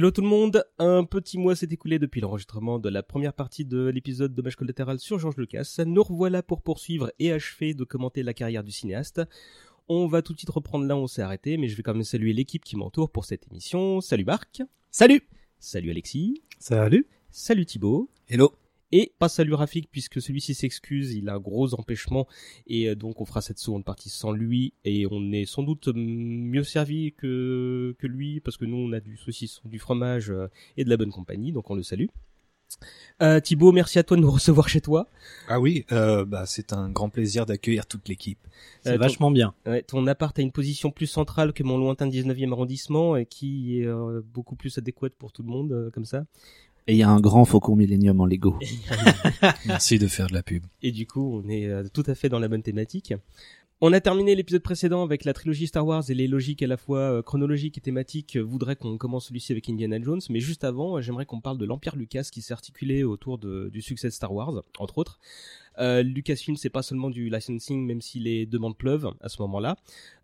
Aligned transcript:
Hello 0.00 0.10
tout 0.10 0.22
le 0.22 0.28
monde, 0.28 0.64
un 0.78 1.04
petit 1.04 1.36
mois 1.36 1.54
s'est 1.54 1.68
écoulé 1.70 1.98
depuis 1.98 2.22
l'enregistrement 2.22 2.78
de 2.78 2.88
la 2.88 3.02
première 3.02 3.34
partie 3.34 3.66
de 3.66 3.88
l'épisode 3.88 4.34
Dommage 4.34 4.56
collatéral 4.56 4.98
sur 4.98 5.18
George 5.18 5.36
Lucas. 5.36 5.76
Nous 5.84 6.02
revoilà 6.02 6.42
pour 6.42 6.62
poursuivre 6.62 7.12
et 7.18 7.30
achever 7.32 7.74
de 7.74 7.84
commenter 7.84 8.22
la 8.22 8.32
carrière 8.32 8.64
du 8.64 8.72
cinéaste. 8.72 9.20
On 9.90 10.06
va 10.06 10.22
tout 10.22 10.32
de 10.32 10.38
suite 10.38 10.48
reprendre 10.48 10.86
là 10.86 10.96
où 10.96 11.00
on 11.00 11.06
s'est 11.06 11.20
arrêté, 11.20 11.58
mais 11.58 11.68
je 11.68 11.76
vais 11.76 11.82
quand 11.82 11.92
même 11.92 12.02
saluer 12.02 12.32
l'équipe 12.32 12.64
qui 12.64 12.76
m'entoure 12.76 13.10
pour 13.10 13.26
cette 13.26 13.46
émission. 13.48 14.00
Salut 14.00 14.24
Marc. 14.24 14.62
Salut. 14.90 15.20
Salut 15.58 15.90
Alexis. 15.90 16.40
Salut. 16.58 17.06
Salut 17.30 17.66
Thibaut. 17.66 18.08
Hello. 18.26 18.54
Et 18.92 19.12
pas 19.18 19.28
salut 19.28 19.54
Rafik 19.54 19.88
puisque 19.90 20.20
celui-ci 20.20 20.54
s'excuse, 20.54 21.14
il 21.14 21.28
a 21.28 21.34
un 21.34 21.38
gros 21.38 21.74
empêchement 21.74 22.26
et 22.66 22.88
euh, 22.88 22.96
donc 22.96 23.20
on 23.20 23.24
fera 23.24 23.40
cette 23.40 23.58
seconde 23.58 23.84
partie 23.84 24.10
sans 24.10 24.32
lui 24.32 24.74
et 24.84 25.06
on 25.10 25.30
est 25.30 25.46
sans 25.46 25.62
doute 25.62 25.88
mieux 25.94 26.64
servi 26.64 27.12
que 27.12 27.94
que 28.00 28.06
lui 28.08 28.40
parce 28.40 28.56
que 28.56 28.64
nous 28.64 28.76
on 28.76 28.92
a 28.92 28.98
du 28.98 29.16
saucisson, 29.16 29.62
du 29.64 29.78
fromage 29.78 30.30
euh, 30.30 30.48
et 30.76 30.84
de 30.84 30.90
la 30.90 30.96
bonne 30.96 31.12
compagnie 31.12 31.52
donc 31.52 31.70
on 31.70 31.76
le 31.76 31.84
salue. 31.84 32.06
Euh, 33.20 33.40
Thibaut, 33.40 33.72
merci 33.72 33.98
à 33.98 34.04
toi 34.04 34.16
de 34.16 34.22
nous 34.22 34.30
recevoir 34.30 34.68
chez 34.68 34.80
toi. 34.80 35.08
Ah 35.48 35.60
oui, 35.60 35.84
euh, 35.90 36.24
bah 36.24 36.46
c'est 36.46 36.72
un 36.72 36.88
grand 36.88 37.10
plaisir 37.10 37.44
d'accueillir 37.44 37.84
toute 37.86 38.08
l'équipe. 38.08 38.38
C'est 38.82 38.96
vachement 38.96 39.30
bien. 39.32 39.54
Ouais, 39.66 39.82
ton 39.82 40.06
appart 40.06 40.38
a 40.38 40.42
une 40.42 40.52
position 40.52 40.90
plus 40.92 41.08
centrale 41.08 41.52
que 41.52 41.64
mon 41.64 41.76
lointain 41.76 42.08
19e 42.08 42.52
arrondissement 42.52 43.16
et 43.16 43.26
qui 43.26 43.80
est 43.80 43.88
beaucoup 44.32 44.54
plus 44.54 44.78
adéquate 44.78 45.14
pour 45.14 45.32
tout 45.32 45.42
le 45.42 45.48
monde 45.48 45.90
comme 45.92 46.04
ça. 46.04 46.24
Et 46.90 46.94
il 46.94 46.96
y 46.96 47.04
a 47.04 47.08
un 47.08 47.20
grand 47.20 47.44
Faucon 47.44 47.76
Millennium 47.76 48.20
en 48.20 48.26
Lego. 48.26 48.58
Merci 49.64 50.00
de 50.00 50.08
faire 50.08 50.26
de 50.26 50.34
la 50.34 50.42
pub. 50.42 50.64
Et 50.82 50.90
du 50.90 51.06
coup, 51.06 51.40
on 51.40 51.48
est 51.48 51.68
euh, 51.68 51.84
tout 51.94 52.02
à 52.04 52.16
fait 52.16 52.28
dans 52.28 52.40
la 52.40 52.48
bonne 52.48 52.64
thématique. 52.64 53.14
On 53.80 53.92
a 53.92 54.00
terminé 54.00 54.34
l'épisode 54.34 54.62
précédent 54.62 55.04
avec 55.04 55.24
la 55.24 55.32
trilogie 55.32 55.68
Star 55.68 55.86
Wars 55.86 56.02
et 56.10 56.14
les 56.14 56.26
logiques 56.26 56.64
à 56.64 56.66
la 56.66 56.76
fois 56.76 56.98
euh, 56.98 57.22
chronologiques 57.22 57.78
et 57.78 57.80
thématiques 57.80 58.36
voudraient 58.36 58.74
qu'on 58.74 58.98
commence 58.98 59.28
celui-ci 59.28 59.52
avec 59.52 59.68
Indiana 59.68 60.02
Jones, 60.02 60.20
mais 60.30 60.40
juste 60.40 60.64
avant, 60.64 61.00
j'aimerais 61.00 61.26
qu'on 61.26 61.40
parle 61.40 61.58
de 61.58 61.64
l'Empire 61.64 61.94
Lucas 61.94 62.26
qui 62.32 62.42
s'est 62.42 62.52
articulé 62.52 63.04
autour 63.04 63.38
de, 63.38 63.70
du 63.72 63.82
succès 63.82 64.08
de 64.08 64.12
Star 64.12 64.32
Wars, 64.32 64.64
entre 64.80 64.98
autres. 64.98 65.20
Euh, 65.78 66.02
Lucasfilm, 66.02 66.56
c'est 66.56 66.70
pas 66.70 66.82
seulement 66.82 67.10
du 67.10 67.30
licensing, 67.30 67.86
même 67.86 68.00
si 68.00 68.18
les 68.18 68.46
demandes 68.46 68.76
pleuvent 68.76 69.12
à 69.20 69.28
ce 69.28 69.40
moment-là. 69.42 69.76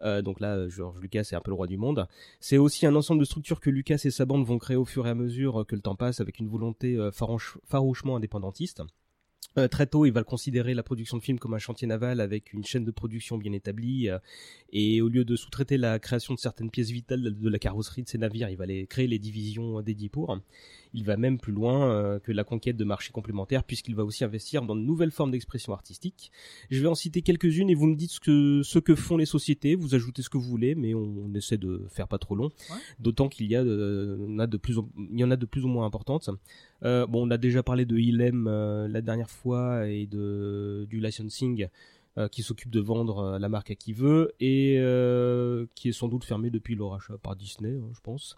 Euh, 0.03 0.23
donc 0.23 0.41
là, 0.41 0.69
George 0.69 0.99
Lucas 1.01 1.29
est 1.33 1.35
un 1.35 1.41
peu 1.41 1.51
le 1.51 1.57
roi 1.57 1.67
du 1.67 1.77
monde. 1.77 2.07
C'est 2.41 2.59
aussi 2.59 2.87
un 2.87 2.95
ensemble 2.95 3.21
de 3.21 3.25
structures 3.25 3.61
que 3.61 3.71
Lucas 3.71 4.01
et 4.05 4.11
sa 4.11 4.25
bande 4.25 4.45
vont 4.45 4.59
créer 4.59 4.77
au 4.77 4.85
fur 4.85 5.07
et 5.07 5.11
à 5.11 5.15
mesure 5.15 5.65
que 5.67 5.75
le 5.75 5.83
temps 5.83 5.97
passe, 5.97 6.21
avec 6.21 6.39
une 6.39 6.49
volonté 6.49 6.99
farouchement 7.13 8.17
indépendantiste. 8.17 8.83
Euh, 9.59 9.69
très 9.69 9.87
tôt, 9.87 10.05
il 10.05 10.13
va 10.13 10.23
considérer 10.23 10.75
la 10.75 10.83
production 10.83 11.17
de 11.17 11.23
films 11.23 11.39
comme 11.39 11.55
un 11.55 11.59
chantier 11.59 11.89
naval 11.89 12.21
avec 12.21 12.53
une 12.53 12.65
chaîne 12.65 12.85
de 12.85 12.91
production 12.91 13.39
bien 13.39 13.53
établie. 13.53 14.11
Euh, 14.11 14.19
et 14.71 15.01
au 15.01 15.09
lieu 15.09 15.25
de 15.25 15.35
sous-traiter 15.35 15.79
la 15.79 15.99
création 15.99 16.35
de 16.35 16.39
certaines 16.39 16.71
pièces 16.71 16.91
vitales 16.91 17.23
de 17.23 17.49
la 17.49 17.59
carrosserie 17.59 18.03
de 18.03 18.09
ses 18.09 18.19
navires, 18.19 18.51
il 18.51 18.57
va 18.57 18.67
créer 18.87 19.07
les 19.07 19.19
divisions 19.19 19.81
dédiées 19.81 20.11
pour. 20.11 20.39
Il 20.95 21.05
va 21.05 21.17
même 21.17 21.39
plus 21.39 21.53
loin 21.53 21.91
euh, 21.91 22.19
que 22.19 22.33
la 22.33 22.45
conquête 22.45 22.77
de 22.77 22.85
marchés 22.85 23.13
complémentaires 23.13 23.65
puisqu'il 23.65 23.95
va 23.95 24.05
aussi 24.05 24.25
investir 24.25 24.63
dans 24.63 24.77
de 24.77 24.81
nouvelles 24.81 25.11
formes 25.11 25.31
d'expression 25.31 25.73
artistique. 25.73 26.31
Je 26.71 26.81
vais 26.81 26.89
en 26.89 26.95
citer 26.95 27.23
quelques-unes 27.23 27.71
et 27.71 27.75
vous 27.75 27.87
me 27.87 27.97
dites 27.97 28.13
ce 28.13 28.21
que, 28.21 28.63
ce 28.63 28.79
que 28.79 28.95
font 28.95 29.17
les 29.17 29.27
sociétés, 29.27 29.75
vous 29.75 29.95
ajoutez 29.95 30.23
ce 30.23 30.31
que 30.31 30.39
vous 30.39 30.49
voulez, 30.49 30.75
mais 30.75 30.95
on, 30.95 31.33
essaie 31.35 31.59
de 31.59 31.85
faire 31.89 32.09
pas 32.09 32.19
trop 32.19 32.35
long. 32.35 32.51
D'autant 32.99 33.29
qu'il 33.29 33.47
y, 33.47 33.57
a 33.57 33.63
de, 33.63 34.37
a 34.39 34.47
de 34.47 34.57
plus, 34.57 34.79
il 35.11 35.19
y 35.19 35.25
en 35.25 35.31
a 35.31 35.37
de 35.37 35.45
plus 35.45 35.65
ou 35.65 35.69
moins 35.69 35.85
importantes. 35.85 36.31
Euh, 36.83 37.07
bon, 37.07 37.27
on 37.27 37.31
a 37.31 37.39
déjà 37.39 37.63
parlé 37.63 37.85
de 37.85 37.97
Ilem 37.97 38.47
euh, 38.47 38.89
la 38.89 39.01
dernière 39.01 39.31
fois 39.31 39.89
et 39.89 40.07
de 40.07 40.87
du 40.89 41.01
licensing 41.01 41.69
euh, 42.19 42.29
qui 42.29 42.43
s'occupe 42.43 42.71
de 42.71 42.81
vendre 42.81 43.19
euh, 43.19 43.39
la 43.39 43.51
marque 43.51 43.71
à 43.71 43.75
qui 43.75 43.93
veut 43.93 44.33
et 44.41 44.77
euh, 44.79 45.67
qui 45.75 45.91
est 45.91 45.93
sans 45.93 46.09
doute 46.09 46.25
fermé 46.25 46.49
depuis 46.49 46.75
le 46.75 46.85
rachat 46.85 47.19
par 47.19 47.37
Disney, 47.37 47.77
hein, 47.77 47.91
je 47.93 48.01
pense. 48.01 48.37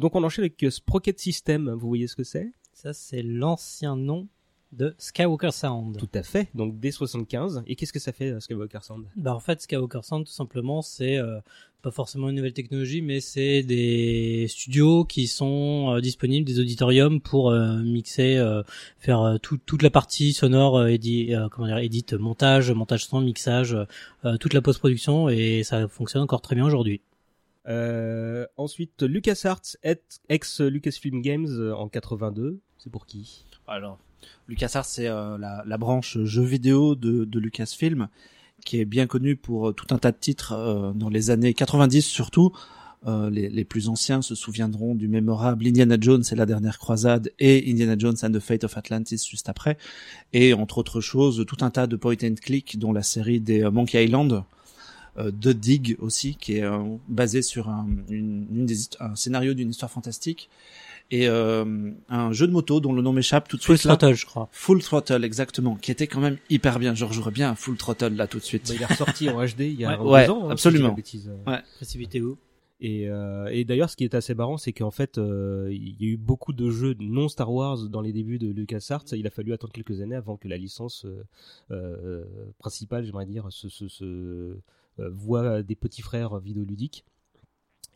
donc 0.00 0.14
on 0.16 0.24
enchaîne 0.24 0.44
avec 0.44 0.64
Sprocket 0.72 1.18
System. 1.18 1.70
Vous 1.70 1.88
voyez 1.88 2.06
ce 2.06 2.16
que 2.16 2.24
c'est? 2.24 2.52
Ça, 2.72 2.92
c'est 2.92 3.22
l'ancien 3.22 3.96
nom 3.96 4.28
de 4.76 4.94
Skywalker 4.98 5.52
Sound. 5.52 5.96
Tout 5.96 6.08
à 6.14 6.22
fait, 6.22 6.48
donc 6.54 6.74
D75. 6.76 7.62
Et 7.66 7.76
qu'est-ce 7.76 7.92
que 7.92 7.98
ça 7.98 8.12
fait 8.12 8.38
Skywalker 8.40 8.80
Sound? 8.82 9.06
Bah 9.16 9.34
en 9.34 9.40
fait 9.40 9.60
Skywalker 9.60 10.00
Sound 10.02 10.26
tout 10.26 10.32
simplement 10.32 10.82
c'est 10.82 11.16
euh, 11.16 11.40
pas 11.82 11.90
forcément 11.90 12.28
une 12.28 12.36
nouvelle 12.36 12.52
technologie 12.52 13.02
mais 13.02 13.20
c'est 13.20 13.62
des 13.62 14.46
studios 14.48 15.04
qui 15.04 15.26
sont 15.26 15.94
euh, 15.94 16.00
disponibles, 16.00 16.46
des 16.46 16.58
auditoriums 16.60 17.20
pour 17.20 17.50
euh, 17.50 17.82
mixer, 17.82 18.42
faire 18.98 19.38
toute 19.40 19.82
la 19.82 19.90
partie 19.90 20.32
sonore, 20.32 20.86
édit, 20.86 21.32
comment 21.50 21.66
dire, 21.66 21.78
edit, 21.78 22.06
montage, 22.18 22.70
montage 22.70 23.06
son, 23.06 23.20
mixage, 23.20 23.76
toute 24.40 24.54
la 24.54 24.62
post-production 24.62 25.28
et 25.28 25.62
ça 25.62 25.88
fonctionne 25.88 26.22
encore 26.22 26.40
très 26.40 26.54
bien 26.54 26.64
aujourd'hui. 26.64 27.00
ensuite, 28.56 29.02
LucasArts, 29.02 29.76
ex 30.28 30.60
Lucasfilm 30.60 31.22
Games 31.22 31.72
en 31.76 31.88
82. 31.88 32.60
C'est 32.78 32.90
pour 32.90 33.06
qui? 33.06 33.44
Alors, 33.66 33.98
LucasArts, 34.48 34.84
c'est 34.84 35.08
euh, 35.08 35.38
la, 35.38 35.78
branche 35.78 36.18
jeux 36.24 36.44
vidéo 36.44 36.94
de, 36.94 37.24
de 37.24 37.38
Lucasfilm, 37.38 38.08
qui 38.64 38.80
est 38.80 38.84
bien 38.84 39.06
connue 39.06 39.36
pour 39.36 39.68
euh, 39.68 39.72
tout 39.72 39.86
un 39.94 39.98
tas 39.98 40.12
de 40.12 40.18
titres 40.18 40.52
euh, 40.52 40.92
dans 40.92 41.08
les 41.08 41.30
années 41.30 41.54
90 41.54 42.02
surtout. 42.02 42.52
Les, 43.06 43.50
les, 43.50 43.64
plus 43.66 43.90
anciens 43.90 44.22
se 44.22 44.34
souviendront 44.34 44.94
du 44.94 45.08
mémorable 45.08 45.66
Indiana 45.66 45.98
Jones 46.00 46.22
et 46.32 46.34
la 46.34 46.46
dernière 46.46 46.78
croisade 46.78 47.32
et 47.38 47.70
Indiana 47.70 47.96
Jones 47.98 48.16
and 48.22 48.32
the 48.32 48.38
Fate 48.38 48.64
of 48.64 48.78
Atlantis 48.78 49.26
juste 49.28 49.50
après. 49.50 49.76
Et 50.32 50.54
entre 50.54 50.78
autres 50.78 51.02
choses, 51.02 51.44
tout 51.46 51.58
un 51.60 51.68
tas 51.68 51.86
de 51.86 51.96
point 51.96 52.16
and 52.22 52.36
click, 52.40 52.78
dont 52.78 52.94
la 52.94 53.02
série 53.02 53.40
des 53.40 53.68
Monkey 53.70 54.02
Island, 54.02 54.42
de 55.18 55.52
Dig 55.52 55.98
aussi, 55.98 56.36
qui 56.36 56.56
est 56.56 56.64
basé 57.06 57.42
sur 57.42 57.68
un, 57.68 57.86
une, 58.08 58.46
une 58.50 58.64
des, 58.64 58.76
un 59.00 59.14
scénario 59.16 59.52
d'une 59.52 59.68
histoire 59.68 59.90
fantastique 59.90 60.48
et 61.10 61.28
euh, 61.28 61.90
un 62.08 62.32
jeu 62.32 62.46
de 62.46 62.52
moto 62.52 62.80
dont 62.80 62.92
le 62.92 63.02
nom 63.02 63.12
m'échappe 63.12 63.48
tout 63.48 63.56
de 63.56 63.62
suite. 63.62 63.78
Full 63.78 63.96
Throttle, 63.96 64.14
je 64.14 64.26
crois. 64.26 64.48
Full 64.52 64.82
Throttle, 64.82 65.24
exactement, 65.24 65.76
qui 65.76 65.90
était 65.90 66.06
quand 66.06 66.20
même 66.20 66.38
hyper 66.50 66.78
bien. 66.78 66.94
Je 66.94 67.04
rejouerais 67.04 67.30
bien 67.30 67.50
un 67.50 67.54
Full 67.54 67.76
Throttle 67.76 68.14
là 68.14 68.26
tout 68.26 68.38
de 68.38 68.44
suite. 68.44 68.68
Bah, 68.68 68.74
il 68.74 68.82
est 68.82 68.86
ressorti 68.86 69.28
en 69.28 69.44
HD 69.44 69.60
il 69.60 69.80
y 69.80 69.84
a 69.84 70.02
ouais, 70.02 70.26
deux 70.26 70.32
ans. 70.32 70.48
Hein, 70.48 70.52
absolument. 70.52 70.96
ouais. 71.46 71.58
Précipité 71.76 72.20
où 72.20 72.38
et, 72.80 73.08
euh, 73.08 73.46
et 73.46 73.64
d'ailleurs, 73.64 73.88
ce 73.88 73.96
qui 73.96 74.04
est 74.04 74.14
assez 74.14 74.34
marrant, 74.34 74.58
c'est 74.58 74.72
qu'en 74.72 74.90
fait, 74.90 75.16
euh, 75.16 75.68
il 75.72 75.96
y 76.02 76.06
a 76.06 76.12
eu 76.12 76.16
beaucoup 76.16 76.52
de 76.52 76.70
jeux 76.70 76.94
non 76.98 77.28
Star 77.28 77.50
Wars 77.50 77.88
dans 77.88 78.00
les 78.02 78.12
débuts 78.12 78.38
de 78.38 78.48
LucasArts. 78.48 79.04
Il 79.12 79.26
a 79.26 79.30
fallu 79.30 79.52
attendre 79.52 79.72
quelques 79.72 80.00
années 80.00 80.16
avant 80.16 80.36
que 80.36 80.48
la 80.48 80.56
licence 80.56 81.06
euh, 81.06 81.24
euh 81.70 82.24
principale, 82.58 83.04
j'aimerais 83.04 83.26
dire, 83.26 83.46
se, 83.50 83.68
se, 83.68 83.88
se 83.88 84.04
euh, 84.04 85.10
voit 85.12 85.62
des 85.62 85.76
petits 85.76 86.02
frères 86.02 86.38
vidéoludiques. 86.40 87.04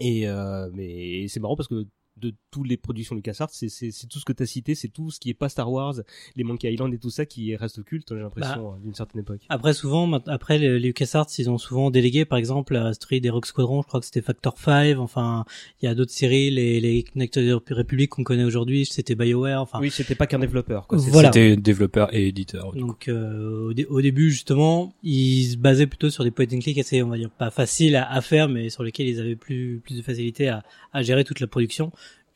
Et 0.01 0.29
euh, 0.29 0.71
mais 0.73 1.27
c'est 1.29 1.41
marrant 1.41 1.57
parce 1.57 1.69
que 1.69 1.87
de 2.21 2.35
toutes 2.51 2.69
les 2.69 2.77
productions 2.77 3.15
LucasArts, 3.15 3.51
c'est 3.51 3.69
c'est 3.69 4.07
tout 4.09 4.19
ce 4.19 4.25
que 4.25 4.33
tu 4.33 4.43
as 4.43 4.47
cité, 4.47 4.75
c'est 4.75 4.89
tout 4.89 5.11
ce 5.11 5.21
qui 5.21 5.31
est 5.31 5.35
pas 5.35 5.49
Star 5.49 5.71
Wars, 5.71 5.95
les 6.37 6.45
Monkey 6.45 6.73
Island 6.73 6.93
et 6.93 6.99
tout 6.99 7.11
ça 7.11 7.27
qui 7.27 7.55
reste 7.57 7.83
culte, 7.85 8.09
j'ai 8.11 8.21
l'impression, 8.21 8.71
bah, 8.71 8.79
d'une 8.83 8.95
certaine 8.95 9.21
époque. 9.21 9.41
Après 9.49 9.75
souvent, 9.75 10.11
après 10.27 10.59
les 10.59 10.79
LucasArts, 10.79 11.27
ils 11.39 11.51
ont 11.51 11.59
souvent 11.59 11.91
délégué, 11.91 12.25
par 12.25 12.39
exemple, 12.39 12.75
la 12.75 12.93
série 12.95 13.21
des 13.21 13.31
Rock 13.31 13.47
Squadron, 13.47 13.83
je 13.83 13.89
crois 13.89 14.01
que 14.01 14.07
c'était 14.07 14.23
Factor 14.23 14.57
5, 14.59 14.99
enfin, 14.99 15.45
il 15.81 15.87
y 15.87 15.89
a 15.89 15.95
d'autres 15.95 16.13
séries, 16.13 16.51
les 16.51 16.81
les 16.81 17.03
Connected 17.03 17.53
Republic 17.71 18.11
qu'on 18.11 18.25
connaît 18.25 18.45
aujourd'hui, 18.45 18.87
c'était 18.87 19.15
BioWare, 19.15 19.61
enfin. 19.61 19.79
Oui, 19.81 19.91
c'était 19.91 20.15
pas 20.15 20.27
qu'un 20.27 20.39
développeur, 20.39 20.87
quoi. 20.87 20.99
Voilà. 20.99 21.31
C'était 21.33 21.57
développeur 21.57 22.15
et 22.15 22.29
éditeur. 22.29 22.73
Donc 22.75 23.09
euh, 23.09 23.73
au, 23.89 24.03
début 24.03 24.31
justement, 24.31 24.95
ils 25.03 25.53
se 25.53 25.57
basaient 25.57 25.87
plutôt 25.87 26.11
sur 26.11 26.25
des 26.25 26.31
point 26.31 26.47
and 26.53 26.61
click 26.61 26.79
assez, 26.79 27.03
on 27.03 27.09
va 27.09 27.19
dire, 27.19 27.31
pas 27.31 27.51
faciles 27.51 27.97
à, 27.97 28.11
à 28.11 28.21
faire, 28.21 28.49
mais 28.49 28.71
sur 28.71 28.83
lesquels 28.83 29.09
ils 29.09 29.21
avaient 29.21 29.37
plus 29.37 29.81
plus 29.85 29.97
de 29.97 30.03
facilité 30.03 30.49
à, 30.49 30.63
à 30.93 31.03
gérer 31.03 31.25
toute 31.25 31.41
la 31.41 31.47
production 31.47 31.93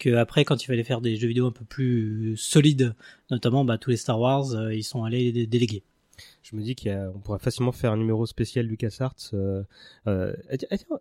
après 0.06 0.44
quand 0.44 0.62
il 0.62 0.66
fallait 0.66 0.84
faire 0.84 1.00
des 1.00 1.16
jeux 1.16 1.28
vidéo 1.28 1.46
un 1.46 1.52
peu 1.52 1.64
plus 1.64 2.37
solides, 2.37 2.94
notamment 3.31 3.64
bah, 3.64 3.78
tous 3.78 3.90
les 3.90 3.96
Star 3.96 4.19
Wars, 4.19 4.52
euh, 4.52 4.75
ils 4.75 4.84
sont 4.84 5.04
allés 5.04 5.46
déléguer. 5.46 5.82
Je 6.43 6.56
me 6.56 6.62
dis 6.62 6.75
qu'on 6.75 7.20
pourrait 7.22 7.38
facilement 7.38 7.72
faire 7.72 7.93
un 7.93 7.96
numéro 7.96 8.26
spécial 8.26 8.66
LucasArts. 8.66 9.14
Euh, 9.34 9.62
euh, 10.06 10.34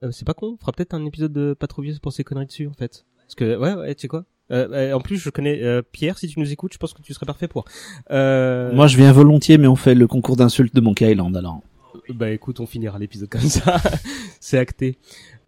euh, 0.03 0.11
c'est 0.11 0.25
pas 0.25 0.33
con, 0.33 0.53
on 0.53 0.57
fera 0.57 0.71
peut-être 0.71 0.93
un 0.93 1.05
épisode 1.05 1.33
de 1.33 1.53
pas 1.53 1.67
trop 1.67 1.81
vieux 1.81 1.95
pour 2.01 2.13
ces 2.13 2.23
conneries 2.23 2.45
dessus 2.45 2.67
en 2.67 2.73
fait. 2.73 3.05
Parce 3.27 3.35
que 3.35 3.57
ouais, 3.57 3.73
ouais 3.73 3.95
tu 3.95 4.01
sais 4.01 4.07
quoi 4.07 4.25
euh, 4.51 4.93
En 4.93 4.99
plus, 4.99 5.17
je 5.17 5.29
connais 5.29 5.81
Pierre. 5.91 6.17
Si 6.17 6.27
tu 6.27 6.39
nous 6.39 6.51
écoutes, 6.51 6.73
je 6.73 6.77
pense 6.77 6.93
que 6.93 7.01
tu 7.01 7.13
serais 7.13 7.25
parfait 7.25 7.47
pour. 7.47 7.65
Moi, 8.09 8.87
je 8.87 8.97
viens 8.97 9.11
volontiers, 9.11 9.57
mais 9.57 9.67
on 9.67 9.75
fait 9.75 9.95
le 9.95 10.07
concours 10.07 10.35
d'insultes 10.35 10.75
de 10.75 10.81
Monkey 10.81 11.11
Island 11.11 11.35
alors. 11.35 11.61
Bah 12.09 12.29
écoute, 12.29 12.59
on 12.59 12.65
finira 12.65 12.99
l'épisode 12.99 13.29
comme 13.29 13.41
ça. 13.41 13.77
c'est 14.39 14.57
acté. 14.57 14.97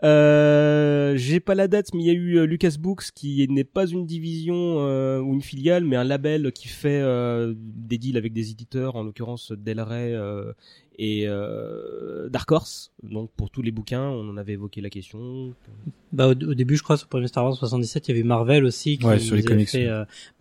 Euh, 0.03 1.15
j'ai 1.15 1.39
pas 1.39 1.55
la 1.55 1.67
date, 1.67 1.93
mais 1.93 2.03
il 2.03 2.05
y 2.05 2.09
a 2.09 2.13
eu 2.13 2.37
euh, 2.37 2.45
Lucas 2.45 2.75
Books 2.77 3.11
qui 3.15 3.47
n'est 3.49 3.63
pas 3.63 3.85
une 3.85 4.05
division 4.05 4.55
euh, 4.79 5.19
ou 5.19 5.33
une 5.33 5.41
filiale, 5.41 5.85
mais 5.85 5.95
un 5.95 6.03
label 6.03 6.51
qui 6.51 6.67
fait 6.67 7.01
euh, 7.01 7.53
des 7.57 7.97
deals 7.97 8.17
avec 8.17 8.33
des 8.33 8.51
éditeurs, 8.51 8.95
en 8.95 9.03
l'occurrence 9.03 9.53
Del 9.53 9.79
Rey 9.79 10.13
et 10.99 11.25
Dark 12.29 12.51
Horse. 12.51 12.91
Donc 13.03 13.31
pour 13.31 13.49
tous 13.49 13.61
les 13.61 13.71
bouquins, 13.71 14.03
on 14.03 14.29
en 14.29 14.37
avait 14.37 14.53
évoqué 14.53 14.81
la 14.81 14.89
question. 14.89 15.53
Bah 16.11 16.27
au, 16.27 16.33
début, 16.33 16.75
je 16.75 16.83
crois 16.83 16.97
sur 16.97 17.05
le 17.05 17.09
premier 17.09 17.27
Star 17.27 17.45
Wars 17.45 17.55
77, 17.55 18.07
il 18.07 18.11
y 18.11 18.13
avait 18.13 18.27
Marvel 18.27 18.65
aussi 18.65 18.97
qui 18.97 19.05
ouais, 19.05 19.19
sur 19.19 19.35
les 19.35 19.43
comics. 19.43 19.69
Fait, 19.69 19.89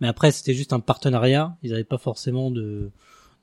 mais 0.01 0.07
après, 0.07 0.31
c'était 0.31 0.53
juste 0.53 0.73
un 0.73 0.79
partenariat. 0.79 1.55
Ils 1.63 1.71
n'avaient 1.71 1.83
pas 1.83 1.97
forcément 1.97 2.51
de 2.51 2.89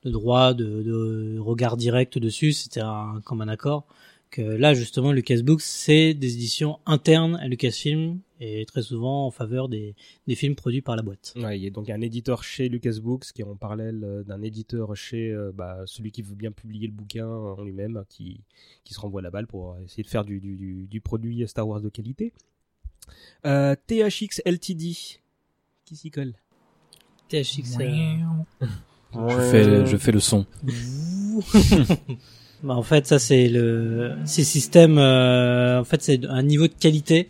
de 0.02 0.11
droit, 0.11 0.55
de, 0.55 0.82
de 0.82 1.38
regard 1.38 1.76
direct 1.76 2.19
dessus. 2.19 2.52
C'était 2.52 2.81
comme 3.25 3.43
un 3.43 3.49
accord 3.49 3.87
que 4.31 4.43
là 4.43 4.75
justement 4.75 5.12
Lucas 5.12 5.43
Books 5.43 5.61
c'est 5.62 6.15
des 6.15 6.35
éditions 6.35 6.79
internes 6.87 7.37
à 7.37 7.49
Lucasfilm 7.49 8.21
et 8.41 8.65
très 8.65 8.82
souvent 8.82 9.27
en 9.27 9.31
faveur 9.31 9.69
des, 9.69 9.94
des 10.27 10.35
films 10.35 10.55
produits 10.55 10.81
par 10.82 10.97
la 10.97 11.03
boîte. 11.03 11.35
Ouais, 11.37 11.59
il 11.59 11.65
y 11.65 11.67
a 11.67 11.71
donc 11.71 11.91
un 11.91 12.00
éditeur 12.00 12.43
chez 12.44 12.69
Lucas 12.69 12.94
Books 13.03 13.32
qui 13.35 13.43
est 13.43 13.44
en 13.44 13.56
parallèle 13.56 14.03
euh, 14.05 14.23
d'un 14.23 14.41
éditeur 14.43 14.97
chez 14.97 15.31
euh, 15.31 15.53
bah, 15.55 15.82
celui 15.87 16.11
qui 16.12 16.23
veut 16.23 16.35
bien 16.37 16.53
publier 16.53 16.87
le 16.87 16.93
bouquin 16.94 17.27
en 17.29 17.62
lui-même, 17.62 18.05
qui, 18.09 18.41
qui 18.85 18.94
se 18.94 19.00
renvoie 19.00 19.21
la 19.21 19.31
balle 19.31 19.47
pour 19.47 19.77
essayer 19.85 20.03
de 20.05 20.09
faire 20.09 20.25
du, 20.25 20.41
du, 20.41 20.56
du, 20.56 20.87
du 20.87 21.00
produit 21.00 21.47
Star 21.49 21.69
Wars 21.69 21.81
de 21.81 21.88
qualité. 21.91 22.32
Euh, 23.44 23.75
THX 23.88 24.41
LTD, 24.47 24.94
qui 25.85 25.97
s'y 25.97 26.11
colle? 26.11 26.32
THX. 27.29 27.79
euh, 27.81 29.29
Je 29.29 29.50
fais, 29.50 29.87
je 29.87 29.97
fais 29.97 30.12
le 30.12 30.21
son. 30.21 30.47
Bah, 32.62 32.74
en 32.74 32.82
fait, 32.82 33.06
ça 33.06 33.18
c'est 33.18 33.48
le 33.48 34.12
ces 34.24 34.44
systèmes. 34.44 34.98
euh, 34.98 35.80
en 35.80 35.84
fait, 35.84 36.02
c'est 36.02 36.24
un 36.26 36.42
niveau 36.42 36.68
de 36.68 36.74
qualité 36.74 37.28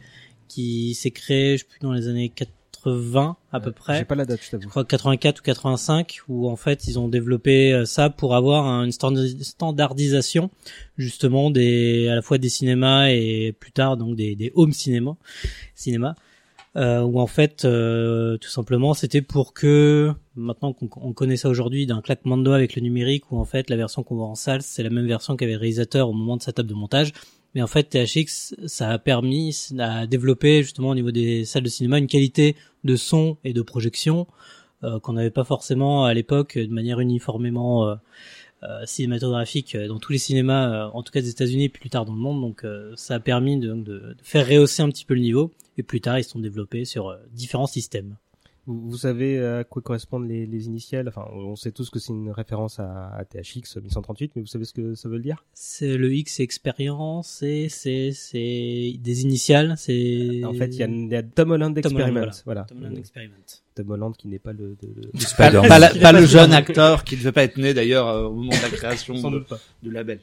qui 0.49 0.95
s'est 0.95 1.13
créé, 1.13 1.57
je 1.57 1.63
sais 1.63 1.69
plus, 1.69 1.79
dans 1.81 1.93
les 1.93 2.09
années 2.09 2.29
80 2.31 3.37
à 3.53 3.61
peu 3.61 3.71
J'ai 3.71 3.75
près. 3.75 4.05
pas 4.05 4.15
la 4.17 4.25
date, 4.25 4.41
je 4.41 4.47
Je 4.47 4.51
t'avoue. 4.53 4.69
crois 4.69 4.85
84 4.85 5.39
ou 5.39 5.43
85, 5.43 6.21
où 6.29 6.49
en 6.51 6.57
fait 6.57 6.89
ils 6.89 6.99
ont 6.99 7.07
développé 7.09 7.73
euh, 7.73 7.85
ça 7.85 8.11
pour 8.11 8.35
avoir 8.35 8.67
un- 8.67 8.85
une 8.85 8.91
standardisation 9.43 10.51
justement 10.99 11.51
des 11.51 12.09
à 12.09 12.17
la 12.17 12.23
fois 12.23 12.39
des 12.39 12.49
cinémas 12.49 13.09
et 13.11 13.55
plus 13.59 13.71
tard 13.73 13.97
donc 13.97 14.17
des, 14.17 14.35
des 14.35 14.51
home 14.57 14.73
cinéma, 14.73 15.17
cinéma 15.77 16.17
euh, 16.77 17.01
où 17.01 17.19
en 17.19 17.27
fait 17.27 17.65
euh, 17.65 18.37
tout 18.39 18.49
simplement 18.49 18.95
c'était 18.95 19.23
pour 19.23 19.55
que 19.55 20.13
maintenant 20.37 20.73
qu'on 20.73 20.89
on 21.01 21.13
connaît 21.13 21.37
ça 21.37 21.49
aujourd'hui 21.49 21.85
d'un 21.85 22.01
claquement 22.01 22.37
de 22.37 22.45
doigts 22.45 22.55
avec 22.55 22.77
le 22.77 22.83
numérique 22.83 23.33
où 23.33 23.39
en 23.39 23.45
fait 23.45 23.71
la 23.71 23.77
version 23.77 24.05
qu'on 24.05 24.15
voit 24.15 24.29
en 24.29 24.37
salle 24.37 24.63
c'est 24.63 24.85
la 24.85 24.91
même 24.91 25.07
version 25.07 25.37
qu'avait 25.37 25.53
le 25.53 25.59
réalisateur 25.59 26.09
au 26.09 26.13
moment 26.13 26.37
de 26.37 26.43
sa 26.43 26.53
table 26.53 26.69
de 26.69 26.75
montage. 26.75 27.13
Mais 27.55 27.63
en 27.63 27.67
fait 27.67 27.85
THX 27.85 28.55
ça 28.67 28.91
a 28.91 28.99
permis 28.99 29.71
à 29.81 30.07
développer 30.07 30.63
justement 30.63 30.91
au 30.91 30.95
niveau 30.95 31.11
des 31.11 31.45
salles 31.45 31.65
de 31.65 31.69
cinéma 31.69 31.99
une 31.99 32.07
qualité 32.07 32.55
de 32.85 32.95
son 32.95 33.37
et 33.43 33.53
de 33.53 33.63
projection 33.63 34.29
euh, 34.83 34.99
qu'on 35.01 35.13
n'avait 35.13 35.31
pas 35.31 35.45
forcément 35.45 36.05
à 36.05 36.15
l'époque 36.15 36.57
de 36.57 36.73
manière 36.73 37.01
uniformément 37.01 37.87
euh, 37.87 37.97
cinématographique 38.87 39.75
euh, 39.75 39.89
dans 39.89 39.99
tous 39.99 40.13
les 40.13 40.19
cinémas, 40.19 40.87
euh, 40.87 40.91
en 40.93 41.03
tout 41.03 41.13
cas 41.13 41.21
des 41.21 41.31
États-Unis 41.31 41.69
plus 41.69 41.91
tard 41.91 42.05
dans 42.05 42.13
le 42.15 42.19
monde. 42.21 42.41
Donc 42.41 42.65
euh, 42.65 42.93
ça 42.97 43.15
a 43.15 43.21
permis 43.21 43.59
de, 43.59 43.73
de- 43.75 44.15
faire 44.23 44.47
rehausser 44.47 44.83
un 44.83 44.89
petit 44.91 45.05
peu 45.05 45.15
le 45.15 45.21
niveau. 45.21 45.51
Et 45.79 45.83
plus 45.83 46.01
tard, 46.01 46.19
ils 46.19 46.25
se 46.25 46.31
sont 46.31 46.41
développés 46.41 46.85
sur 46.85 47.09
euh, 47.09 47.17
différents 47.33 47.67
systèmes. 47.67 48.17
Vous, 48.67 48.91
vous 48.91 48.97
savez 48.99 49.39
à 49.45 49.65
quoi 49.65 49.83
correspondent 49.83 50.29
les, 50.29 50.47
les 50.47 50.67
initiales? 50.67 51.09
Enfin, 51.09 51.25
on 51.33 51.57
sait 51.57 51.73
tous 51.73 51.91
que 51.91 51.99
c'est 51.99 52.13
une 52.13 52.31
référence 52.31 52.79
à, 52.79 53.09
à 53.17 53.25
THX 53.25 53.77
1138, 53.77 54.33
mais 54.37 54.43
vous 54.43 54.47
savez 54.49 54.65
ce 54.65 54.73
que 54.73 54.95
ça 54.95 55.09
veut 55.09 55.19
dire? 55.19 55.45
C'est 55.55 55.97
le 55.97 56.13
X, 56.13 56.41
expérience, 56.41 57.43
et 57.43 57.69
c'est 57.69 58.13
c'est 58.13 58.95
des 58.99 59.23
initiales. 59.23 59.75
C'est 59.77 60.43
En 60.45 60.53
fait, 60.55 60.67
il 60.69 60.77
y 60.77 60.83
a, 60.83 60.87
il 60.89 61.09
y 61.09 61.15
a 61.17 61.23
Tom 61.23 61.51
Holland 61.53 61.75
Tom 61.81 61.95
Holland, 61.97 62.09
Experiment. 62.09 62.31
Voilà. 62.45 62.65
Tom 62.65 62.79
Holland 62.79 62.99
Experiment. 62.99 63.35
Tom 63.75 63.91
Holland 63.91 64.17
qui 64.17 64.29
n'est 64.29 64.39
pas 64.39 64.53
le... 64.53 64.77
de- 64.83 65.01
de- 65.03 65.11
Pas, 65.39 65.51
pas 65.51 65.79
la- 65.79 65.91
pas 65.95 66.13
le 66.13 66.27
jeune 66.27 66.53
acteur 66.53 67.05
qui 67.05 67.15
ne 67.15 67.21
devait 67.21 67.33
pas 67.33 67.45
être 67.45 67.57
né 67.57 67.73
d'ailleurs 67.75 68.09
euh, 68.09 68.25
au 68.27 68.35
moment 68.35 68.51
de 68.51 68.63
la 68.63 68.69
création 68.77 69.15
de- 69.31 69.45
du 69.83 69.91
label. 69.91 70.21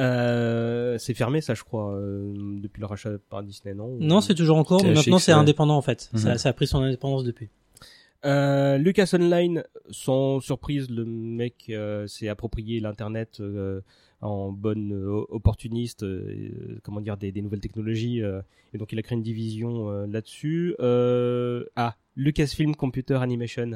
Euh, 0.00 0.96
c'est 0.98 1.14
fermé, 1.14 1.40
ça, 1.40 1.54
je 1.54 1.62
crois, 1.64 1.94
euh, 1.94 2.32
depuis 2.62 2.80
le 2.80 2.86
rachat 2.86 3.10
par 3.28 3.42
Disney, 3.42 3.74
non? 3.74 3.96
Non, 4.00 4.20
c'est 4.20 4.34
toujours 4.34 4.56
en 4.56 4.64
cours, 4.64 4.82
mais 4.82 4.94
maintenant 4.94 5.18
c'est 5.18 5.32
indépendant 5.32 5.76
en 5.76 5.82
fait. 5.82 6.08
Mhm. 6.12 6.18
Ça, 6.18 6.38
ça 6.38 6.48
a 6.48 6.52
pris 6.52 6.66
son 6.66 6.82
indépendance 6.82 7.24
depuis. 7.24 7.48
Euh, 8.24 8.78
Lucas 8.78 9.10
Online, 9.14 9.64
sans 9.90 10.40
surprise, 10.40 10.88
le 10.90 11.04
mec 11.04 11.66
euh, 11.70 12.06
s'est 12.06 12.28
approprié 12.28 12.78
l'internet 12.80 13.38
euh, 13.40 13.80
en 14.20 14.52
bonne 14.52 14.92
opportuniste, 15.30 16.04
comment 16.84 17.00
dire, 17.00 17.16
des, 17.16 17.32
des 17.32 17.42
nouvelles 17.42 17.60
technologies, 17.60 18.20
et 18.20 18.78
donc 18.78 18.92
il 18.92 18.98
a 19.00 19.02
créé 19.02 19.16
une 19.16 19.22
division 19.24 19.88
là-dessus. 20.06 20.76
Ah, 20.78 21.96
Lucasfilm 22.14 22.76
Computer 22.76 23.16
Animation, 23.16 23.72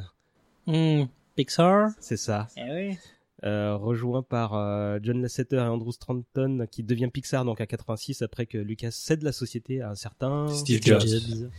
Hmm, 0.68 1.04
Pixar. 1.34 1.90
c'est 1.98 2.16
ça. 2.16 2.46
Eh 2.56 2.72
oui. 2.72 2.98
Euh, 3.44 3.76
rejoint 3.76 4.22
par 4.22 4.54
euh, 4.54 4.98
John 5.02 5.20
Lasseter 5.20 5.56
et 5.56 5.60
Andrew 5.60 5.90
Stanton, 5.92 6.66
qui 6.70 6.82
devient 6.82 7.08
Pixar 7.12 7.44
donc 7.44 7.60
à 7.60 7.66
86 7.66 8.22
après 8.22 8.46
que 8.46 8.56
Lucas 8.56 8.90
cède 8.92 9.22
la 9.22 9.32
société 9.32 9.82
à 9.82 9.90
un 9.90 9.94
certain 9.94 10.48
Steve 10.48 10.80
Steve 10.80 10.98
Jobs. 11.00 11.50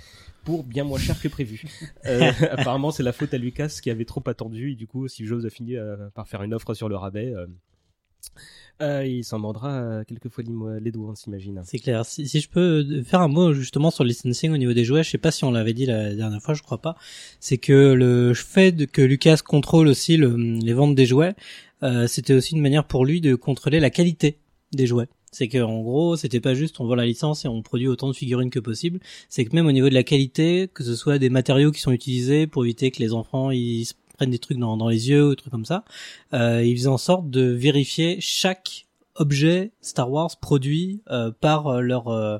pour 0.43 0.63
bien 0.63 0.83
moins 0.83 0.97
cher 0.97 1.19
que 1.21 1.27
prévu. 1.27 1.63
Euh, 2.07 2.31
apparemment, 2.51 2.89
c'est 2.91 3.03
la 3.03 3.11
faute 3.13 3.33
à 3.33 3.37
Lucas 3.37 3.79
qui 3.83 3.91
avait 3.91 4.05
trop 4.05 4.23
attendu 4.27 4.71
et 4.71 4.75
du 4.75 4.87
coup, 4.87 5.07
Steve 5.07 5.27
Jobs 5.27 5.45
a 5.45 5.49
fini 5.51 5.75
euh, 5.75 6.09
par 6.15 6.27
faire 6.27 6.41
une 6.41 6.53
offre 6.55 6.73
sur 6.73 6.89
le 6.89 6.95
rabais. 6.95 7.31
euh. 7.33 7.45
Euh, 8.81 9.03
il 9.07 9.23
s'en 9.23 9.39
mordra 9.39 9.73
euh, 9.79 10.03
quelquefois 10.03 10.43
les, 10.79 10.91
doigts, 10.91 11.09
on 11.11 11.15
s'imagine. 11.15 11.61
C'est 11.65 11.79
clair. 11.79 12.05
Si, 12.05 12.27
si 12.27 12.39
je 12.39 12.47
peux 12.49 13.01
faire 13.03 13.21
un 13.21 13.27
mot 13.27 13.51
justement 13.53 13.89
sur 13.89 14.03
le 14.03 14.09
licensing 14.09 14.51
au 14.51 14.57
niveau 14.57 14.73
des 14.73 14.85
jouets, 14.85 15.03
je 15.03 15.09
sais 15.09 15.17
pas 15.17 15.31
si 15.31 15.43
on 15.45 15.51
l'avait 15.51 15.73
dit 15.73 15.87
la 15.87 16.13
dernière 16.13 16.41
fois, 16.41 16.53
je 16.53 16.61
crois 16.61 16.79
pas. 16.79 16.95
C'est 17.39 17.57
que 17.57 17.93
le 17.93 18.33
fait 18.35 18.85
que 18.85 19.01
Lucas 19.01 19.39
contrôle 19.43 19.87
aussi 19.87 20.15
le- 20.17 20.35
les 20.35 20.73
ventes 20.73 20.93
des 20.93 21.07
jouets, 21.07 21.33
euh, 21.83 22.07
c'était 22.07 22.33
aussi 22.33 22.55
une 22.55 22.61
manière 22.61 22.85
pour 22.85 23.05
lui 23.05 23.21
de 23.21 23.35
contrôler 23.35 23.79
la 23.79 23.89
qualité 23.89 24.39
des 24.73 24.87
jouets. 24.87 25.07
C'est 25.31 25.47
que 25.47 25.61
en 25.61 25.81
gros, 25.81 26.15
c'était 26.15 26.39
pas 26.39 26.53
juste 26.53 26.79
on 26.79 26.85
vend 26.85 26.95
la 26.95 27.05
licence 27.05 27.45
et 27.45 27.47
on 27.47 27.61
produit 27.61 27.87
autant 27.87 28.07
de 28.07 28.13
figurines 28.13 28.49
que 28.49 28.59
possible. 28.59 28.99
C'est 29.29 29.45
que 29.45 29.55
même 29.55 29.67
au 29.67 29.71
niveau 29.71 29.89
de 29.89 29.93
la 29.93 30.03
qualité, 30.03 30.69
que 30.73 30.83
ce 30.83 30.95
soit 30.95 31.19
des 31.19 31.29
matériaux 31.29 31.71
qui 31.71 31.81
sont 31.81 31.91
utilisés 31.91 32.47
pour 32.47 32.63
éviter 32.65 32.91
que 32.91 32.99
les 32.99 33.13
enfants 33.13 33.51
ils 33.51 33.85
prennent 34.17 34.31
des 34.31 34.39
trucs 34.39 34.57
dans, 34.57 34.77
dans 34.77 34.89
les 34.89 35.09
yeux 35.09 35.27
ou 35.27 35.29
des 35.31 35.35
trucs 35.35 35.51
comme 35.51 35.65
ça, 35.65 35.83
euh, 36.33 36.63
ils 36.63 36.75
faisaient 36.75 36.87
en 36.87 36.97
sorte 36.97 37.29
de 37.29 37.41
vérifier 37.41 38.17
chaque 38.19 38.87
objet 39.17 39.71
Star 39.81 40.11
Wars 40.11 40.37
produit 40.39 41.01
euh, 41.09 41.31
par 41.31 41.67
euh, 41.67 41.81
leur 41.81 42.07
euh, 42.07 42.37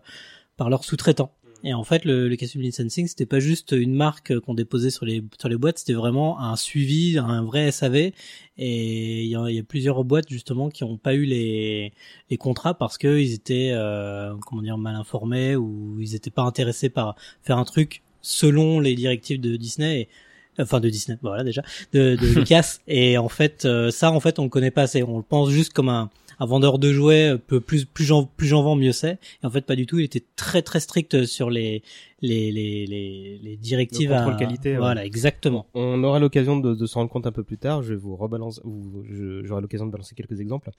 par 0.56 0.69
leurs 0.69 0.84
sous-traitants. 0.84 1.31
Et 1.63 1.74
en 1.74 1.83
fait, 1.83 2.06
le, 2.06 2.27
le 2.27 2.36
Castle 2.36 2.59
Licensing, 2.59 3.07
c'était 3.07 3.25
pas 3.25 3.39
juste 3.39 3.71
une 3.71 3.94
marque 3.94 4.38
qu'on 4.39 4.54
déposait 4.54 4.89
sur 4.92 5.06
les 5.06 5.24
sur 5.39 5.50
les 5.50 5.57
boîtes, 5.57 5.80
c'était 5.80 5.94
vraiment 5.94 6.39
un 6.39 6.56
suivi, 6.56 7.18
un 7.18 7.44
vrai 7.44 7.71
SAV. 7.71 8.12
Et 8.59 9.24
il 9.24 9.30
y, 9.30 9.36
a, 9.36 9.50
y 9.50 9.59
a 9.59 9.63
plusieurs 9.63 10.04
boîtes 10.04 10.30
justement 10.30 10.69
qui 10.69 10.83
ont 10.83 10.98
pas 10.98 11.13
eu 11.13 11.25
les 11.25 11.94
les 12.30 12.38
contrats 12.38 12.74
parce 12.75 12.98
que 12.98 13.19
ils 13.19 13.33
étaient 13.33 13.71
euh, 13.71 14.36
comment 14.45 14.62
dire 14.62 14.77
mal 14.77 14.95
informés 14.95 15.56
ou 15.56 15.98
ils 16.00 16.15
étaient 16.15 16.31
pas 16.31 16.44
intéressés 16.44 16.89
par 16.89 17.15
faire 17.44 17.57
un 17.57 17.65
truc 17.65 18.01
selon 18.21 18.80
les 18.80 18.95
directives 18.95 19.39
de 19.42 19.56
Disney. 19.56 20.01
Et, 20.01 20.10
enfin 20.62 20.80
de 20.80 20.89
Disney, 20.89 21.17
voilà 21.22 21.43
déjà, 21.43 21.63
de, 21.93 22.15
de 22.15 22.27
Lucas. 22.39 22.79
Et 22.88 23.17
en 23.17 23.29
fait, 23.29 23.65
euh, 23.65 23.91
ça, 23.91 24.12
en 24.12 24.20
fait, 24.20 24.39
on 24.39 24.43
le 24.43 24.50
connaît 24.50 24.72
pas 24.72 24.84
assez. 24.84 25.03
On 25.03 25.17
le 25.17 25.24
pense 25.24 25.50
juste 25.50 25.74
comme 25.74 25.89
un, 25.89 26.10
un 26.39 26.46
vendeur 26.46 26.79
de 26.79 26.91
jouets. 26.91 27.34
euh, 27.34 27.38
Peu 27.38 27.60
plus 27.60 27.86
plus 27.86 28.06
j'en 28.06 28.25
plus 28.25 28.48
j'en 28.48 28.63
vends, 28.63 28.75
mieux 28.75 28.91
c'est. 28.91 29.20
Et 29.44 29.46
en 29.46 29.50
fait, 29.50 29.62
pas 29.65 29.75
du 29.75 29.86
tout. 29.86 30.00
Il 30.00 30.06
était 30.06 30.24
très 30.36 30.62
très 30.62 30.79
strict 30.79 31.25
sur 31.25 31.50
les 31.50 31.82
les 32.22 32.51
les 32.51 32.86
les, 32.86 33.39
les 33.44 33.58
directives. 33.58 34.10
Le 34.10 34.15
contrôle 34.15 34.34
à- 34.34 34.38
qualité, 34.38 34.72
ouais. 34.72 34.77
Voilà, 34.77 35.06
exactement. 35.06 35.65
On 35.74 36.03
aura 36.03 36.20
l'occasion 36.20 36.58
de, 36.58 36.74
de 36.75 36.86
s'en 36.86 37.01
rendre 37.01 37.12
compte 37.12 37.27
un 37.27 37.32
peu 37.32 37.44
plus 37.44 37.58
tard. 37.58 37.84
Je 37.84 37.94
vous 37.94 38.15
rebalance, 38.15 38.62
j'aurai 39.44 39.62
l'occasion 39.62 39.86
de 39.86 39.91
balancer 39.91 40.15
quelques 40.15 40.39
exemples. 40.39 40.70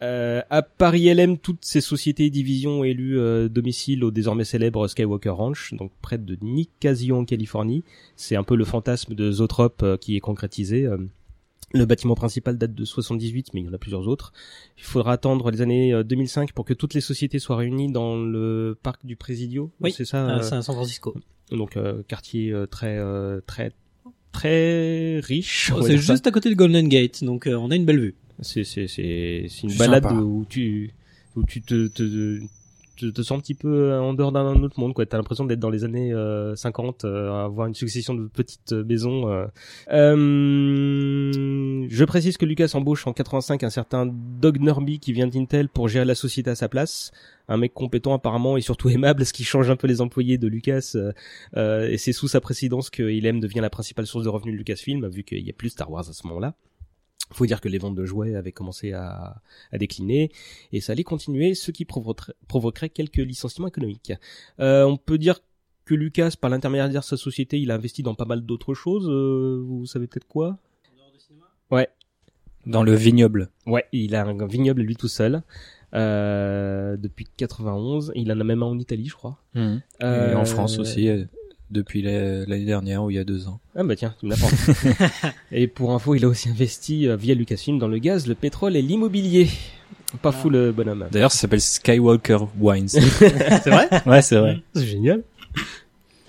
Euh, 0.00 0.42
à 0.48 0.62
Paris 0.62 1.12
LM, 1.12 1.38
toutes 1.38 1.64
ces 1.64 1.80
sociétés 1.80 2.26
et 2.26 2.30
divisions 2.30 2.80
ont 2.80 2.84
élu 2.84 3.18
euh, 3.18 3.48
domicile 3.48 4.04
au 4.04 4.12
désormais 4.12 4.44
célèbre 4.44 4.86
Skywalker 4.86 5.30
Ranch, 5.30 5.74
donc 5.74 5.90
près 6.00 6.18
de 6.18 6.38
Nicasio 6.40 7.16
en 7.16 7.24
Californie. 7.24 7.82
C'est 8.14 8.36
un 8.36 8.44
peu 8.44 8.54
le 8.54 8.64
fantasme 8.64 9.16
de 9.16 9.32
Zotrop 9.32 9.82
euh, 9.82 9.96
qui 9.96 10.14
est 10.14 10.20
concrétisé. 10.20 10.86
Euh, 11.74 11.78
le 11.78 11.84
bâtiment 11.86 12.14
principal 12.14 12.56
date 12.56 12.74
de 12.74 12.84
78, 12.84 13.48
mais 13.54 13.60
il 13.60 13.66
y 13.66 13.68
en 13.68 13.72
a 13.72 13.78
plusieurs 13.78 14.08
autres. 14.08 14.32
Il 14.76 14.84
faudra 14.84 15.12
attendre 15.12 15.50
les 15.50 15.60
années 15.60 15.92
euh, 15.92 16.02
2005 16.02 16.52
pour 16.52 16.64
que 16.64 16.74
toutes 16.74 16.94
les 16.94 17.00
sociétés 17.00 17.38
soient 17.38 17.56
réunies 17.56 17.92
dans 17.92 18.16
le 18.16 18.76
parc 18.82 19.04
du 19.04 19.16
Presidio. 19.16 19.70
Oui, 19.80 19.92
c'est 19.92 20.04
ça. 20.04 20.26
Euh, 20.26 20.38
euh, 20.38 20.42
c'est 20.42 20.54
à 20.54 20.62
San 20.62 20.74
Francisco. 20.74 21.14
donc 21.50 21.76
euh, 21.76 22.02
quartier 22.08 22.52
euh, 22.52 22.66
très 22.66 22.96
euh, 22.98 23.40
très 23.46 23.72
très 24.32 25.20
riche. 25.20 25.70
va 25.72 25.82
c'est 25.82 25.96
ça. 25.98 26.12
juste 26.12 26.26
à 26.26 26.30
côté 26.30 26.48
de 26.50 26.54
Golden 26.54 26.88
Gate, 26.88 27.24
donc 27.24 27.46
euh, 27.46 27.54
on 27.54 27.70
a 27.70 27.76
une 27.76 27.84
belle 27.84 28.00
vue. 28.00 28.14
C'est 28.40 28.64
c'est 28.64 28.86
c'est 28.88 29.48
une 29.64 29.76
balade 29.76 30.04
sympa. 30.04 30.14
où 30.14 30.46
tu 30.48 30.92
où 31.36 31.44
tu 31.44 31.60
te 31.60 31.88
te, 31.88 32.40
te 33.06 33.06
te 33.10 33.22
sens 33.22 33.38
un 33.38 33.40
petit 33.40 33.54
peu 33.54 33.92
en 33.94 34.14
dehors 34.14 34.32
d'un 34.32 34.62
autre 34.62 34.78
monde 34.78 34.94
quoi. 34.94 35.06
T'as 35.06 35.16
l'impression 35.16 35.44
d'être 35.44 35.60
dans 35.60 35.70
les 35.70 35.84
années 35.84 36.12
euh, 36.12 36.54
50, 36.56 37.04
euh, 37.04 37.30
à 37.32 37.44
avoir 37.44 37.66
une 37.66 37.74
succession 37.74 38.14
de 38.14 38.26
petites 38.28 38.72
euh, 38.72 38.84
maisons. 38.84 39.28
euh. 39.30 39.46
Euh, 39.92 41.86
je 41.88 42.04
précise 42.04 42.36
que 42.36 42.44
Lucas 42.44 42.70
embauche 42.74 43.06
en 43.06 43.12
85 43.12 43.62
un 43.62 43.70
certain 43.70 44.06
Doug 44.06 44.60
Norby 44.60 44.98
qui 44.98 45.12
vient 45.12 45.26
d'Intel 45.26 45.68
pour 45.68 45.88
gérer 45.88 46.04
la 46.04 46.14
société 46.14 46.50
à 46.50 46.54
sa 46.54 46.68
place. 46.68 47.10
Un 47.48 47.56
mec 47.56 47.72
compétent 47.72 48.12
apparemment 48.14 48.56
et 48.56 48.60
surtout 48.60 48.88
aimable, 48.90 49.24
ce 49.24 49.32
qui 49.32 49.44
change 49.44 49.70
un 49.70 49.76
peu 49.76 49.86
les 49.86 50.00
employés 50.00 50.38
de 50.38 50.48
Lucas. 50.48 50.92
euh, 50.94 51.12
euh, 51.56 51.88
et 51.88 51.98
c'est 51.98 52.12
sous 52.12 52.28
sa 52.28 52.40
présidence 52.40 52.90
que 52.90 53.02
Ilem 53.02 53.40
devient 53.40 53.60
la 53.60 53.70
principale 53.70 54.06
source 54.06 54.24
de 54.24 54.28
revenus 54.28 54.54
de 54.54 54.58
Lucasfilm, 54.58 55.06
vu 55.08 55.24
qu'il 55.24 55.46
y 55.46 55.50
a 55.50 55.54
plus 55.54 55.70
Star 55.70 55.90
Wars 55.90 56.08
à 56.08 56.12
ce 56.12 56.26
moment-là. 56.26 56.54
Faut 57.32 57.44
dire 57.44 57.60
que 57.60 57.68
les 57.68 57.76
ventes 57.78 57.94
de 57.94 58.04
jouets 58.06 58.34
avaient 58.36 58.52
commencé 58.52 58.92
à, 58.92 59.42
à 59.70 59.78
décliner 59.78 60.30
et 60.72 60.80
ça 60.80 60.92
allait 60.92 61.04
continuer, 61.04 61.54
ce 61.54 61.70
qui 61.70 61.84
provoquerait, 61.84 62.32
provoquerait 62.48 62.88
quelques 62.88 63.16
licenciements 63.18 63.68
économiques. 63.68 64.12
Euh, 64.60 64.84
on 64.84 64.96
peut 64.96 65.18
dire 65.18 65.40
que 65.84 65.94
Lucas, 65.94 66.32
par 66.40 66.48
l'intermédiaire 66.48 66.88
de 66.88 67.04
sa 67.04 67.16
société, 67.18 67.58
il 67.60 67.70
a 67.70 67.74
investi 67.74 68.02
dans 68.02 68.14
pas 68.14 68.24
mal 68.24 68.42
d'autres 68.42 68.72
choses. 68.74 69.06
euh, 69.10 69.62
vous 69.62 69.84
savez 69.86 70.06
peut-être 70.06 70.26
quoi? 70.26 70.58
Ouais, 71.70 71.88
Dans 72.66 72.82
le 72.82 72.94
vignoble. 72.94 73.50
ouais, 73.66 73.84
il 73.92 74.14
a 74.14 74.24
un 74.24 74.46
vignoble 74.46 74.80
lui 74.82 74.96
tout 74.96 75.08
seul. 75.08 75.42
euh, 75.94 76.96
depuis 76.96 77.26
91. 77.36 78.12
Il 78.14 78.32
en 78.32 78.40
a 78.40 78.44
même 78.44 78.62
un 78.62 78.66
en 78.66 78.78
Italie, 78.78 79.06
je 79.06 79.14
crois. 79.14 79.38
Mhm. 79.54 79.82
Et 80.02 80.34
en 80.34 80.44
France 80.46 80.78
aussi, 80.78 81.08
depuis 81.70 82.02
la- 82.02 82.44
l'année 82.46 82.64
dernière 82.64 83.02
ou 83.04 83.10
il 83.10 83.16
y 83.16 83.18
a 83.18 83.24
deux 83.24 83.46
ans. 83.48 83.60
Ah 83.76 83.82
bah 83.84 83.96
tiens, 83.96 84.14
tu 84.20 84.26
me 84.26 84.30
l'apprends. 84.30 84.48
et 85.52 85.66
pour 85.66 85.92
info, 85.92 86.14
il 86.14 86.24
a 86.24 86.28
aussi 86.28 86.48
investi 86.48 87.06
euh, 87.08 87.16
via 87.16 87.34
Lucasfilm 87.34 87.78
dans 87.78 87.88
le 87.88 87.98
gaz, 87.98 88.26
le 88.26 88.34
pétrole 88.34 88.76
et 88.76 88.82
l'immobilier. 88.82 89.48
Pas 90.22 90.32
fou 90.32 90.48
le 90.48 90.72
bonhomme. 90.72 91.06
D'ailleurs, 91.12 91.32
ça 91.32 91.38
s'appelle 91.40 91.60
Skywalker 91.60 92.38
Wines. 92.58 92.88
C'est 92.88 93.68
vrai? 93.70 93.88
Ouais, 94.06 94.22
c'est 94.22 94.38
vrai. 94.38 94.62
C'est 94.74 94.86
génial. 94.86 95.22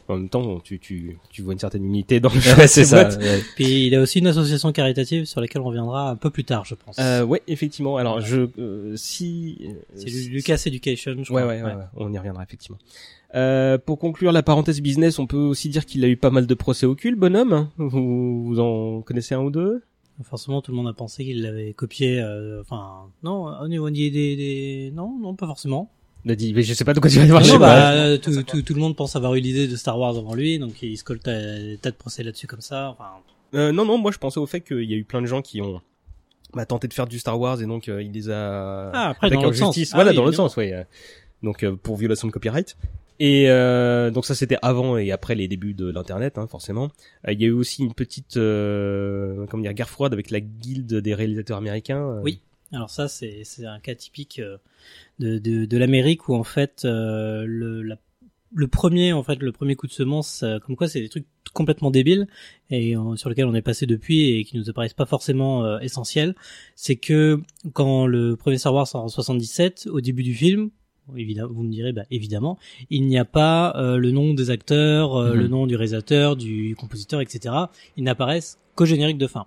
En 0.10 0.18
même 0.18 0.28
temps, 0.30 0.60
tu, 0.60 0.80
tu, 0.80 1.18
tu 1.30 1.44
vois 1.44 1.54
une 1.54 1.60
certaine 1.60 1.86
unité 1.86 2.20
dans 2.20 2.30
le 2.34 2.36
Ouais, 2.36 2.68
c'est 2.68 2.84
ces 2.84 2.86
ça. 2.86 3.08
ouais. 3.08 3.42
Puis 3.56 3.86
il 3.88 3.94
a 3.96 4.02
aussi 4.02 4.18
une 4.20 4.26
association 4.28 4.72
caritative 4.72 5.26
sur 5.26 5.40
laquelle 5.40 5.62
on 5.62 5.66
reviendra 5.66 6.10
un 6.10 6.16
peu 6.16 6.32
plus 6.32 6.44
tard, 6.44 6.66
je 6.66 6.74
pense. 6.74 6.98
Euh, 7.00 7.24
ouais, 7.24 7.44
effectivement. 7.48 7.96
Alors, 7.98 8.20
je, 8.20 8.48
euh, 8.58 8.96
si, 8.98 9.60
euh, 9.62 9.74
c'est 9.96 10.10
Lucas 10.30 10.62
Education, 10.66 11.12
je 11.24 11.32
Ouais, 11.32 11.42
crois. 11.44 11.54
ouais, 11.54 11.62
ouais, 11.62 11.76
ouais, 11.76 11.84
on 11.96 12.12
y 12.12 12.18
reviendra 12.18 12.42
effectivement. 12.44 12.80
Euh, 13.36 13.78
pour 13.78 14.00
conclure 14.00 14.32
la 14.32 14.42
parenthèse 14.44 14.82
business, 14.82 15.20
on 15.20 15.28
peut 15.28 15.38
aussi 15.38 15.70
dire 15.70 15.86
qu'il 15.86 16.04
a 16.04 16.08
eu 16.08 16.18
pas 16.18 16.32
mal 16.32 16.48
de 16.48 16.54
procès 16.56 16.86
au 16.86 16.96
cul, 16.96 17.16
bonhomme. 17.16 17.70
Vous, 17.78 18.44
vous 18.46 18.60
en 18.60 19.02
connaissez 19.02 19.36
un 19.36 19.42
ou 19.42 19.52
deux? 19.52 19.84
Forcément, 20.24 20.62
tout 20.62 20.72
le 20.72 20.78
monde 20.78 20.88
a 20.88 20.94
pensé 20.94 21.24
qu'il 21.24 21.42
l'avait 21.44 21.74
copié. 21.74 22.20
euh, 22.20 22.60
Enfin, 22.62 23.04
non, 23.24 23.46
au 23.62 23.68
niveau 23.68 23.90
des, 23.90 24.10
des, 24.10 24.36
des- 24.36 24.92
non, 24.94 25.18
non, 25.22 25.36
pas 25.36 25.46
forcément. 25.48 25.90
Il 26.26 26.32
a 26.32 26.36
dit, 26.36 26.54
mais 26.54 26.64
je 26.64 26.74
sais 26.74 26.84
pas 26.84 26.94
de 26.94 27.00
quoi 27.00 27.10
tu 27.10 27.20
vas 27.20 27.42
sais 27.42 27.58
bah, 27.58 27.66
pas. 27.68 27.94
euh, 27.94 28.18
tout, 28.18 28.44
tout, 28.44 28.62
tout 28.62 28.74
le 28.74 28.82
monde 28.82 28.96
pense 28.98 29.16
avoir 29.16 29.36
eu 29.36 29.40
l'idée 29.40 29.68
de 29.70 29.76
Star 29.78 29.98
Wars 29.98 30.18
avant 30.18 30.36
lui, 30.36 30.60
donc 30.60 30.82
il 30.82 30.98
se 30.98 31.04
colle 31.06 31.20
tas 31.20 31.40
tas 31.82 31.92
de 31.92 31.96
procès 31.96 32.24
là-dessus 32.24 32.48
comme 32.48 32.60
ça. 32.60 32.90
Enfin, 32.90 33.06
Euh, 33.56 33.72
non, 33.72 33.86
non, 33.86 33.98
moi 33.98 34.12
je 34.12 34.18
pensais 34.18 34.40
au 34.40 34.46
fait 34.46 34.60
qu'il 34.60 34.84
y 34.84 34.94
a 34.94 34.98
eu 34.98 35.06
plein 35.06 35.22
de 35.22 35.28
gens 35.28 35.42
qui 35.42 35.62
ont 35.62 35.80
bah, 36.54 36.66
tenté 36.66 36.90
de 36.90 36.94
faire 36.94 37.08
du 37.08 37.20
Star 37.20 37.40
Wars 37.40 37.62
et 37.62 37.66
donc 37.68 37.88
euh, 37.88 38.04
il 38.04 38.12
les 38.12 38.30
a 38.30 38.90
Ah, 38.94 39.10
après, 39.12 39.30
dans 39.30 39.42
l'autre 39.44 39.56
sens. 39.56 39.74
justice. 39.74 39.92
Ah 39.94 39.98
voilà, 39.98 40.10
oui, 40.10 40.18
dans 40.18 40.26
l'autre 40.26 40.36
sens, 40.36 40.58
ouais. 40.58 40.74
euh, 40.74 40.84
Donc 41.42 41.64
euh, 41.64 41.78
pour 41.78 41.96
violation 41.96 42.28
de 42.28 42.34
copyright. 42.34 42.76
Et 43.20 43.50
euh, 43.50 44.12
donc 44.12 44.26
ça 44.26 44.34
c'était 44.34 44.58
avant 44.62 44.98
et 44.98 45.12
après 45.12 45.36
les 45.36 45.48
débuts 45.50 45.74
de 45.74 45.90
l'internet, 45.90 46.38
hein, 46.38 46.48
forcément. 46.48 46.90
Euh, 47.28 47.34
Il 47.34 47.42
y 47.42 47.44
a 47.46 47.48
eu 47.48 47.52
aussi 47.52 47.84
une 47.84 47.94
petite, 47.94 48.38
euh, 48.38 49.46
comment 49.48 49.64
dire, 49.64 49.74
guerre 49.74 49.90
froide 49.90 50.14
avec 50.14 50.32
la 50.32 50.40
guilde 50.40 50.96
des 50.96 51.14
réalisateurs 51.14 51.58
américains. 51.58 52.02
euh, 52.02 52.22
Oui. 52.24 52.40
Alors 52.72 52.90
ça, 52.90 53.08
c'est 53.08 53.42
c'est 53.44 53.66
un 53.66 53.80
cas 53.80 53.96
typique 53.96 54.40
euh, 54.40 54.58
de, 55.20 55.38
de, 55.38 55.66
de 55.66 55.78
l'Amérique 55.78 56.30
où 56.30 56.36
en 56.36 56.44
fait 56.46 56.82
le, 56.86 57.82
le 58.54 58.68
premier 58.68 59.12
en 59.12 59.24
fait 59.24 59.42
le 59.42 59.52
premier 59.52 59.76
coup 59.76 59.88
de 59.88 59.92
semence, 59.92 60.46
comme 60.66 60.76
quoi 60.76 60.88
c'est 60.88 61.02
des 61.02 61.10
trucs 61.10 61.28
complètement 61.52 61.90
débiles 61.92 62.28
et 62.70 62.94
sur 63.16 63.28
lesquels 63.30 63.48
on 63.48 63.56
est 63.56 63.64
passé 63.64 63.88
depuis 63.88 64.30
et 64.38 64.44
qui 64.46 64.56
nous 64.58 64.70
apparaissent 64.70 64.94
pas 64.94 65.08
forcément 65.08 65.80
essentiels, 65.80 66.36
c'est 66.76 66.96
que 66.96 67.42
quand 67.74 68.06
le 68.06 68.36
premier 68.36 68.60
Star 68.60 68.74
Wars 68.74 68.88
sort 68.88 69.04
en 69.04 69.08
77, 69.10 69.88
au 69.92 70.00
début 70.00 70.22
du 70.24 70.36
film, 70.36 70.70
évidemment, 71.18 71.52
vous 71.54 71.64
me 71.64 71.72
direz, 71.72 71.92
bah, 71.92 72.04
évidemment, 72.12 72.58
il 72.90 73.06
n'y 73.06 73.18
a 73.18 73.26
pas 73.26 73.74
euh, 73.76 73.98
le 73.98 74.12
nom 74.12 74.34
des 74.34 74.50
acteurs, 74.50 75.16
euh, 75.16 75.34
Mhm. 75.34 75.40
le 75.40 75.48
nom 75.48 75.68
du 75.68 75.76
réalisateur, 75.76 76.36
du 76.36 76.76
compositeur, 76.76 77.22
etc. 77.22 77.56
Ils 77.98 78.04
n'apparaissent 78.04 78.60
qu'au 78.76 78.86
générique 78.86 79.18
de 79.18 79.28
fin. 79.28 79.46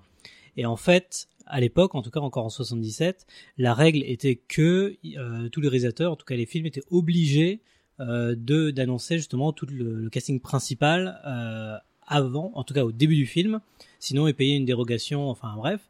Et 0.57 0.67
en 0.67 0.77
fait, 0.77 1.29
à 1.47 1.61
l'époque, 1.61 1.95
en 1.95 2.03
tout 2.03 2.11
cas 2.11 2.21
encore 2.21 2.45
en 2.45 2.51
77, 2.51 3.27
la 3.59 3.75
règle 3.75 4.03
était 4.05 4.37
que 4.37 4.97
euh, 5.19 5.49
tous 5.49 5.61
les 5.61 5.69
réalisateurs, 5.69 6.13
en 6.13 6.17
tout 6.17 6.27
cas 6.27 6.37
les 6.37 6.47
films, 6.47 6.67
étaient 6.67 6.83
obligés 6.91 7.61
euh, 8.01 8.35
de 8.37 8.71
d'annoncer 8.71 9.17
justement 9.19 9.53
tout 9.53 9.67
le, 9.67 9.95
le 9.97 10.11
casting 10.11 10.41
principal 10.41 11.21
euh, 11.27 11.77
avant, 12.07 12.51
en 12.55 12.65
tout 12.65 12.75
cas 12.75 12.85
au 12.85 12.93
début 12.93 13.17
du 13.17 13.27
film. 13.27 13.61
Sinon, 13.99 14.27
ils 14.29 14.35
payaient 14.35 14.57
une 14.57 14.65
dérogation. 14.65 15.29
Enfin 15.31 15.55
bref. 15.57 15.81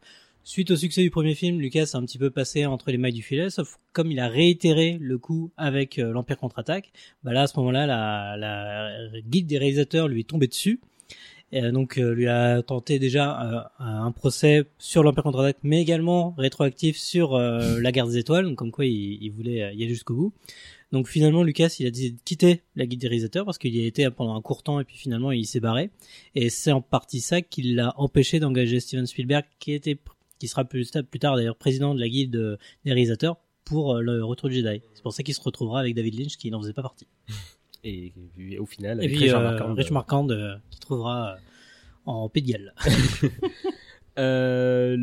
Suite 0.45 0.73
au 0.73 0.77
succès 0.77 1.03
du 1.03 1.11
premier 1.11 1.35
film, 1.35 1.61
Lucas 1.61 1.91
a 1.95 1.99
un 1.99 2.05
petit 2.05 2.19
peu 2.19 2.31
passé 2.31 2.67
entre 2.67 2.91
les 2.91 2.99
mailles 2.99 3.13
du 3.13 3.23
filet, 3.23 3.49
sauf 3.49 3.79
comme 3.93 4.11
il 4.11 4.19
a 4.19 4.29
réitéré 4.29 4.99
le 5.01 5.17
coup 5.19 5.53
avec 5.57 5.99
euh, 5.99 6.13
l'Empire 6.13 6.39
contre-attaque, 6.39 6.93
bah 7.23 7.33
là 7.33 7.43
à 7.43 7.47
ce 7.47 7.57
moment-là, 7.61 7.87
la, 7.87 8.37
la 8.37 9.21
guide 9.21 9.47
des 9.47 9.59
réalisateurs 9.59 10.09
lui 10.09 10.21
est 10.21 10.29
tombée 10.29 10.49
dessus. 10.49 10.81
Et, 11.53 11.63
euh, 11.63 11.71
donc 11.71 11.99
euh, 11.99 12.13
lui 12.15 12.29
a 12.29 12.63
tenté 12.63 12.99
déjà 12.99 13.41
euh, 13.41 13.61
un 13.79 14.11
procès 14.11 14.65
sur 14.79 15.03
l'Empire 15.03 15.23
contre-attaque, 15.23 15.59
mais 15.63 15.81
également 15.81 16.35
rétroactif 16.37 16.97
sur 16.97 17.39
la 17.39 17.93
guerre 17.93 18.09
des 18.09 18.19
étoiles, 18.19 18.47
donc 18.47 18.57
comme 18.57 18.73
quoi 18.73 18.87
il, 18.87 19.23
il 19.23 19.31
voulait 19.31 19.75
y 19.75 19.85
aller 19.85 19.89
jusqu'au 19.89 20.15
bout. 20.15 20.33
Donc 20.91 21.09
finalement 21.09 21.43
Lucas 21.43 21.77
il 21.79 21.87
a 21.87 21.91
décidé 21.91 22.11
de 22.11 22.23
quitter 22.23 22.61
la 22.77 22.85
guide 22.85 23.01
des 23.01 23.09
réalisateurs 23.09 23.47
parce 23.47 23.57
qu'il 23.57 23.75
y 23.75 23.83
a 23.83 23.87
été 23.87 24.11
pendant 24.11 24.35
un 24.37 24.43
court 24.43 24.63
temps 24.63 24.79
et 24.79 24.85
puis 24.85 24.97
finalement 24.97 25.33
il 25.33 25.47
s'est 25.47 25.61
barré. 25.61 25.91
Et 26.35 26.51
c'est 26.51 26.73
en 26.73 26.83
partie 26.83 27.21
ça 27.21 27.41
qui 27.41 27.63
l'a 27.63 27.95
empêché 27.97 28.41
d'engager 28.41 28.81
Steven 28.81 29.07
Spielberg 29.07 29.45
qui 29.59 29.73
était 29.73 29.97
qui 30.43 30.49
sera 30.49 30.65
plus, 30.65 30.91
plus 31.09 31.21
tard 31.21 31.37
d'ailleurs 31.37 31.55
président 31.55 31.95
de 31.95 32.01
la 32.01 32.09
guilde 32.09 32.35
euh, 32.35 32.57
des 32.85 32.91
réalisateurs 32.91 33.37
pour 33.65 33.95
euh, 33.95 34.01
le 34.01 34.25
retour 34.25 34.49
du 34.49 34.57
Jedi. 34.57 34.83
C'est 34.93 35.03
pour 35.05 35.13
ça 35.13 35.23
qu'il 35.23 35.35
se 35.35 35.41
retrouvera 35.41 35.79
avec 35.79 35.95
David 35.95 36.19
Lynch 36.19 36.37
qui 36.37 36.51
n'en 36.51 36.61
faisait 36.61 36.73
pas 36.73 36.83
partie. 36.83 37.07
Et, 37.85 38.13
et 38.39 38.61
au 38.61 38.67
final, 38.67 38.99
Et 38.99 39.07
avec 39.07 39.17
puis 39.17 39.25
Richard 39.25 39.43
Marquand, 39.43 39.75
Rich 39.75 39.91
euh, 39.91 39.95
Marquand 39.95 40.29
qui 40.71 40.79
trouvera 40.79 41.37
en 42.07 42.29
Pays 42.29 42.43
de 42.43 42.53
Galles. 42.53 42.75
Euh, 44.19 44.95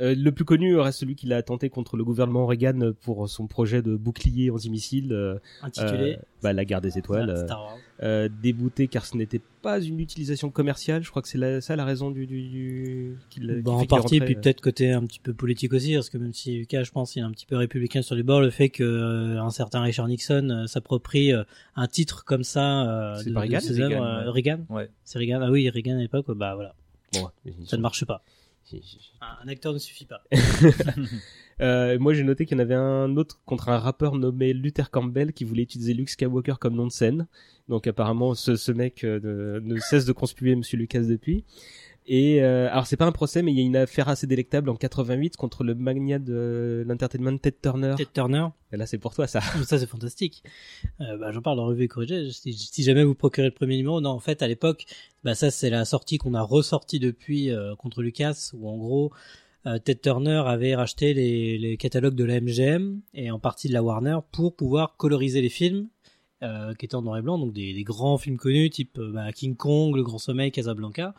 euh, 0.00 0.14
le 0.16 0.32
plus 0.32 0.44
connu 0.44 0.76
reste 0.76 0.98
celui 1.00 1.14
qui 1.14 1.26
l'a 1.26 1.42
tenté 1.42 1.70
contre 1.70 1.96
le 1.96 2.04
gouvernement 2.04 2.46
Reagan 2.46 2.92
pour 3.02 3.28
son 3.28 3.46
projet 3.46 3.80
de 3.82 3.94
bouclier 3.96 4.50
antimissile, 4.50 5.12
euh, 5.12 5.38
intitulé 5.62 6.14
euh, 6.18 6.22
bah, 6.42 6.52
la 6.52 6.64
guerre 6.64 6.80
des 6.80 6.98
étoiles, 6.98 7.30
euh, 7.30 7.44
Star 7.44 7.62
Wars. 7.62 7.78
euh, 8.02 8.28
débouté 8.42 8.88
car 8.88 9.06
ce 9.06 9.16
n'était 9.16 9.40
pas 9.62 9.80
une 9.80 10.00
utilisation 10.00 10.50
commerciale. 10.50 11.02
Je 11.04 11.10
crois 11.10 11.22
que 11.22 11.28
c'est 11.28 11.38
la, 11.38 11.60
ça 11.60 11.76
la 11.76 11.84
raison 11.84 12.10
du, 12.10 12.26
du, 12.26 12.48
du 12.48 13.16
qu'il- 13.30 13.46
qui 13.56 13.62
Bah, 13.62 13.70
en 13.72 13.78
qu'il 13.78 13.88
partie, 13.88 14.20
puis 14.20 14.34
euh, 14.34 14.40
peut-être 14.40 14.60
côté 14.60 14.90
un 14.90 15.02
petit 15.06 15.20
peu 15.20 15.32
politique 15.32 15.72
aussi, 15.72 15.94
parce 15.94 16.10
que 16.10 16.18
même 16.18 16.32
si 16.34 16.56
Lucas, 16.58 16.82
je 16.82 16.90
pense, 16.90 17.14
il 17.14 17.20
est 17.20 17.22
un 17.22 17.30
petit 17.30 17.46
peu 17.46 17.56
républicain 17.56 18.02
sur 18.02 18.14
les 18.16 18.22
bords, 18.24 18.40
le 18.40 18.50
fait 18.50 18.68
que 18.70 18.82
euh, 18.82 19.40
un 19.40 19.50
certain 19.50 19.80
Richard 19.80 20.08
Nixon 20.08 20.48
euh, 20.50 20.66
s'approprie 20.66 21.32
euh, 21.32 21.44
un 21.76 21.86
titre 21.86 22.24
comme 22.24 22.42
ça 22.44 22.88
euh, 22.88 23.14
C'est 23.22 23.30
de, 23.30 23.34
pas 23.34 23.40
de 23.46 23.46
Reagan 23.46 23.60
ses 23.60 23.72
Reagan, 23.82 23.90
œuvres, 23.96 24.04
euh, 24.04 24.24
ouais. 24.24 24.30
Reagan, 24.30 24.58
Ouais. 24.70 24.90
c'est 25.04 25.18
Reagan? 25.20 25.40
Ah 25.42 25.50
oui, 25.50 25.70
Reagan 25.70 25.96
à 25.96 26.00
l'époque, 26.00 26.26
bah 26.32 26.54
voilà, 26.56 26.74
bon, 27.12 27.28
ça 27.64 27.76
ne 27.76 27.82
marche 27.82 28.04
pas. 28.04 28.22
Ils- 28.72 28.82
Un, 29.20 29.44
un 29.44 29.48
acteur 29.48 29.72
ne 29.72 29.78
suffit 29.78 30.06
pas. 30.06 30.22
Euh, 31.60 32.00
moi, 32.00 32.14
j'ai 32.14 32.24
noté 32.24 32.46
qu'il 32.46 32.56
y 32.56 32.60
en 32.60 32.64
avait 32.64 32.74
un 32.74 33.16
autre 33.16 33.40
contre 33.46 33.68
un 33.68 33.78
rappeur 33.78 34.16
nommé 34.16 34.52
Luther 34.52 34.90
Campbell 34.90 35.32
qui 35.32 35.44
voulait 35.44 35.62
utiliser 35.62 35.94
Luke 35.94 36.08
Skywalker 36.08 36.54
comme 36.60 36.74
nom 36.74 36.86
de 36.88 36.90
scène. 36.90 37.28
Donc 37.68 37.86
apparemment, 37.86 38.34
ce, 38.34 38.56
ce 38.56 38.72
mec 38.72 39.04
euh, 39.04 39.20
ne, 39.22 39.60
ne 39.74 39.78
cesse 39.78 40.04
de 40.04 40.12
conspuer 40.12 40.56
Monsieur 40.56 40.78
Lucas 40.78 41.02
depuis. 41.02 41.44
Et 42.06 42.42
euh, 42.42 42.68
alors 42.70 42.86
c'est 42.86 42.98
pas 42.98 43.06
un 43.06 43.12
procès, 43.12 43.42
mais 43.42 43.52
il 43.52 43.58
y 43.58 43.62
a 43.62 43.64
une 43.64 43.76
affaire 43.76 44.08
assez 44.08 44.26
délectable 44.26 44.68
en 44.68 44.76
88 44.76 45.36
contre 45.36 45.64
le 45.64 45.74
magnat 45.74 46.18
de 46.18 46.84
l'entertainment 46.86 47.38
Ted 47.38 47.56
Turner. 47.62 47.94
Ted 47.96 48.10
Turner, 48.12 48.48
Et 48.72 48.76
là, 48.76 48.86
c'est 48.86 48.98
pour 48.98 49.14
toi 49.14 49.26
ça. 49.26 49.40
ça 49.64 49.78
c'est 49.78 49.86
fantastique. 49.86 50.42
Euh, 51.00 51.16
bah, 51.16 51.32
J'en 51.32 51.40
parle 51.40 51.56
dans 51.56 51.66
Revue 51.66 51.84
et 51.84 51.88
Corrigée. 51.88 52.30
Si, 52.30 52.52
si 52.52 52.82
jamais 52.82 53.04
vous 53.04 53.14
procurez 53.14 53.48
le 53.48 53.54
premier 53.54 53.76
numéro, 53.76 54.00
non, 54.02 54.10
en 54.10 54.20
fait, 54.20 54.42
à 54.42 54.48
l'époque, 54.48 54.84
bah, 55.22 55.34
ça 55.34 55.50
c'est 55.50 55.70
la 55.70 55.86
sortie 55.86 56.18
qu'on 56.18 56.34
a 56.34 56.42
ressortie 56.42 56.98
depuis 56.98 57.50
euh, 57.50 57.74
contre 57.76 58.02
Lucas, 58.02 58.50
où 58.52 58.68
en 58.68 58.76
gros, 58.76 59.12
euh, 59.66 59.78
Ted 59.78 60.00
Turner 60.00 60.42
avait 60.46 60.74
racheté 60.74 61.14
les, 61.14 61.56
les 61.56 61.76
catalogues 61.78 62.14
de 62.14 62.24
la 62.24 62.40
MGM 62.40 63.00
et 63.14 63.30
en 63.30 63.38
partie 63.38 63.68
de 63.68 63.72
la 63.72 63.82
Warner 63.82 64.18
pour 64.30 64.54
pouvoir 64.54 64.96
coloriser 64.98 65.40
les 65.40 65.48
films 65.48 65.88
euh, 66.42 66.74
qui 66.74 66.84
étaient 66.84 66.96
en 66.96 67.02
noir 67.02 67.16
et 67.16 67.22
blanc, 67.22 67.38
donc 67.38 67.54
des, 67.54 67.72
des 67.72 67.84
grands 67.84 68.18
films 68.18 68.36
connus 68.36 68.68
type 68.68 68.98
euh, 68.98 69.12
bah, 69.12 69.32
King 69.32 69.56
Kong, 69.56 69.96
Le 69.96 70.02
Grand 70.02 70.18
Sommeil, 70.18 70.52
Casablanca, 70.52 71.14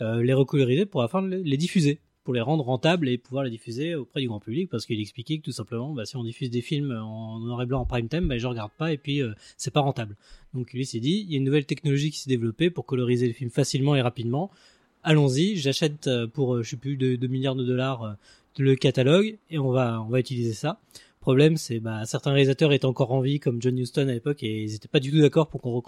euh, 0.00 0.22
les 0.22 0.32
recoloriser 0.32 0.86
pour 0.86 1.02
afin 1.02 1.22
de 1.22 1.36
les, 1.36 1.56
diffuser 1.56 2.00
pour 2.24 2.34
les 2.34 2.40
rendre 2.40 2.62
rentables 2.64 3.08
et 3.08 3.16
pouvoir 3.16 3.44
les 3.44 3.50
diffuser 3.50 3.94
auprès 3.94 4.20
du 4.20 4.28
grand 4.28 4.38
public 4.38 4.68
parce 4.70 4.84
qu'il 4.84 5.00
expliquait 5.00 5.38
que 5.38 5.44
tout 5.44 5.52
simplement 5.52 5.94
bah, 5.94 6.04
si 6.04 6.16
on 6.16 6.22
diffuse 6.22 6.50
des 6.50 6.60
films 6.60 6.92
en 6.92 7.40
noir 7.40 7.62
et 7.62 7.66
blanc 7.66 7.80
en 7.80 7.86
prime 7.86 8.08
time 8.08 8.28
bah, 8.28 8.34
les 8.34 8.40
gens 8.40 8.50
regardent 8.50 8.70
pas 8.76 8.92
et 8.92 8.98
puis 8.98 9.22
euh, 9.22 9.32
c'est 9.56 9.72
pas 9.72 9.80
rentable. 9.80 10.14
Donc 10.54 10.72
lui 10.72 10.86
s'est 10.86 11.00
dit 11.00 11.24
il 11.26 11.32
y 11.32 11.34
a 11.34 11.38
une 11.38 11.44
nouvelle 11.44 11.66
technologie 11.66 12.10
qui 12.10 12.18
s'est 12.18 12.30
développée 12.30 12.70
pour 12.70 12.86
coloriser 12.86 13.26
les 13.26 13.32
films 13.32 13.50
facilement 13.50 13.96
et 13.96 14.02
rapidement. 14.02 14.50
Allons-y 15.02 15.56
j'achète 15.56 16.06
euh, 16.06 16.26
pour 16.26 16.56
euh, 16.56 16.62
je 16.62 16.70
sais 16.70 16.76
plus 16.76 16.96
2 16.96 17.26
milliards 17.26 17.54
de 17.54 17.64
dollars 17.64 18.02
euh, 18.02 18.12
le 18.58 18.74
catalogue 18.74 19.38
et 19.50 19.58
on 19.58 19.70
va 19.70 20.02
on 20.02 20.08
va 20.08 20.20
utiliser 20.20 20.52
ça. 20.52 20.80
Problème 21.20 21.56
c'est 21.56 21.80
bah 21.80 22.04
certains 22.04 22.32
réalisateurs 22.32 22.72
étaient 22.72 22.84
encore 22.84 23.12
en 23.12 23.20
vie 23.20 23.40
comme 23.40 23.62
John 23.62 23.78
Huston 23.78 24.08
à 24.08 24.12
l'époque 24.12 24.42
et 24.42 24.64
ils 24.64 24.74
étaient 24.74 24.88
pas 24.88 25.00
du 25.00 25.10
tout 25.10 25.20
d'accord 25.20 25.48
pour 25.48 25.62
qu'on 25.62 25.80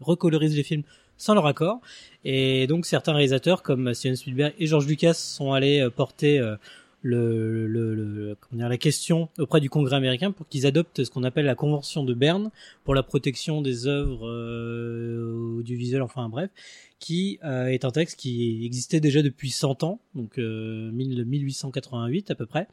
recolorise 0.00 0.56
les 0.56 0.62
films 0.62 0.84
sans 1.20 1.34
leur 1.34 1.46
accord. 1.46 1.80
Et 2.24 2.66
donc 2.66 2.86
certains 2.86 3.12
réalisateurs 3.12 3.62
comme 3.62 3.92
Steven 3.94 4.16
Spielberg 4.16 4.54
et 4.58 4.66
George 4.66 4.86
Lucas 4.86 5.14
sont 5.14 5.52
allés 5.52 5.80
euh, 5.80 5.90
porter 5.90 6.38
euh, 6.38 6.56
le, 7.02 7.66
le, 7.66 7.94
le- 7.94 8.36
comment 8.40 8.68
la 8.68 8.76
question 8.78 9.28
auprès 9.38 9.60
du 9.60 9.70
Congrès 9.70 9.96
américain 9.96 10.32
pour 10.32 10.48
qu'ils 10.48 10.66
adoptent 10.66 11.04
ce 11.04 11.10
qu'on 11.10 11.24
appelle 11.24 11.46
la 11.46 11.54
Convention 11.54 12.04
de 12.04 12.12
Berne 12.14 12.50
pour 12.84 12.94
la 12.94 13.02
protection 13.02 13.62
des 13.62 13.86
œuvres 13.86 14.28
euh, 14.28 15.58
audiovisuelles, 15.58 16.02
enfin 16.02 16.28
bref, 16.28 16.50
qui 16.98 17.38
euh, 17.44 17.66
est 17.66 17.84
un 17.84 17.90
texte 17.90 18.18
qui 18.18 18.64
existait 18.66 19.00
déjà 19.00 19.22
depuis 19.22 19.50
100 19.50 19.82
ans, 19.84 19.98
donc 20.14 20.38
euh, 20.38 20.90
1000 20.92 21.24
1888 21.24 22.30
à 22.30 22.34
peu 22.34 22.44
près, 22.46 22.66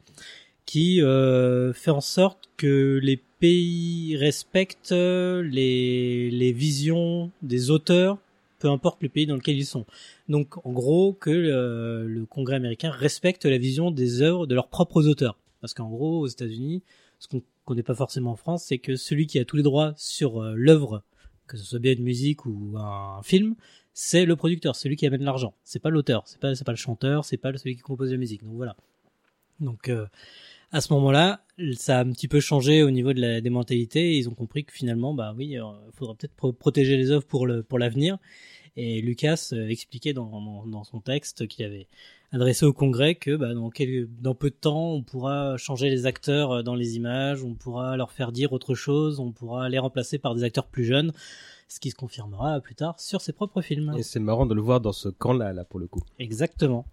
qui 0.66 1.00
fait 1.00 1.90
en 1.90 2.02
sorte 2.02 2.50
que 2.58 3.00
les 3.02 3.16
pays 3.16 4.14
respectent 4.18 4.92
les, 4.92 6.30
les 6.30 6.52
visions 6.52 7.30
des 7.40 7.70
auteurs, 7.70 8.18
peu 8.58 8.68
importe 8.68 9.02
le 9.02 9.08
pays 9.08 9.26
dans 9.26 9.36
lequel 9.36 9.56
ils 9.56 9.66
sont. 9.66 9.86
Donc, 10.28 10.64
en 10.66 10.72
gros, 10.72 11.12
que 11.12 11.30
le, 11.30 12.06
le 12.06 12.26
Congrès 12.26 12.56
américain 12.56 12.90
respecte 12.90 13.44
la 13.44 13.58
vision 13.58 13.90
des 13.90 14.22
œuvres 14.22 14.46
de 14.46 14.54
leurs 14.54 14.68
propres 14.68 15.06
auteurs. 15.06 15.38
Parce 15.60 15.74
qu'en 15.74 15.88
gros, 15.88 16.20
aux 16.20 16.26
États-Unis, 16.26 16.82
ce 17.18 17.28
qu'on 17.28 17.42
connaît 17.64 17.82
pas 17.82 17.94
forcément 17.94 18.32
en 18.32 18.36
France, 18.36 18.64
c'est 18.64 18.78
que 18.78 18.96
celui 18.96 19.26
qui 19.26 19.38
a 19.38 19.44
tous 19.44 19.56
les 19.56 19.62
droits 19.62 19.92
sur 19.96 20.42
euh, 20.42 20.54
l'œuvre, 20.56 21.02
que 21.46 21.56
ce 21.56 21.64
soit 21.64 21.78
bien 21.78 21.92
une 21.92 22.04
musique 22.04 22.46
ou 22.46 22.76
un 22.76 23.22
film, 23.22 23.56
c'est 23.92 24.24
le 24.24 24.36
producteur, 24.36 24.76
celui 24.76 24.96
qui 24.96 25.06
amène 25.06 25.24
l'argent. 25.24 25.54
C'est 25.64 25.80
pas 25.80 25.90
l'auteur, 25.90 26.22
c'est 26.26 26.38
pas 26.38 26.54
c'est 26.54 26.64
pas 26.64 26.72
le 26.72 26.76
chanteur, 26.76 27.24
c'est 27.24 27.36
pas 27.36 27.56
celui 27.56 27.76
qui 27.76 27.82
compose 27.82 28.12
la 28.12 28.16
musique. 28.16 28.44
Donc 28.44 28.54
voilà. 28.54 28.76
Donc 29.60 29.88
euh, 29.88 30.06
à 30.72 30.80
ce 30.80 30.92
moment-là, 30.94 31.44
ça 31.74 31.98
a 31.98 32.02
un 32.04 32.10
petit 32.12 32.28
peu 32.28 32.40
changé 32.40 32.82
au 32.82 32.90
niveau 32.90 33.12
de 33.12 33.20
la, 33.20 33.40
des 33.40 33.50
mentalités. 33.50 34.12
Et 34.14 34.18
ils 34.18 34.28
ont 34.28 34.34
compris 34.34 34.64
que 34.64 34.72
finalement, 34.72 35.14
bah 35.14 35.34
oui, 35.36 35.50
il 35.54 35.62
faudra 35.92 36.14
peut-être 36.14 36.34
pro- 36.34 36.52
protéger 36.52 36.96
les 36.96 37.10
œuvres 37.10 37.26
pour 37.26 37.46
le 37.46 37.62
pour 37.62 37.78
l'avenir. 37.78 38.18
Et 38.76 39.00
Lucas 39.00 39.48
euh, 39.52 39.68
expliquait 39.68 40.12
dans, 40.12 40.26
dans, 40.40 40.64
dans 40.66 40.84
son 40.84 41.00
texte 41.00 41.48
qu'il 41.48 41.64
avait 41.64 41.88
adressé 42.30 42.64
au 42.64 42.72
Congrès 42.72 43.16
que 43.16 43.34
bah, 43.34 43.52
dans, 43.52 43.70
quel, 43.70 44.06
dans 44.20 44.36
peu 44.36 44.50
de 44.50 44.54
temps, 44.54 44.92
on 44.92 45.02
pourra 45.02 45.56
changer 45.56 45.90
les 45.90 46.06
acteurs 46.06 46.52
euh, 46.52 46.62
dans 46.62 46.76
les 46.76 46.94
images, 46.94 47.42
on 47.42 47.54
pourra 47.54 47.96
leur 47.96 48.12
faire 48.12 48.30
dire 48.30 48.52
autre 48.52 48.76
chose, 48.76 49.18
on 49.18 49.32
pourra 49.32 49.68
les 49.68 49.78
remplacer 49.80 50.18
par 50.18 50.36
des 50.36 50.44
acteurs 50.44 50.66
plus 50.66 50.84
jeunes, 50.84 51.12
ce 51.66 51.80
qui 51.80 51.90
se 51.90 51.96
confirmera 51.96 52.60
plus 52.60 52.76
tard 52.76 53.00
sur 53.00 53.20
ses 53.20 53.32
propres 53.32 53.62
films. 53.62 53.94
Et 53.98 54.04
c'est 54.04 54.20
marrant 54.20 54.46
de 54.46 54.54
le 54.54 54.60
voir 54.60 54.80
dans 54.80 54.92
ce 54.92 55.08
camp-là, 55.08 55.52
là, 55.52 55.64
pour 55.64 55.80
le 55.80 55.88
coup. 55.88 56.02
Exactement. 56.20 56.86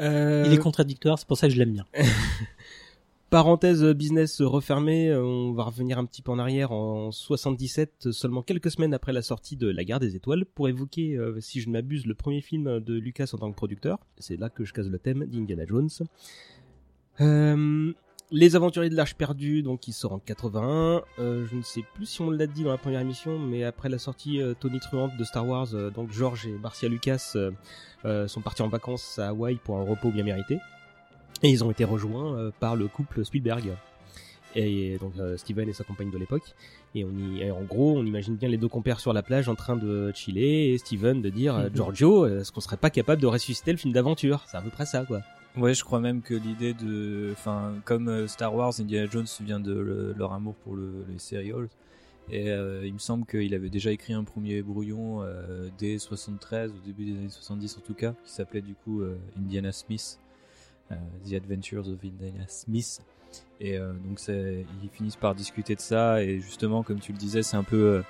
Euh, 0.00 0.44
Il 0.46 0.52
est 0.52 0.58
contradictoire, 0.58 1.18
c'est 1.18 1.26
pour 1.26 1.36
ça 1.38 1.48
que 1.48 1.54
je 1.54 1.58
l'aime 1.58 1.72
bien. 1.72 1.86
Parenthèse 3.30 3.84
business 3.84 4.40
refermée, 4.40 5.10
euh, 5.10 5.22
on 5.22 5.52
va 5.52 5.64
revenir 5.64 5.98
un 5.98 6.06
petit 6.06 6.22
peu 6.22 6.32
en 6.32 6.38
arrière 6.38 6.72
en 6.72 7.10
77, 7.10 8.10
seulement 8.10 8.42
quelques 8.42 8.70
semaines 8.70 8.94
après 8.94 9.12
la 9.12 9.20
sortie 9.20 9.56
de 9.56 9.68
La 9.68 9.84
Guerre 9.84 10.00
des 10.00 10.16
Étoiles, 10.16 10.46
pour 10.46 10.68
évoquer, 10.68 11.16
euh, 11.16 11.38
si 11.40 11.60
je 11.60 11.68
ne 11.68 11.74
m'abuse, 11.74 12.06
le 12.06 12.14
premier 12.14 12.40
film 12.40 12.80
de 12.80 12.94
Lucas 12.94 13.30
en 13.34 13.38
tant 13.38 13.50
que 13.50 13.56
producteur. 13.56 13.98
C'est 14.18 14.38
là 14.38 14.48
que 14.48 14.64
je 14.64 14.72
case 14.72 14.88
le 14.88 14.98
thème 14.98 15.26
d'Indiana 15.26 15.66
Jones. 15.66 15.90
Euh, 17.20 17.92
les 18.30 18.56
Aventuriers 18.56 18.90
de 18.90 18.94
l'Arche 18.94 19.14
perdue, 19.14 19.62
donc 19.62 19.88
il 19.88 19.92
sort 19.92 20.12
en 20.12 20.18
81. 20.18 21.02
Euh, 21.18 21.46
je 21.50 21.56
ne 21.56 21.62
sais 21.62 21.82
plus 21.94 22.04
si 22.04 22.20
on 22.20 22.30
l'a 22.30 22.46
dit 22.46 22.62
dans 22.62 22.70
la 22.70 22.76
première 22.76 23.00
émission, 23.00 23.38
mais 23.38 23.64
après 23.64 23.88
la 23.88 23.98
sortie 23.98 24.42
euh, 24.42 24.52
Tony 24.52 24.80
Truante 24.80 25.16
de 25.16 25.24
Star 25.24 25.46
Wars, 25.46 25.68
euh, 25.72 25.90
donc 25.90 26.12
George 26.12 26.46
et 26.46 26.52
Marcia 26.52 26.90
Lucas 26.90 27.32
euh, 27.36 27.50
euh, 28.04 28.28
sont 28.28 28.42
partis 28.42 28.60
en 28.60 28.68
vacances 28.68 29.18
à 29.18 29.28
Hawaï 29.28 29.56
pour 29.56 29.78
un 29.78 29.82
repos 29.82 30.10
bien 30.10 30.24
mérité. 30.24 30.58
Et 31.42 31.50
ils 31.50 31.62
ont 31.64 31.70
été 31.70 31.84
rejoints 31.84 32.36
euh, 32.36 32.50
par 32.60 32.76
le 32.76 32.88
couple 32.88 33.24
Spielberg. 33.24 33.72
Et 34.56 34.96
donc 34.98 35.12
euh, 35.18 35.36
Steven 35.36 35.68
et 35.68 35.72
sa 35.72 35.84
compagne 35.84 36.10
de 36.10 36.18
l'époque. 36.18 36.54
Et 36.94 37.04
on 37.04 37.10
y, 37.10 37.42
et 37.42 37.50
en 37.50 37.62
gros, 37.62 37.98
on 37.98 38.04
imagine 38.04 38.34
bien 38.36 38.48
les 38.48 38.56
deux 38.56 38.68
compères 38.68 38.98
sur 38.98 39.12
la 39.12 39.22
plage 39.22 39.48
en 39.48 39.54
train 39.54 39.76
de 39.76 40.10
chiller 40.14 40.72
et 40.72 40.78
Steven 40.78 41.20
de 41.20 41.28
dire 41.28 41.54
euh, 41.56 41.68
Mhm. 41.68 41.74
Giorgio, 41.76 42.26
est-ce 42.26 42.50
qu'on 42.50 42.60
serait 42.62 42.78
pas 42.78 42.90
capable 42.90 43.20
de 43.20 43.26
ressusciter 43.26 43.72
le 43.72 43.78
film 43.78 43.92
d'aventure? 43.92 44.44
C'est 44.50 44.56
à 44.56 44.62
peu 44.62 44.70
près 44.70 44.86
ça, 44.86 45.04
quoi. 45.04 45.20
Ouais, 45.56 45.74
je 45.74 45.84
crois 45.84 46.00
même 46.00 46.22
que 46.22 46.34
l'idée 46.34 46.72
de, 46.72 47.30
enfin, 47.32 47.74
comme 47.84 48.26
Star 48.28 48.54
Wars, 48.54 48.72
Indiana 48.78 49.08
Jones 49.10 49.26
vient 49.40 49.60
de 49.60 49.72
le- 49.72 50.14
leur 50.16 50.32
amour 50.32 50.54
pour 50.64 50.74
le, 50.76 51.04
les 51.10 51.18
serials. 51.18 51.68
Et 52.30 52.50
euh, 52.50 52.82
il 52.86 52.92
me 52.92 52.98
semble 52.98 53.26
qu'il 53.26 53.54
avait 53.54 53.70
déjà 53.70 53.90
écrit 53.90 54.12
un 54.12 54.22
premier 54.24 54.60
brouillon 54.62 55.22
euh, 55.22 55.68
dès 55.78 55.98
73, 55.98 56.70
au 56.72 56.86
début 56.86 57.04
des 57.06 57.18
années 57.18 57.28
70 57.30 57.78
en 57.78 57.80
tout 57.80 57.94
cas, 57.94 58.14
qui 58.24 58.30
s'appelait 58.32 58.60
du 58.60 58.74
coup 58.74 59.00
euh, 59.00 59.16
Indiana 59.38 59.72
Smith, 59.72 60.18
The 61.28 61.34
Adventures 61.34 61.88
of 61.88 61.98
Indiana 62.04 62.44
Smith. 62.48 63.00
Et 63.60 63.76
euh, 63.78 63.92
donc 63.92 64.20
ils 64.28 64.88
finissent 64.92 65.16
par 65.16 65.34
discuter 65.34 65.74
de 65.74 65.80
ça. 65.80 66.22
Et 66.22 66.40
justement, 66.40 66.82
comme 66.82 67.00
tu 67.00 67.12
le 67.12 67.18
disais, 67.18 67.42
c'est 67.42 67.56
un 67.56 67.62
peu 67.64 67.76
euh, 67.76 68.02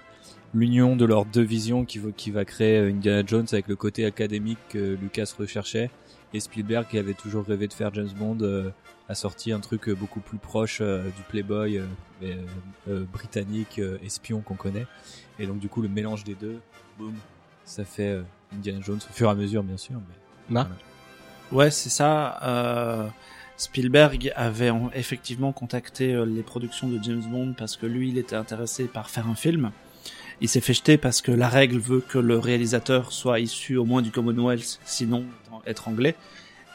l'union 0.55 0.95
de 0.97 1.05
leurs 1.05 1.25
deux 1.25 1.43
visions 1.43 1.85
qui, 1.85 1.99
va- 1.99 2.13
qui 2.13 2.31
va 2.31 2.45
créer 2.45 2.79
euh, 2.79 2.91
Indiana 2.91 3.23
Jones 3.27 3.47
avec 3.53 3.69
le 3.69 3.77
côté 3.77 4.05
académique 4.05 4.59
que 4.69 4.95
Lucas 4.95 5.33
recherchait 5.39 5.91
et 6.35 6.41
Spielberg 6.41 6.87
qui 6.89 6.99
avait 6.99 7.15
toujours 7.15 7.45
rêvé 7.47 7.67
de 7.69 7.73
faire 7.73 7.93
James 7.95 8.11
Bond 8.19 8.39
euh, 8.43 8.71
a 9.09 9.15
sorti 9.15 9.51
un 9.53 9.61
truc 9.61 9.89
euh, 9.89 9.95
beaucoup 9.95 10.21
plus 10.21 10.37
proche 10.39 10.81
euh, 10.83 11.05
du 11.05 11.23
Playboy 11.29 11.79
euh, 11.79 11.87
euh, 12.23 12.35
euh, 12.89 13.05
britannique 13.11 13.79
euh, 13.79 13.97
espion 14.05 14.41
qu'on 14.43 14.55
connaît 14.55 14.87
et 15.39 15.47
donc 15.47 15.59
du 15.59 15.71
coup 15.71 15.81
le 15.81 15.89
mélange 15.89 16.25
des 16.25 16.35
deux 16.35 16.59
boum 16.99 17.15
ça 17.65 17.85
fait 17.87 18.11
euh, 18.11 18.23
Indiana 18.55 18.81
Jones 18.83 18.99
au 19.09 19.13
fur 19.15 19.29
et 19.29 19.31
à 19.31 19.35
mesure 19.35 19.63
bien 19.63 19.79
sûr 19.79 19.95
mais 19.97 20.55
Ouais, 21.53 21.71
c'est 21.71 21.89
ça. 21.91 22.39
Euh, 22.43 23.07
Spielberg 23.57 24.33
avait 24.37 24.71
en- 24.71 24.91
effectivement 24.95 25.53
contacté 25.53 26.13
euh, 26.13 26.25
les 26.27 26.43
productions 26.43 26.89
de 26.89 27.03
James 27.03 27.23
Bond 27.31 27.55
parce 27.57 27.77
que 27.77 27.87
lui, 27.87 28.09
il 28.11 28.19
était 28.19 28.37
intéressé 28.37 28.85
par 28.85 29.11
faire 29.11 29.27
un 29.29 29.35
film. 29.35 29.71
Il 30.41 30.49
s'est 30.49 30.61
fait 30.61 30.75
jeter 30.75 30.99
parce 30.99 31.21
que 31.21 31.33
la 31.33 31.49
règle 31.49 31.79
veut 31.79 32.01
que 32.07 32.19
le 32.19 32.39
réalisateur 32.39 33.13
soit 33.13 33.41
issu 33.41 33.77
au 33.77 33.85
moins 33.85 34.03
du 34.03 34.11
Commonwealth, 34.13 34.79
sinon 34.85 35.25
être 35.67 35.89
anglais. 35.89 36.15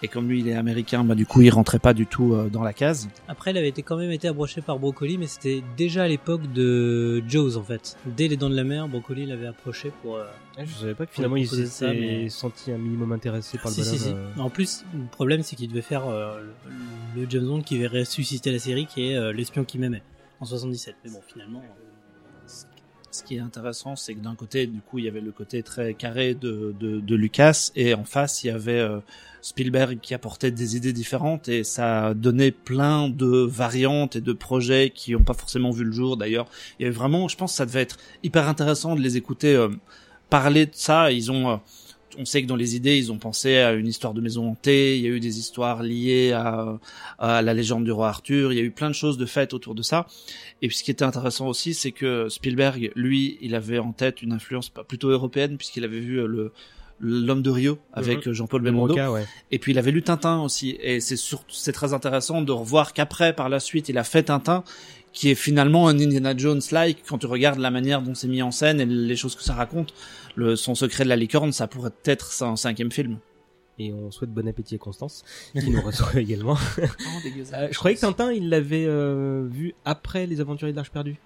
Et 0.03 0.09
comme 0.09 0.27
lui, 0.27 0.41
il 0.41 0.49
est 0.49 0.53
américain, 0.55 1.03
bah 1.05 1.15
du 1.15 1.25
coup, 1.25 1.41
il 1.41 1.49
rentrait 1.49 1.79
pas 1.79 1.93
du 1.93 2.05
tout 2.05 2.33
euh, 2.33 2.49
dans 2.49 2.61
la 2.61 2.73
case. 2.73 3.07
Après, 3.29 3.51
il 3.51 3.57
avait 3.57 3.69
été 3.69 3.83
quand 3.83 3.95
même 3.95 4.11
été 4.11 4.27
approché 4.27 4.61
par 4.61 4.77
Broccoli, 4.77 5.17
mais 5.17 5.27
c'était 5.27 5.63
déjà 5.77 6.03
à 6.03 6.07
l'époque 6.09 6.51
de 6.51 7.23
Jaws 7.27 7.55
en 7.55 7.63
fait. 7.63 7.95
Dès 8.05 8.27
les 8.27 8.35
Dents 8.35 8.49
de 8.49 8.55
la 8.55 8.65
Mer, 8.65 8.89
Broccoli 8.89 9.25
l'avait 9.25 9.47
approché 9.47 9.91
pour. 10.01 10.17
euh, 10.17 10.25
Je 10.59 10.73
savais 10.73 10.93
pas 10.93 11.05
que 11.05 11.13
finalement 11.13 11.37
il 11.37 11.47
ça, 11.47 11.93
mais- 11.93 12.27
senti 12.27 12.71
un 12.73 12.77
minimum 12.77 13.13
intéressé 13.13 13.57
par 13.57 13.71
le 13.71 13.75
si, 13.75 13.85
si, 13.85 13.97
si. 13.97 14.09
bonhomme. 14.09 14.25
euh. 14.37 14.41
En 14.41 14.49
plus, 14.49 14.83
le 14.93 15.05
problème, 15.09 15.41
c'est 15.41 15.55
qu'il 15.55 15.69
devait 15.69 15.81
faire 15.81 16.05
euh, 16.05 16.41
le, 17.15 17.21
le 17.21 17.29
James 17.29 17.45
Bond 17.45 17.61
qui 17.61 17.75
avait 17.83 17.99
ressuscité 17.99 18.51
la 18.51 18.59
série, 18.59 18.85
qui 18.87 19.09
est 19.09 19.15
euh, 19.15 19.31
l'espion 19.31 19.63
qui 19.63 19.79
m'aimait 19.79 20.03
en 20.41 20.45
77. 20.45 20.95
Mais 21.05 21.11
bon, 21.11 21.21
finalement. 21.25 21.63
Ce 23.13 23.21
qui 23.21 23.35
est 23.35 23.39
intéressant, 23.39 23.95
c'est 23.95 24.15
que 24.15 24.21
d'un 24.21 24.33
côté, 24.33 24.65
du 24.65 24.81
coup, 24.81 24.97
il 24.97 25.05
y 25.05 25.07
avait 25.07 25.21
le 25.21 25.31
côté 25.31 25.61
très 25.61 25.93
carré 25.93 26.33
de, 26.33 26.73
de, 26.79 26.99
de 26.99 27.15
Lucas, 27.15 27.69
et 27.75 27.93
en 27.93 28.05
face, 28.05 28.43
il 28.43 28.47
y 28.47 28.49
avait 28.49 28.79
euh, 28.79 29.01
Spielberg 29.43 29.99
qui 30.01 30.15
apportait 30.15 30.49
des 30.49 30.75
idées 30.77 30.93
différentes, 30.93 31.47
et 31.47 31.63
ça 31.63 32.15
donné 32.15 32.49
plein 32.49 33.09
de 33.09 33.45
variantes 33.47 34.15
et 34.15 34.21
de 34.21 34.33
projets 34.33 34.89
qui 34.89 35.11
n'ont 35.11 35.21
pas 35.21 35.35
forcément 35.35 35.69
vu 35.69 35.83
le 35.83 35.91
jour. 35.91 36.17
D'ailleurs, 36.17 36.47
avait 36.81 36.89
vraiment, 36.89 37.27
je 37.27 37.37
pense, 37.37 37.51
que 37.51 37.57
ça 37.57 37.67
devait 37.67 37.83
être 37.83 37.97
hyper 38.23 38.47
intéressant 38.49 38.95
de 38.95 39.01
les 39.01 39.15
écouter 39.15 39.53
euh, 39.53 39.69
parler 40.31 40.65
de 40.65 40.73
ça. 40.73 41.11
Ils 41.11 41.31
ont, 41.31 41.51
euh, 41.51 41.57
on 42.17 42.25
sait 42.25 42.41
que 42.41 42.47
dans 42.47 42.55
les 42.55 42.75
idées, 42.75 42.97
ils 42.97 43.11
ont 43.11 43.17
pensé 43.17 43.57
à 43.57 43.73
une 43.73 43.87
histoire 43.87 44.13
de 44.13 44.21
maison 44.21 44.49
hantée. 44.49 44.97
Il 44.97 45.03
y 45.03 45.07
a 45.07 45.09
eu 45.09 45.19
des 45.19 45.39
histoires 45.39 45.83
liées 45.83 46.31
à, 46.31 46.79
à 47.19 47.41
la 47.41 47.53
légende 47.53 47.83
du 47.83 47.91
roi 47.91 48.09
Arthur. 48.09 48.51
Il 48.51 48.57
y 48.57 48.61
a 48.61 48.63
eu 48.63 48.71
plein 48.71 48.89
de 48.89 48.95
choses 48.95 49.17
de 49.17 49.25
faites 49.25 49.53
autour 49.53 49.75
de 49.75 49.81
ça. 49.81 50.07
Et 50.61 50.67
puis 50.67 50.77
ce 50.77 50.83
qui 50.83 50.91
était 50.91 51.05
intéressant 51.05 51.47
aussi, 51.47 51.73
c'est 51.73 51.91
que 51.91 52.29
Spielberg, 52.29 52.91
lui, 52.95 53.37
il 53.41 53.55
avait 53.55 53.79
en 53.79 53.91
tête 53.91 54.21
une 54.21 54.33
influence 54.33 54.69
plutôt 54.69 55.09
européenne 55.09 55.57
puisqu'il 55.57 55.83
avait 55.83 55.99
vu 55.99 56.19
euh, 56.19 56.27
le 56.27 56.51
l'homme 56.99 57.41
de 57.41 57.49
Rio 57.49 57.79
avec 57.91 58.27
euh, 58.27 58.33
Jean-Paul 58.33 58.61
Belmondo 58.61 58.95
ouais. 58.95 59.25
et 59.51 59.59
puis 59.59 59.73
il 59.73 59.77
avait 59.77 59.91
lu 59.91 60.03
Tintin 60.03 60.39
aussi 60.41 60.77
et 60.79 61.01
c'est 61.01 61.17
surtout 61.17 61.53
c'est 61.53 61.73
très 61.73 61.93
intéressant 61.93 62.41
de 62.41 62.51
revoir 62.51 62.93
qu'après 62.93 63.33
par 63.33 63.49
la 63.49 63.59
suite 63.59 63.89
il 63.89 63.97
a 63.97 64.03
fait 64.03 64.23
Tintin 64.23 64.63
qui 65.11 65.29
est 65.29 65.35
finalement 65.35 65.87
un 65.87 65.99
Indiana 65.99 66.35
Jones 66.35 66.61
like 66.71 67.03
quand 67.07 67.17
tu 67.17 67.25
regardes 67.25 67.59
la 67.59 67.71
manière 67.71 68.01
dont 68.01 68.15
c'est 68.15 68.27
mis 68.27 68.41
en 68.41 68.51
scène 68.51 68.79
et 68.79 68.85
les 68.85 69.15
choses 69.15 69.35
que 69.35 69.43
ça 69.43 69.53
raconte 69.53 69.93
le 70.35 70.55
son 70.55 70.75
secret 70.75 71.03
de 71.03 71.09
la 71.09 71.15
licorne 71.15 71.51
ça 71.51 71.67
pourrait 71.67 71.91
être 72.05 72.43
un 72.43 72.55
cinquième 72.55 72.91
film 72.91 73.17
Et 73.79 73.91
on 73.93 74.11
souhaite 74.11 74.31
bon 74.31 74.47
appétit 74.47 74.75
à 74.75 74.77
Constance, 74.77 75.23
qui 75.59 75.69
nous 75.69 75.81
reçoit 75.81 76.15
également. 76.19 76.57
Oh, 76.77 76.81
Euh, 77.53 77.67
je 77.71 77.77
croyais 77.77 77.95
que 77.95 78.01
Tintin, 78.01 78.31
il 78.31 78.49
l'avait 78.49 78.85
euh, 78.87 79.47
vu 79.49 79.73
après 79.85 80.25
Les 80.27 80.41
Aventuriers 80.41 80.73
de 80.73 80.77
l'Arche 80.77 80.91
perdue. 80.91 81.17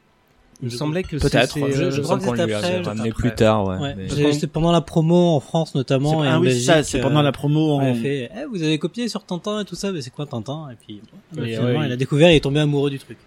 Il 0.62 0.66
me 0.66 0.70
semblait 0.72 1.04
que 1.04 1.18
peut-être, 1.18 1.56
Je- 1.60 1.72
je 1.76 1.92
je 1.92 2.02
crois 2.02 2.18
que 2.18 2.32
lui 2.32 2.54
après, 2.54 2.82
ramené 2.82 3.12
plus 3.12 3.36
tard 3.36 3.68
ouais, 3.68 3.78
Ouais, 3.78 3.96
mais- 3.96 4.10
j'ai- 4.10 4.34
c'était 4.34 4.48
pendant 4.48 4.72
la 4.72 4.82
promo 4.82 5.36
en 5.36 5.40
France 5.40 5.76
notamment. 5.76 6.24
et 6.24 6.28
en 6.28 6.32
ah 6.32 6.40
oui 6.40 6.52
c'est 6.52 6.60
ça 6.62 6.74
Belgique, 6.76 6.90
c'est 6.94 7.02
pendant 7.02 7.20
euh, 7.20 7.24
la 7.24 7.32
promo 7.32 7.74
On 7.76 7.82
en... 7.82 7.92
a 7.92 7.94
fait, 7.94 8.32
eh, 8.36 8.46
vous 8.50 8.64
avez 8.64 8.80
copié 8.80 9.08
sur 9.08 9.24
Tintin 9.24 9.60
et 9.62 9.66
tout 9.66 9.76
ça, 9.76 9.92
mais 9.92 10.02
c'est 10.02 10.10
quoi 10.10 10.26
Tintin? 10.26 10.70
Et 10.72 10.76
puis, 10.76 11.00
finalement, 11.34 11.80
ouais, 11.80 11.86
il 11.88 11.92
a 11.92 11.96
découvert, 11.96 12.32
il 12.32 12.38
est 12.38 12.40
tombé 12.44 12.60
amoureux 12.60 12.90
du 12.90 12.98
truc. 12.98 13.18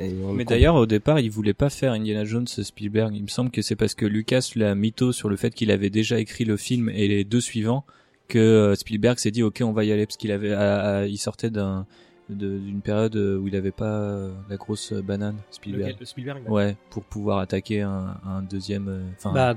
Et 0.00 0.12
on 0.24 0.32
Mais 0.32 0.44
le 0.44 0.48
d'ailleurs, 0.48 0.74
au 0.76 0.86
départ, 0.86 1.20
il 1.20 1.30
voulait 1.30 1.54
pas 1.54 1.70
faire 1.70 1.92
Indiana 1.92 2.24
Jones 2.24 2.46
Spielberg. 2.46 3.14
Il 3.14 3.22
me 3.22 3.28
semble 3.28 3.50
que 3.50 3.62
c'est 3.62 3.76
parce 3.76 3.94
que 3.94 4.06
Lucas 4.06 4.50
l'a 4.56 4.74
mytho 4.74 5.12
sur 5.12 5.28
le 5.28 5.36
fait 5.36 5.54
qu'il 5.54 5.70
avait 5.70 5.90
déjà 5.90 6.18
écrit 6.18 6.44
le 6.44 6.56
film 6.56 6.88
et 6.88 7.06
les 7.08 7.24
deux 7.24 7.40
suivants 7.40 7.84
que 8.28 8.38
euh, 8.38 8.74
Spielberg 8.74 9.18
s'est 9.18 9.30
dit 9.30 9.42
ok, 9.42 9.60
on 9.64 9.72
va 9.72 9.84
y 9.84 9.92
aller 9.92 10.06
parce 10.06 10.16
qu'il 10.16 10.32
avait, 10.32 10.52
à- 10.52 10.98
à- 10.98 11.06
il 11.06 11.18
sortait 11.18 11.50
d'un 11.50 11.86
d'une 12.28 12.80
période 12.80 13.16
où 13.16 13.48
il 13.48 13.56
avait 13.56 13.72
pas 13.72 14.02
euh, 14.02 14.30
la 14.48 14.56
grosse 14.56 14.92
banane 14.92 15.34
Spielberg. 15.50 15.88
Lequel- 15.88 15.96
le 15.98 16.06
Spielberg. 16.06 16.42
ouais. 16.48 16.64
Ouais, 16.66 16.76
pour 16.90 17.02
pouvoir 17.02 17.38
attaquer 17.40 17.80
un, 17.80 18.14
un 18.24 18.40
deuxième. 18.42 18.86
euh, 18.88 19.30
Bah, 19.34 19.56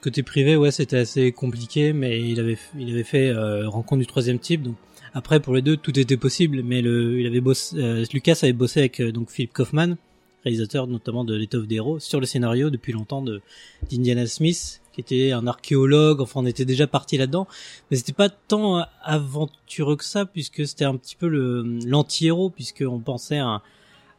côté 0.00 0.22
privé, 0.22 0.54
ouais, 0.54 0.70
c'était 0.70 0.98
assez 0.98 1.32
compliqué, 1.32 1.92
mais 1.92 2.20
il 2.20 2.38
avait, 2.38 2.56
il 2.78 2.90
avait 2.92 3.02
fait 3.02 3.28
euh, 3.30 3.68
rencontre 3.68 3.98
du 4.02 4.06
troisième 4.06 4.38
type. 4.38 4.62
Donc 4.62 4.76
après, 5.14 5.40
pour 5.40 5.54
les 5.54 5.62
deux, 5.62 5.76
tout 5.76 5.98
était 5.98 6.16
possible, 6.16 6.62
mais 6.62 6.80
le, 6.80 7.20
il 7.20 7.26
avait 7.26 7.40
bossé, 7.40 7.76
euh, 7.76 8.04
Lucas 8.12 8.38
avait 8.42 8.52
bossé 8.52 8.80
avec 8.80 9.00
euh, 9.00 9.12
donc 9.12 9.30
Philip 9.30 9.52
Kaufman, 9.52 9.96
réalisateur 10.44 10.86
notamment 10.86 11.24
de 11.24 11.34
L'étoffe 11.34 11.66
des 11.66 11.76
héros, 11.76 11.98
sur 11.98 12.18
le 12.18 12.26
scénario 12.26 12.70
depuis 12.70 12.92
longtemps 12.92 13.22
de 13.22 13.42
d'Indiana 13.90 14.26
Smith, 14.26 14.80
qui 14.92 15.00
était 15.00 15.32
un 15.32 15.46
archéologue. 15.46 16.20
Enfin, 16.20 16.40
on 16.40 16.46
était 16.46 16.64
déjà 16.64 16.86
parti 16.86 17.18
là-dedans, 17.18 17.46
mais 17.90 17.96
c'était 17.96 18.12
pas 18.12 18.30
tant 18.30 18.78
euh, 18.78 18.82
aventureux 19.02 19.96
que 19.96 20.04
ça, 20.04 20.24
puisque 20.24 20.66
c'était 20.66 20.84
un 20.86 20.96
petit 20.96 21.16
peu 21.16 21.28
le 21.28 21.78
l'anti-héros, 21.86 22.50
puisque 22.50 22.84
on 22.86 22.98
pensait 22.98 23.38
à 23.38 23.62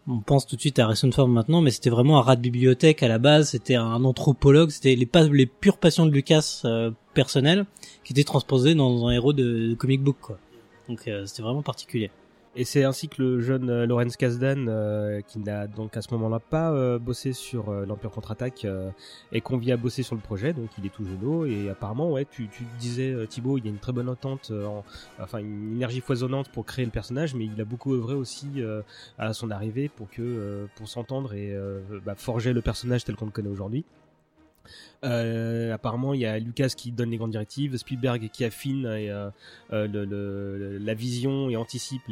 on 0.07 0.19
pense 0.19 0.45
tout 0.45 0.57
de 0.57 0.61
suite 0.61 0.79
à 0.79 0.83
Harrison 0.83 1.09
Ford 1.11 1.29
maintenant, 1.29 1.61
mais 1.61 1.71
c'était 1.71 1.89
vraiment 1.89 2.19
un 2.19 2.21
rat 2.21 2.35
de 2.35 2.41
bibliothèque 2.41 3.03
à 3.03 3.07
la 3.07 3.19
base. 3.19 3.51
C'était 3.51 3.75
un 3.75 4.03
anthropologue. 4.03 4.69
C'était 4.69 4.95
les, 4.95 5.07
les 5.31 5.45
pures 5.45 5.77
passions 5.77 6.05
de 6.05 6.11
Lucas 6.11 6.61
euh, 6.65 6.91
personnelles 7.13 7.65
qui 8.03 8.11
étaient 8.11 8.25
transposées 8.25 8.75
dans 8.75 9.07
un 9.07 9.11
héros 9.11 9.31
de, 9.31 9.69
de 9.69 9.73
comic 9.75 10.01
book, 10.01 10.17
quoi. 10.21 10.37
Donc 10.89 11.07
euh, 11.07 11.25
c'était 11.25 11.43
vraiment 11.43 11.61
particulier. 11.61 12.11
Et 12.55 12.65
c'est 12.65 12.83
ainsi 12.83 13.09
que 13.09 13.19
le 13.19 13.39
jeune 13.41 13.67
euh, 13.71 13.87
Lorenz 13.87 14.15
Kasdan, 14.15 14.67
euh, 14.67 15.21
qui 15.21 15.39
n'a 15.39 15.65
donc 15.65 15.97
à 15.97 16.03
ce 16.03 16.13
moment-là 16.13 16.39
pas 16.39 16.71
euh, 16.71 16.99
bossé 16.99 17.33
sur 17.33 17.69
euh, 17.69 17.83
l'Empire 17.87 18.11
contre-attaque, 18.11 18.65
euh, 18.65 18.91
est 19.31 19.41
convié 19.41 19.73
à 19.73 19.77
bosser 19.77 20.03
sur 20.03 20.13
le 20.13 20.21
projet. 20.21 20.53
Donc 20.53 20.69
il 20.77 20.85
est 20.85 20.89
tout 20.93 21.03
jeune 21.03 21.45
et 21.47 21.69
apparemment, 21.69 22.11
ouais, 22.11 22.27
tu, 22.29 22.47
tu 22.49 22.61
disais 22.79 23.15
Thibaut, 23.27 23.57
il 23.57 23.65
y 23.65 23.67
a 23.67 23.71
une 23.71 23.79
très 23.79 23.91
bonne 23.91 24.07
entente, 24.07 24.51
en- 24.51 24.83
enfin 25.19 25.39
une 25.39 25.73
énergie 25.77 26.01
foisonnante 26.01 26.49
pour 26.49 26.63
créer 26.63 26.85
le 26.85 26.91
personnage, 26.91 27.33
mais 27.33 27.45
il 27.45 27.59
a 27.59 27.65
beaucoup 27.65 27.91
œuvré 27.95 28.13
aussi 28.13 28.47
à 29.17 29.33
son 29.33 29.49
arrivée 29.49 29.89
pour 29.89 30.07
que 30.11 30.67
pour 30.75 30.87
s'entendre 30.87 31.33
et 31.33 31.57
bah, 32.05 32.13
forger 32.15 32.53
le 32.53 32.61
personnage 32.61 33.03
tel 33.03 33.15
qu'on 33.15 33.25
le 33.25 33.31
connaît 33.31 33.49
aujourd'hui. 33.49 33.83
Euh, 35.03 35.73
apparemment, 35.73 36.13
il 36.13 36.21
y 36.21 36.25
a 36.25 36.39
Lucas 36.39 36.69
qui 36.69 36.91
donne 36.91 37.11
les 37.11 37.17
grandes 37.17 37.31
directives, 37.31 37.75
Spielberg 37.75 38.29
qui 38.31 38.45
affine 38.45 38.85
euh, 38.85 39.29
euh, 39.73 40.79
la 40.79 40.93
vision 40.93 41.49
et 41.49 41.57
anticipe 41.57 42.03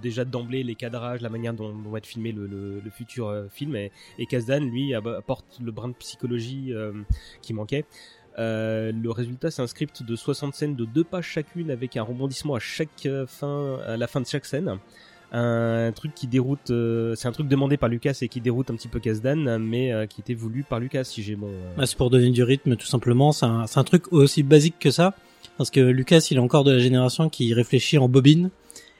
déjà 0.00 0.24
d'emblée 0.24 0.62
les 0.62 0.74
cadrages, 0.74 1.20
la 1.20 1.28
manière 1.28 1.54
dont, 1.54 1.72
va 1.72 1.98
être 1.98 2.06
filmé 2.06 2.32
le, 2.32 2.80
futur 2.90 3.46
film. 3.50 3.76
Et, 3.76 3.90
et 4.18 4.26
Kasdan, 4.26 4.60
lui, 4.60 4.94
apporte 4.94 5.58
le 5.62 5.72
brin 5.72 5.88
de 5.88 5.94
psychologie 5.94 6.72
qui 7.42 7.52
manquait. 7.52 7.84
Le 8.36 9.08
résultat, 9.08 9.50
c'est 9.50 9.62
un 9.62 9.66
script 9.66 10.02
de 10.02 10.16
60 10.16 10.54
scènes 10.54 10.76
de 10.76 10.84
deux 10.84 11.04
pages 11.04 11.26
chacune 11.26 11.70
avec 11.70 11.96
un 11.96 12.02
rebondissement 12.02 12.54
à 12.54 12.60
chaque 12.60 13.08
fin, 13.26 13.78
à 13.86 13.96
la 13.96 14.06
fin 14.06 14.20
de 14.20 14.26
chaque 14.26 14.44
scène. 14.44 14.78
Un 15.32 15.92
truc 15.92 16.12
qui 16.14 16.26
déroute, 16.26 16.70
euh, 16.70 17.14
c'est 17.14 17.28
un 17.28 17.32
truc 17.32 17.46
demandé 17.46 17.76
par 17.76 17.88
Lucas 17.88 18.18
et 18.20 18.28
qui 18.28 18.40
déroute 18.40 18.68
un 18.70 18.74
petit 18.74 18.88
peu 18.88 18.98
Kasdan, 18.98 19.58
mais 19.60 19.92
euh, 19.92 20.06
qui 20.06 20.20
était 20.20 20.34
voulu 20.34 20.64
par 20.64 20.80
Lucas, 20.80 21.04
si 21.04 21.22
j'ai 21.22 21.36
mon. 21.36 21.46
euh, 21.48 21.74
Bah, 21.76 21.86
c'est 21.86 21.96
pour 21.96 22.10
donner 22.10 22.30
du 22.30 22.42
rythme, 22.42 22.74
tout 22.76 22.86
simplement. 22.86 23.30
C'est 23.30 23.46
un, 23.46 23.64
un 23.74 23.84
truc 23.84 24.12
aussi 24.12 24.42
basique 24.42 24.74
que 24.80 24.90
ça. 24.90 25.14
Parce 25.56 25.70
que 25.70 25.80
Lucas, 25.80 26.26
il 26.30 26.36
est 26.36 26.40
encore 26.40 26.64
de 26.64 26.72
la 26.72 26.78
génération 26.80 27.28
qui 27.28 27.54
réfléchit 27.54 27.98
en 27.98 28.08
bobine. 28.08 28.50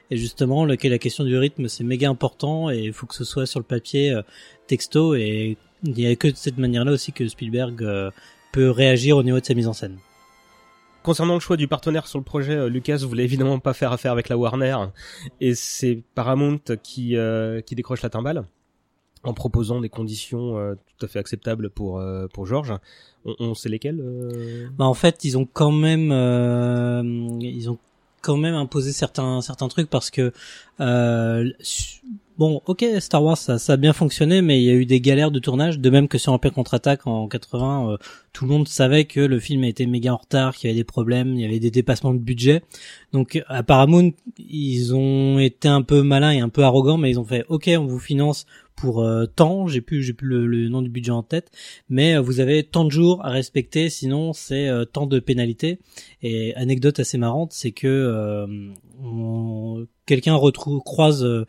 Et 0.09 0.17
justement, 0.17 0.63
le- 0.65 0.77
la 0.81 0.97
question 0.99 1.23
du 1.23 1.37
rythme, 1.37 1.67
c'est 1.67 1.83
méga 1.83 2.09
important 2.09 2.69
et 2.69 2.79
il 2.85 2.93
faut 2.93 3.07
que 3.07 3.15
ce 3.15 3.23
soit 3.23 3.45
sur 3.45 3.59
le 3.59 3.65
papier 3.65 4.11
euh, 4.11 4.21
texto. 4.67 5.15
Et 5.15 5.57
il 5.83 5.93
n'y 5.93 6.05
a 6.05 6.15
que 6.15 6.27
de 6.29 6.35
cette 6.35 6.57
manière-là 6.57 6.91
aussi 6.93 7.11
que 7.11 7.27
Spielberg 7.27 7.81
euh, 7.83 8.09
peut 8.51 8.69
réagir 8.69 9.17
au 9.17 9.23
niveau 9.23 9.39
de 9.39 9.45
sa 9.45 9.53
mise 9.53 9.67
en 9.67 9.73
scène. 9.73 9.97
Concernant 11.03 11.33
le 11.33 11.39
choix 11.39 11.57
du 11.57 11.67
partenaire 11.67 12.07
sur 12.07 12.19
le 12.19 12.23
projet, 12.23 12.53
euh, 12.55 12.69
Lucas 12.69 12.97
voulait 12.97 13.23
évidemment 13.23 13.59
pas 13.59 13.73
faire 13.73 13.91
affaire 13.91 14.11
avec 14.11 14.29
la 14.29 14.37
Warner 14.37 14.77
et 15.39 15.55
c'est 15.55 16.03
Paramount 16.15 16.61
qui 16.83 17.15
euh, 17.15 17.61
qui 17.61 17.75
décroche 17.75 18.01
la 18.03 18.09
timbale 18.09 18.45
en 19.23 19.33
proposant 19.33 19.81
des 19.81 19.89
conditions 19.89 20.57
euh, 20.57 20.75
tout 20.97 21.05
à 21.05 21.07
fait 21.07 21.19
acceptables 21.19 21.69
pour 21.69 21.99
euh, 21.99 22.27
pour 22.33 22.45
George. 22.45 22.73
On, 23.25 23.35
on 23.39 23.53
sait 23.55 23.69
lesquelles 23.69 23.99
euh? 23.99 24.67
Bah 24.77 24.85
en 24.85 24.93
fait, 24.93 25.23
ils 25.23 25.37
ont 25.37 25.47
quand 25.51 25.71
même, 25.71 26.11
euh, 26.11 27.03
ils 27.39 27.69
ont 27.69 27.77
quand 28.21 28.37
même 28.37 28.55
imposé 28.55 28.91
certains 28.91 29.41
certains 29.41 29.67
trucs 29.67 29.89
parce 29.89 30.11
que 30.11 30.31
bon, 32.37 32.61
ok, 32.65 32.85
Star 32.99 33.23
Wars 33.23 33.37
ça, 33.37 33.59
ça 33.59 33.73
a 33.73 33.77
bien 33.77 33.93
fonctionné, 33.93 34.41
mais 34.41 34.61
il 34.61 34.65
y 34.65 34.69
a 34.69 34.73
eu 34.73 34.85
des 34.85 34.99
galères 35.01 35.31
de 35.31 35.39
tournage, 35.39 35.79
de 35.79 35.89
même 35.89 36.07
que 36.07 36.17
sur 36.17 36.33
Empire 36.33 36.53
contre-attaque 36.53 37.05
en 37.07 37.27
80, 37.27 37.91
euh, 37.93 37.97
tout 38.33 38.45
le 38.45 38.51
monde 38.51 38.67
savait 38.67 39.05
que 39.05 39.19
le 39.19 39.39
film 39.39 39.63
était 39.63 39.85
méga 39.85 40.13
en 40.13 40.17
retard, 40.17 40.55
qu'il 40.55 40.69
y 40.69 40.71
avait 40.73 40.79
des 40.79 40.83
problèmes, 40.83 41.33
il 41.35 41.41
y 41.41 41.45
avait 41.45 41.59
des 41.59 41.71
dépassements 41.71 42.13
de 42.13 42.19
budget. 42.19 42.61
Donc 43.13 43.41
à 43.47 43.63
Paramount, 43.63 44.11
ils 44.37 44.95
ont 44.95 45.39
été 45.39 45.67
un 45.67 45.81
peu 45.81 46.01
malins 46.01 46.31
et 46.31 46.39
un 46.39 46.49
peu 46.49 46.63
arrogants, 46.63 46.97
mais 46.97 47.11
ils 47.11 47.19
ont 47.19 47.25
fait 47.25 47.45
ok, 47.49 47.69
on 47.77 47.85
vous 47.85 47.99
finance 47.99 48.45
pour 48.75 49.03
euh, 49.03 49.25
tant, 49.27 49.67
j'ai 49.67 49.81
plus 49.81 50.01
j'ai 50.01 50.13
plus 50.13 50.27
le, 50.27 50.47
le 50.47 50.67
nom 50.67 50.81
du 50.81 50.89
budget 50.89 51.11
en 51.11 51.21
tête, 51.21 51.51
mais 51.89 52.15
euh, 52.15 52.21
vous 52.21 52.39
avez 52.39 52.63
tant 52.63 52.83
de 52.83 52.89
jours 52.91 53.23
à 53.23 53.29
respecter, 53.29 53.89
sinon 53.89 54.33
c'est 54.33 54.67
euh, 54.67 54.85
tant 54.85 55.05
de 55.05 55.19
pénalités. 55.19 55.77
Et 56.23 56.55
anecdote 56.55 56.99
assez 56.99 57.17
marrante, 57.19 57.51
c'est 57.53 57.71
que 57.73 57.87
euh, 57.87 58.47
on- 59.03 59.85
quelqu'un 60.11 60.35
retrouve 60.35 60.81
croise 60.83 61.23
euh, 61.23 61.45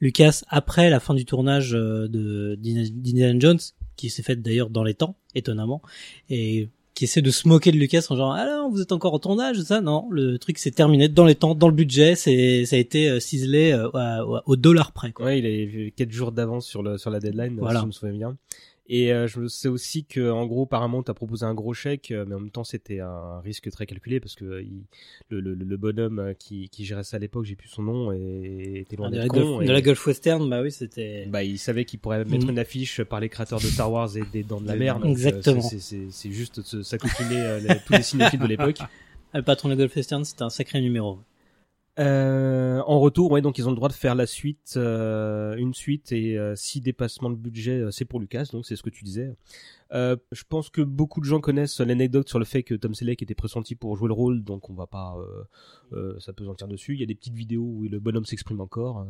Lucas 0.00 0.42
après 0.48 0.88
la 0.90 1.00
fin 1.00 1.14
du 1.14 1.24
tournage 1.24 1.74
euh, 1.74 2.06
de 2.08 2.56
d'Indiana 2.62 3.38
Jones, 3.40 3.58
qui 3.96 4.08
s'est 4.10 4.22
faite 4.22 4.40
d'ailleurs 4.42 4.70
dans 4.70 4.84
les 4.84 4.94
temps, 4.94 5.16
étonnamment, 5.34 5.82
et 6.30 6.68
qui 6.94 7.04
essaie 7.04 7.22
de 7.22 7.30
se 7.32 7.48
moquer 7.48 7.72
de 7.72 7.76
Lucas 7.76 8.06
en 8.10 8.16
genre 8.16 8.32
alors 8.34 8.70
vous 8.70 8.80
êtes 8.80 8.92
encore 8.92 9.14
en 9.14 9.18
tournage 9.18 9.60
ça? 9.62 9.80
Non 9.80 10.06
le 10.10 10.38
truc 10.38 10.58
s'est 10.58 10.70
terminé 10.70 11.08
dans 11.08 11.24
les 11.24 11.34
temps 11.34 11.56
dans 11.56 11.66
le 11.66 11.74
budget 11.74 12.14
c'est 12.14 12.64
ça 12.66 12.76
a 12.76 12.78
été 12.78 13.08
euh, 13.08 13.18
ciselé 13.18 13.72
euh, 13.72 14.40
au- 14.46 14.54
dollar 14.56 14.92
près 14.92 15.10
quoi. 15.10 15.26
Ouais, 15.26 15.40
il 15.40 15.44
avait 15.46 15.64
vu 15.64 15.92
quatre 15.96 16.12
jours 16.12 16.30
d'avance 16.30 16.66
sur 16.68 16.84
le 16.84 16.96
sur 16.96 17.10
la 17.10 17.18
deadline, 17.18 17.56
Voilà. 17.58 17.80
si 17.80 17.82
je 17.82 17.86
me 17.88 17.92
souviens 17.92 18.14
bien. 18.16 18.36
Et 18.86 19.14
euh, 19.14 19.26
je 19.26 19.46
sais 19.46 19.68
aussi 19.68 20.04
que 20.04 20.30
en 20.30 20.44
gros 20.44 20.66
Paramount 20.66 21.02
a 21.08 21.14
proposé 21.14 21.46
un 21.46 21.54
gros 21.54 21.72
chèque, 21.72 22.10
euh, 22.10 22.26
mais 22.28 22.34
en 22.34 22.40
même 22.40 22.50
temps 22.50 22.64
c'était 22.64 23.00
un 23.00 23.40
risque 23.40 23.70
très 23.70 23.86
calculé 23.86 24.20
parce 24.20 24.34
que 24.34 24.44
euh, 24.44 24.62
il- 24.62 24.84
le, 25.30 25.40
le, 25.40 25.54
le 25.54 25.76
bonhomme 25.78 26.34
qui, 26.38 26.68
qui 26.68 26.84
gérait 26.84 27.02
ça 27.02 27.16
à 27.16 27.18
l'époque, 27.20 27.46
j'ai 27.46 27.56
plus 27.56 27.68
son 27.68 27.82
nom, 27.82 28.12
et 28.12 28.80
était 28.80 28.96
loin 28.96 29.10
de, 29.10 29.16
la 29.16 29.26
de 29.66 29.72
la 29.72 29.80
Gulf 29.80 30.06
Western 30.06 30.50
bah 30.50 30.60
oui 30.60 30.70
c'était 30.70 31.24
Bah, 31.30 31.42
il 31.42 31.58
savait 31.58 31.86
qu'il 31.86 31.98
pourrait 31.98 32.26
mettre 32.26 32.48
une 32.50 32.58
affiche 32.58 33.02
par 33.04 33.20
les 33.20 33.30
créateurs 33.30 33.58
de 33.60 33.64
Star 33.66 33.90
Wars 33.90 34.14
et 34.18 34.22
des 34.32 34.42
Dents 34.42 34.60
de 34.60 34.66
la 34.66 34.76
Mer. 34.76 35.00
Exactement. 35.04 35.62
c'est- 35.62 36.30
juste 36.30 36.60
s'accoutumer 36.82 37.40
euh, 37.40 37.60
tous 37.86 37.94
les 37.94 38.02
cinéphiles 38.02 38.40
de 38.40 38.46
l'époque. 38.46 38.80
le 39.32 39.42
patron 39.42 39.68
de 39.70 39.74
la 39.74 39.78
Gulf 39.78 39.96
Western 39.96 40.24
c'était 40.26 40.42
un 40.42 40.50
sacré 40.50 40.82
numéro 40.82 41.18
Euh, 42.00 42.80
en 42.86 42.98
retour, 42.98 43.30
ouais, 43.30 43.40
donc 43.40 43.56
ils 43.56 43.68
ont 43.68 43.70
le 43.70 43.76
droit 43.76 43.88
de 43.88 43.94
faire 43.94 44.16
la 44.16 44.26
suite, 44.26 44.74
euh, 44.76 45.54
une 45.54 45.74
suite 45.74 46.10
et 46.10 46.36
euh, 46.36 46.56
si 46.56 46.80
dépassement 46.80 47.30
de 47.30 47.36
budget, 47.36 47.78
euh, 47.78 47.92
c'est 47.92 48.04
pour 48.04 48.18
Lucas, 48.18 48.48
donc 48.52 48.66
c'est 48.66 48.74
ce 48.74 48.82
que 48.82 48.90
tu 48.90 49.04
disais. 49.04 49.36
Je 49.92 50.42
pense 50.48 50.70
que 50.70 50.82
beaucoup 50.82 51.20
de 51.20 51.24
gens 51.24 51.40
connaissent 51.40 51.78
l'anecdote 51.78 52.28
sur 52.28 52.40
le 52.40 52.44
fait 52.44 52.64
que 52.64 52.74
Tom 52.74 52.94
Selleck 52.94 53.22
était 53.22 53.36
pressenti 53.36 53.76
pour 53.76 53.96
jouer 53.96 54.08
le 54.08 54.14
rôle, 54.14 54.42
donc 54.42 54.68
on 54.70 54.74
va 54.74 54.88
pas 54.88 55.16
euh, 55.92 56.18
s'apesantir 56.18 56.66
dessus. 56.66 56.94
Il 56.94 57.00
y 57.00 57.04
a 57.04 57.06
des 57.06 57.14
petites 57.14 57.34
vidéos 57.34 57.62
où 57.62 57.84
le 57.84 58.00
bonhomme 58.00 58.24
s'exprime 58.24 58.60
encore 58.60 59.06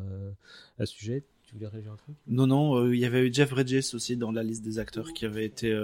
à 0.78 0.84
ce 0.84 0.92
sujet. 0.92 1.24
Tu 1.44 1.54
voulais 1.54 1.68
réagir 1.68 1.92
un 1.92 1.96
truc? 1.96 2.16
Non, 2.26 2.46
non, 2.46 2.92
il 2.92 2.98
y 2.98 3.06
avait 3.06 3.26
eu 3.26 3.32
Jeff 3.32 3.48
Bridges 3.48 3.94
aussi 3.94 4.18
dans 4.18 4.30
la 4.30 4.42
liste 4.42 4.62
des 4.62 4.78
acteurs 4.78 5.14
qui 5.14 5.24
avait 5.24 5.46
été 5.46 5.74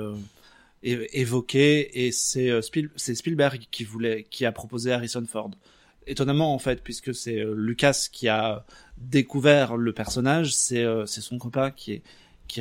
évoqué, 0.82 2.04
et 2.04 2.12
c'est 2.12 2.60
Spielberg 2.60 3.68
qui 3.70 3.84
voulait, 3.84 4.26
qui 4.28 4.44
a 4.44 4.52
proposé 4.52 4.92
Harrison 4.92 5.24
Ford. 5.24 5.52
Étonnamment 6.10 6.52
en 6.54 6.58
fait, 6.58 6.82
puisque 6.82 7.14
c'est 7.14 7.38
euh, 7.40 7.54
Lucas 7.56 8.08
qui 8.10 8.28
a 8.28 8.64
découvert 8.98 9.76
le 9.76 9.92
personnage, 9.92 10.52
c'est 10.54 10.82
euh, 10.82 11.06
son 11.06 11.38
copain 11.38 11.72
euh, 11.88 11.98
qui 12.48 12.60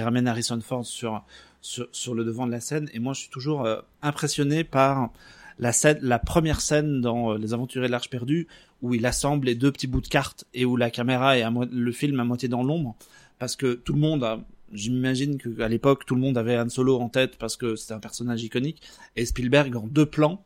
ramène 0.00 0.28
Harrison 0.28 0.60
Ford 0.60 0.86
sur 0.86 2.14
le 2.14 2.24
devant 2.24 2.46
de 2.46 2.52
la 2.52 2.60
scène. 2.60 2.88
Et 2.92 3.00
moi, 3.00 3.14
je 3.14 3.20
suis 3.22 3.30
toujours 3.30 3.66
impressionné 4.00 4.64
par 4.64 5.10
la 5.58 6.18
première 6.18 6.60
scène 6.60 7.00
dans 7.00 7.34
Les 7.34 7.52
Aventuriers 7.52 7.86
de 7.88 7.92
l'Arche 7.92 8.10
perdue 8.10 8.46
où 8.82 8.94
il 8.94 9.04
assemble 9.06 9.46
les 9.46 9.54
deux 9.54 9.72
petits 9.72 9.86
bouts 9.86 10.00
de 10.02 10.08
cartes 10.08 10.44
et 10.54 10.64
où 10.64 10.76
la 10.76 10.90
caméra 10.90 11.50
mo- 11.50 11.64
le 11.70 11.92
film 11.92 12.20
à 12.20 12.24
moitié 12.24 12.48
dans 12.48 12.62
l'ombre 12.62 12.96
parce 13.38 13.56
que 13.56 13.74
tout 13.74 13.92
le 13.94 14.00
monde 14.00 14.22
a 14.24 14.40
j'imagine 14.72 15.38
que 15.38 15.60
à 15.60 15.68
l'époque 15.68 16.04
tout 16.06 16.14
le 16.16 16.20
monde 16.20 16.36
avait 16.36 16.58
Han 16.58 16.68
Solo 16.68 16.98
en 17.00 17.08
tête 17.08 17.36
parce 17.38 17.56
que 17.56 17.76
c'était 17.76 17.94
un 17.94 18.00
personnage 18.00 18.42
iconique 18.42 18.82
et 19.16 19.24
Spielberg 19.24 19.76
en 19.76 19.86
deux 19.86 20.06
plans 20.06 20.44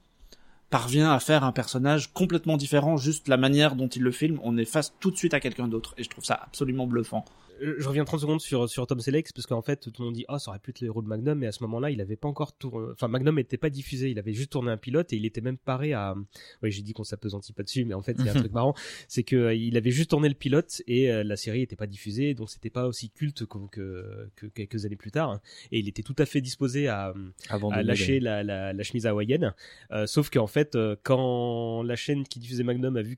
parvient 0.70 1.12
à 1.12 1.20
faire 1.20 1.44
un 1.44 1.52
personnage 1.52 2.12
complètement 2.12 2.56
différent 2.56 2.96
juste 2.96 3.28
la 3.28 3.36
manière 3.36 3.74
dont 3.74 3.88
il 3.88 4.02
le 4.02 4.12
filme 4.12 4.38
on 4.42 4.56
est 4.56 4.64
face 4.64 4.92
tout 5.00 5.10
de 5.10 5.16
suite 5.16 5.34
à 5.34 5.40
quelqu'un 5.40 5.68
d'autre 5.68 5.94
et 5.96 6.04
je 6.04 6.10
trouve 6.10 6.24
ça 6.24 6.40
absolument 6.42 6.86
bluffant 6.86 7.24
je 7.60 7.88
reviens 7.88 8.04
30 8.04 8.20
secondes 8.20 8.40
sur, 8.40 8.68
sur 8.68 8.86
Tom 8.86 9.00
Selleck 9.00 9.32
parce 9.34 9.46
qu'en 9.46 9.62
fait 9.62 9.90
tout 9.90 9.92
le 10.00 10.06
monde 10.06 10.14
dit 10.14 10.24
ah 10.28 10.38
ça 10.38 10.50
aurait 10.50 10.58
pu 10.58 10.70
être 10.70 10.80
le 10.80 10.86
héros 10.86 11.02
de 11.02 11.08
Magnum 11.08 11.38
mais 11.38 11.46
à 11.46 11.52
ce 11.52 11.62
moment-là 11.64 11.90
il 11.90 12.00
avait 12.00 12.16
pas 12.16 12.28
encore 12.28 12.56
tourné 12.56 12.88
enfin 12.92 13.08
Magnum 13.08 13.36
n'était 13.36 13.56
pas 13.56 13.70
diffusé 13.70 14.10
il 14.10 14.18
avait 14.18 14.32
juste 14.32 14.50
tourné 14.50 14.70
un 14.70 14.76
pilote 14.76 15.12
et 15.12 15.16
il 15.16 15.26
était 15.26 15.40
même 15.40 15.58
paré 15.58 15.92
à 15.92 16.14
oui 16.62 16.70
j'ai 16.70 16.82
dit 16.82 16.92
qu'on 16.92 17.04
s'apesantit 17.04 17.52
pas 17.52 17.62
dessus 17.62 17.84
mais 17.84 17.94
en 17.94 18.02
fait 18.02 18.16
il 18.18 18.24
y 18.24 18.28
a 18.28 18.32
un 18.32 18.34
truc 18.40 18.52
marrant 18.52 18.74
c'est 19.08 19.22
que 19.22 19.36
euh, 19.36 19.54
il 19.54 19.76
avait 19.76 19.90
juste 19.90 20.10
tourné 20.10 20.28
le 20.28 20.34
pilote 20.34 20.82
et 20.86 21.10
euh, 21.10 21.24
la 21.24 21.36
série 21.36 21.62
était 21.62 21.76
pas 21.76 21.86
diffusée 21.86 22.34
donc 22.34 22.50
c'était 22.50 22.70
pas 22.70 22.86
aussi 22.86 23.10
culte 23.10 23.46
que, 23.46 23.58
que, 23.70 24.28
que 24.36 24.46
quelques 24.46 24.84
années 24.84 24.96
plus 24.96 25.10
tard 25.10 25.40
et 25.72 25.78
il 25.78 25.88
était 25.88 26.02
tout 26.02 26.16
à 26.18 26.26
fait 26.26 26.40
disposé 26.40 26.88
à, 26.88 27.14
Avant 27.48 27.70
à 27.70 27.82
lâcher 27.82 28.20
la, 28.20 28.42
la, 28.42 28.72
la 28.72 28.82
chemise 28.82 29.06
hawaïenne. 29.06 29.54
Euh, 29.92 30.06
sauf 30.06 30.30
qu'en 30.30 30.46
fait, 30.46 30.74
euh, 30.74 30.96
quand 31.02 31.82
la 31.82 31.96
chaîne 31.96 32.24
qui 32.24 32.38
diffusait 32.38 32.62
Magnum 32.62 32.96
a 32.96 33.02
vu 33.02 33.16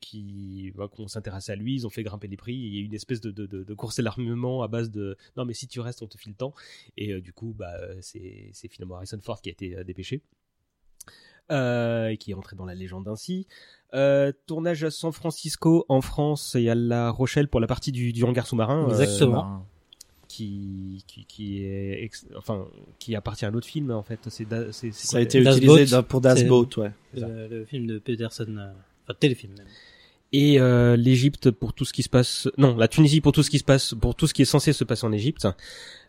bah, 0.74 0.88
qu'on 0.88 1.08
s'intéressait 1.08 1.52
à 1.52 1.56
lui, 1.56 1.74
ils 1.74 1.86
ont 1.86 1.90
fait 1.90 2.02
grimper 2.02 2.28
les 2.28 2.36
prix. 2.36 2.54
Il 2.54 2.74
y 2.74 2.78
a 2.78 2.80
eu 2.80 2.84
une 2.84 2.94
espèce 2.94 3.20
de, 3.20 3.30
de, 3.30 3.46
de, 3.46 3.64
de 3.64 3.74
course 3.74 3.98
à 3.98 4.02
à 4.62 4.68
base 4.68 4.90
de 4.90 5.16
non 5.36 5.44
mais 5.44 5.54
si 5.54 5.66
tu 5.68 5.80
restes, 5.80 6.02
on 6.02 6.06
te 6.06 6.18
file 6.18 6.32
le 6.32 6.36
temps. 6.36 6.54
Et 6.96 7.12
euh, 7.12 7.20
du 7.20 7.32
coup, 7.32 7.54
bah 7.58 7.72
euh, 7.80 7.96
c'est 8.00 8.50
c'est 8.52 8.68
finalement 8.68 8.96
Harrison 8.96 9.18
Ford 9.22 9.40
qui 9.40 9.48
a 9.48 9.52
été 9.52 9.76
euh, 9.76 9.84
dépêché. 9.84 10.22
Euh, 11.50 12.08
et 12.10 12.16
qui 12.16 12.30
est 12.30 12.34
rentré 12.34 12.54
dans 12.54 12.64
la 12.64 12.74
légende 12.76 13.08
ainsi. 13.08 13.46
Euh, 13.92 14.30
tournage 14.46 14.84
à 14.84 14.90
San 14.92 15.10
Francisco 15.10 15.84
en 15.88 16.00
France 16.00 16.54
et 16.54 16.70
à 16.70 16.76
La 16.76 17.10
Rochelle 17.10 17.48
pour 17.48 17.58
la 17.58 17.66
partie 17.66 17.90
du, 17.90 18.12
du 18.12 18.22
hangar 18.22 18.46
sous-marin. 18.46 18.84
euh, 18.84 18.90
Exactement. 18.90 19.66
qui, 20.28 21.02
qui, 21.08 21.24
qui 21.24 21.64
est 21.64 22.04
ex- 22.04 22.24
enfin 22.36 22.68
qui 23.00 23.16
appartient 23.16 23.44
à 23.44 23.48
un 23.48 23.54
autre 23.54 23.66
film 23.66 23.90
en 23.90 24.04
fait 24.04 24.20
c'est 24.28 24.44
da- 24.48 24.70
ça 24.72 25.16
a 25.16 25.20
été 25.20 25.42
Das 25.42 25.56
utilisé 25.56 26.02
pour 26.04 26.20
Das 26.20 26.44
Boat 26.44 26.68
ouais 26.76 26.92
le, 27.14 27.48
le 27.48 27.64
film 27.64 27.88
de 27.88 27.98
Peterson 27.98 28.46
enfin 29.02 29.14
téléfilm 29.18 29.54
même 29.58 29.66
et 30.32 30.60
euh, 30.60 30.96
l'Égypte 30.96 31.50
pour 31.50 31.72
tout 31.74 31.84
ce 31.84 31.92
qui 31.92 32.02
se 32.04 32.08
passe 32.08 32.48
non 32.56 32.76
la 32.76 32.86
Tunisie 32.86 33.20
pour 33.20 33.32
tout 33.32 33.42
ce 33.42 33.50
qui 33.50 33.58
se 33.58 33.64
passe 33.64 33.94
pour 34.00 34.14
tout 34.14 34.26
ce 34.28 34.34
qui 34.34 34.42
est 34.42 34.44
censé 34.44 34.72
se 34.72 34.84
passer 34.84 35.04
en 35.04 35.12
Égypte 35.12 35.48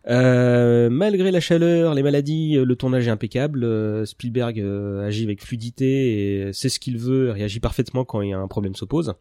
euh, 0.07 0.89
malgré 0.91 1.31
la 1.31 1.39
chaleur 1.39 1.93
les 1.95 2.03
maladies 2.03 2.55
le 2.55 2.75
tournage 2.75 3.07
est 3.07 3.12
impeccable 3.12 3.63
euh, 3.63 4.05
Spielberg 4.05 4.60
euh, 4.60 5.05
agit 5.07 5.23
avec 5.23 5.43
fluidité 5.43 6.45
et 6.47 6.53
c'est 6.53 6.69
ce 6.69 6.79
qu'il 6.79 6.97
veut 6.97 7.31
réagit 7.31 7.60
parfaitement 7.60 8.05
quand 8.05 8.21
il 8.21 8.29
y 8.29 8.34
a 8.34 8.39
un 8.39 8.47
problème 8.47 8.75
s'oppose 8.75 9.13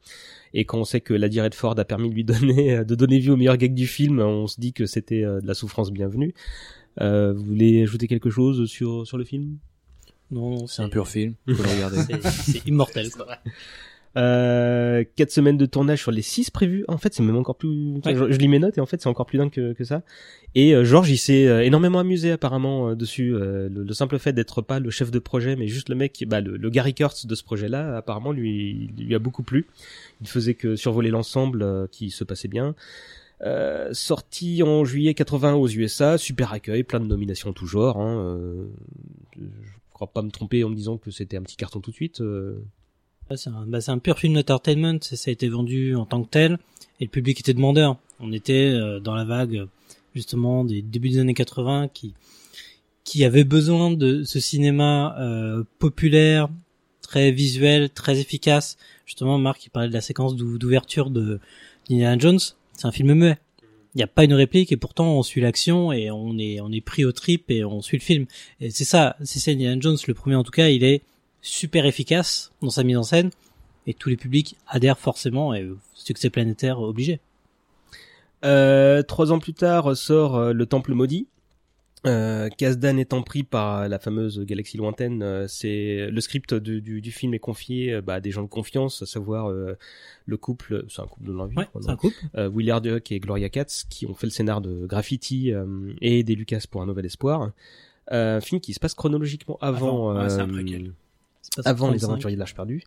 et 0.52 0.64
quand 0.64 0.78
on 0.78 0.84
sait 0.84 1.00
que 1.00 1.14
Lady 1.14 1.40
Redford 1.40 1.78
a 1.78 1.84
permis 1.84 2.10
de 2.10 2.14
lui 2.14 2.24
donner 2.32 2.84
de 2.84 2.94
donner 2.94 3.18
vie 3.18 3.30
au 3.30 3.36
meilleur 3.36 3.56
gag 3.56 3.72
du 3.74 3.86
film 3.86 4.20
on 4.20 4.46
se 4.46 4.60
dit 4.60 4.72
que 4.74 4.84
c'était 4.86 5.22
de 5.22 5.46
la 5.46 5.54
souffrance 5.54 5.90
bienvenue 5.92 6.34
vous 7.00 7.42
voulez 7.44 7.82
ajouter 7.82 8.06
quelque 8.06 8.28
chose 8.30 8.68
sur 8.68 9.06
sur 9.06 9.16
le 9.16 9.24
film? 9.24 9.56
Non, 10.32 10.66
C'est 10.68 10.82
un 10.82 10.88
pur 10.88 11.08
film, 11.08 11.34
faut 11.48 11.60
le 11.64 11.68
regarder. 11.68 11.96
c'est- 12.22 12.52
C'est 12.52 12.68
immortel, 12.68 13.10
quoi. 13.10 13.26
Euh, 14.16 15.04
quatre 15.16 15.30
semaines 15.30 15.56
de 15.56 15.66
tournage 15.66 16.00
sur 16.00 16.10
les 16.10 16.22
six 16.22 16.50
prévus. 16.50 16.84
En 16.88 16.98
fait, 16.98 17.14
c'est 17.14 17.22
même 17.22 17.36
encore 17.36 17.56
plus. 17.56 17.94
Ouais. 18.04 18.14
Je, 18.14 18.32
je 18.32 18.38
lis 18.38 18.48
mes 18.48 18.58
notes 18.58 18.76
et 18.76 18.80
en 18.80 18.86
fait, 18.86 19.00
c'est 19.00 19.08
encore 19.08 19.26
plus 19.26 19.38
dingue 19.38 19.50
que, 19.50 19.72
que 19.72 19.84
ça. 19.84 20.02
Et 20.56 20.74
euh, 20.74 20.84
Georges, 20.84 21.10
il 21.10 21.16
s'est 21.16 21.46
euh, 21.46 21.62
énormément 21.64 22.00
amusé 22.00 22.32
apparemment 22.32 22.88
euh, 22.90 22.94
dessus. 22.96 23.34
Euh, 23.36 23.68
le, 23.68 23.84
le 23.84 23.92
simple 23.92 24.18
fait 24.18 24.32
d'être 24.32 24.62
pas 24.62 24.80
le 24.80 24.90
chef 24.90 25.12
de 25.12 25.18
projet, 25.20 25.54
mais 25.54 25.68
juste 25.68 25.88
le 25.88 25.94
mec, 25.94 26.12
qui- 26.12 26.26
bah, 26.26 26.40
le, 26.40 26.56
le 26.56 26.70
Gary 26.70 26.92
Kurtz 26.92 27.26
de 27.26 27.34
ce 27.36 27.44
projet-là, 27.44 27.96
apparemment, 27.98 28.32
lui, 28.32 28.90
lui 28.98 29.14
a 29.14 29.20
beaucoup 29.20 29.44
plu. 29.44 29.66
Il 30.20 30.26
faisait 30.28 30.54
que 30.54 30.74
survoler 30.74 31.10
l'ensemble, 31.10 31.88
qui 31.92 32.10
se 32.10 32.24
passait 32.24 32.48
bien. 32.48 32.74
Euh, 33.42 33.88
sorti 33.92 34.62
en 34.64 34.84
juillet 34.84 35.14
80 35.14 35.54
aux 35.54 35.68
USA, 35.68 36.18
super 36.18 36.52
accueil, 36.52 36.82
plein 36.82 37.00
de 37.00 37.06
nominations 37.06 37.52
tout 37.52 37.66
genre. 37.66 37.98
Hein, 38.00 38.44
je 39.38 39.44
crois 39.94 40.08
pas 40.12 40.22
me 40.22 40.30
tromper 40.30 40.64
en 40.64 40.68
me 40.68 40.74
disant 40.74 40.98
que 40.98 41.10
c'était 41.10 41.36
un 41.36 41.42
petit 41.42 41.56
carton 41.56 41.80
tout 41.80 41.90
de 41.90 41.96
suite. 41.96 42.20
Ouais, 43.30 43.36
C'est 43.36 43.50
un, 43.50 43.64
bah, 43.66 43.80
c'est 43.80 43.90
un 43.90 43.98
pur 43.98 44.18
film 44.18 44.34
d'entertainment, 44.34 44.98
ça 45.02 45.16
a 45.28 45.30
été 45.30 45.48
vendu 45.48 45.94
en 45.94 46.04
tant 46.04 46.22
que 46.22 46.28
tel, 46.28 46.58
et 47.00 47.04
le 47.04 47.10
public 47.10 47.40
était 47.40 47.54
demandeur. 47.54 47.96
On 48.18 48.32
était 48.32 48.66
euh, 48.72 49.00
dans 49.00 49.14
la 49.14 49.24
vague, 49.24 49.66
justement, 50.14 50.64
des 50.64 50.82
débuts 50.82 51.10
des 51.10 51.18
années 51.18 51.34
80, 51.34 51.88
qui, 51.88 52.14
qui 53.04 53.24
avait 53.24 53.44
besoin 53.44 53.90
de 53.92 54.24
ce 54.24 54.40
cinéma 54.40 55.16
euh, 55.20 55.62
populaire, 55.78 56.48
très 57.02 57.30
visuel, 57.30 57.90
très 57.90 58.18
efficace. 58.18 58.76
Justement, 59.06 59.38
Marc, 59.38 59.64
il 59.64 59.70
parlait 59.70 59.88
de 59.88 59.94
la 59.94 60.00
séquence 60.00 60.36
d'ou- 60.36 60.58
d'ouverture 60.58 61.10
de 61.10 61.40
d'Indiana 61.88 62.18
Jones, 62.18 62.38
c'est 62.74 62.86
un 62.86 62.92
film 62.92 63.14
muet. 63.14 63.38
Il 63.94 63.98
n'y 63.98 64.04
a 64.04 64.06
pas 64.06 64.22
une 64.22 64.34
réplique 64.34 64.70
et 64.70 64.76
pourtant 64.76 65.16
on 65.18 65.22
suit 65.24 65.40
l'action 65.40 65.90
et 65.90 66.12
on 66.12 66.38
est 66.38 66.60
on 66.60 66.70
est 66.70 66.80
pris 66.80 67.04
au 67.04 67.10
trip 67.10 67.50
et 67.50 67.64
on 67.64 67.82
suit 67.82 67.96
le 67.96 68.02
film. 68.02 68.26
Et 68.60 68.70
c'est 68.70 68.84
ça, 68.84 69.16
c'est 69.24 69.40
ça 69.40 69.50
Indiana 69.50 69.80
Jones, 69.80 69.96
le 70.06 70.14
premier 70.14 70.36
en 70.36 70.44
tout 70.44 70.52
cas, 70.52 70.68
il 70.68 70.84
est 70.84 71.02
super 71.42 71.86
efficace 71.86 72.52
dans 72.62 72.70
sa 72.70 72.82
mise 72.84 72.96
en 72.96 73.02
scène 73.02 73.30
et 73.86 73.94
tous 73.94 74.08
les 74.08 74.16
publics 74.16 74.56
adhèrent 74.68 74.98
forcément 74.98 75.54
et 75.54 75.68
succès 75.94 76.30
planétaire 76.30 76.80
obligé. 76.80 77.20
Euh, 78.44 79.02
trois 79.02 79.32
ans 79.32 79.38
plus 79.38 79.52
tard 79.54 79.96
sort 79.96 80.36
euh, 80.36 80.52
Le 80.52 80.66
Temple 80.66 80.94
maudit. 80.94 81.26
Euh, 82.06 82.48
Kazdan 82.48 82.96
étant 82.98 83.20
pris 83.22 83.42
par 83.42 83.86
la 83.86 83.98
fameuse 83.98 84.40
galaxie 84.46 84.78
lointaine, 84.78 85.22
euh, 85.22 85.46
c'est 85.48 86.08
le 86.10 86.20
script 86.22 86.54
du, 86.54 86.80
du, 86.80 87.02
du 87.02 87.12
film 87.12 87.34
est 87.34 87.38
confié 87.38 87.92
euh, 87.92 88.00
bah, 88.00 88.14
à 88.14 88.20
des 88.20 88.30
gens 88.30 88.42
de 88.42 88.48
confiance, 88.48 89.02
à 89.02 89.06
savoir 89.06 89.50
euh, 89.50 89.76
le 90.24 90.36
couple, 90.38 90.86
c'est 90.88 91.02
un 91.02 91.06
couple 91.06 91.26
de 91.26 91.32
l'envie, 91.32 91.58
Ouais, 91.58 91.68
un 91.88 91.96
couple. 91.96 92.16
euh, 92.36 92.48
Willard 92.48 92.80
Duck 92.80 93.12
et 93.12 93.20
Gloria 93.20 93.50
Katz 93.50 93.84
qui 93.90 94.06
ont 94.06 94.14
fait 94.14 94.26
le 94.26 94.30
scénar 94.30 94.62
de 94.62 94.86
Graffiti 94.86 95.52
euh, 95.52 95.92
et 96.00 96.22
des 96.22 96.34
Lucas 96.36 96.64
pour 96.70 96.80
un 96.80 96.86
nouvel 96.86 97.04
espoir. 97.04 97.50
Euh, 98.12 98.38
un 98.38 98.40
film 98.40 98.62
qui 98.62 98.72
se 98.72 98.80
passe 98.80 98.94
chronologiquement 98.94 99.58
avant, 99.60 100.08
Avant, 100.10 100.24
ouais, 100.24 100.90
avant 101.64 101.88
les 101.90 101.98
35. 101.98 102.06
aventuriers 102.08 102.36
de 102.36 102.40
l'âge 102.40 102.54
perdu. 102.54 102.82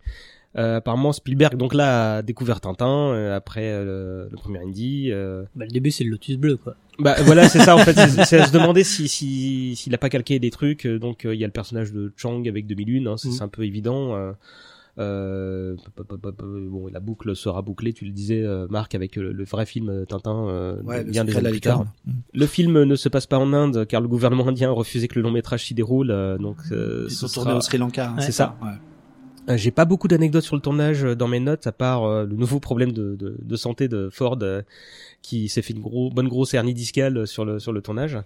Euh, 0.56 0.78
apparemment 0.78 1.12
Spielberg 1.13 1.58
donc 1.58 1.74
là 1.74 2.18
a 2.18 2.22
découvert 2.22 2.62
Tintin 2.62 2.88
euh, 3.12 3.36
après 3.36 3.72
euh, 3.72 4.28
le 4.30 4.38
premier 4.38 4.60
indie. 4.60 5.10
euh, 5.12 5.44
Bah, 5.56 5.66
le 5.66 5.72
début 5.72 5.89
c'est 5.89 6.04
le 6.04 6.12
Lotus 6.12 6.38
bleu 6.38 6.58
quoi. 6.58 6.76
bah 7.00 7.16
voilà, 7.24 7.50
c'est 7.50 7.58
ça 7.60 7.76
en 7.76 7.80
fait. 7.80 7.94
C'est 8.26 8.39
à 8.39 8.46
se 8.46 8.52
demander 8.52 8.84
si 8.84 9.08
si 9.08 9.76
s'il 9.76 9.96
a 9.96 9.98
pas 9.98 10.10
calqué 10.10 10.38
des 10.38 10.52
trucs. 10.52 10.86
euh, 10.86 11.00
Donc 11.00 11.26
euh, 11.26 11.34
il 11.34 11.42
y 11.42 11.44
a 11.44 11.48
le 11.48 11.52
personnage 11.54 11.92
de 11.92 12.13
Chang 12.18 12.44
avec 12.48 12.68
2001, 12.68 13.08
hein, 13.12 13.18
c'est 13.18 13.30
Mhm. 13.30 13.34
c'est 13.34 13.42
un 13.42 13.48
peu 13.48 13.63
évident. 13.66 14.16
Euh, 14.99 15.75
bon, 16.69 16.88
la 16.91 16.99
boucle 16.99 17.36
sera 17.36 17.62
bouclée, 17.62 17.93
tu 17.93 18.06
le 18.06 18.12
disais, 18.12 18.41
euh, 18.43 18.67
Marc, 18.69 18.95
avec 18.95 19.17
euh, 19.17 19.32
le 19.34 19.43
vrai 19.43 19.65
film 19.65 20.06
Tintin, 20.08 20.47
euh, 20.47 20.82
Ouais, 20.84 21.03
bien 21.03 21.23
des 21.25 21.36
années 21.38 21.49
plus 21.49 21.62
tard. 21.62 21.79
licorne. 21.84 22.15
Le 22.34 22.45
film 22.45 22.84
ne 22.84 22.95
se 22.95 23.10
passe 23.10 23.25
pas 23.27 23.38
en 23.39 23.53
Inde 23.53 23.86
car 23.88 24.01
le 24.01 24.08
gouvernement 24.08 24.47
indien 24.47 24.69
a 24.69 24.73
refusé 24.73 25.08
que 25.08 25.15
le 25.15 25.21
long 25.23 25.32
métrage 25.32 25.65
s'y 25.65 25.73
déroule, 25.73 26.08
donc 26.39 26.58
euh, 26.71 27.06
Ils 27.10 27.13
sont 27.15 27.27
tournés 27.27 27.53
au 27.53 27.62
Sri 27.62 27.77
Lanka. 27.77 28.10
hein, 28.10 28.21
C'est 28.21 28.32
ça. 28.32 28.56
Ouais. 28.62 29.58
J'ai 29.58 29.71
pas 29.71 29.84
beaucoup 29.84 30.08
d'anecdotes 30.08 30.43
sur 30.43 30.56
le 30.56 30.62
tournage 30.62 31.03
dans 31.03 31.27
mes 31.27 31.41
notes, 31.41 31.67
à 31.67 31.73
part 31.73 32.06
euh, 32.06 32.25
le 32.25 32.36
nouveau 32.38 32.62
problème 32.62 32.93
de, 32.93 33.15
de, 33.15 33.36
de 33.41 33.56
santé 33.58 33.89
de 33.89 34.10
Ford 34.10 34.38
euh, 34.41 34.62
qui 35.21 35.49
s'est 35.49 35.62
fait 35.62 35.73
une 35.73 35.82
gros, 35.82 36.10
bonne 36.12 36.29
grosse 36.29 36.53
hernie 36.53 36.73
discale 36.73 37.27
sur 37.27 37.43
le 37.43 37.60
sur 37.60 37.73
le 37.73 37.82
tournage. 37.82 38.17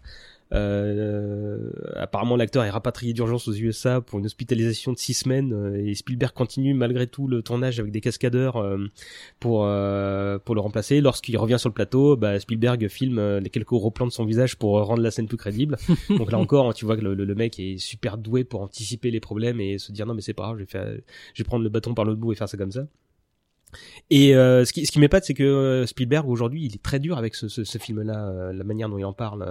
Euh, 0.53 1.71
apparemment, 1.95 2.35
l'acteur 2.35 2.63
est 2.63 2.69
rapatrié 2.69 3.13
d'urgence 3.13 3.47
aux 3.47 3.53
USA 3.53 4.01
pour 4.01 4.19
une 4.19 4.25
hospitalisation 4.25 4.93
de 4.93 4.97
six 4.97 5.13
semaines 5.13 5.53
euh, 5.53 5.75
et 5.85 5.93
Spielberg 5.95 6.33
continue 6.33 6.73
malgré 6.73 7.07
tout 7.07 7.27
le 7.27 7.41
tournage 7.41 7.79
avec 7.79 7.91
des 7.91 8.01
cascadeurs 8.01 8.57
euh, 8.57 8.77
pour 9.39 9.65
euh, 9.65 10.39
pour 10.39 10.55
le 10.55 10.61
remplacer. 10.61 11.01
Lorsqu'il 11.01 11.37
revient 11.37 11.59
sur 11.59 11.69
le 11.69 11.73
plateau, 11.73 12.15
bah, 12.15 12.39
Spielberg 12.39 12.87
filme 12.87 13.37
les 13.39 13.49
quelques 13.49 13.69
replans 13.71 14.07
de 14.07 14.11
son 14.11 14.25
visage 14.25 14.55
pour 14.57 14.81
rendre 14.85 15.01
la 15.01 15.11
scène 15.11 15.27
plus 15.27 15.37
crédible. 15.37 15.77
Donc 16.09 16.31
là 16.31 16.37
encore, 16.39 16.73
tu 16.73 16.85
vois 16.85 16.95
que 16.97 17.01
le, 17.01 17.13
le- 17.13 17.25
le 17.25 17.35
mec 17.35 17.59
est 17.59 17.77
super 17.77 18.17
doué 18.17 18.43
pour 18.43 18.61
anticiper 18.61 19.11
les 19.11 19.19
problèmes 19.19 19.59
et 19.59 19.77
se 19.77 19.91
dire 19.91 20.05
non 20.05 20.13
mais 20.13 20.21
c'est 20.21 20.33
pas 20.33 20.43
grave, 20.43 20.55
je 20.57 20.63
vais 20.63 20.69
faire, 20.69 20.87
je 21.33 21.43
vais 21.43 21.45
prendre 21.45 21.63
le 21.63 21.69
bâton 21.69 21.93
par 21.93 22.05
l'autre 22.05 22.19
bout 22.19 22.31
et 22.31 22.35
faire 22.35 22.47
ça 22.49 22.57
comme 22.57 22.71
ça. 22.71 22.87
Et 24.09 24.35
euh, 24.35 24.63
ce 24.65 24.73
qui, 24.73 24.85
ce 24.85 24.91
qui 24.91 24.99
m'épate, 24.99 25.25
c'est 25.25 25.33
que 25.33 25.43
euh, 25.43 25.85
Spielberg 25.85 26.29
aujourd'hui, 26.29 26.65
il 26.65 26.75
est 26.75 26.81
très 26.81 26.99
dur 26.99 27.17
avec 27.17 27.35
ce, 27.35 27.47
ce, 27.49 27.77
film-là, 27.77 28.29
euh, 28.29 28.53
la 28.53 28.63
manière 28.63 28.89
dont 28.89 28.97
il 28.97 29.05
en 29.05 29.13
parle. 29.13 29.45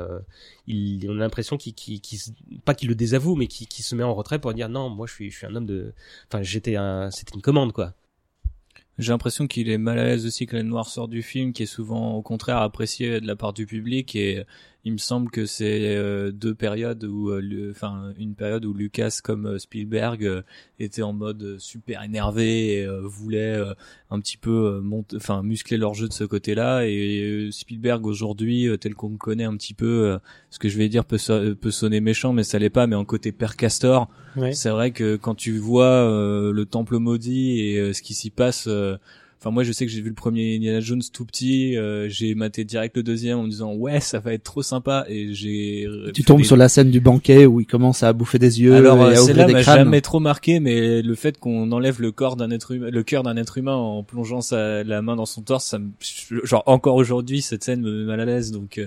il, 0.67 1.07
on 1.11 1.17
a 1.17 1.21
l'impression 1.21 1.57
qu'il, 1.57 1.75
qu'il 1.75 2.01
se- 2.19 2.31
pas 2.65 2.75
qu'il 2.75 2.89
le 2.89 2.95
désavoue, 2.95 3.37
mais 3.37 3.47
qu'il, 3.47 3.85
se 3.85 3.95
met 3.95 4.03
en 4.03 4.15
retrait 4.15 4.39
pour 4.39 4.53
dire 4.55 4.69
non, 4.69 4.89
moi 4.89 5.07
je 5.07 5.13
suis, 5.13 5.31
je 5.31 5.37
suis 5.37 5.47
un 5.47 5.55
homme 5.55 5.67
de, 5.67 5.93
enfin 6.29 6.43
j'étais 6.43 6.77
un, 6.77 7.11
c'était 7.11 7.35
une 7.35 7.43
commande 7.43 7.73
quoi. 7.73 7.95
J'ai 8.99 9.13
l'impression 9.13 9.47
qu'il 9.47 9.69
est 9.69 9.77
mal 9.77 9.99
à 9.99 10.05
l'aise 10.05 10.25
aussi 10.25 10.47
que 10.47 10.57
la 10.57 10.63
noirceur 10.63 11.07
du 11.07 11.23
film, 11.23 11.53
qui 11.53 11.65
est 11.65 11.67
souvent 11.67 12.15
au 12.15 12.23
contraire 12.23 12.57
apprécié 12.59 13.21
de 13.21 13.27
la 13.27 13.37
part 13.37 13.53
du 13.53 13.67
public. 13.67 14.17
Et 14.17 14.43
il 14.87 14.93
me 14.93 14.99
semble 14.99 15.33
que 15.33 15.47
c'est 15.47 15.97
euh, 15.97 16.31
deux 16.31 16.55
périodes 16.55 17.03
où, 17.03 17.31
euh, 17.31 17.73
enfin, 17.73 18.13
une 18.21 18.37
période 18.37 18.65
où 18.65 18.73
Lucas 18.73 19.19
comme 19.23 19.47
euh, 19.47 19.59
Spielberg 19.59 20.25
euh, 20.25 20.43
était 20.79 21.03
en 21.03 21.13
mode 21.13 21.43
euh, 21.43 21.57
super 21.59 22.05
énervé 22.05 22.75
et 22.75 22.87
euh, 22.87 23.01
voulait 23.03 23.57
euh, 23.57 23.75
un 24.11 24.21
petit 24.21 24.37
peu 24.37 24.81
euh, 24.81 25.03
enfin, 25.17 25.43
muscler 25.43 25.77
leur 25.77 25.95
jeu 25.95 26.07
de 26.07 26.13
ce 26.13 26.23
côté-là. 26.23 26.87
Et 26.87 27.49
Spielberg 27.51 28.07
aujourd'hui, 28.07 28.69
tel 28.81 28.95
qu'on 28.95 29.11
le 29.11 29.17
connaît 29.17 29.43
un 29.43 29.57
petit 29.57 29.75
peu, 29.75 30.05
euh, 30.07 30.19
ce 30.51 30.61
que 30.61 30.69
je 30.69 30.79
vais 30.79 30.89
dire 30.89 31.05
peut, 31.05 31.19
so- 31.19 31.57
peut 31.57 31.73
sonner 31.73 32.01
méchant, 32.01 32.33
mais 32.33 32.45
ça 32.45 32.61
l'est 32.61 32.71
pas. 32.71 32.87
Mais 32.87 32.95
en 32.95 33.05
côté 33.05 33.33
père 33.33 33.57
Castor, 33.57 34.09
Ouais. 34.37 34.53
c'est 34.53 34.71
vrai 34.71 34.93
que 34.93 35.17
quand 35.17 35.35
tu 35.35 35.59
vois 35.59 35.85
euh, 35.87 36.53
le 36.53 36.65
temple 36.65 36.99
maudit 36.99 37.59
et 37.61 37.93
ce 37.93 38.03
qui 38.03 38.15
s'y 38.15 38.31
passe, 38.31 38.67
euh, 38.69 38.97
enfin 39.39 39.51
moi 39.51 39.63
je 39.65 39.73
sais 39.73 39.85
que 39.87 39.93
j'ai 39.93 40.01
vu 40.01 40.09
le 40.09 40.15
premier 40.15 40.57
Indiana 40.57 40.81
Jones 40.81 41.03
tout 41.13 41.25
petit, 41.25 41.77
euh, 41.77 42.09
j'ai 42.09 42.35
maté 42.35 42.65
direct 42.65 42.97
le 42.97 43.03
deuxième 43.03 43.39
en 43.39 43.43
me 43.43 43.49
disant 43.51 43.75
ouais 43.75 44.01
ça 44.01 44.19
va 44.19 44.33
être 44.33 44.43
trop 44.45 44.63
sympa 44.63 45.05
et 45.09 45.33
j'ai 45.35 45.87
Tu 46.15 46.25
tombes 46.25 46.39
des- 46.39 46.45
sur 46.45 46.57
la 46.57 46.69
scène 46.69 46.91
du 46.91 47.01
banquet 47.01 47.45
où 47.47 47.61
il 47.61 47.67
commence 47.67 48.03
à 48.03 48.13
bouffer 48.13 48.39
des 48.39 48.61
yeux 48.61 48.75
alors 48.75 49.03
euh, 49.03 49.15
celle-là 49.15 49.47
m'a 49.49 49.63
jamais 49.63 50.01
trop 50.01 50.21
marqué, 50.21 50.59
mais 50.61 51.03
le 51.03 51.15
fait 51.15 51.39
qu'on 51.39 51.71
enlève 51.73 52.01
le 52.01 52.13
corps 52.13 52.37
d'un 52.37 52.51
être 52.51 52.73
humain, 52.73 52.89
le 52.91 53.03
cœur 53.03 53.23
d'un 53.23 53.37
être 53.37 53.59
humain 53.59 53.75
en 53.75 54.03
plongeant 54.03 54.41
sa, 54.41 54.83
la 54.85 55.03
main 55.03 55.17
dans 55.17 55.27
son 55.27 55.43
torse, 55.43 55.65
ça 55.67 55.79
me, 55.79 55.91
genre 56.45 56.63
encore 56.67 56.97
aujourd'hui 56.97 57.43
cette 57.43 57.63
scène 57.65 57.83
me 57.83 58.01
met 58.01 58.05
mal 58.07 58.21
à 58.21 58.25
l'aise. 58.25 58.53
Donc 58.53 58.79
euh, 58.79 58.87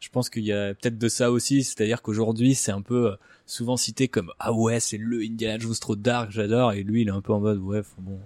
je 0.00 0.08
pense 0.08 0.30
qu'il 0.30 0.44
y 0.44 0.52
a 0.52 0.74
peut-être 0.74 0.98
de 0.98 1.08
ça 1.08 1.30
aussi, 1.30 1.62
c'est-à-dire 1.62 2.00
qu'aujourd'hui 2.02 2.54
c'est 2.54 2.72
un 2.72 2.80
peu 2.82 3.08
euh, 3.10 3.14
souvent 3.46 3.76
cité 3.76 4.08
comme 4.08 4.32
ah 4.38 4.52
ouais 4.52 4.80
c'est 4.80 4.96
le 4.96 5.20
Indiana 5.22 5.58
Jones 5.58 5.74
trop 5.80 5.96
dark, 5.96 6.30
j'adore, 6.30 6.72
et 6.72 6.82
lui 6.82 7.02
il 7.02 7.08
est 7.08 7.12
un 7.12 7.20
peu 7.20 7.32
en 7.32 7.40
mode 7.40 7.58
ouais 7.58 7.82
bon. 7.98 8.18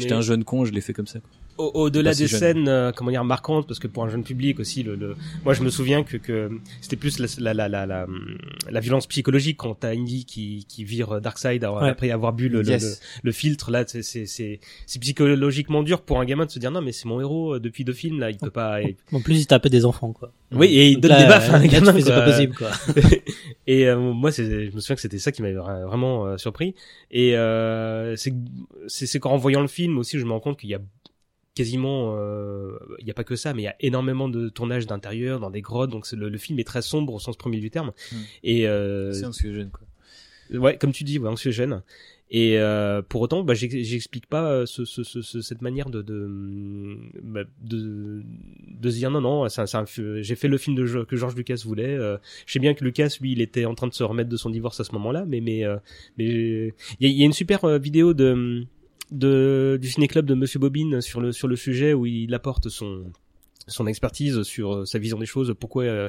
J'étais 0.00 0.14
un 0.14 0.20
jeune 0.20 0.44
con, 0.44 0.64
je 0.64 0.72
l'ai 0.72 0.80
fait 0.80 0.92
comme 0.92 1.06
ça. 1.06 1.20
quoi. 1.20 1.30
Au- 1.60 1.70
Au-delà 1.84 2.10
Pas 2.10 2.14
si 2.14 2.22
des 2.22 2.28
jeune. 2.28 2.40
scènes, 2.40 2.68
euh, 2.68 2.92
comment 2.94 3.10
dire, 3.10 3.24
marquantes, 3.24 3.66
parce 3.66 3.78
que 3.78 3.86
pour 3.86 4.04
un 4.04 4.08
jeune 4.08 4.24
public 4.24 4.58
aussi, 4.60 4.82
le, 4.82 4.94
le... 4.94 5.16
moi 5.44 5.54
je 5.54 5.62
me 5.62 5.70
souviens 5.70 6.02
que, 6.02 6.16
que 6.16 6.50
c'était 6.80 6.96
plus 6.96 7.18
la, 7.18 7.26
la, 7.38 7.54
la, 7.54 7.68
la, 7.68 7.86
la, 7.86 8.06
la 8.70 8.80
violence 8.80 9.06
psychologique 9.06 9.56
quand 9.58 9.74
t'as 9.74 9.90
Indy 9.94 10.24
qui, 10.24 10.64
qui 10.68 10.84
vire 10.84 11.20
Darkseid 11.20 11.62
alors, 11.64 11.82
Ouais. 11.82 11.88
après 11.90 12.10
avoir 12.10 12.32
bu 12.32 12.48
le, 12.48 12.62
le- 12.62 12.68
Yes. 12.70 13.00
le, 13.22 13.28
le 13.28 13.32
filtre. 13.32 13.70
Là, 13.70 13.84
c'est- 13.86 14.02
c'est 14.02 14.26
c'est 14.26 14.60
c'est 14.86 14.98
psychologiquement 14.98 15.82
dur 15.82 16.00
pour 16.02 16.20
un 16.20 16.24
gamin 16.24 16.46
de 16.46 16.50
se 16.50 16.58
dire 16.58 16.70
non 16.70 16.80
mais 16.82 16.92
c'est 16.92 17.06
mon 17.06 17.20
héros 17.20 17.54
euh, 17.56 17.60
depuis 17.60 17.84
deux 17.84 17.92
films 17.92 18.18
là, 18.20 18.30
il 18.30 18.38
peut 18.38 18.50
pas. 18.50 18.80
il- 18.82 18.96
En 19.12 19.20
plus 19.20 19.40
il 19.40 19.46
tapait 19.46 19.68
des 19.70 19.84
enfants 19.84 20.12
quoi. 20.12 20.32
Oui, 20.52 20.66
et 20.66 20.88
il 20.88 21.00
donne 21.00 21.10
là, 21.12 21.22
des 21.22 21.28
baffes 21.28 21.50
à 21.50 21.56
un 21.56 21.66
gamin. 21.66 21.92
c'est 22.00 22.10
pas 22.10 22.22
possible 22.22 22.54
quoi. 22.56 22.70
et 23.66 23.86
euh, 23.88 23.98
moi, 23.98 24.32
c'est, 24.32 24.44
je 24.70 24.74
me 24.74 24.80
souviens 24.80 24.96
que 24.96 25.02
c'était 25.02 25.18
ça 25.18 25.30
qui 25.32 25.42
m'avait 25.42 25.54
vra- 25.54 25.84
vraiment 25.86 26.26
euh, 26.26 26.36
surpris. 26.38 26.74
Et 27.10 27.36
euh, 27.36 28.16
c'est, 28.16 28.34
c'est, 28.88 29.06
c'est 29.06 29.20
qu'en 29.20 29.36
voyant 29.36 29.60
le 29.60 29.68
film 29.68 29.98
aussi, 29.98 30.18
je 30.18 30.24
me 30.24 30.32
rends 30.32 30.40
compte 30.40 30.58
qu'il 30.58 30.70
y 30.70 30.74
a 30.74 30.80
quasiment, 31.54 32.14
euh, 32.16 32.78
il 32.98 33.04
n'y 33.04 33.10
a 33.10 33.14
pas 33.14 33.24
que 33.24 33.36
ça, 33.36 33.52
mais 33.54 33.62
il 33.62 33.64
y 33.64 33.68
a 33.68 33.76
énormément 33.80 34.28
de 34.28 34.48
tournages 34.48 34.86
d'intérieur, 34.86 35.40
dans 35.40 35.50
des 35.50 35.60
grottes. 35.62 35.90
Donc 35.90 36.10
le, 36.12 36.28
le 36.28 36.38
film 36.38 36.58
est 36.58 36.64
très 36.64 36.82
sombre 36.82 37.14
au 37.14 37.18
sens 37.18 37.36
premier 37.36 37.58
du 37.60 37.70
terme. 37.70 37.92
Hmm. 38.12 38.16
Et 38.44 38.66
euh, 38.68 39.12
C'est 39.12 39.24
quoi. 39.70 39.86
Ouais, 40.58 40.76
comme 40.78 40.92
tu 40.92 41.04
dis, 41.04 41.18
ouais, 41.18 41.28
anxiogène. 41.28 41.82
Et 42.32 42.58
euh, 42.58 43.02
pour 43.02 43.22
autant, 43.22 43.42
bah, 43.42 43.54
j'ex- 43.54 43.82
j'explique 43.82 44.26
pas 44.26 44.50
euh, 44.52 44.66
ce, 44.66 44.84
ce, 44.84 45.02
ce, 45.02 45.20
ce- 45.20 45.40
cette 45.42 45.62
manière 45.62 45.90
de 45.90 46.00
de, 46.00 46.96
bah, 47.24 47.42
de 47.60 48.22
de 48.68 48.90
se 48.90 48.96
dire 48.96 49.10
non 49.10 49.20
non, 49.20 49.46
j'ai 50.22 50.36
fait 50.36 50.46
le 50.46 50.56
film 50.58 50.76
de 50.76 51.04
que 51.04 51.16
George 51.16 51.34
Lucas 51.34 51.60
voulait. 51.64 51.96
euh, 51.96 52.16
je 52.46 52.52
sais 52.52 52.60
bien 52.60 52.74
que 52.74 52.84
Lucas, 52.84 53.16
lui, 53.20 53.32
il 53.32 53.40
était 53.40 53.64
en 53.64 53.74
train 53.74 53.88
de 53.88 53.94
se 53.94 54.04
remettre 54.04 54.30
de 54.30 54.36
son 54.36 54.48
divorce 54.50 54.78
à 54.78 54.84
ce 54.84 54.92
moment-là, 54.92 55.24
mais 55.26 55.40
mais 55.40 55.64
euh, 55.64 55.76
mais 56.18 56.72
il 57.00 57.08
y 57.08 57.12
y 57.12 57.22
a 57.22 57.26
une 57.26 57.32
super 57.32 57.64
euh, 57.64 57.78
vidéo 57.78 58.14
de 58.14 58.64
de 59.10 59.78
du 59.80 59.88
ciné 59.88 60.08
club 60.08 60.26
de 60.26 60.34
Monsieur 60.34 60.58
Bobine 60.58 61.00
sur 61.00 61.20
le 61.20 61.32
sur 61.32 61.48
le 61.48 61.56
sujet 61.56 61.94
où 61.94 62.06
il 62.06 62.34
apporte 62.34 62.68
son 62.68 63.04
son 63.70 63.86
expertise 63.86 64.42
sur 64.42 64.74
euh, 64.74 64.84
sa 64.84 64.98
vision 64.98 65.18
des 65.18 65.26
choses, 65.26 65.54
pourquoi 65.58 65.84
euh, 65.84 66.08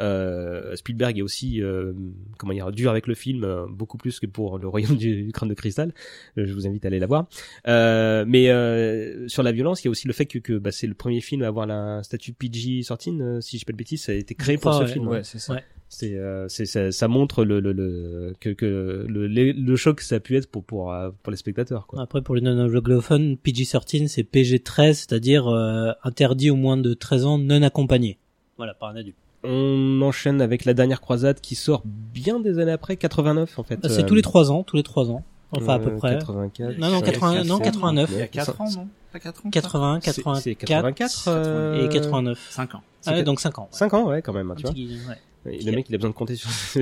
euh, 0.00 0.76
Spielberg 0.76 1.18
est 1.18 1.22
aussi 1.22 1.62
euh, 1.62 1.92
comment 2.38 2.52
dire 2.52 2.70
dur 2.72 2.90
avec 2.90 3.06
le 3.06 3.14
film 3.14 3.44
euh, 3.44 3.66
beaucoup 3.68 3.96
plus 3.96 4.20
que 4.20 4.26
pour 4.26 4.58
le 4.58 4.68
Royaume 4.68 4.96
du, 4.96 5.22
du 5.26 5.32
crâne 5.32 5.48
de 5.48 5.54
cristal. 5.54 5.92
Je 6.36 6.52
vous 6.52 6.66
invite 6.66 6.84
à 6.84 6.88
aller 6.88 6.98
la 6.98 7.06
voir. 7.06 7.26
Euh, 7.68 8.24
mais 8.26 8.50
euh, 8.50 9.28
sur 9.28 9.42
la 9.42 9.52
violence, 9.52 9.82
il 9.82 9.86
y 9.86 9.88
a 9.88 9.90
aussi 9.90 10.06
le 10.06 10.12
fait 10.12 10.26
que, 10.26 10.38
que 10.38 10.58
bah, 10.58 10.72
c'est 10.72 10.86
le 10.86 10.94
premier 10.94 11.20
film 11.20 11.42
à 11.42 11.48
avoir 11.48 11.66
la 11.66 12.02
statut 12.02 12.32
PG-13, 12.32 13.20
euh, 13.20 13.40
si 13.40 13.56
je 13.56 13.60
dis 13.60 13.64
pas 13.64 13.72
de 13.72 13.78
bêtises, 13.78 14.04
ça 14.04 14.12
a 14.12 14.14
été 14.14 14.34
créé 14.34 14.58
pour 14.58 14.74
ce 14.74 14.82
ouais. 14.82 14.92
film. 14.92 15.08
Ouais, 15.08 15.24
c'est 15.24 15.38
ça. 15.38 15.54
Ouais. 15.54 15.64
C'est, 15.88 16.14
euh, 16.16 16.48
c'est 16.48 16.66
ça, 16.66 16.90
ça 16.90 17.06
montre 17.08 17.44
le, 17.44 17.60
le, 17.60 17.72
le 17.72 18.34
que, 18.40 18.50
que 18.50 19.06
le, 19.08 19.28
le, 19.28 19.52
le 19.52 19.76
choc 19.76 19.98
que 19.98 20.02
ça 20.04 20.16
a 20.16 20.20
pu 20.20 20.36
être 20.36 20.50
pour 20.50 20.64
pour 20.64 20.92
euh, 20.92 21.10
pour 21.22 21.30
les 21.30 21.36
spectateurs 21.36 21.86
quoi. 21.86 22.02
Après, 22.02 22.22
pour 22.22 22.34
les 22.34 22.40
non-anglophones, 22.40 23.36
PG-13, 23.36 24.08
c'est 24.08 24.24
PG-13, 24.24 24.94
c'est-à-dire 24.94 25.46
euh, 25.46 25.92
interdit 26.02 26.50
aux 26.50 26.56
moins 26.56 26.76
de 26.76 26.92
13 26.92 27.24
ans 27.24 27.38
non 27.38 27.62
accompagné. 27.62 28.18
Voilà, 28.56 28.74
par 28.74 28.88
un 28.88 28.96
adulte. 28.96 29.16
On 29.44 30.00
enchaîne 30.02 30.40
avec 30.40 30.64
la 30.64 30.74
dernière 30.74 31.00
croisade 31.00 31.40
qui 31.40 31.54
sort 31.54 31.82
bien 31.84 32.40
des 32.40 32.58
années 32.58 32.72
après, 32.72 32.96
89 32.96 33.56
en 33.58 33.62
fait. 33.62 33.78
Ah, 33.84 33.88
C'est 33.88 34.02
euh, 34.02 34.06
tous 34.06 34.16
les 34.16 34.22
3 34.22 34.50
ans, 34.50 34.64
tous 34.64 34.76
les 34.76 34.82
3 34.82 35.10
ans. 35.10 35.22
Enfin, 35.52 35.74
à 35.74 35.78
peu 35.78 35.94
près. 35.94 36.18
84. 36.18 36.78
Non, 36.78 36.90
non, 36.90 37.00
80 37.00 37.44
non, 37.44 37.58
89. 37.60 38.10
Il 38.12 38.18
y 38.18 38.22
a 38.22 38.26
4 38.26 38.44
Ça- 38.46 38.62
ans, 38.62 38.70
non? 38.76 38.88
Pas 39.12 39.20
4 39.20 39.46
ans 39.46 39.50
80, 39.50 40.00
c'est- 40.02 40.10
84, 40.22 40.40
c'est 40.42 40.54
84 40.56 41.24
euh, 41.28 41.84
et 41.86 41.88
89. 41.88 42.48
5 42.50 42.74
ans. 42.74 42.82
Ah 43.06 43.12
ouais, 43.12 43.22
donc 43.22 43.38
5 43.38 43.56
ans. 43.60 43.68
5 43.70 43.94
ans 43.94 44.08
ouais 44.08 44.20
quand 44.20 44.32
même, 44.32 44.50
hein, 44.50 44.54
tu 44.56 44.62
vois. 44.64 44.72
Ouais. 44.72 45.16
Le 45.46 45.70
mec 45.72 45.86
il 45.88 45.94
a 45.94 45.98
besoin 45.98 46.10
de 46.10 46.14
compter 46.14 46.34
sur 46.36 46.50
je. 46.50 46.80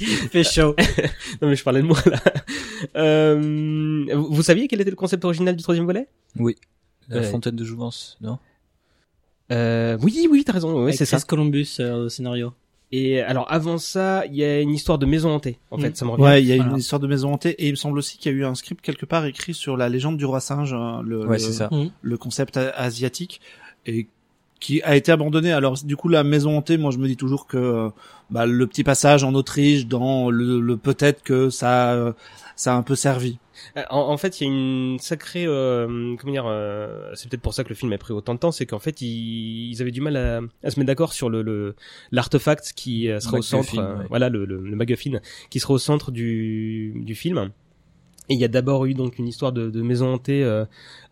Il 0.00 0.06
fait 0.28 0.44
chaud. 0.44 0.74
Non 1.42 1.48
mais 1.48 1.56
je 1.56 1.64
parlais 1.64 1.82
de 1.82 1.86
moi 1.86 1.98
là. 2.06 2.20
Euh, 2.96 4.04
vous, 4.14 4.28
vous 4.34 4.42
saviez 4.42 4.68
quel 4.68 4.80
était 4.80 4.90
le 4.90 4.96
concept 4.96 5.24
original 5.24 5.56
du 5.56 5.62
troisième 5.62 5.86
volet? 5.86 6.08
Oui. 6.38 6.56
La 7.08 7.20
Ouais. 7.20 7.22
fontaine 7.30 7.56
de 7.56 7.64
Jouvence, 7.64 8.16
non? 8.20 8.38
Euh, 9.52 9.98
Oui 10.02 10.26
oui 10.30 10.44
t'as 10.44 10.52
raison, 10.52 10.84
ouais, 10.84 10.92
c'est 10.92 11.04
ça. 11.04 11.18
Columbus 11.20 11.76
euh, 11.80 12.08
scénario. 12.08 12.52
Et 12.92 13.20
alors 13.20 13.50
avant 13.50 13.78
ça, 13.78 14.24
il 14.26 14.36
y 14.36 14.44
a 14.44 14.60
une 14.60 14.70
histoire 14.70 14.98
de 14.98 15.06
maison 15.06 15.30
hantée. 15.30 15.58
En 15.70 15.78
Mm. 15.78 15.80
fait, 15.82 15.96
ça 15.96 16.04
me 16.04 16.10
revient. 16.12 16.22
Ouais, 16.22 16.42
il 16.42 16.46
y 16.48 16.52
a 16.52 16.56
Voilà. 16.56 16.70
une 16.72 16.78
histoire 16.78 17.00
de 17.00 17.06
maison 17.08 17.32
hantée 17.32 17.50
et 17.50 17.66
il 17.66 17.72
me 17.72 17.76
semble 17.76 17.98
aussi 17.98 18.16
qu'il 18.18 18.30
y 18.32 18.34
a 18.34 18.38
eu 18.38 18.44
un 18.44 18.54
script 18.54 18.80
quelque 18.84 19.04
part 19.06 19.24
écrit 19.26 19.52
sur 19.54 19.76
la 19.76 19.88
légende 19.88 20.16
du 20.16 20.24
roi 20.24 20.40
singe, 20.40 20.72
hein, 20.72 21.02
le, 21.04 21.26
Ouais, 21.26 21.38
le- 21.38 21.52
ça. 21.52 21.68
le 22.02 22.16
concept 22.18 22.56
asiatique 22.56 23.40
et 23.86 24.06
qui 24.64 24.74
a 24.82 24.94
été 24.96 25.10
abandonné. 25.12 25.50
Alors 25.52 25.74
du 25.92 25.96
coup 26.00 26.08
la 26.18 26.24
maison 26.24 26.50
hantée, 26.58 26.78
moi 26.78 26.90
je 26.94 26.98
me 26.98 27.06
dis 27.06 27.16
toujours 27.24 27.46
que 27.46 27.58
euh, 27.58 27.88
bah, 28.30 28.46
le 28.46 28.66
petit 28.66 28.84
passage 28.84 29.22
en 29.28 29.32
Autriche 29.34 29.86
dans 29.86 30.30
le, 30.30 30.60
le 30.60 30.76
peut-être 30.88 31.22
que 31.22 31.50
ça 31.50 31.92
euh, 31.92 32.12
ça 32.56 32.68
a 32.72 32.76
un 32.76 32.82
peu 32.82 32.96
servi. 32.96 33.32
Euh, 33.76 33.82
En, 33.90 34.02
en 34.14 34.16
fait, 34.16 34.32
il 34.40 34.44
y 34.44 34.46
a 34.46 34.50
une 34.52 34.98
sacrée, 34.98 35.46
euh, 35.46 36.16
comment 36.18 36.32
dire, 36.32 36.46
euh, 36.46 37.10
c'est 37.14 37.28
peut-être 37.28 37.42
pour 37.42 37.54
ça 37.56 37.62
que 37.64 37.68
le 37.68 37.74
film 37.80 37.92
a 37.92 37.98
pris 37.98 38.12
autant 38.12 38.34
de 38.34 38.40
temps, 38.44 38.52
c'est 38.52 38.66
qu'en 38.66 38.78
fait, 38.86 38.96
ils, 39.00 39.70
ils 39.72 39.78
avaient 39.82 39.92
du 39.98 40.00
mal 40.00 40.16
à, 40.16 40.40
à 40.66 40.70
se 40.70 40.78
mettre 40.78 40.88
d'accord 40.92 41.12
sur 41.12 41.28
le 41.34 41.42
le- 41.42 41.74
l'artefact 42.10 42.72
qui 42.74 42.96
sera 43.20 43.38
au 43.38 43.42
centre, 43.42 43.78
euh, 43.78 43.98
ouais. 43.98 44.06
voilà, 44.08 44.28
le, 44.34 44.44
le, 44.50 44.56
le 44.70 44.76
MacGuffin 44.76 45.20
qui 45.50 45.58
sera 45.60 45.74
au 45.74 45.78
centre 45.78 46.10
du 46.10 46.94
du 47.08 47.14
film. 47.14 47.50
Et 48.30 48.34
il 48.34 48.40
y 48.40 48.44
a 48.44 48.48
d'abord 48.48 48.86
eu 48.86 48.94
donc 48.94 49.18
une 49.18 49.28
histoire 49.28 49.52
de, 49.52 49.68
de 49.68 49.82
maison 49.82 50.14
hantée 50.14 50.42
euh, 50.42 50.64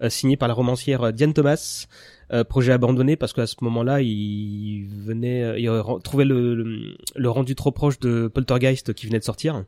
signée 0.09 0.39
par 0.39 0.49
la 0.49 0.55
romancière 0.55 1.13
Diane 1.13 1.35
Thomas. 1.35 1.87
Euh, 2.33 2.45
projet 2.45 2.73
abandonné 2.73 3.17
parce 3.17 3.33
qu'à 3.33 3.47
ce 3.47 3.57
moment-là, 3.63 4.01
il 4.03 4.89
venait, 5.05 5.43
euh, 5.45 5.59
il 5.59 6.03
trouvait 6.03 6.25
le, 6.25 6.55
le, 6.55 6.97
le 7.15 7.31
rendu 7.31 7.55
trop 7.55 7.73
proche 7.73 7.99
de 8.01 8.29
Poltergeist 8.29 8.95
qui 8.95 9.07
venait 9.07 9.19
de 9.19 9.25
sortir. 9.25 9.65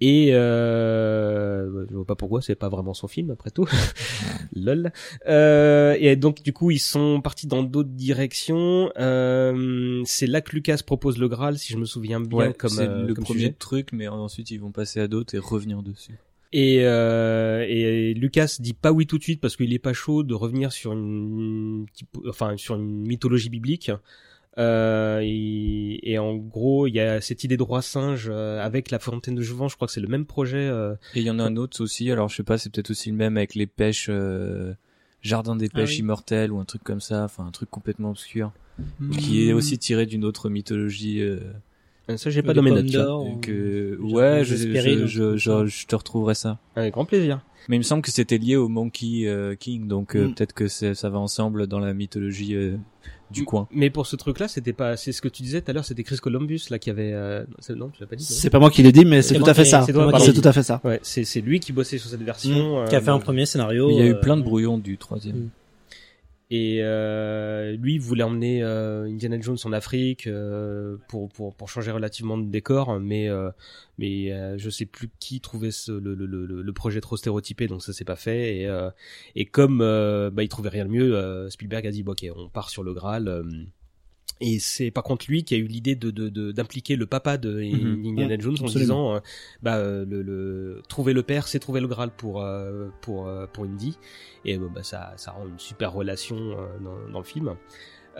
Et 0.00 0.28
euh, 0.32 1.86
je 1.90 1.94
vois 1.96 2.04
pas 2.04 2.14
pourquoi, 2.14 2.40
c'est 2.40 2.54
pas 2.54 2.68
vraiment 2.68 2.94
son 2.94 3.08
film 3.08 3.32
après 3.32 3.50
tout. 3.50 3.66
Lol. 4.54 4.92
Euh, 5.26 5.96
et 5.98 6.14
donc 6.14 6.42
du 6.44 6.52
coup 6.52 6.70
ils 6.70 6.78
sont 6.78 7.20
partis 7.20 7.48
dans 7.48 7.64
d'autres 7.64 7.88
directions. 7.90 8.92
Euh, 8.96 10.00
c'est 10.04 10.28
là 10.28 10.40
que 10.40 10.54
Lucas 10.54 10.78
propose 10.86 11.18
le 11.18 11.26
Graal, 11.28 11.58
si 11.58 11.72
je 11.72 11.78
me 11.78 11.84
souviens 11.84 12.20
bien, 12.20 12.38
Ouais, 12.38 12.52
comme, 12.54 12.78
euh, 12.78 13.06
le 13.08 13.14
comme 13.14 13.24
premier 13.24 13.40
sujet. 13.40 13.52
truc, 13.58 13.88
mais 13.92 14.06
ensuite 14.06 14.52
ils 14.52 14.58
vont 14.60 14.70
passer 14.70 15.00
à 15.00 15.08
d'autres 15.08 15.34
et 15.34 15.38
revenir 15.38 15.82
dessus. 15.82 16.14
Et, 16.52 16.78
euh, 16.82 17.64
et 17.68 18.14
Lucas 18.14 18.56
dit 18.58 18.72
pas 18.72 18.90
oui 18.92 19.06
tout 19.06 19.18
de 19.18 19.22
suite 19.22 19.40
parce 19.40 19.54
qu'il 19.56 19.72
est 19.74 19.78
pas 19.78 19.92
chaud 19.92 20.22
de 20.22 20.32
revenir 20.34 20.72
sur 20.72 20.92
une, 20.92 21.84
enfin 22.26 22.56
sur 22.56 22.76
une 22.76 23.06
mythologie 23.06 23.50
biblique. 23.50 23.90
Euh, 24.56 25.20
et, 25.22 26.10
et 26.10 26.18
en 26.18 26.34
gros, 26.34 26.86
il 26.88 26.94
y 26.94 27.00
a 27.00 27.20
cette 27.20 27.44
idée 27.44 27.56
de 27.56 27.62
roi 27.62 27.80
singe 27.82 28.28
euh, 28.28 28.60
avec 28.60 28.90
la 28.90 28.98
fontaine 28.98 29.34
de 29.36 29.42
Jouvence. 29.42 29.72
Je 29.72 29.76
crois 29.76 29.86
que 29.86 29.92
c'est 29.92 30.00
le 30.00 30.08
même 30.08 30.24
projet. 30.26 30.56
euh, 30.68 30.94
Et 31.14 31.20
il 31.20 31.26
y 31.26 31.30
en 31.30 31.38
a 31.38 31.44
un 31.44 31.56
autre 31.56 31.80
aussi, 31.82 32.10
alors 32.10 32.28
je 32.28 32.36
sais 32.36 32.42
pas, 32.42 32.58
c'est 32.58 32.72
peut-être 32.72 32.90
aussi 32.90 33.10
le 33.10 33.16
même 33.16 33.36
avec 33.36 33.54
les 33.54 33.66
pêches, 33.66 34.06
euh, 34.08 34.72
jardin 35.22 35.54
des 35.54 35.68
Ah 35.74 35.76
pêches 35.76 35.90
oui. 35.90 35.98
immortelles 35.98 36.50
ou 36.50 36.58
un 36.58 36.64
truc 36.64 36.82
comme 36.82 37.00
ça, 37.00 37.24
enfin 37.24 37.46
un 37.46 37.50
truc 37.52 37.70
complètement 37.70 38.10
obscur, 38.10 38.50
qui 39.18 39.48
est 39.48 39.52
aussi 39.52 39.78
tiré 39.78 40.06
d'une 40.06 40.24
autre 40.24 40.48
mythologie. 40.48 41.22
Euh, 42.10 42.16
Ça, 42.16 42.30
j'ai 42.30 42.42
pas 42.42 42.52
Les 42.52 42.56
dans 42.56 42.62
mes 42.62 42.70
notes. 42.70 42.88
Jardin 42.88 43.18
ouais, 43.18 44.44
je, 44.44 44.56
je, 44.56 44.56
je, 45.06 45.26
comme 45.46 45.66
je, 45.66 45.66
je 45.66 45.86
te 45.86 45.94
retrouverai 45.96 46.34
ça. 46.34 46.58
Avec 46.76 46.94
grand 46.94 47.04
plaisir. 47.04 47.40
Mais 47.68 47.76
il 47.76 47.80
me 47.80 47.84
semble 47.84 48.02
que 48.02 48.10
c'était 48.10 48.38
lié 48.38 48.56
au 48.56 48.68
Monkey 48.68 49.26
euh, 49.26 49.54
King, 49.54 49.88
donc 49.88 50.16
euh, 50.16 50.28
Mm. 50.28 50.34
peut-être 50.34 50.52
que 50.54 50.68
ça 50.68 51.08
va 51.10 51.18
ensemble 51.18 51.66
dans 51.66 51.78
la 51.80 51.92
mythologie 51.92 52.54
euh, 52.54 52.76
du 53.30 53.44
coin. 53.44 53.68
Mais 53.70 53.90
pour 53.90 54.06
ce 54.06 54.16
truc-là, 54.16 54.48
c'était 54.48 54.72
pas, 54.72 54.96
c'est 54.96 55.12
ce 55.12 55.20
que 55.20 55.28
tu 55.28 55.42
disais 55.42 55.60
tout 55.60 55.70
à 55.70 55.74
l'heure, 55.74 55.84
c'était 55.84 56.02
Chris 56.02 56.16
Columbus 56.16 56.62
là 56.70 56.78
qui 56.78 56.88
avait, 56.88 57.12
euh... 57.12 57.44
c'est- 57.58 57.74
non, 57.74 57.90
tu 57.90 58.00
l'as 58.00 58.06
pas 58.06 58.16
dit. 58.16 58.24
C'est 58.24 58.48
pas 58.48 58.58
moi 58.58 58.70
qui 58.70 58.82
l'ai 58.82 58.92
dit, 58.92 59.04
mais 59.04 59.20
c'est 59.20 59.34
tout 59.38 59.44
à 59.44 59.52
fait 59.52 59.66
ça. 59.66 59.82
c'est 59.82 59.92
toi, 59.92 60.06
C'est 60.06 60.12
pardon. 60.26 60.40
tout 60.40 60.48
à 60.48 60.52
fait 60.54 60.62
ça. 60.62 60.80
Ouais, 60.84 60.98
c'est 61.02 61.24
c'est 61.24 61.42
lui 61.42 61.60
qui 61.60 61.72
bossait 61.72 61.98
sur 61.98 62.08
cette 62.08 62.22
version. 62.22 62.86
Qui 62.88 62.94
a 62.94 62.98
euh, 62.98 63.00
fait 63.02 63.10
un 63.10 63.18
premier 63.18 63.44
scénario. 63.44 63.90
Il 63.90 63.96
y 63.96 64.00
a 64.00 64.06
eu 64.06 64.12
euh, 64.14 64.20
plein 64.20 64.38
de 64.38 64.42
brouillons 64.42 64.78
du 64.78 64.96
troisième. 64.96 65.36
Mm. 65.36 65.50
Et 66.50 66.78
euh, 66.82 67.76
lui 67.76 67.94
il 67.96 68.00
voulait 68.00 68.22
emmener 68.22 68.62
euh, 68.62 69.04
Indiana 69.04 69.38
Jones 69.38 69.58
en 69.64 69.72
Afrique 69.72 70.26
euh, 70.26 70.96
pour, 71.08 71.28
pour 71.28 71.54
pour 71.54 71.68
changer 71.68 71.90
relativement 71.90 72.38
de 72.38 72.48
décor, 72.50 72.98
mais 73.00 73.28
euh, 73.28 73.50
mais 73.98 74.32
euh, 74.32 74.56
je 74.56 74.70
sais 74.70 74.86
plus 74.86 75.10
qui 75.20 75.40
trouvait 75.42 75.70
ce, 75.70 75.92
le, 75.92 76.14
le, 76.14 76.24
le, 76.24 76.62
le 76.62 76.72
projet 76.72 77.02
trop 77.02 77.18
stéréotypé, 77.18 77.66
donc 77.66 77.82
ça 77.82 77.92
s'est 77.92 78.06
pas 78.06 78.16
fait. 78.16 78.56
Et 78.60 78.66
euh, 78.66 78.90
et 79.34 79.44
comme 79.44 79.78
bah 79.78 80.42
il 80.42 80.48
trouvait 80.48 80.70
rien 80.70 80.86
de 80.86 80.90
mieux, 80.90 81.48
Spielberg 81.50 81.86
a 81.86 81.90
dit 81.90 82.02
bon, 82.02 82.12
ok 82.12 82.26
on 82.34 82.48
part 82.48 82.70
sur 82.70 82.82
le 82.82 82.94
Graal. 82.94 83.44
Et 84.40 84.58
c'est 84.60 84.90
par 84.90 85.02
contre 85.04 85.26
lui 85.28 85.42
qui 85.44 85.54
a 85.54 85.58
eu 85.58 85.66
l'idée 85.66 85.94
de 85.96 86.10
de- 86.10 86.28
de- 86.28 86.52
d'impliquer 86.52 86.96
le 86.96 87.06
papa 87.06 87.38
de 87.38 87.54
Mhm. 87.60 88.02
Indiana 88.06 88.38
Jones 88.38 88.56
en 88.60 88.64
Absolument. 88.66 88.78
disant 88.78 89.14
euh, 89.16 89.20
bah 89.62 89.76
euh, 89.76 90.04
le, 90.08 90.22
le 90.22 90.82
trouver 90.88 91.12
le 91.12 91.22
père 91.22 91.48
c'est 91.48 91.58
trouver 91.58 91.80
le 91.80 91.88
Graal 91.88 92.10
pour 92.16 92.42
euh, 92.42 92.88
pour 93.00 93.26
euh, 93.26 93.46
pour 93.52 93.64
Indy 93.64 93.98
et 94.44 94.56
bon, 94.58 94.70
bah 94.74 94.82
ça 94.82 95.12
ça 95.16 95.32
rend 95.32 95.46
une 95.46 95.58
super 95.58 95.92
relation 95.92 96.36
euh, 96.36 96.66
dans, 96.82 97.12
dans 97.12 97.18
le 97.18 97.24
film. 97.24 97.54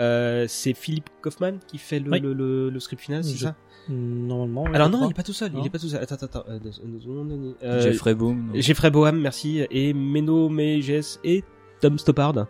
Euh, 0.00 0.44
c'est 0.48 0.74
Philip 0.74 1.08
Kaufman 1.22 1.58
qui 1.66 1.76
fait 1.78 1.98
le, 1.98 2.08
Oui. 2.10 2.20
le, 2.20 2.32
le, 2.32 2.70
le 2.70 2.80
script 2.80 3.02
final, 3.02 3.24
c'est 3.24 3.34
Je- 3.36 3.44
ça? 3.44 3.56
Normalement. 3.88 4.64
oui, 4.64 4.70
Alors 4.74 4.90
non, 4.90 5.06
il 5.06 5.10
est 5.10 5.14
pas 5.14 5.22
tout 5.24 5.32
seul, 5.32 5.50
il 5.58 5.66
est 5.66 5.70
pas 5.70 5.78
tout 5.78 5.88
seul. 5.88 6.00
Attends, 6.02 6.14
attends, 6.16 6.26
attends. 6.40 6.44
euh, 6.50 6.58
deux- 6.60 6.70
deux 6.84 7.00
secondes, 7.00 7.54
euh, 7.64 7.80
Jeffrey 7.80 8.14
non 8.14 8.36
Jeffrey 8.54 8.90
Boham, 8.90 9.18
merci, 9.18 9.62
et 9.70 9.92
Meno 9.94 10.48
Mejes 10.50 11.18
et 11.24 11.42
Tom 11.80 11.98
Stoppard. 11.98 12.46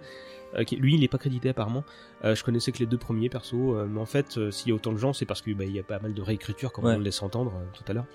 Euh, 0.57 0.65
qui- 0.65 0.77
lui, 0.77 0.95
il 0.95 1.05
est 1.05 1.09
pas 1.09 1.19
crédité 1.19 1.51
apparemment. 1.51 1.85
Euh, 2.25 2.35
je 2.35 2.43
connaissais 2.43 2.73
que 2.73 2.79
les 2.79 2.87
deux 2.87 2.97
premiers 2.99 3.29
perso, 3.29 3.75
euh, 3.77 3.87
mais 3.91 4.01
en 4.01 4.07
fait, 4.07 4.39
euh, 4.39 4.51
s'il 4.51 4.69
y 4.69 4.73
a 4.73 4.75
autant 4.75 4.93
de 4.93 4.99
gens, 4.99 5.13
c'est 5.13 5.27
parce 5.27 5.43
qu'il 5.43 5.55
bah, 5.55 5.65
il 5.65 5.73
y 5.75 5.79
a 5.79 5.83
pas 5.83 5.99
mal 5.99 6.15
de 6.15 6.23
réécriture, 6.23 6.73
comme 6.73 6.85
Ouais. 6.87 6.95
on 6.95 6.99
le 6.99 7.05
laisse 7.05 7.23
entendre 7.23 7.53
euh, 7.57 7.65
tout 7.75 7.85
à 7.87 7.93
l'heure. 7.93 8.07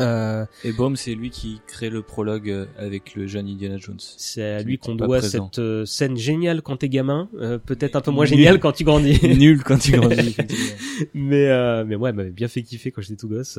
Euh, 0.00 0.44
Et 0.64 0.72
Boom, 0.72 0.96
c'est 0.96 1.14
lui 1.14 1.30
qui 1.30 1.62
crée 1.66 1.88
le 1.88 2.02
prologue 2.02 2.66
avec 2.76 3.14
le 3.14 3.26
jeune 3.26 3.46
Indiana 3.48 3.78
Jones. 3.78 3.96
c'est 3.98 4.42
à 4.56 4.58
Qui 4.58 4.64
lui 4.64 4.72
n'est 4.72 4.78
qu'on 4.78 4.94
doit 4.94 5.22
cette 5.22 5.58
euh, 5.58 5.86
scène 5.86 6.16
géniale 6.18 6.60
quand 6.60 6.76
t'es 6.78 6.88
gamin, 6.90 7.30
euh, 7.38 7.56
peut-être 7.56 7.96
un 7.96 8.00
peu 8.02 8.10
moins 8.10 8.24
Nul. 8.26 8.34
géniale 8.36 8.58
quand 8.60 8.72
tu 8.72 8.84
grandis. 8.84 9.18
Nul 9.38 9.62
quand 9.62 9.78
grandit. 9.90 10.14
effectivement. 10.28 10.76
mais 11.14 11.46
euh, 11.48 11.84
mais 11.86 11.96
ouais, 11.96 12.10
elle 12.10 12.16
m'avait 12.16 12.30
bien 12.30 12.48
fait 12.48 12.62
kiffer 12.62 12.90
quand 12.90 13.00
j'étais 13.00 13.16
tout 13.16 13.28
gosse. 13.28 13.58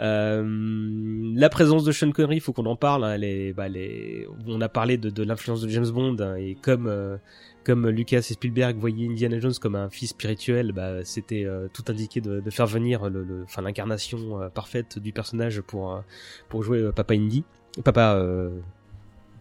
Euh. 0.00 1.32
La 1.34 1.48
présence 1.48 1.84
de 1.84 1.92
Sean 1.92 2.10
Connery, 2.12 2.40
faut 2.40 2.52
qu'on 2.52 2.66
en 2.66 2.76
parle. 2.76 3.04
hein, 3.04 3.12
elle 3.14 3.24
est, 3.24 3.52
bah, 3.52 3.66
elle 3.66 3.76
est- 3.76 4.26
on 4.46 4.60
a 4.60 4.68
parlé 4.68 4.96
de, 4.98 5.10
de 5.10 5.22
l'influence 5.22 5.60
de 5.60 5.68
James 5.68 5.88
Bond 5.90 6.16
hein, 6.20 6.34
et 6.36 6.54
comme 6.60 6.86
euh, 6.86 7.16
comme 7.64 7.88
Lucas 7.88 8.18
et 8.18 8.22
Spielberg 8.34 8.76
voyaient 8.78 9.06
Indiana 9.08 9.38
Jones 9.40 9.52
comme 9.60 9.74
un 9.74 9.90
fils 9.90 10.10
spirituel, 10.10 10.72
bah, 10.72 11.04
c'était 11.04 11.44
euh, 11.44 11.68
tout 11.72 11.84
indiqué 11.88 12.20
de, 12.20 12.40
de 12.40 12.50
faire 12.50 12.66
venir 12.66 13.10
le, 13.10 13.22
le- 13.24 13.42
enfin 13.44 13.60
l'incarnation 13.62 14.40
euh, 14.40 14.48
parfaite 14.48 14.98
du 14.98 15.12
personnage 15.12 15.60
pour 15.60 15.92
euh, 15.92 16.00
pour 16.48 16.62
jouer 16.62 16.78
euh, 16.78 16.92
Papa 16.92 17.14
Indy, 17.14 17.44
Papa 17.84 18.14
euh, 18.16 18.50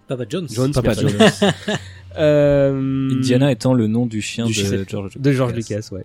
Papa 0.07 0.23
Jones. 0.27 0.47
Jones, 0.49 0.71
Papa. 0.73 0.93
Jones. 0.93 1.11
Euh, 2.17 3.09
Indiana 3.11 3.51
étant 3.51 3.75
le 3.75 3.85
nom 3.85 4.07
du 4.07 4.21
chien 4.21 4.45
Du 4.47 4.53
de. 4.63 4.85
George. 4.87 5.17
de 5.19 5.31
George 5.31 5.53
Lucas, 5.53 5.89
ouais. 5.91 6.03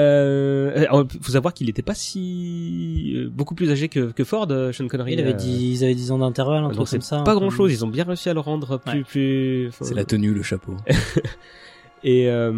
Euh, 0.00 0.84
alors, 0.88 1.04
faut 1.20 1.32
savoir 1.32 1.52
qu'il 1.54 1.68
était 1.68 1.82
pas 1.82 1.94
si 1.94 3.12
euh, 3.16 3.28
beaucoup 3.30 3.54
plus 3.54 3.70
âgé 3.70 3.88
que, 3.88 4.12
que 4.12 4.24
Ford, 4.24 4.46
euh, 4.50 4.72
Sean 4.72 4.88
Connery. 4.88 5.12
Il 5.12 5.20
avait 5.20 5.30
euh, 5.30 5.36
10, 5.36 5.80
ils 5.80 5.84
avaient 5.84 5.94
10 5.94 6.10
ans 6.12 6.18
d'intervalle, 6.18 6.64
un 6.64 6.68
donc 6.68 6.74
truc 6.74 6.88
c'est 6.88 6.96
comme 6.96 7.02
ça. 7.02 7.22
pas 7.22 7.32
hein, 7.32 7.34
grand 7.34 7.50
chose. 7.50 7.72
Ils 7.72 7.84
ont 7.84 7.88
bien 7.88 8.04
réussi 8.04 8.28
à 8.28 8.34
le 8.34 8.40
rendre 8.40 8.78
plus 8.78 8.98
Ouais. 8.98 9.04
plus. 9.04 9.68
enfin, 9.68 9.84
C'est 9.84 9.94
la 9.94 10.04
tenue, 10.04 10.32
le 10.32 10.42
chapeau. 10.42 10.76
Et, 12.02 12.28
euh, 12.30 12.50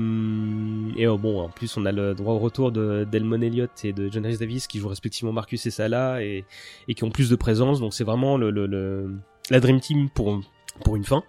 et 0.97 1.05
euh, 1.05 1.17
bon, 1.17 1.41
en 1.41 1.49
plus, 1.49 1.77
on 1.77 1.85
a 1.85 1.91
le 1.91 2.15
droit 2.15 2.35
au 2.35 2.39
retour 2.39 2.71
de 2.71 3.05
Delmon 3.11 3.41
Elliott 3.43 3.73
et 3.85 3.93
de 3.93 4.09
John 4.09 4.25
Rhys 4.25 4.39
Davis 4.39 4.69
qui 4.69 4.79
jouent 4.79 4.87
respectivement 4.87 5.33
Marcus 5.33 5.67
et 5.67 5.73
Salah 5.73 6.23
et, 6.23 6.45
et 6.87 6.95
qui 6.95 7.03
ont 7.03 7.11
plus 7.11 7.29
de 7.29 7.35
présence. 7.35 7.81
Donc 7.81 7.93
c'est 7.93 8.05
vraiment 8.05 8.37
le, 8.37 8.51
le, 8.53 8.67
le- 8.67 9.11
la 9.51 9.59
Dream 9.59 9.81
Team 9.81 10.09
pour, 10.15 10.41
pour 10.85 10.95
une 10.95 11.03
fin, 11.03 11.25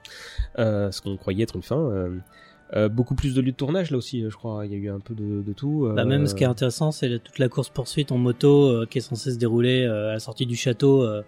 euh, 0.60 0.92
ce 0.92 1.02
qu'on 1.02 1.18
croyait 1.18 1.42
être 1.42 1.56
une 1.56 1.64
fin. 1.64 1.78
Euh, 2.76 2.86
euh, 2.86 2.90
beaucoup 2.90 3.16
plus 3.16 3.34
de 3.34 3.42
lieux 3.42 3.52
de 3.52 3.58
tournage 3.58 3.92
là 3.92 3.98
aussi, 3.98 4.24
je 4.28 4.36
crois. 4.36 4.66
Il 4.66 4.72
y 4.72 4.76
a 4.76 4.78
eu 4.78 4.90
un 4.90 5.00
peu 5.00 5.14
de, 5.14 5.42
de 5.42 5.54
tout. 5.54 5.90
Bah, 5.96 6.06
même 6.06 6.28
ce 6.28 6.36
qui 6.36 6.44
est 6.44 6.48
Euh, 6.48 6.52
intéressant, 6.52 6.92
c'est 6.92 7.20
toute 7.24 7.40
la 7.40 7.50
course 7.50 7.70
poursuite 7.70 8.12
en 8.12 8.18
moto 8.18 8.68
euh, 8.68 8.86
qui 8.90 8.98
est 8.98 9.02
censée 9.02 9.32
se 9.32 9.38
dérouler 9.38 9.84
euh, 9.84 10.10
à 10.10 10.14
la 10.14 10.20
sortie 10.20 10.46
du 10.46 10.56
château 10.56 11.04
euh, 11.04 11.22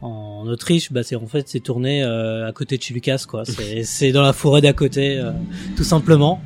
en 0.00 0.46
Autriche. 0.46 0.92
Bah, 0.92 1.02
c'est 1.02 1.16
en 1.16 1.26
fait 1.26 1.48
c'est 1.48 1.60
tourné 1.60 2.02
euh, 2.02 2.46
à 2.46 2.52
côté 2.52 2.76
de 2.76 2.82
chez 2.82 2.94
Lucas, 2.94 3.24
quoi. 3.28 3.44
C'est 3.44 4.12
dans 4.12 4.22
la 4.22 4.32
forêt 4.32 4.60
d'à 4.60 4.72
côté, 4.72 5.18
euh, 5.18 5.32
tout 5.76 5.84
simplement. 5.84 6.40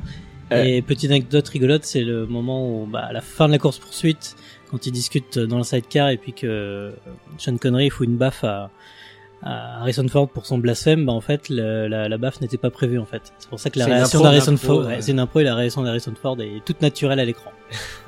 Euh. 0.51 0.63
Et 0.63 0.81
petite 0.81 1.11
anecdote 1.11 1.47
rigolote, 1.49 1.83
c'est 1.83 2.03
le 2.03 2.25
moment 2.25 2.69
où, 2.69 2.85
bah, 2.85 3.01
à 3.09 3.11
la 3.11 3.21
fin 3.21 3.47
de 3.47 3.51
la 3.51 3.57
course 3.59 3.79
poursuite, 3.79 4.35
quand 4.71 4.85
ils 4.85 4.91
discutent 4.91 5.39
dans 5.39 5.57
le 5.57 5.63
sidecar 5.63 6.09
et 6.09 6.17
puis 6.17 6.33
que 6.33 6.47
euh, 6.47 6.91
Sean 7.37 7.57
Connery 7.57 7.89
fout 7.89 8.07
une 8.07 8.17
baffe 8.17 8.43
à, 8.45 8.71
à 9.43 9.81
Harrison 9.81 10.07
Ford 10.07 10.27
pour 10.29 10.45
son 10.45 10.57
blasphème, 10.57 11.05
bah 11.05 11.13
en 11.13 11.21
fait 11.21 11.49
le- 11.49 11.87
la, 11.87 12.09
la 12.09 12.17
baffe 12.17 12.41
n'était 12.41 12.57
pas 12.57 12.69
prévue 12.71 12.99
en 12.99 13.05
fait. 13.05 13.21
C'est 13.37 13.49
pour 13.49 13.59
ça 13.59 13.69
que 13.69 13.79
la 13.79 13.85
réaction 13.85 14.21
d'Harrison 14.21 14.57
Ford, 14.57 14.79
ouais. 14.79 14.85
ouais, 14.85 14.97
c'est 15.01 15.11
une 15.11 15.19
impro 15.19 15.39
et 15.39 15.43
la 15.43 15.55
réaction 15.55 15.83
d'Harrison 15.83 16.13
Ford 16.21 16.37
est 16.41 16.63
toute 16.65 16.81
naturelle 16.81 17.19
à 17.19 17.25
l'écran. 17.25 17.51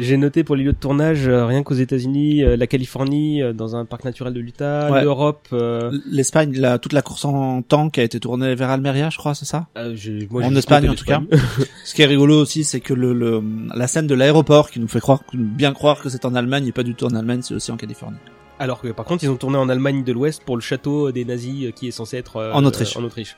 J'ai 0.00 0.16
noté 0.16 0.44
pour 0.44 0.54
les 0.54 0.62
lieux 0.62 0.72
de 0.72 0.78
tournage, 0.78 1.26
euh, 1.26 1.44
rien 1.44 1.64
qu'aux 1.64 1.74
États-Unis, 1.74 2.44
euh, 2.44 2.56
la 2.56 2.68
Californie, 2.68 3.42
euh, 3.42 3.52
dans 3.52 3.74
un 3.74 3.84
parc 3.84 4.04
naturel 4.04 4.32
de 4.32 4.38
l'Utah, 4.38 4.92
Ouais. 4.92 5.02
l'Europe. 5.02 5.48
euh, 5.52 5.90
L'Espagne, 6.08 6.52
la, 6.56 6.78
toute 6.78 6.92
la 6.92 7.02
course 7.02 7.24
en 7.24 7.62
tank 7.62 7.98
a 7.98 8.04
été 8.04 8.20
tournée 8.20 8.54
vers 8.54 8.70
Almeria, 8.70 9.10
je 9.10 9.18
crois, 9.18 9.34
c'est 9.34 9.44
ça? 9.44 9.66
Euh, 9.76 9.96
moi, 10.30 10.44
En 10.44 10.54
Espagne, 10.54 10.88
en 10.88 10.94
tout 10.94 11.04
cas. 11.04 11.20
Ce 11.84 11.96
qui 11.96 12.02
est 12.02 12.06
rigolo 12.06 12.40
aussi, 12.40 12.62
c'est 12.62 12.78
que 12.78 12.94
le, 12.94 13.12
le, 13.12 13.42
la 13.74 13.88
scène 13.88 14.06
de 14.06 14.14
l'aéroport 14.14 14.70
qui 14.70 14.78
nous 14.78 14.86
fait 14.86 15.00
croire, 15.00 15.24
bien 15.34 15.72
croire 15.72 16.00
que 16.00 16.08
c'est 16.08 16.24
en 16.24 16.36
Allemagne 16.36 16.68
et 16.68 16.72
pas 16.72 16.84
du 16.84 16.94
tout 16.94 17.06
en 17.06 17.14
Allemagne, 17.16 17.40
c'est 17.42 17.54
aussi 17.54 17.72
en 17.72 17.76
Californie. 17.76 18.18
Alors 18.58 18.80
que 18.80 18.88
par 18.88 19.04
contre, 19.06 19.24
ils 19.24 19.30
ont 19.30 19.36
tourné 19.36 19.56
en 19.56 19.68
Allemagne 19.68 20.02
de 20.04 20.12
l'Ouest 20.12 20.42
pour 20.44 20.56
le 20.56 20.62
château 20.62 21.12
des 21.12 21.24
nazis 21.24 21.66
euh, 21.66 21.70
qui 21.70 21.88
est 21.88 21.92
censé 21.92 22.16
être 22.16 22.36
euh, 22.36 22.52
En 22.52 22.64
Autriche. 22.64 22.96
euh, 22.96 23.00
en 23.00 23.04
Autriche. 23.04 23.36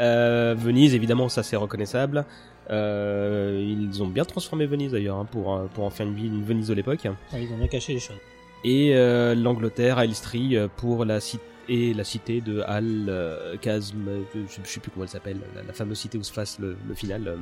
Euh, 0.00 0.54
Venise, 0.58 0.94
évidemment, 0.94 1.28
ça 1.28 1.42
c'est 1.42 1.56
reconnaissable. 1.56 2.24
Euh, 2.70 3.64
ils 3.66 4.02
ont 4.02 4.06
bien 4.08 4.24
transformé 4.24 4.66
Venise 4.66 4.92
d'ailleurs 4.92 5.16
hein, 5.16 5.26
pour 5.30 5.60
pour 5.74 5.84
en 5.84 5.90
faire 5.90 6.06
une 6.06 6.14
ville, 6.14 6.32
une 6.34 6.44
Venise 6.44 6.68
de 6.68 6.74
l'époque. 6.74 7.00
Ouais, 7.32 7.44
Ils 7.44 7.52
ont 7.52 7.56
bien 7.58 7.66
caché 7.68 7.94
les 7.94 8.00
choses. 8.00 8.16
Et 8.64 8.94
euh, 8.94 9.34
l'Angleterre, 9.34 10.00
Elstree 10.00 10.56
euh, 10.56 10.68
pour 10.76 11.04
la 11.04 11.20
cité 11.20 11.42
et 11.70 11.92
la 11.94 12.02
cité 12.04 12.40
de 12.40 12.60
Al 12.66 13.06
euh, 13.08 13.56
Kazm, 13.58 14.08
je, 14.34 14.40
je 14.64 14.68
sais 14.68 14.80
plus 14.80 14.90
comment 14.90 15.04
elle 15.04 15.10
s'appelle, 15.10 15.36
la, 15.54 15.62
la 15.62 15.72
fameuse 15.74 15.98
cité 15.98 16.16
où 16.16 16.22
se 16.22 16.32
passe 16.32 16.58
le, 16.58 16.76
le 16.88 16.94
final. 16.94 17.28
euh. 17.28 17.36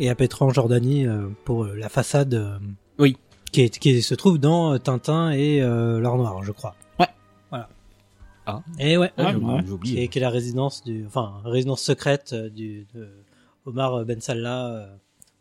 Et 0.00 0.10
à 0.10 0.14
Petra 0.14 0.44
en 0.44 0.50
Jordanie 0.50 1.06
euh, 1.06 1.28
pour 1.44 1.64
la 1.64 1.88
façade. 1.88 2.58
Oui. 2.98 3.16
Qui, 3.52 3.62
est, 3.62 3.78
qui 3.78 4.02
se 4.02 4.14
trouve 4.14 4.38
dans 4.38 4.74
euh, 4.74 4.78
Tintin 4.78 5.30
et 5.30 5.60
euh, 5.62 6.00
l'Or 6.00 6.16
Noir, 6.18 6.42
je 6.44 6.52
crois. 6.52 6.74
Ouais. 7.00 7.06
Voilà. 7.50 7.68
Ah. 8.46 8.62
Et 8.78 8.96
ouais. 8.96 9.10
Ah, 9.16 9.32
ouais. 9.36 9.60
j'ai 9.64 9.78
qui, 9.78 9.98
est, 10.02 10.08
qui 10.08 10.18
est 10.18 10.20
la 10.22 10.30
résidence 10.30 10.84
du, 10.84 11.04
enfin, 11.06 11.40
résidence 11.44 11.82
secrète 11.82 12.32
euh, 12.34 12.50
du 12.50 12.86
de 12.94 13.08
Omar 13.64 14.04
Ben 14.04 14.20
Salah 14.20 14.66
euh, 14.68 14.86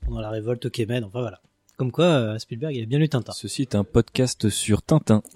pendant 0.06 0.22
la 0.22 0.30
révolte 0.30 0.66
au 0.66 0.70
Kémen. 0.70 1.04
Enfin 1.04 1.20
voilà. 1.22 1.42
Comme 1.78 1.92
quoi, 1.92 2.40
Spielberg 2.40 2.76
il 2.76 2.84
a 2.84 2.86
bien 2.88 2.98
lu 2.98 3.08
Tintin. 3.08 3.34
Ceci 3.34 3.62
est 3.62 3.76
un 3.76 3.84
podcast 3.84 4.50
sur 4.50 4.82
Tintin. 4.82 5.22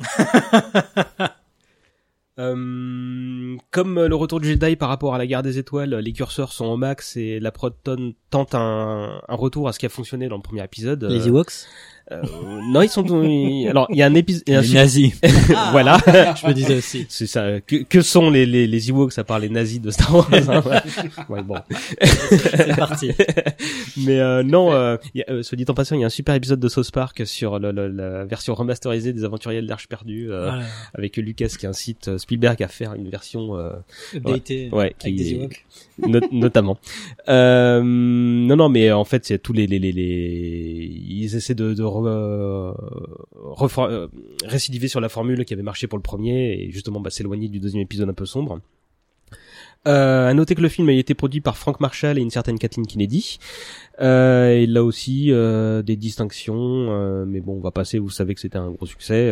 Euh, 2.40 3.58
comme 3.72 4.00
le 4.06 4.16
retour 4.16 4.40
du 4.40 4.48
Jedi 4.48 4.76
par 4.78 4.90
rapport 4.90 5.14
à 5.14 5.18
la 5.18 5.28
guerre 5.28 5.44
des 5.44 5.58
étoiles, 5.58 5.94
les 5.96 6.14
curseurs 6.14 6.54
sont 6.54 6.66
au 6.66 6.78
max 6.78 7.18
et 7.18 7.40
la 7.40 7.52
proton 7.52 8.14
tente 8.30 8.56
un, 8.56 9.22
un 9.28 9.36
retour 9.36 9.68
à 9.68 9.74
ce 9.74 9.80
qui 9.80 9.86
a 9.86 9.90
fonctionné 9.90 10.30
dans 10.30 10.38
le 10.38 10.42
premier 10.42 10.64
épisode. 10.64 11.04
Les 11.04 11.28
Euh, 11.28 11.30
Ewoks. 11.30 11.68
Euh, 12.12 12.22
non, 12.72 12.82
ils 12.82 12.90
sont. 12.90 13.04
ils- 13.24 13.68
Alors, 13.70 13.88
il 13.90 13.98
y 13.98 14.02
a 14.02 14.06
un 14.06 14.14
épisode. 14.16 14.44
Les 14.48 14.74
nazis. 14.74 15.14
voilà. 15.72 15.98
Je 16.42 16.48
me 16.48 16.54
disais 16.54 16.76
aussi. 16.76 17.06
C'est 17.10 17.28
ça. 17.28 17.62
Que, 17.62 17.84
que 17.84 18.02
sont 18.02 18.30
les, 18.30 18.46
les, 18.46 18.68
les 18.68 18.90
Ewoks 18.90 19.18
à 19.18 19.24
part 19.24 19.40
les 19.40 19.50
nazis 19.50 19.80
de 19.82 19.92
Star 19.92 20.14
Wars 20.16 20.30
hein, 20.34 20.64
ouais. 20.66 20.80
Ouais, 21.30 21.42
bon. 21.44 21.56
C'est 22.02 22.76
parti. 22.76 23.12
Mais 23.98 24.20
euh, 24.20 24.44
non, 24.44 24.74
euh, 24.74 24.98
il 25.14 25.20
y 25.20 25.24
a, 25.24 25.32
euh, 25.32 25.44
soit 25.44 25.56
dit 25.56 25.66
en 25.68 25.74
passant, 25.74 25.96
il 25.96 26.02
y 26.02 26.04
a 26.04 26.08
un 26.08 26.10
super 26.10 26.36
épisode 26.36 26.60
de 26.60 26.68
South 26.68 26.92
Park 26.92 27.22
sur 27.26 27.60
le, 27.60 27.72
le- 27.72 27.88
la 27.88 28.26
version 28.26 28.54
remasterisée 28.56 29.14
des 29.14 29.24
Aventuriers 29.24 29.62
de 29.62 29.68
l'Arche 29.68 29.88
perdue, 29.88 30.32
euh, 30.32 30.50
Voilà. 30.50 30.64
avec 30.94 31.18
Lucas 31.18 31.48
qui 31.60 31.68
incite 31.68 32.08
euh, 32.08 32.18
Spielberg 32.18 32.62
à 32.64 32.68
faire 32.68 32.94
une 32.94 33.10
version 33.10 33.56
euh, 33.58 33.72
Updaté 34.16 34.70
ouais, 34.72 34.80
avec 34.80 34.98
qui 35.00 35.14
des 35.14 35.32
Ewoks. 35.36 35.66
no- 36.08 36.20
notamment. 36.32 36.78
Euh, 37.30 37.82
non, 37.84 38.56
non, 38.56 38.70
mais 38.70 38.92
en 38.92 39.06
fait, 39.06 39.26
c'est 39.26 39.40
tous 39.40 39.54
les, 39.54 39.68
les, 39.68 39.80
les, 39.80 39.92
les, 39.92 40.92
ils 41.10 41.36
essaient 41.36 41.56
de, 41.56 41.74
de 41.74 41.84
re- 42.04 42.08
euh, 42.08 42.74
refor- 43.36 43.90
euh, 43.90 44.08
récidiver 44.46 44.88
sur 44.88 45.00
la 45.02 45.10
formule 45.10 45.44
qui 45.46 45.54
avait 45.54 45.64
marché 45.64 45.88
pour 45.88 45.98
le 45.98 46.04
premier 46.04 46.54
et 46.54 46.72
justement 46.72 47.00
bah, 47.00 47.10
s'éloigner 47.10 47.48
du 47.50 47.60
deuxième 47.60 47.82
épisode 47.82 48.10
un 48.10 48.14
peu 48.14 48.26
sombre. 48.26 48.60
Euh, 49.88 50.28
à 50.30 50.34
noter 50.36 50.54
que 50.54 50.62
le 50.62 50.70
film 50.70 50.90
a 50.90 50.94
été 50.94 51.16
produit 51.16 51.42
par 51.42 51.58
Frank 51.58 51.80
Marshall 51.80 52.20
et 52.20 52.22
une 52.22 52.30
certaine 52.30 52.60
Kathleen 52.60 52.86
Kennedy. 52.86 53.40
Euh, 54.00 54.50
et 54.52 54.68
là 54.68 54.84
aussi 54.84 55.32
euh, 55.32 55.82
des 55.82 55.96
distinctions, 55.96 56.56
euh, 56.92 57.26
mais 57.26 57.40
bon, 57.42 57.54
on 57.58 57.62
va 57.62 57.72
passer. 57.72 57.98
Vous 57.98 58.12
savez 58.12 58.36
que 58.36 58.42
c'était 58.42 58.60
un 58.60 58.70
gros 58.70 58.86
succès. 58.86 59.32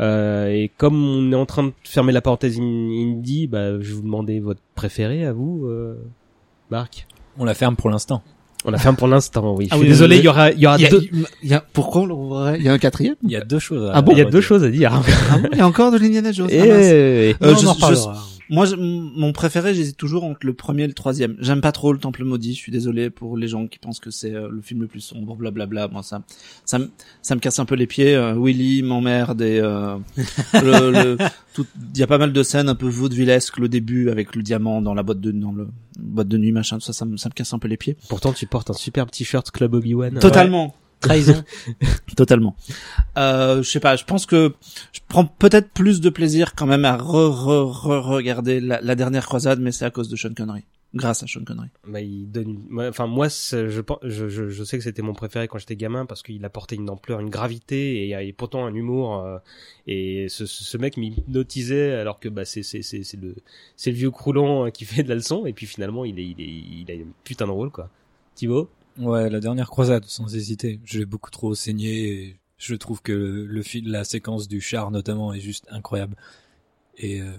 Euh, 0.00 0.48
et 0.48 0.70
comme 0.78 1.04
on 1.04 1.30
est 1.32 1.34
en 1.36 1.44
train 1.44 1.64
de 1.64 1.72
fermer 1.84 2.12
la 2.12 2.22
parenthèse 2.22 2.58
in- 2.58 2.62
indie, 2.62 3.48
bah, 3.48 3.72
je 3.80 3.88
vais 3.88 3.92
vous 3.92 4.02
demander 4.02 4.40
votre 4.40 4.62
préféré 4.74 5.26
à 5.26 5.34
vous, 5.34 5.68
Marc. 6.70 7.06
On 7.38 7.44
la 7.44 7.54
ferme 7.54 7.76
pour 7.76 7.90
l'instant. 7.90 8.22
On 8.64 8.70
la 8.70 8.78
ferme 8.78 8.96
pour 8.96 9.08
l'instant, 9.08 9.54
oui. 9.56 9.66
Je 9.66 9.68
Ah 9.72 9.76
suis 9.76 9.82
oui, 9.84 9.88
désolé, 9.88 10.16
il 10.18 10.24
y 10.24 10.28
aura, 10.28 10.50
il 10.52 10.60
y 10.60 10.66
aura 10.66 10.78
y 10.78 10.84
a, 10.84 10.90
deux, 10.90 11.02
il 11.42 11.48
y 11.48 11.54
a- 11.54 11.64
pourquoi 11.72 12.02
on 12.02 12.06
le 12.52 12.56
Il 12.58 12.62
y 12.64 12.68
a 12.68 12.72
un 12.72 12.78
quatrième? 12.78 13.14
Il 13.24 13.30
y 13.30 13.36
a 13.36 13.40
deux 13.40 13.58
choses. 13.58 13.88
À 13.88 13.92
Ah 13.94 14.02
bon, 14.02 14.12
il 14.12 14.18
y 14.18 14.20
a 14.20 14.26
deux 14.26 14.40
choses 14.42 14.64
à 14.64 14.68
dire. 14.70 14.92
ah 14.94 15.38
bon, 15.38 15.48
Il 15.52 15.58
y 15.58 15.60
a 15.62 15.66
encore 15.66 15.90
de 15.92 15.96
l'Indiana 15.98 16.30
Jones? 16.30 16.48
Et 16.50 16.60
ah 16.60 16.66
mince. 16.66 16.76
Eh, 16.84 17.36
Euh, 17.42 17.52
Non, 17.52 17.56
je- 17.58 17.66
on 17.66 17.70
en 17.70 17.74
je-. 17.94 18.39
Moi, 18.50 18.66
je- 18.66 18.74
mon 18.76 19.32
préféré, 19.32 19.74
j'hésite 19.74 19.96
toujours 19.96 20.24
entre 20.24 20.44
le 20.44 20.52
premier 20.52 20.82
et 20.82 20.86
le 20.88 20.92
troisième. 20.92 21.36
J'aime 21.38 21.60
pas 21.60 21.72
trop 21.72 21.92
le 21.92 21.98
Temple 21.98 22.24
maudit. 22.24 22.52
Je 22.52 22.58
suis 22.58 22.72
désolé 22.72 23.08
pour 23.08 23.36
les 23.36 23.48
gens 23.48 23.66
qui 23.68 23.78
pensent 23.78 24.00
que 24.00 24.10
c'est 24.10 24.34
euh, 24.34 24.48
le 24.50 24.60
film 24.60 24.80
le 24.82 24.86
plus 24.88 25.00
sombre, 25.00 25.36
blablabla. 25.36 25.88
Moi, 25.88 26.02
ça, 26.02 26.22
ça, 26.64 26.78
me, 26.78 26.90
ça 27.22 27.34
me 27.36 27.40
casse 27.40 27.58
un 27.60 27.64
peu 27.64 27.76
les 27.76 27.86
pieds. 27.86 28.14
Euh, 28.14 28.34
Willy 28.36 28.82
m'emmerde 28.82 29.40
et 29.42 29.60
euh, 29.60 29.96
le, 30.54 30.90
le- 30.90 31.16
tout. 31.54 31.66
Il 31.94 31.98
y 31.98 32.02
a 32.02 32.06
pas 32.06 32.18
mal 32.18 32.32
de 32.32 32.42
scènes 32.42 32.68
un 32.68 32.74
peu 32.74 32.88
vaudevillesques. 32.88 33.58
Le 33.58 33.68
début 33.68 34.10
avec 34.10 34.34
le 34.36 34.42
diamant 34.42 34.82
dans 34.82 34.94
la 34.94 35.02
boîte 35.02 35.20
de 35.20 35.30
dans 35.30 35.52
le 35.52 35.68
boîte 35.98 36.28
de 36.28 36.36
nuit, 36.38 36.52
machin. 36.52 36.76
Tout 36.78 36.84
ça, 36.84 36.92
ça 36.92 37.04
me, 37.04 37.16
ça 37.16 37.28
me 37.28 37.34
casse 37.34 37.52
un 37.52 37.58
peu 37.58 37.68
les 37.68 37.76
pieds. 37.76 37.96
Pourtant, 38.08 38.32
tu 38.32 38.46
portes 38.46 38.70
un 38.70 38.74
superbe 38.74 39.10
t-shirt 39.10 39.50
Club 39.50 39.74
Obi-Wan. 39.74 40.18
Totalement. 40.18 40.74
Trahison. 41.00 41.42
Totalement. 42.16 42.56
Euh, 43.16 43.62
je 43.62 43.68
sais 43.70 43.80
pas, 43.80 43.96
je 43.96 44.04
pense 44.04 44.26
que 44.26 44.54
je 44.92 45.00
prends 45.08 45.24
peut-être 45.24 45.70
plus 45.70 46.00
de 46.00 46.10
plaisir 46.10 46.54
quand 46.54 46.66
même 46.66 46.84
à 46.84 46.96
re, 46.96 47.30
re, 47.30 47.84
re 47.84 48.04
regarder 48.04 48.60
la, 48.60 48.80
la 48.80 48.94
dernière 48.94 49.26
croisade, 49.26 49.60
mais 49.60 49.72
c'est 49.72 49.84
à 49.84 49.90
cause 49.90 50.08
de 50.08 50.16
Sean 50.16 50.34
Connery. 50.34 50.64
Grâce 50.92 51.22
à 51.22 51.28
Sean 51.28 51.44
Connery. 51.44 51.68
Bah, 51.86 52.00
il 52.00 52.28
donne, 52.32 52.58
enfin, 52.76 53.06
moi, 53.06 53.28
je, 53.28 53.68
je, 53.70 54.28
je, 54.28 54.64
sais 54.64 54.76
que 54.76 54.82
c'était 54.82 55.02
mon 55.02 55.12
préféré 55.12 55.46
quand 55.46 55.58
j'étais 55.58 55.76
gamin 55.76 56.04
parce 56.04 56.20
qu'il 56.22 56.44
apportait 56.44 56.74
une 56.74 56.90
ampleur, 56.90 57.20
une 57.20 57.30
gravité 57.30 58.08
et, 58.08 58.26
et 58.26 58.32
pourtant 58.32 58.66
un 58.66 58.74
humour. 58.74 59.24
euh, 59.24 59.38
et 59.86 60.26
ce, 60.28 60.46
ce 60.46 60.76
mec 60.78 60.96
m'hypnotisait 60.96 61.92
alors 61.92 62.18
que 62.18 62.28
bah, 62.28 62.44
c'est, 62.44 62.64
c'est, 62.64 62.82
c'est, 62.82 63.04
c'est 63.04 63.20
le, 63.20 63.36
c'est 63.76 63.90
le 63.90 63.96
vieux 63.96 64.10
croulant 64.10 64.66
euh, 64.66 64.70
qui 64.70 64.84
fait 64.84 65.04
de 65.04 65.08
la 65.08 65.14
leçon 65.14 65.46
et 65.46 65.52
puis 65.52 65.66
finalement 65.66 66.04
il 66.04 66.18
est, 66.18 66.26
il 66.26 66.40
est, 66.40 66.80
il 66.82 66.90
a 66.90 66.94
une 66.94 67.12
putain 67.22 67.46
de 67.46 67.52
rôle 67.52 67.70
quoi. 67.70 67.88
Thibaut? 68.34 68.68
Ouais, 68.98 69.30
la 69.30 69.40
dernière 69.40 69.68
croisade, 69.70 70.04
sans 70.06 70.34
hésiter. 70.34 70.80
Je 70.84 70.98
l'ai 70.98 71.06
beaucoup 71.06 71.30
trop 71.30 71.54
saigné 71.54 72.08
et 72.12 72.36
je 72.58 72.74
trouve 72.74 73.00
que 73.02 73.12
le, 73.12 73.46
le 73.46 73.62
fil, 73.62 73.90
la 73.90 74.04
séquence 74.04 74.48
du 74.48 74.60
char 74.60 74.90
notamment 74.90 75.32
est 75.32 75.40
juste 75.40 75.66
incroyable. 75.70 76.16
Et, 76.98 77.20
euh, 77.20 77.32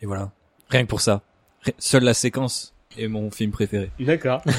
et 0.00 0.06
voilà. 0.06 0.32
Rien 0.70 0.82
que 0.82 0.88
pour 0.88 1.00
ça. 1.00 1.22
Seule 1.78 2.04
la 2.04 2.14
séquence 2.14 2.72
est 2.96 3.08
mon 3.08 3.30
film 3.30 3.50
préféré. 3.50 3.90
D'accord. 4.00 4.42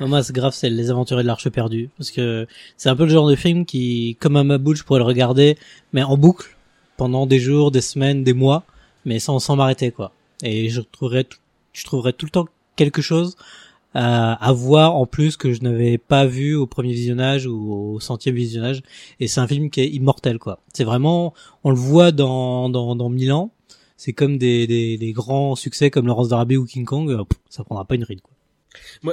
Non, 0.00 0.08
moi, 0.08 0.22
c'est 0.22 0.32
grave, 0.32 0.52
c'est 0.54 0.70
Les 0.70 0.90
Aventuriers 0.90 1.22
de 1.22 1.26
l'Arche 1.26 1.48
perdue. 1.50 1.90
Parce 1.96 2.10
que 2.10 2.46
c'est 2.76 2.88
un 2.88 2.96
peu 2.96 3.04
le 3.04 3.10
genre 3.10 3.28
de 3.28 3.36
film 3.36 3.64
qui, 3.66 4.16
comme 4.20 4.36
un 4.36 4.44
Maboul, 4.44 4.76
je 4.76 4.84
pourrais 4.84 5.00
le 5.00 5.04
regarder, 5.04 5.56
mais 5.92 6.02
en 6.02 6.16
boucle, 6.16 6.56
pendant 6.96 7.26
des 7.26 7.38
jours, 7.40 7.70
des 7.70 7.80
semaines, 7.80 8.24
des 8.24 8.32
mois, 8.32 8.64
mais 9.04 9.18
sans, 9.18 9.38
sans 9.38 9.56
m'arrêter, 9.56 9.90
quoi. 9.90 10.12
Et 10.42 10.68
je 10.70 10.80
trouverais, 10.80 11.24
tout- 11.24 11.38
je 11.72 11.84
trouverais 11.84 12.12
tout 12.12 12.26
le 12.26 12.30
temps 12.30 12.46
quelque 12.76 13.02
chose 13.02 13.36
à, 13.94 14.32
à 14.34 14.52
voir 14.52 14.96
en 14.96 15.06
plus 15.06 15.36
que 15.36 15.52
je 15.52 15.62
n'avais 15.62 15.98
pas 15.98 16.26
vu 16.26 16.54
au 16.54 16.66
premier 16.66 16.92
visionnage 16.92 17.46
ou 17.46 17.72
au 17.94 18.00
centième 18.00 18.34
visionnage. 18.34 18.82
Et 19.18 19.28
c'est 19.28 19.40
un 19.40 19.46
film 19.48 19.70
qui 19.70 19.80
est 19.80 19.88
immortel, 19.88 20.38
quoi. 20.38 20.60
C'est 20.72 20.84
vraiment, 20.84 21.34
on 21.64 21.70
le 21.70 21.76
voit 21.76 22.12
dans, 22.12 22.68
dans, 22.68 22.94
dans 22.96 23.08
Milan. 23.08 23.50
C'est 23.96 24.12
comme 24.12 24.38
des, 24.38 24.66
des, 24.66 24.96
des 24.96 25.12
grands 25.12 25.54
succès 25.56 25.90
comme 25.90 26.06
Laurence 26.06 26.28
d'Arabie 26.28 26.56
ou 26.56 26.64
King 26.64 26.84
Kong. 26.86 27.10
euh, 27.10 27.24
Ça 27.50 27.64
prendra 27.64 27.84
pas 27.84 27.96
une 27.96 28.04
ride, 28.04 28.22
quoi. 28.22 28.32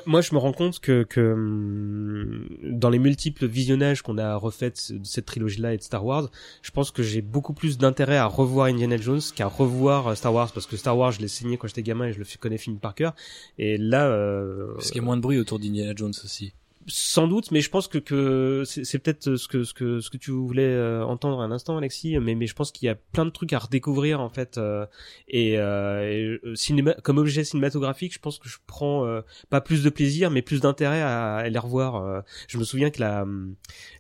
Moi, 0.06 0.22
je 0.22 0.34
me 0.34 0.40
rends 0.40 0.54
compte 0.54 0.80
que, 0.80 1.04
que 1.04 1.34
hum, 1.34 2.48
dans 2.64 2.90
les 2.90 3.00
multiples 3.00 3.46
visionnages 3.46 4.02
qu'on 4.02 4.18
a 4.18 4.36
refait 4.36 4.72
de 4.72 5.04
cette 5.04 5.26
trilogie-là 5.26 5.74
et 5.74 5.78
de 5.78 5.84
Star 5.84 6.06
Wars, 6.06 6.30
je 6.62 6.72
pense 6.72 6.92
que 6.92 7.04
j'ai 7.04 7.22
beaucoup 7.22 7.54
plus 7.54 7.78
d'intérêt 7.78 8.18
à 8.18 8.26
revoir 8.26 8.68
Indiana 8.68 8.98
Jones 8.98 9.22
qu'à 9.36 9.48
revoir 9.48 10.08
euh, 10.08 10.16
Star 10.16 10.34
Wars 10.34 10.52
parce 10.52 10.68
que 10.68 10.78
Star 10.78 10.98
Wars, 10.98 11.12
je 11.12 11.22
l'ai 11.22 11.28
saigné 11.28 11.58
quand 11.58 11.68
j'étais 11.68 11.84
gamin 11.84 12.08
et 12.08 12.14
je 12.14 12.20
le 12.20 12.26
connais 12.40 12.58
film 12.58 12.80
par 12.80 12.94
cœur. 12.96 13.16
Et 13.58 13.78
là, 13.78 14.08
euh, 14.08 14.74
Parce 14.76 14.88
qu'il 14.88 14.98
y 14.98 15.00
a 15.00 15.04
moins 15.04 15.18
de 15.18 15.22
bruit 15.22 15.40
autour 15.40 15.60
d'Indiana 15.60 15.94
Jones 15.96 16.14
aussi. 16.24 16.54
Sans 16.88 17.28
doute, 17.28 17.52
mais 17.52 17.62
je 17.62 17.70
pense 17.70 17.88
que, 17.88 17.98
que 17.98 18.64
c'est 18.66 19.00
peut-être 19.00 19.36
ce 19.36 19.48
que 19.48 19.64
ce 19.64 19.74
que 19.74 20.00
ce 20.00 20.10
que 20.10 20.18
tu 20.18 20.32
voulais 20.32 20.64
euh, 20.64 21.04
entendre 21.06 21.40
un 21.42 21.52
instant, 21.52 21.78
Alexis. 21.78 22.18
Mais 22.20 22.34
mais 22.36 22.48
je 22.48 22.56
pense 22.56 22.72
qu'il 22.72 22.86
y 22.86 22.90
a 22.90 22.96
plein 22.96 23.26
de 23.26 23.30
trucs 23.30 23.52
à 23.54 23.60
redécouvrir 23.60 24.22
en 24.22 24.30
fait. 24.30 24.58
euh, 24.58 24.86
et, 25.28 25.58
euh, 25.60 26.38
euh, 26.46 26.56
cinéma, 26.56 26.94
comme 27.04 27.18
objet 27.18 27.44
cinématographique, 27.44 28.14
je 28.14 28.20
pense 28.20 28.40
que 28.40 28.48
je 28.50 28.58
prends 28.68 29.06
euh, 29.06 29.22
pas 29.50 29.60
plus 29.62 29.84
de 29.84 29.90
plaisir, 29.90 30.32
mais 30.32 30.42
plus 30.42 30.62
d'intérêt 30.62 31.02
à, 31.02 31.36
à 31.36 31.50
les 31.50 31.60
revoir. 31.60 31.96
euh. 31.98 32.22
Je 32.48 32.58
me 32.58 32.64
souviens 32.64 32.90
que 32.90 33.00
la 33.02 33.26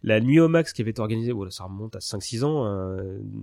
la 0.04 0.20
nuit 0.22 0.40
au 0.40 0.48
max 0.48 0.72
qui 0.74 0.82
avait 0.82 0.92
été 0.92 1.02
organisée, 1.02 1.32
voilà, 1.34 1.52
ça 1.52 1.66
remonte 1.66 1.96
à 1.96 2.00
5-6 2.00 2.44
ans. 2.44 2.98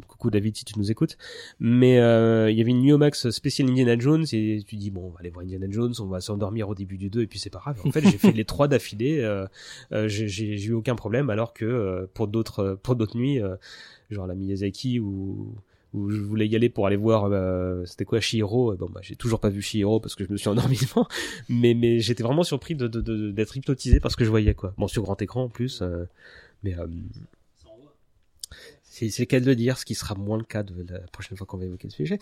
coucou 0.08 0.30
David 0.30 0.56
si 0.56 0.64
tu 0.64 0.78
nous 0.78 0.90
écoutes. 0.90 1.16
Mais 1.60 1.96
il 1.96 2.56
y 2.56 2.60
avait 2.60 2.70
une 2.70 2.80
nuit 2.80 2.92
au 2.92 2.98
max 2.98 3.30
spéciale 3.30 3.68
Indiana 3.68 3.98
Jones 3.98 4.24
et 4.32 4.62
tu 4.66 4.76
dis 4.76 4.90
bon, 4.90 5.06
on 5.06 5.10
va 5.10 5.18
aller 5.20 5.30
voir 5.30 5.44
Indiana 5.44 5.66
Jones, 5.70 5.92
on 6.00 6.06
va 6.06 6.20
s'endormir 6.20 6.68
au 6.68 6.74
début 6.74 6.96
du 6.96 7.10
2 7.10 7.22
et 7.22 7.26
puis 7.26 7.38
c'est 7.38 7.50
pas 7.50 7.58
grave. 7.58 7.80
En 7.84 7.90
fait, 7.92 8.02
j'ai 8.02 8.18
fait 8.18 8.32
les 8.32 8.44
trois 8.44 8.68
d'affilée. 8.68 9.20
Euh, 9.34 9.46
euh, 9.92 10.08
j'ai 10.08 10.64
eu 10.64 10.72
aucun 10.72 10.94
problème 10.94 11.30
alors 11.30 11.52
que 11.52 11.64
euh, 11.64 12.06
pour 12.14 12.28
d'autres 12.28 12.78
pour 12.82 12.96
d'autres 12.96 13.16
nuits 13.16 13.40
genre 14.10 14.26
la 14.26 14.34
Miyazaki 14.34 15.00
ou 15.00 15.54
où 15.92 16.10
je 16.10 16.20
voulais 16.20 16.48
y 16.48 16.56
aller 16.56 16.68
pour 16.68 16.86
aller 16.86 16.96
voir 16.96 17.30
c'était 17.86 18.04
quoi 18.04 18.20
Shihiro 18.20 18.74
bon 18.76 18.88
bah 18.90 19.00
j'ai 19.02 19.16
toujours 19.16 19.40
pas 19.40 19.48
vu 19.48 19.62
Shihiro 19.62 20.00
parce 20.00 20.14
que 20.14 20.24
je 20.24 20.32
me 20.32 20.36
suis 20.36 20.48
endormi 20.48 20.76
devant 20.80 21.06
mais 21.48 21.74
mais 21.74 22.00
j'étais 22.00 22.22
vraiment 22.22 22.42
surpris 22.42 22.74
de 22.74 22.88
d'être 23.30 23.56
hypnotisé 23.56 24.00
parce 24.00 24.16
que 24.16 24.24
je 24.24 24.30
voyais 24.30 24.54
quoi. 24.54 24.74
Bon 24.78 24.88
sur 24.88 25.02
grand 25.02 25.20
écran 25.22 25.44
en 25.44 25.48
plus 25.48 25.82
mais 26.64 26.76
euh, 26.78 26.86
c'est 28.94 29.10
c'est 29.10 29.22
le 29.22 29.26
cas 29.26 29.40
le 29.40 29.56
dire, 29.56 29.78
ce 29.78 29.84
qui 29.84 29.94
sera 29.94 30.14
moins 30.14 30.38
le 30.38 30.44
cas 30.44 30.62
de 30.62 30.74
la 30.88 31.00
prochaine 31.12 31.36
fois 31.36 31.46
qu'on 31.46 31.58
va 31.58 31.64
évoquer 31.64 31.88
le 31.88 31.92
sujet. 31.92 32.18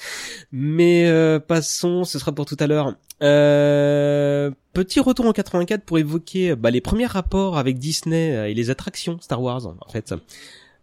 Mais 0.50 1.06
euh, 1.06 1.38
passons, 1.38 2.04
ce 2.04 2.18
sera 2.18 2.32
pour 2.32 2.46
tout 2.46 2.56
à 2.58 2.66
l'heure. 2.66 2.94
Euh, 3.22 4.50
petit 4.72 5.00
retour 5.00 5.26
en 5.26 5.32
84 5.32 5.84
pour 5.84 5.98
évoquer 5.98 6.56
bah, 6.56 6.70
les 6.70 6.80
premiers 6.80 7.06
rapports 7.06 7.58
avec 7.58 7.78
Disney 7.78 8.34
euh, 8.34 8.48
et 8.48 8.54
les 8.54 8.70
attractions 8.70 9.20
Star 9.20 9.42
Wars 9.42 9.66
en 9.66 9.90
fait. 9.90 10.14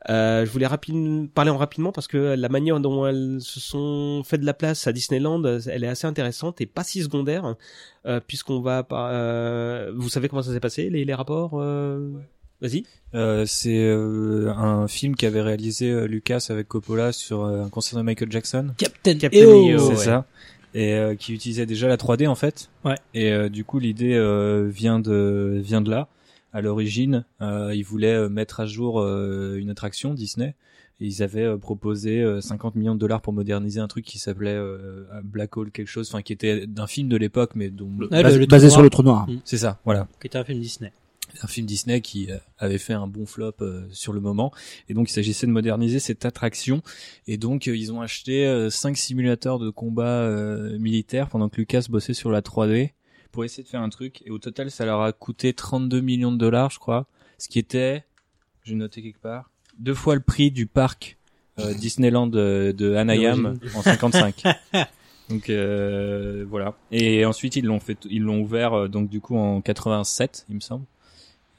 Euh, 0.08 0.46
je 0.46 0.52
voulais 0.52 0.68
parler 1.34 1.52
en 1.52 1.58
rapidement 1.58 1.92
parce 1.92 2.08
que 2.08 2.18
la 2.18 2.50
manière 2.50 2.80
dont 2.80 3.06
elles 3.06 3.40
se 3.42 3.60
sont 3.60 4.24
fait 4.24 4.38
de 4.38 4.46
la 4.46 4.54
place 4.54 4.88
à 4.88 4.94
Disneyland, 4.94 5.44
elle 5.44 5.84
est 5.84 5.88
assez 5.88 6.08
intéressante 6.08 6.62
et 6.62 6.66
pas 6.66 6.84
si 6.84 7.04
secondaire, 7.04 7.56
euh, 8.06 8.22
puisqu'on 8.26 8.62
va, 8.62 8.88
euh, 8.92 9.92
vous 9.96 10.10
savez 10.10 10.30
comment 10.30 10.42
ça 10.42 10.54
s'est 10.54 10.60
passé 10.62 10.90
les, 10.90 11.04
les 11.04 11.14
rapports 11.14 11.52
euh... 11.56 12.12
Vas-y. 12.62 12.84
Euh, 13.16 13.45
c'est 13.47 13.78
euh, 13.88 14.51
un 14.55 14.88
film 14.88 15.16
qu'avait 15.16 15.41
réalisé 15.41 15.89
euh, 15.89 16.05
Lucas 16.07 16.47
avec 16.49 16.68
Coppola 16.68 17.12
sur 17.12 17.43
euh, 17.43 17.64
un 17.64 17.70
concert 17.70 17.97
de 17.97 18.03
Michael 18.03 18.32
Jackson. 18.32 18.72
Captain, 18.78 19.18
Captain 19.18 19.39
EO. 19.39 19.70
EO. 19.70 19.80
c'est 19.80 19.89
ouais. 19.89 19.95
ça. 19.95 20.26
Et 20.76 20.93
euh, 20.93 21.16
qui 21.16 21.34
utilisait 21.34 21.66
déjà 21.66 21.88
la 21.88 21.97
3D 21.97 22.28
en 22.28 22.36
fait. 22.36 22.70
Ouais. 22.86 22.95
Et 23.16 23.32
euh, 23.32 23.49
du 23.49 23.64
coup 23.64 23.80
l'idée 23.80 24.14
euh, 24.14 24.68
vient 24.70 24.99
de 24.99 25.60
vient 25.64 25.82
de 25.82 25.89
là. 25.89 26.07
À 26.53 26.62
l'origine, 26.62 27.26
euh, 27.41 27.74
ils 27.76 27.84
voulaient 27.84 28.14
euh, 28.14 28.30
mettre 28.30 28.60
à 28.60 28.66
jour 28.66 28.99
euh, 28.99 29.55
une 29.60 29.70
attraction 29.70 30.14
Disney. 30.14 30.55
Et 31.01 31.05
ils 31.05 31.24
avaient 31.24 31.45
euh, 31.45 31.57
proposé 31.57 32.22
euh, 32.22 32.41
50 32.41 32.76
millions 32.76 32.93
de 32.93 32.99
dollars 32.99 33.22
pour 33.22 33.32
moderniser 33.34 33.80
un 33.80 33.88
truc 33.88 34.03
qui 34.03 34.20
s'appelait 34.20 34.53
euh, 34.55 35.05
Black 35.24 35.55
Hole 35.55 35.72
quelque 35.72 35.88
chose, 35.88 36.10
enfin 36.12 36.22
qui 36.22 36.34
était 36.34 36.68
d'un 36.68 36.88
film 36.88 37.07
de 37.07 37.16
l'époque, 37.18 37.51
mais 37.55 37.70
dont 37.70 37.89
Ouais, 37.99 38.07
Bas- 38.24 38.30
le- 38.32 38.38
le 38.39 38.45
basé 38.47 38.68
trou 38.68 38.72
sur 38.72 38.78
noir. 38.80 38.84
le 38.84 38.89
trou 38.89 39.03
noir. 39.03 39.28
c'est 39.45 39.57
ça, 39.60 39.80
voilà. 39.86 40.07
Qui 40.20 40.28
était 40.28 40.38
un 40.38 40.43
film 40.43 40.60
Disney. 40.60 40.91
Un 41.42 41.48
film 41.48 41.66
Disney 41.66 42.02
qui 42.02 42.32
euh, 42.32 42.38
avait 42.58 42.78
fait 42.78 42.94
un 42.94 43.08
bon 43.08 43.26
flop 43.26 43.54
euh, 43.62 43.88
sur 43.92 44.14
le 44.14 44.20
moment. 44.20 44.52
Et 44.88 44.94
donc 44.94 45.10
il 45.10 45.14
s'agissait 45.14 45.48
de 45.48 45.52
moderniser 45.52 46.00
cette 46.00 46.26
attraction. 46.26 46.82
Et 47.28 47.38
donc 47.38 47.68
euh, 47.68 47.76
ils 47.76 47.92
ont 47.92 48.02
acheté 48.02 48.46
euh, 48.46 48.70
cinq 48.70 48.98
simulateurs 48.98 49.60
de 49.60 49.70
combat 49.70 50.30
militaires 50.80 51.30
pendant 51.30 51.50
que 51.50 51.58
Lucas 51.58 51.86
bossait 51.90 52.14
sur 52.14 52.32
la 52.32 52.42
3D 52.42 52.92
pour 53.32 53.44
essayer 53.44 53.64
de 53.64 53.70
faire 53.70 53.82
un 53.82 53.90
truc. 53.90 54.22
Et 54.26 54.32
au 54.32 54.40
total 54.40 54.72
ça 54.72 54.86
leur 54.86 55.02
a 55.02 55.12
coûté 55.12 55.54
32 55.54 56.02
millions 56.02 56.32
de 56.32 56.38
dollars 56.38 56.70
je 56.72 56.80
crois. 56.80 57.08
Ce 57.38 57.48
qui 57.48 57.60
était 57.60 58.04
j'ai 58.64 58.76
noté 58.76 59.02
quelque 59.02 59.22
part 59.22 59.52
deux 59.78 59.94
fois 59.94 60.16
le 60.16 60.22
prix 60.22 60.52
du 60.52 60.66
parc 60.66 61.18
Disneyland 61.78 62.28
de 62.28 62.96
Anaheim 62.96 63.58
en 63.76 63.82
55 63.82 64.44
donc 65.30 65.50
euh, 65.50 66.46
voilà. 66.50 66.76
Et 66.92 67.26
ensuite 67.26 67.56
ils 67.56 67.66
l'ont 67.66 67.80
fait 67.80 67.98
ils 68.10 68.24
l'ont 68.24 68.42
ouvert 68.42 68.90
donc 68.90 69.10
du 69.10 69.22
coup 69.22 69.38
en 69.38 69.62
87 69.62 70.46
il 70.50 70.56
me 70.56 70.60
semble 70.60 70.86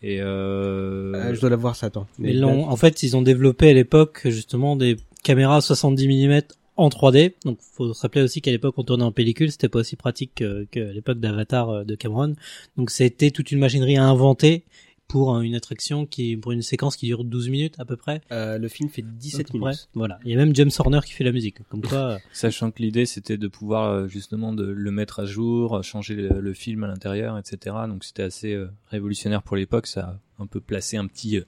et 0.03 0.21
euh, 0.21 1.13
Euh, 1.15 1.35
je 1.35 1.41
dois 1.41 1.51
l'avoir 1.51 1.77
ça, 1.77 1.87
attends. 1.87 2.07
Mais 2.19 2.33
en 2.69 2.77
fait, 2.77 3.03
ils 3.03 3.17
ont 3.17 3.23
développé 3.23 3.71
à 3.71 3.75
l'époque 3.75 4.23
justement 4.27 4.77
des 4.77 4.97
caméras 5.23 5.61
70 5.61 6.07
mm 6.09 6.41
en 6.77 6.89
3D. 6.89 7.35
Donc, 7.45 7.59
faut 7.61 7.93
se 7.93 8.01
rappeler 8.01 8.23
aussi 8.23 8.41
qu'à 8.41 8.51
l'époque, 8.51 8.75
on 8.79 8.85
tournait 8.85 9.05
en 9.05 9.13
pellicule, 9.13 9.51
c'était 9.51 9.69
pas 9.69 9.81
aussi 9.81 9.97
pratique 9.97 10.33
que- 10.37 10.65
qu'à 10.71 10.85
l'époque 10.93 11.21
d'Avatar 11.21 11.69
euh, 11.71 11.85
de 11.85 11.95
Cameron. 11.95 12.35
Donc, 12.79 12.91
c'était 12.91 13.31
toute 13.31 13.51
une 13.53 13.59
machinerie 13.59 13.99
à 13.99 14.05
inventer 14.05 14.65
pour 15.11 15.41
une 15.41 15.55
attraction 15.55 16.07
qui, 16.07 16.37
pour 16.37 16.53
une 16.53 16.63
séquence 16.63 16.97
qui 16.97 17.07
dure 17.07 17.25
12 17.25 17.49
minutes 17.49 17.75
à 17.79 17.85
peu 17.85 17.97
près. 17.97 18.21
Euh, 18.31 18.59
le 18.59 18.69
film 18.69 18.89
fait 18.89 19.03
17 19.03 19.41
À 19.41 19.53
peu 19.53 19.59
près. 19.59 19.71
minutes. 19.71 19.89
Voilà. 19.95 20.19
Il 20.25 20.31
y 20.31 20.35
a 20.35 20.37
même 20.37 20.55
James 20.55 20.71
Horner 20.79 21.01
qui 21.05 21.13
fait 21.13 21.25
la 21.25 21.33
musique. 21.33 21.57
Comme 21.69 21.83
quoi, 21.83 21.99
euh, 21.99 22.19
Sachant 22.33 22.71
que 22.71 22.81
l'idée 22.83 23.07
c'était 23.07 23.37
de 23.37 23.49
pouvoir 23.49 23.91
euh, 23.91 24.07
justement 24.09 24.53
de 24.53 24.65
le 24.65 24.91
mettre 24.91 25.21
à 25.21 25.25
jour, 25.27 25.83
changer 25.83 26.15
le, 26.15 26.41
le 26.41 26.55
film 26.55 26.85
à 26.85 26.87
l'intérieur, 26.87 27.37
etc. 27.39 27.77
Donc 27.89 28.05
c'était 28.05 28.23
assez 28.23 28.55
euh, 28.55 28.71
révolutionnaire 28.91 29.43
pour 29.43 29.57
l'époque. 29.57 29.87
Ça 29.87 30.01
a 30.39 30.43
un 30.43 30.47
peu 30.47 30.61
placé 30.61 30.97
un 30.97 31.07
petit 31.07 31.39
euh, 31.39 31.45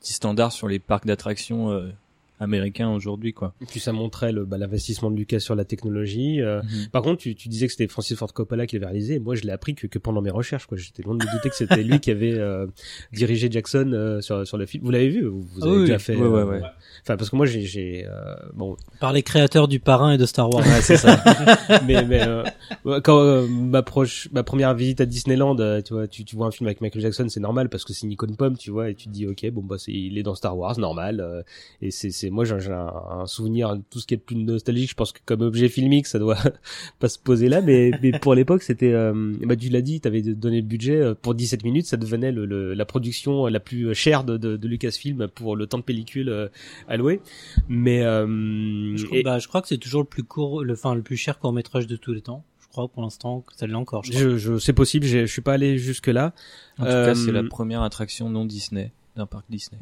petit 0.00 0.12
standard 0.12 0.52
sur 0.52 0.68
les 0.68 0.78
parcs 0.78 1.06
d'attractions 1.06 1.70
américains 2.38 2.90
aujourd'hui, 2.90 3.32
quoi. 3.32 3.54
Et 3.60 3.66
puis 3.66 3.80
ça 3.80 3.92
montrait 3.92 4.32
le 4.32 4.44
bah, 4.44 4.58
l'investissement 4.58 5.10
de 5.10 5.16
Lucas 5.16 5.40
sur 5.40 5.54
la 5.54 5.64
technologie. 5.64 6.40
euh. 6.42 6.60
Par 6.92 7.02
contre, 7.02 7.18
tu, 7.22 7.34
tu 7.34 7.48
disais 7.48 7.66
que 7.66 7.72
c'était 7.72 7.88
Francis 7.88 8.16
Ford 8.16 8.32
Coppola 8.32 8.66
qui 8.66 8.76
l'avait 8.76 8.86
réalisé. 8.86 9.18
Moi, 9.18 9.34
je 9.34 9.42
l'ai 9.42 9.52
appris 9.52 9.74
que, 9.74 9.86
que 9.86 9.98
pendant 9.98 10.20
mes 10.22 10.30
recherches. 10.30 10.66
quoi. 10.66 10.76
J'étais 10.76 11.02
loin 11.02 11.14
de 11.16 11.24
me 11.24 11.30
douter 11.30 11.48
que 11.48 11.56
c'était 11.56 11.82
lui 11.82 12.00
qui 12.00 12.10
avait 12.10 12.34
euh, 12.38 12.66
dirigé 13.12 13.50
Jackson 13.50 13.90
euh, 13.92 14.20
sur, 14.20 14.46
sur 14.46 14.58
le 14.58 14.66
film. 14.66 14.84
Vous 14.84 14.90
l'avez 14.90 15.08
vu 15.08 15.24
Vous 15.24 15.40
vous 15.42 15.60
Ah 15.62 15.66
avez 15.66 15.74
oui, 15.76 15.80
déjà 15.82 15.94
oui. 15.94 16.00
fait 16.00 16.16
Ouais, 16.16 16.26
ouais, 16.28 16.40
euh, 16.40 16.44
ouais. 16.46 16.60
Enfin, 17.02 17.16
parce 17.16 17.30
que 17.30 17.36
moi, 17.36 17.46
j'ai, 17.46 17.62
j'ai 17.62 18.06
euh, 18.06 18.34
bon, 18.54 18.76
par 19.00 19.12
les 19.12 19.22
créateurs 19.22 19.68
du 19.68 19.80
Parrain 19.80 20.12
et 20.12 20.18
de 20.18 20.26
Star 20.26 20.50
Wars. 20.52 20.64
Ouais, 20.66 20.80
c'est 20.82 20.96
ça. 20.96 21.22
mais, 21.86 22.04
mais 22.04 22.20
euh, 22.26 22.42
quand 23.02 23.20
euh, 23.20 23.46
ma 23.46 23.82
proche, 23.82 24.28
ma 24.32 24.42
première 24.42 24.74
visite 24.74 25.00
à 25.00 25.06
Disneyland, 25.06 25.58
euh, 25.60 25.80
tu 25.82 25.94
vois, 25.94 26.08
tu, 26.08 26.24
tu 26.24 26.36
vois 26.36 26.46
un 26.46 26.50
film 26.50 26.66
avec 26.66 26.80
Michael 26.80 27.02
Jackson, 27.02 27.26
c'est 27.28 27.40
normal 27.40 27.68
parce 27.68 27.84
que 27.84 27.92
c'est 27.92 28.06
Nikon 28.06 28.34
Pomme, 28.36 28.56
tu 28.56 28.70
vois, 28.70 28.90
et 28.90 28.94
tu 28.94 29.06
te 29.06 29.10
dis 29.12 29.26
ok, 29.26 29.48
bon 29.50 29.62
bah 29.62 29.76
c'est, 29.78 29.92
il 29.92 30.18
est 30.18 30.22
dans 30.22 30.34
Star 30.34 30.56
Wars, 30.56 30.78
normal. 30.78 31.20
euh, 31.20 31.42
et 31.82 31.90
c'est, 31.90 32.10
c'est, 32.26 32.30
moi 32.30 32.44
j'ai 32.44 32.54
un, 32.72 32.92
un 33.20 33.26
souvenir, 33.26 33.76
tout 33.90 33.98
ce 34.00 34.06
qui 34.06 34.14
est 34.14 34.18
plus 34.18 34.36
nostalgique, 34.36 34.90
je 34.90 34.94
pense 34.94 35.12
que 35.12 35.20
comme 35.24 35.42
objet 35.42 35.68
filmique, 35.68 36.06
ça 36.06 36.18
doit 36.18 36.36
pas 36.98 37.08
se 37.08 37.18
poser 37.18 37.48
là, 37.48 37.60
mais, 37.60 37.90
mais 38.02 38.12
pour 38.18 38.34
l'époque 38.34 38.62
c'était, 38.62 38.92
euh, 38.92 39.32
bah 39.44 39.56
tu 39.56 39.68
l'as 39.68 39.82
dit, 39.82 40.00
t'avais 40.00 40.22
donné 40.22 40.60
le 40.60 40.66
budget 40.66 40.96
euh, 40.96 41.14
pour 41.14 41.34
17 41.34 41.64
minutes, 41.64 41.86
ça 41.86 41.96
devenait 41.96 42.32
le, 42.32 42.46
le- 42.46 42.74
la 42.74 42.84
production 42.84 43.46
la 43.46 43.60
plus 43.60 43.94
chère 43.94 44.24
de, 44.24 44.36
de, 44.36 44.56
de 44.56 44.68
Lucasfilm 44.68 45.28
pour 45.34 45.56
le 45.56 45.66
temps 45.66 45.78
de 45.78 45.82
pellicule 45.82 46.28
euh, 46.28 46.48
alloué. 46.88 47.20
Mais 47.68 48.02
euh, 48.02 48.96
Je, 48.96 49.04
crois- 49.06 49.18
et- 49.18 49.22
bah, 49.22 49.38
je 49.38 49.48
crois 49.48 49.62
que 49.62 49.68
c'est 49.68 49.78
toujours 49.78 50.00
le 50.02 50.06
plus 50.08 50.22
court, 50.24 50.64
le, 50.64 50.72
enfin, 50.74 50.94
le 50.94 51.02
plus 51.02 51.16
cher 51.16 51.38
court 51.38 51.52
métrage 51.52 51.86
de 51.86 51.96
tous 51.96 52.12
les 52.12 52.20
temps. 52.22 52.44
Je 52.60 52.68
crois 52.68 52.88
pour 52.88 53.02
l'instant 53.02 53.40
que 53.40 53.54
ça 53.56 53.66
l'est 53.66 53.74
encore. 53.74 54.04
Je 54.04 54.10
crois. 54.10 54.20
je, 54.22 54.36
je, 54.36 54.58
c'est 54.58 54.72
possible, 54.74 55.06
je 55.06 55.24
suis 55.26 55.40
pas 55.42 55.54
allé 55.54 55.78
jusque 55.78 56.08
là. 56.08 56.34
En 56.78 56.82
tout 56.84 56.90
Euh, 56.90 57.06
cas, 57.06 57.14
c'est 57.14 57.32
la 57.32 57.42
première 57.42 57.82
attraction 57.82 58.28
non 58.28 58.44
Disney 58.44 58.92
d'un 59.16 59.24
parc 59.26 59.46
Disney. 59.48 59.78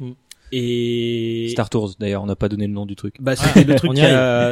Et 0.57 1.49
Star 1.51 1.69
Tours 1.69 1.91
d'ailleurs, 1.99 2.23
on 2.23 2.27
n'a 2.27 2.35
pas 2.35 2.47
donné 2.49 2.67
le 2.67 2.73
nom 2.73 2.85
du 2.85 2.95
truc. 2.95 3.15
bah 3.19 3.35
c'était 3.35 3.63
le 3.63 3.75
truc 3.75 3.91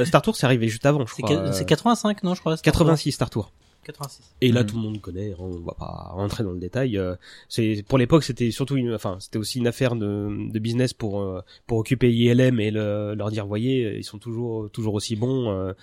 Star 0.08 0.22
Tour 0.22 0.36
c'est 0.36 0.46
arrivé 0.46 0.68
juste 0.68 0.86
avant 0.86 1.06
je 1.06 1.14
C'est 1.16 1.22
crois. 1.24 1.52
c'est 1.54 1.66
85, 1.66 2.24
non, 2.24 2.34
je 2.36 2.40
crois. 2.42 2.58
Star 2.58 2.74
Wars 2.74 2.84
86 2.90 3.12
Star 3.14 3.30
Tour. 3.30 3.52
86. 3.84 4.36
Et 4.42 4.52
là 4.52 4.62
Mhm. 4.62 4.68
tout 4.68 4.76
le 4.76 4.82
monde 4.82 5.02
connaît, 5.02 5.34
on 5.40 5.50
va 5.60 5.74
pas 5.74 6.10
rentrer 6.14 6.44
dans 6.44 6.52
le 6.52 6.60
détail. 6.60 6.98
euh, 6.98 7.16
C'est 7.50 7.84
pour 7.88 7.98
l'époque 7.98 8.24
c'était 8.24 8.52
surtout 8.52 8.76
une, 8.78 8.94
enfin 8.94 9.18
c'était 9.20 9.38
aussi 9.38 9.60
une 9.60 9.68
affaire 9.68 9.96
de, 9.96 10.50
de 10.52 10.60
business 10.60 10.94
pour 10.94 11.22
euh, 11.22 11.42
pour 11.68 11.78
occuper 11.78 12.12
ILM 12.14 12.60
et 12.60 12.72
le, 12.72 13.14
leur 13.16 13.30
dire 13.32 13.46
voyez 13.46 13.98
ils 13.98 14.04
sont 14.04 14.18
toujours 14.20 14.70
toujours 14.72 14.94
aussi 14.96 15.16
bons 15.16 15.50
euh, 15.52 15.74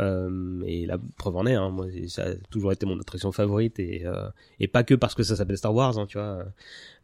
euh, 0.00 0.62
et 0.66 0.86
la 0.86 0.98
preuve 1.16 1.36
en 1.36 1.46
est 1.46 1.54
hein, 1.54 1.70
moi 1.70 1.86
ça 2.08 2.24
a 2.24 2.34
toujours 2.50 2.72
été 2.72 2.86
mon 2.86 2.98
attraction 3.00 3.32
favorite 3.32 3.78
et 3.78 4.04
euh, 4.06 4.28
et 4.60 4.68
pas 4.68 4.84
que 4.84 4.94
parce 4.94 5.14
que 5.14 5.22
ça 5.22 5.36
s'appelle 5.36 5.56
Star 5.58 5.74
Wars 5.74 5.98
hein, 5.98 6.06
tu 6.06 6.18
vois. 6.18 6.44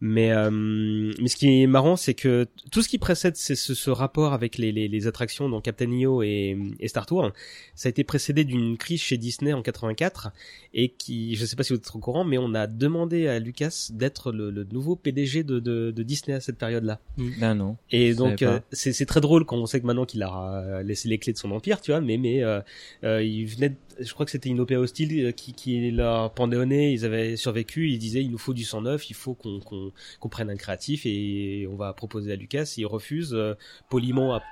Mais 0.01 0.33
euh, 0.33 0.51
mais 0.51 1.29
ce 1.29 1.37
qui 1.37 1.63
est 1.63 1.67
marrant 1.67 1.97
c'est 1.97 2.15
que 2.15 2.47
tout 2.71 2.83
ce 2.83 2.89
qui 2.89 2.99
précède 2.99 3.37
c'est 3.37 3.55
ce, 3.57 3.75
ce 3.75 3.91
rapport 3.91 4.33
avec 4.33 4.59
les, 4.59 4.71
les, 4.73 4.89
les 4.89 5.07
attractions 5.07 5.49
dans 5.49 5.61
Captain 5.61 5.91
EO 5.91 6.23
et, 6.23 6.59
et 6.81 6.89
Star 6.89 7.07
Tour 7.07 7.31
ça 7.75 7.89
a 7.89 7.91
été 7.91 8.05
précédé 8.05 8.45
d'une 8.45 8.77
crise 8.77 9.01
chez 9.01 9.17
Disney 9.17 9.53
en 9.53 9.63
84 9.63 10.31
et 10.73 10.89
qui, 10.89 11.37
je 11.37 11.45
sais 11.47 11.55
pas 11.57 11.63
si 11.63 11.73
vous 11.73 11.79
êtes 11.79 11.91
au 11.95 11.99
courant, 11.99 12.25
mais 12.25 12.37
on 12.39 12.53
a 12.55 12.67
demandé 12.67 13.29
à 13.29 13.39
Lucas 13.39 13.89
d'être 13.93 14.33
le, 14.33 14.51
le 14.51 14.65
nouveau 14.65 14.97
PDG 14.97 15.45
de, 15.45 15.61
de, 15.61 15.91
de 15.93 16.03
Disney 16.03 16.37
à 16.37 16.41
cette 16.41 16.59
période-là. 16.59 17.01
Ben 17.39 17.55
non. 17.55 17.77
Et 17.91 18.15
donc 18.15 18.43
euh, 18.43 18.61
c'est 18.73 18.93
c'est 18.93 19.07
très 19.07 19.21
drôle 19.21 19.45
quand 19.45 19.57
on 19.57 19.67
sait 19.67 19.81
que 19.81 19.87
maintenant 19.87 20.05
qu'il 20.05 20.23
a 20.23 20.63
euh, 20.63 20.83
laissé 20.83 21.09
les 21.09 21.19
clés 21.19 21.33
de 21.33 21.39
son 21.39 21.51
empire, 21.53 21.81
tu 21.81 21.93
vois. 21.93 22.01
Mais 22.01 22.17
mais 22.17 22.43
euh, 22.43 22.61
euh, 23.05 23.23
il 23.23 23.47
venait, 23.47 23.69
de- 23.71 23.77
je 24.01 24.13
crois 24.13 24.27
que 24.27 24.33
c'était 24.33 24.49
une 24.49 24.59
OPA 24.61 24.75
hostile 24.77 25.27
euh, 25.27 25.31
qui 25.33 25.53
qui 25.55 25.91
leur 25.93 26.33
pendait 26.35 26.57
au 26.57 26.65
nez. 26.65 26.93
Ils 26.93 27.05
avaient 27.05 27.37
survécu. 27.37 27.91
Ils 27.91 27.99
disaient 27.99 28.23
il 28.23 28.31
nous 28.33 28.39
faut 28.39 28.55
du 28.55 28.65
sang 28.65 28.83
neuf, 28.83 29.09
il 29.11 29.15
faut 29.15 29.35
qu'on 29.35 29.61
qu'on 29.61 29.93
qu'on 30.19 30.29
prenne 30.29 30.51
un 30.51 30.57
créatif 30.57 31.03
et 31.07 31.69
on 31.71 31.77
va 31.77 31.93
proposer 31.93 32.33
à 32.33 32.37
Lucas. 32.37 32.75
Il 32.77 32.87
refuse 32.87 33.33
euh, 33.33 33.55
poliment. 33.91 34.35
À... 34.35 34.43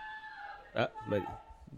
Ah, 0.75 0.91
bah, 1.11 1.19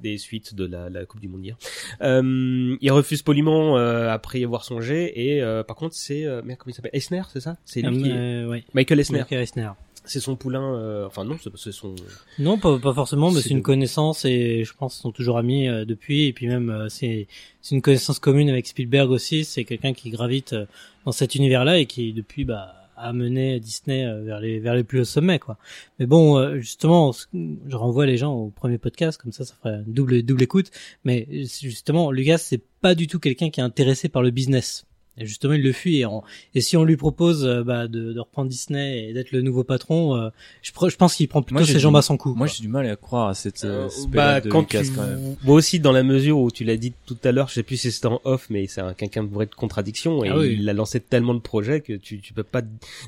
des 0.03 0.19
suites 0.19 0.55
de 0.55 0.67
la, 0.67 0.91
la 0.91 1.05
Coupe 1.07 1.21
du 1.21 1.29
Monde 1.29 1.45
hier. 1.45 1.57
Euh, 2.03 2.77
il 2.81 2.91
refuse 2.93 3.23
poliment 3.23 3.79
euh, 3.79 4.11
après 4.11 4.41
y 4.41 4.45
avoir 4.45 4.65
songé 4.65 5.13
et 5.29 5.43
euh, 5.43 5.63
par 5.63 5.77
contre 5.77 5.95
c'est 5.95 6.25
euh, 6.25 6.43
merde 6.45 6.59
comment 6.59 6.73
il 6.73 6.75
s'appelle? 6.75 6.91
Eisner 6.95 7.23
c'est 7.33 7.41
ça? 7.41 7.57
C'est 7.65 7.83
lui 7.83 8.03
qui 8.03 8.11
Euh, 8.11 8.49
ouais. 8.49 8.65
Michael 8.75 9.01
Eisner 9.01 9.19
Michael 9.21 9.41
Eisner. 9.41 9.71
c'est 10.05 10.21
son 10.21 10.37
poulain 10.37 10.75
euh, 10.77 11.07
enfin 11.07 11.25
non 11.25 11.37
c'est 11.57 11.73
son 11.73 11.95
Non, 12.39 12.59
pas, 12.59 12.79
pas 12.79 12.93
forcément, 12.93 13.31
mais 13.31 13.41
C'est 13.41 13.51
une 13.51 13.59
de- 13.59 13.63
connaissance 13.63 14.25
et 14.25 14.65
je 14.65 14.73
pense 14.75 14.95
qu'ils 14.97 15.03
sont 15.03 15.13
toujours 15.13 15.39
amis 15.39 15.69
euh, 15.69 15.85
depuis. 15.85 16.25
Et 16.27 16.33
puis 16.33 16.47
même, 16.47 16.69
euh, 16.71 16.89
c'est 16.89 17.27
c'est 17.63 17.75
une 17.75 17.81
connaissance 17.83 18.19
commune 18.19 18.51
avec 18.51 18.67
Spielberg 18.67 19.11
aussi. 19.11 19.45
C'est 19.45 19.65
quelqu'un 19.65 19.95
qui 19.95 20.11
gravite 20.11 20.53
euh, 20.53 20.67
dans 21.07 21.13
cet 21.13 21.35
univers-là 21.35 21.79
et 21.79 21.87
qui 21.87 22.13
depuis 22.13 22.45
bah 22.45 22.84
a 22.97 23.13
mené 23.13 23.61
Disney 23.61 24.05
euh, 24.05 24.23
vers 24.23 24.41
les 24.41 24.61
vers 24.61 24.75
les 24.75 24.85
plus 24.85 25.01
hauts 25.01 25.05
sommets 25.05 25.39
quoi. 25.39 25.59
Mais 25.99 26.07
bon, 26.07 26.39
euh, 26.39 26.59
justement, 26.59 27.13
je 27.13 27.77
renvoie 27.77 28.07
les 28.07 28.17
gens 28.17 28.33
au 28.33 28.51
premier 28.51 28.79
podcast 28.79 29.21
comme 29.21 29.33
ça, 29.33 29.45
ça 29.45 29.55
ferait 29.55 29.83
double 29.87 30.23
double 30.23 30.43
écoute. 30.43 30.71
Mais 31.05 31.27
justement, 31.63 32.11
Lucas 32.11 32.39
c'est 32.39 32.63
pas 32.81 32.95
du 32.95 33.07
tout 33.07 33.19
quelqu'un 33.19 33.51
qui 33.51 33.61
est 33.61 33.65
intéressé 33.65 34.09
par 34.09 34.23
le 34.23 34.31
business. 34.31 34.87
Et 35.17 35.27
justement, 35.27 35.55
il 35.55 35.63
le 35.63 35.73
fuit. 35.73 35.99
Et, 36.01 36.05
en- 36.07 36.25
et 36.55 36.61
si 36.61 36.77
on 36.77 36.83
lui 36.85 36.97
propose 36.97 37.45
euh, 37.45 37.63
bah, 37.63 37.87
de, 37.87 38.13
de 38.13 38.19
reprendre 38.21 38.49
Disney 38.49 39.09
et 39.09 39.13
d'être 39.13 39.31
le 39.31 39.43
nouveau 39.43 39.63
patron, 39.63 40.17
euh, 40.17 40.29
je, 40.63 40.73
pr- 40.73 40.91
je 40.91 40.97
pense 40.97 41.15
qu'il 41.15 41.29
prend 41.29 41.41
plutôt 41.43 41.61
Moi, 41.61 41.67
ses 41.69 41.79
jambes 41.79 41.95
à 41.97 42.03
son 42.03 42.17
cou. 42.17 42.31
Moi, 42.31 42.47
quoi. 42.49 42.55
j'ai 42.57 42.63
du 42.63 42.69
mal 42.69 42.87
à 42.89 42.97
croire 42.97 43.29
à 43.29 43.35
cette 43.35 43.65
euh, 43.65 43.87
Euh, 43.89 44.07
bah, 44.09 44.41
de 44.41 44.49
quand 44.51 44.61
Lucas, 44.63 44.83
tu... 44.83 44.91
quand 44.91 45.07
même. 45.07 45.37
moi 45.45 45.55
aussi 45.55 45.79
dans 45.79 45.93
la 45.93 46.03
mesure 46.03 46.39
où 46.39 46.51
tu 46.51 46.65
l'as 46.65 46.77
dit 46.77 46.93
tout 47.07 47.17
à 47.23 47.31
l'heure, 47.33 47.49
je 47.49 47.55
sais 47.55 47.63
plus 47.63 47.77
si 47.77 47.93
c'était 47.93 48.07
en 48.07 48.21
off, 48.25 48.47
mais 48.51 48.67
c'est 48.67 48.81
un 48.81 48.93
quelqu'un 48.95 49.23
de 49.25 49.29
vrai 49.33 49.47
de 49.47 49.55
contradiction 49.55 50.25
et 50.25 50.31
Ah 50.31 50.39
oui. 50.39 50.57
il 50.59 50.69
a 50.69 50.73
lancé 50.73 50.99
tellement 50.99 51.35
de 51.35 51.39
projets 51.41 51.81
que 51.81 51.93
tu 51.93 52.19
tu 52.21 52.33
peux 52.33 52.43
pas. 52.43 52.63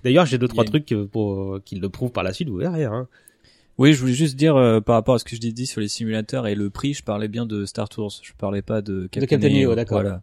D'ailleurs, 0.05 0.27
j'ai 0.27 0.39
deux 0.39 0.49
trois 0.49 0.63
a 0.65 0.67
trucs 0.67 0.93
euh, 0.93 1.07
pour 1.07 1.59
qui 1.65 1.75
le 1.77 1.89
prouvent 1.89 2.13
par 2.13 2.23
la 2.23 2.33
suite. 2.33 2.49
Vous 2.49 2.57
verrez. 2.59 2.85
Hein. 2.85 3.09
Oui, 3.79 3.93
je 3.93 4.01
voulais 4.01 4.15
juste 4.15 4.37
dire 4.37 4.57
euh, 4.57 4.81
par 4.81 4.95
rapport 4.95 5.17
à 5.17 5.19
ce 5.19 5.25
que 5.25 5.35
je 5.37 5.41
t'ai 5.41 5.53
dit 5.53 5.67
sur 5.67 5.81
les 5.83 5.89
simulateurs 5.89 6.47
et 6.47 6.55
le 6.55 6.71
prix, 6.71 6.95
je 6.95 7.03
parlais 7.03 7.29
bien 7.29 7.45
de 7.45 7.67
Star 7.67 7.89
Tours, 7.91 8.11
je 8.23 8.33
parlais 8.39 8.63
pas 8.63 8.81
de 8.81 9.07
Captain, 9.11 9.27
Captain 9.27 9.49
EO, 9.49 9.73
EO, 9.73 9.75
d'accord. 9.75 10.01
Voilà. 10.01 10.23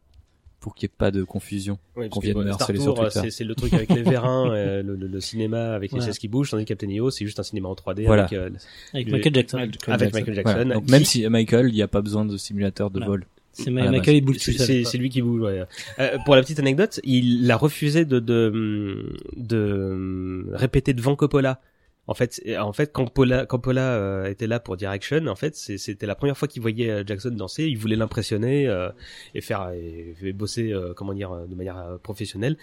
Pour 0.64 0.74
qu'il 0.76 0.88
n'y 0.88 0.92
ait 0.94 0.98
pas 0.98 1.12
de 1.12 1.24
confusion. 1.24 1.78
Ouais, 1.98 2.08
Qu'on 2.08 2.22
vienne 2.22 2.36
sur 2.58 2.98
euh, 3.02 3.10
Twitter. 3.10 3.30
c'est 3.32 3.44
le 3.44 3.54
truc 3.54 3.74
avec 3.74 3.90
les 3.90 4.02
vérins, 4.16 4.50
euh, 4.50 4.82
le, 4.82 4.96
le, 4.96 5.08
le 5.08 5.20
cinéma 5.20 5.74
avec 5.74 5.92
les 5.92 5.98
Voilà. 5.98 6.06
chaises 6.08 6.18
qui 6.20 6.30
bougent, 6.30 6.52
tandis 6.52 6.64
que 6.64 6.70
Captain 6.70 6.90
EO, 6.90 7.12
c'est 7.12 7.26
juste 7.26 7.38
un 7.40 7.44
cinéma 7.44 7.68
en 7.68 7.74
3D 7.76 8.06
Voilà. 8.06 8.24
avec, 8.24 8.34
euh, 8.40 8.50
Avec 8.94 9.08
le- 9.08 9.12
Michael 9.12 9.34
Jackson. 9.36 9.58
avec 9.88 10.14
Michael 10.14 10.36
Jackson. 10.36 10.54
Voilà. 10.56 10.74
Donc 10.76 10.90
même 10.90 11.04
si 11.04 11.28
Michael, 11.28 11.68
il 11.68 11.74
n'y 11.76 11.82
a 11.82 11.88
pas 11.90 12.02
besoin 12.02 12.24
de 12.26 12.38
simulateur 12.38 12.90
de 12.90 13.00
Voilà. 13.00 13.08
vol. 13.08 13.26
C'est 13.52 13.70
Michael 13.70 14.16
il 14.16 14.26
tout 14.26 14.34
C'est 14.40 14.98
lui 14.98 15.10
qui 15.10 15.22
bouge. 15.22 15.42
Ouais. 15.42 15.64
Euh, 16.00 16.18
pour 16.26 16.36
la 16.36 16.42
petite 16.42 16.60
anecdote, 16.60 17.00
il 17.04 17.52
a 17.52 17.58
refusé 17.58 18.06
de 18.06 18.20
de, 18.20 19.14
de 19.36 20.48
répéter 20.54 20.94
devant 20.94 21.16
Coppola. 21.16 21.60
En 22.06 22.14
fait, 22.16 22.42
en 22.60 22.74
fait, 22.74 22.92
quand 22.92 23.06
Coppola, 23.06 23.46
Coppola 23.46 23.94
euh, 23.94 24.26
était 24.26 24.48
là 24.48 24.60
pour 24.60 24.76
Direction, 24.76 25.26
en 25.28 25.36
fait, 25.36 25.56
c'était 25.56 26.06
la 26.06 26.16
première 26.16 26.38
fois 26.38 26.50
qu'il 26.50 26.62
voyait 26.62 26.90
euh, 26.90 27.04
Jackson 27.06 27.32
danser. 27.32 27.64
Il 27.64 27.78
voulait 27.78 27.96
l'impressionner 27.96 28.68
euh, 28.68 28.90
et 29.36 29.42
faire 29.42 29.72
et, 29.72 30.34
bosser, 30.34 30.74
euh, 30.74 30.94
comment 30.94 31.14
dire, 31.14 31.32
euh, 31.32 31.46
de 31.48 31.56
manière 31.56 31.78
euh, 31.78 31.98
professionnelle, 31.98 32.58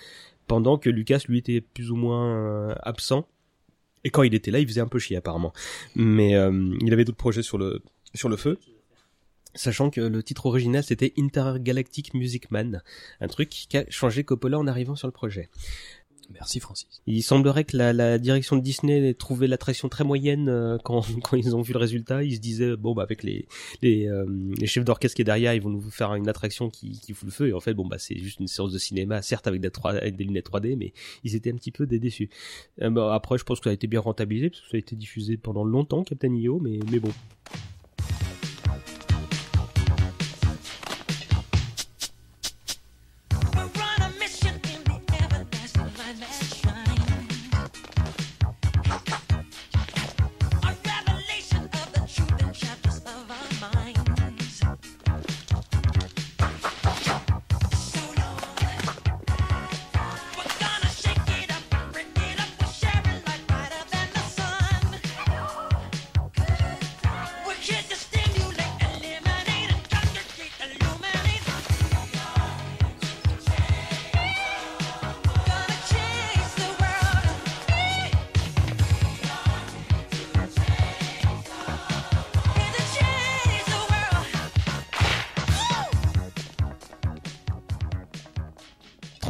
pendant 0.46 0.76
que 0.76 0.90
Lucas 0.90 1.22
lui 1.26 1.38
était 1.38 1.62
plus 1.62 1.90
ou 1.90 1.96
moins 1.96 2.74
absent. 2.82 3.26
Et 4.04 4.10
quand 4.10 4.22
il 4.22 4.34
était 4.34 4.50
là, 4.50 4.58
il 4.58 4.66
faisait 4.66 4.80
un 4.82 4.88
peu 4.88 4.98
chier 4.98 5.16
apparemment. 5.16 5.52
Mais 5.94 6.32
il 6.32 6.92
avait 6.92 7.04
d'autres 7.04 7.18
projets 7.18 7.42
sur 7.42 7.58
le 7.58 7.82
sur 8.14 8.28
le 8.28 8.36
feu. 8.36 8.58
Sachant 9.54 9.90
que 9.90 10.00
le 10.00 10.22
titre 10.22 10.46
original 10.46 10.82
c'était 10.82 11.12
Intergalactic 11.18 12.14
Music 12.14 12.50
Man, 12.50 12.82
un 13.20 13.28
truc 13.28 13.48
qui 13.48 13.76
a 13.76 13.84
changé 13.90 14.24
Coppola 14.24 14.58
en 14.58 14.66
arrivant 14.66 14.96
sur 14.96 15.06
le 15.06 15.12
projet. 15.12 15.50
Merci 16.32 16.60
Francis. 16.60 17.02
Il 17.06 17.22
semblerait 17.22 17.64
que 17.64 17.76
la, 17.76 18.18
direction 18.18 18.56
de 18.56 18.62
Disney 18.62 19.08
ait 19.08 19.14
trouvé 19.14 19.46
l'attraction 19.46 19.88
très 19.88 20.04
moyenne 20.04 20.48
euh, 20.48 20.78
quand, 20.84 21.02
ils 21.32 21.56
ont 21.56 21.62
vu 21.62 21.72
le 21.72 21.78
résultat. 21.78 22.22
Ils 22.22 22.36
se 22.36 22.40
disaient 22.40 22.76
bon 22.76 22.94
bah 22.94 23.02
avec 23.02 23.22
les 23.22 23.46
euh, 23.84 24.26
chefs 24.64 24.84
d'orchestre 24.84 25.16
qui 25.16 25.22
est 25.22 25.24
derrière, 25.24 25.54
ils 25.54 25.62
vont 25.62 25.70
nous 25.70 25.90
faire 25.90 26.14
une 26.14 26.28
attraction 26.28 26.70
qui, 26.70 27.00
fout 27.12 27.26
le 27.26 27.30
feu. 27.32 27.48
Et 27.48 27.52
en 27.52 27.60
fait 27.60 27.74
bon 27.74 27.86
bah 27.86 27.98
c'est 27.98 28.18
juste 28.18 28.40
une 28.40 28.48
séance 28.48 28.72
de 28.72 28.78
cinéma, 28.78 29.22
certes 29.22 29.46
avec 29.46 29.60
des, 29.60 29.70
3, 29.70 29.92
avec 29.92 30.16
des 30.16 30.24
lunettes 30.24 30.50
3D, 30.50 30.76
mais 30.76 30.92
ils 31.24 31.34
étaient 31.34 31.52
un 31.52 31.56
petit 31.56 31.72
peu 31.72 31.86
dé- 31.86 31.98
déçus. 31.98 32.30
Euh, 32.82 32.90
bah, 32.90 33.14
après 33.14 33.38
je 33.38 33.44
pense 33.44 33.58
que 33.58 33.64
ça 33.64 33.70
a 33.70 33.74
été 33.74 33.86
bien 33.86 34.00
rentabilisé 34.00 34.50
parce 34.50 34.62
que 34.62 34.68
ça 34.70 34.76
a 34.76 34.78
été 34.78 34.96
diffusé 34.96 35.36
pendant 35.36 35.64
longtemps 35.64 36.04
Captain 36.04 36.34
EO, 36.34 36.60
mais 36.60 36.78
mais 36.90 37.00
bon. 37.00 37.10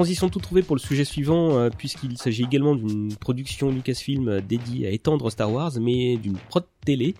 Transition 0.01 0.30
tout 0.30 0.38
trouvée 0.38 0.62
pour 0.62 0.76
le 0.76 0.80
sujet 0.80 1.05
suivant, 1.05 1.59
euh, 1.59 1.68
puisqu'il 1.76 2.16
s'agit 2.16 2.44
également 2.44 2.74
d'une 2.74 3.14
production 3.16 3.70
Lucasfilm 3.70 4.28
euh, 4.28 4.40
dédiée 4.40 4.86
à 4.86 4.90
étendre 4.92 5.28
Star 5.30 5.53
Wars, 5.53 5.72
mais 5.78 6.16
d'une 6.16 6.38
prod 6.48 6.64
télé. 6.86 7.14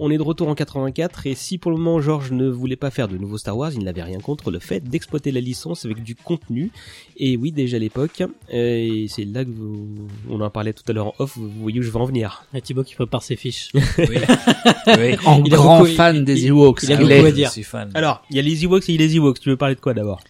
On 0.00 0.10
est 0.10 0.18
de 0.18 0.22
retour 0.22 0.46
en 0.48 0.54
84, 0.54 1.26
et 1.26 1.34
si 1.34 1.56
pour 1.56 1.70
le 1.70 1.78
moment 1.78 2.02
George 2.02 2.30
ne 2.32 2.46
voulait 2.46 2.76
pas 2.76 2.90
faire 2.90 3.08
de 3.08 3.16
nouveau 3.16 3.38
Star 3.38 3.56
Wars, 3.56 3.72
il 3.72 3.82
n'avait 3.82 4.02
rien 4.02 4.20
contre 4.20 4.50
le 4.50 4.58
fait 4.58 4.80
d'exploiter 4.80 5.32
la 5.32 5.40
licence 5.40 5.86
avec 5.86 6.02
du 6.02 6.14
contenu. 6.14 6.70
Et 7.16 7.38
oui, 7.38 7.50
déjà 7.50 7.78
à 7.78 7.80
l'époque, 7.80 8.20
euh, 8.20 8.26
et 8.52 9.06
c'est 9.08 9.24
là 9.24 9.42
que 9.42 9.50
vous, 9.50 9.88
on 10.28 10.40
en 10.42 10.50
parlait 10.50 10.74
tout 10.74 10.84
à 10.86 10.92
l'heure 10.92 11.06
en 11.06 11.14
off, 11.18 11.32
vous 11.38 11.48
voyez 11.62 11.80
où 11.80 11.82
je 11.82 11.90
veux 11.90 11.96
en 11.96 12.04
venir. 12.04 12.44
Et 12.52 12.60
Thibaut 12.60 12.84
qui 12.84 12.94
prépare 12.94 13.22
ses 13.22 13.36
fiches. 13.36 13.70
Oui. 13.74 13.82
oui. 14.86 15.16
En 15.24 15.42
Il 15.44 15.54
a 15.54 15.56
grand 15.56 15.78
beaucoup- 15.80 15.90
fan 15.92 16.16
il- 16.16 16.24
des 16.26 16.46
Ewoks. 16.46 16.82
il 16.82 16.92
a 16.92 16.94
Il 16.96 17.00
beaucoup 17.00 17.12
est- 17.12 17.26
à 17.26 17.32
dire. 17.32 17.50
Fan. 17.64 17.90
Alors, 17.94 18.22
il 18.30 18.36
y 18.36 18.38
a 18.38 18.42
les 18.42 18.64
Ewoks 18.64 18.86
et 18.90 18.92
il 18.92 19.00
y 19.00 19.04
a 19.04 19.06
les 19.06 19.16
Ewoks, 19.16 19.40
tu 19.40 19.48
veux 19.48 19.56
parler 19.56 19.74
de 19.76 19.80
quoi 19.80 19.94
d'abord? 19.94 20.20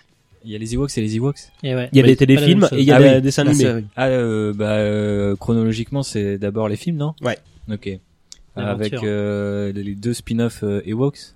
Il 0.48 0.52
y 0.52 0.54
a 0.54 0.58
les 0.58 0.72
Ewoks 0.74 0.96
et 0.96 1.02
les 1.02 1.16
Ewoks. 1.16 1.38
Et 1.62 1.74
ouais. 1.74 1.90
Il 1.92 1.98
y 1.98 2.00
a 2.00 2.04
des 2.06 2.16
téléfilms 2.16 2.66
et 2.72 2.78
il 2.78 2.84
y 2.84 2.90
a 2.90 2.96
Ah 2.96 3.02
des 3.02 3.14
oui, 3.16 3.20
dessins 3.20 3.44
la 3.44 3.50
animés. 3.50 3.84
Ah, 3.96 4.06
euh, 4.06 4.54
bah, 4.54 4.78
euh, 4.78 5.36
chronologiquement, 5.36 6.02
c'est 6.02 6.38
d'abord 6.38 6.70
les 6.70 6.76
films, 6.76 6.96
non? 6.96 7.12
Ouais. 7.20 7.36
Ok. 7.70 7.90
Avec 8.56 8.94
euh, 8.94 9.70
les 9.72 9.94
deux 9.94 10.14
spin-offs 10.14 10.62
euh, 10.64 10.80
Ewoks, 10.86 11.34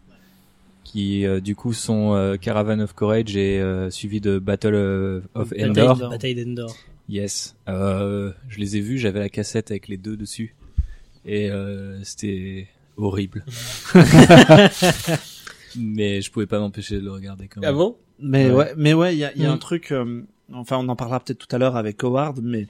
qui 0.82 1.26
euh, 1.26 1.40
du 1.40 1.54
coup 1.54 1.74
sont 1.74 2.14
euh, 2.14 2.36
Caravan 2.38 2.80
of 2.80 2.94
Courage 2.94 3.36
et 3.36 3.60
euh, 3.60 3.90
suivi 3.90 4.22
de 4.22 4.38
Battle 4.38 5.22
of 5.34 5.50
Bataille 5.50 5.68
Endor. 5.68 6.08
Bataille 6.10 6.34
d'Endor. 6.34 6.74
Yes. 7.10 7.54
Euh, 7.68 8.32
je 8.48 8.58
les 8.60 8.78
ai 8.78 8.80
vus, 8.80 8.96
j'avais 8.96 9.20
la 9.20 9.28
cassette 9.28 9.70
avec 9.70 9.88
les 9.88 9.98
deux 9.98 10.16
dessus. 10.16 10.54
Et 11.26 11.50
euh, 11.50 12.02
c'était 12.02 12.66
horrible. 12.96 13.44
Mais 15.78 16.20
je 16.22 16.30
pouvais 16.30 16.46
pas 16.46 16.58
m'empêcher 16.58 16.96
de 16.96 17.00
le 17.04 17.12
regarder 17.12 17.46
quand 17.48 17.60
même. 17.60 17.70
Ah 17.70 17.72
bon? 17.74 17.96
Mais 18.18 18.46
Ouais. 18.50 18.54
ouais, 18.54 18.72
mais 18.76 18.94
ouais, 18.94 19.14
il 19.14 19.18
y 19.18 19.24
a, 19.24 19.32
il 19.34 19.42
y 19.42 19.46
a 19.46 19.48
Mm. 19.50 19.52
un 19.54 19.58
truc. 19.58 19.92
euh, 19.92 20.22
enfin, 20.54 20.76
on 20.78 20.88
en 20.88 20.96
parlera 20.96 21.20
peut-être 21.20 21.38
tout 21.46 21.54
à 21.54 21.58
l'heure 21.58 21.76
avec 21.76 22.02
Howard, 22.04 22.40
mais 22.42 22.66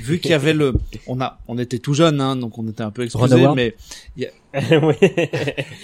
vu 0.00 0.18
qu'il 0.20 0.30
y 0.30 0.34
avait 0.34 0.52
le, 0.54 0.74
on 1.06 1.20
a, 1.20 1.40
on 1.48 1.58
était 1.58 1.78
tout 1.78 1.94
jeunes, 1.94 2.20
hein, 2.20 2.36
donc 2.36 2.58
on 2.58 2.68
était 2.68 2.82
un 2.82 2.90
peu 2.90 3.02
Howard 3.14 3.56
mais 3.56 3.74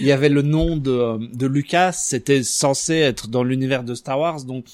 il 0.01 0.07
y 0.07 0.13
avait 0.13 0.29
le 0.29 0.43
nom 0.43 0.77
de, 0.77 0.91
euh, 0.91 1.19
de 1.33 1.47
Lucas, 1.47 1.93
c'était 1.93 2.43
censé 2.43 2.95
être 2.95 3.29
dans 3.29 3.43
l'univers 3.43 3.83
de 3.85 3.95
Star 3.95 4.19
Wars, 4.19 4.45
donc 4.45 4.65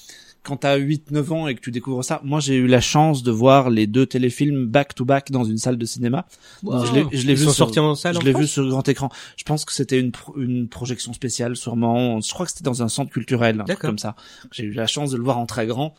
quand 0.43 0.57
t'as 0.57 0.77
8-9 0.77 1.31
ans 1.33 1.47
et 1.47 1.55
que 1.55 1.59
tu 1.61 1.71
découvres 1.71 2.03
ça, 2.03 2.21
moi 2.23 2.39
j'ai 2.39 2.55
eu 2.55 2.67
la 2.67 2.81
chance 2.81 3.23
de 3.23 3.31
voir 3.31 3.69
les 3.69 3.85
deux 3.87 4.05
téléfilms 4.05 4.65
back 4.65 4.95
to 4.95 5.03
back 5.05 5.31
dans 5.31 5.43
une 5.43 5.57
salle 5.57 5.77
de 5.77 5.85
cinéma. 5.85 6.25
Wow. 6.63 6.85
Je 6.85 6.93
l'ai, 6.93 7.01
je 7.11 7.25
l'ai 7.27 7.33
Ils 7.33 7.39
vu 7.39 7.49
sur- 7.49 7.67
en 7.83 7.95
salle 7.95 8.13
je 8.13 8.19
en 8.19 8.23
l'ai 8.23 8.31
France 8.31 8.41
vu 8.43 8.47
sur 8.47 8.67
grand 8.69 8.87
écran. 8.87 9.09
Je 9.35 9.43
pense 9.43 9.65
que 9.65 9.73
c'était 9.73 9.99
une, 9.99 10.11
pro- 10.11 10.37
une 10.37 10.67
projection 10.69 11.13
spéciale, 11.13 11.55
sûrement. 11.55 12.21
Je 12.21 12.33
crois 12.33 12.45
que 12.45 12.51
c'était 12.51 12.63
dans 12.63 12.81
un 12.83 12.87
centre 12.89 13.11
culturel, 13.11 13.55
un 13.55 13.57
truc 13.59 13.67
D'accord. 13.67 13.89
comme 13.89 13.99
ça. 13.99 14.15
J'ai 14.51 14.63
eu 14.63 14.71
la 14.71 14.87
chance 14.87 15.11
de 15.11 15.17
le 15.17 15.23
voir 15.23 15.37
en 15.37 15.45
très 15.45 15.67
grand. 15.67 15.93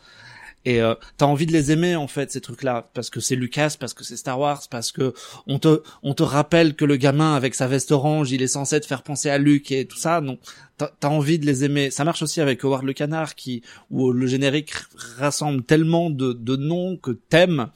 Et 0.64 0.82
euh, 0.82 0.94
t'as 1.16 1.26
envie 1.26 1.46
de 1.46 1.52
les 1.52 1.70
aimer 1.72 1.94
en 1.96 2.08
fait 2.08 2.30
ces 2.32 2.40
trucs-là 2.40 2.90
parce 2.92 3.10
que 3.10 3.20
c'est 3.20 3.36
Lucas, 3.36 3.76
parce 3.78 3.94
que 3.94 4.04
c'est 4.04 4.16
Star 4.16 4.38
Wars, 4.38 4.62
parce 4.70 4.92
que 4.92 5.14
on 5.46 5.58
te 5.58 5.82
on 6.02 6.14
te 6.14 6.22
rappelle 6.22 6.74
que 6.74 6.84
le 6.84 6.96
gamin 6.96 7.34
avec 7.34 7.54
sa 7.54 7.66
veste 7.68 7.92
orange, 7.92 8.32
il 8.32 8.42
est 8.42 8.48
censé 8.48 8.78
te 8.80 8.86
faire 8.86 9.02
penser 9.02 9.30
à 9.30 9.38
Luke 9.38 9.70
et 9.72 9.86
tout 9.86 9.96
ça. 9.96 10.20
Non, 10.20 10.36
t'as 10.76 11.08
envie 11.08 11.38
de 11.38 11.46
les 11.46 11.64
aimer. 11.64 11.90
Ça 11.90 12.04
marche 12.04 12.22
aussi 12.22 12.40
avec 12.40 12.62
Howard 12.64 12.84
le 12.84 12.92
Canard 12.92 13.34
qui 13.34 13.62
où 13.90 14.10
le 14.12 14.26
générique 14.26 14.72
rassemble 15.18 15.62
tellement 15.62 16.10
de 16.10 16.32
de 16.32 16.56
noms 16.56 16.96
que 16.96 17.12
t'aimes 17.12 17.68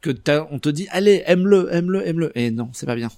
que 0.00 0.10
t'as- 0.10 0.46
on 0.50 0.58
te 0.58 0.68
dit 0.70 0.88
allez 0.90 1.22
aime-le, 1.26 1.68
aime-le, 1.72 2.06
aime-le. 2.08 2.32
Et 2.38 2.50
non, 2.50 2.70
c'est 2.72 2.86
pas 2.86 2.96
bien. 2.96 3.10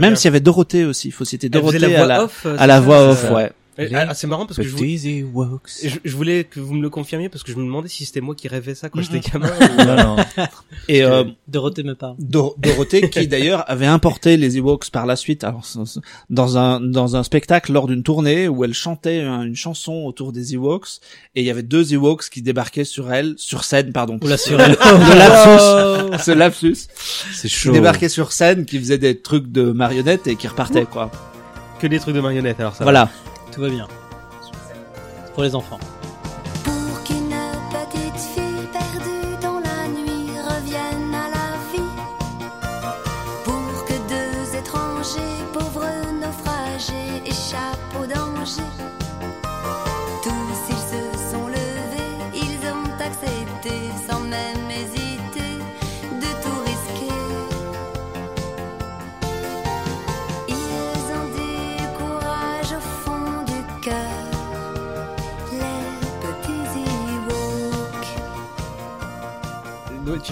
Même 0.00 0.16
s'il 0.16 0.26
y 0.26 0.28
avait 0.28 0.40
Dorothée 0.40 0.84
aussi, 0.84 1.08
il 1.08 1.12
faut 1.12 1.24
citer 1.26 1.48
Dorothée 1.50 1.78
la 1.78 2.02
à 2.02 2.06
la, 2.06 2.24
off, 2.24 2.46
euh, 2.46 2.56
à 2.58 2.66
la 2.66 2.80
voix 2.80 3.08
off, 3.10 3.30
ouais. 3.30 3.52
Ah, 3.76 4.14
c'est 4.14 4.26
marrant 4.26 4.46
parce 4.46 4.56
que 4.56 4.62
je, 4.64 6.16
voulais 6.16 6.44
que 6.44 6.60
vous 6.60 6.74
me 6.74 6.82
le 6.82 6.90
confirmiez 6.90 7.28
parce 7.28 7.42
que 7.42 7.50
je 7.52 7.56
me 7.56 7.64
demandais 7.64 7.88
si 7.88 8.04
c'était 8.04 8.20
moi 8.20 8.34
qui 8.34 8.46
rêvais 8.48 8.74
ça 8.74 8.88
quand 8.88 9.00
j'étais 9.02 9.20
gamin. 9.20 9.50
non, 9.84 9.96
non. 10.16 10.16
Et 10.88 11.02
euh, 11.02 11.24
Dorothée 11.48 11.82
me 11.82 11.94
parle. 11.94 12.16
Dor- 12.18 12.54
Dorothée 12.58 13.08
qui 13.10 13.26
d'ailleurs 13.28 13.64
avait 13.68 13.86
importé 13.86 14.36
les 14.36 14.58
Ewoks 14.58 14.90
par 14.90 15.06
la 15.06 15.16
suite 15.16 15.44
alors, 15.44 15.62
dans 16.30 16.58
un 16.58 16.80
dans 16.80 17.16
un 17.16 17.22
spectacle 17.22 17.72
lors 17.72 17.86
d'une 17.86 18.02
tournée 18.02 18.48
où 18.48 18.64
elle 18.64 18.74
chantait 18.74 19.20
un- 19.22 19.42
une 19.42 19.56
chanson 19.56 20.04
autour 20.04 20.32
des 20.32 20.54
Ewoks 20.54 21.00
et 21.34 21.40
il 21.40 21.46
y 21.46 21.50
avait 21.50 21.62
deux 21.62 21.92
Ewoks 21.94 22.28
qui 22.30 22.42
débarquaient 22.42 22.84
sur 22.84 23.12
elle 23.12 23.34
sur 23.36 23.64
scène 23.64 23.92
pardon 23.92 24.18
Oula, 24.22 24.36
sur 24.36 24.60
elle. 24.60 24.72
le 24.72 25.18
lapsus 25.18 26.24
ce 26.24 26.30
lapsus 26.30 26.76
C'est 27.32 27.48
qui 27.48 27.54
chaud. 27.54 27.72
débarquaient 27.72 28.08
sur 28.08 28.32
scène 28.32 28.64
qui 28.66 28.78
faisaient 28.78 28.98
des 28.98 29.18
trucs 29.18 29.50
de 29.50 29.72
marionnettes 29.72 30.26
et 30.26 30.36
qui 30.36 30.46
repartaient 30.48 30.84
quoi 30.84 31.10
que 31.80 31.86
des 31.86 31.98
trucs 31.98 32.14
de 32.14 32.20
marionnettes 32.20 32.60
alors 32.60 32.74
ça. 32.76 32.84
va. 32.84 33.10
Tout 33.54 33.60
va 33.60 33.68
bien. 33.68 33.86
C'est 35.24 35.32
pour 35.32 35.44
les 35.44 35.54
enfants. 35.54 35.78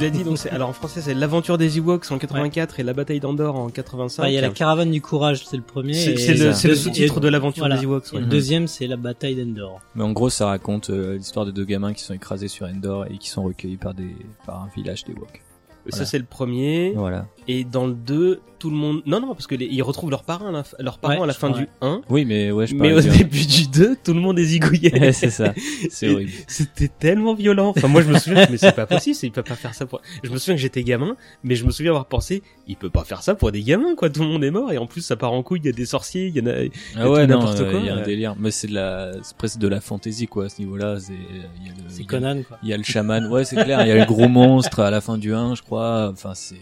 L'as 0.04 0.10
dit 0.10 0.24
donc 0.24 0.38
c'est 0.38 0.50
alors 0.50 0.68
en 0.68 0.72
français 0.72 1.00
c'est 1.00 1.14
l'aventure 1.14 1.58
des 1.58 1.78
Ewoks 1.78 2.10
en 2.10 2.18
84 2.18 2.80
et 2.80 2.82
la 2.82 2.92
bataille 2.92 3.20
d'Andorre 3.20 3.56
en 3.56 3.68
85. 3.68 4.22
Enfin, 4.22 4.28
il 4.30 4.34
y 4.34 4.38
a 4.38 4.40
la 4.40 4.50
caravane 4.50 4.90
du 4.90 5.00
courage, 5.00 5.44
c'est 5.46 5.56
le 5.56 5.62
premier. 5.62 5.94
C'est 5.94 6.12
et- 6.12 6.16
c'est 6.16 6.34
le, 6.34 6.52
ça. 6.52 6.54
c'est 6.54 6.68
le 6.68 6.74
et- 6.74 6.76
sous-titre 6.76 7.20
de 7.20 7.28
l'aventure 7.28 7.62
voilà. 7.62 7.76
des 7.76 7.84
Ewoks. 7.84 8.12
Et 8.12 8.16
ouais. 8.16 8.20
le 8.22 8.26
deuxième, 8.26 8.66
c'est 8.66 8.86
la 8.86 8.96
bataille 8.96 9.34
d'Endor. 9.36 9.80
Mais 9.94 10.04
en 10.04 10.12
gros, 10.12 10.30
ça 10.30 10.46
raconte 10.46 10.90
euh, 10.90 11.16
l'histoire 11.16 11.46
de 11.46 11.50
deux 11.50 11.64
gamins 11.64 11.92
qui 11.92 12.02
sont 12.02 12.14
écrasés 12.14 12.48
sur 12.48 12.66
Endor 12.66 13.06
et 13.10 13.18
qui 13.18 13.28
sont 13.28 13.42
recueillis 13.42 13.76
par 13.76 13.94
des 13.94 14.14
par 14.46 14.62
un 14.62 14.68
village 14.76 15.04
des 15.04 15.12
Woks. 15.14 15.42
Ça 15.86 15.90
Voilà. 15.90 16.04
c'est 16.06 16.18
le 16.18 16.24
premier. 16.24 16.92
Voilà. 16.94 17.26
Et 17.48 17.64
dans 17.64 17.86
le 17.86 17.94
2, 17.94 18.40
tout 18.62 18.70
le 18.70 18.76
monde. 18.76 19.02
Non, 19.06 19.20
non, 19.20 19.34
parce 19.34 19.48
que 19.48 19.56
les- 19.56 19.66
ils 19.66 19.82
retrouvent 19.82 20.10
leurs 20.10 20.22
parents, 20.22 20.46
à 20.48 20.52
la, 20.52 20.62
f- 20.62 20.74
leurs 20.78 20.98
parents 20.98 21.16
Ouais, 21.16 21.22
à 21.24 21.26
la 21.26 21.32
fin 21.32 21.48
crois, 21.50 21.60
du 21.62 21.68
1. 21.80 22.00
Oui, 22.08 22.24
mais 22.24 22.52
ouais, 22.52 22.68
je 22.68 22.76
Mais 22.76 22.92
au 22.92 23.00
début 23.00 23.44
du 23.44 23.66
2, 23.66 23.96
tout 24.04 24.14
le 24.14 24.20
monde 24.20 24.38
est 24.38 24.44
zigouillé. 24.44 24.92
Ouais, 24.98 25.12
c'est 25.12 25.30
ça. 25.30 25.52
C'est 25.90 26.08
horrible. 26.08 26.30
C'était 26.46 26.86
tellement 26.86 27.34
violent. 27.34 27.70
Enfin, 27.76 27.88
moi, 27.88 28.02
je 28.02 28.08
me 28.08 28.16
souviens, 28.18 28.46
mais 28.48 28.56
c'est 28.56 28.70
pas 28.76 28.86
possible, 28.86 29.16
c'est- 29.16 29.26
il 29.26 29.32
peut 29.32 29.42
pas 29.42 29.56
faire 29.56 29.74
ça 29.74 29.84
pour. 29.86 30.00
Je 30.22 30.30
me 30.30 30.38
souviens 30.38 30.54
que 30.54 30.60
j'étais 30.60 30.84
gamin, 30.84 31.16
mais 31.42 31.56
je 31.56 31.64
me 31.66 31.72
souviens 31.72 31.90
avoir 31.90 32.06
pensé, 32.06 32.42
il 32.68 32.76
peut 32.76 32.90
pas 32.90 33.02
faire 33.04 33.22
ça 33.24 33.34
pour 33.34 33.50
des 33.50 33.62
gamins, 33.62 33.96
quoi. 33.96 34.08
Tout 34.10 34.22
le 34.22 34.28
monde 34.28 34.44
est 34.44 34.50
mort 34.52 34.70
et 34.72 34.78
en 34.78 34.86
plus, 34.86 35.00
ça 35.00 35.16
part 35.16 35.32
en 35.32 35.42
couille. 35.42 35.60
Il 35.64 35.66
y 35.66 35.70
a 35.70 35.72
des 35.72 35.86
sorciers, 35.86 36.28
il 36.28 36.36
y 36.36 36.40
en 36.40 36.46
a. 36.46 36.54
Ah 36.96 37.10
ouais, 37.10 37.26
n'importe 37.26 37.60
euh, 37.60 37.70
quoi, 37.72 37.80
il 37.80 37.86
y 37.86 37.90
a 37.90 37.96
un 37.96 38.02
délire. 38.02 38.36
Mais 38.38 38.52
c'est 38.52 38.68
de 38.68 38.74
la, 38.74 39.12
c'est 39.22 39.36
presque 39.36 39.58
de 39.58 39.66
la 39.66 39.80
fantaisie, 39.80 40.28
quoi, 40.28 40.44
à 40.44 40.48
ce 40.48 40.60
niveau-là. 40.60 40.98
C'est, 41.00 41.12
il 41.12 41.66
y 41.66 41.70
a 41.70 41.72
le, 41.72 41.78
C'est 41.88 41.96
il 41.96 42.02
y 42.02 42.04
a- 42.04 42.06
Conan, 42.08 42.42
quoi. 42.46 42.58
Il 42.62 42.68
y 42.68 42.72
a 42.72 42.76
le 42.76 42.84
chaman, 42.84 43.26
ouais, 43.26 43.44
c'est 43.44 43.56
clair. 43.56 43.82
Il 43.82 43.88
y 43.88 43.90
a 43.90 43.96
le 43.98 44.04
gros 44.04 44.28
monstre 44.28 44.78
à 44.80 44.90
la 44.90 45.00
fin 45.00 45.18
du 45.18 45.34
1, 45.34 45.54
je 45.56 45.62
crois. 45.62 46.10
Enfin, 46.12 46.34
c'est, 46.34 46.54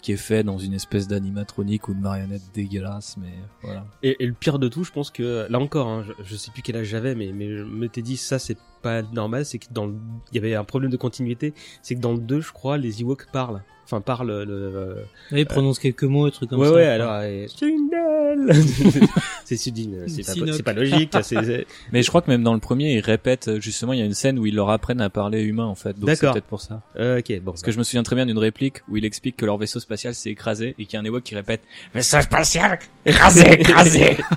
qui 0.00 0.12
est 0.12 0.16
fait 0.16 0.42
dans 0.42 0.58
une 0.58 0.74
espèce 0.74 1.08
d'animatronique 1.08 1.88
ou 1.88 1.94
de 1.94 2.00
marionnette 2.00 2.42
dégueulasse, 2.54 3.16
mais 3.16 3.32
voilà. 3.62 3.84
Et, 4.02 4.16
le 4.20 4.32
pire 4.32 4.58
de 4.58 4.68
tout, 4.68 4.84
je 4.84 4.92
pense 4.92 5.10
que 5.10 5.46
là 5.48 5.58
encore, 5.58 5.88
hein, 5.88 6.04
je, 6.06 6.12
je 6.24 6.36
sais 6.36 6.50
plus 6.50 6.62
quel 6.62 6.76
âge 6.76 6.86
j'avais, 6.86 7.14
mais 7.14 7.32
mais 7.32 7.48
je 7.56 7.62
m'étais 7.62 8.02
dit 8.02 8.16
ça 8.16 8.38
c'est 8.38 8.58
pas 8.82 9.02
normal, 9.02 9.44
c'est 9.44 9.58
que 9.58 9.66
dans 9.70 9.86
le- 9.86 9.94
il 10.32 10.36
y 10.36 10.38
avait 10.38 10.54
un 10.54 10.64
problème 10.64 10.90
de 10.90 10.96
continuité, 10.96 11.54
c'est 11.82 11.94
que 11.94 12.00
dans 12.00 12.12
le 12.12 12.18
2, 12.20 12.40
je 12.40 12.52
crois, 12.52 12.78
les 12.78 13.00
Ewoks 13.02 13.26
parlent. 13.32 13.62
Enfin, 13.84 14.00
parlent 14.00 14.28
le. 14.28 14.44
le- 14.44 14.96
Oui, 15.32 15.44
prononce 15.44 15.80
quelques 15.80 16.04
mots, 16.04 16.28
et 16.28 16.30
trucs 16.30 16.48
comme 16.50 16.60
ouais, 16.60 16.68
ça. 16.68 16.74
ouais, 16.74 16.86
alors. 16.86 17.10
euh, 17.12 17.46
Sundel 17.48 18.52
C'est 19.44 19.56
Sudine, 19.56 20.04
c'est 20.06 20.22
pas, 20.24 20.52
c'est 20.52 20.62
pas 20.62 20.72
logique. 20.72 21.10
c'est- 21.22 21.42
c'est- 21.44 21.66
Mais 21.92 22.04
je 22.04 22.08
crois 22.08 22.22
que 22.22 22.30
même 22.30 22.44
dans 22.44 22.54
le 22.54 22.60
premier, 22.60 22.94
ils 22.94 23.00
répètent, 23.00 23.48
euh, 23.48 23.60
justement, 23.60 23.92
il 23.92 23.98
y 23.98 24.02
a 24.02 24.04
une 24.04 24.14
scène 24.14 24.38
où 24.38 24.46
ils 24.46 24.54
leur 24.54 24.70
apprennent 24.70 25.00
à 25.00 25.10
parler 25.10 25.42
humain, 25.42 25.64
en 25.66 25.74
fait. 25.74 25.98
Donc 25.98 26.08
c'est 26.10 26.20
D'accord. 26.20 26.34
peut-être 26.34 26.44
pour 26.46 26.60
ça. 26.60 26.82
Euh, 27.00 27.18
ok, 27.18 27.40
bon. 27.42 27.50
Parce 27.50 27.62
que 27.62 27.72
je 27.72 27.78
me 27.78 27.82
souviens 27.82 28.04
très 28.04 28.14
bien 28.14 28.26
d'une 28.26 28.38
réplique 28.38 28.76
où 28.88 28.96
il 28.96 29.04
explique 29.04 29.36
que 29.36 29.44
leur 29.44 29.58
vaisseau 29.58 29.80
spatial 29.80 30.14
s'est 30.14 30.30
écrasé 30.30 30.76
et 30.78 30.84
qu'il 30.86 30.94
y 30.94 30.96
a 30.96 31.00
un 31.00 31.04
Ewok 31.04 31.24
qui 31.24 31.34
répète 31.34 31.62
Vaisseau 31.92 32.20
spatial 32.20 32.78
écrasé, 33.04 33.54
écrasé. 33.60 34.18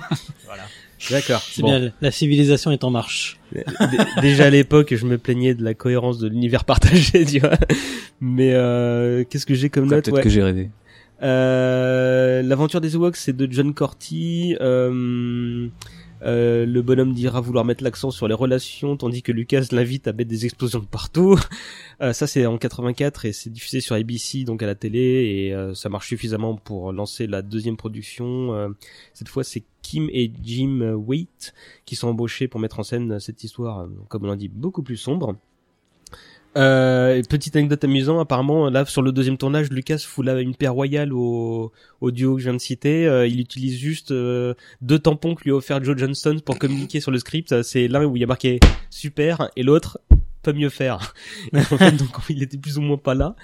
D'accord. 1.10 1.42
C'est 1.42 1.62
bon. 1.62 1.68
bien, 1.80 1.92
la 2.00 2.10
civilisation 2.10 2.70
est 2.70 2.84
en 2.84 2.90
marche. 2.90 3.38
Dé- 3.52 3.62
Déjà 4.22 4.46
à 4.46 4.50
l'époque, 4.50 4.94
je 4.94 5.06
me 5.06 5.18
plaignais 5.18 5.54
de 5.54 5.62
la 5.62 5.74
cohérence 5.74 6.18
de 6.18 6.28
l'univers 6.28 6.64
partagé, 6.64 7.24
tu 7.26 7.38
vois. 7.40 7.58
Mais 8.20 8.52
euh, 8.54 9.24
qu'est-ce 9.28 9.46
que 9.46 9.54
j'ai 9.54 9.70
comme 9.70 9.84
note? 9.86 10.04
Peut-être 10.04 10.14
ouais. 10.16 10.22
que 10.22 10.28
j'ai 10.30 10.42
rêvé. 10.42 10.70
Euh, 11.22 12.42
L'aventure 12.42 12.80
des 12.80 12.94
Ewoks, 12.94 13.16
c'est 13.16 13.36
de 13.36 13.50
John 13.50 13.72
Corty. 13.74 14.56
Euh, 14.60 15.68
euh, 16.22 16.64
le 16.64 16.80
bonhomme 16.82 17.12
dira 17.12 17.40
vouloir 17.40 17.64
mettre 17.64 17.84
l'accent 17.84 18.10
sur 18.10 18.28
les 18.28 18.34
relations, 18.34 18.96
tandis 18.96 19.22
que 19.22 19.30
Lucas 19.32 19.66
l'invite 19.72 20.08
à 20.08 20.12
mettre 20.12 20.30
des 20.30 20.44
explosions 20.46 20.80
de 20.80 20.86
partout. 20.86 21.38
Euh, 22.02 22.12
ça, 22.12 22.26
c'est 22.26 22.44
en 22.44 22.58
84 22.58 23.24
et 23.24 23.32
c'est 23.32 23.50
diffusé 23.50 23.80
sur 23.80 23.94
ABC, 23.94 24.42
donc 24.42 24.64
à 24.64 24.66
la 24.66 24.74
télé, 24.74 24.98
et 25.46 25.54
euh, 25.54 25.74
ça 25.74 25.88
marche 25.88 26.08
suffisamment 26.08 26.56
pour 26.56 26.92
lancer 26.92 27.28
la 27.28 27.40
deuxième 27.40 27.76
production. 27.76 28.52
Euh, 28.52 28.68
cette 29.12 29.28
fois, 29.28 29.44
c'est 29.44 29.62
Kim 29.94 30.08
et 30.12 30.32
Jim 30.42 30.94
Waite 30.96 31.54
qui 31.84 31.94
sont 31.94 32.08
embauchés 32.08 32.48
pour 32.48 32.58
mettre 32.58 32.80
en 32.80 32.82
scène 32.82 33.20
cette 33.20 33.44
histoire, 33.44 33.82
euh, 33.82 33.86
comme 34.08 34.24
on 34.24 34.28
l'a 34.28 34.34
dit, 34.36 34.48
beaucoup 34.48 34.82
plus 34.82 34.96
sombre. 34.96 35.36
Euh, 36.56 37.16
et 37.16 37.22
petite 37.22 37.54
anecdote 37.56 37.82
amusante, 37.84 38.20
apparemment, 38.20 38.70
là, 38.70 38.84
sur 38.86 39.02
le 39.02 39.10
deuxième 39.12 39.36
tournage, 39.36 39.70
Lucas 39.70 39.98
fout 39.98 40.24
là 40.24 40.40
une 40.40 40.54
paire 40.54 40.74
royale 40.74 41.12
au, 41.12 41.72
au 42.00 42.10
duo 42.12 42.34
que 42.34 42.40
je 42.40 42.44
viens 42.46 42.54
de 42.54 42.60
citer. 42.60 43.06
Euh, 43.06 43.26
il 43.26 43.38
utilise 43.40 43.76
juste 43.78 44.10
euh, 44.12 44.54
deux 44.80 44.98
tampons 44.98 45.34
que 45.36 45.44
lui 45.44 45.50
a 45.50 45.54
offert 45.54 45.82
Joe 45.82 45.96
Johnston 45.96 46.38
pour 46.44 46.58
communiquer 46.58 47.00
sur 47.00 47.10
le 47.10 47.18
script. 47.18 47.52
Euh, 47.52 47.62
C'est 47.62 47.86
l'un 47.88 48.04
où 48.04 48.16
il 48.16 48.20
y 48.20 48.24
a 48.24 48.28
marqué 48.28 48.58
super 48.90 49.48
et 49.56 49.62
l'autre 49.62 49.98
pas 50.42 50.52
mieux 50.52 50.68
faire. 50.70 51.14
Et 51.52 51.58
en 51.58 51.62
fait, 51.62 51.92
donc, 51.96 52.10
il 52.28 52.42
était 52.42 52.58
plus 52.58 52.78
ou 52.78 52.82
moins 52.82 52.98
pas 52.98 53.14
là. 53.14 53.34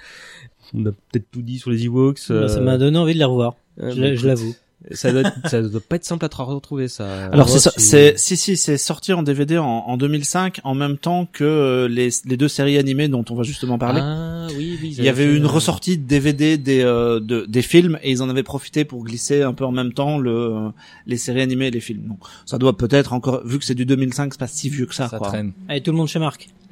On 0.73 0.85
a 0.85 0.91
peut-être 0.91 1.29
tout 1.31 1.41
dit 1.41 1.59
sur 1.59 1.69
les 1.71 1.85
Ewoks. 1.85 2.19
euh, 2.29 2.47
Ça 2.47 2.61
m'a 2.61 2.77
donné 2.77 2.97
envie 2.97 3.13
de 3.13 3.19
les 3.19 3.25
revoir. 3.25 3.55
euh, 3.81 3.91
Je, 3.91 4.03
écoute, 4.03 4.23
l'avoue. 4.25 4.55
Ça 4.89 5.11
doit, 5.11 5.21
être- 5.21 5.47
ça 5.49 5.61
doit 5.61 5.79
pas 5.87 5.97
être 5.97 6.05
simple 6.05 6.25
à 6.25 6.43
retrouver 6.43 6.87
ça. 6.87 7.27
Alors 7.27 7.47
c'est 7.49 7.59
ça, 7.59 7.71
c'est 7.77 8.17
si 8.17 8.35
si 8.35 8.57
c'est 8.57 8.77
sorti 8.77 9.13
en 9.13 9.21
DVD 9.21 9.59
en, 9.59 9.65
en 9.65 9.95
2005 9.95 10.59
en 10.63 10.73
même 10.73 10.97
temps 10.97 11.27
que 11.31 11.43
euh, 11.43 11.87
les, 11.87 12.09
les 12.25 12.35
deux 12.35 12.47
séries 12.47 12.77
animées 12.79 13.07
dont 13.07 13.23
on 13.29 13.35
va 13.35 13.43
justement 13.43 13.77
parler. 13.77 14.01
Ah 14.03 14.47
oui, 14.57 14.79
oui. 14.81 14.95
Il 14.97 15.03
y 15.03 15.09
avait 15.09 15.25
eu 15.25 15.35
une 15.37 15.45
ressortie 15.45 15.97
de 15.99 16.03
DVD 16.07 16.57
des 16.57 16.81
euh, 16.81 17.19
de, 17.19 17.45
des 17.47 17.61
films 17.61 17.99
et 18.01 18.09
ils 18.11 18.23
en 18.23 18.29
avaient 18.29 18.41
profité 18.43 18.83
pour 18.83 19.03
glisser 19.03 19.43
un 19.43 19.53
peu 19.53 19.65
en 19.65 19.71
même 19.71 19.93
temps 19.93 20.17
le 20.17 20.31
euh, 20.31 20.69
les 21.05 21.17
séries 21.17 21.41
animées 21.41 21.67
et 21.67 21.71
les 21.71 21.79
films. 21.79 22.07
Donc 22.07 22.19
ça 22.47 22.57
doit 22.57 22.75
peut-être 22.75 23.13
encore 23.13 23.45
vu 23.45 23.59
que 23.59 23.65
c'est 23.65 23.75
du 23.75 23.85
2005 23.85 24.33
c'est 24.33 24.39
pas 24.39 24.47
si 24.47 24.69
vieux 24.69 24.87
que 24.87 24.95
ça, 24.95 25.07
Ça 25.09 25.19
quoi. 25.19 25.27
traîne. 25.27 25.51
Allez, 25.69 25.81
tout 25.81 25.91
le 25.91 25.97
monde 25.97 26.07
chez 26.07 26.19
Marc. 26.19 26.49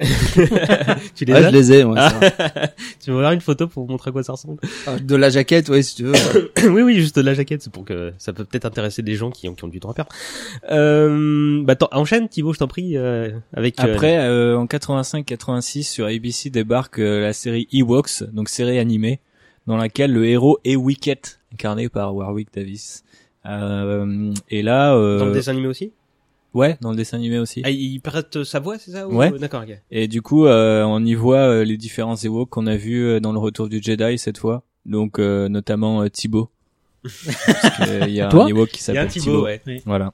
tu 1.14 1.24
les 1.26 1.32
Ouais, 1.32 1.38
as 1.44 1.50
je 1.50 1.54
les 1.56 1.72
ai. 1.72 1.84
Ouais, 1.84 1.96
ça. 2.00 2.20
Tu 3.04 3.10
vas 3.10 3.18
voir 3.18 3.32
une 3.32 3.40
photo 3.40 3.66
pour 3.66 3.84
vous 3.84 3.90
montrer 3.92 4.08
à 4.10 4.12
quoi 4.12 4.22
ça 4.22 4.32
ressemble? 4.32 4.58
de 5.02 5.16
la 5.16 5.28
jaquette, 5.30 5.68
ouais, 5.68 5.82
si 5.82 5.96
tu 5.96 6.04
veux. 6.04 6.12
oui, 6.70 6.82
oui, 6.82 6.94
juste 7.00 7.18
la 7.18 7.34
jaquette, 7.34 7.62
c'est 7.62 7.72
pour 7.72 7.84
que 7.84 7.99
ça 8.18 8.32
peut 8.32 8.44
peut-être 8.44 8.64
intéresser 8.64 9.02
des 9.02 9.14
gens 9.14 9.30
qui 9.30 9.48
ont, 9.48 9.54
qui 9.54 9.64
ont 9.64 9.68
du 9.68 9.80
temps 9.80 9.90
à 9.90 9.94
perdre. 9.94 10.10
Euh, 10.70 11.62
bah, 11.64 11.74
enchaîne, 11.92 12.28
Thibaut, 12.28 12.52
je 12.52 12.58
t'en 12.58 12.68
prie, 12.68 12.96
euh, 12.96 13.30
avec. 13.52 13.78
euh, 13.80 13.94
Après, 13.94 14.18
euh, 14.18 14.58
en 14.58 14.66
85-86, 14.66 15.82
sur 15.84 16.06
ABC 16.06 16.50
débarque 16.50 16.98
euh, 16.98 17.20
la 17.20 17.32
série 17.32 17.68
Ewoks, 17.72 18.24
donc 18.32 18.48
série 18.48 18.78
animée, 18.78 19.20
dans 19.66 19.76
laquelle 19.76 20.12
le 20.12 20.26
héros 20.26 20.58
est 20.64 20.76
Wicket, 20.76 21.20
incarné 21.52 21.88
par 21.88 22.14
Warwick 22.14 22.48
Davis. 22.54 23.04
Euh, 23.46 24.32
et 24.50 24.62
là, 24.62 24.94
euh, 24.94 25.18
dans 25.18 25.26
le 25.26 25.32
dessin 25.32 25.52
animé 25.52 25.68
aussi? 25.68 25.92
Ouais, 26.52 26.76
dans 26.80 26.90
le 26.90 26.96
dessin 26.96 27.16
animé 27.16 27.38
aussi. 27.38 27.62
Ah, 27.64 27.70
il 27.70 28.00
prête 28.00 28.42
sa 28.42 28.58
voix, 28.58 28.76
c'est 28.78 28.90
ça? 28.90 29.06
Ou- 29.08 29.14
Ouais. 29.16 29.30
D'accord, 29.38 29.62
ok. 29.62 29.78
Et 29.92 30.08
du 30.08 30.20
coup, 30.20 30.46
euh, 30.46 30.82
on 30.82 31.04
y 31.04 31.14
voit 31.14 31.38
euh, 31.38 31.64
les 31.64 31.76
différents 31.76 32.16
Ewoks 32.16 32.48
qu'on 32.50 32.66
a 32.66 32.76
vus 32.76 33.04
euh, 33.04 33.20
dans 33.20 33.32
le 33.32 33.38
Retour 33.38 33.68
du 33.68 33.80
Jedi 33.80 34.18
cette 34.18 34.38
fois. 34.38 34.64
Donc 34.84 35.18
euh, 35.18 35.48
notamment 35.48 36.02
euh, 36.02 36.08
Thibaut. 36.08 36.50
Parce 37.02 37.78
que 37.78 38.08
Il 38.08 38.14
y 38.14 38.20
a 38.20 38.28
Toi 38.28 38.44
un 38.44 38.48
Ewok 38.48 38.68
qui 38.70 38.82
Il 38.88 38.94
y 38.94 38.98
a 38.98 39.02
un 39.02 39.08
s'appelle 39.08 39.22
Thibaut, 39.22 39.46
Thibaut. 39.46 39.70
ouais. 39.70 39.82
Voilà. 39.86 40.12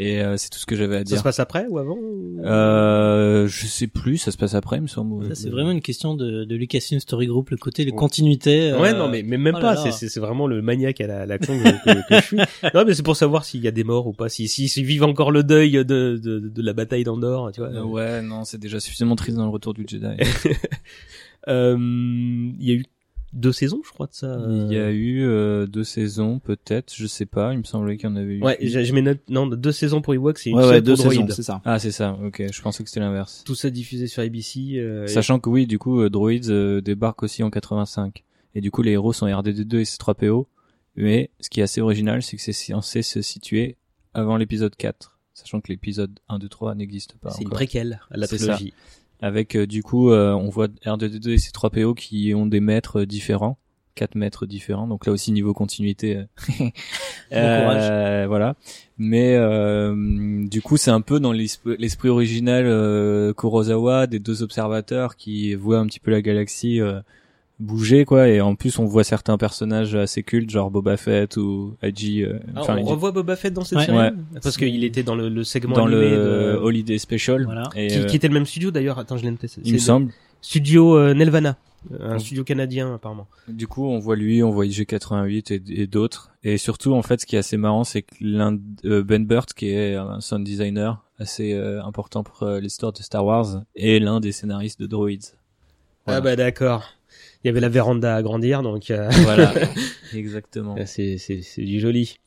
Et 0.00 0.20
euh, 0.22 0.36
c'est 0.36 0.48
tout 0.50 0.60
ce 0.60 0.66
que 0.66 0.76
j'avais 0.76 0.94
à 0.94 0.98
Ça 1.00 1.04
dire. 1.04 1.18
se 1.18 1.22
passe 1.24 1.40
après 1.40 1.66
ou 1.68 1.78
avant 1.78 1.96
ou- 1.96 2.40
Euh, 2.44 3.48
je 3.48 3.66
sais 3.66 3.88
plus, 3.88 4.16
ça 4.18 4.30
se 4.30 4.36
passe 4.36 4.54
après, 4.54 4.76
il 4.76 4.82
me 4.82 4.86
semble. 4.86 5.26
Ça, 5.26 5.34
c'est 5.34 5.50
vraiment 5.50 5.72
une 5.72 5.80
question 5.80 6.14
de, 6.14 6.44
de 6.44 6.54
Lucasfilm 6.54 7.00
Story 7.00 7.26
Group, 7.26 7.50
le 7.50 7.56
côté 7.56 7.84
de 7.84 7.90
continuité. 7.90 8.72
Ouais, 8.74 8.90
euh, 8.94 8.96
non, 8.98 9.08
mais, 9.08 9.24
mais 9.24 9.38
même 9.38 9.56
oh 9.58 9.60
pas. 9.60 9.90
C'est, 9.90 10.20
vraiment 10.20 10.46
le 10.46 10.62
maniaque 10.62 11.00
à 11.00 11.08
la, 11.08 11.26
la 11.26 11.38
con 11.38 11.58
que, 11.58 11.84
que- 11.94 12.08
que 12.08 12.14
je 12.20 12.24
suis. 12.24 12.36
Non, 12.74 12.84
mais 12.86 12.94
c'est 12.94 13.02
pour 13.02 13.16
savoir 13.16 13.44
s'il 13.44 13.60
y 13.62 13.66
a 13.66 13.72
des 13.72 13.82
morts 13.82 14.06
ou 14.06 14.12
pas. 14.12 14.28
Si, 14.28 14.46
si, 14.46 14.68
s'ils 14.68 14.84
vivent 14.84 15.02
encore 15.02 15.32
le 15.32 15.42
deuil 15.42 15.72
de, 15.72 15.82
de, 15.82 16.38
de 16.38 16.62
la 16.62 16.74
bataille 16.74 17.02
d'Andorre, 17.02 17.50
tu 17.52 17.60
vois. 17.60 17.70
Euh, 17.70 17.82
ouais, 17.82 18.22
non, 18.22 18.44
c'est 18.44 18.58
déjà 18.58 18.78
suffisamment 18.78 19.16
triste 19.16 19.36
dans 19.36 19.44
le 19.46 19.50
Retour 19.50 19.74
du 19.74 19.84
Jedi. 19.88 20.06
Euh, 21.46 21.76
il 21.78 22.56
y 22.62 22.72
a 22.72 22.74
eu 22.74 22.84
deux 23.32 23.52
saisons, 23.52 23.80
je 23.84 23.90
crois, 23.90 24.06
de 24.06 24.14
ça. 24.14 24.38
Il 24.48 24.72
y 24.72 24.78
a 24.78 24.90
eu 24.90 25.22
euh, 25.24 25.66
deux 25.66 25.84
saisons, 25.84 26.38
peut-être, 26.38 26.94
je 26.94 27.06
sais 27.06 27.26
pas. 27.26 27.52
Il 27.52 27.58
me 27.58 27.62
semblait 27.64 27.96
qu'il 27.96 28.08
y 28.08 28.12
en 28.12 28.16
avait 28.16 28.34
eu. 28.36 28.42
Ouais, 28.42 28.56
j'ai, 28.60 28.84
j'ai 28.84 28.92
mes 28.92 29.02
notes. 29.02 29.20
Non, 29.28 29.46
deux 29.46 29.72
saisons 29.72 30.00
pour 30.00 30.14
Ewok, 30.14 30.38
c'est 30.38 30.50
une 30.50 30.56
Ouais, 30.56 30.62
seule 30.62 30.70
ouais, 30.72 30.80
deux 30.82 30.94
pour 30.94 31.04
Droid. 31.04 31.14
saisons, 31.14 31.26
c'est 31.30 31.42
ça. 31.42 31.60
Ah, 31.64 31.78
c'est 31.78 31.90
ça. 31.92 32.18
Ok, 32.24 32.42
je 32.50 32.62
pensais 32.62 32.82
que 32.82 32.88
c'était 32.88 33.00
l'inverse. 33.00 33.42
Tout 33.44 33.54
ça 33.54 33.70
diffusé 33.70 34.06
sur 34.06 34.22
ABC. 34.22 34.74
Euh, 34.76 35.04
et- 35.04 35.08
Sachant 35.08 35.38
que 35.40 35.48
oui, 35.50 35.66
du 35.66 35.78
coup, 35.78 36.00
euh, 36.00 36.08
Droids 36.10 36.48
euh, 36.48 36.80
débarque 36.80 37.22
aussi 37.22 37.42
en 37.42 37.50
85. 37.50 38.24
Et 38.54 38.60
du 38.60 38.70
coup, 38.70 38.82
les 38.82 38.92
héros 38.92 39.12
sont 39.12 39.26
RDD2 39.26 39.76
et 39.80 39.84
C3PO. 39.84 40.46
Mais 40.96 41.30
ce 41.40 41.48
qui 41.50 41.60
est 41.60 41.62
assez 41.62 41.80
original, 41.80 42.22
c'est 42.22 42.36
que 42.36 42.42
c'est 42.42 42.52
censé 42.52 43.02
se 43.02 43.22
situer 43.22 43.76
avant 44.14 44.36
l'épisode 44.36 44.74
4. 44.74 45.18
Sachant 45.34 45.60
que 45.60 45.70
l'épisode 45.70 46.18
1, 46.28 46.40
2, 46.40 46.48
3 46.48 46.74
n'existe 46.74 47.14
pas 47.18 47.30
c'est 47.30 47.42
une 47.44 47.50
préquelle 47.50 48.00
à 48.10 48.16
la 48.16 48.26
ça. 48.26 48.58
Avec, 49.20 49.56
euh, 49.56 49.66
du 49.66 49.82
coup, 49.82 50.10
euh, 50.10 50.32
on 50.32 50.48
voit 50.48 50.68
R2D2 50.84 51.30
et 51.30 51.36
C3PO 51.36 51.94
qui 51.94 52.34
ont 52.34 52.46
des 52.46 52.60
maîtres 52.60 53.00
euh, 53.00 53.06
différents. 53.06 53.58
Quatre 53.94 54.14
maîtres 54.14 54.46
différents. 54.46 54.86
Donc 54.86 55.06
là 55.06 55.12
aussi, 55.12 55.32
niveau 55.32 55.52
continuité. 55.54 56.22
euh, 57.32 58.26
voilà. 58.28 58.54
Mais 58.96 59.34
euh, 59.34 60.46
du 60.46 60.62
coup, 60.62 60.76
c'est 60.76 60.92
un 60.92 61.00
peu 61.00 61.18
dans 61.18 61.32
l'esprit 61.32 61.76
l'esprit 61.78 62.08
original 62.08 62.64
euh, 62.66 63.32
Kurosawa 63.32 64.06
des 64.06 64.20
deux 64.20 64.44
observateurs 64.44 65.16
qui 65.16 65.54
voient 65.56 65.78
un 65.78 65.86
petit 65.86 65.98
peu 66.00 66.12
la 66.12 66.22
galaxie 66.22 66.80
euh, 66.80 67.00
bouger, 67.60 68.04
quoi. 68.04 68.28
Et 68.28 68.40
en 68.40 68.54
plus, 68.54 68.78
on 68.78 68.84
voit 68.84 69.04
certains 69.04 69.36
personnages 69.38 69.94
assez 69.94 70.22
cultes, 70.22 70.50
genre 70.50 70.70
Boba 70.70 70.96
Fett 70.96 71.36
ou 71.36 71.76
Haji. 71.82 72.24
euh, 72.24 72.38
Ah, 72.56 72.62
on 72.68 72.82
revoit 72.84 73.10
Boba 73.12 73.36
Fett 73.36 73.52
dans 73.52 73.64
cette 73.64 73.78
Ouais. 73.78 73.86
série 73.86 73.98
Ouais. 73.98 74.12
Parce 74.42 74.56
qu'il 74.56 74.84
était 74.84 75.02
dans 75.02 75.14
le, 75.16 75.28
le 75.28 75.44
segment 75.44 75.74
dans 75.76 75.86
animé 75.86 76.10
le 76.10 76.16
de... 76.16 76.58
Holiday 76.62 76.98
Special. 76.98 77.44
Voilà. 77.44 77.68
Et, 77.74 77.88
qui, 77.88 77.98
euh, 77.98 78.04
qui 78.06 78.16
était 78.16 78.28
le 78.28 78.34
même 78.34 78.46
studio 78.46 78.70
d'ailleurs. 78.70 78.98
Attends, 78.98 79.16
je 79.16 79.24
l'ai 79.24 79.30
noté. 79.30 79.48
il 79.64 79.72
me 79.72 79.78
semble. 79.78 80.12
Studio 80.40 80.96
euh, 80.96 81.14
Nelvana, 81.14 81.56
un 81.98 82.18
studio 82.20 82.44
canadien 82.44 82.94
apparemment. 82.94 83.26
Du 83.48 83.66
coup, 83.66 83.86
on 83.88 83.98
voit 83.98 84.14
lui, 84.14 84.40
on 84.44 84.50
voit 84.50 84.66
IG88 84.66 85.52
et, 85.52 85.82
et 85.82 85.86
d'autres. 85.88 86.30
Et 86.44 86.58
surtout, 86.58 86.94
en 86.94 87.02
fait, 87.02 87.20
ce 87.20 87.26
qui 87.26 87.34
est 87.34 87.40
assez 87.40 87.56
marrant, 87.56 87.82
c'est 87.82 88.02
que 88.02 88.14
l'un 88.20 88.56
euh, 88.84 89.02
Ben 89.02 89.26
Burt, 89.26 89.52
qui 89.52 89.70
est 89.70 89.96
un 89.96 90.20
sound 90.20 90.44
designer 90.44 91.02
assez 91.18 91.52
euh, 91.54 91.82
important 91.82 92.22
pour 92.22 92.44
euh, 92.44 92.60
l'histoire 92.60 92.92
de 92.92 92.98
Star 92.98 93.24
Wars, 93.24 93.62
est 93.74 93.98
l'un 93.98 94.20
des 94.20 94.30
scénaristes 94.30 94.80
de 94.80 94.86
Droids. 94.86 95.10
Voilà. 96.06 96.18
Ah 96.18 96.20
bah 96.20 96.36
d'accord. 96.36 96.84
Il 97.44 97.48
y 97.48 97.50
avait 97.50 97.60
la 97.60 97.68
véranda 97.68 98.16
à 98.16 98.22
grandir, 98.22 98.62
donc 98.62 98.90
euh, 98.90 99.08
Voilà, 99.22 99.52
exactement. 100.14 100.76
c'est 100.86 101.18
c'est 101.18 101.42
c'est 101.42 101.62
du 101.62 101.80
joli. 101.80 102.18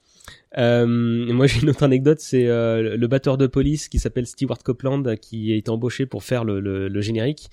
Euh, 0.58 0.86
moi 0.86 1.48
j'ai 1.48 1.62
une 1.62 1.70
autre 1.70 1.84
anecdote, 1.84 2.20
c'est 2.20 2.46
euh, 2.48 2.98
le 2.98 3.08
batteur 3.08 3.38
de 3.38 3.48
police 3.48 3.88
qui 3.88 4.00
s'appelle 4.00 4.28
Stewart 4.28 4.60
Copeland 4.60 5.02
qui 5.16 5.54
a 5.54 5.56
été 5.56 5.72
embauché 5.72 6.06
pour 6.06 6.24
faire 6.24 6.44
le, 6.44 6.60
le, 6.60 6.90
le 6.90 7.02
générique. 7.02 7.50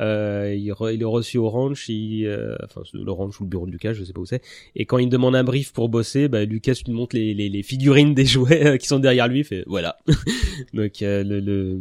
Euh, 0.00 0.54
il, 0.56 0.70
re- 0.70 0.94
il 0.94 1.00
est 1.00 1.06
reçu 1.06 1.38
au 1.38 1.48
ranch, 1.48 1.88
il, 1.88 2.26
euh, 2.26 2.54
enfin 2.62 2.82
le 2.92 3.10
ranch 3.10 3.40
ou 3.40 3.44
le 3.44 3.48
bureau 3.48 3.66
de 3.66 3.72
Lucas, 3.72 3.94
je 3.94 4.04
sais 4.04 4.12
pas 4.12 4.20
où 4.20 4.26
c'est. 4.26 4.42
Et 4.76 4.84
quand 4.84 4.98
il 4.98 5.08
demande 5.08 5.34
un 5.34 5.44
brief 5.44 5.72
pour 5.72 5.88
bosser, 5.88 6.28
bah, 6.28 6.44
Lucas 6.44 6.74
lui 6.86 6.92
montre 6.92 7.16
les, 7.16 7.32
les, 7.34 7.48
les 7.48 7.62
figurines 7.62 8.14
des 8.14 8.26
jouets 8.26 8.66
euh, 8.66 8.76
qui 8.76 8.86
sont 8.86 8.98
derrière 8.98 9.28
lui, 9.28 9.38
il 9.40 9.44
fait 9.44 9.64
voilà. 9.66 9.96
Donc 10.74 11.00
euh, 11.02 11.24
le, 11.24 11.40
le 11.40 11.80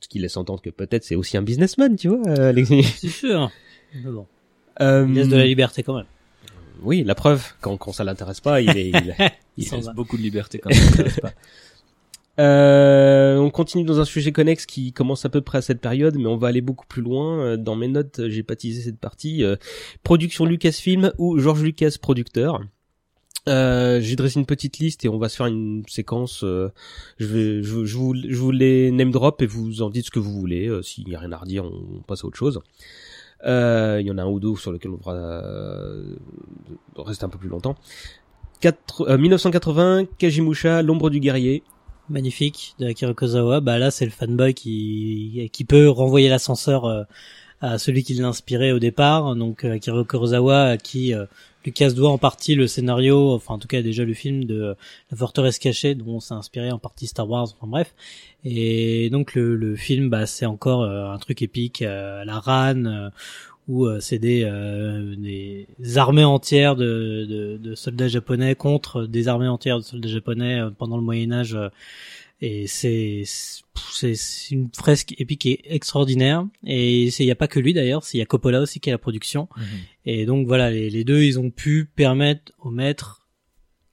ce 0.00 0.08
qui 0.08 0.20
laisse 0.20 0.36
entendre 0.36 0.62
que 0.62 0.70
peut-être 0.70 1.02
c'est 1.04 1.16
aussi 1.16 1.36
un 1.36 1.42
businessman, 1.42 1.96
tu 1.96 2.08
vois, 2.08 2.22
euh, 2.28 2.50
Alexis. 2.50 2.82
C'est 2.84 3.08
sûr. 3.08 3.50
Mais 4.04 4.10
bon, 4.10 4.26
Euh, 4.80 5.06
il 5.08 5.14
laisse 5.14 5.28
de 5.28 5.36
la 5.36 5.46
liberté 5.46 5.82
quand 5.82 5.96
même. 5.96 6.06
Oui, 6.82 7.02
la 7.04 7.14
preuve, 7.14 7.42
quand, 7.60 7.76
quand 7.78 7.92
ça 7.92 8.04
l'intéresse 8.04 8.40
pas, 8.40 8.60
il 8.60 8.70
est. 8.76 8.88
Il, 8.90 9.14
Il 9.56 9.70
laisse 9.70 9.86
va. 9.86 9.92
beaucoup 9.94 10.16
de 10.18 10.22
liberté 10.22 10.58
quand 10.58 10.70
même. 10.70 10.78
ça 10.78 11.02
reste 11.02 11.20
pas. 11.20 11.32
Euh, 12.38 13.38
on 13.38 13.48
continue 13.48 13.84
dans 13.84 13.98
un 13.98 14.04
sujet 14.04 14.30
connexe 14.30 14.66
qui 14.66 14.92
commence 14.92 15.24
à 15.24 15.30
peu 15.30 15.40
près 15.40 15.56
à 15.56 15.62
cette 15.62 15.80
période, 15.80 16.16
mais 16.18 16.26
on 16.26 16.36
va 16.36 16.48
aller 16.48 16.60
beaucoup 16.60 16.86
plus 16.86 17.00
loin. 17.00 17.38
Euh, 17.40 17.56
Dans 17.56 17.76
mes 17.76 17.88
notes, 17.88 18.20
j'ai 18.28 18.42
baptisé 18.42 18.82
cette 18.82 18.98
partie 18.98 19.42
euh, 19.42 19.56
production 20.02 20.44
Lucasfilm 20.44 21.12
ou 21.16 21.38
George 21.38 21.62
Lucas 21.62 21.96
producteur. 21.98 22.60
Euh, 23.48 24.00
j'ai 24.02 24.16
dressé 24.16 24.38
une 24.38 24.44
petite 24.44 24.78
liste 24.78 25.04
et 25.06 25.08
on 25.08 25.16
va 25.16 25.30
se 25.30 25.36
faire 25.36 25.46
une 25.46 25.82
séquence. 25.88 26.42
euh, 26.44 26.68
je 27.18 27.24
vais, 27.26 27.62
je, 27.62 27.86
je 27.86 27.96
vous, 27.96 28.14
je 28.14 28.36
vous 28.36 28.50
les 28.50 28.90
name 28.90 29.12
drop 29.12 29.40
et 29.40 29.46
vous 29.46 29.80
en 29.80 29.88
dites 29.88 30.04
ce 30.04 30.10
que 30.10 30.18
vous 30.18 30.32
voulez. 30.38 30.66
Euh, 30.68 30.82
S'il 30.82 31.06
n'y 31.08 31.14
a 31.14 31.20
rien 31.20 31.32
à 31.32 31.38
redire, 31.38 31.64
on, 31.64 31.96
on 31.98 32.02
passe 32.02 32.22
à 32.22 32.26
autre 32.26 32.36
chose. 32.36 32.60
Euh, 33.46 33.98
Il 34.00 34.06
y 34.06 34.10
en 34.10 34.18
a 34.18 34.22
un 34.22 34.26
ou 34.26 34.40
deux 34.40 34.56
sur 34.56 34.72
lequel 34.72 34.90
on 34.92 34.96
va 35.10 35.12
euh, 35.16 36.16
rester 36.96 37.24
un 37.24 37.28
peu 37.28 37.38
plus 37.38 37.48
longtemps. 37.48 37.76
Quatre- 38.60 39.08
euh, 39.08 39.18
1980, 39.18 40.04
Kajimusha, 40.18 40.82
l'ombre 40.82 41.10
du 41.10 41.20
guerrier. 41.20 41.62
Magnifique 42.08 42.74
de 42.78 42.86
Akira 42.86 43.14
Kurosawa. 43.14 43.60
Bah 43.60 43.78
là, 43.78 43.90
c'est 43.90 44.04
le 44.04 44.12
fanboy 44.12 44.54
qui 44.54 45.50
qui 45.52 45.64
peut 45.64 45.88
renvoyer 45.88 46.28
l'ascenseur 46.28 46.84
euh, 46.84 47.02
à 47.60 47.78
celui 47.78 48.04
qui 48.04 48.14
l'a 48.14 48.28
inspiré 48.28 48.72
au 48.72 48.78
départ. 48.78 49.34
Donc 49.34 49.64
Akira 49.64 50.04
Kurosawa, 50.04 50.76
qui 50.76 51.12
Lucas 51.66 51.90
doit 51.90 52.10
en 52.10 52.18
partie 52.18 52.54
le 52.54 52.68
scénario, 52.68 53.32
enfin 53.32 53.54
en 53.54 53.58
tout 53.58 53.66
cas 53.66 53.82
déjà 53.82 54.04
le 54.04 54.14
film 54.14 54.44
de 54.44 54.76
La 55.10 55.16
Forteresse 55.16 55.58
cachée, 55.58 55.96
dont 55.96 56.14
on 56.14 56.20
s'est 56.20 56.32
inspiré 56.32 56.70
en 56.70 56.78
partie 56.78 57.08
Star 57.08 57.28
Wars. 57.28 57.48
Enfin 57.58 57.66
bref. 57.66 57.92
Et 58.44 59.10
donc 59.10 59.34
le, 59.34 59.74
film, 59.74 60.08
bah 60.08 60.26
c'est 60.26 60.46
encore 60.46 60.82
euh, 60.82 61.10
un 61.10 61.18
truc 61.18 61.42
épique 61.42 61.82
euh, 61.82 62.24
la 62.24 62.38
RAN. 62.38 62.84
euh, 62.84 63.10
où 63.68 63.88
c'est 63.98 64.20
des, 64.20 64.48
des 65.80 65.98
armées 65.98 66.22
entières 66.22 66.76
de, 66.76 67.72
soldats 67.74 68.06
japonais 68.06 68.54
contre 68.54 69.06
des 69.06 69.26
armées 69.26 69.48
entières 69.48 69.78
de 69.78 69.82
soldats 69.82 70.08
japonais 70.08 70.60
pendant 70.78 70.96
le 70.96 71.02
Moyen 71.02 71.32
Âge 71.32 71.58
et 72.40 72.66
c'est 72.66 73.22
c'est 73.24 74.14
c'est 74.14 74.54
une 74.54 74.68
fresque 74.76 75.14
épique 75.18 75.46
et 75.46 75.60
extraordinaire 75.74 76.46
et 76.64 77.04
il 77.06 77.24
y 77.24 77.30
a 77.30 77.34
pas 77.34 77.48
que 77.48 77.58
lui 77.58 77.72
d'ailleurs 77.72 78.02
il 78.12 78.18
y 78.18 78.22
a 78.22 78.26
Coppola 78.26 78.60
aussi 78.60 78.78
qui 78.78 78.90
est 78.90 78.92
à 78.92 78.94
la 78.94 78.98
production 78.98 79.48
et 80.04 80.26
donc 80.26 80.46
voilà 80.46 80.70
les, 80.70 80.90
les 80.90 81.02
deux 81.04 81.22
ils 81.22 81.38
ont 81.38 81.50
pu 81.50 81.86
permettre 81.96 82.52
au 82.58 82.70
maître 82.70 83.22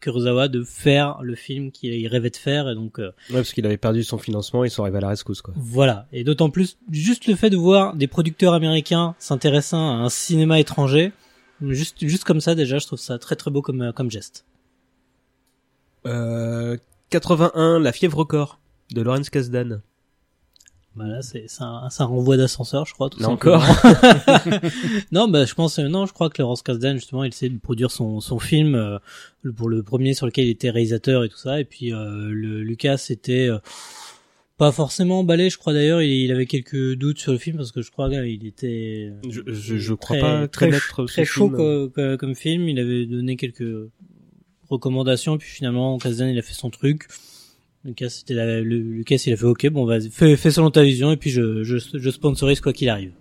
Kurosawa 0.02 0.50
de 0.50 0.64
faire 0.66 1.22
le 1.24 1.34
film 1.36 1.72
qu'il 1.72 2.06
rêvait 2.08 2.30
de 2.32 2.36
faire 2.36 2.68
et 2.70 2.76
donc 2.76 3.00
euh, 3.00 3.12
Ouais, 3.30 3.36
parce 3.38 3.54
qu'il 3.54 3.66
avait 3.66 3.78
perdu 3.78 4.04
son 4.04 4.18
financement, 4.18 4.66
ils 4.66 4.70
sont 4.70 4.82
arrivés 4.84 4.98
à 4.98 5.02
la 5.02 5.08
rescousse, 5.08 5.42
quoi. 5.42 5.54
voilà. 5.56 6.10
Et 6.12 6.26
d'autant 6.26 6.50
plus, 6.50 6.78
juste 6.92 7.26
le 7.28 7.36
fait 7.36 7.50
de 7.50 7.56
voir 7.56 7.96
des 7.96 8.08
producteurs 8.08 8.54
américains 8.54 9.16
s'intéressant 9.18 9.78
à 9.92 10.04
un 10.04 10.10
cinéma 10.10 10.60
étranger, 10.60 11.14
juste, 11.66 12.06
juste 12.06 12.26
comme 12.26 12.42
ça, 12.42 12.54
déjà, 12.54 12.80
je 12.80 12.86
trouve 12.86 13.00
ça 13.00 13.18
très 13.18 13.38
très 13.38 13.50
beau 13.50 13.62
comme, 13.62 13.82
euh, 13.82 13.92
comme 13.94 14.12
geste. 14.12 14.44
Euh, 16.06 16.76
81, 17.20 17.80
La 17.80 17.92
fièvre 17.92 18.24
corps, 18.24 18.60
de 18.92 19.02
Lawrence 19.04 19.30
Kasdan. 19.30 19.82
Voilà, 20.96 21.22
c'est, 21.22 21.46
c'est 21.48 21.62
un, 21.64 21.88
c'est 21.92 22.02
un 22.02 22.08
renvoi 22.08 22.38
d'ascenseur, 22.38 22.86
je 22.88 22.94
crois, 22.94 23.10
tout 23.12 23.20
Là 23.20 23.30
encore. 23.30 23.64
non, 25.12 25.28
bah, 25.28 25.46
je 25.46 25.54
pense, 25.54 25.78
non, 25.78 26.06
je 26.08 26.14
crois 26.14 26.30
que 26.32 26.42
Laurence 26.42 26.64
Kasdan, 26.64 26.96
justement, 26.96 27.24
il 27.24 27.30
essaie 27.30 27.50
de 27.50 27.58
produire 27.60 27.92
son, 27.92 28.20
son 28.20 28.40
film, 28.40 28.74
euh, 28.76 28.98
pour 29.56 29.70
le 29.70 29.84
premier 29.84 30.14
sur 30.16 30.26
lequel 30.26 30.46
il 30.46 30.50
était 30.52 30.70
réalisateur 30.72 31.24
et 31.24 31.30
tout 31.30 31.38
ça. 31.38 31.60
Et 31.60 31.66
puis, 31.66 31.94
euh, 31.94 32.30
le, 32.32 32.62
Lucas 32.64 33.06
était, 33.10 33.48
euh, 33.48 33.58
pas 34.58 34.72
forcément 34.72 35.20
emballé, 35.20 35.50
je 35.52 35.58
crois 35.60 35.74
d'ailleurs, 35.74 36.02
il, 36.02 36.12
il 36.12 36.32
avait 36.32 36.46
quelques 36.48 36.94
doutes 36.96 37.20
sur 37.20 37.32
le 37.32 37.38
film 37.40 37.58
parce 37.58 37.72
que 37.72 37.82
je 37.84 37.92
crois 37.92 38.10
qu'il 38.10 38.46
était, 38.48 39.12
Je, 39.30 39.42
je, 39.48 39.78
je 39.78 39.94
crois 39.94 40.18
très, 40.18 40.22
pas 40.22 40.48
très, 40.48 40.72
ce 40.72 41.02
très 41.06 41.26
chaud 41.26 41.46
film. 41.48 41.58
co- 41.58 41.90
co- 41.90 42.18
comme 42.18 42.36
film. 42.36 42.70
Il 42.70 42.80
avait 42.80 43.06
donné 43.08 43.36
quelques 43.36 43.64
recommandations, 44.74 45.38
puis 45.38 45.48
finalement, 45.50 45.98
Kasdan, 45.98 46.28
il 46.28 46.38
a 46.38 46.42
fait 46.42 46.54
son 46.54 46.70
truc. 46.70 47.08
Lucas, 47.86 48.10
c'était 48.10 48.34
la- 48.34 48.62
le, 48.62 48.78
Lucas, 48.78 49.22
il 49.26 49.34
a 49.34 49.38
fait 49.38 49.46
OK, 49.46 49.68
bon, 49.70 49.86
vas-y, 49.86 50.10
fais, 50.10 50.36
fais 50.38 50.52
selon 50.52 50.72
ta 50.72 50.84
vision, 50.84 51.12
et 51.12 51.18
puis 51.18 51.30
je, 51.30 51.64
je, 51.64 51.78
je 51.94 52.10
sponsorise 52.10 52.62
quoi 52.62 52.72
qu'il 52.74 52.90
arrive. 52.90 53.12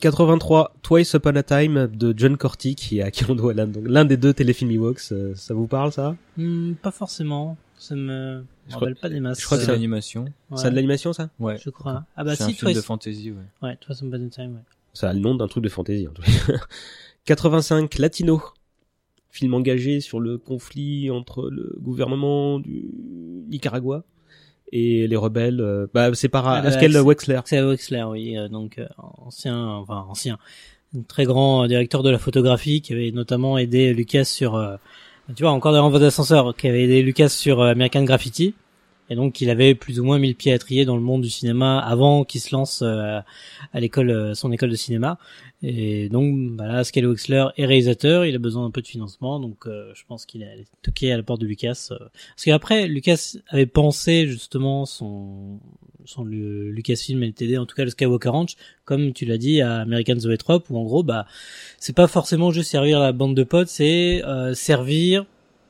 83, 0.00 0.74
Twice 0.82 1.12
Upon 1.14 1.36
a 1.36 1.42
Time, 1.44 1.86
de 1.86 2.12
John 2.16 2.36
Corty, 2.36 2.74
qui 2.74 3.00
à 3.00 3.10
qui 3.10 3.24
on 3.30 3.34
doit 3.36 3.54
l'un 3.54 3.66
donc, 3.68 3.84
l'un 3.86 4.04
des 4.04 4.16
deux 4.16 4.34
téléfilms 4.34 4.72
Ewoks. 4.72 5.12
Euh, 5.12 5.32
ça 5.36 5.54
vous 5.54 5.68
parle, 5.68 5.92
ça? 5.92 6.16
Hmm, 6.36 6.72
pas 6.74 6.90
forcément. 6.90 7.56
Ça 7.78 7.94
me 7.94 8.44
Je 8.68 8.74
rappelle 8.74 8.96
pas 8.96 9.08
des 9.08 9.20
masses. 9.20 9.40
je 9.40 9.46
crois 9.46 9.58
que 9.58 9.64
C'est 9.64 9.70
l'animation. 9.72 10.24
Ouais, 10.50 10.56
Ça 10.56 10.66
a 10.66 10.70
de 10.70 10.74
l'animation, 10.76 11.12
ça? 11.12 11.30
Ouais. 11.38 11.56
Je 11.64 11.70
crois. 11.70 12.04
Ah 12.16 12.24
bah 12.24 12.34
c'est 12.36 12.44
si, 12.44 12.50
un 12.50 12.54
film 12.54 12.68
de 12.70 12.74
Twice. 12.76 12.84
fantasy, 12.84 13.30
ouais. 13.30 13.36
Ouais, 13.68 13.76
Twice 13.80 14.00
Upon 14.02 14.14
a 14.26 14.28
Time, 14.28 14.54
ouais. 14.54 14.60
Ça 14.92 15.08
a 15.10 15.12
le 15.12 15.20
nom 15.20 15.34
d'un 15.36 15.46
truc 15.48 15.62
de 15.64 15.68
fantasy, 15.68 16.06
en 16.08 16.12
tout 16.12 16.22
cas. 16.22 16.28
85, 17.24 17.98
Latino. 17.98 18.42
Film 19.34 19.54
engagé 19.54 20.00
sur 20.00 20.20
le 20.20 20.36
conflit 20.36 21.10
entre 21.10 21.48
le 21.50 21.74
gouvernement 21.80 22.58
du 22.58 22.84
Nicaragua 23.48 24.04
et 24.72 25.06
les 25.08 25.16
rebelles. 25.16 25.60
euh, 25.62 25.86
bah, 25.94 26.10
c'est 26.14 26.28
par 26.28 26.46
Ah, 26.46 26.60
le 26.60 26.68
Askel 26.68 26.94
Axe. 26.94 27.04
Wexler. 27.06 27.40
C'est 27.46 27.62
Wexler, 27.62 28.02
oui, 28.04 28.36
euh, 28.36 28.48
donc 28.48 28.78
euh, 28.78 28.86
ancien, 28.98 29.58
enfin 29.68 30.04
ancien, 30.06 30.38
très 31.08 31.24
grand 31.24 31.66
directeur 31.66 32.02
de 32.02 32.10
la 32.10 32.18
photographie 32.18 32.82
qui 32.82 32.92
avait 32.92 33.10
notamment 33.10 33.56
aidé 33.56 33.94
Lucas 33.94 34.24
sur, 34.24 34.78
tu 35.34 35.42
vois, 35.42 35.52
encore 35.52 35.72
dans 35.72 35.88
votre 35.88 36.04
ascenseur, 36.04 36.54
qui 36.54 36.68
avait 36.68 36.84
aidé 36.84 37.02
Lucas 37.02 37.30
sur 37.30 37.62
American 37.62 38.04
Graffiti, 38.04 38.54
et 39.08 39.14
donc 39.14 39.40
il 39.40 39.48
avait 39.48 39.74
plus 39.74 39.98
ou 40.00 40.04
moins 40.04 40.18
mis 40.18 40.28
le 40.28 40.34
pied 40.34 40.52
à 40.52 40.58
trier 40.58 40.84
dans 40.84 40.96
le 40.96 41.02
monde 41.02 41.22
du 41.22 41.30
cinéma 41.30 41.78
avant 41.78 42.24
qu'il 42.24 42.42
se 42.42 42.54
lance 42.54 42.82
à 42.82 43.24
l'école, 43.80 44.36
son 44.36 44.52
école 44.52 44.68
de 44.68 44.76
cinéma. 44.76 45.16
Et 45.62 46.08
donc, 46.08 46.56
voilà, 46.56 46.82
Scale 46.82 47.06
Wexler 47.06 47.46
est 47.56 47.66
réalisateur, 47.66 48.24
il 48.26 48.34
a 48.34 48.38
besoin 48.38 48.64
d'un 48.64 48.72
peu 48.72 48.82
de 48.82 48.88
financement, 48.88 49.38
donc 49.38 49.66
euh, 49.66 49.92
je 49.94 50.02
pense 50.08 50.26
qu'il 50.26 50.42
est 50.42 50.50
allé 50.50 50.64
toquer 50.82 51.12
à 51.12 51.16
la 51.16 51.22
porte 51.22 51.40
de 51.40 51.46
Lucas. 51.46 51.88
euh. 51.92 51.98
parce 51.98 52.44
qu'après, 52.44 52.88
Lucas 52.88 53.36
avait 53.48 53.66
pensé 53.66 54.26
justement 54.26 54.86
son, 54.86 55.60
son 56.04 56.24
le, 56.24 56.70
Lucasfilm 56.70 57.22
LTD, 57.22 57.58
en 57.58 57.66
tout 57.66 57.76
cas 57.76 57.84
le 57.84 57.90
Skywalker 57.90 58.30
Ranch, 58.30 58.56
comme 58.84 59.12
tu 59.12 59.24
l'as 59.24 59.38
dit 59.38 59.60
à 59.60 59.80
American 59.80 60.18
Zoetrope, 60.18 60.68
où 60.70 60.76
en 60.76 60.82
gros, 60.82 61.04
bah, 61.04 61.26
c'est 61.78 61.94
pas 61.94 62.08
forcément 62.08 62.50
juste 62.50 62.70
servir 62.70 62.98
la 62.98 63.12
bande 63.12 63.36
de 63.36 63.44
potes, 63.44 63.68
c'est 63.68 64.24
euh, 64.24 64.54
servir 64.54 65.26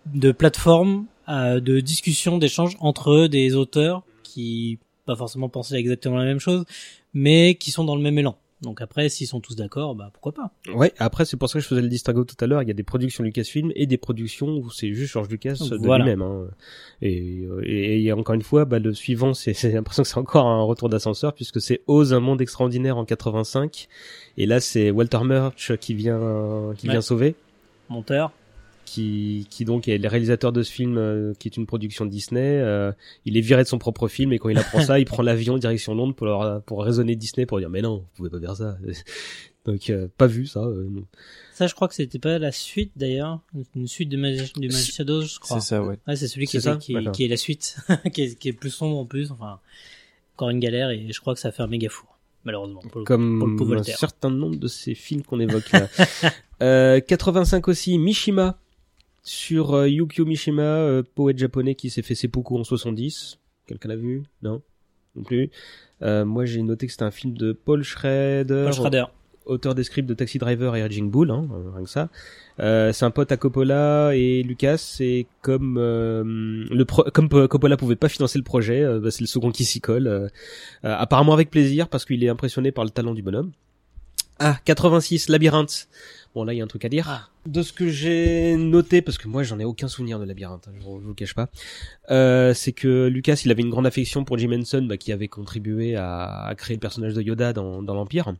de 0.06 0.32
plateforme 0.32 1.06
euh, 1.28 1.60
de 1.60 1.80
discussion, 1.80 2.38
d'échange 2.38 2.76
entre 2.80 3.26
des 3.26 3.54
auteurs 3.54 4.02
qui 4.22 4.78
pas 5.04 5.16
forcément 5.16 5.48
pensaient 5.48 5.76
exactement 5.76 6.16
la 6.16 6.24
même 6.24 6.38
chose, 6.38 6.64
mais 7.12 7.56
qui 7.56 7.70
sont 7.70 7.84
dans 7.84 7.96
le 7.96 8.02
même 8.02 8.18
élan. 8.18 8.36
Donc 8.62 8.80
après, 8.80 9.08
s'ils 9.08 9.26
sont 9.26 9.40
tous 9.40 9.56
d'accord, 9.56 9.94
bah 9.96 10.10
pourquoi 10.12 10.32
pas. 10.32 10.52
Ouais, 10.72 10.92
après 10.98 11.24
c'est 11.24 11.36
pour 11.36 11.48
ça 11.48 11.58
que 11.58 11.62
je 11.64 11.68
faisais 11.68 11.82
le 11.82 11.88
distinguo 11.88 12.24
tout 12.24 12.36
à 12.40 12.46
l'heure, 12.46 12.62
il 12.62 12.68
y 12.68 12.70
a 12.70 12.74
des 12.74 12.84
productions 12.84 13.24
Lucasfilm 13.24 13.72
et 13.74 13.86
des 13.86 13.96
productions 13.98 14.48
où 14.56 14.70
c'est 14.70 14.92
juste 14.94 15.12
George 15.12 15.28
Lucas 15.28 15.56
de 15.68 15.76
Voilà. 15.84 16.04
lui-même. 16.04 16.22
Hein. 16.22 16.46
Et, 17.00 17.40
euh, 17.44 17.60
et, 17.64 18.04
et 18.04 18.12
encore 18.12 18.34
une 18.36 18.42
fois, 18.42 18.64
bah, 18.64 18.78
le 18.78 18.94
suivant, 18.94 19.34
c'est 19.34 19.52
j'ai 19.60 19.72
l'impression 19.72 20.04
que 20.04 20.08
c'est 20.08 20.18
encore 20.18 20.46
un 20.46 20.62
retour 20.62 20.88
d'ascenseur 20.88 21.34
puisque 21.34 21.60
c'est 21.60 21.82
Oz, 21.88 22.14
un 22.14 22.20
monde 22.20 22.40
extraordinaire 22.40 22.96
en 22.96 23.04
85. 23.04 23.88
Et 24.38 24.46
là, 24.46 24.60
c'est 24.60 24.90
Walter 24.92 25.20
Murch 25.24 25.76
qui 25.78 25.94
vient 25.94 26.72
qui 26.78 26.86
Ouais. 26.86 26.92
vient 26.92 27.00
sauver. 27.00 27.34
Monteur. 27.88 28.30
Qui, 28.92 29.46
qui 29.50 29.64
donc 29.64 29.88
est 29.88 29.96
le 29.98 30.08
réalisateur 30.08 30.52
de 30.52 30.62
ce 30.62 30.70
film 30.70 30.98
euh, 30.98 31.32
qui 31.38 31.48
est 31.48 31.56
une 31.56 31.66
production 31.66 32.04
Disney. 32.04 32.58
euh, 32.60 32.92
il 33.24 33.36
est 33.36 33.40
viré 33.40 33.62
de 33.62 33.68
son 33.68 33.78
propre 33.78 34.06
film 34.08 34.32
et 34.32 34.38
quand 34.38 34.48
il 34.50 34.58
apprend 34.58 34.80
ça, 34.82 34.98
il 34.98 35.04
prend 35.06 35.22
l'avion 35.22 35.56
direction 35.56 35.94
Londres 35.94 36.14
pour 36.14 36.26
leur, 36.26 36.62
pour 36.62 36.84
raisonner 36.84 37.16
Disney 37.16 37.46
pour 37.46 37.58
dire 37.58 37.70
mais 37.70 37.80
non, 37.82 37.98
vous 37.98 38.06
pouvez 38.14 38.30
pas 38.30 38.40
faire 38.40 38.56
ça. 38.56 38.76
donc 39.64 39.88
euh, 39.90 40.08
pas 40.18 40.26
vu 40.26 40.46
ça. 40.46 40.60
euh, 40.60 40.86
non. 40.90 41.04
Ça, 41.54 41.66
je 41.66 41.74
crois 41.74 41.88
que 41.88 41.94
c'était 41.94 42.18
pas 42.18 42.38
la 42.38 42.52
suite 42.52 42.92
d'ailleurs, 42.96 43.40
une 43.76 43.86
suite 43.86 44.08
de 44.08 44.16
Magi- 44.16 44.52
du 44.56 44.68
Magic 44.68 44.94
Shadows, 44.94 45.22
je 45.22 45.38
crois. 45.38 45.60
C'est 45.60 45.68
ça, 45.68 45.82
ouais. 45.82 45.98
Ouais, 46.06 46.16
c'est 46.16 46.28
celui 46.28 46.46
qui 46.46 46.56
est, 46.56 46.60
ça 46.60 46.76
qui, 46.76 46.92
D'accord. 46.94 47.12
qui 47.12 47.24
est 47.24 47.28
la 47.28 47.36
suite, 47.36 47.76
qui, 48.12 48.22
est, 48.22 48.38
qui 48.38 48.48
est 48.48 48.52
plus 48.52 48.70
sombre 48.70 48.98
en 48.98 49.04
plus. 49.06 49.30
Enfin, 49.30 49.58
encore 50.36 50.50
une 50.50 50.60
galère 50.60 50.90
et 50.90 51.06
je 51.10 51.20
crois 51.20 51.34
que 51.34 51.40
ça 51.40 51.48
a 51.48 51.52
fait 51.52 51.62
un 51.62 51.66
méga 51.66 51.88
four, 51.88 52.18
malheureusement. 52.44 52.80
Pour 52.90 53.00
le, 53.00 53.04
Comme 53.04 53.56
pour 53.56 53.66
le 53.66 53.78
un 53.80 53.82
certain 53.84 54.30
nombre 54.30 54.56
de 54.56 54.66
ces 54.68 54.94
films 54.94 55.22
qu'on 55.22 55.40
évoque 55.40 55.70
là. 55.72 55.88
euh, 56.62 57.00
85 57.00 57.68
aussi, 57.68 57.98
Mishima 57.98 58.58
sur 59.22 59.74
euh, 59.74 59.88
Yukio 59.88 60.24
Mishima, 60.24 60.62
euh, 60.62 61.02
poète 61.14 61.38
japonais 61.38 61.74
qui 61.74 61.90
s'est 61.90 62.02
fait 62.02 62.14
seppuku 62.14 62.56
en 62.58 62.64
70. 62.64 63.38
Quelqu'un 63.66 63.88
l'a 63.88 63.96
vu? 63.96 64.22
Non? 64.42 64.62
Non 65.14 65.22
plus. 65.22 65.50
Euh, 66.02 66.24
moi 66.24 66.44
j'ai 66.44 66.62
noté 66.62 66.86
que 66.86 66.92
c'était 66.92 67.04
un 67.04 67.10
film 67.10 67.34
de 67.34 67.52
Paul 67.52 67.82
Schrader. 67.84 68.62
Paul 68.64 68.72
Schrader. 68.72 69.04
auteur 69.44 69.74
des 69.74 69.84
scripts 69.84 70.08
de 70.08 70.14
Taxi 70.14 70.38
Driver 70.38 70.74
et 70.74 70.82
Raging 70.82 71.10
Bull, 71.10 71.30
hein, 71.30 71.46
euh, 71.52 71.70
rien 71.74 71.84
que 71.84 71.90
ça. 71.90 72.08
Euh, 72.60 72.92
c'est 72.92 73.04
un 73.04 73.10
pote 73.10 73.30
à 73.30 73.36
Coppola 73.36 74.12
et 74.16 74.42
Lucas. 74.42 74.78
C'est 74.78 75.26
comme 75.42 75.76
euh, 75.78 76.22
le 76.24 76.84
pro- 76.84 77.04
comme 77.12 77.28
Coppola 77.28 77.76
pouvait 77.76 77.96
pas 77.96 78.08
financer 78.08 78.38
le 78.38 78.44
projet, 78.44 78.84
bah, 79.00 79.10
c'est 79.10 79.20
le 79.22 79.26
second 79.28 79.50
qui 79.52 79.64
s'y 79.64 79.80
colle. 79.80 80.30
apparemment 80.82 81.34
avec 81.34 81.50
plaisir 81.50 81.88
parce 81.88 82.04
qu'il 82.04 82.22
est 82.24 82.28
impressionné 82.28 82.72
par 82.72 82.84
le 82.84 82.90
talent 82.90 83.14
du 83.14 83.22
bonhomme. 83.22 83.52
Ah, 84.38 84.58
86, 84.64 85.28
Labyrinthe. 85.28 85.88
Bon 86.34 86.44
là 86.44 86.54
il 86.54 86.56
y 86.56 86.60
a 86.60 86.64
un 86.64 86.68
truc 86.68 86.84
à 86.84 86.88
dire. 86.88 87.06
Ah. 87.08 87.28
De 87.46 87.62
ce 87.62 87.72
que 87.72 87.88
j'ai 87.88 88.56
noté, 88.56 89.02
parce 89.02 89.18
que 89.18 89.28
moi 89.28 89.42
j'en 89.42 89.58
ai 89.58 89.64
aucun 89.64 89.88
souvenir 89.88 90.18
de 90.18 90.24
Labyrinthe, 90.24 90.68
hein, 90.68 90.72
je, 90.78 90.82
vous- 90.82 91.00
je 91.00 91.06
vous 91.06 91.14
cache 91.14 91.34
pas, 91.34 91.48
euh, 92.10 92.54
c'est 92.54 92.72
que 92.72 93.06
Lucas 93.08 93.42
il 93.44 93.50
avait 93.50 93.62
une 93.62 93.70
grande 93.70 93.86
affection 93.86 94.24
pour 94.24 94.38
Jim 94.38 94.52
Henson, 94.52 94.82
bah, 94.88 94.96
qui 94.96 95.12
avait 95.12 95.28
contribué 95.28 95.96
à, 95.96 96.44
à 96.46 96.54
créer 96.54 96.76
le 96.76 96.80
personnage 96.80 97.14
de 97.14 97.20
Yoda 97.22 97.52
dans, 97.52 97.82
dans 97.82 97.94
l'Empire. 97.94 98.32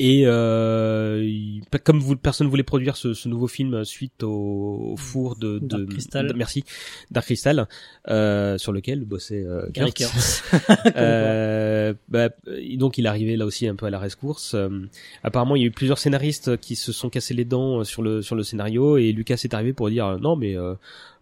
Et 0.00 0.22
euh, 0.26 1.20
il- 1.24 1.62
comme 1.84 1.98
vous, 1.98 2.14
personne 2.16 2.46
voulait 2.46 2.62
produire 2.62 2.96
ce, 2.96 3.14
ce 3.14 3.28
nouveau 3.28 3.48
film 3.48 3.84
suite 3.84 4.22
au, 4.22 4.92
au 4.92 4.96
four 4.96 5.34
de, 5.36 5.58
de 5.58 5.66
Dark 5.66 5.86
Crystal. 5.88 6.28
de- 6.28 6.32
merci 6.34 6.62
Dark 7.10 7.26
Crystal, 7.26 7.66
euh, 8.08 8.56
sur 8.58 8.72
lequel 8.72 9.04
bossait 9.04 9.42
euh, 9.44 9.66
Gary. 9.72 9.92
Euh, 10.96 11.94
bah, 12.08 12.28
donc 12.76 12.98
il 12.98 13.06
est 13.06 13.08
arrivé 13.08 13.36
là 13.36 13.44
aussi 13.46 13.66
un 13.66 13.74
peu 13.76 13.86
à 13.86 13.90
la 13.90 13.98
rescourse. 13.98 14.54
Euh, 14.54 14.68
apparemment, 15.22 15.56
il 15.56 15.62
y 15.62 15.64
a 15.64 15.68
eu 15.68 15.70
plusieurs 15.70 15.98
scénaristes 15.98 16.56
qui 16.58 16.76
se 16.76 16.92
sont 16.92 17.08
cassés 17.10 17.34
les 17.34 17.44
dents 17.44 17.80
euh, 17.80 17.84
sur 17.84 18.02
le 18.02 18.22
sur 18.22 18.36
le 18.36 18.42
scénario 18.42 18.96
et 18.96 19.12
Lucas 19.12 19.40
est 19.44 19.54
arrivé 19.54 19.72
pour 19.72 19.90
dire 19.90 20.18
non 20.20 20.36
mais 20.36 20.56
euh, 20.56 20.74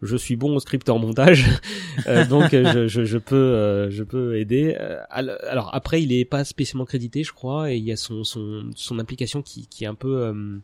je 0.03 0.17
suis 0.17 0.37
bon 0.37 0.55
au 0.57 0.61
script 0.61 0.89
en 0.89 0.99
montage, 0.99 1.45
Euh, 2.07 2.27
donc 2.27 2.53
euh, 2.53 2.73
je, 2.73 2.89
je, 2.89 3.05
je 3.07 3.17
peux 3.19 3.35
euh, 3.37 3.91
je 3.91 4.03
peux 4.05 4.39
aider. 4.39 4.77
Euh, 4.79 5.01
al- 5.09 5.39
alors 5.49 5.75
après, 5.75 6.03
il 6.03 6.13
est 6.13 6.27
pas 6.27 6.45
spécialement 6.45 6.85
crédité, 6.85 7.25
je 7.25 7.33
crois, 7.33 7.73
et 7.73 7.77
il 7.79 7.85
y 7.85 7.91
a 7.93 7.97
son 7.97 8.23
son 8.23 8.71
son 8.75 8.99
implication 8.99 9.41
qui 9.43 9.67
qui 9.67 9.85
est 9.85 9.87
un 9.87 9.95
peu 9.95 10.17
euh, 10.19 10.59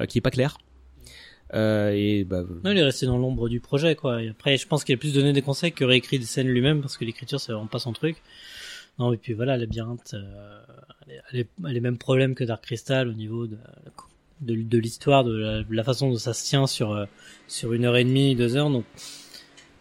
euh, 0.00 0.06
qui 0.06 0.18
est 0.18 0.20
pas 0.20 0.30
claire. 0.32 0.58
Et 1.52 2.24
bah, 2.28 2.42
Non, 2.64 2.72
il 2.72 2.78
est 2.78 2.82
resté 2.82 3.06
dans 3.06 3.16
l'ombre 3.16 3.48
du 3.48 3.60
projet, 3.60 3.94
quoi. 3.94 4.20
Et 4.22 4.28
après, 4.30 4.56
je 4.56 4.66
pense 4.66 4.82
qu'il 4.82 4.94
a 4.94 4.98
plus 4.98 5.12
donné 5.14 5.32
des 5.32 5.42
conseils 5.42 5.70
que 5.70 5.84
réécrit 5.84 6.18
des 6.18 6.24
scènes 6.24 6.48
lui-même, 6.48 6.80
parce 6.80 6.96
que 6.96 7.04
l'écriture, 7.04 7.38
c'est 7.38 7.52
vraiment 7.52 7.68
pas 7.68 7.78
son 7.78 7.92
truc. 7.92 8.16
Non, 8.98 9.12
et 9.12 9.16
puis 9.16 9.34
voilà, 9.34 9.56
Labyrinthe, 9.56 10.14
elle, 11.06 11.20
elle, 11.32 11.40
est, 11.40 11.48
elle 11.68 11.76
est 11.76 11.80
même 11.80 11.98
problème 11.98 12.34
que 12.34 12.42
Dark 12.42 12.64
Crystal 12.64 13.08
au 13.08 13.12
niveau 13.12 13.46
de, 13.46 13.56
de, 14.44 14.54
de 14.54 14.78
l'histoire, 14.78 15.24
de 15.24 15.36
la, 15.36 15.62
de 15.62 15.74
la 15.74 15.84
façon 15.84 16.10
dont 16.10 16.16
ça 16.18 16.32
se 16.34 16.44
tient 16.44 16.66
sur, 16.66 16.92
euh, 16.92 17.04
sur 17.48 17.72
une 17.72 17.84
heure 17.84 17.96
et 17.96 18.04
demie, 18.04 18.34
deux 18.36 18.56
heures. 18.56 18.70
Donc, 18.70 18.84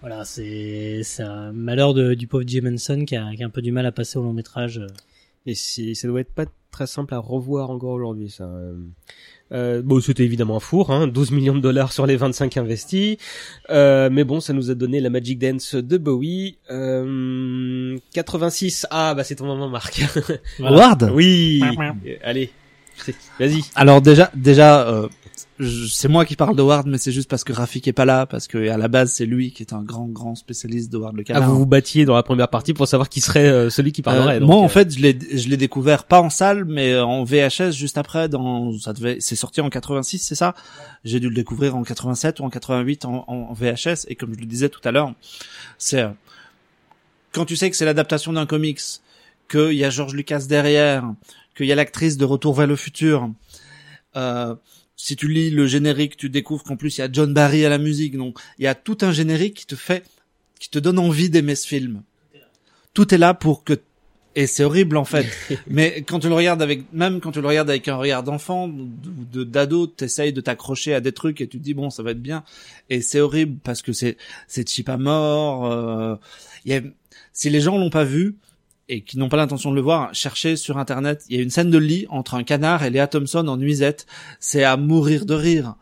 voilà, 0.02 0.26
c'est, 0.26 1.02
c'est 1.04 1.24
un 1.24 1.52
malheur 1.54 1.94
de, 1.94 2.14
du 2.14 2.28
pauvre 2.28 2.44
Jim 2.48 2.66
Henson 2.74 3.06
qui 3.06 3.16
a, 3.16 3.30
qui 3.36 3.44
a 3.44 3.46
un 3.46 3.50
peu 3.50 3.62
du 3.62 3.72
mal 3.72 3.86
à 3.86 3.92
passer 3.92 4.18
au 4.20 4.24
long 4.24 4.34
métrage. 4.34 4.82
Et 5.46 5.56
c'est- 5.56 5.94
ça 5.94 6.08
doit 6.08 6.22
être 6.22 6.34
pas 6.34 6.46
très 6.72 6.88
simple 6.88 7.14
à 7.14 7.20
revoir 7.20 7.70
encore 7.70 7.92
aujourd'hui, 7.92 8.30
ça. 8.30 8.46
Euh, 8.46 8.74
Euh, 9.52 9.84
bon, 9.84 10.00
c'était 10.00 10.24
évidemment 10.24 10.56
un 10.58 10.60
four, 10.60 10.90
hein, 10.90 11.06
12 11.06 11.30
millions 11.30 11.54
de 11.54 11.60
dollars 11.60 11.94
sur 11.94 12.08
les 12.08 12.16
25 12.16 12.58
investis. 12.58 13.18
Euh, 13.70 14.10
mais 14.12 14.24
bon, 14.24 14.40
ça 14.40 14.52
nous 14.52 14.72
a 14.72 14.74
donné 14.74 15.00
la 15.00 15.12
Magic 15.12 15.38
Dance 15.38 15.76
de 15.76 15.98
Bowie. 15.98 16.58
Euh, 16.72 17.98
86, 18.14 18.88
ah 18.90 19.14
bah 19.14 19.24
c'est 19.24 19.36
ton 19.36 19.46
moment, 19.46 19.70
Marc. 19.70 20.02
Voilà. 20.60 20.78
Howard 20.88 21.12
oui, 21.14 21.62
Euh, 21.64 22.16
allez, 22.24 22.50
vas-y. 23.40 23.62
Alors 23.76 24.02
déjà, 24.02 24.32
déjà, 24.36 24.88
euh, 24.88 25.08
c'est 25.90 26.08
moi 26.08 26.26
qui 26.26 26.36
parle 26.36 26.56
d'Howard, 26.56 26.88
mais 26.88 26.98
c'est 26.98 27.12
juste 27.12 27.30
parce 27.30 27.44
que 27.44 27.54
Rafik 27.54 27.88
est 27.88 27.94
pas 27.94 28.06
là, 28.06 28.26
parce 28.26 28.48
que 28.48 28.70
à 28.70 28.78
la 28.78 28.88
base 28.88 29.14
c'est 29.14 29.26
lui 29.26 29.52
qui 29.52 29.62
est 29.64 29.72
un 29.74 29.84
grand 29.84 30.08
grand 30.08 30.36
spécialiste 30.36 30.92
d'Howard 30.92 31.16
le 31.16 31.22
Ah, 31.22 31.34
canard. 31.34 31.50
vous 31.50 31.60
vous 31.60 31.66
battiez 31.66 32.06
dans 32.06 32.16
la 32.16 32.24
première 32.24 32.48
partie 32.50 32.74
pour 32.74 32.88
savoir 32.88 33.08
qui 33.08 33.22
serait 33.22 33.48
euh, 33.48 33.70
celui 33.70 33.92
qui 33.92 34.02
parlerait. 34.02 34.38
Euh, 34.38 34.40
donc, 34.40 34.50
moi, 34.50 34.58
en 34.58 34.66
euh, 34.66 34.68
fait, 34.70 34.94
je 34.94 35.00
l'ai, 35.00 35.18
je 35.32 35.48
l'ai 35.48 35.58
découvert 35.58 36.06
pas 36.06 36.22
en 36.22 36.30
salle, 36.30 36.66
mais 36.66 36.98
en 36.98 37.24
VHS 37.24 37.72
juste 37.72 37.98
après. 37.98 38.30
Dans, 38.30 38.78
ça 38.80 38.94
devait, 38.94 39.18
c'est 39.20 39.36
sorti 39.36 39.62
en 39.62 39.70
86, 39.70 40.20
c'est 40.20 40.36
ça? 40.36 40.56
J'ai 41.04 41.20
dû 41.20 41.30
le 41.30 41.36
découvrir 41.36 41.76
en 41.76 41.84
87 41.84 42.40
ou 42.40 42.44
en 42.46 42.50
88 42.50 43.06
en, 43.06 43.24
en, 43.28 43.34
en 43.34 43.54
VHS. 43.54 44.06
Et 44.08 44.16
comme 44.16 44.34
je 44.34 44.40
le 44.40 44.46
disais 44.48 44.70
tout 44.70 44.82
à 44.84 44.92
l'heure, 44.92 45.14
c'est 45.78 46.02
euh, 46.02 46.10
quand 47.32 47.46
tu 47.46 47.56
sais 47.56 47.70
que 47.70 47.76
c'est 47.76 47.86
l'adaptation 47.86 48.34
d'un 48.34 48.46
comics, 48.46 48.80
qu'il 49.50 49.74
y 49.74 49.84
a 49.84 49.90
George 49.90 50.14
Lucas 50.16 50.46
derrière, 50.48 51.04
qu'il 51.56 51.66
y 51.66 51.72
a 51.72 51.76
l'actrice 51.76 52.18
de 52.18 52.26
Retour 52.26 52.54
vers 52.54 52.68
le 52.68 52.76
futur. 52.76 53.30
Euh, 54.16 54.56
si 54.96 55.16
tu 55.16 55.28
lis 55.28 55.50
le 55.50 55.68
générique, 55.68 56.18
tu 56.18 56.30
découvres 56.30 56.64
qu'en 56.64 56.78
plus 56.78 56.98
il 56.98 57.02
y 57.02 57.04
a 57.04 57.10
John 57.12 57.34
Barry 57.34 57.66
à 57.66 57.70
la 57.70 57.78
musique. 57.78 58.18
Donc 58.18 58.40
il 58.60 58.64
y 58.64 58.68
a 58.68 58.76
tout 58.76 58.98
un 59.02 59.12
générique 59.12 59.56
qui 59.56 59.66
te 59.66 59.76
fait, 59.76 60.04
qui 60.60 60.70
te 60.70 60.80
donne 60.80 61.00
envie 61.00 61.30
d'aimer 61.30 61.56
ce 61.56 61.68
film. 61.68 62.04
Tout 62.94 63.14
est 63.14 63.18
là 63.18 63.34
pour 63.34 63.64
que 63.64 63.74
et 64.36 64.48
c'est 64.48 64.64
horrible 64.64 64.98
en 64.98 65.06
fait. 65.06 65.28
Mais 65.68 66.04
quand 66.08 66.20
tu 66.20 66.28
le 66.28 66.34
regardes 66.34 66.62
avec, 66.62 66.92
même 66.92 67.20
quand 67.20 67.32
tu 67.32 67.42
le 67.42 67.48
regardes 67.48 67.70
avec 67.70 67.88
un 67.88 67.96
regard 67.96 68.24
d'enfant 68.24 68.68
ou 68.68 68.90
de 69.32 69.44
d'ado, 69.44 69.88
t'essayes 69.88 70.34
de 70.34 70.42
t'accrocher 70.42 70.94
à 70.94 71.02
des 71.02 71.12
trucs 71.12 71.42
et 71.42 71.48
tu 71.48 71.60
te 71.60 71.64
dis 71.64 71.74
bon, 71.74 71.90
ça 71.90 72.02
va 72.02 72.12
être 72.12 72.22
bien. 72.22 72.44
Et 72.90 73.02
c'est 73.02 73.20
horrible 73.20 73.60
parce 73.64 73.82
que 73.82 73.94
c'est 73.94 74.18
c'est 74.48 74.68
cheap 74.68 74.90
à 74.90 74.98
mort. 74.98 75.72
euh, 75.72 76.16
y 76.66 76.74
a, 76.74 76.82
si 77.32 77.50
les 77.50 77.62
gens 77.62 77.78
l'ont 77.78 77.92
pas 77.92 78.06
vu 78.06 78.36
et 78.90 79.02
qui 79.02 79.18
n'ont 79.18 79.30
pas 79.30 79.38
l'intention 79.38 79.72
de 79.72 79.76
le 79.76 79.82
voir, 79.82 80.14
cherchez 80.14 80.56
sur 80.56 80.78
internet. 80.78 81.24
Il 81.30 81.38
y 81.38 81.40
a 81.40 81.44
une 81.44 81.50
scène 81.50 81.70
de 81.72 81.78
lit 81.78 82.06
entre 82.10 82.36
un 82.36 82.44
canard 82.44 82.84
et 82.84 82.90
Léa 82.90 83.08
Thompson 83.08 83.48
en 83.48 83.58
nuisette. 83.58 84.06
C'est 84.40 84.64
à 84.64 84.76
mourir 84.78 85.26
de 85.26 85.34
rire. 85.34 85.76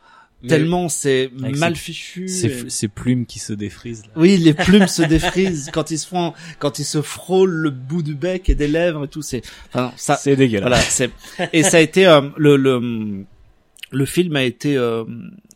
mais- 0.44 0.50
Tellement 0.50 0.90
c'est 0.90 1.30
mal 1.36 1.76
fichu. 1.76 2.28
Ces, 2.28 2.48
et- 2.66 2.70
ces 2.70 2.88
plumes 2.88 3.26
qui 3.28 3.38
se 3.40 3.54
défrisent. 3.54 4.04
Là. 4.06 4.12
oui, 4.16 4.38
les 4.38 4.54
plumes 4.56 4.88
se 4.88 5.02
défrisent 5.16 5.70
quand 5.74 5.92
ils 5.92 6.00
se 6.00 6.08
font, 6.08 6.34
quand 6.60 6.80
ils 6.80 6.84
se 6.86 7.02
frôlent 7.02 7.52
le 7.52 7.70
bout 7.70 8.02
du 8.04 8.16
bec 8.16 8.50
et 8.50 8.56
des 8.56 8.68
lèvres 8.68 9.06
et 9.06 9.08
tout. 9.08 9.22
C'est, 9.22 9.42
enfin, 9.74 9.92
ça, 9.98 10.16
C'est 10.16 10.36
dégueulasse. 10.36 10.68
voilà, 10.68 10.82
c'est, 10.82 11.12
et 11.54 11.62
ça 11.64 11.78
a 11.78 11.80
été, 11.80 12.08
euh, 12.08 12.22
le, 12.38 12.56
le, 12.58 13.26
le 13.92 14.06
film 14.06 14.36
a 14.36 14.44
été, 14.44 14.78
euh, 14.78 15.04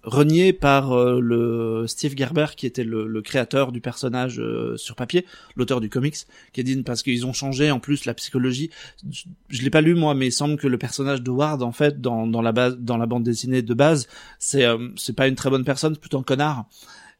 renié 0.05 0.53
par 0.53 0.93
euh, 0.93 1.19
le 1.19 1.85
Steve 1.87 2.15
Gerber 2.15 2.47
qui 2.55 2.65
était 2.65 2.83
le, 2.83 3.07
le 3.07 3.21
créateur 3.21 3.71
du 3.71 3.81
personnage 3.81 4.39
euh, 4.39 4.77
sur 4.77 4.95
papier, 4.95 5.25
l'auteur 5.55 5.81
du 5.81 5.89
comics, 5.89 6.15
qui 6.53 6.59
a 6.61 6.63
dit 6.63 6.81
parce 6.83 7.03
qu'ils 7.03 7.25
ont 7.25 7.33
changé 7.33 7.71
en 7.71 7.79
plus 7.79 8.05
la 8.05 8.13
psychologie. 8.13 8.69
Je, 9.11 9.23
je 9.49 9.61
l'ai 9.63 9.69
pas 9.69 9.81
lu 9.81 9.95
moi, 9.95 10.13
mais 10.13 10.27
il 10.27 10.31
semble 10.31 10.57
que 10.57 10.67
le 10.67 10.77
personnage 10.77 11.21
de 11.21 11.31
Ward 11.31 11.63
en 11.63 11.71
fait 11.71 11.99
dans, 11.99 12.27
dans 12.27 12.41
la 12.41 12.51
base 12.51 12.77
dans 12.77 12.97
la 12.97 13.07
bande 13.07 13.23
dessinée 13.23 13.63
de 13.63 13.73
base, 13.73 14.07
c'est 14.39 14.63
euh, 14.63 14.89
c'est 14.95 15.15
pas 15.15 15.27
une 15.27 15.35
très 15.35 15.49
bonne 15.49 15.65
personne, 15.65 15.95
c'est 15.95 16.01
plutôt 16.01 16.19
un 16.19 16.23
connard. 16.23 16.65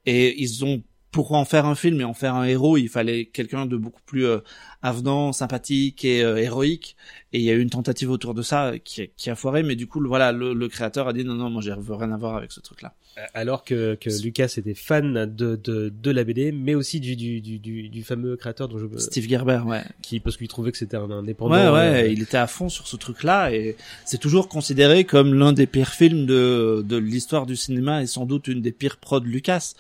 Et 0.06 0.40
ils 0.42 0.64
ont 0.64 0.84
pour 1.16 1.32
en 1.32 1.46
faire 1.46 1.66
un 1.66 1.76
film 1.76 2.02
et 2.02 2.04
en 2.04 2.14
faire 2.14 2.36
un 2.36 2.44
héros, 2.44 2.76
il 2.76 2.90
fallait 2.90 3.24
quelqu'un 3.28 3.66
de 3.66 3.78
beaucoup 3.78 4.02
plus 4.06 4.26
euh, 4.26 4.40
avenant, 4.82 5.32
sympathique 5.32 6.04
et 6.04 6.22
euh, 6.22 6.36
héroïque. 6.36 6.98
Et 7.32 7.40
il 7.40 7.46
y 7.46 7.50
a 7.50 7.54
eu 7.54 7.62
une 7.62 7.70
tentative 7.70 8.12
autour 8.12 8.34
de 8.34 8.42
ça 8.42 8.74
qui, 8.84 9.10
qui 9.16 9.30
a 9.30 9.36
foiré, 9.36 9.64
mais 9.64 9.78
du 9.78 9.88
coup, 9.88 10.02
le- 10.02 10.10
voilà, 10.10 10.34
le, 10.34 10.54
le 10.54 10.68
créateur 10.68 11.08
a 11.08 11.14
dit 11.14 11.24
non, 11.24 11.36
non, 11.36 11.50
moi, 11.50 11.62
je 11.62 11.72
veux 11.72 11.96
rien 11.96 12.12
à 12.12 12.18
voir 12.18 12.36
avec 12.36 12.52
ce 12.52 12.60
truc-là. 12.60 12.94
Alors 13.34 13.64
que, 13.64 13.96
que 13.96 14.10
Lucas 14.22 14.54
était 14.58 14.74
fan 14.74 15.14
de, 15.34 15.56
de, 15.56 15.88
de 15.88 16.12
la 16.12 16.26
BD, 16.26 16.52
mais 16.52 16.76
aussi 16.76 17.00
du, 17.00 17.16
du, 17.16 17.40
du, 17.40 17.60
du, 17.88 18.04
fameux 18.04 18.36
créateur 18.36 18.68
dont 18.68 18.78
je 18.78 18.86
Steve 18.98 19.30
Gerber, 19.30 19.62
ouais. 19.66 19.84
qui 20.02 20.20
parce 20.20 20.36
qu'il 20.36 20.50
trouvait 20.50 20.74
que 20.74 20.78
c'était 20.78 20.98
un 20.98 21.10
indépendant. 21.10 21.56
Ouais, 21.56 21.70
ouais, 21.70 22.04
euh, 22.04 22.08
il 22.10 22.22
était 22.22 22.36
à 22.36 22.48
fond 22.48 22.68
sur 22.68 22.88
ce 22.90 22.98
truc-là 22.98 23.54
et 23.54 23.78
c'est 24.04 24.18
toujours 24.20 24.50
considéré 24.50 25.06
comme 25.06 25.34
l'un 25.34 25.54
des 25.54 25.66
pires 25.66 25.94
films 25.94 26.26
de, 26.26 26.84
de 26.86 26.98
l'histoire 26.98 27.46
du 27.46 27.56
cinéma 27.56 28.02
et 28.04 28.06
sans 28.06 28.26
doute 28.26 28.50
une 28.50 28.62
des 28.62 28.74
pires 28.74 28.98
prods 28.98 29.22
de 29.22 29.28
Lucas. 29.28 29.76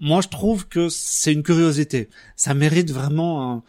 Moi, 0.00 0.20
je 0.20 0.28
trouve 0.28 0.66
que 0.68 0.88
c'est 0.88 1.32
une 1.32 1.42
curiosité. 1.42 2.08
Ça 2.36 2.54
mérite 2.54 2.90
vraiment 2.90 3.52
un- 3.54 3.62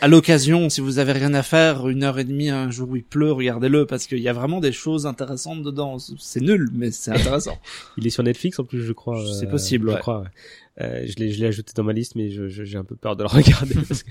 à 0.00 0.08
l'occasion, 0.08 0.68
si 0.70 0.80
vous 0.80 0.98
avez 0.98 1.12
rien 1.12 1.32
à 1.34 1.42
faire, 1.44 1.88
une 1.88 2.02
heure 2.02 2.18
et 2.18 2.24
demie 2.24 2.50
un 2.50 2.68
jour 2.70 2.90
où 2.90 2.96
il 2.96 3.04
pleut, 3.04 3.30
regardez-le 3.30 3.86
parce 3.86 4.06
qu'il 4.08 4.18
y 4.18 4.28
a 4.28 4.32
vraiment 4.32 4.58
des 4.60 4.72
choses 4.72 5.06
intéressantes 5.06 5.62
dedans. 5.62 5.98
C'est 6.18 6.40
nul, 6.40 6.68
mais 6.72 6.90
c'est 6.90 7.12
intéressant. 7.12 7.56
Il 7.96 8.04
est 8.06 8.10
sur 8.10 8.24
Netflix 8.24 8.58
en 8.58 8.64
plus, 8.64 8.82
je 8.82 8.92
crois. 8.92 9.22
C'est 9.38 9.46
euh, 9.46 9.50
possible, 9.50 9.90
Je 9.90 9.94
ouais. 9.94 10.00
crois. 10.00 10.22
ouais. 10.22 10.28
Euh, 10.80 11.06
je 11.06 11.14
l'ai, 11.22 11.30
je 11.30 11.38
l'ai 11.40 11.46
ajouté 11.46 11.72
dans 11.76 11.84
ma 11.84 11.92
liste, 11.92 12.16
mais 12.16 12.30
je, 12.30 12.48
je- 12.48 12.64
j'ai 12.64 12.76
un 12.78 12.82
peu 12.82 12.96
peur 12.96 13.14
de 13.14 13.22
le 13.22 13.28
regarder 13.32 13.74
parce 13.86 14.02
que 14.02 14.10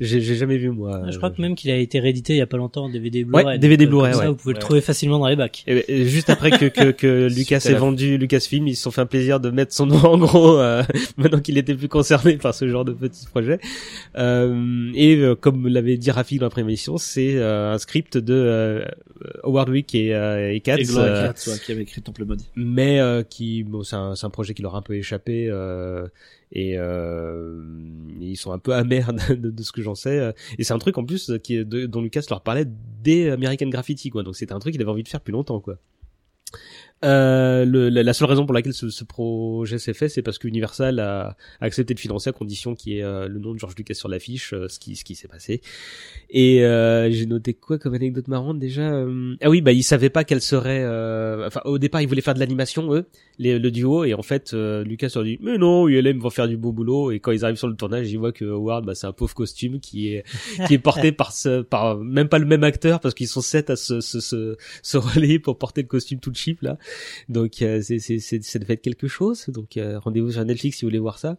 j'ai, 0.00 0.22
j'ai 0.22 0.36
jamais 0.36 0.56
vu 0.56 0.70
moi. 0.70 1.02
je 1.10 1.16
crois 1.18 1.28
Euh, 1.28 1.32
que 1.34 1.42
même 1.42 1.54
qu'il 1.54 1.70
a 1.70 1.76
été 1.76 2.00
réédité 2.00 2.32
il 2.32 2.38
y 2.38 2.40
a 2.40 2.46
pas 2.46 2.56
longtemps 2.56 2.84
en 2.84 2.88
DVD 2.88 3.24
Blu-ray. 3.24 3.44
Ouais, 3.44 3.58
DVD 3.58 3.84
euh, 3.84 3.88
Blu-ray, 3.88 4.12
comme 4.12 4.20
ça, 4.20 4.26
ouais. 4.26 4.30
Vous 4.32 4.36
pouvez 4.36 4.54
le 4.54 4.56
Ouais. 4.58 4.60
trouver 4.62 4.80
facilement 4.80 5.18
dans 5.18 5.28
les 5.28 5.36
bacs. 5.36 5.64
Et, 5.66 5.84
et 5.86 6.06
juste 6.06 6.30
après 6.30 6.50
que, 6.50 6.64
que, 6.66 6.92
que 6.92 7.28
Lucas 7.36 7.60
ait 7.68 7.74
vendu 7.74 8.16
Lucasfilm, 8.16 8.66
ils 8.68 8.74
se 8.76 8.84
sont 8.84 8.90
fait 8.90 9.02
un 9.02 9.06
plaisir 9.06 9.38
de 9.38 9.50
mettre 9.50 9.74
son 9.74 9.84
nom 9.84 10.02
en 10.02 10.16
gros, 10.16 10.56
euh, 10.58 10.82
maintenant 11.18 11.40
qu'il 11.40 11.58
était 11.58 11.74
plus 11.74 11.88
concerné 11.88 12.38
par 12.38 12.54
ce 12.54 12.66
genre 12.68 12.86
de 12.86 12.92
petits 12.92 13.26
projets. 13.26 13.58
Euh, 14.16 14.90
et 14.94 15.16
euh, 15.16 15.34
comme 15.34 15.68
l'avait 15.68 15.96
dit 15.98 16.10
Rafi 16.10 16.38
dans 16.38 16.46
la 16.46 16.50
première 16.50 16.68
émission, 16.68 16.96
c'est 16.96 17.34
euh, 17.36 17.72
un 17.74 17.78
script 17.78 18.16
de 18.16 18.32
euh, 18.34 18.84
Howard 19.42 19.68
Wick 19.68 19.94
et, 19.94 20.14
euh, 20.14 20.52
et 20.54 20.60
Katz, 20.60 20.80
Et 20.80 20.84
Gloria 20.84 21.12
euh, 21.12 21.26
Katz, 21.28 21.46
ouais, 21.48 21.58
qui 21.64 21.72
avait 21.72 21.82
écrit 21.82 22.00
Temple 22.02 22.24
Maudit. 22.24 22.46
mais 22.56 22.98
euh, 23.00 23.22
qui 23.22 23.62
bon, 23.64 23.82
c'est 23.82 23.96
un, 23.96 24.14
c'est 24.14 24.26
un 24.26 24.30
projet 24.30 24.54
qui 24.54 24.62
leur 24.62 24.74
a 24.74 24.78
un 24.78 24.82
peu 24.82 24.94
échappé 24.94 25.48
euh, 25.50 25.97
et 26.52 26.78
euh, 26.78 27.62
ils 28.20 28.36
sont 28.36 28.52
un 28.52 28.58
peu 28.58 28.74
amers 28.74 29.12
de, 29.12 29.62
ce 29.62 29.72
que 29.72 29.82
j'en 29.82 29.94
sais 29.94 30.18
euh, 30.18 30.32
et 30.58 30.64
c'est 30.64 30.72
un 30.72 30.78
truc 30.78 30.96
en 30.98 31.04
plus 31.04 31.30
dont 31.30 32.00
Lucas 32.00 32.24
leur 32.30 32.42
parlait 32.42 32.66
dès 33.02 33.30
American 33.30 33.68
Graffiti 33.68 34.10
quoi. 34.10 34.22
Donc 34.22 34.36
c'était 34.36 34.52
un 34.52 34.58
truc 34.58 34.72
qu'il 34.72 34.82
avait 34.82 34.90
envie 34.90 35.02
de 35.02 35.08
faire 35.08 35.20
depuis 35.20 35.32
longtemps 35.32 35.60
quoi 35.60 35.78
euh, 37.04 37.64
le, 37.64 37.88
la, 37.90 38.02
la 38.02 38.12
seule 38.12 38.28
raison 38.28 38.44
pour 38.46 38.54
laquelle 38.54 38.72
ce, 38.74 38.88
ce 38.90 39.04
projet 39.04 39.78
s'est 39.78 39.92
fait, 39.94 40.08
c'est 40.08 40.22
parce 40.22 40.38
qu'Universal 40.38 40.98
a, 40.98 41.28
a 41.28 41.64
accepté 41.64 41.94
de 41.94 42.00
financer 42.00 42.30
à 42.30 42.32
condition 42.32 42.74
qu'il 42.74 42.92
y 42.94 42.98
ait 42.98 43.02
euh, 43.04 43.28
le 43.28 43.38
nom 43.38 43.54
de 43.54 43.58
George 43.58 43.74
Lucas 43.76 43.94
sur 43.94 44.08
l'affiche, 44.08 44.52
euh, 44.52 44.68
ce 44.68 44.78
qui, 44.78 44.96
ce 44.96 45.04
qui 45.04 45.14
s'est 45.14 45.28
passé. 45.28 45.60
Et 46.30 46.64
euh, 46.64 47.10
j'ai 47.10 47.26
noté 47.26 47.54
quoi 47.54 47.78
comme 47.78 47.94
anecdote 47.94 48.28
marrante 48.28 48.58
déjà 48.58 48.92
euh, 48.92 49.36
Ah 49.42 49.48
oui, 49.50 49.60
bah 49.60 49.72
ils 49.72 49.82
savaient 49.82 50.10
pas 50.10 50.24
quelle 50.24 50.40
serait. 50.42 50.84
Enfin, 51.46 51.60
au 51.64 51.78
départ, 51.78 52.00
ils 52.02 52.08
voulaient 52.08 52.20
faire 52.20 52.34
de 52.34 52.40
l'animation 52.40 52.92
eux, 52.94 53.06
les- 53.38 53.58
le 53.58 53.70
duo, 53.70 54.04
et 54.04 54.14
en 54.14 54.22
fait, 54.22 54.52
Lucas 54.52 55.10
leur 55.14 55.24
dit 55.24 55.38
mais 55.40 55.56
non, 55.58 55.88
ULM 55.88 56.18
vont 56.18 56.30
faire 56.30 56.48
du 56.48 56.56
beau 56.56 56.72
boulot. 56.72 57.10
Et 57.12 57.20
quand 57.20 57.32
ils 57.32 57.44
arrivent 57.44 57.56
sur 57.56 57.68
le 57.68 57.76
tournage, 57.76 58.10
ils 58.10 58.18
voient 58.18 58.32
que 58.32 58.44
Howard, 58.44 58.84
bah, 58.84 58.94
c'est 58.94 59.06
un 59.06 59.12
pauvre 59.12 59.34
costume 59.34 59.80
qui 59.80 60.08
est 60.14 60.24
qui 60.66 60.74
est 60.74 60.78
porté 60.78 61.12
par 61.12 61.32
ce, 61.32 61.62
par 61.62 61.96
même 61.98 62.28
pas 62.28 62.38
le 62.38 62.46
même 62.46 62.64
acteur 62.64 63.00
parce 63.00 63.14
qu'ils 63.14 63.28
sont 63.28 63.40
sept 63.40 63.70
à 63.70 63.76
se 63.76 64.00
se 64.00 64.20
se, 64.20 64.56
se 64.82 64.96
relayer 64.96 65.38
pour 65.38 65.58
porter 65.58 65.82
le 65.82 65.88
costume 65.88 66.20
tout 66.20 66.32
cheap 66.34 66.62
là. 66.62 66.78
Donc 67.28 67.62
euh, 67.62 67.80
c'est 67.82 67.98
c'est 67.98 68.18
c'est 68.18 68.42
ça 68.42 68.58
devait 68.58 68.74
être 68.74 68.82
quelque 68.82 69.08
chose. 69.08 69.46
Donc 69.48 69.76
euh, 69.76 69.98
rendez-vous 69.98 70.32
sur 70.32 70.44
Netflix 70.44 70.78
si 70.78 70.84
vous 70.84 70.88
voulez 70.88 70.98
voir 70.98 71.18
ça. 71.18 71.36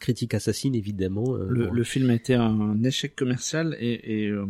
Critique 0.00 0.34
assassine 0.34 0.74
évidemment. 0.74 1.34
euh, 1.36 1.46
Le, 1.48 1.66
bon. 1.66 1.72
le 1.72 1.84
film 1.84 2.10
a 2.10 2.14
été 2.14 2.34
un 2.34 2.82
échec 2.82 3.14
commercial 3.14 3.76
et, 3.78 4.24
et 4.24 4.28
euh, 4.28 4.46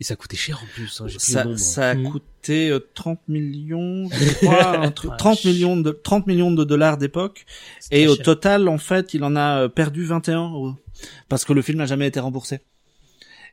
Et 0.00 0.04
ça 0.04 0.16
coûtait 0.16 0.36
cher 0.36 0.60
en 0.62 0.66
plus. 0.74 1.00
Hein, 1.00 1.06
j'ai 1.08 1.18
plus 1.18 1.32
ça, 1.32 1.56
ça 1.56 1.90
a 1.90 1.94
Mm. 1.94 2.02
coûté 2.10 2.70
euh, 2.70 2.80
30 2.94 3.20
millions, 3.28 4.08
je 4.10 4.34
crois, 4.34 4.78
un 4.78 4.90
truc- 4.90 5.12
30 5.18 5.44
millions 5.44 5.76
de 5.76 5.90
30 5.90 6.26
millions 6.26 6.50
de 6.52 6.64
dollars 6.64 6.98
d'époque. 6.98 7.46
C'est 7.80 8.00
Et 8.00 8.08
au 8.08 8.14
cher. 8.16 8.24
total, 8.24 8.68
en 8.68 8.78
fait, 8.78 9.14
il 9.14 9.22
en 9.24 9.36
a 9.36 9.68
perdu 9.68 10.04
21 10.04 10.50
euros. 10.50 10.74
parce 11.28 11.44
que 11.44 11.52
le 11.52 11.62
film 11.62 11.78
n'a 11.78 11.86
jamais 11.86 12.06
été 12.08 12.18
remboursé. 12.20 12.60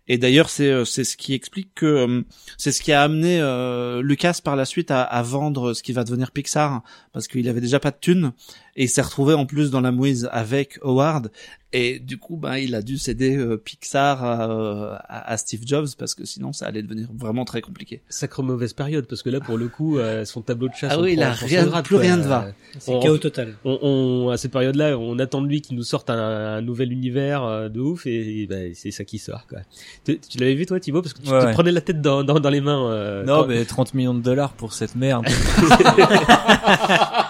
Et 0.08 0.18
d'ailleurs, 0.18 0.50
c'est 0.50 0.70
euh, 0.70 0.86
c'est 0.86 1.04
ce 1.04 1.16
qui 1.16 1.34
explique 1.34 1.74
que 1.76 1.86
euh, 1.86 2.22
c'est 2.58 2.72
ce 2.72 2.82
qui 2.82 2.92
a 2.92 3.02
amené 3.02 3.40
euh, 3.40 4.02
Lucas 4.02 4.40
par 4.44 4.56
la 4.56 4.66
suite 4.66 4.92
à, 4.92 5.22
vendre 5.22 5.74
ce 5.74 5.82
qui 5.82 5.94
va 5.94 6.04
devenir 6.04 6.32
Pixar 6.32 6.84
parce 7.14 7.28
qu'il 7.28 7.48
avait 7.48 7.62
déjà 7.62 7.80
pas 7.80 7.92
de 7.92 7.98
thunes 8.00 8.34
et 8.76 8.84
il 8.86 8.90
s'est 8.90 9.02
retrouvé 9.02 9.34
en 9.34 9.46
plus 9.46 9.70
dans 9.72 9.82
la 9.82 9.92
mouise 9.92 10.28
avec 10.32 10.80
Howard 10.82 11.32
et 11.76 11.98
du 11.98 12.18
coup, 12.20 12.38
ben 12.38 12.58
il 12.58 12.76
a 12.76 12.84
dû 12.84 13.00
céder 13.00 13.36
euh, 13.36 13.58
Pixar 13.58 14.24
à, 14.24 14.48
euh, 14.52 14.94
à, 15.08 15.32
à 15.32 15.38
Steve 15.38 15.62
Jobs 15.66 15.88
parce 15.98 16.14
que 16.14 16.24
sinon 16.24 16.54
ça 16.54 16.68
allait 16.68 16.84
devenir 16.84 17.08
vraiment 17.16 17.46
très 17.46 17.62
compliqué. 17.62 18.02
Sacre 18.10 18.44
mauvaise 18.44 18.74
période 18.74 19.08
parce 19.08 19.24
que 19.24 19.32
là 19.32 19.40
pour 19.40 19.58
le 19.58 19.68
coup 19.70 19.98
euh, 19.98 20.24
son 20.24 20.42
tableau 20.42 20.68
de 20.68 20.74
chasse. 20.76 20.94
Ah 20.96 21.02
oui, 21.02 21.14
il 21.14 21.24
a 21.24 21.32
rien- 21.32 21.66
grade, 21.66 21.84
plus 21.86 21.96
quoi. 21.96 22.04
rien 22.04 22.18
ne 22.18 22.24
va. 22.24 22.48
C'est 22.78 23.00
chaos 23.00 23.18
total. 23.18 23.56
on, 23.66 23.80
on- 23.82 24.30
à 24.30 24.38
cette 24.38 24.52
période-là, 24.52 24.98
on 25.00 25.18
attend 25.18 25.42
de 25.42 25.48
lui 25.48 25.62
qu'il 25.62 25.76
nous 25.76 25.84
sorte 25.84 26.12
un, 26.12 26.18
un 26.58 26.62
nouvel 26.62 26.92
univers 26.92 27.44
euh, 27.44 27.70
de 27.70 27.80
ouf 27.80 28.06
et, 28.06 28.42
et 28.44 28.48
ben, 28.48 28.72
c'est 28.76 28.92
ça 28.92 29.04
qui 29.04 29.18
sort. 29.18 29.48
Quoi. 29.48 29.60
Tu, 30.06 30.20
tu 30.20 30.38
l'avais 30.38 30.54
vu 30.56 30.66
toi, 30.68 30.80
Thibaut, 30.80 31.02
parce 31.02 31.14
que 31.14 31.22
tu 31.24 31.32
Ouais, 31.32 31.40
te 31.42 31.46
ouais. 31.46 31.54
prenais 31.54 31.72
la 31.72 31.82
tête 31.82 32.02
dans, 32.02 32.24
dans, 32.24 32.40
dans 32.40 32.50
les 32.52 32.62
mains. 32.62 32.88
euh, 32.92 33.24
Non, 33.24 33.42
quand- 33.42 33.48
mais 33.48 33.66
30 33.66 33.94
millions 33.96 34.14
de 34.14 34.22
dollars 34.22 34.54
pour 34.54 34.74
cette 34.74 34.96
merde. 34.96 35.26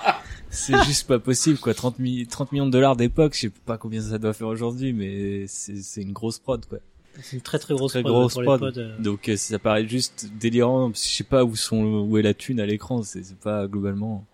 c'est 0.53 0.81
juste 0.85 1.07
pas 1.07 1.19
possible, 1.19 1.57
quoi. 1.59 1.73
30, 1.73 1.99
mi- 1.99 2.25
30 2.27 2.51
millions 2.51 2.65
de 2.67 2.71
dollars 2.71 2.95
d'époque, 2.95 3.33
je 3.35 3.39
sais 3.41 3.49
pas 3.65 3.77
combien 3.77 4.01
ça 4.01 4.17
doit 4.17 4.33
faire 4.33 4.47
aujourd'hui, 4.47 4.93
mais 4.93 5.45
c'est 5.47 5.77
c'est 5.77 6.01
une 6.01 6.13
grosse 6.13 6.39
prod, 6.39 6.65
quoi. 6.65 6.79
C'est 7.21 7.35
une 7.35 7.41
très 7.41 7.59
très 7.59 7.73
grosse 7.75 7.91
Très 7.91 8.01
prod 8.01 8.11
grosse 8.13 8.33
pour 8.33 8.41
les 8.41 8.45
prod. 8.47 8.59
pods, 8.59 8.79
euh. 8.79 8.97
Donc 8.99 9.29
euh, 9.29 9.35
ça 9.37 9.59
paraît 9.59 9.87
juste 9.87 10.29
délirant. 10.39 10.89
Je 10.93 10.97
sais 10.99 11.23
pas 11.23 11.43
où 11.43 11.55
sont 11.55 11.83
où 11.83 12.17
est 12.17 12.21
la 12.23 12.33
thune 12.33 12.59
à 12.59 12.65
l'écran. 12.65 13.03
C'est 13.03 13.23
c'est 13.23 13.37
pas 13.37 13.67
globalement. 13.67 14.25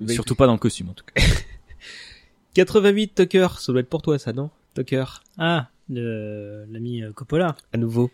Mais- 0.00 0.12
Surtout 0.12 0.34
pas 0.34 0.46
dans 0.46 0.52
le 0.54 0.58
costume 0.58 0.90
en 0.90 0.94
tout 0.94 1.04
cas. 1.14 1.22
88 2.54 3.14
Tucker, 3.14 3.48
ça 3.58 3.72
doit 3.72 3.80
être 3.80 3.88
pour 3.88 4.02
toi 4.02 4.18
ça, 4.18 4.32
non? 4.32 4.50
Tucker, 4.74 5.04
Ah, 5.38 5.68
de 5.88 6.64
l'ami 6.70 7.02
euh, 7.02 7.12
Coppola. 7.12 7.56
à 7.72 7.76
nouveau. 7.76 8.10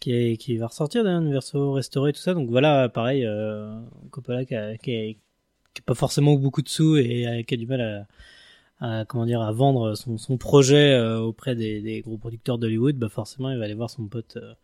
qui, 0.00 0.12
est, 0.12 0.36
qui 0.36 0.56
va 0.56 0.68
ressortir 0.68 1.04
d'un 1.04 1.28
verso 1.30 1.72
restauré 1.72 2.12
tout 2.12 2.20
ça 2.20 2.32
donc 2.34 2.48
voilà 2.48 2.88
pareil 2.88 3.24
euh, 3.26 3.78
Coppola 4.10 4.44
qui 4.46 4.54
a, 4.54 4.76
qui, 4.78 4.94
a, 4.96 5.14
qui 5.74 5.80
a 5.82 5.84
pas 5.86 5.94
forcément 5.94 6.34
beaucoup 6.34 6.62
de 6.62 6.68
sous 6.68 6.96
et 6.96 7.26
euh, 7.26 7.42
qui 7.42 7.54
a 7.54 7.56
du 7.56 7.66
mal 7.66 8.06
à, 8.80 9.00
à 9.00 9.04
comment 9.04 9.26
dire 9.26 9.40
à 9.42 9.52
vendre 9.52 9.94
son, 9.94 10.18
son 10.18 10.36
projet 10.36 10.92
euh, 10.94 11.18
auprès 11.20 11.54
des, 11.54 11.80
des 11.80 12.00
gros 12.00 12.16
producteurs 12.18 12.58
d'Hollywood 12.58 12.96
bah 12.96 13.08
forcément 13.08 13.50
il 13.50 13.58
va 13.58 13.64
aller 13.66 13.74
voir 13.74 13.90
son 13.90 14.06
pote 14.06 14.36
euh, 14.36 14.54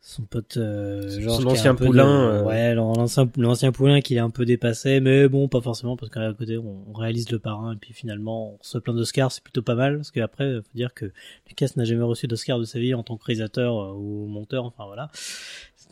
son 0.00 0.22
pote 0.22 0.56
euh, 0.56 1.08
Son 1.28 1.46
ancien 1.46 1.74
poulain, 1.74 2.04
de- 2.28 2.32
euh. 2.38 2.44
ouais 2.44 2.74
l'ancien 2.74 3.28
l'ancien 3.36 3.72
poulain 3.72 4.00
qui 4.00 4.14
est 4.14 4.20
un 4.20 4.30
peu 4.30 4.44
dépassé 4.44 5.00
mais 5.00 5.28
bon 5.28 5.48
pas 5.48 5.60
forcément 5.60 5.96
parce 5.96 6.10
qu'à 6.12 6.32
côté 6.32 6.58
on, 6.58 6.84
on 6.88 6.92
réalise 6.92 7.30
le 7.30 7.38
parrain 7.40 7.74
et 7.74 7.76
puis 7.76 7.92
finalement 7.92 8.52
on 8.54 8.58
se 8.62 8.78
plein 8.78 8.94
d'Oscars 8.94 9.32
c'est 9.32 9.42
plutôt 9.42 9.62
pas 9.62 9.74
mal 9.74 9.96
parce 9.96 10.10
qu'après 10.12 10.56
faut 10.56 10.62
dire 10.76 10.94
que 10.94 11.06
Lucas 11.48 11.70
n'a 11.76 11.84
jamais 11.84 12.04
reçu 12.04 12.26
d'Oscar 12.28 12.58
de 12.58 12.64
sa 12.64 12.78
vie 12.78 12.94
en 12.94 13.02
tant 13.02 13.16
que 13.16 13.24
réalisateur 13.24 13.78
euh, 13.80 13.92
ou 13.94 14.26
monteur, 14.26 14.64
enfin 14.64 14.84
voilà. 14.86 15.10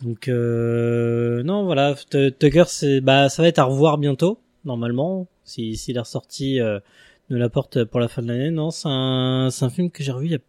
Donc 0.03 0.28
euh, 0.28 1.42
non, 1.42 1.64
voilà, 1.64 1.95
Tucker, 1.95 2.64
c'est 2.66 3.01
bah 3.01 3.28
ça 3.28 3.42
va 3.42 3.49
être 3.49 3.59
à 3.59 3.64
revoir 3.64 3.99
bientôt, 3.99 4.38
normalement, 4.64 5.26
si 5.45 5.76
s'il 5.76 5.97
est 5.97 6.01
ressorti 6.01 6.61
euh, 6.61 6.80
de 7.30 7.36
la 7.36 7.49
porte 7.49 7.84
pour 7.84 8.01
la 8.01 8.09
fin 8.09 8.22
de 8.22 8.28
l'année. 8.28 8.51
Non, 8.51 8.70
c'est 8.70 8.88
un 8.88 9.49
c'est 9.51 9.64
un 9.64 9.70
film 9.70 9.90
que 9.90 10.03
j'ai 10.03 10.12
revu 10.12 10.26
il 10.26 10.32
y 10.32 10.36
a 10.36 10.40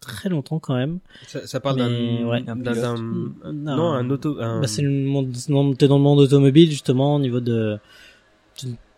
très 0.00 0.28
longtemps 0.28 0.58
quand 0.58 0.74
même. 0.74 0.98
Ça, 1.26 1.46
ça 1.46 1.60
parle 1.60 1.76
d'un, 1.76 2.26
ouais. 2.26 2.42
d'un, 2.42 2.56
Un 3.44 3.52
Non. 3.52 3.92
un 3.92 4.10
auto, 4.10 4.38
un... 4.40 4.60
Bah, 4.60 4.66
c'est 4.66 4.82
le 4.82 4.90
monde, 4.90 5.34
non, 5.48 5.72
t'es 5.74 5.88
dans 5.88 5.96
le 5.96 6.02
monde 6.02 6.20
automobile 6.20 6.70
justement 6.70 7.14
au 7.14 7.20
niveau 7.20 7.40
de 7.40 7.78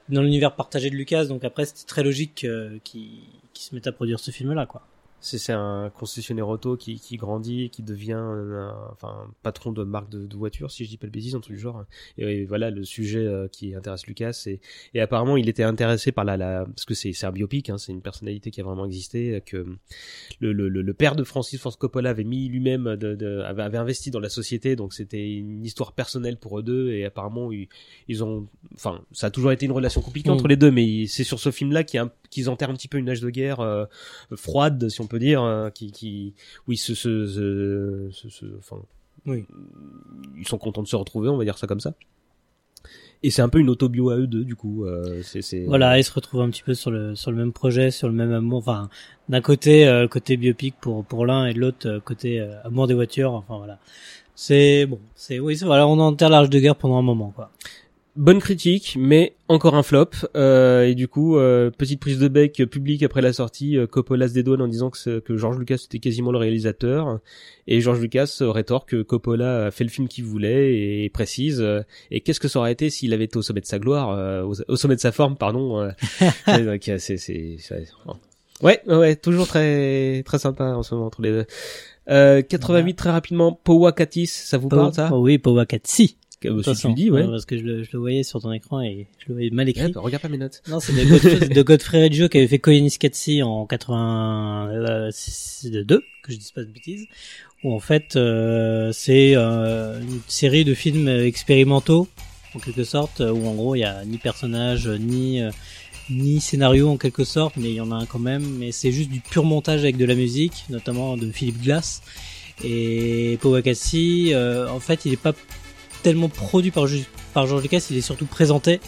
dans 0.09 0.23
l'univers 0.23 0.55
partagé 0.55 0.91
de 0.91 0.97
Lucas, 0.97 1.27
donc 1.27 1.45
après 1.45 1.65
c'était 1.65 1.87
très 1.87 2.03
logique 2.03 2.45
euh, 2.45 2.79
qu'il 2.85 3.09
qu'il 3.53 3.65
se 3.65 3.75
mette 3.75 3.87
à 3.87 3.93
produire 3.93 4.19
ce 4.19 4.31
film-là, 4.31 4.67
quoi. 4.67 4.83
C'est 5.25 5.39
c'est 5.39 5.53
un 5.53 5.91
concessionnaire 5.91 6.49
auto 6.49 6.77
qui, 6.77 6.99
qui 7.01 7.17
grandit, 7.17 7.71
qui 7.71 7.83
devient 7.83 8.13
un, 8.13 8.75
enfin 8.91 9.31
patron 9.43 9.73
de 9.73 9.85
marque 9.85 10.11
de, 10.11 10.27
de 10.27 10.37
voiture, 10.37 10.71
si 10.71 10.85
je 10.85 10.91
dis 10.91 10.97
pas 10.97 11.07
le 11.07 11.13
bêtise, 11.13 11.35
un 11.35 11.41
truc 11.41 11.57
du 11.57 11.63
genre. 11.63 11.85
Et, 12.19 12.43
et 12.43 12.45
voilà 12.45 12.71
le 12.71 12.85
sujet 12.85 13.25
euh, 13.25 13.49
qui 13.49 13.75
intéresse 13.75 14.07
Lucas. 14.07 14.45
Et, 14.47 14.61
et 14.93 15.01
apparemment, 15.01 15.37
il 15.37 15.49
était 15.49 15.63
intéressé 15.63 16.13
par 16.13 16.25
la, 16.25 16.37
la 16.37 16.65
parce 16.67 16.85
que 16.85 16.95
c'est 16.95 17.13
c'est 17.13 17.27
un 17.27 17.33
biopic, 17.33 17.71
hein, 17.71 17.79
c'est 17.79 17.93
une 17.93 18.03
personnalité 18.03 18.51
qui 18.51 18.61
a 18.61 18.65
vraiment 18.65 18.87
existé, 18.87 19.41
que 19.47 19.65
le, 20.41 20.53
le, 20.53 20.69
le, 20.69 20.95
père 20.95 21.15
de 21.15 21.25
Francis 21.25 21.61
Ford 21.61 21.79
Coppola 21.79 22.11
avait 22.11 22.25
mis 22.25 22.49
lui-même 22.49 22.97
de, 22.97 23.15
de 23.15 23.41
avait, 23.41 23.63
avait 23.63 23.79
investi 23.79 24.11
dans 24.11 24.21
la 24.21 24.29
société, 24.29 24.77
donc 24.77 24.93
c'était 24.95 25.39
une 25.39 25.65
histoire 25.65 25.93
personnelle 25.93 26.39
pour 26.39 26.59
eux 26.59 26.63
deux. 26.63 26.91
Et 26.93 27.05
apparemment, 27.05 27.53
ils, 27.53 27.69
ils 28.09 28.25
ont, 28.25 28.49
enfin, 28.75 29.01
ça 29.13 29.29
a 29.29 29.31
toujours 29.31 29.53
été 29.53 29.67
une 29.67 29.73
relation 29.73 30.01
compliquée 30.01 30.25
Mm. 30.29 30.33
entre 30.33 30.49
les 30.49 30.57
deux, 30.57 30.71
mais 30.71 31.07
c'est 31.07 31.25
sur 31.25 31.39
ce 31.39 31.51
film-là 31.51 31.85
qu'ils 31.85 32.51
enterrent 32.51 32.71
un 32.71 32.75
petit 32.75 32.89
peu 32.89 32.99
une 32.99 33.09
âge 33.09 33.21
de 33.21 33.31
guerre 33.31 33.61
euh, 33.61 33.85
froide, 34.35 34.89
si 34.89 35.01
on 35.01 35.07
peut 35.07 35.14
dire, 35.19 35.43
euh, 35.43 35.71
qui, 35.71 35.91
qui, 35.93 36.35
oui, 36.69 36.77
ce, 36.77 36.95
ce, 36.95 37.27
ce, 37.27 38.09
ce- 38.13 38.29
ce- 38.29 38.59
enfin, 38.59 38.77
Oui. 39.27 39.45
ils 40.39 40.47
sont 40.49 40.59
contents 40.59 40.83
de 40.83 40.89
se 40.89 40.97
retrouver, 40.97 41.29
on 41.29 41.37
va 41.37 41.45
dire 41.45 41.59
ça 41.59 41.67
comme 41.67 41.81
ça. 41.81 41.95
Et 43.23 43.31
c'est 43.31 43.41
un 43.41 43.49
peu 43.49 43.59
une 43.59 43.71
autobio 43.71 44.11
à 44.11 44.17
eux 44.19 44.27
deux, 44.27 44.45
du 44.45 44.55
coup. 44.55 44.85
Euh, 44.85 45.23
c'est, 45.23 45.65
Voilà, 45.65 45.99
ils 45.99 46.05
se 46.05 46.13
retrouvent 46.13 46.43
un 46.43 46.51
petit 46.51 46.63
peu 46.63 46.75
sur 46.75 46.91
le 46.91 47.15
sur 47.15 47.31
le 47.31 47.39
même 47.39 47.53
projet, 47.55 47.91
sur 47.91 48.07
le 48.09 48.13
même 48.15 48.33
amour. 48.33 48.59
Enfin, 48.59 48.91
d'un 49.31 49.41
côté 49.41 49.87
euh, 49.89 50.07
côté 50.09 50.37
biopic 50.37 50.75
pour 50.79 51.03
pour 51.07 51.25
l'un 51.25 51.47
et 51.47 51.55
de 51.55 51.59
l'autre 51.61 51.89
euh, 51.89 52.01
côté 52.01 52.39
euh, 52.41 52.53
amour 52.65 52.87
des 52.87 52.93
voitures. 52.93 53.33
Enfin 53.33 53.57
voilà, 53.57 53.79
c'est 54.35 54.85
bon, 54.85 55.01
c'est 55.15 55.39
oui, 55.39 55.57
c'est 55.57 55.65
voilà, 55.65 55.87
on 55.89 55.99
enterre 56.01 56.29
l'âge 56.29 56.51
de 56.51 56.59
guerre 56.59 56.77
pendant 56.77 56.99
un 56.99 57.03
moment 57.03 57.31
quoi. 57.35 57.51
Bonne 58.17 58.39
critique, 58.41 58.97
mais 58.99 59.35
encore 59.49 59.75
un 59.75 59.83
flop. 59.83 60.11
Euh, 60.37 60.87
et 60.87 60.95
du 60.95 61.09
coup, 61.09 61.37
euh, 61.37 61.71
petite 61.71 62.01
prise 62.01 62.19
de 62.19 62.29
bec 62.29 62.63
publique 62.71 63.03
après 63.03 63.21
la 63.23 63.33
sortie, 63.33 63.77
euh, 63.77 63.87
Coppola 63.87 64.29
se 64.29 64.35
dédouane 64.35 64.63
en 64.63 64.69
disant 64.69 64.91
que, 64.91 65.19
que 65.19 65.37
George 65.37 65.59
Lucas 65.59 65.83
était 65.85 65.99
quasiment 65.99 66.31
le 66.33 66.39
réalisateur. 66.39 67.19
Et 67.67 67.81
George 67.81 68.01
Lucas 68.01 68.37
rétorque 68.41 68.91
que 68.91 69.03
Coppola 69.03 69.67
a 69.67 69.71
fait 69.71 69.85
le 69.85 69.91
film 69.91 70.09
qu'il 70.09 70.25
voulait 70.25 70.75
et 71.05 71.11
précise. 71.11 71.61
euh, 71.61 71.83
et 72.11 72.21
qu'est-ce 72.21 72.41
que 72.41 72.49
ça 72.49 72.59
aurait 72.61 72.73
été 72.73 72.91
s'il 72.91 73.13
avait 73.13 73.25
été 73.25 73.37
au 73.37 73.43
sommet 73.43 73.61
de 73.61 73.67
sa 73.67 73.79
gloire, 73.79 74.11
euh, 74.11 74.43
au, 74.43 74.55
au 74.69 74.77
sommet 74.77 74.97
de 74.97 75.01
sa 75.01 75.13
forme, 75.13 75.37
pardon. 75.37 75.81
euh, 75.81 75.91
donc, 76.65 76.83
c'est, 76.99 77.17
c'est, 77.17 77.57
ouais, 78.63 78.81
ouais, 78.87 79.17
toujours 79.17 79.47
très, 79.47 80.23
très 80.25 80.39
sympa 80.39 80.65
en 80.75 80.83
ce 80.83 80.95
moment 80.95 81.07
entre 81.07 81.23
les 81.23 81.31
deux. 81.31 81.47
Euh, 82.11 82.43
88 82.43 82.95
très 82.95 83.11
rapidement, 83.11 83.53
Powakatis, 83.65 84.27
ça 84.27 84.59
vous 84.59 84.69
parle 84.69 84.93
ça? 84.93 85.09
Oh 85.13 85.21
oui, 85.23 85.39
Powakatsi. 85.39 86.19
Si 86.63 86.75
tu 86.81 86.89
le 86.89 86.95
dis, 86.95 87.11
ouais. 87.11 87.25
Parce 87.25 87.45
que 87.47 87.57
je 87.59 87.63
le, 87.63 87.83
je 87.85 87.91
le 87.93 87.99
voyais 87.99 88.23
sur 88.23 88.41
ton 88.41 88.53
écran 88.53 88.81
et 88.83 89.07
je 89.19 89.25
le 89.29 89.35
voyais 89.35 89.51
mal 89.51 89.67
Ouais, 89.67 89.71
écrit. 89.73 89.93
bah, 89.93 90.01
regarde 90.01 90.23
pas 90.23 90.29
mes 90.29 90.39
notes. 90.39 90.63
Non, 90.69 90.81
c'est 90.81 90.93
de 90.93 91.05
Godfrey, 91.09 91.49
de 91.49 91.63
Godfrey 91.63 92.03
Reggio 92.03 92.29
qui 92.29 92.39
avait 92.39 92.47
fait 92.49 92.59
Koyanis 92.59 92.97
Katsi 92.99 93.43
en 93.43 93.67
82, 93.67 96.03
que 96.23 96.33
je 96.33 96.37
dise 96.37 96.51
pas 96.53 96.63
de 96.63 96.67
bêtises, 96.71 97.07
où 97.63 97.73
en 97.75 97.81
fait 97.81 98.17
euh, 98.17 98.91
c'est 98.93 99.33
euh, 99.37 100.01
une 100.01 100.21
série 100.29 100.65
de 100.65 100.75
films 100.75 101.09
expérimentaux 101.09 102.09
en 102.55 102.59
quelque 102.59 102.85
sorte, 102.85 103.21
où 103.21 103.47
en 103.47 103.55
gros 103.55 103.75
il 103.75 103.81
y 103.81 103.85
a 103.85 104.05
ni 104.05 104.19
personnage 104.19 104.89
ni 104.89 105.41
euh, 105.43 105.51
ni 106.11 106.41
scénario 106.41 106.89
en 106.91 106.97
quelque 106.99 107.25
sorte, 107.25 107.57
mais 107.57 107.71
il 107.71 107.75
y 107.77 107.81
en 107.81 107.91
a 107.91 107.95
un 107.97 108.05
quand 108.07 108.19
même. 108.19 108.45
Mais 108.59 108.73
c'est 108.73 108.93
juste 108.93 109.11
du 109.11 109.21
pur 109.21 109.45
montage 109.45 109.81
avec 109.81 109.97
de 109.97 110.05
la 110.05 110.15
musique, 110.15 110.65
notamment 110.69 111.17
de 111.17 111.31
Philippe 111.31 111.63
Glass. 111.63 112.03
Et 112.63 113.39
Powakatsi, 113.41 114.33
euh, 114.35 114.69
en 114.69 114.81
fait, 114.81 115.07
il 115.07 115.15
est 115.15 115.21
pas 115.21 115.33
tellement 116.05 116.29
produit 116.29 116.71
par, 116.71 116.87
par 117.33 117.49
George 117.49 117.63
Lucas, 117.63 117.87
il 117.91 117.97
est 117.97 118.03
surtout 118.03 118.27
présenté. 118.27 118.81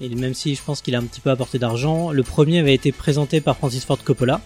Et 0.00 0.08
même 0.08 0.34
si 0.34 0.54
je 0.54 0.62
pense 0.62 0.80
qu'il 0.80 0.94
a 0.94 0.98
un 0.98 1.04
petit 1.04 1.20
peu 1.20 1.30
apporté 1.30 1.58
d'argent, 1.58 2.10
le 2.10 2.22
premier 2.22 2.60
avait 2.60 2.74
été 2.74 2.92
présenté 2.92 3.40
par 3.40 3.56
Francis 3.56 3.84
Ford 3.84 3.98
Coppola. 4.02 4.40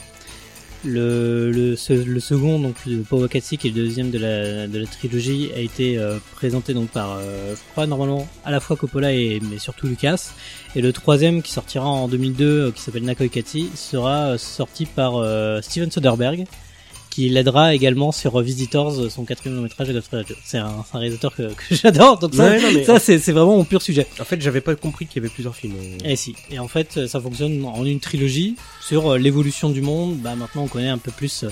Le, 0.85 1.75
second, 1.77 2.61
donc 2.61 2.77
le 2.87 3.03
Powakatsi, 3.03 3.59
qui 3.59 3.69
est 3.69 3.71
le 3.71 3.77
deuxième 3.77 4.11
de 4.11 4.19
la, 4.19 4.67
de 4.69 4.79
la 4.79 4.87
trilogie, 4.87 5.51
a 5.55 5.59
été 5.59 5.99
euh, 5.99 6.19
présenté 6.35 6.73
donc 6.73 6.89
par, 6.89 7.19
euh, 7.19 7.55
je 7.57 7.73
crois 7.73 7.87
normalement 7.87 8.29
à 8.45 8.53
la 8.53 8.61
fois 8.61 8.77
Coppola 8.77 9.13
et 9.13 9.41
mais 9.51 9.59
surtout 9.59 9.87
Lucas. 9.87 10.31
Et 10.77 10.81
le 10.81 10.93
troisième, 10.93 11.43
qui 11.43 11.53
sortira 11.53 11.87
en 11.87 12.09
2002, 12.09 12.45
euh, 12.45 12.71
qui 12.71 12.81
s'appelle 12.81 13.03
Nakoi 13.05 13.29
Katsi, 13.29 13.69
sera 13.75 14.39
sorti 14.39 14.87
par 14.87 15.15
Steven 15.63 15.91
Soderbergh, 15.91 16.47
qui 17.19 17.29
l'aidera 17.29 17.75
également 17.75 18.13
sur 18.13 18.39
euh, 18.39 18.43
Visitors, 18.43 19.01
euh, 19.01 19.09
son 19.09 19.25
quatrième 19.25 19.57
long 19.57 19.63
métrage. 19.63 19.89
C'est 20.45 20.59
un, 20.59 20.67
un 20.67 20.99
réalisateur 20.99 21.35
que, 21.35 21.53
que 21.53 21.65
j'adore, 21.75 22.17
donc 22.21 22.33
ça, 22.33 23.01
c'est 23.01 23.17
vraiment 23.33 23.57
mon 23.57 23.65
pur 23.65 23.83
sujet. 23.83 24.07
En 24.21 24.25
fait, 24.25 24.41
j'avais 24.41 24.61
pas 24.61 24.77
compris 24.77 25.07
qu'il 25.07 25.21
y 25.21 25.27
avait 25.27 25.35
plusieurs 25.35 25.57
films. 25.57 25.75
Et 26.05 26.15
si. 26.15 26.37
Et 26.53 26.61
en 26.61 26.69
fait, 26.69 27.09
ça 27.09 27.21
fonctionne 27.21 27.65
en 27.65 27.85
une 27.85 27.99
trilogie 27.99 28.55
sur 28.81 29.15
euh, 29.15 29.19
l'évolution 29.19 29.71
du 29.71 29.83
monde. 29.83 30.19
Bah 30.19 30.37
maintenant, 30.37 30.63
on 30.63 30.69
connaît 30.69 30.91
un 30.91 30.99
peu 30.99 31.11
plus 31.11 31.45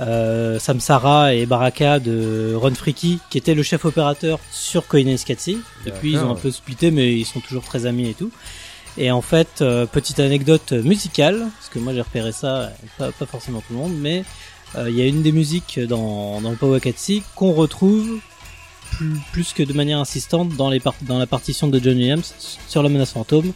euh, 0.00 0.58
Samsara 0.58 1.32
et 1.32 1.46
Baraka 1.46 2.00
de 2.00 2.54
Ron 2.56 2.74
Friki, 2.74 3.20
qui 3.30 3.38
était 3.38 3.54
le 3.54 3.62
chef 3.62 3.84
opérateur 3.84 4.40
sur 4.50 4.88
Koines 4.88 5.16
Katsi. 5.24 5.58
Depuis, 5.86 6.14
ils 6.14 6.18
ont 6.18 6.32
un 6.32 6.34
peu 6.34 6.50
splitté, 6.50 6.90
mais 6.90 7.14
ils 7.14 7.24
sont 7.24 7.38
toujours 7.38 7.62
très 7.62 7.86
amis 7.86 8.08
et 8.08 8.14
tout. 8.14 8.32
Et 8.98 9.12
en 9.12 9.22
fait, 9.22 9.62
euh, 9.62 9.86
petite 9.86 10.18
anecdote 10.18 10.72
musicale, 10.72 11.46
parce 11.56 11.68
que 11.68 11.78
moi 11.78 11.94
j'ai 11.94 12.00
repéré 12.00 12.32
ça, 12.32 12.56
euh, 12.56 12.68
pas, 12.98 13.12
pas 13.12 13.26
forcément 13.26 13.60
tout 13.60 13.72
le 13.72 13.78
monde, 13.78 13.94
mais 13.96 14.18
euh, 14.20 14.22
il 14.76 14.94
y 14.94 15.02
a 15.02 15.06
une 15.06 15.22
des 15.22 15.32
musiques 15.32 15.80
dans, 15.88 16.40
dans 16.40 16.50
le 16.50 16.56
Powakatsi 16.56 17.22
qu'on 17.34 17.52
retrouve 17.52 18.18
plus, 18.92 19.12
plus 19.32 19.52
que 19.52 19.62
de 19.62 19.72
manière 19.72 19.98
insistante 19.98 20.56
dans, 20.56 20.70
les 20.70 20.80
par- 20.80 20.94
dans 21.02 21.18
la 21.18 21.26
partition 21.26 21.68
de 21.68 21.78
John 21.78 21.96
Williams 21.96 22.34
sur 22.68 22.82
la 22.82 22.88
menace 22.88 23.12
fantôme. 23.12 23.52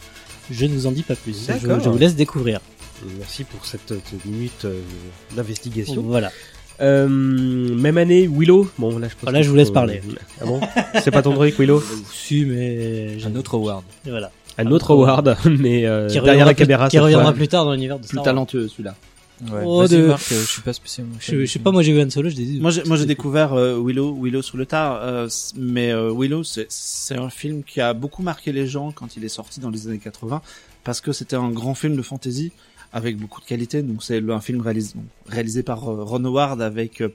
Je 0.51 0.65
ne 0.65 0.73
vous 0.73 0.87
en 0.87 0.91
dis 0.91 1.03
pas 1.03 1.15
plus. 1.15 1.35
Je, 1.47 1.53
D'accord. 1.67 1.79
je 1.83 1.89
vous 1.89 1.97
laisse 1.97 2.15
découvrir. 2.15 2.59
Merci 3.19 3.43
pour 3.43 3.65
cette, 3.65 3.91
euh, 3.91 3.99
minute 4.25 4.65
euh, 4.65 4.79
d'investigation. 5.35 6.01
Voilà. 6.03 6.31
Euh, 6.81 7.07
même 7.07 7.97
année, 7.97 8.27
Willow. 8.31 8.69
Bon, 8.77 8.97
là, 8.97 9.07
je 9.07 9.13
pense 9.13 9.21
Voilà, 9.23 9.39
qu'il 9.39 9.45
je 9.45 9.49
vous 9.49 9.55
laisse 9.55 9.71
parler. 9.71 10.01
Ah 10.41 10.45
bon? 10.45 10.59
C'est 11.03 11.11
pas 11.11 11.21
ton 11.21 11.33
truc, 11.33 11.57
Willow? 11.59 11.83
Si, 12.11 12.45
mais 12.45 13.17
Un 13.25 13.35
autre 13.35 13.55
award. 13.55 13.83
Voilà. 14.05 14.31
Un 14.57 14.67
autre 14.71 14.91
award, 14.91 15.37
mais 15.45 15.85
euh, 15.85 16.07
Qui 16.07 16.13
derrière 16.15 16.23
reviendra, 16.23 16.45
la 16.45 16.53
plus, 16.53 16.63
caméra. 16.63 16.87
qui 16.87 16.91
cette 16.97 17.01
reviendra 17.03 17.25
fois. 17.25 17.33
plus 17.33 17.47
tard 17.47 17.65
dans 17.65 17.71
l'univers 17.73 17.97
de 17.97 18.01
Plus 18.01 18.09
Star 18.09 18.17
Wars. 18.17 18.25
talentueux 18.25 18.67
celui-là. 18.67 18.95
Ouais. 19.51 19.61
Oh, 19.65 19.87
de- 19.87 20.07
Marc, 20.07 20.31
euh, 20.31 20.41
je 20.41 20.45
suis 20.49 20.61
pas 20.61 20.73
spécialement. 20.73 21.15
Je, 21.19 21.25
je 21.39 21.45
sais 21.45 21.53
film. 21.53 21.63
pas, 21.63 21.71
moi 21.71 21.83
j'ai 21.83 21.93
vu 21.93 22.01
Han 22.01 22.09
Solo, 22.09 22.29
je 22.29 22.35
dit. 22.35 22.59
Moi, 22.59 22.71
j'ai, 22.71 22.83
moi, 22.85 22.97
j'ai 22.97 23.05
découvert 23.05 23.53
euh, 23.53 23.77
Willow, 23.83 24.17
Willow 24.21 24.41
sur 24.41 24.57
le 24.57 24.65
tard, 24.65 24.99
euh, 25.03 25.27
mais 25.57 25.91
euh, 25.91 26.13
Willow, 26.15 26.43
c'est, 26.43 26.67
c'est 26.69 27.17
un 27.17 27.29
film 27.29 27.63
qui 27.63 27.81
a 27.81 27.93
beaucoup 27.93 28.21
marqué 28.23 28.51
les 28.51 28.67
gens 28.67 28.91
quand 28.91 29.17
il 29.17 29.23
est 29.25 29.29
sorti 29.29 29.59
dans 29.59 29.69
les 29.69 29.87
années 29.87 29.99
80, 29.99 30.41
parce 30.83 31.01
que 31.01 31.11
c'était 31.11 31.35
un 31.35 31.49
grand 31.49 31.75
film 31.75 31.95
de 31.95 32.01
fantasy 32.01 32.51
avec 32.93 33.17
beaucoup 33.17 33.41
de 33.41 33.45
qualité. 33.45 33.81
Donc, 33.81 34.03
c'est 34.03 34.21
un 34.29 34.39
film 34.41 34.61
réalisé, 34.61 34.93
réalisé 35.27 35.63
par 35.63 35.89
euh, 35.89 36.03
Ron 36.03 36.23
Howard 36.25 36.61
avec 36.61 37.01
euh, 37.01 37.09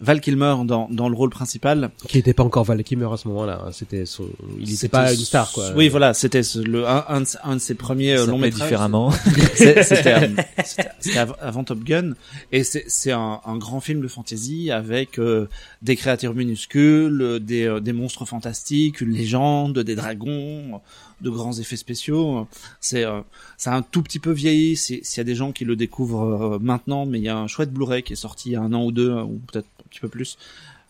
Val 0.00 0.20
Kilmer 0.20 0.54
dans, 0.64 0.88
dans 0.90 1.08
le 1.08 1.14
rôle 1.16 1.30
principal. 1.30 1.90
Qui 2.06 2.18
était 2.18 2.34
pas 2.34 2.42
encore 2.44 2.64
Val 2.64 2.82
Kilmer 2.84 3.08
à 3.12 3.16
ce 3.16 3.28
moment-là. 3.28 3.62
hein. 3.66 3.70
C'était 3.72 4.04
son. 4.04 4.24
Il 4.58 4.64
était 4.64 4.72
C'était 4.72 4.88
pas 4.88 5.12
une 5.12 5.18
star, 5.20 5.50
quoi. 5.52 5.70
Oui, 5.74 5.88
voilà, 5.88 6.12
c'était 6.12 6.42
le, 6.64 6.86
un, 6.86 7.04
un, 7.08 7.20
de- 7.22 7.26
un 7.44 7.54
de 7.54 7.60
ses 7.60 7.74
premiers 7.74 8.16
euh, 8.16 8.26
longs 8.26 8.38
métrages. 8.38 8.62
différemment. 8.64 9.10
C'est- 9.54 9.82
C'était 9.96 10.14
euh, 10.14 10.28
c'était- 10.64 10.88
c'était 11.00 11.18
av- 11.18 11.36
avant 11.40 11.64
Top 11.64 11.82
Gun 11.82 12.12
et 12.52 12.62
c'est 12.64 12.84
c'est 12.88 13.12
un, 13.12 13.40
un 13.46 13.56
grand 13.56 13.80
film 13.80 14.00
de 14.02 14.08
fantasy 14.08 14.70
avec 14.70 15.18
euh, 15.18 15.48
des 15.82 15.96
créatures 15.96 16.34
minuscules, 16.34 17.20
euh, 17.22 17.38
des, 17.40 17.64
euh, 17.64 17.80
des 17.80 17.92
monstres 17.92 18.24
fantastiques, 18.26 19.00
une 19.00 19.12
légende, 19.12 19.78
des 19.78 19.94
dragons, 19.94 20.74
euh, 20.74 20.78
de 21.20 21.30
grands 21.30 21.52
effets 21.58 21.76
spéciaux. 21.76 22.46
C'est 22.80 23.04
euh, 23.04 23.20
c'est 23.56 23.70
un 23.70 23.82
tout 23.82 24.02
petit 24.02 24.18
peu 24.18 24.32
vieilli. 24.32 24.76
si- 24.76 25.00
S'il 25.02 25.18
y 25.18 25.20
a 25.22 25.24
des 25.24 25.34
gens 25.34 25.52
qui 25.52 25.64
le 25.64 25.76
découvrent 25.76 26.54
euh, 26.54 26.58
maintenant, 26.60 27.06
mais 27.06 27.18
il 27.18 27.24
y 27.24 27.28
a 27.28 27.36
un 27.36 27.46
chouette 27.46 27.72
Blu-ray 27.72 28.02
qui 28.02 28.12
est 28.12 28.16
sorti 28.16 28.50
il 28.50 28.52
y 28.52 28.56
a 28.56 28.60
un 28.62 28.72
an 28.72 28.84
ou 28.84 28.92
deux 28.92 29.12
ou 29.12 29.40
peut-être 29.50 29.66
un 29.84 29.88
petit 29.88 30.00
peu 30.00 30.08
plus, 30.08 30.36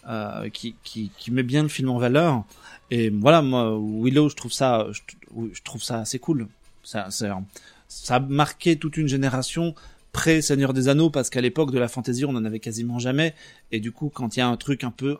euh, 0.08 0.48
qui, 0.50 0.74
qui 0.84 1.30
met 1.30 1.42
bien 1.42 1.62
le 1.62 1.68
film 1.68 1.88
en 1.90 1.98
valeur. 1.98 2.44
Et 2.90 3.10
voilà, 3.10 3.42
moi 3.42 3.76
Willow, 3.78 4.28
je 4.28 4.36
trouve 4.36 4.52
ça 4.52 4.86
je, 4.92 5.62
trouve 5.64 5.82
ça 5.82 6.00
assez 6.00 6.18
cool. 6.18 6.48
Ça, 6.82 7.08
un- 7.22 7.44
ça 7.88 8.16
a 8.16 8.20
marqué 8.20 8.76
toute 8.78 8.96
une 8.96 9.08
génération 9.08 9.74
pré 10.12 10.40
Seigneur 10.42 10.72
des 10.72 10.88
Anneaux 10.88 11.10
parce 11.10 11.30
qu'à 11.30 11.40
l'époque 11.40 11.70
de 11.72 11.78
la 11.78 11.88
fantasy 11.88 12.24
on 12.24 12.30
en 12.30 12.44
avait 12.44 12.58
quasiment 12.60 12.98
jamais 12.98 13.34
et 13.70 13.80
du 13.80 13.92
coup 13.92 14.08
quand 14.12 14.34
il 14.36 14.38
y 14.38 14.42
a 14.42 14.48
un 14.48 14.56
truc 14.56 14.82
un 14.82 14.90
peu 14.90 15.18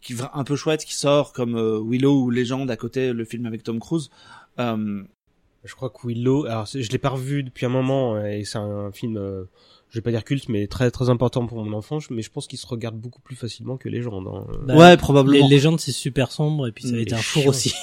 qui 0.00 0.14
un 0.32 0.44
peu 0.44 0.56
chouette 0.56 0.82
qui 0.84 0.94
sort 0.94 1.32
comme 1.34 1.56
Willow 1.86 2.22
ou 2.22 2.30
Légende 2.30 2.70
à 2.70 2.76
côté 2.76 3.12
le 3.12 3.24
film 3.26 3.44
avec 3.44 3.62
Tom 3.64 3.78
Cruise 3.80 4.10
Je 4.58 5.74
crois 5.74 5.90
que 5.90 6.06
Willow. 6.06 6.46
Alors, 6.46 6.66
je 6.66 6.90
l'ai 6.90 6.98
pas 6.98 7.10
revu 7.10 7.42
depuis 7.42 7.66
un 7.66 7.70
moment 7.70 8.14
euh, 8.16 8.24
et 8.24 8.44
c'est 8.44 8.58
un 8.58 8.90
film. 8.92 9.16
euh, 9.18 9.44
je 9.90 9.98
vais 9.98 10.02
pas 10.02 10.12
dire 10.12 10.22
culte, 10.24 10.48
mais 10.48 10.68
très 10.68 10.90
très 10.92 11.10
important 11.10 11.46
pour 11.46 11.62
mon 11.64 11.72
enfance. 11.76 12.10
Mais 12.10 12.22
je 12.22 12.30
pense 12.30 12.46
qu'il 12.46 12.58
se 12.58 12.66
regarde 12.66 12.96
beaucoup 12.96 13.20
plus 13.20 13.34
facilement 13.36 13.76
que 13.76 13.88
Légende. 13.88 14.26
Hein. 14.28 14.46
Bah, 14.64 14.76
ouais 14.76 14.90
Les 14.92 14.96
probablement 14.96 15.48
légendes 15.48 15.80
c'est 15.80 15.92
super 15.92 16.30
sombre 16.30 16.68
et 16.68 16.72
puis 16.72 16.84
ça 16.84 16.90
a 16.90 16.92
Mais 16.92 17.02
été 17.02 17.14
un 17.14 17.18
four 17.18 17.46
aussi. 17.48 17.74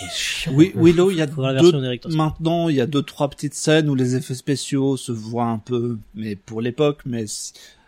oui 0.54 0.72
Willow 0.76 1.12
il 1.12 1.18
y 1.18 1.22
a 1.22 1.28
deux, 1.28 2.08
maintenant 2.16 2.70
il 2.70 2.78
y 2.78 2.82
a 2.82 2.88
deux 2.88 3.02
trois 3.04 3.30
petites 3.30 3.54
scènes 3.54 3.90
où 3.90 3.96
les 3.96 4.16
effets 4.16 4.36
spéciaux 4.36 4.96
se 4.96 5.12
voient 5.12 5.48
un 5.48 5.60
peu 5.60 5.98
mais 6.16 6.38
pour 6.38 6.62
l'époque 6.62 7.02
mais 7.06 7.26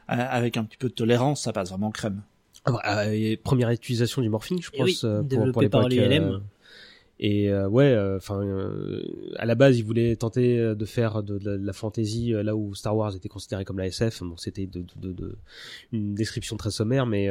avec 0.07 0.57
un 0.57 0.65
petit 0.65 0.77
peu 0.77 0.89
de 0.89 0.93
tolérance 0.93 1.43
ça 1.43 1.53
passe 1.53 1.69
vraiment 1.69 1.91
crème 1.91 2.22
Ah 2.65 2.72
bah, 2.72 2.81
euh, 2.85 3.11
et 3.14 3.38
première 3.38 3.69
utilisation 3.69 4.22
du 4.22 4.27
morphing, 4.30 4.61
je 4.61 4.69
pense, 4.69 4.81
oui, 4.85 4.99
euh, 5.06 5.19
pour, 5.19 5.27
développé 5.27 5.69
pour 5.69 5.81
par 5.81 5.88
l'ILM. 5.88 6.41
Euh, 7.20 7.26
Et 7.26 7.50
euh, 7.50 7.68
ouais, 7.68 7.98
enfin, 8.16 8.41
à 9.38 9.46
la 9.46 9.56
base, 9.56 9.78
ils 9.78 9.84
voulaient 9.84 10.16
tenter 10.16 10.58
euh, 10.58 10.76
de 10.76 10.86
faire 10.86 11.24
de, 11.24 11.40
la 11.50 11.74
fantasy 11.74 12.34
euh, 12.34 12.44
là 12.44 12.56
où 12.56 12.74
Star 12.76 12.96
Wars 12.96 13.16
était 13.16 13.30
considéré 13.30 13.66
comme 13.66 13.78
la 13.78 13.88
SF. 13.88 14.24
Bon, 14.24 14.38
c'était 14.38 14.68
de, 14.68 14.84
de, 14.98 15.38
une 15.91 16.16
description 16.16 16.58
très 16.58 16.72
sommaire, 16.72 17.06
mais 17.06 17.30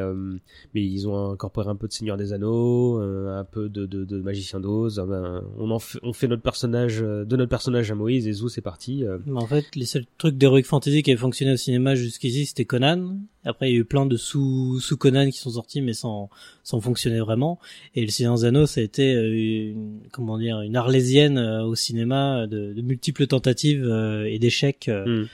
mais 0.74 0.85
ils 0.85 1.09
ont 1.09 1.32
incorporé 1.32 1.69
un 1.69 1.77
peu 1.77 1.89
de 1.89 1.93
Seigneur 1.93 2.16
des 2.16 2.32
Anneaux, 2.32 2.98
un 2.98 3.44
peu 3.44 3.69
de 3.69 4.20
Magicien 4.20 4.60
d'Oz. 4.60 4.98
on 4.98 5.70
en 5.70 5.78
fait, 5.78 5.98
on 6.02 6.12
fait 6.12 6.28
notre 6.28 6.43
personnage 6.43 7.01
de 7.01 7.36
notre 7.36 7.51
personnage 7.51 7.90
à 7.90 7.94
Moïse 7.94 8.27
et 8.27 8.32
Zou, 8.32 8.48
c'est 8.48 8.60
parti. 8.60 9.05
Mais 9.27 9.40
en 9.40 9.47
fait, 9.47 9.74
les 9.74 9.86
seuls 9.86 10.06
trucs 10.19 10.36
d'heroic 10.36 10.65
fantasy 10.65 11.02
qui 11.02 11.10
avaient 11.10 11.20
fonctionné 11.20 11.52
au 11.52 11.56
cinéma 11.56 11.94
jusqu'ici, 11.94 12.47
c'était 12.47 12.65
Conan. 12.65 13.19
Après, 13.44 13.70
il 13.70 13.73
y 13.73 13.77
a 13.77 13.81
eu 13.81 13.85
plein 13.85 14.05
de 14.05 14.16
sous 14.16 14.81
sous 14.81 14.97
Conan 14.97 15.31
qui 15.31 15.39
sont 15.39 15.51
sortis, 15.51 15.81
mais 15.81 15.94
sans 15.94 16.28
sans 16.68 16.82
fonctionner 16.82 17.18
vraiment. 17.20 17.58
Et 17.94 18.02
le 18.02 18.10
Seigneur 18.10 18.34
des 18.34 18.44
Anneaux, 18.44 18.66
ça 18.66 18.82
a 18.82 18.84
été 18.84 19.74
comment 20.12 20.36
dire 20.36 20.60
une 20.60 20.76
arlésienne 20.76 21.38
euh, 21.38 21.62
au 21.62 21.74
cinéma 21.74 22.46
de, 22.46 22.74
de 22.74 22.82
multiples 22.82 23.26
tentatives 23.26 23.86
euh, 23.88 24.26
et 24.26 24.38
d'échecs 24.38 24.88
euh, 24.88 25.22
hmm. 25.22 25.28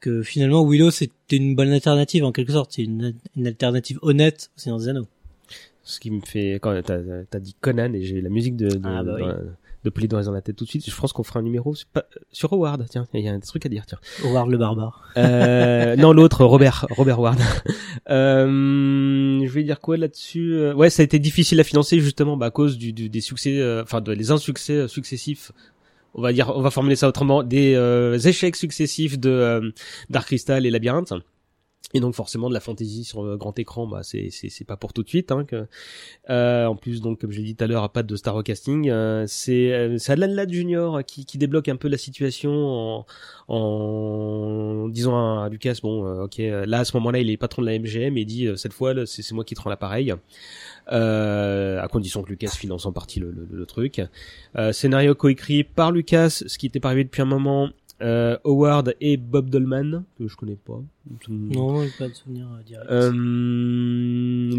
que 0.00 0.22
finalement 0.22 0.66
Willow 0.66 0.90
c'était 0.90 1.36
une 1.36 1.54
bonne 1.54 1.70
alternative 1.70 2.24
en 2.24 2.32
quelque 2.32 2.52
sorte 2.52 2.72
c'est 2.72 2.82
une, 2.82 3.14
une 3.36 3.46
alternative 3.46 4.00
honnête 4.02 4.50
au 4.56 4.60
Seigneur 4.60 4.80
des 4.80 4.88
Anneaux 4.88 5.06
ce 5.84 6.00
qui 6.00 6.10
me 6.10 6.20
fait 6.20 6.54
quand 6.60 6.82
t'as 6.82 6.98
as 7.32 7.40
dit 7.40 7.54
Conan 7.60 7.92
et 7.94 8.02
j'ai 8.02 8.20
la 8.20 8.30
musique 8.30 8.56
de, 8.56 8.68
de, 8.68 8.80
ah 8.82 9.04
bah 9.04 9.16
de 9.84 9.90
Polydor 9.90 10.22
dans 10.22 10.32
la 10.32 10.42
tête 10.42 10.56
tout 10.56 10.64
de 10.64 10.68
suite. 10.68 10.88
Je 10.88 10.96
pense 10.96 11.12
qu'on 11.12 11.22
fera 11.22 11.40
un 11.40 11.42
numéro 11.42 11.74
sur 12.32 12.52
Howard. 12.52 12.86
Tiens, 12.88 13.06
il 13.14 13.20
y 13.20 13.28
a 13.28 13.32
un 13.32 13.40
truc 13.40 13.64
à 13.66 13.68
dire. 13.68 13.86
Tiens. 13.86 13.98
Howard 14.24 14.50
le 14.50 14.58
barbare. 14.58 15.10
Euh, 15.16 15.96
non, 15.98 16.12
l'autre, 16.12 16.44
Robert, 16.44 16.86
Robert 16.90 17.20
Ward. 17.20 17.38
Euh, 18.08 19.40
je 19.44 19.52
vais 19.52 19.62
dire 19.62 19.78
quoi 19.78 19.96
là-dessus 19.96 20.54
euh, 20.54 20.74
Ouais, 20.74 20.90
ça 20.90 21.02
a 21.02 21.04
été 21.04 21.18
difficile 21.18 21.60
à 21.60 21.64
financer 21.64 22.00
justement 22.00 22.36
bah, 22.36 22.46
à 22.46 22.50
cause 22.50 22.76
du, 22.76 22.92
du 22.92 23.08
des 23.08 23.20
succès, 23.20 23.60
euh, 23.60 23.82
enfin 23.82 24.00
de 24.00 24.10
les 24.10 24.30
insuccès 24.32 24.88
successifs 24.88 25.52
on 26.14 26.22
va 26.22 26.32
dire, 26.32 26.52
on 26.56 26.60
va 26.60 26.70
formuler 26.70 26.96
ça 26.96 27.06
autrement, 27.06 27.44
des 27.44 27.76
échecs 28.26 28.56
successifs 28.56 29.18
de 29.18 29.72
Dark 30.08 30.26
Crystal 30.26 30.66
et 30.66 30.70
Labyrinthe. 30.70 31.12
Et 31.92 31.98
donc 31.98 32.14
forcément 32.14 32.48
de 32.48 32.54
la 32.54 32.60
fantasy 32.60 33.02
sur 33.02 33.24
le 33.24 33.36
grand 33.36 33.58
écran, 33.58 33.86
bah 33.86 34.02
c'est 34.04 34.30
c'est 34.30 34.48
c'est 34.48 34.64
pas 34.64 34.76
pour 34.76 34.92
tout 34.92 35.02
de 35.02 35.08
suite. 35.08 35.32
Hein, 35.32 35.44
que, 35.44 35.66
euh, 36.28 36.66
en 36.66 36.76
plus 36.76 37.00
donc 37.00 37.20
comme 37.20 37.32
je 37.32 37.38
l'ai 37.38 37.44
dit 37.44 37.56
tout 37.56 37.64
à 37.64 37.66
l'heure, 37.66 37.90
pas 37.90 38.04
de 38.04 38.14
star 38.14 38.40
casting. 38.44 38.88
Euh, 38.88 39.24
c'est 39.26 39.72
euh, 39.72 39.98
c'est 39.98 40.12
Alan 40.12 40.28
Ladd 40.28 40.52
Junior 40.52 41.04
qui 41.04 41.24
qui 41.24 41.36
débloque 41.36 41.68
un 41.68 41.74
peu 41.74 41.88
la 41.88 41.98
situation 41.98 42.52
en 42.52 43.06
en 43.48 44.88
disant 44.88 45.40
à, 45.42 45.48
Lucas 45.48 45.78
bon 45.82 46.06
euh, 46.06 46.24
ok 46.26 46.38
là 46.38 46.80
à 46.80 46.84
ce 46.84 46.96
moment-là 46.98 47.18
il 47.18 47.28
est 47.28 47.36
patron 47.36 47.62
de 47.62 47.66
la 47.66 47.76
MGM 47.76 48.16
et 48.16 48.24
dit 48.24 48.48
cette 48.56 48.72
fois 48.72 48.94
c'est 49.06 49.28
moi 49.32 49.44
qui 49.44 49.56
te 49.56 49.60
rends 49.60 49.70
l'appareil. 49.70 50.14
à 50.86 51.88
condition 51.90 52.22
que 52.22 52.28
Lucas 52.28 52.50
finance 52.50 52.86
en 52.86 52.92
partie 52.92 53.18
le, 53.18 53.32
le, 53.32 53.48
le 53.50 53.66
truc. 53.66 54.00
scénario 54.72 55.14
coécrit 55.16 55.64
par 55.64 55.90
Lucas, 55.90 56.30
ce 56.46 56.56
qui 56.56 56.66
était 56.66 56.84
arrivé 56.86 57.04
depuis 57.04 57.22
un 57.22 57.26
moment, 57.26 57.70
euh, 58.02 58.38
Howard 58.44 58.94
et 59.00 59.16
Bob 59.18 59.50
Dolman 59.50 60.04
que 60.16 60.26
je 60.26 60.36
connais 60.36 60.56
pas. 60.56 60.80
Non, 61.28 61.86
pas 61.98 62.08
de 62.08 62.14
souvenir 62.14 62.46
euh, 62.46 62.62
direct. 62.62 62.90
Euh, 62.90 63.10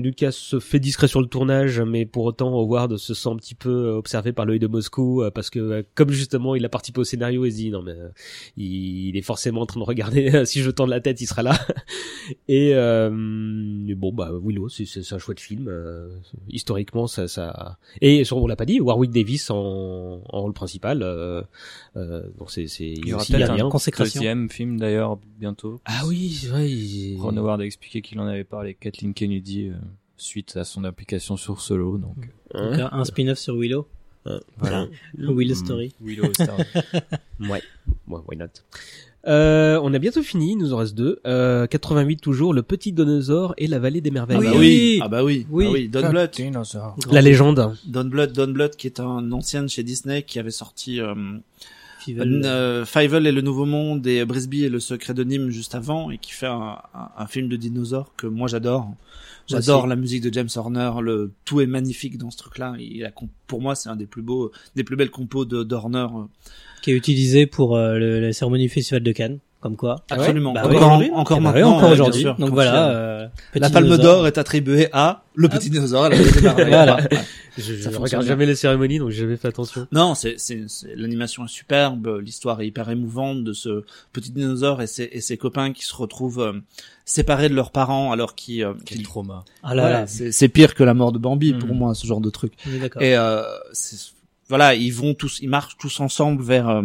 Lucas 0.01 0.31
se 0.31 0.59
fait 0.59 0.79
discret 0.79 1.07
sur 1.07 1.21
le 1.21 1.27
tournage, 1.27 1.79
mais 1.79 2.05
pour 2.05 2.25
autant 2.25 2.53
Howard 2.53 2.97
se 2.97 3.13
sent 3.13 3.29
un 3.29 3.37
petit 3.37 3.55
peu 3.55 3.89
observé 3.89 4.33
par 4.33 4.45
l'œil 4.45 4.59
de 4.59 4.67
Moscou 4.67 5.23
parce 5.33 5.49
que 5.49 5.85
comme 5.95 6.11
justement 6.11 6.55
il 6.55 6.65
a 6.65 6.69
participé 6.69 6.99
au 6.99 7.03
scénario, 7.03 7.45
il 7.45 7.51
se 7.51 7.57
dit 7.57 7.71
non 7.71 7.81
mais 7.81 7.95
il, 8.57 9.15
est 9.15 9.21
forcément 9.21 9.61
en 9.61 9.65
train 9.65 9.79
de 9.79 9.85
regarder 9.85 10.45
si 10.45 10.61
je 10.61 10.71
tends 10.71 10.85
la 10.85 10.99
tête, 10.99 11.21
il 11.21 11.27
sera 11.27 11.43
là. 11.43 11.57
et 12.47 12.73
bon 12.73 14.11
bah 14.13 14.31
Willow, 14.43 14.67
c'est 14.69 15.13
un 15.13 15.19
chouette 15.19 15.39
film. 15.39 15.71
historiquement 16.49 17.07
ça 17.07 17.27
ça 17.27 17.77
et 18.01 18.23
on 18.31 18.47
l'a 18.47 18.55
pas 18.55 18.65
dit, 18.65 18.81
Warwick 18.81 19.11
Davis 19.11 19.49
en, 19.49 20.21
en 20.27 20.41
rôle 20.41 20.53
principal. 20.53 20.99
donc 21.95 22.51
c'est 22.51 22.67
c'est 22.67 22.95
peut-être 23.01 23.51
un 23.51 24.03
deuxième 24.03 24.49
film 24.49 24.79
d'ailleurs 24.79 25.17
bientôt. 25.39 25.81
Ah 25.85 26.03
oui, 26.07 26.40
Ron 26.49 27.37
Howard 27.37 27.61
a 27.61 27.65
expliqué 27.65 28.01
qu'il 28.01 28.19
en 28.19 28.27
avait 28.27 28.43
parlé 28.43 28.73
Kathleen 28.73 29.13
Kennedy 29.13 29.69
euh, 29.69 29.73
suite 30.17 30.55
à 30.57 30.63
son 30.63 30.83
application 30.83 31.37
sur 31.37 31.61
Solo. 31.61 31.97
Donc, 31.97 32.17
hein 32.53 32.89
un 32.91 33.05
spin-off 33.05 33.37
sur 33.37 33.55
Willow. 33.57 33.87
Voilà. 34.57 34.87
Willow 35.17 35.55
Story. 35.55 35.93
Willow 36.01 36.31
Story. 36.33 36.63
ouais. 37.39 37.61
why 38.07 38.37
not? 38.37 38.47
Euh, 39.27 39.79
on 39.83 39.93
a 39.93 39.99
bientôt 39.99 40.23
fini, 40.23 40.53
il 40.53 40.57
nous 40.57 40.73
en 40.73 40.77
reste 40.77 40.95
deux. 40.95 41.19
Euh, 41.27 41.67
88 41.67 42.17
toujours, 42.17 42.53
le 42.53 42.63
petit 42.63 42.91
dinosaure 42.91 43.53
et 43.57 43.67
la 43.67 43.77
vallée 43.77 44.01
des 44.01 44.09
merveilles. 44.09 44.37
Ah 44.39 44.51
bah 44.51 44.57
oui, 44.57 44.99
ah 45.01 45.07
bah 45.07 45.23
oui, 45.23 45.45
oui, 45.49 45.65
ah 45.67 45.71
oui 45.71 45.89
Don 45.89 46.09
Bluth. 46.09 46.41
La 47.11 47.21
légende. 47.21 47.75
Don 47.85 48.05
Bluth, 48.05 48.31
Don 48.33 48.47
Bluth 48.47 48.75
qui 48.75 48.87
est 48.87 48.99
un 48.99 49.31
ancien 49.31 49.63
de 49.63 49.67
chez 49.67 49.83
Disney 49.83 50.23
qui 50.23 50.39
avait 50.39 50.49
sorti 50.49 50.99
euh, 52.09 52.41
euh, 52.43 52.85
Fievel 52.85 53.27
et 53.27 53.31
le 53.31 53.41
Nouveau 53.41 53.65
Monde 53.65 54.05
et 54.07 54.23
Brisby 54.25 54.63
et 54.63 54.69
le 54.69 54.79
Secret 54.79 55.13
de 55.13 55.23
Nîmes 55.23 55.49
juste 55.49 55.75
avant 55.75 56.11
et 56.11 56.17
qui 56.17 56.31
fait 56.31 56.47
un, 56.47 56.77
un, 57.17 57.27
film 57.27 57.47
de 57.47 57.55
dinosaures 57.55 58.13
que 58.15 58.27
moi 58.27 58.47
j'adore. 58.47 58.93
J'adore 59.47 59.87
la 59.87 59.95
musique 59.95 60.21
de 60.21 60.31
James 60.33 60.49
Horner, 60.55 60.91
le 61.01 61.31
tout 61.45 61.61
est 61.61 61.65
magnifique 61.65 62.17
dans 62.17 62.31
ce 62.31 62.37
truc-là. 62.37 62.75
Il 62.79 63.03
a, 63.05 63.11
pour 63.47 63.61
moi, 63.61 63.75
c'est 63.75 63.89
un 63.89 63.95
des 63.95 64.05
plus 64.05 64.21
beaux, 64.21 64.51
des 64.75 64.83
plus 64.83 64.95
belles 64.95 65.09
compos 65.09 65.45
de 65.45 65.63
d'Horner. 65.63 66.07
Qui 66.81 66.91
est 66.91 66.95
utilisé 66.95 67.47
pour 67.47 67.75
euh, 67.75 67.97
le, 67.97 68.19
la 68.21 68.33
cérémonie 68.33 68.69
festival 68.69 69.03
de 69.03 69.11
Cannes 69.11 69.39
comme 69.61 69.75
quoi. 69.75 69.97
Ah 70.09 70.15
Absolument. 70.15 70.53
Bah 70.53 70.63
encore, 70.65 71.01
encore 71.13 71.37
eh 71.37 71.43
bah 71.43 71.51
maintenant. 71.51 71.77
encore 71.77 71.91
aujourd'hui. 71.91 72.25
Donc 72.39 72.49
voilà. 72.49 72.89
Euh, 72.89 73.27
la 73.53 73.69
Palme 73.69 73.95
d'Or 73.97 74.27
est 74.27 74.37
attribuée 74.37 74.89
à 74.91 75.23
le 75.35 75.47
petit 75.47 75.69
dinosaure. 75.69 76.09
voilà. 76.67 76.97
Je, 77.57 77.75
je 77.75 77.89
regarde 77.89 78.25
jamais 78.25 78.45
les 78.45 78.55
cérémonies, 78.55 78.97
donc 78.97 79.09
j'ai 79.11 79.21
jamais 79.21 79.37
fait 79.37 79.47
attention. 79.47 79.87
Non, 79.91 80.15
c'est, 80.15 80.35
c'est, 80.37 80.65
l'animation 80.95 81.45
est 81.45 81.49
superbe, 81.49 82.19
l'histoire 82.23 82.59
est 82.61 82.67
hyper 82.67 82.89
émouvante 82.89 83.43
de 83.43 83.53
ce 83.53 83.83
petit 84.13 84.31
dinosaure 84.31 84.81
et 84.81 84.87
ses, 84.87 85.09
et 85.11 85.21
ses 85.21 85.37
copains 85.37 85.73
qui 85.73 85.85
se 85.85 85.95
retrouvent 85.95 86.41
euh, 86.41 86.53
séparés 87.05 87.49
de 87.49 87.53
leurs 87.53 87.71
parents 87.71 88.11
alors 88.11 88.35
qu'ils. 88.35 88.63
Euh, 88.63 88.73
Quel 88.85 89.03
trauma. 89.03 89.45
Ah 89.63 89.75
là, 89.75 89.89
là. 89.89 90.07
C'est, 90.07 90.31
c'est 90.31 90.49
pire 90.49 90.73
que 90.73 90.83
la 90.83 90.95
mort 90.95 91.11
de 91.11 91.19
Bambi 91.19 91.53
pour 91.53 91.69
hmm. 91.69 91.77
moi, 91.77 91.93
ce 91.93 92.07
genre 92.07 92.21
de 92.21 92.29
truc. 92.29 92.53
Et 92.99 93.15
euh, 93.15 93.43
voilà, 94.49 94.73
ils 94.73 94.93
vont 94.93 95.13
tous, 95.13 95.39
ils 95.41 95.49
marchent 95.49 95.77
tous 95.77 95.99
ensemble 95.99 96.41
vers 96.41 96.81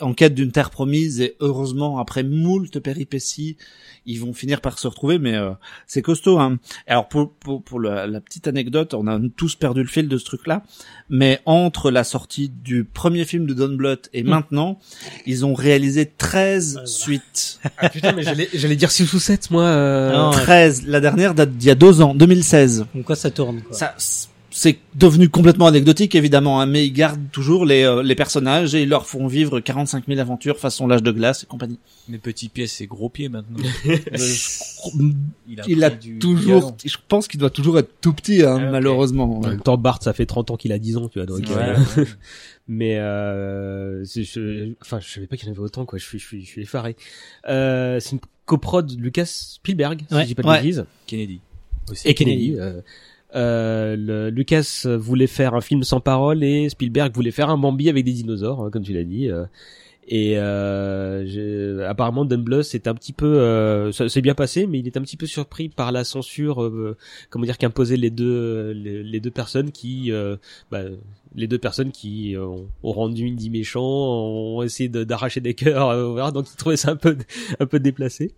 en 0.00 0.12
quête 0.12 0.34
d'une 0.34 0.52
terre 0.52 0.70
promise 0.70 1.20
et 1.20 1.36
heureusement 1.40 1.98
après 1.98 2.22
moult 2.22 2.78
péripéties 2.80 3.56
ils 4.04 4.20
vont 4.20 4.32
finir 4.32 4.60
par 4.60 4.78
se 4.78 4.86
retrouver 4.88 5.18
mais 5.18 5.34
euh, 5.34 5.52
c'est 5.86 6.02
costaud 6.02 6.38
hein. 6.38 6.58
alors 6.86 7.08
pour 7.08 7.32
pour, 7.32 7.62
pour 7.62 7.80
la, 7.80 8.20
petite 8.20 8.48
anecdote 8.48 8.94
on 8.94 9.06
a 9.06 9.18
tous 9.36 9.54
perdu 9.54 9.82
le 9.82 9.88
fil 9.88 10.08
de 10.08 10.18
ce 10.18 10.24
truc 10.24 10.46
là 10.46 10.62
mais 11.08 11.40
entre 11.46 11.90
la 11.90 12.04
sortie 12.04 12.48
du 12.48 12.84
premier 12.84 13.24
film 13.24 13.46
de 13.46 13.54
Don 13.54 13.74
Bluth 13.74 14.08
et 14.12 14.22
hmm. 14.22 14.28
maintenant 14.28 14.78
ils 15.26 15.46
ont 15.46 15.54
réalisé 15.54 16.06
13 16.06 16.84
suites 16.84 17.60
ah 17.78 17.88
putain 17.88 18.12
mais 18.12 18.22
j'allais 18.22 18.76
dire 18.76 18.90
6 18.90 19.12
ou 19.12 19.18
7 19.18 19.50
moi 19.50 19.64
euh... 19.64 20.30
13 20.30 20.86
la 20.86 21.00
dernière 21.00 21.34
date 21.34 21.56
d'il 21.56 21.68
y 21.68 21.70
a 21.70 21.74
deux 21.74 22.02
ans 22.02 22.14
2016 22.14 22.86
donc 22.94 23.04
quoi 23.04 23.16
ça 23.16 23.30
tourne 23.30 23.62
quoi. 23.62 23.76
ça 23.76 23.94
c'est 24.52 24.78
devenu 24.94 25.28
complètement 25.28 25.66
anecdotique 25.66 26.14
évidemment, 26.14 26.60
hein, 26.60 26.66
mais 26.66 26.86
ils 26.86 26.92
gardent 26.92 27.30
toujours 27.32 27.64
les, 27.64 27.82
euh, 27.82 28.02
les 28.02 28.14
personnages 28.14 28.74
et 28.74 28.82
ils 28.82 28.88
leur 28.88 29.06
font 29.06 29.26
vivre 29.26 29.60
45 29.60 30.04
000 30.06 30.20
aventures 30.20 30.58
façon 30.58 30.86
l'âge 30.86 31.02
de 31.02 31.10
glace 31.10 31.44
et 31.44 31.46
compagnie. 31.46 31.78
Mes 32.08 32.18
petits 32.18 32.48
pieds, 32.48 32.66
c'est 32.66 32.86
gros 32.86 33.08
pieds 33.08 33.28
maintenant. 33.28 33.58
il 35.68 35.84
a, 35.84 35.90
toujours, 35.90 36.76
je 36.84 36.96
pense 37.08 37.28
qu'il 37.28 37.40
doit 37.40 37.50
toujours 37.50 37.78
être 37.78 37.90
tout 38.00 38.12
petit, 38.12 38.42
hein, 38.42 38.58
ah, 38.60 38.70
malheureusement. 38.70 39.38
En 39.38 39.40
même 39.40 39.60
temps, 39.60 39.78
Bart, 39.78 40.02
ça 40.02 40.12
fait 40.12 40.26
30 40.26 40.50
ans 40.50 40.56
qu'il 40.56 40.72
a 40.72 40.78
10 40.78 40.96
ans, 40.98 41.08
tu 41.08 41.18
vois. 41.18 41.26
Donc, 41.26 41.50
euh, 41.50 41.76
mais 42.68 42.98
euh, 42.98 44.04
je, 44.04 44.72
enfin, 44.80 45.00
je 45.00 45.10
savais 45.10 45.26
pas 45.26 45.36
qu'il 45.36 45.48
y 45.48 45.50
en 45.50 45.54
avait 45.54 45.62
autant, 45.62 45.86
quoi. 45.86 45.98
Je 45.98 46.04
suis, 46.04 46.18
je 46.18 46.26
suis, 46.26 46.44
je 46.44 46.46
suis 46.46 46.62
effaré. 46.62 46.96
Euh, 47.48 48.00
c'est 48.00 48.12
une 48.12 48.20
coprode 48.44 48.92
Lucas 48.98 49.26
Spielberg, 49.26 50.02
si 50.08 50.20
je 50.20 50.24
dis 50.24 50.34
pas 50.34 50.42
de 50.42 50.62
bêtises. 50.62 50.84
Kennedy. 51.06 51.40
Aussi. 51.90 52.08
Et 52.08 52.14
Kennedy. 52.14 52.56
Euh, 52.58 52.80
euh, 53.34 53.96
le, 53.96 54.30
Lucas 54.30 54.86
voulait 54.98 55.26
faire 55.26 55.54
un 55.54 55.60
film 55.60 55.82
sans 55.82 56.00
parole 56.00 56.44
et 56.44 56.68
Spielberg 56.68 57.14
voulait 57.14 57.30
faire 57.30 57.50
un 57.50 57.56
Bambi 57.56 57.88
avec 57.88 58.04
des 58.04 58.12
dinosaures, 58.12 58.64
hein, 58.64 58.70
comme 58.70 58.82
tu 58.82 58.92
l'as 58.92 59.04
dit. 59.04 59.30
Euh. 59.30 59.44
et 60.08 60.34
euh, 60.36 61.88
apparemment 61.88 62.24
Dunblus 62.24 62.74
est 62.74 62.88
un 62.88 62.94
petit 62.94 63.12
peu, 63.12 63.38
euh, 63.38 63.92
ça 63.92 64.08
s'est 64.08 64.20
bien 64.20 64.34
passé, 64.34 64.66
mais 64.66 64.80
il 64.80 64.86
est 64.86 64.96
un 64.96 65.02
petit 65.02 65.16
peu 65.16 65.26
surpris 65.26 65.68
par 65.68 65.92
la 65.92 66.04
censure, 66.04 66.62
euh, 66.62 66.96
comment 67.30 67.44
dire, 67.44 67.56
qu'imposaient 67.56 67.96
les 67.96 68.10
deux 68.10 68.72
les, 68.72 69.20
deux 69.20 69.30
personnes 69.30 69.70
qui, 69.70 70.12
bah, 70.70 70.82
les 71.34 71.46
deux 71.46 71.58
personnes 71.58 71.92
qui 71.92 72.36
ont, 72.36 72.68
rendu 72.82 73.28
Indy 73.28 73.48
méchant, 73.48 73.82
ont 73.82 74.62
essayé 74.62 74.88
d'arracher 74.88 75.40
des 75.40 75.54
cœurs, 75.54 76.32
donc 76.32 76.46
ils 76.52 76.56
trouvaient 76.56 76.76
ça 76.76 76.90
un 76.90 76.96
peu 76.96 77.16
un 77.60 77.66
peu 77.66 77.80
déplacé. 77.80 78.34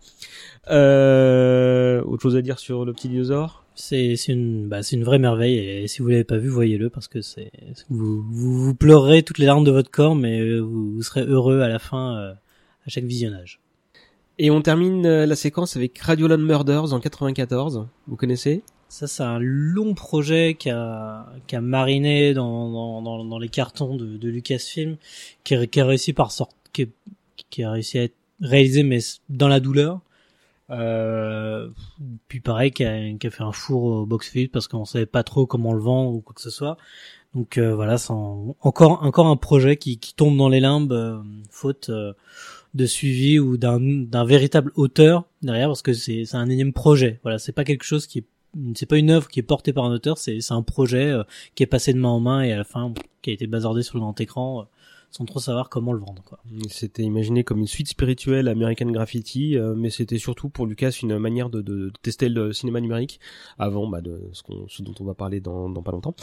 autre 0.68 2.22
chose 2.22 2.36
à 2.36 2.42
dire 2.42 2.58
sur 2.58 2.84
le 2.84 2.92
petit 2.92 3.08
dinosaure? 3.08 3.63
C'est 3.74 4.14
une 4.28 4.68
bah, 4.68 4.82
c'est 4.82 4.96
une 4.96 5.04
vraie 5.04 5.18
merveille 5.18 5.58
et 5.58 5.88
si 5.88 6.00
vous 6.00 6.08
l'avez 6.08 6.24
pas 6.24 6.36
vu 6.36 6.48
voyez-le 6.48 6.90
parce 6.90 7.08
que 7.08 7.20
c'est 7.20 7.50
vous, 7.90 8.22
vous, 8.22 8.64
vous 8.64 8.74
pleurerez 8.74 9.22
toutes 9.22 9.38
les 9.38 9.46
larmes 9.46 9.64
de 9.64 9.72
votre 9.72 9.90
corps 9.90 10.14
mais 10.14 10.38
euh, 10.40 10.60
vous, 10.60 11.02
serez 11.02 11.22
heureux 11.22 11.60
à 11.60 11.68
la 11.68 11.78
fin 11.78 12.16
euh, 12.16 12.32
à 12.32 12.88
chaque 12.88 13.04
visionnage. 13.04 13.60
Et 14.38 14.50
on 14.50 14.60
termine 14.62 15.06
euh, 15.06 15.26
la 15.26 15.36
séquence 15.36 15.76
avec 15.76 15.96
Radioland 15.98 16.38
Murders 16.38 16.92
en 16.92 17.00
94. 17.00 17.86
Vous 18.08 18.16
connaissez? 18.16 18.62
Ça, 18.88 19.06
c'est 19.06 19.22
un 19.22 19.38
long 19.38 19.94
projet 19.94 20.56
qui 20.58 20.70
a, 20.70 21.26
qui 21.46 21.56
a 21.56 21.60
mariné 21.60 22.34
dans, 22.34 22.70
dans, 22.70 23.02
dans, 23.02 23.24
dans 23.24 23.38
les 23.38 23.48
cartons 23.48 23.96
de, 23.96 24.16
de 24.16 24.28
Lucasfilm, 24.28 24.96
qui 25.44 25.54
a, 25.54 25.66
qui 25.66 25.80
a 25.80 25.86
réussi 25.86 26.12
par 26.12 26.32
sorte, 26.32 26.56
qui, 26.72 26.88
qui 27.50 27.62
a 27.62 27.70
réussi 27.70 27.98
à 27.98 28.02
être 28.04 28.16
réalisé, 28.40 28.82
mais 28.82 28.98
dans 29.28 29.48
la 29.48 29.60
douleur. 29.60 30.00
Euh, 30.70 31.68
puis 32.28 32.40
pareil, 32.40 32.70
qui 32.70 32.84
a, 32.84 33.12
qui 33.18 33.26
a 33.26 33.30
fait 33.30 33.42
un 33.42 33.52
four 33.52 33.82
au 33.84 34.06
box-office 34.06 34.48
parce 34.52 34.66
qu'on 34.68 34.84
savait 34.84 35.06
pas 35.06 35.22
trop 35.22 35.46
comment 35.46 35.72
le 35.72 35.80
vendre 35.80 36.14
ou 36.14 36.20
quoi 36.20 36.34
que 36.34 36.40
ce 36.40 36.50
soit. 36.50 36.76
Donc 37.34 37.58
euh, 37.58 37.74
voilà, 37.74 37.98
c'est 37.98 38.12
en- 38.12 38.56
encore 38.60 39.02
encore 39.02 39.26
un 39.26 39.36
projet 39.36 39.76
qui, 39.76 39.98
qui 39.98 40.14
tombe 40.14 40.36
dans 40.36 40.48
les 40.48 40.60
limbes, 40.60 40.92
euh, 40.92 41.18
faute 41.50 41.88
euh, 41.90 42.12
de 42.74 42.86
suivi 42.86 43.38
ou 43.38 43.56
d'un 43.56 43.78
d'un 43.80 44.24
véritable 44.24 44.72
auteur 44.76 45.24
derrière, 45.42 45.68
parce 45.68 45.82
que 45.82 45.92
c'est 45.92 46.24
c'est 46.24 46.36
un 46.36 46.48
énième 46.48 46.72
projet. 46.72 47.20
Voilà, 47.24 47.38
c'est 47.38 47.52
pas 47.52 47.64
quelque 47.64 47.84
chose 47.84 48.06
qui 48.06 48.20
est 48.20 48.24
c'est 48.76 48.86
pas 48.86 48.98
une 48.98 49.10
œuvre 49.10 49.26
qui 49.28 49.40
est 49.40 49.42
portée 49.42 49.72
par 49.72 49.84
un 49.84 49.92
auteur, 49.92 50.16
c'est 50.16 50.40
c'est 50.40 50.54
un 50.54 50.62
projet 50.62 51.06
euh, 51.10 51.24
qui 51.56 51.64
est 51.64 51.66
passé 51.66 51.92
de 51.92 51.98
main 51.98 52.08
en 52.10 52.20
main 52.20 52.42
et 52.42 52.52
à 52.52 52.56
la 52.56 52.64
fin 52.64 52.94
qui 53.20 53.30
a 53.30 53.32
été 53.32 53.46
bazardé 53.48 53.82
sur 53.82 53.96
le 53.96 54.00
grand 54.02 54.18
écran 54.20 54.60
euh, 54.60 54.64
sans 55.16 55.24
trop 55.26 55.38
savoir 55.38 55.68
comment 55.68 55.92
le 55.92 56.00
vendre. 56.00 56.24
Quoi. 56.24 56.40
C'était 56.68 57.04
imaginé 57.04 57.44
comme 57.44 57.60
une 57.60 57.68
suite 57.68 57.86
spirituelle 57.86 58.48
American 58.48 58.90
Graffiti, 58.90 59.56
euh, 59.56 59.74
mais 59.76 59.88
c'était 59.88 60.18
surtout 60.18 60.48
pour 60.48 60.66
Lucas 60.66 60.90
une 61.02 61.18
manière 61.18 61.50
de, 61.50 61.92
tester 62.02 62.28
le 62.28 62.52
cinéma 62.52 62.80
numérique 62.80 63.20
avant 63.56 63.86
bah, 63.86 64.00
de 64.00 64.28
ce, 64.32 64.82
dont 64.82 64.94
on 64.98 65.04
va 65.04 65.14
parler 65.14 65.38
dans, 65.38 65.72
pas 65.72 65.92
longtemps. 65.92 66.16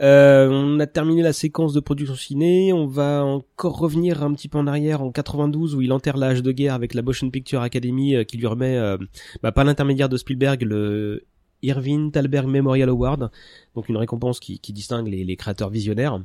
Euh, 0.00 0.48
on 0.48 0.80
a 0.80 0.86
terminé 0.86 1.20
la 1.20 1.34
séquence 1.34 1.74
de 1.74 1.80
production 1.80 2.14
ciné. 2.14 2.72
On 2.72 2.86
va 2.86 3.22
encore 3.22 3.78
revenir 3.78 4.22
un 4.22 4.32
petit 4.32 4.48
peu 4.48 4.56
en 4.56 4.66
arrière 4.66 5.02
en 5.02 5.12
92 5.12 5.74
où 5.74 5.82
il 5.82 5.92
enterre 5.92 6.16
l'âge 6.16 6.42
de 6.42 6.52
guerre 6.52 6.72
avec 6.72 6.94
la 6.94 7.02
Motion 7.02 7.28
Picture 7.28 7.60
Academy 7.60 8.14
euh, 8.14 8.24
qui 8.24 8.38
lui 8.38 8.46
remet, 8.46 8.78
euh, 8.78 8.96
bah, 9.42 9.52
par 9.52 9.64
l'intermédiaire 9.64 10.08
de 10.08 10.16
Spielberg, 10.16 10.62
le 10.62 11.26
Irving 11.60 12.10
Thalberg 12.10 12.48
Memorial 12.48 12.88
Award, 12.88 13.30
donc 13.74 13.90
une 13.90 13.98
récompense 13.98 14.40
qui, 14.40 14.58
distingue 14.72 15.08
les 15.08 15.36
créateurs 15.36 15.68
visionnaires. 15.68 16.18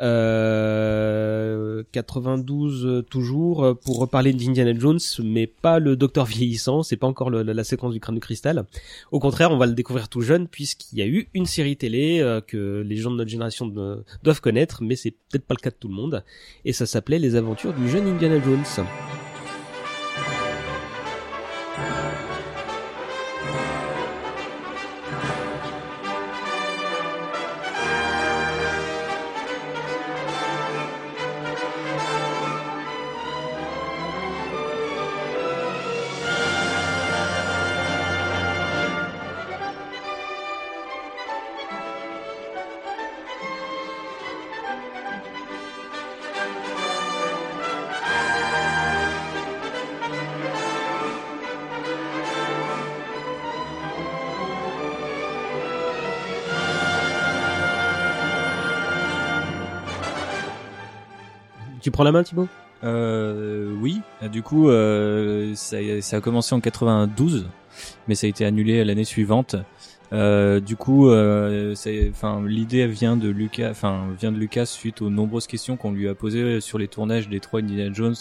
Euh, 0.00 1.82
92 1.92 2.86
euh, 2.86 3.02
toujours 3.02 3.64
euh, 3.64 3.74
pour 3.74 3.98
reparler 3.98 4.32
d'Indiana 4.32 4.78
Jones, 4.78 4.98
mais 5.22 5.46
pas 5.46 5.78
le 5.78 5.96
Docteur 5.96 6.24
vieillissant, 6.24 6.82
c'est 6.82 6.96
pas 6.96 7.06
encore 7.06 7.30
la, 7.30 7.64
séquence 7.64 7.92
du 7.92 8.00
crâne 8.00 8.16
de 8.16 8.20
cristal. 8.20 8.64
Au 9.10 9.20
contraire, 9.20 9.50
on 9.50 9.58
va 9.58 9.66
le 9.66 9.72
découvrir 9.72 10.08
tout 10.08 10.20
jeune 10.20 10.48
puisqu'il 10.48 10.98
y 10.98 11.02
a 11.02 11.06
eu 11.06 11.28
une 11.34 11.46
série 11.46 11.76
télé 11.76 12.20
euh, 12.20 12.40
que 12.40 12.82
les 12.86 12.96
gens 12.96 13.10
de 13.10 13.16
notre 13.16 13.30
génération 13.30 13.66
doivent 14.22 14.40
connaître, 14.40 14.82
mais 14.82 14.96
c'est 14.96 15.12
peut-être 15.12 15.46
pas 15.46 15.54
le 15.54 15.62
cas 15.62 15.70
de 15.70 15.76
tout 15.78 15.88
le 15.88 15.94
monde. 15.94 16.24
Et 16.64 16.72
ça 16.72 16.86
s'appelait 16.86 17.18
Les 17.18 17.36
Aventures 17.36 17.74
du 17.74 17.88
jeune 17.88 18.06
Indiana 18.06 18.42
Jones. 18.42 18.86
Prends 61.92 62.04
la 62.04 62.12
main, 62.12 62.22
Thibaut? 62.22 62.48
Euh, 62.84 63.72
oui. 63.80 64.00
Euh, 64.22 64.28
Du 64.28 64.42
coup, 64.42 64.68
euh, 64.68 65.54
ça, 65.54 65.76
ça 66.00 66.16
a 66.16 66.20
commencé 66.20 66.54
en 66.54 66.60
92, 66.60 67.46
mais 68.08 68.14
ça 68.14 68.26
a 68.26 68.30
été 68.30 68.44
annulé 68.44 68.84
l'année 68.84 69.04
suivante. 69.04 69.56
Euh, 70.12 70.60
du 70.60 70.76
coup, 70.76 71.08
euh, 71.08 71.74
enfin, 72.10 72.42
l'idée 72.46 72.86
vient 72.86 73.16
de 73.16 73.30
Lucas, 73.30 73.70
enfin, 73.70 74.08
vient 74.20 74.30
de 74.30 74.36
Lucas 74.36 74.66
suite 74.66 75.00
aux 75.00 75.08
nombreuses 75.08 75.46
questions 75.46 75.78
qu'on 75.78 75.92
lui 75.92 76.06
a 76.06 76.14
posées 76.14 76.60
sur 76.60 76.76
les 76.76 76.86
tournages 76.86 77.30
des 77.30 77.40
trois 77.40 77.60
Indiana 77.60 77.90
Jones, 77.94 78.14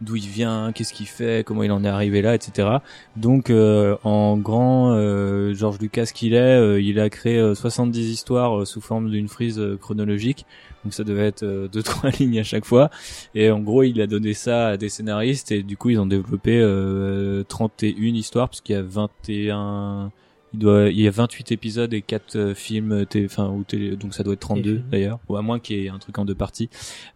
d'où 0.00 0.14
il 0.14 0.28
vient, 0.28 0.70
qu'est-ce 0.72 0.92
qu'il 0.92 1.08
fait, 1.08 1.44
comment 1.44 1.64
il 1.64 1.72
en 1.72 1.82
est 1.82 1.88
arrivé 1.88 2.22
là, 2.22 2.36
etc. 2.36 2.68
Donc, 3.16 3.50
euh, 3.50 3.96
en 4.04 4.36
grand 4.36 4.92
euh, 4.92 5.52
George 5.52 5.78
Lucas 5.80 6.10
qu'il 6.14 6.34
est, 6.34 6.80
il 6.80 7.00
a 7.00 7.10
créé 7.10 7.38
euh, 7.38 7.56
70 7.56 8.08
histoires 8.08 8.64
sous 8.64 8.80
forme 8.80 9.10
d'une 9.10 9.28
frise 9.28 9.60
chronologique. 9.80 10.46
Donc 10.84 10.94
ça 10.94 11.04
devait 11.04 11.26
être 11.26 11.42
euh, 11.42 11.68
deux 11.68 11.82
trois 11.82 12.10
lignes 12.10 12.40
à 12.40 12.44
chaque 12.44 12.64
fois. 12.64 12.90
Et 13.34 13.50
en 13.50 13.60
gros, 13.60 13.82
il 13.82 14.00
a 14.00 14.06
donné 14.06 14.34
ça 14.34 14.68
à 14.68 14.76
des 14.76 14.88
scénaristes 14.88 15.52
et 15.52 15.62
du 15.62 15.76
coup, 15.76 15.90
ils 15.90 15.98
ont 15.98 16.06
développé 16.06 16.58
euh, 16.60 17.44
31 17.44 17.94
histoires 18.14 18.48
parce 18.48 18.60
qu'il 18.60 18.74
y 18.74 18.78
a 18.78 18.82
21 18.82 20.10
il 20.54 20.58
doit 20.60 20.88
il 20.90 21.00
y 21.00 21.08
a 21.08 21.10
28 21.10 21.52
épisodes 21.52 21.92
et 21.94 22.02
4 22.02 22.36
euh, 22.36 22.54
films 22.54 23.06
té- 23.06 23.24
enfin 23.24 23.48
ou 23.48 23.64
télé 23.64 23.96
donc 23.96 24.14
ça 24.14 24.22
doit 24.22 24.34
être 24.34 24.40
32 24.40 24.62
Téléfilms. 24.62 24.90
d'ailleurs 24.90 25.18
ou 25.28 25.36
à 25.36 25.42
moins 25.42 25.58
qu'il 25.60 25.78
y 25.80 25.86
ait 25.86 25.88
un 25.88 25.98
truc 25.98 26.18
en 26.18 26.24
deux 26.24 26.34
parties. 26.34 26.68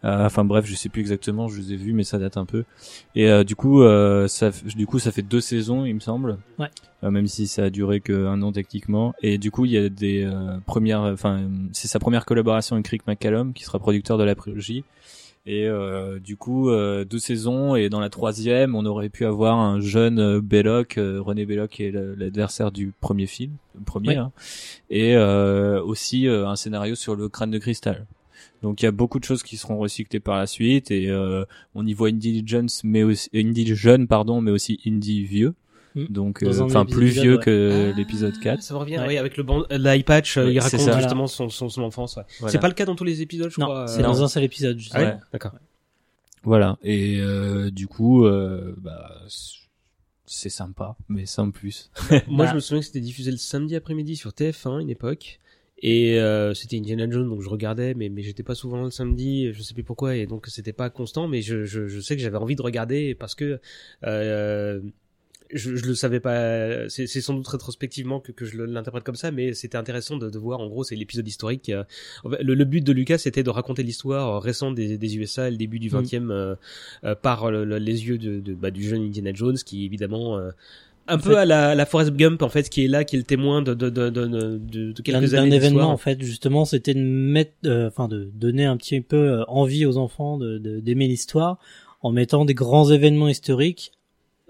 Euh, 0.05 0.25
enfin 0.27 0.45
bref, 0.45 0.65
je 0.67 0.75
sais 0.75 0.89
plus 0.89 1.01
exactement, 1.01 1.49
je 1.49 1.59
les 1.61 1.73
ai 1.73 1.77
vus 1.77 1.93
mais 1.93 2.05
ça 2.05 2.19
date 2.19 2.37
un 2.37 2.45
peu. 2.47 2.65
Et 3.15 3.29
euh, 3.29 3.45
du 3.45 3.55
coup 3.57 3.83
euh, 3.83 4.27
ça 4.29 4.51
du 4.75 4.87
coup 4.87 4.99
ça 4.99 5.13
fait 5.13 5.23
deux 5.23 5.41
saisons, 5.41 5.85
il 5.85 5.95
me 5.95 6.01
semble. 6.01 6.39
Ouais. 6.59 6.69
Euh, 7.05 7.11
même 7.11 7.27
si 7.27 7.47
ça 7.47 7.65
a 7.65 7.71
duré 7.71 8.01
que 8.01 8.27
un 8.27 8.41
an 8.43 8.53
techniquement 8.53 9.15
et 9.23 9.37
du 9.37 9.51
coup 9.51 9.67
il 9.67 9.73
y 9.73 9.77
a 9.77 9.89
des 9.91 10.25
euh, 10.25 10.57
premières 10.65 11.03
enfin 11.03 11.43
c'est 11.73 11.89
sa 11.89 11.99
première 11.99 12.25
collaboration 12.25 12.77
avec 12.77 12.89
Rick 12.89 13.07
McCallum 13.07 13.53
qui 13.53 13.65
sera 13.65 13.79
producteur 13.79 14.17
de 14.17 14.25
la 14.25 14.35
prélogie 14.35 14.83
et 15.47 15.67
euh, 15.67 16.19
du 16.19 16.37
coup, 16.37 16.71
euh, 16.71 17.05
deux 17.05 17.21
saisons 17.21 17.77
et 17.77 17.89
dans 17.89 18.01
la 18.01 18.11
troisième, 18.11 18.75
on 18.75 18.85
aurait 18.85 19.09
pu 19.09 19.25
avoir 19.25 19.59
un 19.59 19.81
jeune 19.81 20.19
euh, 20.19 20.41
Belloc, 20.41 20.99
euh, 20.99 21.21
René 21.21 21.47
Belloc 21.47 21.71
qui 21.71 21.85
est 21.85 21.93
l'adversaire 21.93 22.73
du 22.73 22.93
premier 23.01 23.27
film, 23.27 23.53
le 23.79 23.85
premier, 23.85 24.17
hein, 24.17 24.33
et 24.91 25.15
euh, 25.15 25.81
aussi 25.83 26.27
euh, 26.27 26.49
un 26.49 26.57
scénario 26.57 26.97
sur 26.97 27.15
le 27.15 27.29
crâne 27.29 27.53
de 27.53 27.59
cristal. 27.59 28.07
Donc 28.63 28.83
il 28.83 28.87
y 28.87 28.89
a 28.89 28.93
beaucoup 28.93 29.21
de 29.21 29.25
choses 29.25 29.45
qui 29.45 29.57
seront 29.57 29.79
recyclées 29.79 30.19
par 30.19 30.37
la 30.37 30.47
suite 30.49 30.91
et 30.91 31.09
euh, 31.11 31.45
on 31.77 31.87
y 31.87 31.93
voit 31.93 32.09
Indy 32.09 32.43
Jones, 32.45 32.69
mais 32.83 33.05
aussi 33.05 33.31
Indy 33.33 33.75
jeune, 33.77 34.09
pardon, 34.09 34.41
mais 34.41 34.51
aussi 34.51 34.81
Indy 34.85 35.23
vieux. 35.23 35.55
Mm. 35.97 36.07
Donc, 36.11 36.43
euh, 36.43 36.61
enfin 36.61 36.85
plus 36.87 37.07
vieux 37.09 37.37
ouais. 37.39 37.43
que 37.45 37.93
l'épisode 37.97 38.39
4. 38.39 38.63
Ça 38.63 38.77
revient, 38.77 38.99
Ouais. 38.99 39.07
oui, 39.09 39.19
avec 39.19 39.37
le 39.37 39.43
ban- 39.43 39.65
l'eye 39.71 40.03
patch, 40.05 40.37
euh, 40.37 40.45
Ouais, 40.47 40.55
il 40.55 40.63
c'est 40.63 40.77
raconte 40.77 40.93
ça. 40.93 40.99
justement 41.01 41.27
son, 41.27 41.49
son, 41.49 41.69
son 41.69 41.83
enfance. 41.83 42.17
ouais. 42.17 42.23
Voilà. 42.39 42.53
C'est 42.53 42.59
pas 42.61 42.69
le 42.69 42.75
cas 42.75 42.85
dans 42.85 42.95
tous 42.95 43.05
les 43.05 43.23
épisodes, 43.23 43.51
je 43.51 43.59
Non, 43.61 43.67
crois. 43.67 43.89
c'est 43.89 44.01
euh, 44.01 44.05
dans 44.05 44.23
un 44.23 44.29
seul 44.29 44.45
épisode. 44.45 44.77
Ah 44.77 44.81
justement. 44.81 45.03
ouais 45.05 45.11
Ouais. 45.13 45.19
D'accord. 45.33 45.53
Voilà. 46.45 46.79
Et 46.85 47.19
euh, 47.21 47.71
du 47.71 47.89
coup, 47.89 48.25
euh, 48.27 48.75
bah, 48.79 49.11
c'est 50.27 50.49
sympa, 50.51 50.97
mais 51.09 51.25
sans 51.27 51.51
plus. 51.51 51.91
Moi, 52.29 52.45
Bah. 52.45 52.51
je 52.51 52.55
me 52.57 52.61
souviens 52.61 52.81
que 52.81 52.87
c'était 52.87 53.01
diffusé 53.01 53.31
le 53.31 53.37
samedi 53.37 53.75
après-midi 53.75 54.17
sur 54.17 54.31
TF1, 54.33 54.81
une 54.81 54.91
époque. 54.91 55.41
Et 55.83 56.19
euh, 56.19 56.55
c'était 56.55 56.79
Indiana 56.79 57.07
Jones, 57.11 57.29
donc 57.29 57.43
je 57.43 57.49
regardais, 57.51 57.93
mais, 57.95 58.09
mais 58.09 58.23
j'étais 58.23 58.43
pas 58.43 58.55
souvent 58.55 58.83
le 58.83 58.91
samedi, 58.91 59.53
je 59.53 59.61
sais 59.63 59.75
plus 59.75 59.85
pourquoi, 59.85 60.17
et 60.17 60.27
donc 60.27 60.47
c'était 60.47 60.73
pas 60.73 60.89
constant, 60.89 61.29
mais 61.29 61.43
je, 61.43 61.65
je, 61.67 61.87
je 61.87 62.01
sais 62.01 62.17
que 62.17 62.23
j'avais 62.23 62.39
envie 62.39 62.57
de 62.57 62.63
regarder 62.63 63.15
parce 63.15 63.35
que 63.35 63.61
euh, 64.05 64.81
je, 65.53 65.77
je 65.77 65.85
le 65.87 65.95
savais 65.95 66.21
pas. 66.21 66.89
C'est 66.89 67.07
c'est 67.07 67.21
sans 67.21 67.35
doute 67.35 67.47
rétrospectivement 67.49 68.21
que, 68.21 68.33
que 68.33 68.45
je 68.45 68.57
l'interprète 68.63 69.05
comme 69.05 69.15
ça, 69.17 69.31
mais 69.31 69.55
c'était 69.55 69.79
intéressant 69.79 70.17
de, 70.17 70.29
de 70.31 70.39
voir. 70.39 70.61
En 70.61 70.69
gros, 70.69 70.85
c'est 70.85 70.97
l'épisode 70.97 71.27
historique. 71.27 71.69
euh, 71.69 71.85
le, 72.41 72.55
le 72.55 72.65
but 72.65 72.83
de 72.85 72.93
Lucas, 72.93 73.19
c'était 73.19 73.43
de 73.43 73.51
raconter 73.51 73.83
l'histoire 73.83 74.37
euh, 74.37 74.39
récente 74.39 74.75
des, 74.75 74.99
des 74.99 75.17
USA, 75.19 75.51
le 75.51 75.57
début 75.57 75.79
du 75.79 75.89
Mm. 75.91 76.01
20e, 76.03 76.31
euh, 76.31 76.55
euh, 77.05 77.15
par 77.15 77.51
le- 77.51 77.65
le- 77.65 77.79
les 77.79 78.07
yeux 78.09 78.19
de, 78.19 78.41
de- 78.41 78.55
bah, 78.55 78.71
du 78.71 78.83
jeune 78.83 79.03
Indiana 79.03 79.31
Jones, 79.35 79.57
qui 79.65 79.85
évidemment 79.85 80.39
euh, 80.39 80.51
un 81.09 81.15
En 81.15 81.19
peu 81.19 81.31
fait- 81.31 81.37
à 81.37 81.45
la, 81.45 81.75
la 81.77 81.87
Forrest 81.87 82.13
Gump 82.17 82.43
en 82.43 82.49
fait, 82.49 82.69
qui 82.69 82.85
est 82.85 82.89
là, 82.89 83.05
qui 83.05 83.15
est 83.17 83.19
le 83.21 83.25
témoin 83.25 83.63
de 83.63 83.75
de 83.75 83.89
de 83.91 84.11
de, 84.11 84.27
de, 84.27 84.59
de 84.59 84.93
d'un 84.93 85.03
quelques 85.03 85.31
d'un 85.31 85.43
années 85.43 85.57
événement 85.57 85.79
d'histoire. 85.79 85.89
en 85.91 85.97
fait 85.97 86.21
justement 86.23 86.65
c'était 86.65 86.95
de 86.95 87.01
mettre 87.01 87.53
euh, 87.67 87.87
enfin 87.89 88.09
de 88.09 88.29
donner 88.35 88.65
un 88.65 88.77
petit 88.77 89.01
peu 89.01 89.45
envie 89.47 89.87
aux 89.87 89.99
enfants 89.99 90.37
de 90.39 90.59
de- 90.59 90.81
d'aimer 90.81 91.07
l'histoire 91.07 91.59
en 92.03 92.11
mettant 92.11 92.45
des 92.45 92.55
grands 92.55 92.91
événements 92.91 93.29
historiques 93.29 93.93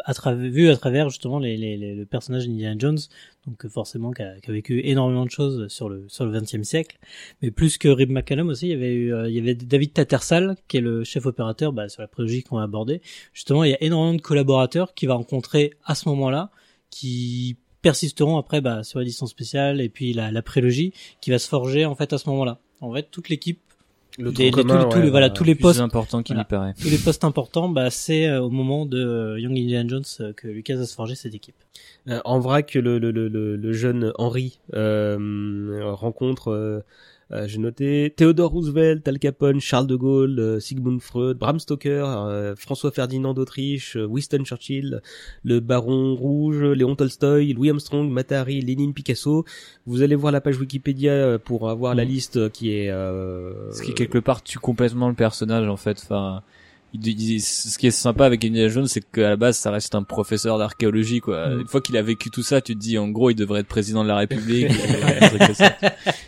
à 0.05 0.15
travers 0.15 0.51
vus 0.51 0.69
à 0.69 0.77
travers 0.77 1.09
justement 1.09 1.39
les, 1.39 1.57
les, 1.57 1.77
les- 1.77 1.95
le 1.95 2.05
personnage 2.07 2.47
d'Indiana 2.47 2.77
Jones. 2.79 2.99
Donc 3.47 3.65
euh, 3.65 3.69
forcément 3.69 4.11
qui 4.13 4.23
a, 4.23 4.39
qui 4.41 4.51
a 4.51 4.53
vécu 4.53 4.81
énormément 4.85 5.25
de 5.25 5.31
choses 5.31 5.69
sur 5.69 5.89
le 5.89 6.05
sur 6.09 6.27
le 6.27 6.39
20e 6.39 6.65
siècle. 6.65 6.99
Mais 7.43 7.51
plus 7.51 7.79
que 7.79 7.89
Rib 7.89 8.11
McCallum 8.11 8.49
aussi 8.49 8.67
il 8.67 8.71
y 8.71 8.75
avait 8.75 8.93
eu, 8.95 9.15
euh, 9.15 9.29
il 9.29 9.35
y 9.35 9.39
avait 9.39 9.55
David 9.55 9.93
Tattersall 9.95 10.57
qui 10.69 10.77
est 10.79 10.81
le 10.81 11.05
chef 11.05 11.25
opérateur 11.27 11.73
bah, 11.73 11.89
sur 11.89 12.03
la 12.03 12.09
prélogie 12.09 12.43
qu'on 12.43 12.57
va 12.57 12.63
aborder 12.65 13.01
justement 13.33 13.65
il 13.65 13.71
y 13.71 13.75
a 13.75 13.83
énormément 13.83 14.15
de 14.15 14.21
collaborateurs 14.23 14.95
qu'il 14.95 15.09
va 15.09 15.15
rencontrer 15.15 15.73
à 15.85 15.95
ce 15.95 16.09
moment-là 16.09 16.51
qui 16.91 17.57
persisteront 17.83 18.37
après 18.37 18.61
bah, 18.61 18.83
sur 18.85 18.99
l'édition 18.99 19.27
spéciale 19.27 19.81
et 19.81 19.89
puis 19.89 20.13
la, 20.13 20.31
la 20.33 20.43
prélogie 20.43 20.93
qui 21.21 21.31
va 21.31 21.39
se 21.39 21.49
forger 21.49 21.85
en 21.85 21.95
fait 21.95 22.13
à 22.13 22.19
ce 22.19 22.29
moment-là. 22.31 22.59
En 22.81 22.93
fait, 22.93 23.09
toute 23.11 23.29
l'équipe 23.29 23.61
Le 24.19 24.33
commun, 24.51 24.89
tous, 24.89 25.01
les 25.01 25.11
voilà 25.11 25.29
tous 25.31 25.45
les 25.45 25.55
plus 25.55 25.63
postes 25.63 25.81
important 25.81 26.23
qu'il 26.23 26.35
voilà. 26.37 26.47
y 26.47 26.51
paraît. 26.51 26.75
tous 26.81 26.89
les 26.89 26.97
postes 26.99 27.25
importants 27.25 27.69
bah 27.69 27.91
c'est 27.91 28.27
euh, 28.27 28.41
au 28.41 28.51
moment 28.51 28.87
de 28.87 28.99
euh, 28.99 29.39
Young 29.41 29.53
Indiana 29.59 29.89
Jones 29.89 30.05
euh, 30.21 30.33
que 30.33 30.49
Lucas 30.49 30.79
a 30.81 30.87
se 30.87 30.95
forgé 30.95 31.15
cette 31.15 31.35
équipe 31.35 31.55
Euh, 32.09 32.21
en 32.25 32.39
vrac, 32.39 32.75
le, 32.75 32.99
le, 32.99 33.11
le, 33.11 33.29
le, 33.29 33.57
le 33.57 33.73
jeune 33.73 34.13
Henry 34.17 34.59
euh, 34.75 35.81
rencontre, 35.93 36.83
euh, 37.33 37.47
j'ai 37.49 37.59
noté, 37.59 38.13
Theodore 38.17 38.53
Roosevelt, 38.53 39.07
Al 39.09 39.19
Capone, 39.19 39.61
Charles 39.61 39.87
de 39.87 39.97
Gaulle, 39.97 40.39
euh, 40.39 40.61
Sigmund 40.61 41.01
Freud, 41.01 41.39
Bram 41.39 41.59
Stoker, 41.59 42.05
euh, 42.07 42.55
François 42.57 42.91
Ferdinand 42.93 43.35
d'Autriche, 43.35 43.97
euh, 43.97 44.05
Winston 44.07 44.45
Churchill, 44.45 45.01
le 45.43 45.61
Baron 45.61 46.15
Rouge, 46.15 46.63
Léon 46.63 46.95
Tolstoy, 46.95 47.53
Louis 47.53 47.71
Armstrong, 47.71 48.09
Matahari, 48.11 48.61
Lénine, 48.61 48.95
Picasso. 48.95 49.45
Vous 49.87 50.03
allez 50.03 50.15
voir 50.15 50.33
la 50.33 50.41
page 50.41 50.59
Wikipédia 50.59 51.39
pour 51.39 51.69
avoir 51.69 51.95
la 51.95 52.05
Mhm. 52.05 52.11
liste 52.11 52.53
qui 52.53 52.73
est... 52.73 52.91
Euh, 52.91 53.73
Ce 53.73 53.83
qui 53.83 53.95
quelque 53.95 54.19
part 54.19 54.43
tue 54.43 54.59
complètement 54.59 55.09
le 55.09 55.15
personnage 55.15 55.69
en 55.69 55.77
fait. 55.77 55.99
Enfin, 56.03 56.43
ce 57.03 57.79
qui 57.79 57.87
est 57.87 57.91
sympa 57.91 58.27
avec 58.27 58.45
Indiana 58.45 58.69
Jones, 58.69 58.87
c'est 58.87 59.03
qu'à 59.11 59.31
la 59.31 59.37
base, 59.37 59.57
ça 59.57 59.71
reste 59.71 59.95
un 59.95 60.03
professeur 60.03 60.59
d'archéologie 60.59 61.21
quoi. 61.21 61.49
Mm. 61.49 61.61
Une 61.61 61.67
fois 61.67 61.81
qu'il 61.81 61.97
a 61.97 62.03
vécu 62.03 62.31
tout 62.31 62.43
ça, 62.43 62.61
tu 62.61 62.75
te 62.75 62.81
dis 62.81 62.99
en 62.99 63.09
gros, 63.09 63.31
il 63.31 63.35
devrait 63.35 63.61
être 63.61 63.69
président 63.69 64.03
de 64.03 64.09
la 64.09 64.17
République. 64.17 64.69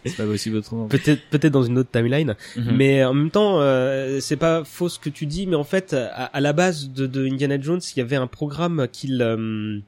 c'est 0.04 0.16
pas 0.16 0.24
possible 0.24 0.56
autrement. 0.56 0.86
Peut-être 0.88 1.22
peut-être 1.30 1.52
dans 1.52 1.62
une 1.62 1.78
autre 1.78 1.90
timeline. 1.90 2.34
Mhm. 2.56 2.76
Mais 2.76 3.04
en 3.04 3.14
même 3.14 3.30
temps, 3.30 3.60
euh, 3.60 4.18
c'est 4.20 4.36
pas 4.36 4.64
faux 4.64 4.88
ce 4.88 4.98
que 4.98 5.10
tu 5.10 5.26
dis, 5.26 5.46
mais 5.46 5.56
en 5.56 5.64
fait, 5.64 5.94
à, 5.94 6.24
à 6.24 6.40
la 6.40 6.52
base 6.52 6.90
de, 6.90 7.06
de 7.06 7.26
Indiana 7.26 7.60
Jones, 7.60 7.80
il 7.94 7.98
y 7.98 8.02
avait 8.02 8.16
un 8.16 8.26
programme 8.26 8.86
qu'il 8.90 9.20
euh, 9.22 9.80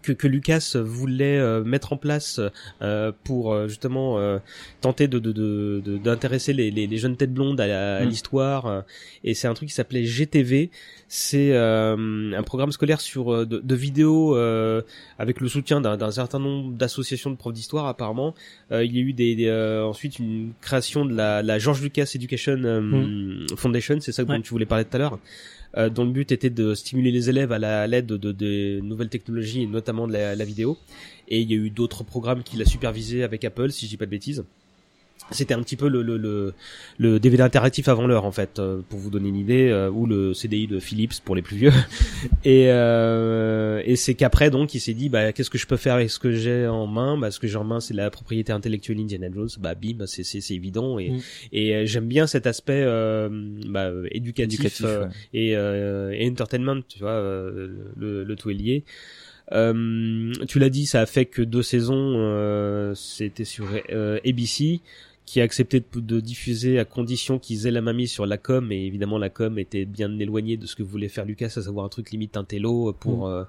que, 0.00 0.12
que 0.12 0.28
Lucas 0.28 0.76
voulait 0.80 1.38
euh, 1.38 1.64
mettre 1.64 1.92
en 1.92 1.96
place 1.96 2.40
euh, 2.82 3.10
pour 3.24 3.52
euh, 3.52 3.66
justement 3.66 4.18
euh, 4.18 4.38
tenter 4.80 5.08
de 5.08 5.18
de- 5.18 5.32
de- 5.32 5.82
de- 5.84 5.98
d'intéresser 5.98 6.52
les, 6.52 6.70
les, 6.70 6.86
les 6.86 6.96
jeunes 6.98 7.16
têtes 7.16 7.34
blondes 7.34 7.60
à, 7.60 8.00
Mm. 8.04 8.08
l'histoire. 8.08 8.66
euh, 8.66 8.80
et 9.24 9.34
c'est 9.34 9.48
un 9.48 9.54
truc 9.54 9.68
qui 9.68 9.74
s'appelait 9.74 10.04
GTV. 10.04 10.70
C'est 11.08 11.52
euh, 11.52 12.32
un 12.36 12.42
programme 12.44 12.70
scolaire 12.70 13.00
sur 13.00 13.44
de, 13.46 13.58
de 13.58 13.74
vidéos 13.74 14.36
euh, 14.36 14.82
avec 15.18 15.40
le 15.40 15.48
soutien 15.48 15.80
d'un 15.80 15.96
d'un 15.96 16.10
certain 16.12 16.38
nombre 16.38 16.72
d'associations 16.76 17.30
de 17.30 17.36
profs 17.36 17.54
d'histoire 17.54 17.86
apparemment. 17.86 18.34
Euh, 18.70 18.84
il 18.84 18.94
y 18.94 18.98
a 18.98 19.02
eu 19.02 19.12
des, 19.12 19.34
des, 19.34 19.46
euh, 19.46 19.84
ensuite 19.84 20.18
une 20.20 20.52
création 20.60 21.04
de 21.04 21.14
la, 21.14 21.42
la 21.42 21.58
George 21.58 21.82
Lucas 21.82 22.10
Education 22.14 22.56
euh, 22.64 23.46
Foundation, 23.56 23.98
c'est 24.00 24.12
ça 24.12 24.22
dont 24.24 24.34
Ouais. 24.34 24.40
tu 24.42 24.50
voulais 24.50 24.66
parler 24.66 24.84
tout 24.84 24.94
à 24.96 24.98
l'heure, 24.98 25.18
euh, 25.78 25.90
dont 25.90 26.04
le 26.04 26.10
but 26.12 26.32
était 26.32 26.50
de 26.50 26.74
stimuler 26.74 27.10
les 27.10 27.28
élèves 27.30 27.52
à 27.52 27.58
la- 27.58 27.86
l'aide 27.86 28.06
de, 28.06 28.32
de, 28.32 28.80
nouvelles 28.80 29.08
technologies 29.10 29.66
notamment 29.66 30.06
de 30.06 30.12
la, 30.12 30.34
la 30.36 30.44
vidéo. 30.44 30.78
Et 31.28 31.40
il 31.40 31.50
y 31.50 31.54
a 31.54 31.56
eu 31.58 31.70
d'autres 31.70 32.04
programmes 32.04 32.42
qu'il 32.42 32.60
a 32.62 32.64
supervisé 32.64 33.22
avec 33.22 33.44
Apple, 33.44 33.70
si 33.70 33.86
je 33.86 33.90
dis 33.90 33.96
pas 33.96 34.06
de 34.06 34.10
bêtises. 34.10 34.44
C'était 35.30 35.54
un 35.54 35.62
petit 35.62 35.76
peu 35.76 35.88
le, 35.88 36.02
le, 36.02 36.16
le, 36.16 36.54
le 36.98 37.20
DVD 37.20 37.42
interactif 37.42 37.88
avant 37.88 38.06
l'heure 38.06 38.24
en 38.24 38.32
fait, 38.32 38.58
euh, 38.58 38.80
pour 38.88 38.98
vous 38.98 39.10
donner 39.10 39.28
une 39.28 39.36
idée, 39.36 39.68
euh, 39.68 39.90
ou 39.90 40.06
le 40.06 40.32
CDI 40.32 40.66
de 40.66 40.80
Philips 40.80 41.20
pour 41.24 41.36
les 41.36 41.42
plus 41.42 41.56
vieux. 41.56 41.72
Et, 42.44 42.66
euh, 42.68 43.82
et 43.84 43.96
c'est 43.96 44.14
qu'après 44.14 44.50
donc 44.50 44.74
il 44.74 44.80
s'est 44.80 44.94
dit 44.94 45.08
bah 45.08 45.32
qu'est-ce 45.32 45.50
que 45.50 45.58
je 45.58 45.66
peux 45.66 45.76
faire 45.76 45.94
avec 45.94 46.10
ce 46.10 46.18
que 46.18 46.32
j'ai 46.32 46.66
en 46.66 46.86
main? 46.86 47.16
Bah 47.18 47.30
ce 47.30 47.38
que 47.40 47.46
j'ai 47.46 47.56
en 47.56 47.64
main 47.64 47.80
c'est 47.80 47.94
la 47.94 48.10
propriété 48.10 48.52
intellectuelle 48.52 48.98
Indiana 49.00 49.28
Jones. 49.32 49.48
Bah 49.60 49.74
bim 49.74 50.06
c'est 50.06 50.24
c'est 50.24 50.40
c'est 50.40 50.54
évident 50.54 50.98
et 50.98 51.10
Mm. 51.10 51.20
et 51.52 51.74
euh, 51.74 51.86
j'aime 51.86 52.06
bien 52.06 52.26
cet 52.26 52.46
aspect 52.46 52.82
euh, 52.84 53.28
bah, 53.66 53.90
éducatif, 54.12 54.60
Éducatif, 54.60 54.84
ouais. 54.86 55.08
et, 55.32 55.56
euh, 55.56 56.10
et 56.12 56.28
entertainment, 56.30 56.80
tu 56.88 56.98
vois, 57.00 57.20
le, 57.20 58.24
le 58.24 58.36
tout 58.36 58.50
est 58.50 58.54
lié. 58.54 58.84
Euh, 59.52 60.32
tu 60.46 60.58
l'as 60.58 60.68
dit, 60.68 60.84
ça 60.86 61.00
a 61.00 61.06
fait 61.06 61.24
que 61.24 61.40
deux 61.40 61.62
saisons, 61.62 62.14
euh, 62.18 62.94
c'était 62.94 63.44
sur 63.46 63.66
euh, 63.90 64.18
ABC, 64.26 64.80
qui 65.28 65.42
a 65.42 65.44
accepté 65.44 65.80
de, 65.80 66.00
de 66.00 66.20
diffuser 66.20 66.78
à 66.78 66.86
condition 66.86 67.38
qu'ils 67.38 67.66
aient 67.66 67.70
la 67.70 67.82
main 67.82 67.92
mise 67.92 68.10
sur 68.10 68.24
la 68.24 68.38
com, 68.38 68.72
et 68.72 68.86
évidemment 68.86 69.18
la 69.18 69.28
com 69.28 69.58
était 69.58 69.84
bien 69.84 70.18
éloignée 70.18 70.56
de 70.56 70.64
ce 70.64 70.74
que 70.74 70.82
voulait 70.82 71.10
faire 71.10 71.26
Lucas, 71.26 71.52
à 71.56 71.60
savoir 71.60 71.84
un 71.84 71.90
truc 71.90 72.12
limite 72.12 72.38
un 72.38 72.44
télo 72.44 72.94
pour 72.94 73.28
euh, 73.28 73.44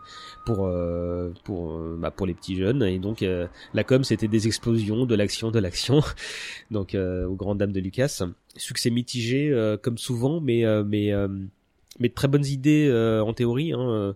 pour 0.46 0.66
euh, 0.66 1.30
pour 1.46 1.72
euh, 1.72 1.98
bah, 1.98 2.12
pour 2.12 2.28
les 2.28 2.34
petits 2.34 2.58
jeunes, 2.58 2.84
et 2.84 3.00
donc 3.00 3.24
euh, 3.24 3.48
la 3.74 3.86
com 3.86 4.04
c'était 4.04 4.28
des 4.28 4.46
explosions, 4.46 5.06
de 5.06 5.16
l'action, 5.16 5.52
de 5.52 5.60
l'action, 5.60 6.02
donc 6.70 6.96
euh, 6.96 7.26
aux 7.26 7.36
grandes 7.36 7.60
dames 7.60 7.72
de 7.72 7.80
Lucas. 7.80 8.24
Succès 8.58 8.90
mitigé 8.90 9.50
euh, 9.50 9.78
comme 9.78 9.98
souvent, 9.98 10.42
mais 10.42 10.66
euh, 10.66 10.84
mais 10.84 11.14
euh, 11.14 11.30
mais 11.98 12.10
de 12.10 12.14
très 12.14 12.28
bonnes 12.28 12.46
idées 12.46 12.90
euh, 12.90 13.24
en 13.24 13.32
théorie. 13.32 13.72
Hein, 13.72 13.90
euh, 13.90 14.14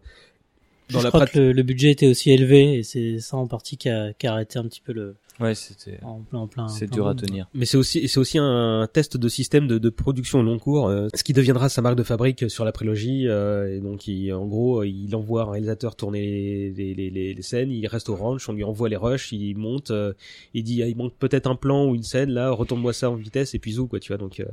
dans 0.90 0.99
je 0.99 1.06
la 1.06 1.11
crois 1.11 1.27
que 1.27 1.40
le, 1.40 1.53
le 1.53 1.64
budget 1.64 1.91
était 1.91 2.07
aussi 2.07 2.31
élevé 2.31 2.80
et 2.80 2.84
c'est 2.84 3.19
ça 3.19 3.38
en 3.38 3.48
partie 3.48 3.77
qui 3.77 3.88
a, 3.88 4.11
qui 4.11 4.27
a 4.27 4.34
arrêté 4.34 4.60
un 4.60 4.65
petit 4.65 4.81
peu 4.81 4.91
le 4.91 5.15
Ouais, 5.39 5.55
c'était. 5.55 5.99
en 6.03 6.19
plein 6.22 6.39
en 6.39 6.47
plein 6.47 6.68
C'est 6.68 6.89
dur 6.91 7.07
à 7.07 7.15
tenir. 7.15 7.47
Mais 7.53 7.65
c'est 7.65 7.77
aussi 7.77 8.07
c'est 8.07 8.19
aussi 8.19 8.38
un 8.39 8.88
test 8.91 9.18
de 9.18 9.27
système 9.27 9.68
de, 9.68 9.77
de 9.77 9.89
production 9.89 10.39
au 10.39 10.43
long 10.43 10.60
cours, 10.60 10.88
euh, 10.89 11.07
ce 11.15 11.23
qui 11.23 11.34
deviendra 11.34 11.69
sa 11.69 11.81
marque 11.81 11.95
de 11.95 12.03
fabrique 12.03 12.49
sur 12.49 12.65
la 12.65 12.72
prélogie. 12.72 13.27
euh, 13.27 13.77
et 13.77 13.80
donc, 13.80 14.07
il, 14.07 14.31
en 14.34 14.45
gros, 14.45 14.84
il 14.84 15.15
envoie 15.15 15.43
un 15.43 15.51
réalisateur 15.51 15.95
tourner 15.95 16.72
les, 16.76 16.93
les, 16.93 17.10
les, 17.10 17.34
les 17.34 17.41
scènes, 17.41 17.72
il 17.72 17.85
reste 17.88 18.10
au 18.10 18.15
ranch, 18.15 18.47
on 18.47 18.53
lui 18.53 18.64
envoie 18.64 18.89
les 18.89 18.95
rushs, 18.95 19.31
il 19.31 19.55
monte, 19.57 19.91
euh, 19.91 20.14
il 20.53 20.64
dit 20.64 20.84
ah, 20.84 20.88
il 20.88 20.95
manque 20.95 21.14
peut-être 21.18 21.47
un 21.47 21.55
plan 21.55 21.85
ou 21.88 21.95
une 21.95 22.03
scène 22.03 22.30
là, 22.30 22.51
retourne-moi 22.51 22.93
ça 22.93 23.10
en 23.10 23.15
vitesse 23.15 23.55
et 23.55 23.60
puis 23.60 23.73
zou 23.73 23.88
quoi, 23.88 23.99
tu 23.99 24.10
vois. 24.10 24.18
Donc 24.18 24.39
euh, 24.39 24.45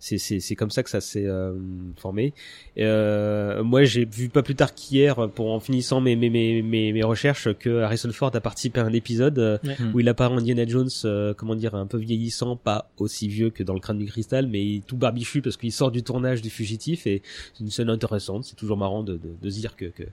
c'est 0.00 0.18
c'est 0.18 0.40
c'est 0.40 0.56
comme 0.56 0.70
ça 0.70 0.82
que 0.82 0.90
ça 0.90 1.00
s'est 1.00 1.26
euh, 1.26 1.54
formé. 1.96 2.34
Et, 2.76 2.84
euh, 2.84 3.62
moi, 3.62 3.84
j'ai 3.84 4.04
vu 4.04 4.28
pas 4.28 4.42
plus 4.42 4.54
tard 4.56 4.74
qu'hier, 4.74 5.28
pour 5.30 5.52
en 5.52 5.60
finissant 5.60 6.00
mes 6.00 6.16
mes 6.16 6.30
mes 6.30 6.62
mes, 6.62 6.92
mes 6.92 7.02
recherches, 7.04 7.48
que 7.54 7.80
Harrison 7.82 8.10
Ford 8.12 8.30
a 8.34 8.40
participé 8.40 8.80
à 8.80 8.84
un 8.84 8.92
épisode 8.92 9.38
euh, 9.38 9.58
Ouais. 9.64 9.76
Où 9.94 10.00
il 10.00 10.08
apparaît 10.08 10.33
Indiana 10.38 10.66
Jones, 10.66 10.90
euh, 11.04 11.34
comment 11.34 11.54
dire, 11.54 11.74
un 11.74 11.86
peu 11.86 11.98
vieillissant, 11.98 12.56
pas 12.56 12.90
aussi 12.98 13.28
vieux 13.28 13.50
que 13.50 13.62
dans 13.62 13.74
le 13.74 13.80
crâne 13.80 13.98
du 13.98 14.06
cristal, 14.06 14.46
mais 14.46 14.82
tout 14.86 14.96
barbichu 14.96 15.42
parce 15.42 15.56
qu'il 15.56 15.72
sort 15.72 15.90
du 15.90 16.02
tournage 16.02 16.42
du 16.42 16.50
fugitif 16.50 17.06
et 17.06 17.22
c'est 17.52 17.64
une 17.64 17.70
scène 17.70 17.90
intéressante. 17.90 18.44
C'est 18.44 18.56
toujours 18.56 18.76
marrant 18.76 19.02
de, 19.02 19.14
de, 19.14 19.30
de 19.40 19.50
se 19.50 19.58
dire 19.60 19.76
que 19.76 19.86
que 19.86 20.04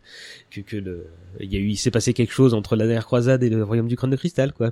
que, 0.50 0.62
que 0.62 0.78
le, 0.78 1.08
il 1.40 1.52
y 1.52 1.56
a 1.58 1.60
eu, 1.60 1.70
il 1.70 1.78
s'est 1.78 1.92
passé 1.92 2.14
quelque 2.14 2.34
chose 2.34 2.54
entre 2.54 2.76
la 2.76 2.86
dernière 2.86 3.06
croisade 3.06 3.44
et 3.44 3.50
le 3.50 3.64
royaume 3.64 3.88
du 3.88 3.96
crâne 3.96 4.12
de 4.12 4.16
cristal, 4.16 4.54
quoi. 4.54 4.72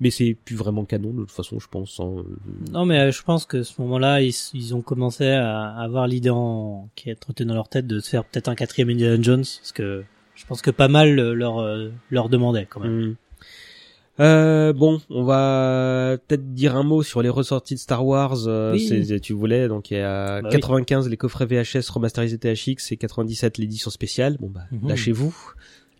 Mais 0.00 0.10
c'est 0.10 0.34
plus 0.44 0.56
vraiment 0.56 0.84
canon 0.84 1.12
de 1.12 1.20
toute 1.20 1.30
façon, 1.30 1.60
je 1.60 1.68
pense. 1.68 2.00
hein. 2.00 2.24
Non, 2.72 2.86
mais 2.86 2.98
euh, 2.98 3.12
je 3.12 3.22
pense 3.22 3.44
que 3.46 3.62
ce 3.62 3.80
moment-là, 3.82 4.20
ils, 4.22 4.34
ils 4.54 4.74
ont 4.74 4.80
commencé 4.82 5.26
à 5.26 5.68
avoir 5.76 6.06
l'idée 6.08 6.30
en... 6.30 6.88
qui 6.96 7.10
est 7.10 7.14
trottée 7.14 7.44
dans 7.44 7.54
leur 7.54 7.68
tête 7.68 7.86
de 7.86 8.00
se 8.00 8.08
faire 8.08 8.24
peut-être 8.24 8.48
un 8.48 8.54
quatrième 8.54 8.90
Indiana 8.90 9.22
Jones, 9.22 9.44
parce 9.44 9.72
que 9.72 10.02
je 10.34 10.46
pense 10.46 10.62
que 10.62 10.70
pas 10.70 10.88
mal 10.88 11.14
leur 11.14 11.58
euh, 11.60 11.90
leur 12.10 12.28
demandait 12.30 12.66
quand 12.66 12.80
même. 12.80 13.10
Hmm. 13.10 13.16
Euh, 14.20 14.72
bon, 14.74 15.00
on 15.08 15.24
va 15.24 16.16
peut-être 16.28 16.52
dire 16.52 16.76
un 16.76 16.82
mot 16.82 17.02
sur 17.02 17.22
les 17.22 17.30
ressorties 17.30 17.74
de 17.74 17.80
Star 17.80 18.04
Wars. 18.06 18.46
euh, 18.46 18.72
Oui. 18.74 19.20
tu 19.20 19.32
voulais 19.32 19.68
donc 19.68 19.90
il 19.90 19.96
y 19.96 20.00
a 20.00 20.42
Bah 20.42 20.48
oui. 20.52 20.54
95 20.60 21.08
les 21.08 21.16
coffrets 21.16 21.46
VHS 21.46 21.88
remasterisés 21.90 22.36
THX 22.38 22.92
et 22.92 22.96
97 22.98 23.56
l'édition 23.58 23.90
spéciale. 23.90 24.36
Bon 24.38 24.50
bah 24.50 24.64
Mhm. 24.70 24.88
lâchez-vous. 24.88 25.34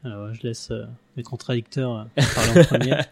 Alors, 0.04 0.26
ouais, 0.28 0.34
je 0.40 0.46
laisse 0.46 0.70
euh, 0.72 0.84
mes 1.16 1.22
contradicteurs 1.22 2.06
euh, 2.18 2.22
parler 2.34 2.60
en 2.60 2.64
premier. 2.64 2.96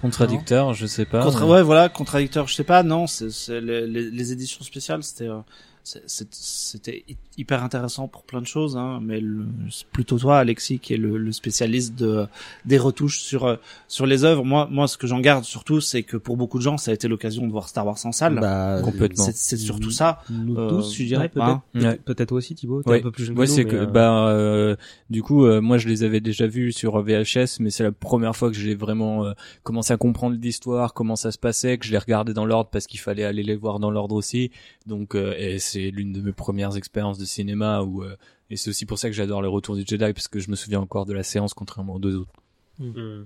Contradicteur, 0.00 0.74
je 0.74 0.86
sais 0.86 1.04
pas. 1.04 1.22
Contra- 1.22 1.46
mais- 1.46 1.52
ouais, 1.52 1.62
voilà, 1.62 1.88
contradicteur, 1.88 2.48
je 2.48 2.54
sais 2.54 2.64
pas, 2.64 2.82
non, 2.82 3.06
c'est, 3.06 3.30
c'est 3.30 3.60
les, 3.60 3.86
les, 3.86 4.10
les 4.10 4.32
éditions 4.32 4.64
spéciales, 4.64 5.04
c'était, 5.04 5.28
euh, 5.28 5.38
c'était 5.84 7.04
hy- 7.08 7.16
hyper 7.38 7.62
intéressant 7.62 8.08
pour 8.08 8.22
plein 8.22 8.40
de 8.40 8.46
choses, 8.46 8.76
hein, 8.76 9.00
mais 9.02 9.20
le- 9.20 9.46
c'est 9.70 9.86
plutôt 9.88 10.18
toi, 10.18 10.38
Alexis, 10.38 10.78
qui 10.78 10.94
est 10.94 10.96
le, 10.96 11.16
le 11.18 11.32
spécialiste 11.32 11.94
de, 11.96 12.26
des 12.64 12.78
retouches 12.78 13.20
sur, 13.20 13.44
euh, 13.44 13.56
sur 13.88 14.06
les 14.06 14.24
œuvres. 14.24 14.44
Moi, 14.44 14.68
moi, 14.70 14.86
ce 14.88 14.96
que 14.96 15.06
j'en 15.06 15.20
garde 15.20 15.44
surtout, 15.44 15.80
c'est 15.80 16.02
que 16.02 16.16
pour 16.16 16.36
beaucoup 16.36 16.58
de 16.58 16.62
gens, 16.62 16.78
ça 16.78 16.90
a 16.90 16.94
été 16.94 17.08
l'occasion 17.08 17.46
de 17.46 17.50
voir 17.52 17.68
Star 17.68 17.86
Wars 17.86 17.98
en 18.04 18.12
salle. 18.12 18.38
Bah, 18.40 18.80
complètement. 18.82 19.24
c'est, 19.24 19.36
c'est 19.36 19.56
surtout 19.56 19.90
ça. 19.90 20.22
Nous 20.30 20.56
Euh, 20.56 20.68
tous, 20.68 20.94
je 20.94 21.04
dirais 21.04 21.28
peut-être. 21.28 21.44
hein. 21.46 21.62
Peut-être 21.72 21.84
Ouais. 21.86 21.98
peut-être 22.04 22.28
toi 22.28 22.38
aussi, 22.38 22.54
Thibaut. 22.54 22.82
Ouais. 22.86 22.98
un 22.98 23.02
peu 23.02 23.10
plus 23.10 23.24
jeune 23.24 23.38
Ouais, 23.38 23.46
que 23.46 23.50
nous, 23.50 23.56
c'est 23.56 23.64
que 23.64 23.76
euh, 23.76 23.86
bah 23.86 24.28
euh, 24.28 24.76
du 25.10 25.22
coup 25.22 25.44
euh, 25.46 25.60
moi 25.60 25.78
je 25.78 25.88
les 25.88 26.02
avais 26.04 26.20
déjà 26.20 26.46
vus 26.46 26.72
sur 26.72 27.00
VHS 27.02 27.58
mais 27.60 27.70
c'est 27.70 27.82
la 27.82 27.92
première 27.92 28.36
fois 28.36 28.50
que 28.50 28.56
j'ai 28.56 28.74
vraiment 28.74 29.24
euh, 29.24 29.32
commencé 29.62 29.92
à 29.92 29.96
comprendre 29.96 30.36
l'histoire, 30.40 30.94
comment 30.94 31.16
ça 31.16 31.32
se 31.32 31.38
passait, 31.38 31.78
que 31.78 31.86
je 31.86 31.92
les 31.92 31.98
regardais 31.98 32.32
dans 32.34 32.44
l'ordre 32.44 32.70
parce 32.70 32.86
qu'il 32.86 33.00
fallait 33.00 33.24
aller 33.24 33.42
les 33.42 33.56
voir 33.56 33.78
dans 33.80 33.90
l'ordre 33.90 34.14
aussi. 34.14 34.50
Donc 34.86 35.14
euh, 35.14 35.34
et 35.38 35.58
c'est 35.72 35.90
l'une 35.90 36.12
de 36.12 36.20
mes 36.20 36.32
premières 36.32 36.76
expériences 36.76 37.18
de 37.18 37.24
cinéma 37.24 37.82
où 37.82 38.02
euh, 38.02 38.16
et 38.50 38.56
c'est 38.56 38.70
aussi 38.70 38.86
pour 38.86 38.98
ça 38.98 39.08
que 39.08 39.14
j'adore 39.14 39.42
le 39.42 39.48
retour 39.48 39.74
du 39.74 39.84
Jedi 39.86 40.12
parce 40.12 40.28
que 40.28 40.38
je 40.38 40.50
me 40.50 40.56
souviens 40.56 40.80
encore 40.80 41.06
de 41.06 41.12
la 41.12 41.22
séance 41.22 41.54
contrairement 41.54 41.94
aux 41.94 41.98
deux 41.98 42.16
autres. 42.16 42.32
Hmm. 42.78 43.24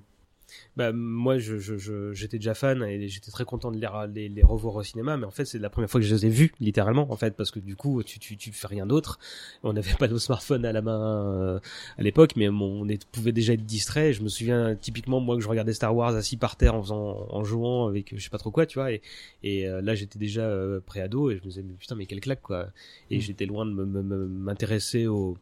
Bah 0.77 0.93
moi 0.93 1.39
je 1.39 1.59
je- 1.59 1.77
je- 1.77 2.13
j'étais 2.13 2.39
déjà 2.39 2.55
fan 2.55 2.83
et 2.85 3.09
j'étais 3.09 3.31
très 3.31 3.45
content 3.45 3.71
de 3.73 3.79
les, 3.81 3.89
les 4.15 4.29
les 4.29 4.43
revoir 4.45 4.77
au 4.77 4.83
cinéma 4.83 5.17
mais 5.17 5.25
en 5.27 5.31
fait 5.31 5.45
c'est 5.45 5.59
la 5.59 5.71
première 5.71 5.91
fois 5.91 6.01
que 6.01 6.07
je 6.07 6.15
les 6.15 6.27
ai 6.27 6.29
vus 6.29 6.53
littéralement 6.61 7.11
en 7.11 7.17
fait 7.17 7.35
parce 7.37 7.51
que 7.51 7.59
du 7.59 7.75
coup 7.77 8.03
tu 8.05 8.19
tu 8.19 8.37
tu 8.37 8.53
fais 8.53 8.67
rien 8.69 8.87
d'autre. 8.87 9.19
On 9.63 9.73
n'avait 9.73 9.95
pas 9.95 10.07
nos 10.09 10.19
smartphones 10.19 10.65
à 10.65 10.73
la 10.73 10.83
main 10.83 11.27
euh, 11.27 11.59
à 11.99 12.03
l'époque 12.03 12.33
mais 12.37 12.49
bon, 12.49 12.83
on 12.85 12.89
est- 12.89 13.05
pouvait 13.07 13.33
déjà 13.33 13.55
être 13.55 13.65
distrait. 13.67 14.13
Je 14.13 14.23
me 14.23 14.29
souviens 14.29 14.77
typiquement 14.77 15.21
moi 15.21 15.37
que 15.37 15.43
je 15.43 15.49
regardais 15.49 15.73
Star 15.73 15.95
Wars 15.97 16.15
assis 16.15 16.37
par 16.37 16.57
terre 16.57 16.75
en 16.75 16.83
faisant 16.83 17.27
en 17.31 17.43
jouant 17.45 17.89
avec 17.89 18.15
je 18.17 18.23
sais 18.23 18.31
pas 18.31 18.39
trop 18.39 18.51
quoi 18.51 18.67
tu 18.67 18.79
vois 18.79 18.93
et 18.93 19.03
et 19.43 19.67
euh, 19.69 19.81
là 19.83 19.95
j'étais 19.95 20.19
déjà 20.19 20.43
euh, 20.43 20.81
pré-ado 20.85 21.31
et 21.31 21.37
je 21.39 21.41
me 21.43 21.49
disais 21.49 21.63
mais 21.63 21.75
putain 21.75 21.95
mais 21.97 22.07
quelle 22.07 22.21
claque 22.21 22.43
quoi. 22.43 22.69
Et 23.11 23.21
j'étais 23.21 23.47
loin 23.47 23.67
de 23.67 23.73
m'intéresser 23.73 25.07
aux 25.07 25.37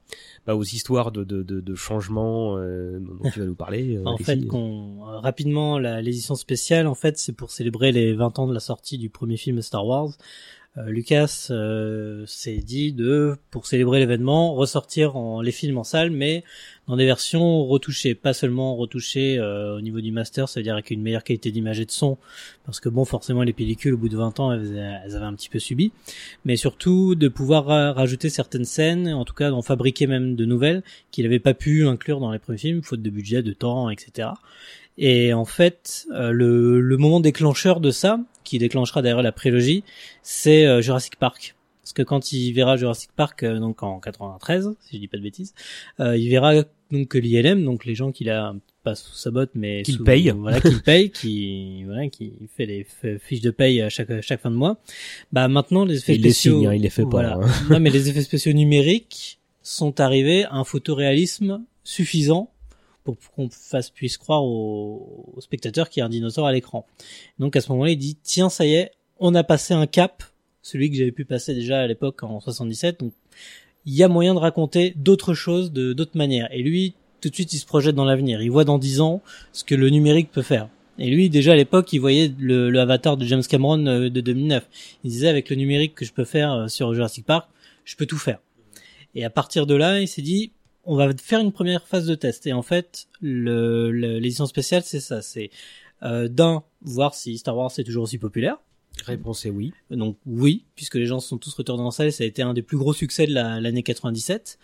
bah, 0.47 0.55
aux 0.55 0.62
histoires 0.62 1.12
de 1.12 1.24
de 1.24 1.43
de, 1.43 1.60
de 1.60 1.74
changements 1.74 2.56
euh, 2.59 2.98
dont 3.01 3.31
tu 3.31 3.40
vas 3.40 3.47
nous 3.47 3.55
parler 3.55 3.97
euh, 3.97 4.05
en 4.05 4.14
Alexis. 4.14 4.24
fait, 4.40 4.47
qu'on 4.47 4.94
euh, 5.01 5.19
rapidement 5.19 5.79
l'édition 5.79 6.35
spéciale, 6.35 6.87
en 6.87 6.95
fait, 6.95 7.19
c'est 7.19 7.33
pour 7.33 7.51
célébrer 7.51 7.93
les 7.93 8.12
20 8.12 8.39
ans 8.39 8.47
de 8.47 8.55
la 8.55 8.61
sortie 8.61 8.99
du 8.99 9.11
premier 9.11 9.37
film 9.37 9.61
Star 9.62 9.87
Wars. 9.87 10.11
Euh, 10.77 10.87
Lucas 10.87 11.47
euh, 11.51 12.25
s'est 12.27 12.57
dit 12.57 12.93
de, 12.93 13.37
pour 13.53 13.66
célébrer 13.69 14.01
l'événement, 14.01 14.55
ressortir 14.55 15.16
en, 15.16 15.41
les 15.41 15.53
films 15.53 15.79
en 15.79 15.85
salle, 15.85 16.11
mais 16.11 16.43
dans 16.89 16.97
des 16.97 17.05
versions 17.07 17.65
retouchées, 17.65 18.16
pas 18.16 18.33
seulement 18.33 18.75
retouchées 18.75 19.39
euh, 19.39 19.77
au 19.77 19.81
niveau 19.81 20.01
du 20.01 20.11
master, 20.11 20.49
c'est-à-dire 20.49 20.73
avec 20.75 20.91
une 20.91 21.01
meilleure 21.01 21.23
qualité 21.23 21.53
d'image 21.53 21.79
et 21.79 21.87
de 21.87 21.93
son, 21.93 22.19
parce 22.66 22.81
que 22.81 22.89
bon, 22.89 23.05
forcément, 23.05 23.45
les 23.45 23.53
pellicules, 23.53 23.95
au 23.95 23.99
bout 23.99 24.09
de 24.09 24.16
20 24.16 24.41
ans, 24.41 24.53
elles, 24.53 25.01
elles 25.05 25.15
avaient 25.15 25.25
un 25.25 25.35
petit 25.35 25.49
peu 25.49 25.61
subi, 25.61 25.93
mais 26.45 26.57
surtout 26.57 27.15
de 27.15 27.29
pouvoir 27.29 27.66
ra- 27.66 27.93
rajouter 27.93 28.29
certaines 28.29 28.65
scènes, 28.65 29.15
en 29.15 29.25
tout 29.25 29.35
cas 29.35 29.51
d'en 29.51 29.62
fabriquer 29.62 30.09
même 30.09 30.35
de 30.35 30.45
nouvelles, 30.45 30.83
qu'il 31.12 31.25
n'avait 31.25 31.39
pas 31.39 31.55
pu 31.55 31.87
inclure 31.87 32.19
dans 32.19 32.33
les 32.33 32.41
premiers 32.41 32.59
films, 32.59 32.83
faute 32.83 33.01
de 33.01 33.11
budget, 33.11 33.45
de 33.45 33.53
temps, 33.53 33.91
etc. 33.91 34.31
Et 34.99 35.33
en 35.33 35.45
fait, 35.45 36.07
euh, 36.12 36.31
le, 36.31 36.81
le 36.81 36.97
moment 36.97 37.21
déclencheur 37.21 37.81
de 37.81 37.91
ça, 37.91 38.21
qui 38.45 38.59
déclenchera 38.59 39.03
d'ailleurs 39.03 39.23
la 39.23 39.33
prélogie, 39.33 39.83
c'est 40.23 40.66
euh, 40.66 40.81
Jurassic 40.81 41.16
Park. 41.16 41.57
Parce 41.83 41.93
que 41.93 42.03
quand 42.03 42.33
il 42.33 42.53
verra 42.53 42.77
Jurassic 42.77 43.11
Park, 43.15 43.43
euh, 43.43 43.59
donc 43.59 43.83
en 43.83 43.99
93, 44.01 44.71
si 44.81 44.97
je 44.97 45.01
dis 45.01 45.09
pas 45.09 45.16
de 45.19 45.23
bêtises, 45.23 45.55
euh, 46.01 46.16
il 46.16 46.29
verra 46.31 46.55
donc 46.91 47.09
que 47.09 47.19
l'ILM, 47.19 47.65
donc 47.65 47.85
les 47.85 47.95
gens 47.95 48.12
qu'il 48.12 48.31
a 48.31 48.55
pas 48.85 48.95
sous 48.95 49.15
sa 49.15 49.31
botte, 49.31 49.51
mais 49.55 49.83
Qu'il 49.83 50.03
paye. 50.03 50.31
voilà, 50.31 50.61
qu'il 50.61 50.81
paye, 50.83 51.11
qui 51.11 51.85
voilà, 51.85 52.09
qui 52.09 52.33
fait 52.57 52.66
les 52.66 52.87
fiches 53.19 53.41
de 53.41 53.51
paye 53.51 53.81
à 53.83 53.89
chaque 53.89 54.21
chaque 54.21 54.41
fin 54.41 54.51
de 54.51 54.57
mois. 54.57 54.79
Bah 55.33 55.49
maintenant 55.49 55.85
les 55.85 55.99
effets 55.99 56.15
Il 56.15 56.23
les 56.23 56.31
spéciaux, 56.31 56.59
signe, 56.59 56.66
hein, 56.69 56.75
il 56.75 56.83
les 56.83 56.91
fait 56.91 57.07
pas, 57.07 57.25
hein. 57.25 57.41
non 57.71 57.81
mais 57.81 57.91
les 57.91 58.09
effets 58.11 58.23
spéciaux 58.23 58.53
numériques 58.53 59.39
sont 59.62 60.01
arrivés 60.01 60.45
à 60.45 60.55
un 60.57 60.65
photoréalisme 60.65 61.65
suffisant 61.83 62.51
pour 63.05 63.16
qu'on 63.36 63.48
fasse 63.51 63.90
puisse 63.90 64.16
croire 64.16 64.43
au, 64.43 65.32
au 65.36 65.40
spectateur 65.40 65.89
qu'il 65.89 66.01
y 66.01 66.02
a 66.02 66.06
un 66.06 66.10
dinosaure 66.10 66.47
à 66.47 66.52
l'écran. 66.52 66.86
Donc 67.39 67.55
à 67.55 67.60
ce 67.60 67.70
moment-là, 67.72 67.90
il 67.90 67.98
dit 67.98 68.16
tiens 68.22 68.48
ça 68.48 68.66
y 68.66 68.74
est, 68.74 68.93
on 69.20 69.35
a 69.35 69.44
passé 69.44 69.74
un 69.74 69.86
cap, 69.86 70.24
celui 70.62 70.90
que 70.90 70.97
j'avais 70.97 71.12
pu 71.12 71.24
passer 71.24 71.55
déjà 71.55 71.81
à 71.81 71.86
l'époque 71.86 72.22
en 72.22 72.40
77. 72.40 73.01
Donc 73.01 73.12
il 73.86 73.94
y 73.94 74.02
a 74.02 74.09
moyen 74.09 74.35
de 74.35 74.39
raconter 74.39 74.94
d'autres 74.97 75.35
choses 75.35 75.72
de 75.72 75.93
d'autres 75.93 76.16
manières. 76.16 76.48
Et 76.52 76.62
lui, 76.62 76.94
tout 77.20 77.28
de 77.28 77.35
suite, 77.35 77.52
il 77.52 77.59
se 77.59 77.66
projette 77.66 77.94
dans 77.94 78.05
l'avenir. 78.05 78.43
Il 78.43 78.51
voit 78.51 78.64
dans 78.64 78.78
10 78.78 79.01
ans 79.01 79.22
ce 79.52 79.64
que 79.64 79.74
le 79.74 79.90
numérique 79.90 80.31
peut 80.31 80.43
faire. 80.43 80.68
Et 80.98 81.10
lui, 81.10 81.28
déjà 81.28 81.52
à 81.52 81.56
l'époque, 81.56 81.93
il 81.93 81.98
voyait 81.98 82.32
le, 82.39 82.70
le 82.70 82.81
Avatar 82.81 83.16
de 83.16 83.24
James 83.24 83.43
Cameron 83.43 83.85
euh, 83.86 84.10
de 84.10 84.20
2009. 84.20 84.66
Il 85.02 85.10
disait 85.10 85.28
avec 85.28 85.51
le 85.51 85.56
numérique 85.56 85.94
que 85.94 86.05
je 86.05 86.12
peux 86.12 86.24
faire 86.24 86.52
euh, 86.52 86.68
sur 86.68 86.94
Jurassic 86.94 87.26
Park, 87.26 87.48
je 87.85 87.97
peux 87.97 88.06
tout 88.06 88.18
faire. 88.18 88.39
Et 89.14 89.24
à 89.24 89.31
partir 89.31 89.66
de 89.66 89.74
là, 89.74 90.01
il 90.01 90.09
s'est 90.09 90.22
dit, 90.22 90.52
on 90.86 90.97
va 90.97 91.09
faire 91.16 91.40
une 91.40 91.52
première 91.52 91.86
phase 91.86 92.06
de 92.06 92.15
test. 92.15 92.47
Et 92.47 92.52
en 92.52 92.62
fait, 92.62 93.06
le, 93.20 93.90
le- 93.90 94.19
l'édition 94.19 94.47
spéciale, 94.47 94.82
c'est 94.85 95.01
ça. 95.01 95.23
C'est 95.23 95.51
euh, 96.02 96.28
d'un, 96.28 96.62
voir 96.82 97.15
si 97.15 97.39
Star 97.39 97.56
Wars 97.56 97.70
est 97.78 97.85
toujours 97.85 98.05
aussi 98.05 98.19
populaire. 98.19 98.59
Réponse 99.06 99.44
est 99.47 99.51
oui. 99.51 99.73
Donc 99.90 100.16
oui, 100.27 100.65
puisque 100.77 100.94
les 100.94 101.06
gens 101.06 101.19
sont 101.20 101.39
tous 101.39 101.52
retournés 101.55 101.82
en 101.82 101.90
salle, 101.90 102.12
ça 102.12 102.23
a 102.24 102.27
été 102.27 102.43
un 102.43 102.55
des 102.55 102.62
plus 102.62 102.77
gros 102.77 102.93
succès 102.93 103.27
de 103.27 103.32
la- 103.32 103.61
l'année 103.61 103.82
97. 103.82 104.59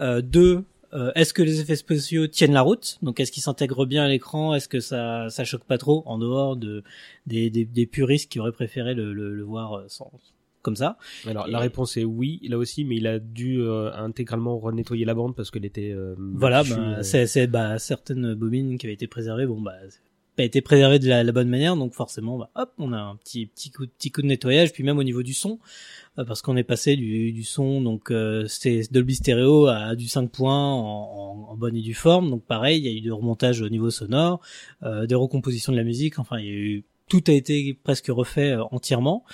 Euh, 0.00 0.20
deux, 0.20 0.64
euh, 0.94 1.12
est-ce 1.14 1.32
que 1.34 1.42
les 1.42 1.60
effets 1.60 1.76
spéciaux 1.76 2.26
tiennent 2.26 2.54
la 2.54 2.62
route? 2.62 2.98
Donc 3.02 3.20
est-ce 3.20 3.30
qu'ils 3.30 3.42
s'intègrent 3.42 3.86
bien 3.86 4.04
à 4.04 4.08
l'écran? 4.08 4.54
Est-ce 4.54 4.68
que 4.68 4.80
ça 4.80 5.28
ça 5.30 5.44
choque 5.44 5.64
pas 5.64 5.78
trop 5.78 6.02
en 6.06 6.18
dehors 6.18 6.56
de 6.56 6.82
des, 7.26 7.50
des, 7.50 7.64
des 7.66 7.86
puristes 7.86 8.30
qui 8.32 8.40
auraient 8.40 8.52
préféré 8.52 8.94
le, 8.94 9.12
le, 9.12 9.34
le 9.34 9.42
voir 9.44 9.74
euh, 9.74 9.84
sans 9.88 10.10
comme 10.68 10.76
ça 10.76 10.98
Alors 11.26 11.48
Et- 11.48 11.50
la 11.50 11.58
réponse 11.60 11.96
est 11.96 12.04
oui, 12.04 12.40
là 12.48 12.58
aussi, 12.58 12.84
mais 12.84 12.96
il 12.96 13.06
a 13.06 13.18
dû 13.18 13.60
euh, 13.62 13.90
intégralement 13.94 14.58
renettoyer 14.58 15.04
la 15.06 15.14
bande 15.14 15.34
parce 15.34 15.50
qu'elle 15.50 15.64
était. 15.64 15.92
euh, 15.92 16.14
Voilà, 16.18 16.62
bah, 16.62 16.98
euh, 16.98 17.02
c'est 17.02 17.46
bah, 17.46 17.78
certaines 17.78 18.34
bobines 18.34 18.76
qui 18.76 18.84
avaient 18.86 18.94
été 18.94 19.06
préservées, 19.06 19.46
bon 19.46 19.60
bah 19.60 19.72
pas 20.36 20.44
été 20.44 20.60
préservées 20.60 21.00
de 21.00 21.08
la, 21.08 21.24
la 21.24 21.32
bonne 21.32 21.48
manière, 21.48 21.74
donc 21.76 21.94
forcément, 21.94 22.38
bah, 22.38 22.48
hop, 22.54 22.70
on 22.78 22.92
a 22.92 22.98
un 22.98 23.16
petit 23.16 23.46
petit 23.46 23.72
coup 23.72 23.86
petit 23.88 24.12
coup 24.12 24.22
de 24.22 24.28
nettoyage, 24.28 24.72
puis 24.72 24.84
même 24.84 24.96
au 24.98 25.02
niveau 25.02 25.24
du 25.24 25.34
son, 25.34 25.58
euh, 26.18 26.24
parce 26.24 26.42
qu'on 26.42 26.56
est 26.56 26.62
passé 26.62 26.94
du, 26.94 27.32
du 27.32 27.42
son 27.42 27.82
donc 27.82 28.12
euh, 28.12 28.46
c'était 28.46 28.82
Dolby 28.92 29.16
Stereo 29.16 29.66
à 29.66 29.96
du 29.96 30.06
5 30.06 30.30
points 30.30 30.54
en, 30.72 30.78
en, 30.78 31.50
en 31.52 31.56
bonne 31.56 31.74
et 31.74 31.80
due 31.80 31.92
forme, 31.94 32.30
donc 32.30 32.44
pareil, 32.44 32.78
il 32.78 32.84
y 32.86 32.88
a 32.88 32.96
eu 32.96 33.00
du 33.00 33.10
remontage 33.10 33.60
au 33.62 33.68
niveau 33.68 33.90
sonore, 33.90 34.40
euh, 34.84 35.06
des 35.06 35.16
recompositions 35.16 35.72
de 35.72 35.76
la 35.78 35.82
musique, 35.84 36.20
enfin 36.20 36.38
il 36.38 36.46
y 36.46 36.50
a 36.50 36.52
eu 36.52 36.84
tout 37.08 37.24
a 37.26 37.32
été 37.32 37.74
presque 37.82 38.06
refait 38.08 38.54
entièrement. 38.70 39.24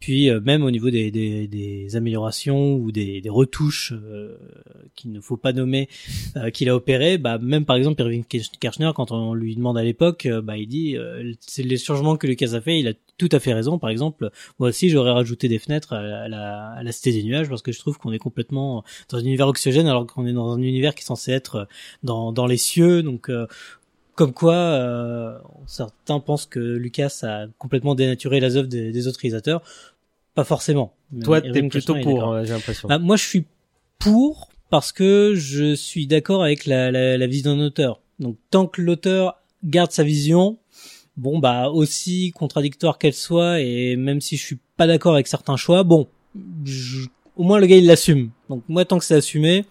Puis 0.00 0.30
euh, 0.30 0.40
même 0.40 0.64
au 0.64 0.70
niveau 0.70 0.88
des, 0.90 1.10
des, 1.10 1.46
des 1.46 1.94
améliorations 1.94 2.74
ou 2.74 2.90
des, 2.90 3.20
des 3.20 3.28
retouches 3.28 3.92
euh, 3.92 4.34
qu'il 4.96 5.12
ne 5.12 5.20
faut 5.20 5.36
pas 5.36 5.52
nommer 5.52 5.88
euh, 6.36 6.48
qu'il 6.50 6.70
a 6.70 6.74
opéré, 6.74 7.18
bah 7.18 7.36
même 7.38 7.66
par 7.66 7.76
exemple 7.76 8.00
Irving 8.00 8.24
Kirchner 8.24 8.92
quand 8.96 9.12
on 9.12 9.34
lui 9.34 9.54
demande 9.54 9.76
à 9.76 9.84
l'époque, 9.84 10.24
euh, 10.24 10.40
bah 10.40 10.56
il 10.56 10.68
dit 10.68 10.96
euh, 10.96 11.32
c'est 11.40 11.62
les 11.62 11.76
changements 11.76 12.16
que 12.16 12.26
Lucas 12.26 12.54
a 12.54 12.62
fait, 12.62 12.80
il 12.80 12.88
a 12.88 12.94
tout 13.18 13.28
à 13.32 13.40
fait 13.40 13.52
raison. 13.52 13.78
Par 13.78 13.90
exemple, 13.90 14.30
moi 14.58 14.70
aussi 14.70 14.88
j'aurais 14.88 15.10
rajouté 15.10 15.48
des 15.48 15.58
fenêtres 15.58 15.92
à 15.92 16.28
la, 16.28 16.70
à 16.70 16.82
la 16.82 16.92
Cité 16.92 17.12
des 17.12 17.22
nuages 17.22 17.50
parce 17.50 17.60
que 17.60 17.70
je 17.70 17.78
trouve 17.78 17.98
qu'on 17.98 18.12
est 18.12 18.18
complètement 18.18 18.82
dans 19.10 19.18
un 19.18 19.20
univers 19.20 19.48
oxygène 19.48 19.86
alors 19.86 20.06
qu'on 20.06 20.26
est 20.26 20.32
dans 20.32 20.50
un 20.52 20.62
univers 20.62 20.94
qui 20.94 21.02
est 21.02 21.06
censé 21.06 21.30
être 21.30 21.68
dans 22.02 22.32
dans 22.32 22.46
les 22.46 22.56
cieux, 22.56 23.02
donc 23.02 23.28
euh, 23.28 23.46
comme 24.20 24.34
quoi, 24.34 24.52
euh, 24.54 25.38
certains 25.66 26.20
pensent 26.20 26.44
que 26.44 26.58
Lucas 26.60 27.20
a 27.22 27.46
complètement 27.56 27.94
dénaturé 27.94 28.38
les 28.38 28.54
œuvres 28.58 28.68
des, 28.68 28.92
des 28.92 29.06
autres 29.08 29.18
réalisateurs. 29.18 29.62
Pas 30.34 30.44
forcément. 30.44 30.92
Toi, 31.24 31.40
t'es 31.40 31.62
plutôt 31.62 31.94
pour, 32.02 32.28
euh, 32.32 32.44
j'ai 32.44 32.52
l'impression. 32.52 32.86
Bah, 32.86 32.98
moi, 32.98 33.16
je 33.16 33.24
suis 33.24 33.46
pour 33.98 34.50
parce 34.68 34.92
que 34.92 35.32
je 35.34 35.74
suis 35.74 36.06
d'accord 36.06 36.44
avec 36.44 36.66
la, 36.66 36.90
la, 36.90 37.16
la 37.16 37.26
vision 37.26 37.56
d'un 37.56 37.62
auteur. 37.64 38.02
Donc, 38.18 38.36
tant 38.50 38.66
que 38.66 38.82
l'auteur 38.82 39.36
garde 39.64 39.90
sa 39.90 40.02
vision, 40.02 40.58
bon, 41.16 41.38
bah, 41.38 41.70
aussi 41.70 42.30
contradictoire 42.32 42.98
qu'elle 42.98 43.14
soit, 43.14 43.60
et 43.62 43.96
même 43.96 44.20
si 44.20 44.36
je 44.36 44.44
suis 44.44 44.58
pas 44.76 44.86
d'accord 44.86 45.14
avec 45.14 45.28
certains 45.28 45.56
choix, 45.56 45.82
bon, 45.82 46.08
je- 46.66 47.06
au 47.36 47.42
moins 47.42 47.58
le 47.58 47.66
gars 47.66 47.76
il 47.76 47.86
l'assume. 47.86 48.28
Donc, 48.50 48.62
moi, 48.68 48.84
tant 48.84 48.98
que 48.98 49.04
c'est 49.06 49.14
assumé, 49.14 49.64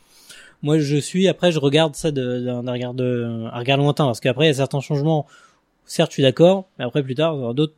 moi, 0.61 0.80
je 0.80 0.98
suis. 0.98 1.27
Après, 1.27 1.52
je 1.52 1.60
regarde 1.60 1.95
ça 1.95 2.11
d'un 2.11 2.60
regard 2.72 2.94
de, 2.94 3.48
un 3.52 3.57
regard 3.60 3.77
lointain, 3.77 4.06
parce 4.06 4.19
qu'après, 4.19 4.45
il 4.45 4.48
y 4.48 4.52
a 4.52 4.56
certains 4.56 4.81
changements. 4.81 5.26
Certes, 5.86 6.11
je 6.11 6.15
suis 6.15 6.23
d'accord, 6.23 6.68
mais 6.77 6.86
après, 6.86 7.02
plus 7.03 7.15
tard, 7.15 7.53
d'autres. 7.53 7.73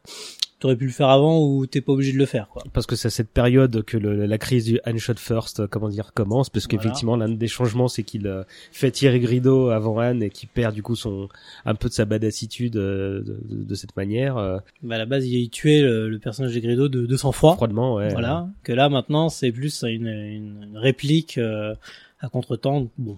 T'aurais 0.60 0.76
pu 0.76 0.86
le 0.86 0.92
faire 0.92 1.10
avant 1.10 1.40
ou 1.44 1.66
t'es 1.66 1.82
pas 1.82 1.92
obligé 1.92 2.14
de 2.14 2.20
le 2.20 2.28
faire, 2.28 2.48
quoi. 2.48 2.64
Parce 2.72 2.86
que 2.86 2.96
c'est 2.96 3.08
à 3.08 3.10
cette 3.10 3.32
période 3.32 3.82
que 3.84 3.98
le- 3.98 4.28
la 4.28 4.38
crise 4.38 4.66
du 4.66 4.80
Shot 5.00 5.16
First, 5.18 5.60
euh, 5.62 5.68
comment 5.68 5.90
dire, 5.90 6.14
commence, 6.14 6.52
parce 6.52 6.68
Voilà. 6.68 6.84
qu'effectivement 6.84 7.16
l'un 7.16 7.30
des 7.30 7.48
changements 7.48 7.88
c'est 7.88 8.04
qu'il 8.04 8.28
euh, 8.28 8.44
fait 8.72 8.92
tirer 8.92 9.20
Grido 9.20 9.70
avant 9.70 9.98
Anne 9.98 10.22
et 10.22 10.30
qu'il 10.30 10.50
perd 10.50 10.76
du 10.76 10.84
coup 10.84 10.96
son 10.96 11.30
un 11.66 11.74
peu 11.74 11.90
de 11.90 11.94
sa 11.96 12.06
badassitude 12.06 12.76
euh, 12.78 13.22
de, 13.24 13.40
de- 13.50 13.64
de 13.64 13.74
cette 13.74 13.98
manière, 13.98 14.36
Bah, 14.84 14.94
à 14.94 14.98
la 15.00 15.08
base, 15.08 15.26
il 15.28 15.50
tué 15.50 15.82
le, 15.82 16.08
le 16.10 16.20
personnage 16.20 16.54
de 16.54 16.60
Grido 16.60 16.90
de, 16.90 17.08
de 17.08 17.18
sang-froid. 17.18 17.56
froidement, 17.56 17.96
ouais. 17.96 18.10
Voilà. 18.10 18.48
Que 18.62 18.72
là, 18.72 18.88
maintenant, 18.88 19.30
c'est 19.30 19.52
plus 19.52 19.82
une, 19.82 20.06
une, 20.06 20.64
une 20.70 20.78
réplique 20.78 21.40
euh, 21.40 21.74
à 22.22 22.30
contre-temps. 22.30 22.88
Bon. 22.98 23.18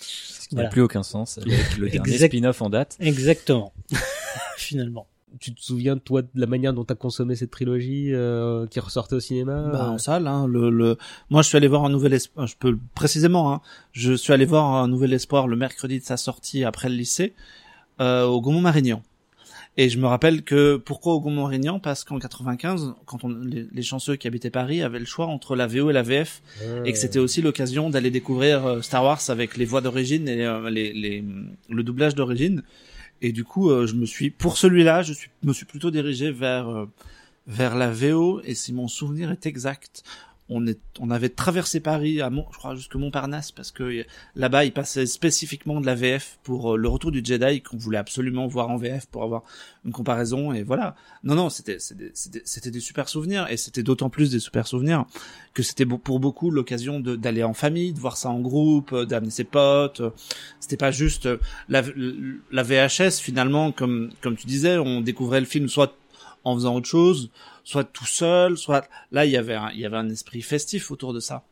Ce 0.00 0.48
qui 0.48 0.54
Voilà. 0.54 0.68
n'a 0.68 0.72
plus 0.72 0.82
aucun 0.82 1.02
sens 1.02 1.38
avec 1.38 1.48
le 1.78 1.88
dernier 1.90 2.12
Exact. 2.12 2.28
spin-off 2.32 2.62
en 2.62 2.70
date. 2.70 2.96
Exactement. 3.00 3.72
Finalement. 4.56 5.06
Tu 5.40 5.54
te 5.54 5.62
souviens 5.62 5.96
toi 5.96 6.20
de 6.20 6.28
la 6.34 6.46
manière 6.46 6.74
dont 6.74 6.84
t'as 6.84 6.94
consommé 6.94 7.34
cette 7.36 7.50
trilogie 7.50 8.12
euh, 8.12 8.66
qui 8.66 8.80
ressortait 8.80 9.14
au 9.14 9.20
cinéma 9.20 9.70
Bah, 9.72 9.86
euh, 9.86 9.90
en 9.92 9.98
salle, 9.98 10.26
hein, 10.26 10.46
le, 10.46 10.68
le, 10.68 10.98
moi 11.30 11.40
je 11.40 11.48
suis 11.48 11.56
allé 11.56 11.68
voir 11.68 11.84
un 11.86 11.88
nouvel 11.88 12.12
espoir, 12.12 12.46
je 12.46 12.54
peux 12.58 12.78
précisément, 12.94 13.50
hein, 13.54 13.60
je 13.92 14.12
suis 14.12 14.34
allé 14.34 14.44
voir 14.44 14.66
un 14.74 14.88
nouvel 14.88 15.12
espoir 15.14 15.48
le 15.48 15.56
mercredi 15.56 15.98
de 16.00 16.04
sa 16.04 16.18
sortie 16.18 16.64
après 16.64 16.90
le 16.90 16.96
lycée, 16.96 17.32
euh, 18.00 18.24
au 18.24 18.42
Gaumont-Marignan. 18.42 19.02
Et 19.78 19.88
je 19.88 19.98
me 19.98 20.06
rappelle 20.06 20.42
que 20.42 20.76
pourquoi 20.76 21.14
au 21.14 21.20
Gaumont-Marignan 21.20 21.78
Parce 21.78 22.04
qu'en 22.04 22.18
95, 22.18 22.94
quand 23.06 23.24
on, 23.24 23.30
les, 23.30 23.66
les 23.72 23.82
chanceux 23.82 24.16
qui 24.16 24.26
habitaient 24.26 24.50
Paris 24.50 24.82
avaient 24.82 24.98
le 24.98 25.06
choix 25.06 25.26
entre 25.26 25.56
la 25.56 25.66
VO 25.66 25.88
et 25.88 25.94
la 25.94 26.02
VF, 26.02 26.42
euh, 26.62 26.84
et 26.84 26.92
que 26.92 26.98
c'était 26.98 27.18
aussi 27.18 27.40
l'occasion 27.40 27.88
d'aller 27.88 28.10
découvrir 28.10 28.66
euh, 28.66 28.82
Star 28.82 29.02
Wars 29.02 29.22
avec 29.28 29.56
les 29.56 29.64
voix 29.64 29.80
d'origine 29.80 30.28
et 30.28 30.44
euh, 30.44 30.68
les, 30.68 30.92
les, 30.92 31.24
le 31.70 31.82
doublage 31.82 32.14
d'origine. 32.14 32.62
Et 33.22 33.32
du 33.32 33.44
coup, 33.44 33.70
euh, 33.70 33.86
je 33.86 33.94
me 33.94 34.04
suis, 34.04 34.28
pour 34.28 34.58
celui-là, 34.58 35.00
je 35.00 35.14
suis, 35.14 35.30
me 35.42 35.54
suis 35.54 35.66
plutôt 35.66 35.90
dirigé 35.90 36.30
vers 36.30 36.86
vers 37.46 37.74
la 37.74 37.90
VO. 37.90 38.42
Et 38.44 38.54
si 38.54 38.74
mon 38.74 38.88
souvenir 38.88 39.30
est 39.30 39.46
exact, 39.46 40.04
on 40.54 40.66
est, 40.66 40.78
on 41.00 41.10
avait 41.10 41.28
traversé 41.28 41.80
Paris 41.80 42.20
à 42.20 42.30
Mont, 42.30 42.46
je 42.52 42.58
crois 42.58 42.74
jusque 42.74 42.94
Montparnasse 42.94 43.52
parce 43.52 43.70
que 43.70 44.04
là-bas, 44.36 44.64
il 44.64 44.72
passait 44.72 45.06
spécifiquement 45.06 45.80
de 45.80 45.86
la 45.86 45.94
VF 45.94 46.38
pour 46.42 46.74
euh, 46.74 46.76
le 46.76 46.88
retour 46.88 47.10
du 47.10 47.22
Jedi 47.24 47.62
qu'on 47.62 47.76
voulait 47.76 47.98
absolument 47.98 48.46
voir 48.46 48.68
en 48.70 48.76
VF 48.76 49.06
pour 49.06 49.22
avoir 49.22 49.42
une 49.84 49.92
comparaison. 49.92 50.52
Et 50.52 50.62
voilà. 50.62 50.94
Non, 51.24 51.34
non, 51.34 51.48
c'était 51.50 51.78
c'était 51.78 52.70
des 52.70 52.80
super 52.80 53.08
souvenirs 53.08 53.46
et 53.50 53.56
c'était 53.56 53.82
d'autant 53.82 54.10
plus 54.10 54.30
des 54.30 54.38
super 54.40 54.66
souvenirs 54.66 55.04
que 55.54 55.62
c'était 55.62 55.86
pour 55.86 56.20
beaucoup 56.20 56.50
l'occasion 56.50 57.00
d'aller 57.00 57.42
en 57.42 57.54
famille, 57.54 57.92
de 57.92 57.98
voir 57.98 58.16
ça 58.16 58.30
en 58.30 58.40
groupe, 58.40 58.92
euh, 58.92 59.04
d'amener 59.06 59.30
ses 59.30 59.44
potes. 59.44 60.00
euh, 60.00 60.10
C'était 60.60 60.76
pas 60.76 60.90
juste 60.90 61.28
la, 61.68 61.82
la 62.50 62.62
VHS 62.62 63.20
finalement, 63.20 63.72
comme 63.72 64.10
comme 64.20 64.36
tu 64.36 64.46
disais, 64.46 64.78
on 64.78 65.00
découvrait 65.00 65.40
le 65.40 65.46
film 65.46 65.68
soit 65.68 65.94
en 66.44 66.54
faisant 66.54 66.74
autre 66.74 66.88
chose, 66.88 67.30
soit 67.64 67.84
tout 67.84 68.06
seul, 68.06 68.56
soit 68.56 68.86
là 69.10 69.24
il 69.26 69.30
y 69.32 69.36
avait 69.36 69.54
un, 69.54 69.70
il 69.72 69.80
y 69.80 69.86
avait 69.86 69.96
un 69.96 70.08
esprit 70.10 70.42
festif 70.42 70.90
autour 70.90 71.12
de 71.12 71.20
ça. 71.20 71.44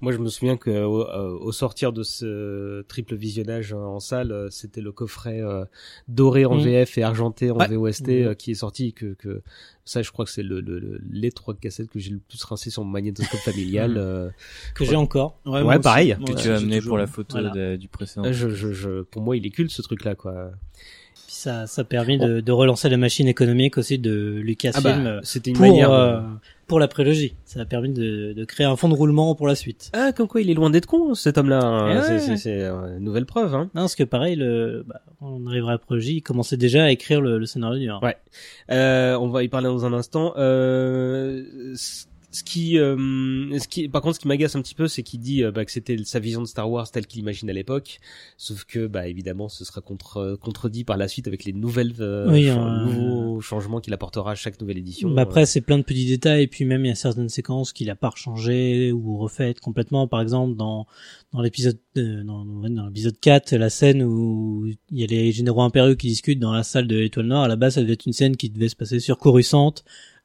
Moi, 0.00 0.12
je 0.12 0.18
me 0.18 0.28
souviens 0.28 0.56
que 0.56 0.70
au, 0.70 1.02
euh, 1.02 1.36
au 1.38 1.52
sortir 1.52 1.92
de 1.92 2.02
ce 2.04 2.82
triple 2.82 3.16
visionnage 3.16 3.72
en 3.74 3.98
salle, 4.00 4.30
euh, 4.32 4.48
c'était 4.50 4.80
le 4.80 4.92
coffret 4.92 5.42
euh, 5.42 5.64
doré 6.08 6.44
en 6.46 6.54
Mm. 6.54 6.60
VF 6.62 6.96
et 6.98 7.02
argenté 7.02 7.50
en 7.50 7.56
Ouais. 7.58 7.68
VOST 7.68 8.08
euh, 8.08 8.34
qui 8.34 8.52
est 8.52 8.54
sorti. 8.54 8.92
Que, 8.94 9.12
que 9.14 9.42
ça, 9.84 10.00
je 10.00 10.10
crois 10.12 10.24
que 10.24 10.30
c'est 10.30 10.44
le, 10.44 10.60
le, 10.60 10.78
le- 10.78 11.00
les 11.10 11.32
trois 11.32 11.54
cassettes 11.54 11.90
que 11.90 11.98
j'ai 11.98 12.12
le 12.12 12.18
plus 12.20 12.42
rincé 12.44 12.70
sur 12.70 12.84
mon 12.84 12.90
magnétoscope 12.92 13.40
familial. 13.40 13.96
euh, 13.98 14.30
que 14.74 14.84
j'ai 14.86 14.96
encore. 14.96 15.38
Ouais, 15.44 15.78
pareil. 15.80 16.16
Que 16.24 16.32
tu 16.40 16.48
as 16.48 16.56
amené 16.56 16.76
toujours- 16.78 16.90
pour 16.92 16.98
la 16.98 17.08
photo 17.08 17.32
Voilà. 17.38 17.50
de- 17.50 17.76
du 17.76 17.88
précédent. 17.88 18.32
je, 18.32 18.48
je, 18.48 18.72
je, 18.72 19.02
pour 19.02 19.20
moi, 19.22 19.36
il 19.36 19.44
est 19.44 19.50
culte 19.50 19.72
ce 19.72 19.82
truc-là, 19.82 20.14
quoi. 20.14 20.52
Puis 21.32 21.40
ça, 21.40 21.66
ça 21.66 21.80
a 21.80 21.84
permis 21.84 22.18
de, 22.18 22.40
de 22.40 22.52
relancer 22.52 22.90
la 22.90 22.98
machine 22.98 23.26
économique 23.26 23.78
aussi 23.78 23.98
de 23.98 24.34
Lucasfilm 24.44 24.86
Ah 24.86 24.98
bah, 25.02 25.08
euh, 25.08 25.20
c'était 25.22 25.48
une 25.50 25.56
pour 25.56 25.66
manière. 25.66 25.90
euh, 25.90 26.20
pour 26.66 26.78
la 26.78 26.88
prélogie. 26.88 27.34
Ça 27.46 27.60
a 27.62 27.64
permis 27.64 27.88
de, 27.90 28.34
de 28.34 28.44
créer 28.44 28.66
un 28.66 28.76
fond 28.76 28.90
de 28.90 28.94
roulement 28.94 29.34
pour 29.34 29.46
la 29.46 29.54
suite. 29.54 29.88
Ah, 29.94 30.12
comme 30.12 30.28
quoi 30.28 30.42
il 30.42 30.50
est 30.50 30.54
loin 30.54 30.68
d'être 30.68 30.84
con, 30.84 31.14
cet 31.14 31.38
homme-là. 31.38 31.60
hein. 31.64 32.02
C'est- 32.02 32.30
ouais. 32.32 32.36
C'est 32.36 32.60
euh, 32.60 32.98
une 32.98 33.04
nouvelle 33.04 33.24
preuve. 33.24 33.54
Hein. 33.54 33.70
Non, 33.74 33.80
parce 33.82 33.94
que 33.94 34.04
pareil, 34.04 34.36
le, 34.36 34.84
bah, 34.86 35.00
on 35.22 35.46
arrivera 35.46 35.70
à 35.70 35.74
la 35.76 35.78
prélogie, 35.78 36.16
il 36.16 36.22
commençait 36.22 36.58
déjà 36.58 36.84
à 36.84 36.90
écrire 36.90 37.22
le, 37.22 37.38
le 37.38 37.46
scénario 37.46 37.78
du 37.78 37.88
un. 37.88 37.98
Ouais. 38.00 38.16
Euh, 38.70 39.16
on 39.18 39.28
va 39.28 39.42
y 39.42 39.48
parler 39.48 39.68
dans 39.68 39.86
un 39.86 39.94
instant. 39.94 40.34
Euh, 40.36 41.44
ce 42.32 42.42
qui, 42.42 42.78
euh, 42.78 42.96
ce 43.58 43.68
qui, 43.68 43.88
par 43.88 44.00
contre, 44.00 44.16
ce 44.16 44.20
qui 44.20 44.26
m'agace 44.26 44.56
un 44.56 44.62
petit 44.62 44.74
peu, 44.74 44.88
c'est 44.88 45.02
qu'il 45.02 45.20
dit 45.20 45.44
euh, 45.44 45.52
bah, 45.52 45.66
que 45.66 45.70
c'était 45.70 45.96
sa 46.04 46.18
vision 46.18 46.40
de 46.40 46.46
Star 46.46 46.70
Wars 46.70 46.90
telle 46.90 47.06
qu'il 47.06 47.20
imagine 47.20 47.48
à 47.50 47.52
l'époque. 47.52 48.00
Sauf 48.38 48.64
que, 48.64 48.86
bah, 48.86 49.06
évidemment, 49.06 49.50
ce 49.50 49.66
sera 49.66 49.82
contre, 49.82 50.38
contredit 50.40 50.84
par 50.84 50.96
la 50.96 51.08
suite 51.08 51.28
avec 51.28 51.44
les 51.44 51.52
nouvelles, 51.52 51.92
euh, 52.00 52.30
Oui, 52.30 52.48
euh, 52.48 52.84
nouveaux 52.86 53.40
changements 53.42 53.80
qu'il 53.80 53.92
apportera 53.92 54.32
à 54.32 54.34
chaque 54.34 54.58
nouvelle 54.60 54.78
édition. 54.78 55.10
Bah 55.10 55.22
après, 55.22 55.44
c'est 55.44 55.60
plein 55.60 55.76
de 55.76 55.82
petits 55.82 56.06
détails, 56.06 56.44
et 56.44 56.46
puis 56.46 56.64
même 56.64 56.84
il 56.84 56.88
y 56.88 56.92
a 56.92 56.94
certaines 56.94 57.28
séquences 57.28 57.72
qu'il 57.74 57.90
a 57.90 57.96
pas 57.96 58.08
rechangées 58.08 58.92
ou 58.92 59.18
refaites 59.18 59.60
complètement. 59.60 60.08
Par 60.08 60.22
exemple, 60.22 60.56
dans 60.56 60.86
dans 61.32 61.40
l'épisode 61.40 61.78
euh, 61.98 62.22
dans, 62.24 62.44
dans 62.44 62.86
l'épisode 62.86 63.18
4, 63.20 63.54
la 63.56 63.70
scène 63.70 64.02
où 64.02 64.66
il 64.90 65.00
y 65.00 65.04
a 65.04 65.06
les 65.06 65.32
généraux 65.32 65.62
impériaux 65.62 65.96
qui 65.96 66.08
discutent 66.08 66.38
dans 66.38 66.52
la 66.52 66.62
salle 66.62 66.86
de 66.86 66.96
l'Étoile 66.96 67.26
Noire. 67.26 67.42
À 67.42 67.48
la 67.48 67.56
base, 67.56 67.74
ça 67.74 67.82
devait 67.82 67.94
être 67.94 68.06
une 68.06 68.12
scène 68.12 68.36
qui 68.36 68.48
devait 68.48 68.68
se 68.68 68.76
passer 68.76 69.00
sur 69.00 69.18
Coruscant, 69.18 69.74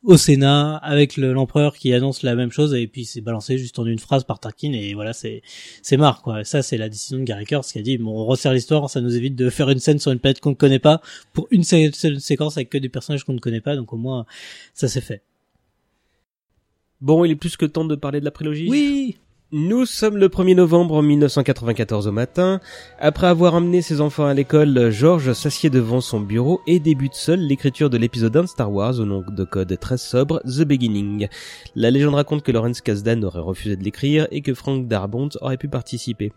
au 0.03 0.15
Sénat, 0.15 0.77
avec 0.77 1.17
le- 1.17 1.33
l'empereur 1.33 1.75
qui 1.75 1.91
annonce 1.93 2.21
la 2.23 2.35
même 2.35 2.51
chose, 2.51 2.73
et 2.75 2.87
puis 2.87 3.03
c'est 3.03 3.19
balancé 3.21 3.57
juste 3.57 3.77
en 3.79 3.85
une 3.85 3.99
phrase 3.99 4.23
par 4.23 4.39
Tarkin, 4.39 4.71
et 4.73 4.93
voilà, 4.93 5.11
c'est 5.13 5.41
c'est 5.81 5.97
marre 5.97 6.21
quoi. 6.21 6.43
Ça, 6.43 6.61
c'est 6.61 6.77
la 6.77 6.87
décision 6.87 7.17
de 7.17 7.23
Gary 7.23 7.45
Kurtz 7.45 7.71
qui 7.73 7.79
a 7.79 7.81
dit 7.81 7.97
bon, 7.97 8.11
on 8.11 8.25
resserre 8.25 8.53
l'histoire, 8.53 8.89
ça 8.89 9.01
nous 9.01 9.15
évite 9.17 9.35
de 9.35 9.49
faire 9.49 9.69
une 9.69 9.79
scène 9.79 9.99
sur 9.99 10.11
une 10.11 10.19
planète 10.19 10.39
qu'on 10.39 10.51
ne 10.51 10.55
connaît 10.55 10.79
pas 10.79 11.01
pour 11.33 11.47
une 11.51 11.63
seule 11.63 11.93
seule 11.95 12.21
séquence 12.21 12.57
avec 12.57 12.69
que 12.69 12.77
des 12.77 12.89
personnages 12.89 13.23
qu'on 13.23 13.33
ne 13.33 13.39
connaît 13.39 13.59
pas, 13.61 13.75
donc 13.75 13.91
au 13.91 13.97
moins 13.97 14.25
ça 14.73 14.87
c'est 14.87 15.01
fait. 15.01 15.23
Bon, 17.01 17.25
il 17.25 17.31
est 17.31 17.35
plus 17.35 17.57
que 17.57 17.65
temps 17.65 17.85
de 17.85 17.95
parler 17.95 18.19
de 18.19 18.25
la 18.25 18.31
prélogie. 18.31 18.67
Oui. 18.69 19.17
Nous 19.53 19.85
sommes 19.85 20.17
le 20.17 20.27
1er 20.27 20.55
novembre 20.55 21.01
1994 21.01 22.07
au 22.07 22.11
matin. 22.11 22.59
Après 22.99 23.27
avoir 23.27 23.53
emmené 23.53 23.81
ses 23.81 24.01
enfants 24.01 24.25
à 24.25 24.33
l'école, 24.33 24.89
George 24.89 25.31
s'assied 25.31 25.69
devant 25.69 26.01
son 26.01 26.19
bureau 26.19 26.59
et 26.67 26.81
débute 26.81 27.13
seul 27.13 27.39
l'écriture 27.39 27.89
de 27.89 27.97
l'épisode 27.97 28.35
1 28.35 28.41
de 28.41 28.47
Star 28.47 28.69
Wars 28.69 28.99
au 28.99 29.05
nom 29.05 29.23
de 29.25 29.43
code 29.45 29.79
très 29.79 29.97
sobre, 29.97 30.41
The 30.41 30.65
Beginning. 30.65 31.29
La 31.75 31.91
légende 31.91 32.15
raconte 32.15 32.43
que 32.43 32.51
Lawrence 32.51 32.81
Kasdan 32.81 33.23
aurait 33.23 33.39
refusé 33.39 33.77
de 33.77 33.85
l'écrire 33.85 34.27
et 34.31 34.41
que 34.41 34.53
Frank 34.53 34.85
Darabont 34.85 35.29
aurait 35.39 35.55
pu 35.55 35.69
participer. 35.69 36.33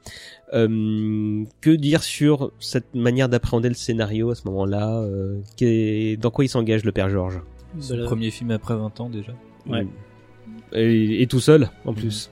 Euh, 0.52 1.42
que 1.60 1.70
dire 1.70 2.04
sur 2.04 2.52
cette 2.60 2.94
manière 2.94 3.28
d'appréhender 3.28 3.70
le 3.70 3.74
scénario 3.74 4.30
à 4.30 4.36
ce 4.36 4.42
moment-là 4.46 5.00
euh, 5.00 6.16
Dans 6.16 6.30
quoi 6.30 6.44
il 6.44 6.48
s'engage 6.48 6.84
le 6.84 6.92
père 6.92 7.08
George 7.08 7.40
Son 7.80 8.04
premier 8.04 8.30
film 8.30 8.52
après 8.52 8.76
20 8.76 9.00
ans 9.00 9.10
déjà. 9.10 9.32
Ouais. 9.68 9.84
Et, 10.72 11.22
et 11.22 11.26
tout 11.26 11.40
seul, 11.40 11.70
en 11.84 11.92
plus. 11.92 12.30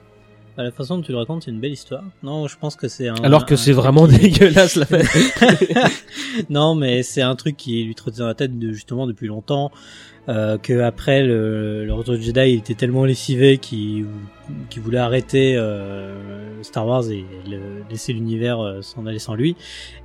Bah, 0.58 0.64
la 0.64 0.72
façon 0.72 0.96
dont 0.96 1.02
tu 1.02 1.12
le 1.12 1.18
racontes, 1.18 1.44
c'est 1.44 1.52
une 1.52 1.60
belle 1.60 1.70
histoire. 1.72 2.02
Non, 2.24 2.48
je 2.48 2.56
pense 2.58 2.74
que 2.74 2.88
c'est 2.88 3.06
un. 3.08 3.14
Alors 3.22 3.46
que 3.46 3.54
un- 3.54 3.56
c'est 3.56 3.72
vraiment 3.72 4.06
dégueulasse 4.08 4.74
la 4.74 4.86
non, 6.50 6.74
mais 6.74 7.02
c'est 7.04 7.22
un 7.22 7.36
truc 7.36 7.56
qui 7.56 7.84
lui 7.84 7.94
trottait 7.94 8.18
dans 8.18 8.26
la 8.26 8.34
tête 8.34 8.58
de, 8.58 8.72
justement 8.72 9.06
depuis 9.06 9.28
longtemps. 9.28 9.70
Euh, 10.28 10.58
que 10.58 10.80
après 10.80 11.22
le, 11.22 11.86
le 11.86 11.94
retour 11.94 12.14
du 12.16 12.22
Jedi, 12.22 12.40
il 12.50 12.58
était 12.58 12.74
tellement 12.74 13.06
lessivé 13.06 13.56
qu'il 13.56 14.04
qu'il 14.68 14.82
voulait 14.82 14.98
arrêter 14.98 15.56
euh, 15.56 16.60
Star 16.62 16.86
Wars 16.86 17.08
et 17.10 17.24
le- 17.48 17.82
laisser 17.88 18.12
l'univers 18.12 18.60
euh, 18.60 18.82
s'en 18.82 19.06
aller 19.06 19.20
sans 19.20 19.34
lui. 19.34 19.56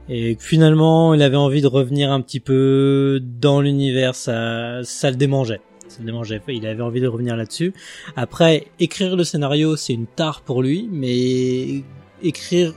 Et 0.08 0.38
finalement, 0.40 1.14
il 1.14 1.22
avait 1.24 1.36
envie 1.36 1.62
de 1.62 1.68
revenir 1.68 2.10
un 2.12 2.22
petit 2.22 2.40
peu 2.40 3.20
dans 3.22 3.60
l'univers. 3.60 4.16
Ça, 4.16 4.80
ça 4.84 5.10
le 5.10 5.18
démangeait. 5.18 5.60
Il 6.00 6.68
avait 6.68 6.82
envie 6.82 7.02
de 7.02 7.08
revenir 7.08 7.36
là-dessus. 7.36 7.74
Après, 8.16 8.68
écrire 8.80 9.16
le 9.16 9.24
scénario, 9.24 9.76
c'est 9.76 9.94
une 9.94 10.08
tare 10.08 10.42
pour 10.42 10.62
lui, 10.62 10.90
mais 10.92 11.84
écrire 12.22 12.74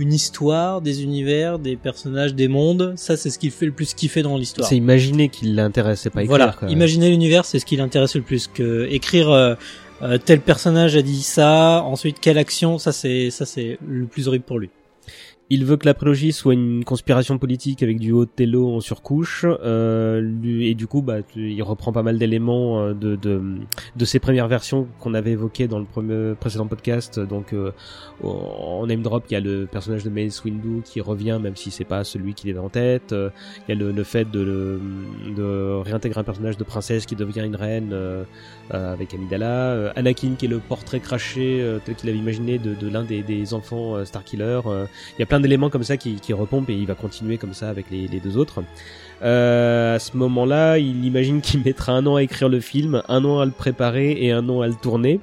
une 0.00 0.12
histoire, 0.14 0.80
des 0.80 1.02
univers, 1.02 1.58
des 1.58 1.76
personnages, 1.76 2.34
des 2.34 2.48
mondes, 2.48 2.94
ça 2.96 3.16
c'est 3.16 3.28
ce 3.28 3.38
qu'il 3.38 3.50
fait 3.50 3.66
le 3.66 3.72
plus 3.72 3.92
kiffer 3.92 4.22
dans 4.22 4.36
l'histoire. 4.38 4.66
C'est 4.66 4.76
imaginer 4.76 5.28
qu'il 5.28 5.54
l'intéressait 5.54 6.08
pas 6.08 6.22
écrire. 6.22 6.36
Voilà, 6.36 6.54
quoi. 6.58 6.70
imaginer 6.70 7.10
l'univers, 7.10 7.44
c'est 7.44 7.58
ce 7.58 7.66
qui 7.66 7.76
l'intéresse 7.76 8.16
le 8.16 8.22
plus 8.22 8.46
que 8.46 8.86
écrire 8.90 9.30
euh, 9.30 9.54
euh, 10.02 10.16
tel 10.16 10.40
personnage 10.40 10.96
a 10.96 11.02
dit 11.02 11.22
ça, 11.22 11.82
ensuite 11.84 12.18
quelle 12.18 12.38
action, 12.38 12.78
ça 12.78 12.92
c'est 12.92 13.28
ça 13.30 13.44
c'est 13.44 13.78
le 13.86 14.06
plus 14.06 14.26
horrible 14.26 14.44
pour 14.44 14.58
lui. 14.58 14.70
Il 15.52 15.64
veut 15.64 15.76
que 15.76 15.86
la 15.86 15.94
prélogie 15.94 16.32
soit 16.32 16.54
une 16.54 16.84
conspiration 16.84 17.36
politique 17.38 17.82
avec 17.82 17.98
du 17.98 18.12
Othello 18.12 18.76
en 18.76 18.80
surcouche, 18.80 19.44
euh, 19.44 20.32
et 20.44 20.74
du 20.74 20.86
coup, 20.86 21.02
bah, 21.02 21.18
il 21.34 21.60
reprend 21.62 21.92
pas 21.92 22.04
mal 22.04 22.18
d'éléments 22.18 22.80
euh, 22.80 22.94
de, 22.94 23.16
de 23.16 23.42
de 23.96 24.04
ses 24.04 24.20
premières 24.20 24.46
versions 24.46 24.86
qu'on 25.00 25.12
avait 25.12 25.32
évoquées 25.32 25.66
dans 25.66 25.80
le 25.80 25.84
premier 25.84 26.34
précédent 26.38 26.66
podcast. 26.66 27.18
Donc, 27.18 27.52
euh, 27.52 27.72
en 28.22 28.86
name 28.86 29.02
drop, 29.02 29.24
il 29.28 29.34
y 29.34 29.36
a 29.36 29.40
le 29.40 29.66
personnage 29.66 30.04
de 30.04 30.10
Mace 30.10 30.44
Windu 30.44 30.82
qui 30.84 31.00
revient, 31.00 31.38
même 31.42 31.56
si 31.56 31.70
c'est 31.70 31.84
pas 31.84 32.04
celui 32.04 32.34
qu'il 32.34 32.50
avait 32.50 32.58
en 32.58 32.68
tête. 32.68 33.12
Il 33.12 33.68
y 33.68 33.72
a 33.72 33.74
le, 33.74 33.90
le 33.92 34.04
fait 34.04 34.30
de, 34.30 34.78
de 35.36 35.80
réintégrer 35.82 36.20
un 36.20 36.24
personnage 36.24 36.56
de 36.58 36.64
princesse 36.64 37.06
qui 37.06 37.16
devient 37.16 37.44
une 37.44 37.56
reine 37.56 37.90
euh, 37.92 38.24
euh, 38.72 38.92
avec 38.92 39.14
Amidala. 39.14 39.72
Euh, 39.72 39.92
Anakin 39.96 40.34
qui 40.38 40.46
est 40.46 40.48
le 40.48 40.60
portrait 40.60 41.00
craché 41.00 41.66
tel 41.84 41.94
qu'il 41.96 42.08
avait 42.08 42.18
imaginé 42.18 42.58
de, 42.58 42.74
de 42.74 42.88
l'un 42.88 43.02
des, 43.02 43.22
des 43.22 43.54
enfants 43.54 44.04
Starkiller. 44.04 44.60
Il 44.64 45.20
y 45.20 45.22
a 45.22 45.26
plein 45.26 45.39
d'éléments 45.40 45.70
comme 45.70 45.82
ça 45.82 45.96
qui, 45.96 46.14
qui 46.16 46.32
repompent 46.32 46.70
et 46.70 46.74
il 46.74 46.86
va 46.86 46.94
continuer 46.94 47.36
comme 47.38 47.54
ça 47.54 47.68
avec 47.68 47.86
les, 47.90 48.06
les 48.08 48.20
deux 48.20 48.36
autres. 48.36 48.62
Euh, 49.22 49.96
à 49.96 49.98
ce 49.98 50.16
moment-là, 50.16 50.78
il 50.78 51.04
imagine 51.04 51.40
qu'il 51.42 51.62
mettra 51.62 51.92
un 51.92 52.06
an 52.06 52.16
à 52.16 52.22
écrire 52.22 52.48
le 52.48 52.60
film, 52.60 53.02
un 53.08 53.24
an 53.24 53.40
à 53.40 53.44
le 53.44 53.50
préparer 53.50 54.12
et 54.12 54.32
un 54.32 54.48
an 54.48 54.60
à 54.60 54.68
le 54.68 54.74
tourner. 54.74 55.20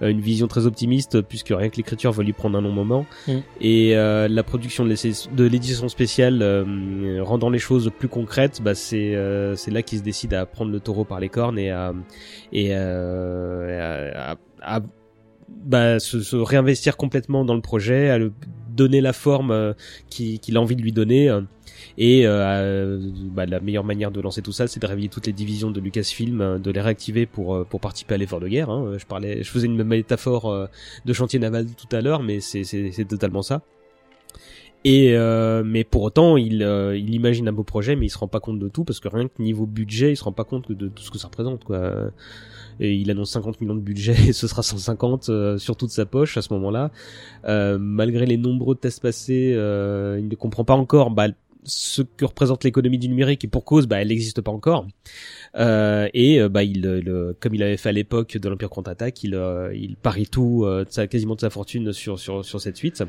Euh, 0.00 0.08
une 0.10 0.20
vision 0.20 0.46
très 0.46 0.64
optimiste 0.66 1.22
puisque 1.22 1.48
rien 1.48 1.68
que 1.70 1.76
l'écriture 1.76 2.12
va 2.12 2.22
lui 2.22 2.32
prendre 2.32 2.56
un 2.56 2.60
long 2.62 2.70
moment. 2.70 3.04
Mm. 3.26 3.32
Et 3.60 3.96
euh, 3.96 4.28
la 4.28 4.42
production 4.44 4.84
de 4.84 5.44
l'édition 5.44 5.88
spéciale 5.88 6.38
euh, 6.40 7.18
rendant 7.22 7.50
les 7.50 7.58
choses 7.58 7.90
plus 7.98 8.06
concrètes, 8.08 8.60
bah, 8.62 8.76
c'est 8.76 9.16
euh, 9.16 9.56
c'est 9.56 9.72
là 9.72 9.82
qu'il 9.82 9.98
se 9.98 10.04
décide 10.04 10.34
à 10.34 10.46
prendre 10.46 10.70
le 10.70 10.78
taureau 10.78 11.02
par 11.04 11.18
les 11.18 11.28
cornes 11.28 11.58
et 11.58 11.70
à 11.70 11.92
et 12.52 12.68
euh, 12.72 14.12
à, 14.14 14.32
à- 14.32 14.36
à, 14.76 14.80
bah, 15.64 15.98
se, 16.00 16.20
se 16.20 16.36
réinvestir 16.36 16.96
complètement 16.96 17.44
dans 17.44 17.54
le 17.54 17.60
projet, 17.60 18.10
à 18.10 18.18
le 18.18 18.32
donner 18.74 19.00
la 19.00 19.12
forme 19.12 19.50
euh, 19.50 19.72
qui- 20.08 20.38
qu'il 20.38 20.56
a 20.56 20.60
envie 20.60 20.76
de 20.76 20.82
lui 20.82 20.92
donner. 20.92 21.36
Et 21.96 22.22
euh, 22.26 23.00
bah, 23.34 23.44
la 23.46 23.58
meilleure 23.60 23.84
manière 23.84 24.10
de 24.12 24.20
lancer 24.20 24.40
tout 24.40 24.52
ça, 24.52 24.66
c'est 24.68 24.80
de 24.80 24.86
réveiller 24.86 25.08
toutes 25.08 25.26
les 25.26 25.32
divisions 25.32 25.70
de 25.72 25.80
Lucasfilm, 25.80 26.40
euh, 26.40 26.58
de 26.58 26.70
les 26.70 26.80
réactiver 26.80 27.26
pour 27.26 27.54
euh, 27.56 27.64
pour 27.64 27.80
participer 27.80 28.14
à 28.14 28.16
l'effort 28.18 28.40
de 28.40 28.48
guerre. 28.48 28.70
hein. 28.70 28.92
Je 28.98 29.04
parlais, 29.06 29.42
je 29.42 29.50
faisais 29.50 29.66
une 29.66 29.82
métaphore 29.82 30.68
de 31.04 31.12
chantier 31.12 31.38
naval 31.40 31.66
tout 31.66 31.94
à 31.96 32.00
l'heure, 32.00 32.22
mais 32.22 32.40
c'est 32.40 33.04
totalement 33.08 33.42
ça. 33.42 33.62
Et 34.84 35.14
euh, 35.16 35.64
mais 35.64 35.82
pour 35.82 36.02
autant, 36.02 36.36
il 36.36 36.62
euh, 36.62 36.96
il 36.96 37.12
imagine 37.12 37.48
un 37.48 37.52
beau 37.52 37.64
projet, 37.64 37.96
mais 37.96 38.06
il 38.06 38.10
se 38.10 38.18
rend 38.18 38.28
pas 38.28 38.38
compte 38.38 38.60
de 38.60 38.68
tout 38.68 38.84
parce 38.84 39.00
que 39.00 39.08
rien 39.08 39.26
que 39.26 39.42
niveau 39.42 39.66
budget, 39.66 40.12
il 40.12 40.16
se 40.16 40.22
rend 40.22 40.32
pas 40.32 40.44
compte 40.44 40.70
de 40.70 40.86
tout 40.88 41.02
ce 41.02 41.10
que 41.10 41.18
ça 41.18 41.26
représente 41.26 41.64
quoi. 41.64 42.10
Et 42.80 42.94
il 42.94 43.10
annonce 43.10 43.30
50 43.32 43.60
millions 43.60 43.74
de 43.74 43.80
budget 43.80 44.14
et 44.28 44.32
ce 44.32 44.46
sera 44.46 44.62
150 44.62 45.28
euh, 45.28 45.58
sur 45.58 45.76
toute 45.76 45.90
sa 45.90 46.06
poche 46.06 46.36
à 46.36 46.42
ce 46.42 46.52
moment-là. 46.54 46.90
Euh, 47.44 47.78
malgré 47.78 48.26
les 48.26 48.36
nombreux 48.36 48.74
tests 48.74 49.00
passés, 49.00 49.52
euh, 49.54 50.18
il 50.20 50.28
ne 50.28 50.34
comprend 50.34 50.64
pas 50.64 50.74
encore 50.74 51.10
bah, 51.10 51.28
ce 51.64 52.02
que 52.02 52.24
représente 52.24 52.64
l'économie 52.64 52.98
du 52.98 53.08
numérique 53.08 53.44
et 53.44 53.48
pour 53.48 53.64
cause, 53.64 53.86
bah, 53.86 54.00
elle 54.00 54.08
n'existe 54.08 54.40
pas 54.40 54.50
encore. 54.50 54.86
Euh, 55.56 56.08
et 56.14 56.40
euh, 56.40 56.48
bah, 56.48 56.64
il, 56.64 56.82
comme 57.40 57.54
il 57.54 57.62
avait 57.62 57.76
fait 57.76 57.90
à 57.90 57.92
l'époque 57.92 58.36
de 58.36 58.48
l'Empire 58.48 58.70
contre-attaque, 58.70 59.22
il, 59.22 59.34
euh, 59.34 59.74
il 59.74 59.96
parie 59.96 60.26
tout, 60.26 60.64
euh, 60.64 60.84
quasiment 60.84 61.34
de 61.34 61.40
sa 61.40 61.50
fortune 61.50 61.92
sur 61.92 62.18
sur 62.18 62.44
sur 62.44 62.60
cette 62.60 62.76
suite. 62.76 63.02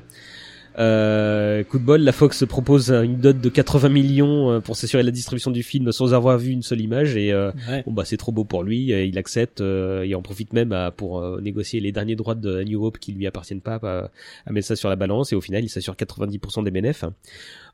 Euh, 0.77 1.63
coup 1.63 1.79
de 1.79 1.83
bol, 1.83 2.01
la 2.01 2.11
Fox 2.11 2.45
propose 2.45 2.91
une 2.91 3.17
dot 3.17 3.39
de 3.39 3.49
80 3.49 3.89
millions 3.89 4.51
euh, 4.51 4.59
pour 4.59 4.75
s'assurer 4.75 5.03
la 5.03 5.11
distribution 5.11 5.51
du 5.51 5.63
film 5.63 5.91
sans 5.91 6.13
avoir 6.13 6.37
vu 6.37 6.51
une 6.51 6.61
seule 6.61 6.81
image 6.81 7.17
et 7.17 7.33
euh, 7.33 7.51
Ouais. 7.69 7.83
Bon 7.85 7.91
bah 7.91 8.05
c'est 8.05 8.17
trop 8.17 8.31
beau 8.31 8.43
pour 8.45 8.63
lui, 8.63 8.93
euh, 8.93 9.03
il 9.03 9.17
accepte 9.17 9.61
euh, 9.61 10.03
et 10.03 10.15
en 10.15 10.21
profite 10.21 10.53
même 10.53 10.71
à, 10.71 10.91
pour 10.91 11.19
euh, 11.19 11.41
négocier 11.41 11.79
les 11.79 11.91
derniers 11.91 12.15
droits 12.15 12.35
de 12.35 12.63
New 12.63 12.85
Hope 12.85 12.99
qui 12.99 13.11
lui 13.11 13.27
appartiennent 13.27 13.61
pas, 13.61 13.79
à, 13.83 14.11
à 14.45 14.51
mettre 14.51 14.67
ça 14.67 14.75
sur 14.75 14.89
la 14.89 14.95
balance 14.95 15.31
et 15.33 15.35
au 15.35 15.41
final 15.41 15.63
il 15.63 15.69
s'assure 15.69 15.95
90% 15.95 16.63
des 16.63 16.71
bénéfices. 16.71 17.05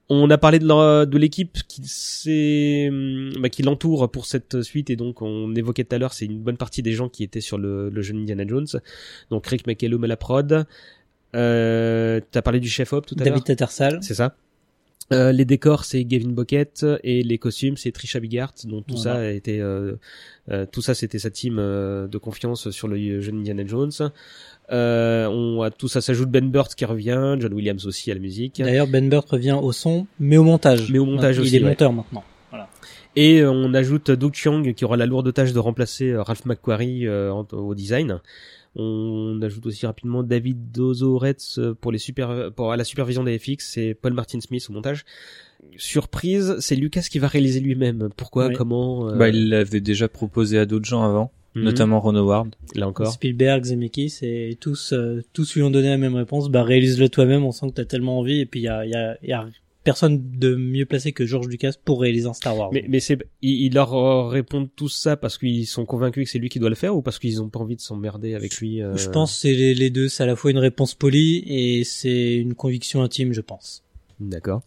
On 0.07 0.29
a 0.29 0.37
parlé 0.37 0.59
de 0.59 1.17
l'équipe 1.17 1.57
qui 1.67 1.81
s'est, 1.85 2.89
hum, 2.89 3.31
bah, 3.39 3.49
qui 3.49 3.63
l'entoure 3.63 4.09
pour 4.11 4.27
cette 4.27 4.61
suite 4.61 4.91
et 4.91 4.95
donc 4.95 5.21
on 5.21 5.53
évoquait 5.55 5.83
tout 5.83 5.95
à 5.95 5.99
l'heure, 5.99 6.13
c'est 6.13 6.25
une 6.25 6.39
bonne 6.39 6.57
partie 6.57 6.83
des 6.83 6.91
gens 6.91 7.09
qui 7.09 7.23
étaient 7.23 7.41
sur 7.41 7.57
le, 7.57 7.89
le 7.89 8.01
jeune 8.03 8.17
Indiana 8.17 8.45
Jones. 8.47 8.67
Donc 9.31 9.47
Rick 9.47 9.65
McCallum 9.65 10.03
à 10.03 10.07
la 10.07 10.17
prod. 10.17 10.65
Euh, 11.35 12.19
t'as 12.31 12.41
parlé 12.41 12.59
du 12.59 12.69
chef 12.69 12.93
op 12.93 13.05
tout 13.05 13.15
à 13.15 13.23
l'heure. 13.23 13.33
David 13.33 13.43
Tattersall. 13.45 13.99
C'est 14.01 14.13
ça. 14.15 14.35
Euh, 15.13 15.31
les 15.31 15.45
décors 15.45 15.85
c'est 15.85 16.03
Gavin 16.03 16.29
Bucket 16.29 16.83
et 17.03 17.21
les 17.21 17.37
costumes 17.37 17.77
c'est 17.77 17.91
Trisha 17.91 18.19
Bigart 18.19 18.53
donc 18.63 18.87
tout 18.87 18.95
Voilà. 18.95 19.19
ça 19.19 19.21
a 19.21 19.29
été 19.29 19.61
euh, 19.61 19.97
euh, 20.49 20.65
tout 20.65 20.81
ça 20.81 20.95
c'était 20.95 21.19
sa 21.19 21.29
team 21.29 21.57
euh, 21.59 22.07
de 22.07 22.17
confiance 22.17 22.71
sur 22.71 22.87
le 22.87 23.21
jeune 23.21 23.37
Indiana 23.41 23.63
Jones 23.67 23.91
euh, 24.71 25.27
on 25.27 25.61
a 25.61 25.69
tout 25.69 25.87
ça 25.87 26.01
s'ajoute 26.01 26.31
Ben 26.31 26.49
Burt 26.49 26.73
qui 26.73 26.85
revient 26.85 27.35
John 27.39 27.53
Williams 27.53 27.85
aussi 27.85 28.09
à 28.09 28.15
la 28.15 28.19
musique 28.19 28.59
D'ailleurs, 28.63 28.87
Ben 28.87 29.07
Burt 29.07 29.29
revient 29.29 29.59
au 29.61 29.71
son, 29.71 30.07
mais 30.19 30.37
au 30.37 30.43
montage. 30.43 30.89
Mais 30.91 30.97
au 30.97 31.05
montage 31.05 31.35
il 31.35 31.41
aussi, 31.43 31.57
est 31.57 31.59
ouais. 31.61 31.69
monteur 31.69 31.93
maintenant. 31.93 32.23
et 33.15 33.41
euh, 33.41 33.51
on 33.51 33.75
ajoute 33.75 34.09
Doug 34.09 34.33
Chiang 34.33 34.63
qui 34.73 34.85
aura 34.85 34.97
la 34.97 35.05
lourde 35.05 35.31
tâche 35.31 35.53
de 35.53 35.59
remplacer 35.59 36.15
Ralph 36.15 36.45
McQuarrie 36.47 37.05
euh, 37.05 37.31
au 37.31 37.75
design 37.75 38.21
on 38.75 39.39
ajoute 39.41 39.65
aussi 39.65 39.85
rapidement 39.85 40.23
David 40.23 40.71
Dozoretz 40.71 41.57
euh, 41.59 41.73
pour 41.73 41.91
les 41.91 41.97
super 41.97 42.51
pour 42.55 42.71
à 42.71 42.77
la 42.77 42.83
supervision 42.83 43.23
des 43.23 43.37
FX 43.39 43.77
et 43.77 43.93
Paul 43.93 44.13
Martin 44.13 44.39
Smith 44.41 44.65
au 44.69 44.73
montage 44.73 45.05
surprise 45.77 46.55
c'est 46.59 46.75
Lucas 46.75 47.05
qui 47.09 47.19
va 47.19 47.27
réaliser 47.27 47.59
lui-même 47.59 48.09
pourquoi 48.15 48.47
Oui. 48.47 48.53
comment 48.55 49.09
euh, 49.09 49.15
Bah, 49.15 49.29
il 49.29 49.49
l'avait 49.49 49.81
déjà 49.81 50.07
proposé 50.07 50.57
à 50.59 50.65
d'autres 50.65 50.85
gens 50.85 51.03
avant, 51.03 51.31
mhm, 51.55 51.63
notamment 51.63 51.99
Ron 51.99 52.15
Howard. 52.15 52.55
là 52.75 52.87
encore 52.87 53.11
Spielberg, 53.11 53.63
Zemeckis, 53.65 54.19
et 54.21 54.57
tous, 54.59 54.93
euh, 54.93 55.23
tous 55.33 55.55
lui 55.55 55.63
ont 55.63 55.71
donné 55.71 55.89
la 55.89 55.97
même 55.97 56.15
réponse. 56.15 56.49
Bah, 56.49 56.63
réalise-le 56.63 57.09
toi-même. 57.09 57.43
On 57.43 57.51
sent 57.51 57.67
que 57.69 57.73
t'as 57.73 57.85
tellement 57.85 58.19
envie. 58.19 58.39
Et 58.41 58.45
puis, 58.45 58.59
il 58.61 58.63
y 58.63 58.67
a, 58.67 58.85
il 58.85 58.91
y 58.91 58.95
a, 58.95 59.17
il 59.23 59.29
y 59.29 59.33
a 59.33 59.47
personne 59.85 60.21
de 60.37 60.55
mieux 60.55 60.85
placé 60.85 61.13
que 61.13 61.25
George 61.25 61.47
Lucas 61.47 61.71
pour 61.85 62.01
réaliser 62.01 62.27
un 62.27 62.33
Star 62.33 62.57
Wars. 62.57 62.71
Mais, 62.73 62.83
mais 62.89 62.99
c'est, 62.99 63.17
ils, 63.41 63.67
ils 63.67 63.73
leur 63.73 63.93
euh, 63.93 64.27
répondent 64.27 64.67
tous 64.75 64.89
ça 64.89 65.15
parce 65.15 65.37
qu'ils 65.37 65.65
sont 65.67 65.85
convaincus 65.85 66.25
que 66.25 66.29
c'est 66.31 66.39
lui 66.39 66.49
qui 66.49 66.59
doit 66.59 66.69
le 66.69 66.75
faire 66.75 66.93
ou 66.97 67.01
parce 67.01 67.19
qu'ils 67.19 67.41
ont 67.41 67.47
pas 67.47 67.59
envie 67.59 67.77
de 67.77 67.81
s'emmerder 67.81 68.35
avec 68.35 68.57
lui. 68.57 68.81
euh, 68.81 68.97
Je 68.97 69.09
pense 69.09 69.33
que 69.33 69.39
c'est 69.41 69.53
les, 69.53 69.73
les 69.73 69.89
deux. 69.89 70.09
C'est 70.09 70.23
à 70.23 70.25
la 70.25 70.35
fois 70.35 70.51
une 70.51 70.57
réponse 70.57 70.93
polie 70.95 71.43
et 71.47 71.83
c'est 71.85 72.35
une 72.35 72.55
conviction 72.55 73.01
intime, 73.03 73.31
je 73.31 73.41
pense. 73.41 73.83
D'accord. 74.19 74.63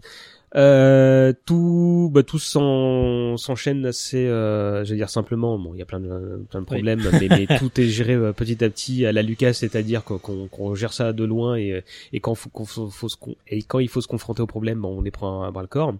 Euh, 0.56 1.32
tout, 1.44 2.10
bah, 2.12 2.22
tout 2.22 2.38
s'en- 2.38 3.36
s'enchaîne 3.36 3.84
assez, 3.84 4.26
euh, 4.26 4.82
je 4.84 4.90
veux 4.90 4.96
dire 4.96 5.10
simplement. 5.10 5.58
Bon, 5.58 5.74
il 5.74 5.78
y 5.78 5.82
a 5.82 5.84
plein 5.86 6.00
de, 6.00 6.42
plein 6.50 6.60
de 6.60 6.64
problèmes, 6.64 7.00
mais, 7.20 7.28
mais 7.28 7.46
tout 7.58 7.80
est 7.80 7.86
géré 7.86 8.14
euh, 8.14 8.32
petit 8.32 8.64
à 8.64 8.70
petit 8.70 9.04
à 9.04 9.12
la 9.12 9.22
Lucas, 9.22 9.52
c'est-à-dire 9.52 10.04
qu'on 10.04 10.18
qu'on- 10.18 10.46
qu'on 10.48 10.74
gère 10.74 10.92
ça 10.94 11.12
de 11.12 11.24
loin 11.24 11.56
et, 11.56 11.82
et 12.14 12.20
quand 12.20 12.34
faut, 12.34 12.48
qu'on 12.48 12.64
faut, 12.64 12.88
faut 12.88 13.08
se 13.10 13.16
et 13.48 13.62
quand 13.62 13.78
il 13.78 13.88
faut 13.88 14.00
se 14.00 14.08
confronter 14.08 14.40
aux 14.40 14.46
problèmes, 14.46 14.80
bah, 14.80 14.88
on 14.88 15.02
les 15.02 15.10
prend 15.10 15.42
à 15.42 15.50
bras 15.50 15.62
le 15.62 15.68
corps. 15.68 15.94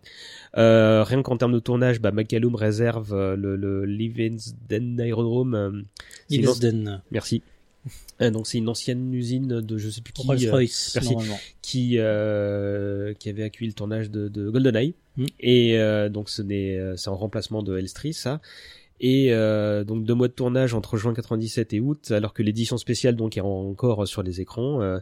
Euh, 0.57 1.03
rien 1.05 1.21
qu'en 1.23 1.37
termes 1.37 1.53
de 1.53 1.59
tournage, 1.59 2.01
bah, 2.01 2.11
McCallum 2.11 2.55
réserve 2.55 3.13
euh, 3.13 3.37
le, 3.37 3.55
le 3.57 3.85
Livingston 3.85 4.97
Aerodrome. 4.99 5.55
euh, 5.55 5.71
Merci. 7.11 7.43
Euh, 8.21 8.33
donc 8.33 8.49
c'est 8.49 8.59
une 8.59 8.69
ancienne 8.69 9.15
usine 9.15 9.61
de 9.61 9.79
je 9.79 9.89
sais 9.89 10.01
plus 10.01 10.13
qui 10.13 10.23
euh, 10.23 10.27
Rolls-Royce, 10.27 10.99
normalement. 11.05 11.39
qui 11.63 11.99
euh, 11.99 13.15
qui 13.15 13.29
avait 13.29 13.45
accueilli 13.45 13.69
le 13.69 13.75
tournage 13.75 14.11
de, 14.11 14.27
de 14.27 14.51
GoldenEye 14.51 14.95
Mm. 15.19 15.27
et 15.41 15.79
euh, 15.79 16.09
donc 16.09 16.31
ce 16.31 16.43
n'est 16.43 16.79
euh, 16.79 16.97
c'est 16.97 17.09
en 17.11 17.17
remplacement 17.17 17.65
de 17.65 17.77
Elstree 17.77 18.15
ça 18.15 18.41
et 19.01 19.33
euh, 19.33 19.83
donc 19.83 20.05
deux 20.05 20.15
mois 20.15 20.29
de 20.29 20.33
tournage 20.33 20.75
entre 20.75 20.97
juin 20.97 21.13
97 21.13 21.73
et 21.73 21.81
août 21.81 22.13
alors 22.13 22.33
que 22.33 22.43
l'édition 22.45 22.79
spéciale 22.79 23.17
donc 23.17 23.37
est 23.37 23.41
encore 23.41 24.07
sur 24.07 24.23
les 24.23 24.41
écrans 24.41 24.81
euh, 24.81 24.99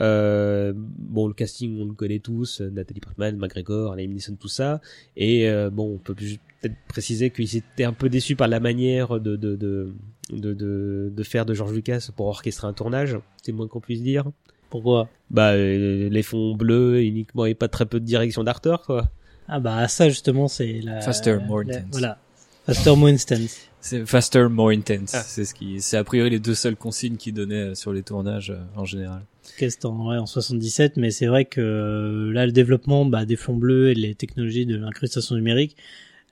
euh, 0.00 0.72
bon 0.76 1.26
le 1.26 1.34
casting 1.34 1.78
on 1.82 1.84
le 1.84 1.92
connaît 1.92 2.20
tous 2.20 2.62
euh, 2.62 2.70
Nathalie 2.70 3.00
Portman 3.00 3.36
McGregor 3.36 3.96
Liam 3.96 4.10
Neeson 4.12 4.36
tout 4.36 4.48
ça 4.48 4.80
et 5.16 5.46
euh, 5.48 5.68
bon 5.68 5.94
on 5.94 5.98
peut 5.98 6.14
peut-être 6.14 6.76
préciser 6.88 7.28
qu'ils 7.30 7.54
étaient 7.56 7.84
un 7.84 7.92
peu 7.92 8.08
déçus 8.08 8.36
par 8.36 8.48
la 8.48 8.60
manière 8.60 9.20
de 9.20 9.36
de, 9.36 9.56
de 9.56 9.92
de, 10.32 10.54
de, 10.54 11.12
de 11.14 11.22
faire 11.22 11.46
de 11.46 11.54
George 11.54 11.72
Lucas 11.72 12.08
pour 12.16 12.26
orchestrer 12.26 12.66
un 12.66 12.72
tournage 12.72 13.16
c'est 13.42 13.52
le 13.52 13.56
moins 13.56 13.68
qu'on 13.68 13.80
puisse 13.80 14.02
dire 14.02 14.24
Pourquoi? 14.70 15.08
Bah 15.30 15.52
euh, 15.52 16.08
les 16.08 16.22
fonds 16.22 16.54
bleus 16.54 17.02
uniquement 17.02 17.46
et 17.46 17.54
pas 17.54 17.68
très 17.68 17.86
peu 17.86 18.00
de 18.00 18.04
direction 18.04 18.44
d'Arthur 18.44 18.82
quoi. 18.82 19.10
Ah 19.48 19.60
bah 19.60 19.86
ça 19.88 20.08
justement 20.08 20.48
c'est 20.48 20.80
la 20.82 21.00
Faster, 21.00 21.38
more 21.46 21.62
la- 21.64 21.76
intense. 21.78 21.88
Voilà. 21.92 22.18
Faster, 22.66 22.94
more 22.96 23.08
intense. 23.08 23.66
C'est 23.80 24.04
faster, 24.06 24.46
more 24.50 24.68
intense. 24.70 25.14
Ah. 25.14 25.22
C'est 25.22 25.44
ce 25.46 25.54
qui, 25.54 25.80
c'est 25.80 25.96
a 25.96 26.04
priori 26.04 26.28
les 26.30 26.38
deux 26.38 26.54
seules 26.54 26.76
consignes 26.76 27.16
qu'il 27.16 27.32
donnait 27.34 27.70
euh, 27.70 27.74
sur 27.74 27.92
les 27.94 28.02
tournages 28.02 28.50
euh, 28.50 28.58
en 28.76 28.84
général. 28.84 29.22
Qu'est-ce 29.56 29.84
en, 29.86 30.06
ouais, 30.08 30.18
en 30.18 30.26
77, 30.26 30.98
mais 30.98 31.10
c'est 31.10 31.26
vrai 31.26 31.46
que 31.46 31.60
euh, 31.62 32.32
là 32.32 32.44
le 32.46 32.52
développement 32.52 33.06
bah, 33.06 33.24
des 33.24 33.36
fonds 33.36 33.56
bleus 33.56 33.88
et 33.90 33.94
les 33.94 34.14
technologies 34.14 34.66
de 34.66 34.76
l'incrustation 34.76 35.34
numérique, 35.34 35.76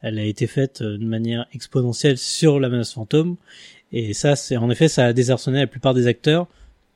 elle 0.03 0.19
a 0.19 0.25
été 0.25 0.47
faite 0.47 0.83
de 0.83 1.05
manière 1.05 1.47
exponentielle 1.55 2.19
sur 2.19 2.61
la 2.61 2.69
menace 2.69 2.93
fantôme. 2.93 3.37
Et 3.93 4.13
ça, 4.15 4.37
c'est 4.37 4.57
en 4.57 4.71
effet, 4.71 4.89
ça 4.89 5.07
a 5.07 5.13
désarçonné 5.13 5.61
la 5.61 5.67
plupart 5.67 5.95
des 5.95 6.07
acteurs, 6.07 6.47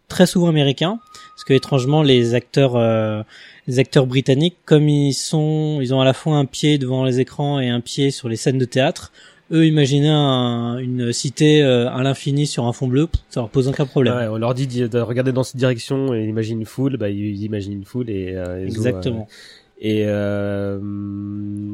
très 0.09 0.27
souvent 0.27 0.49
américains, 0.49 0.99
parce 1.35 1.45
que 1.45 1.55
étrangement 1.55 2.03
les 2.03 2.35
acteurs, 2.35 2.77
euh, 2.77 3.23
les 3.67 3.79
acteurs 3.79 4.07
britanniques, 4.07 4.57
comme 4.67 4.89
ils 4.89 5.15
sont, 5.15 5.79
ils 5.81 5.95
ont 5.95 6.01
à 6.01 6.05
la 6.05 6.13
fois 6.13 6.37
un 6.37 6.45
pied 6.45 6.77
devant 6.79 7.05
les 7.05 7.19
écrans 7.21 7.61
et 7.61 7.69
un 7.71 7.81
pied 7.81 8.11
sur 8.11 8.29
les 8.29 8.37
scènes 8.37 8.59
de 8.59 8.65
théâtre. 8.67 9.11
Eux, 9.53 9.67
imaginer 9.67 10.09
un- 10.09 10.79
une 10.79 11.13
cité 11.13 11.63
euh, 11.63 11.91
à 11.91 12.03
l'infini 12.03 12.47
sur 12.47 12.65
un 12.67 12.73
fond 12.73 12.87
bleu, 12.89 13.09
ça 13.29 13.41
leur 13.41 13.51
pose 13.51 13.69
aucun 13.69 13.85
problème. 13.87 14.15
Ouais, 14.17 14.27
on 14.29 14.37
leur 14.39 14.55
dit 14.55 14.67
de 14.67 14.99
regarder 15.01 15.33
dans 15.33 15.43
cette 15.45 15.57
direction 15.57 16.15
et 16.15 16.25
imaginer 16.25 16.61
une 16.61 16.67
foule, 16.67 16.97
bah 16.97 17.11
ils 17.11 17.43
imaginent 17.45 17.73
une 17.75 17.85
foule 17.85 18.09
et 18.09 18.33
euh, 18.35 18.61
ils 18.63 18.67
Exactement. 18.69 19.29
euh, 19.31 19.85
et 19.85 20.05
euh, 20.07 20.79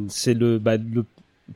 c'est 0.09 0.35
le 0.35 0.59
bah 0.59 0.77
le 0.77 1.05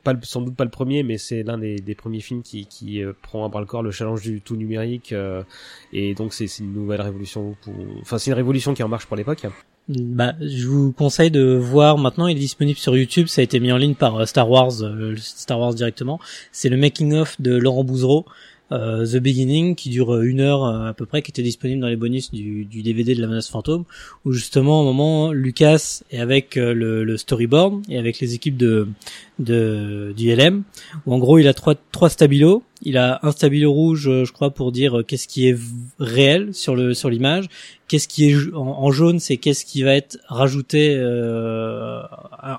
pas 0.03 0.13
sans 0.23 0.41
doute 0.41 0.55
pas 0.55 0.63
le 0.63 0.71
premier, 0.71 1.03
mais 1.03 1.17
c'est 1.17 1.43
l'un 1.43 1.57
des, 1.57 1.75
des 1.75 1.95
premiers 1.95 2.21
films 2.21 2.41
qui, 2.41 2.65
qui 2.65 3.03
euh, 3.03 3.13
prend 3.21 3.45
à 3.45 3.49
bras 3.49 3.59
le 3.59 3.65
corps 3.67 3.83
le 3.83 3.91
challenge 3.91 4.21
du 4.21 4.41
tout 4.41 4.55
numérique 4.55 5.11
euh, 5.11 5.43
et 5.91 6.15
donc 6.15 6.33
c'est 6.33 6.47
une 6.59 6.73
nouvelle 6.73 7.01
révolution 7.01 7.55
pour 7.61 7.73
enfin 8.01 8.17
c'est 8.17 8.31
une 8.31 8.37
révolution 8.37 8.73
qui 8.73 8.81
est 8.81 8.85
en 8.85 8.89
marche 8.89 9.05
pour 9.05 9.17
l'époque. 9.17 9.45
Bah, 9.89 10.33
je 10.39 10.65
vous 10.67 10.93
conseille 10.93 11.29
de 11.29 11.55
voir. 11.55 11.97
Maintenant, 11.97 12.27
il 12.27 12.37
est 12.37 12.39
disponible 12.39 12.79
sur 12.79 12.95
YouTube. 12.95 13.27
Ça 13.27 13.41
a 13.41 13.43
été 13.43 13.59
mis 13.59 13.71
en 13.71 13.77
ligne 13.77 13.95
par 13.95 14.15
euh, 14.15 14.25
Star 14.25 14.49
Wars, 14.49 14.81
euh, 14.81 15.15
Star 15.17 15.59
Wars 15.59 15.73
directement. 15.73 16.19
C'est 16.53 16.69
le 16.69 16.77
making 16.77 17.13
of 17.13 17.39
de 17.41 17.55
Laurent 17.57 17.83
Bouzereau, 17.83 18.25
The 18.71 19.17
Beginning, 19.17 19.75
qui 19.75 19.89
dure 19.89 20.15
euh, 20.15 20.23
une 20.23 20.39
heure 20.39 20.63
euh, 20.63 20.87
à 20.87 20.93
peu 20.93 21.05
près, 21.05 21.21
qui 21.21 21.31
était 21.31 21.43
disponible 21.43 21.81
dans 21.81 21.89
les 21.89 21.97
bonus 21.97 22.31
du, 22.31 22.63
du 22.63 22.81
DVD 22.81 23.13
de 23.13 23.21
la 23.21 23.27
menace 23.27 23.49
fantôme, 23.49 23.83
où 24.23 24.31
justement, 24.31 24.81
au 24.81 24.85
moment, 24.85 25.33
Lucas 25.33 26.01
est 26.11 26.19
avec 26.19 26.55
le, 26.55 27.03
le 27.03 27.17
storyboard 27.17 27.83
et 27.89 27.97
avec 27.97 28.19
les 28.21 28.35
équipes 28.35 28.57
de, 28.57 28.87
de 29.39 30.13
du 30.15 30.33
LM, 30.35 30.63
où 31.05 31.13
en 31.13 31.19
gros, 31.19 31.37
il 31.39 31.47
a 31.47 31.53
trois 31.53 31.75
trois 31.91 32.09
stabilos. 32.09 32.63
Il 32.85 32.97
a 32.97 33.19
un 33.23 33.31
stabilo 33.31 33.71
rouge, 33.71 34.09
euh, 34.09 34.25
je 34.25 34.33
crois, 34.33 34.51
pour 34.51 34.73
dire 34.73 34.99
euh, 34.99 35.03
qu'est-ce 35.03 35.29
qui 35.29 35.47
est 35.47 35.57
réel 35.99 36.53
sur 36.53 36.75
le 36.75 36.93
sur 36.93 37.09
l'image 37.09 37.47
qu'est-ce 37.93 38.07
qui 38.07 38.31
est 38.31 38.53
en, 38.55 38.61
en 38.61 38.91
jaune, 38.91 39.19
c'est 39.19 39.37
qu'est-ce 39.37 39.65
qui 39.65 39.83
va 39.83 39.93
être 39.93 40.17
rajouté 40.27 40.95
euh, 40.97 42.01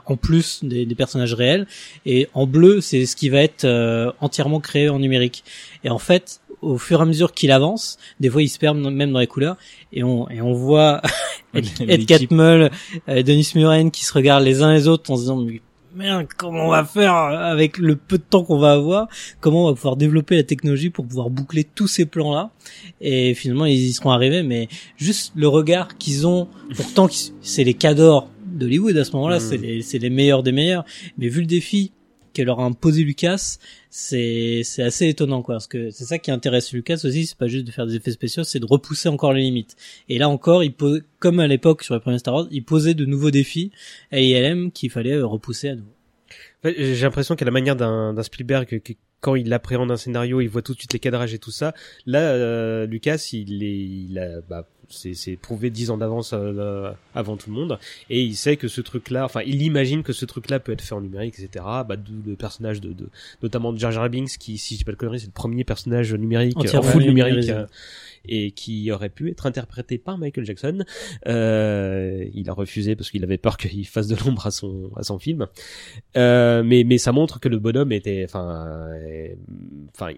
en 0.06 0.16
plus 0.16 0.62
des, 0.62 0.86
des 0.86 0.94
personnages 0.94 1.34
réels, 1.34 1.66
et 2.06 2.28
en 2.34 2.46
bleu, 2.46 2.80
c'est 2.80 3.05
ce 3.05 3.16
qui 3.16 3.30
va 3.30 3.40
être 3.40 3.64
euh, 3.64 4.12
entièrement 4.20 4.60
créé 4.60 4.88
en 4.88 5.01
numérique. 5.01 5.42
Et 5.82 5.90
en 5.90 5.98
fait, 5.98 6.40
au 6.62 6.78
fur 6.78 7.01
et 7.01 7.02
à 7.02 7.05
mesure 7.05 7.32
qu'il 7.32 7.51
avance, 7.51 7.98
des 8.20 8.30
fois 8.30 8.42
il 8.42 8.48
se 8.48 8.60
perd 8.60 8.78
même 8.78 9.10
dans 9.10 9.18
les 9.18 9.26
couleurs, 9.26 9.56
et 9.92 10.05
on 10.05 10.28
et 10.30 10.40
on 10.40 10.52
voit 10.52 11.02
Ed, 11.55 11.66
Ed. 11.80 12.06
Catmull, 12.06 12.70
euh, 13.09 13.22
Denis 13.24 13.51
Muren 13.56 13.90
qui 13.90 14.05
se 14.05 14.12
regardent 14.12 14.44
les 14.44 14.62
uns 14.62 14.72
les 14.72 14.86
autres 14.86 15.10
en 15.10 15.16
se 15.16 15.22
disant 15.22 15.38
mais 15.38 15.60
merde 15.95 16.27
comment 16.37 16.66
on 16.66 16.71
va 16.71 16.85
faire 16.85 17.15
avec 17.15 17.79
le 17.79 17.97
peu 17.97 18.19
de 18.19 18.23
temps 18.23 18.45
qu'on 18.45 18.59
va 18.59 18.73
avoir? 18.73 19.09
Comment 19.41 19.65
on 19.65 19.69
va 19.69 19.75
pouvoir 19.75 19.97
développer 19.97 20.37
la 20.37 20.43
technologie 20.43 20.91
pour 20.91 21.07
pouvoir 21.07 21.31
boucler 21.31 21.65
tous 21.65 21.89
ces 21.89 22.07
plans 22.07 22.35
là 22.35 22.51
et 23.01 23.35
finalement 23.35 23.66
ils 23.66 23.87
y 23.87 23.93
seront 23.93 24.11
arrivés 24.11 24.43
mais 24.43 24.69
juste 24.97 25.33
le 25.37 25.49
regard 25.49 25.97
qu'ils 25.99 26.27
ont 26.27 26.49
pourtant 26.77 27.09
c'est 27.41 27.65
les 27.65 27.75
cadors 27.75 28.29
d'Hollywood 28.45 28.97
à 28.97 29.05
ce 29.05 29.12
moment-là 29.12 29.41
c'est 29.41 29.57
les 29.57 29.83
c'est 29.83 29.99
les 29.99 30.11
meilleurs 30.11 30.43
des 30.43 30.53
meilleurs. 30.53 30.85
Mais 31.19 31.29
vu 31.29 31.41
le 31.41 31.47
défi 31.47 31.93
que 32.35 32.43
leur 32.43 32.61
a 32.61 32.65
imposé 32.65 33.02
Lucas 33.02 33.56
c'est 33.90 34.62
c'est 34.65 34.82
assez 34.82 35.09
étonnant 35.09 35.43
quoi 35.43 35.55
parce 35.55 35.66
que 35.66 35.90
c'est 35.90 36.05
ça 36.05 36.19
qui 36.19 36.31
intéresse 36.31 36.73
Lucas 36.73 37.01
aussi 37.05 37.27
c'est 37.27 37.39
pas 37.39 37.47
juste 37.47 37.66
de 37.66 37.70
faire 37.70 37.86
des 37.86 37.97
effets 37.97 38.11
spéciaux 38.11 38.44
c'est 38.44 38.61
de 38.61 38.66
repousser 38.66 39.09
encore 39.09 39.32
les 39.32 39.43
limites 39.43 39.77
et 40.09 40.19
là 40.19 40.28
encore 40.28 40.62
il 40.62 40.73
pose 40.73 41.02
comme 41.19 41.40
à 41.40 41.47
l'époque 41.47 41.82
sur 41.82 41.94
les 41.94 42.01
premiers 42.01 42.19
Star 42.19 42.35
Wars 42.35 42.48
il 42.51 42.65
posait 42.65 42.94
de 42.94 43.06
nouveaux 43.06 43.31
défis 43.31 43.70
à 44.11 44.20
ILM 44.20 44.70
qu'il 44.73 44.90
fallait 44.90 45.15
euh, 45.15 45.27
repousser 45.27 45.70
à 45.70 45.74
nouveau 45.77 45.94
J'ai 46.65 47.02
l'impression 47.02 47.36
qu'à 47.36 47.44
la 47.44 47.51
manière 47.51 47.77
d'un 47.77 48.23
Spielberg, 48.23 48.81
quand 49.20 49.36
il 49.36 49.52
appréhende 49.55 49.90
un 49.90 49.97
scénario, 49.97 50.43
il 50.43 50.48
voit 50.48 50.61
tout 50.61 50.74
de 50.74 50.78
suite 50.78 50.93
les 50.93 50.98
cadrages 50.98 51.32
et 51.32 51.39
tout 51.39 51.51
ça. 51.51 51.73
Là, 52.05 52.20
euh, 52.20 52.86
Lucas, 52.86 53.31
il 53.32 53.62
est, 53.62 53.78
il 53.78 54.19
a, 54.19 54.43
bah, 54.43 54.69
c'est 54.95 55.15
c'est 55.15 55.37
prouvé 55.37 55.71
dix 55.71 55.91
ans 55.91 55.99
d'avance 55.99 56.31
euh, 56.33 56.93
avant 57.15 57.37
tout 57.37 57.51
le 57.51 57.57
monde. 57.57 57.79
Et 58.11 58.23
il 58.23 58.37
sait 58.37 58.57
que 58.57 58.69
ce 58.69 58.81
truc 58.81 59.11
là 59.11 59.25
enfin 59.25 59.41
il 59.47 59.62
imagine 59.62 60.03
que 60.03 60.12
ce 60.12 60.25
truc 60.25 60.51
là 60.51 60.61
peut 60.61 60.73
être 60.73 60.83
fait 60.83 60.95
en 60.95 61.01
numérique 61.01 61.35
etc 61.39 61.65
bah 61.87 61.97
d'où 61.97 62.12
le 62.27 62.37
personnage 62.37 62.81
de, 62.81 62.93
de 62.93 63.09
notamment 63.43 63.73
de 63.73 63.79
Jar 63.79 63.93
Jar 63.93 64.09
Binks 64.09 64.39
qui 64.39 64.59
si 64.59 64.75
je 64.75 64.79
dis 64.79 64.85
pas 64.85 64.93
de 64.93 64.97
conneries 64.97 65.21
c'est 65.21 65.27
le 65.27 65.33
premier 65.33 65.65
personnage 65.65 66.15
numérique 66.15 66.57
en 66.57 66.83
full 66.83 67.03
numérique 67.03 67.49
euh, 67.51 67.66
et 68.28 68.51
qui 68.52 68.90
aurait 68.90 69.09
pu 69.09 69.30
être 69.30 69.46
interprété 69.46 69.98
par 69.98 70.18
Michael 70.18 70.44
Jackson 70.44 70.84
euh, 71.26 72.24
il 72.34 72.48
a 72.48 72.52
refusé 72.52 72.96
parce 72.96 73.10
qu'il 73.10 73.22
avait 73.24 73.38
peur 73.38 73.56
qu'il 73.56 73.86
fasse 73.86 74.06
de 74.09 74.16
l'ombre 74.24 74.46
à 74.46 74.51
son 74.51 74.90
à 74.96 75.02
son 75.02 75.18
film 75.18 75.46
euh, 76.16 76.62
mais 76.64 76.84
mais 76.84 76.98
ça 76.98 77.12
montre 77.12 77.40
que 77.40 77.48
le 77.48 77.59
bonhomme 77.59 77.92
était 77.92 78.24
enfin 78.24 78.66
euh, 78.98 79.28
enfin 79.94 80.12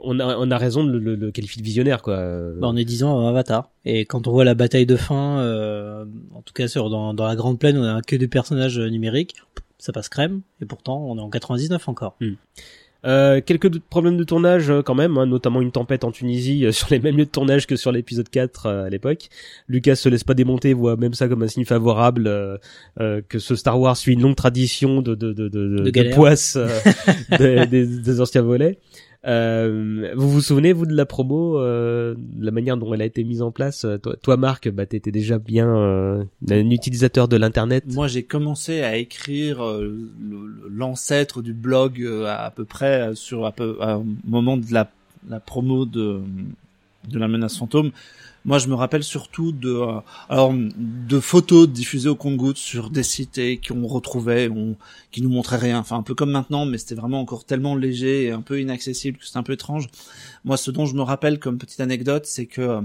on 0.00 0.18
a 0.20 0.36
on 0.38 0.50
a 0.50 0.58
raison 0.58 0.84
de 0.84 0.90
le, 0.92 0.98
le- 0.98 1.14
le 1.16 1.30
qualifier 1.30 1.60
de 1.60 1.66
visionnaire 1.66 2.02
quoi 2.02 2.16
Bah, 2.60 2.68
on 2.68 2.76
est 2.76 2.84
10 2.84 3.02
ans 3.04 3.16
avant 3.18 3.28
Avatar. 3.28 3.70
Et 3.84 4.04
quand 4.04 4.26
on 4.26 4.32
voit 4.32 4.44
la 4.44 4.54
bataille 4.54 4.86
de 4.86 4.96
fin, 4.96 5.38
euh, 5.40 6.04
en 6.34 6.42
tout 6.42 6.52
cas 6.54 6.68
sur 6.68 6.90
dans, 6.90 7.14
dans 7.14 7.26
la 7.26 7.36
grande 7.36 7.58
plaine, 7.58 7.76
on 7.78 7.84
a 7.84 8.00
que 8.02 8.16
des 8.16 8.28
personnages 8.28 8.78
numériques. 8.78 9.34
Ça 9.78 9.92
passe 9.92 10.08
crème. 10.08 10.40
Et 10.62 10.64
pourtant, 10.66 11.04
on 11.06 11.18
est 11.18 11.20
en 11.20 11.28
99 11.30 11.88
encore. 11.88 12.16
Euh, 13.04 13.40
quelques 13.44 13.78
problèmes 13.80 14.16
de 14.16 14.24
tournage 14.24 14.70
euh, 14.70 14.82
quand 14.82 14.94
même, 14.94 15.18
hein, 15.18 15.26
notamment 15.26 15.60
une 15.60 15.70
tempête 15.72 16.04
en 16.04 16.10
Tunisie 16.10 16.64
euh, 16.64 16.72
sur 16.72 16.88
les 16.90 16.98
mêmes 16.98 17.16
lieux 17.16 17.26
de 17.26 17.30
tournage 17.30 17.66
que 17.66 17.76
sur 17.76 17.92
l'épisode 17.92 18.28
4 18.28 18.66
euh, 18.66 18.84
à 18.86 18.88
l'époque. 18.90 19.28
Lucas 19.68 19.96
se 19.96 20.08
laisse 20.08 20.24
pas 20.24 20.34
démonter, 20.34 20.72
voit 20.72 20.96
même 20.96 21.12
ça 21.14 21.28
comme 21.28 21.42
un 21.42 21.48
signe 21.48 21.64
favorable 21.64 22.24
que 22.96 23.38
ce 23.38 23.54
Star 23.56 23.78
Wars 23.80 23.96
suit 23.96 24.14
une 24.14 24.22
longue 24.22 24.36
tradition 24.36 25.02
de 25.02 25.14
de 25.14 25.32
de 25.32 25.48
de, 25.48 25.68
de, 25.84 26.14
poisse 26.14 26.56
euh, 26.56 26.68
des, 27.38 27.66
des- 27.66 27.86
des 27.86 28.20
anciens 28.20 28.42
volets. 28.42 28.78
Euh, 29.26 30.12
vous 30.16 30.28
vous 30.28 30.40
souvenez 30.40 30.72
vous 30.72 30.86
de 30.86 30.94
la 30.94 31.06
promo, 31.06 31.58
euh, 31.58 32.14
de 32.16 32.44
la 32.44 32.50
manière 32.50 32.76
dont 32.76 32.92
elle 32.92 33.02
a 33.02 33.06
été 33.06 33.24
mise 33.24 33.40
en 33.40 33.50
place 33.50 33.84
Euh, 33.84 33.96
Toi, 33.96 34.16
toi 34.20 34.36
Marc, 34.36 34.68
bah 34.68 34.84
t'étais 34.84 35.12
déjà 35.12 35.38
bien 35.38 35.68
euh, 35.68 36.24
un 36.50 36.70
utilisateur 36.70 37.26
de 37.28 37.36
l'internet. 37.36 37.84
Moi, 37.88 38.06
j'ai 38.06 38.22
commencé 38.22 38.82
à 38.82 38.96
écrire 38.96 39.64
euh, 39.64 40.10
l'ancêtre 40.70 41.40
du 41.42 41.54
blog 41.54 42.06
à, 42.26 42.52
peu 42.54 42.64
près 42.64 43.14
sur 43.14 43.46
à 43.46 43.52
peu, 43.52 43.76
à 43.80 43.94
un 43.94 44.04
moment 44.26 44.56
de 44.56 44.72
la, 44.72 44.90
la 45.28 45.40
promo 45.40 45.86
de 45.86 46.20
de 47.08 47.18
la 47.18 47.28
menace 47.28 47.56
fantôme. 47.56 47.90
Moi, 48.44 48.58
je 48.58 48.68
me 48.68 48.74
rappelle 48.74 49.02
surtout 49.02 49.52
de 49.52 49.70
euh, 49.70 50.00
alors 50.28 50.52
de 50.52 51.20
photos 51.20 51.68
diffusées 51.68 52.10
au 52.10 52.14
compte-gouttes 52.14 52.58
sur 52.58 52.90
des 52.90 53.02
sites 53.02 53.38
et 53.38 53.58
qu'on 53.58 53.86
retrouvait, 53.86 54.50
qui 55.12 55.22
nous 55.22 55.30
montraient 55.30 55.56
rien. 55.56 55.78
Enfin, 55.78 55.96
un 55.96 56.02
peu 56.02 56.14
comme 56.14 56.30
maintenant, 56.30 56.66
mais 56.66 56.78
c'était 56.78 56.94
vraiment 56.94 57.20
encore 57.20 57.44
tellement 57.44 57.74
léger 57.74 58.24
et 58.24 58.30
un 58.32 58.42
peu 58.42 58.60
inaccessible 58.60 59.18
que 59.18 59.24
c'était 59.24 59.38
un 59.38 59.42
peu 59.42 59.54
étrange. 59.54 59.86
Moi, 60.44 60.56
ce 60.56 60.70
dont 60.70 60.84
je 60.84 60.94
me 60.94 61.02
rappelle 61.02 61.38
comme 61.38 61.56
petite 61.58 61.80
anecdote, 61.80 62.26
c'est 62.26 62.46
que 62.46 62.82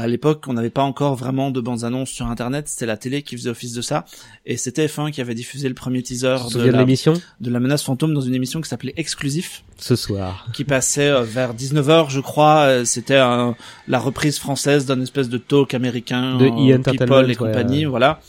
à 0.00 0.06
l'époque, 0.06 0.44
on 0.46 0.54
n'avait 0.54 0.70
pas 0.70 0.82
encore 0.82 1.16
vraiment 1.16 1.50
de 1.50 1.60
bandes 1.60 1.84
annonces 1.84 2.08
sur 2.08 2.26
Internet. 2.26 2.66
C'était 2.66 2.86
la 2.86 2.96
télé 2.96 3.22
qui 3.22 3.36
faisait 3.36 3.50
office 3.50 3.74
de 3.74 3.82
ça, 3.82 4.06
et 4.46 4.56
c'était 4.56 4.86
F1 4.86 5.10
qui 5.10 5.20
avait 5.20 5.34
diffusé 5.34 5.68
le 5.68 5.74
premier 5.74 6.02
teaser 6.02 6.36
de 6.54 6.60
la, 6.70 6.84
de 6.84 7.50
la 7.50 7.60
menace 7.60 7.82
fantôme 7.82 8.14
dans 8.14 8.22
une 8.22 8.34
émission 8.34 8.62
qui 8.62 8.70
s'appelait 8.70 8.94
Exclusif 8.96 9.64
ce 9.76 9.94
soir 9.96 10.46
qui 10.54 10.64
passait 10.64 11.10
euh, 11.10 11.22
vers 11.22 11.54
19h, 11.54 12.08
je 12.08 12.20
crois. 12.20 12.60
Euh, 12.60 12.84
C'était 12.86 13.18
la 13.18 13.98
reprise 13.98 14.38
française 14.38 14.86
d'un 14.86 15.00
espèce 15.02 15.28
de 15.28 15.36
talk 15.36 15.74
américain 15.74 16.38
De 16.38 16.46
euh, 16.46 16.48
E! 16.48 16.78
Entertainment, 16.78 17.16
People 17.16 17.30
et 17.30 17.34
compagnie, 17.34 17.84
ouais. 17.84 17.90
voilà. 17.90 18.20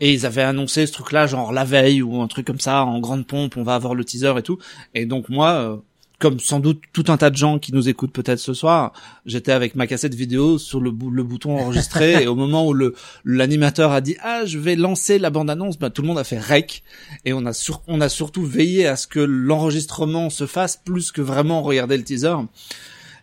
Et 0.00 0.12
ils 0.12 0.26
avaient 0.26 0.42
annoncé 0.42 0.86
ce 0.86 0.92
truc-là, 0.92 1.26
genre 1.26 1.52
la 1.52 1.64
veille 1.64 2.02
ou 2.02 2.20
un 2.20 2.28
truc 2.28 2.46
comme 2.46 2.60
ça, 2.60 2.84
en 2.84 3.00
grande 3.00 3.26
pompe, 3.26 3.56
on 3.56 3.62
va 3.62 3.74
avoir 3.74 3.94
le 3.94 4.04
teaser 4.04 4.34
et 4.36 4.42
tout. 4.42 4.58
Et 4.94 5.06
donc 5.06 5.28
moi, 5.28 5.52
euh, 5.52 5.76
comme 6.18 6.40
sans 6.40 6.58
doute 6.60 6.82
tout 6.92 7.04
un 7.08 7.16
tas 7.16 7.30
de 7.30 7.36
gens 7.36 7.58
qui 7.58 7.72
nous 7.72 7.88
écoutent 7.88 8.12
peut-être 8.12 8.40
ce 8.40 8.52
soir, 8.54 8.92
j'étais 9.24 9.52
avec 9.52 9.76
ma 9.76 9.86
cassette 9.86 10.14
vidéo 10.14 10.58
sur 10.58 10.80
le, 10.80 10.90
bou- 10.90 11.10
le 11.10 11.22
bouton 11.22 11.56
enregistrer 11.58 12.22
et 12.24 12.26
au 12.26 12.34
moment 12.34 12.66
où 12.66 12.72
le 12.72 12.94
l'animateur 13.24 13.92
a 13.92 14.00
dit 14.00 14.16
ah 14.22 14.44
je 14.44 14.58
vais 14.58 14.74
lancer 14.76 15.18
la 15.18 15.30
bande 15.30 15.48
annonce, 15.50 15.78
bah 15.78 15.90
tout 15.90 16.02
le 16.02 16.08
monde 16.08 16.18
a 16.18 16.24
fait 16.24 16.40
rec 16.40 16.82
et 17.24 17.32
on 17.32 17.46
a 17.46 17.52
sur, 17.52 17.82
on 17.86 18.00
a 18.00 18.08
surtout 18.08 18.44
veillé 18.44 18.86
à 18.86 18.96
ce 18.96 19.06
que 19.06 19.20
l'enregistrement 19.20 20.28
se 20.30 20.46
fasse 20.46 20.76
plus 20.76 21.12
que 21.12 21.20
vraiment 21.22 21.62
regarder 21.62 21.96
le 21.96 22.04
teaser. 22.04 22.34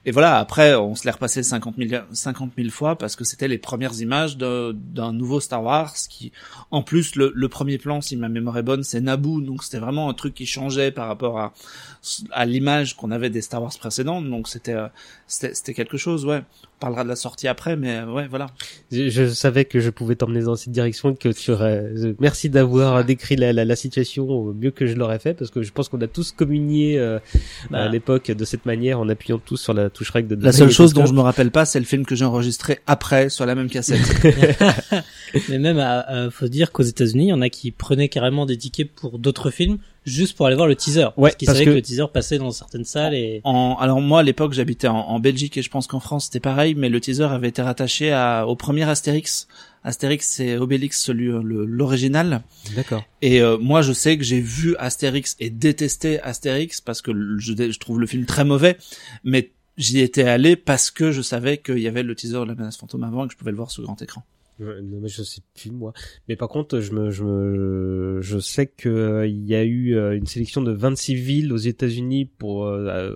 Et 0.07 0.11
voilà, 0.11 0.37
après, 0.37 0.75
on 0.75 0.93
se 0.93 1.03
l'est 1.05 1.09
repassé 1.11 1.41
50 1.41 1.77
000, 1.79 2.03
50 2.11 2.51
000 2.55 2.69
fois 2.69 2.95
parce 2.95 3.15
que 3.15 3.23
c'était 3.23 3.47
les 3.47 3.57
premières 3.57 3.99
images 4.01 4.37
d'un 4.37 5.11
nouveau 5.13 5.39
Star 5.39 5.63
Wars 5.63 5.95
qui, 6.11 6.31
en 6.69 6.83
plus, 6.83 7.15
le, 7.15 7.31
le 7.33 7.49
premier 7.49 7.79
plan, 7.79 8.01
si 8.01 8.15
ma 8.15 8.29
mémoire 8.29 8.55
est 8.59 8.61
bonne, 8.61 8.83
c'est 8.83 9.01
Naboo. 9.01 9.41
Donc 9.41 9.63
c'était 9.63 9.79
vraiment 9.79 10.07
un 10.07 10.13
truc 10.13 10.35
qui 10.35 10.45
changeait 10.45 10.91
par 10.91 11.07
rapport 11.07 11.39
à, 11.39 11.53
à 12.31 12.45
l'image 12.45 12.95
qu'on 12.95 13.11
avait 13.11 13.29
des 13.29 13.41
Star 13.41 13.61
Wars 13.61 13.73
précédentes. 13.79 14.29
Donc 14.29 14.47
c'était, 14.47 14.73
euh, 14.73 14.87
c'était, 15.27 15.53
c'était 15.53 15.73
quelque 15.73 15.97
chose, 15.97 16.25
ouais. 16.25 16.41
On 16.77 16.79
parlera 16.81 17.03
de 17.05 17.09
la 17.09 17.15
sortie 17.15 17.47
après, 17.47 17.77
mais 17.77 17.95
euh, 17.99 18.11
ouais, 18.11 18.27
voilà. 18.27 18.47
Je, 18.91 19.09
je 19.09 19.27
savais 19.29 19.63
que 19.63 19.79
je 19.79 19.89
pouvais 19.89 20.15
t'emmener 20.15 20.41
dans 20.41 20.55
cette 20.57 20.73
direction 20.73 21.11
et 21.11 21.15
que 21.15 21.29
tu 21.29 21.51
aurais. 21.51 21.89
je- 21.95 22.09
Merci 22.19 22.49
d'avoir 22.49 23.03
décrit 23.05 23.37
la, 23.37 23.53
la, 23.53 23.63
la 23.63 23.75
situation 23.77 24.27
au 24.29 24.53
mieux 24.53 24.71
que 24.71 24.85
je 24.85 24.93
l'aurais 24.95 25.19
fait 25.19 25.33
parce 25.33 25.49
que 25.51 25.61
je 25.61 25.71
pense 25.71 25.87
qu'on 25.89 26.01
a 26.01 26.07
tous 26.07 26.31
communié 26.33 26.99
euh, 26.99 27.19
Bah. 27.71 27.83
à 27.83 27.87
l'époque 27.87 28.29
de 28.29 28.45
cette 28.45 28.65
manière 28.65 28.99
en 28.99 29.07
appuyant 29.07 29.39
tous 29.39 29.57
sur 29.57 29.73
la 29.73 29.89
touche 29.89 30.09
rec 30.09 30.27
de. 30.27 30.35
La 30.35 30.51
seule 30.51 30.69
chose 30.69 30.93
dont 30.93 31.05
je 31.05 31.13
me 31.13 31.21
rappelle 31.21 31.49
pas, 31.51 31.63
c'est 31.65 31.79
le 31.79 31.85
film 31.85 32.05
que 32.05 32.15
j'ai 32.15 32.25
enregistré 32.25 32.79
après 32.87 33.29
sur 33.29 33.45
la 33.45 33.55
même 33.55 33.69
cassette. 33.69 34.01
Mais 35.49 35.59
même, 35.59 35.79
à, 35.79 35.99
à- 36.01 36.29
faut 36.29 36.47
dire 36.47 36.71
qu'aux 36.71 36.83
États-Unis, 36.83 37.25
il 37.25 37.29
y 37.29 37.33
en 37.33 37.41
a 37.41 37.49
qui 37.49 37.71
prenaient 37.71 38.09
carrément 38.09 38.45
des 38.45 38.57
tickets 38.57 38.91
pour 38.91 39.17
d'autres 39.19 39.49
films 39.49 39.77
juste 40.05 40.37
pour 40.37 40.45
aller 40.45 40.55
voir 40.55 40.67
le 40.67 40.75
teaser. 40.75 41.05
Ouais, 41.17 41.29
parce 41.29 41.35
qu'ils 41.35 41.47
savaient 41.47 41.65
que... 41.65 41.69
que- 41.71 41.75
le 41.75 41.81
teaser 41.81 42.05
passait 42.13 42.37
dans 42.37 42.51
certaines 42.51 42.85
salles 42.85 43.13
et 43.15 43.41
En, 43.43 43.75
alors 43.79 44.01
moi 44.01 44.19
à 44.19 44.23
l'époque 44.23 44.53
j'habitais 44.53 44.87
en, 44.87 44.95
en 44.97 45.19
Belgique 45.19 45.57
et 45.57 45.61
je 45.61 45.69
pense 45.69 45.87
qu'en 45.87 45.99
France 45.99 46.25
c'était 46.25 46.39
pareil, 46.39 46.75
mais 46.75 46.89
le 46.89 46.99
teaser 47.01 47.23
avait 47.23 47.49
été 47.49 47.61
rattaché 47.61 48.11
à, 48.11 48.45
au 48.47 48.55
premier 48.55 48.83
Astérix. 48.83 49.47
Astérix 49.83 50.27
c'est 50.27 50.57
Obélix 50.57 51.01
celui 51.01 51.27
euh, 51.29 51.41
l'original. 51.43 52.41
D'accord. 52.75 53.03
Et 53.21 53.41
euh, 53.41 53.57
moi 53.57 53.81
je 53.81 53.93
sais 53.93 54.17
que 54.17 54.23
j'ai 54.23 54.39
vu 54.41 54.75
Astérix 54.77 55.35
et 55.39 55.49
détesté 55.49 56.19
Astérix 56.21 56.81
parce 56.81 57.01
que 57.01 57.11
je, 57.39 57.53
je 57.71 57.79
trouve 57.79 57.99
le 57.99 58.07
film 58.07 58.25
très 58.25 58.45
mauvais, 58.45 58.77
mais 59.23 59.51
j'y 59.77 59.99
étais 59.99 60.23
allé 60.23 60.55
parce 60.55 60.89
que 60.89 61.11
je 61.11 61.21
savais 61.21 61.57
qu'il 61.57 61.79
y 61.79 61.87
avait 61.87 62.03
le 62.03 62.15
teaser 62.15 62.39
de 62.39 62.45
la 62.45 62.55
menace 62.55 62.77
fantôme 62.77 63.03
avant 63.03 63.25
et 63.25 63.27
que 63.27 63.33
je 63.33 63.37
pouvais 63.37 63.51
le 63.51 63.57
voir 63.57 63.71
sur 63.71 63.83
grand 63.83 64.01
écran. 64.01 64.23
Mais 64.59 65.09
je 65.09 65.21
sais 65.23 65.41
plus 65.53 65.71
moi. 65.71 65.93
Mais 66.29 66.35
par 66.35 66.47
contre, 66.47 66.79
je 66.79 66.91
me, 66.93 67.11
je 67.11 67.23
me, 67.23 68.21
je 68.21 68.39
sais 68.39 68.67
que 68.67 68.87
euh, 68.89 69.27
il 69.27 69.45
y 69.45 69.55
a 69.55 69.63
eu 69.63 69.95
euh, 69.95 70.15
une 70.15 70.27
sélection 70.27 70.61
de 70.61 70.71
26 70.71 71.15
villes 71.15 71.51
aux 71.51 71.57
États-Unis 71.57 72.25
pour 72.25 72.65
euh, 72.65 72.87
euh, 72.87 73.15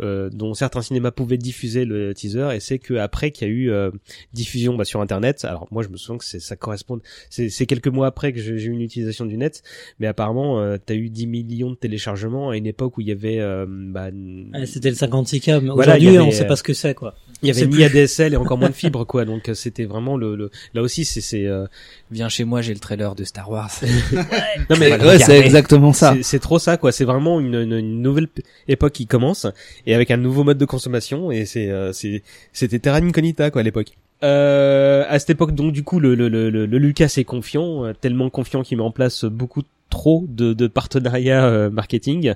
euh, 0.00 0.30
dont 0.30 0.54
certains 0.54 0.82
cinémas 0.82 1.12
pouvaient 1.12 1.38
diffuser 1.38 1.84
le 1.84 2.12
teaser 2.14 2.48
et 2.54 2.60
c'est 2.60 2.78
que 2.78 2.94
après 2.94 3.30
qu'il 3.30 3.46
y 3.46 3.50
a 3.50 3.54
eu 3.54 3.70
euh, 3.70 3.90
diffusion 4.32 4.74
bah, 4.76 4.84
sur 4.84 5.00
internet. 5.00 5.44
Alors 5.44 5.68
moi, 5.70 5.82
je 5.82 5.88
me 5.88 5.96
souviens 5.96 6.18
que 6.18 6.24
c'est 6.24 6.40
ça 6.40 6.56
correspond. 6.56 7.00
C'est 7.28 7.48
c'est 7.50 7.66
quelques 7.66 7.88
mois 7.88 8.08
après 8.08 8.32
que 8.32 8.40
j'ai 8.40 8.52
eu 8.54 8.70
une 8.70 8.80
utilisation 8.82 9.26
du 9.26 9.36
net, 9.36 9.62
mais 10.00 10.06
apparemment, 10.06 10.60
euh, 10.60 10.76
t'as 10.84 10.94
eu 10.94 11.08
10 11.10 11.26
millions 11.26 11.70
de 11.70 11.76
téléchargements 11.76 12.50
à 12.50 12.56
une 12.56 12.66
époque 12.66 12.98
où 12.98 13.00
il 13.00 13.08
y 13.08 13.12
avait, 13.12 13.38
euh, 13.40 13.66
bah, 13.68 14.08
Ouais, 14.10 14.66
c'était 14.66 14.90
le 14.90 14.96
56K. 14.96 15.60
Mais 15.60 15.70
Voilà, 15.70 15.98
il 15.98 16.04
y 16.04 16.08
aujourd'hui, 16.08 16.16
avait, 16.18 16.18
on 16.26 16.30
sait 16.32 16.46
pas 16.46 16.56
ce 16.56 16.62
que 16.62 16.74
c'est, 16.74 16.94
quoi. 16.94 17.14
Il 17.42 17.48
y 17.48 17.50
avait 17.50 17.66
ni 17.66 17.74
plus- 17.74 17.84
ADSL 17.84 18.34
et 18.34 18.36
encore 18.36 18.58
moins 18.58 18.68
de 18.68 18.74
fibres 18.74 19.04
quoi. 19.04 19.24
Donc 19.24 19.48
euh, 19.48 19.54
c'était 19.54 19.84
vraiment 19.84 20.16
le, 20.16 20.36
le 20.36 20.50
là 20.74 20.82
aussi 20.82 21.04
c'est 21.04 21.20
c'est 21.20 21.46
euh, 21.46 21.66
Viens 22.10 22.28
chez 22.28 22.44
moi, 22.44 22.60
j'ai 22.60 22.74
le 22.74 22.80
trailer 22.80 23.14
de 23.14 23.22
Star 23.24 23.48
Wars. 23.50 23.70
non 24.70 24.76
mais 24.78 24.92
ouais, 25.00 25.18
c'est 25.18 25.38
exactement 25.38 25.92
ça. 25.92 26.14
C'est- 26.16 26.22
C'est 26.22 26.38
trop 26.40 26.58
ça, 26.58 26.76
quoi. 26.76 26.90
C'est 26.92 27.04
vraiment 27.04 27.38
une, 27.40 27.54
une, 27.54 27.72
une 27.72 28.02
nouvelle 28.02 28.26
époque 28.68 28.92
qui 28.92 29.06
commence 29.06 29.46
et 29.86 29.94
avec 29.94 30.10
un 30.10 30.16
nouveau 30.16 30.42
mode 30.44 30.58
de 30.58 30.64
consommation 30.64 31.30
et 31.30 31.44
c'est 31.46 31.70
euh, 31.70 31.92
c'est 31.92 32.22
c'était 32.52 32.78
terra 32.80 32.98
incognita 32.98 33.50
quoi 33.50 33.60
à 33.60 33.64
l'époque. 33.64 33.92
Euh, 34.22 35.04
à 35.08 35.18
cette 35.18 35.30
époque, 35.30 35.54
donc 35.54 35.72
du 35.72 35.82
coup, 35.82 35.98
le, 35.98 36.14
le, 36.14 36.28
le, 36.28 36.50
le- 36.50 36.66
le 36.66 36.78
Lucas 36.78 37.14
est 37.16 37.24
confiant, 37.24 37.86
euh, 37.86 37.92
tellement 37.98 38.28
confiant 38.28 38.62
qu'il 38.62 38.76
met 38.76 38.82
en 38.84 38.90
place 38.90 39.24
beaucoup 39.24 39.62
trop 39.90 40.24
de, 40.28 40.52
de 40.54 40.66
partenariats 40.66 41.44
euh, 41.46 41.70
marketing 41.70 42.34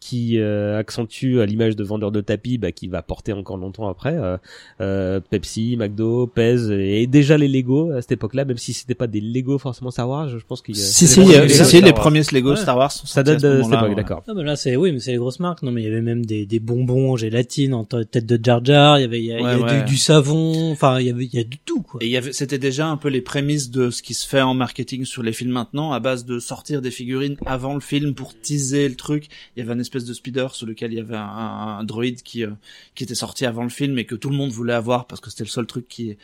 qui 0.00 0.38
euh, 0.38 0.78
accentue 0.78 1.38
à 1.40 1.46
l'image 1.46 1.76
de 1.76 1.84
vendeur 1.84 2.12
de 2.12 2.20
tapis 2.20 2.58
bah, 2.58 2.72
qui 2.72 2.88
va 2.88 3.02
porter 3.02 3.32
encore 3.32 3.56
longtemps 3.56 3.88
après 3.88 4.14
euh, 4.16 4.36
euh, 4.80 5.20
Pepsi, 5.20 5.76
McDo, 5.78 6.26
Pez 6.26 6.70
et 6.70 7.06
déjà 7.06 7.38
les 7.38 7.48
Lego 7.48 7.90
à 7.92 8.02
cette 8.02 8.12
époque-là 8.12 8.44
même 8.44 8.58
si 8.58 8.72
c'était 8.72 8.94
pas 8.94 9.06
des 9.06 9.20
Lego 9.20 9.58
forcément 9.58 9.90
Star 9.90 10.08
Wars 10.08 10.28
je 10.28 10.44
pense 10.46 10.62
qu'il 10.62 10.76
y 10.76 10.80
a 10.80 10.84
Si 10.84 11.06
c'est 11.06 11.22
si, 11.22 11.26
des 11.26 11.36
euh, 11.36 11.42
premiers 11.42 11.44
si, 11.48 11.54
Lego 11.54 11.64
si, 11.64 11.64
Star 11.64 11.84
les 11.84 11.90
Wars. 11.90 11.94
premiers 11.94 12.22
Lego 12.32 12.50
Ouais. 12.50 12.56
Star 12.56 12.76
Wars 12.76 12.92
sont 12.92 13.06
ça 13.06 13.22
date 13.22 13.40
ce 13.40 13.46
de 13.46 13.62
cette 13.62 13.72
époque 13.72 13.88
ouais. 13.88 13.94
d'accord 13.94 14.22
Ah, 14.28 14.34
bah 14.34 14.42
là, 14.42 14.56
c'est, 14.56 14.76
oui, 14.76 14.92
mais 14.92 15.00
c'est 15.00 15.12
les 15.12 15.16
grosses 15.18 15.40
marques. 15.40 15.62
Non, 15.62 15.72
mais 15.72 15.82
il 15.82 15.84
y 15.84 15.88
avait 15.88 16.00
même 16.02 16.24
des, 16.26 16.46
des 16.46 16.60
bonbons 16.60 17.12
en 17.12 17.16
gélatine 17.16 17.74
en 17.74 17.84
tête 17.84 18.24
de 18.26 18.38
Jar 18.42 18.64
Jar. 18.64 18.98
Il 18.98 19.02
y 19.02 19.04
avait, 19.04 19.18
il 19.20 19.24
y 19.26 19.32
a, 19.32 19.38
il 19.38 19.42
y 19.42 19.46
a 19.46 19.56
Ouais, 19.58 19.62
ouais. 19.62 19.78
Du, 19.84 19.92
du 19.92 19.96
savon. 19.96 20.70
Enfin, 20.72 20.98
il 21.00 21.06
y 21.06 21.10
avait, 21.10 21.24
il 21.24 21.34
y 21.34 21.38
a 21.38 21.44
du 21.44 21.58
tout, 21.58 21.82
quoi. 21.82 22.02
Et 22.02 22.06
il 22.06 22.10
y 22.10 22.16
avait, 22.16 22.32
c'était 22.32 22.58
déjà 22.58 22.86
un 22.88 22.96
peu 22.96 23.08
les 23.08 23.20
prémices 23.20 23.70
de 23.70 23.90
ce 23.90 24.02
qui 24.02 24.14
se 24.14 24.26
fait 24.26 24.40
en 24.40 24.54
marketing 24.54 25.04
sur 25.04 25.22
les 25.22 25.32
films 25.32 25.52
maintenant, 25.52 25.92
à 25.92 26.00
base 26.00 26.24
de 26.24 26.38
sortir 26.38 26.80
des 26.82 26.90
figurines 26.96 27.36
avant 27.46 27.74
le 27.74 27.80
film 27.80 28.14
pour 28.14 28.38
teaser 28.38 28.88
le 28.88 28.96
truc. 28.96 29.26
Il 29.54 29.60
y 29.60 29.62
avait 29.62 29.74
une 29.74 29.80
espèce 29.80 30.04
de 30.04 30.14
speeder 30.14 30.54
sur 30.54 30.66
lequel 30.66 30.92
il 30.92 30.96
y 30.96 31.00
avait 31.00 31.16
un, 31.16 31.20
un, 31.20 31.78
un 31.78 31.84
droïde 31.84 32.22
qui 32.22 32.44
euh, 32.44 32.50
qui 32.94 33.04
était 33.04 33.14
sorti 33.14 33.46
avant 33.46 33.62
le 33.62 33.68
film 33.68 33.98
et 33.98 34.04
que 34.04 34.14
tout 34.14 34.30
le 34.30 34.36
monde 34.36 34.50
voulait 34.50 34.72
avoir 34.72 35.06
parce 35.06 35.20
que 35.20 35.30
c'était 35.30 35.44
le 35.44 35.50
seul 35.50 35.66
truc 35.66 35.86
qui 35.88 36.16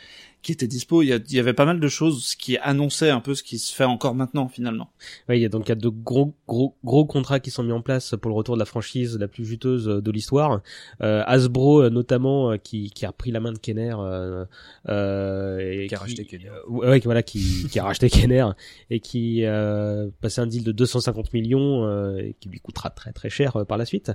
qui 0.43 0.51
était 0.51 0.67
dispo. 0.67 1.01
Il 1.01 1.07
y, 1.07 1.13
a- 1.13 1.15
il 1.27 1.33
y 1.33 1.39
avait 1.39 1.53
pas 1.53 1.65
mal 1.65 1.79
de 1.79 1.87
choses 1.87 2.35
qui 2.35 2.57
annonçaient 2.57 3.09
un 3.09 3.21
peu 3.21 3.33
ce 3.33 3.41
qui 3.41 3.57
se 3.57 3.73
fait 3.73 3.83
encore 3.85 4.13
maintenant 4.13 4.47
finalement. 4.49 4.91
Ouais, 5.27 5.39
il 5.39 5.41
y 5.41 5.45
a 5.45 5.49
donc 5.49 5.65
il 5.65 5.69
y 5.69 5.71
a 5.71 5.75
de 5.75 5.89
gros 5.89 6.35
gros 6.47 6.75
gros 6.83 7.05
contrats 7.05 7.39
qui 7.39 7.49
sont 7.49 7.63
mis 7.63 7.71
en 7.71 7.81
place 7.81 8.13
pour 8.21 8.29
le 8.29 8.35
retour 8.35 8.55
de 8.55 8.59
la 8.59 8.65
franchise 8.65 9.17
la 9.17 9.27
plus 9.27 9.45
juteuse 9.45 9.85
de 9.85 10.11
l'histoire. 10.11 10.61
Euh, 11.01 11.23
Hasbro 11.25 11.81
euh, 11.83 11.89
notamment 11.89 12.51
euh, 12.51 12.57
qui 12.57 12.91
qui 12.91 13.05
a 13.05 13.07
repris 13.09 13.31
la 13.31 13.39
main 13.39 13.51
de 13.53 13.57
Kenner 13.57 13.95
euh, 13.97 14.45
euh, 14.89 15.59
et 15.83 15.87
Qui 15.87 15.95
a 15.95 15.99
racheté 15.99 16.25
Kenner. 16.25 16.49
euh, 16.49 16.69
ouais, 16.69 16.99
qui- 16.99 17.05
voilà 17.05 17.23
qui 17.23 17.67
qui 17.71 17.79
a 17.79 17.83
racheté 17.83 18.09
Kenner 18.09 18.45
et 18.89 18.99
qui 18.99 19.45
euh, 19.45 20.09
passé 20.21 20.41
un 20.41 20.47
deal 20.47 20.63
de 20.63 20.71
250 20.71 21.33
millions 21.33 21.85
euh, 21.85 22.17
et 22.17 22.35
qui 22.39 22.49
lui 22.49 22.59
coûtera 22.59 22.89
très 22.89 23.13
très 23.13 23.29
cher 23.29 23.55
euh, 23.55 23.63
par 23.65 23.77
la 23.77 23.85
suite. 23.85 24.11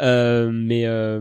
Euh, 0.00 0.50
mais 0.52 0.84
euh, 0.86 1.20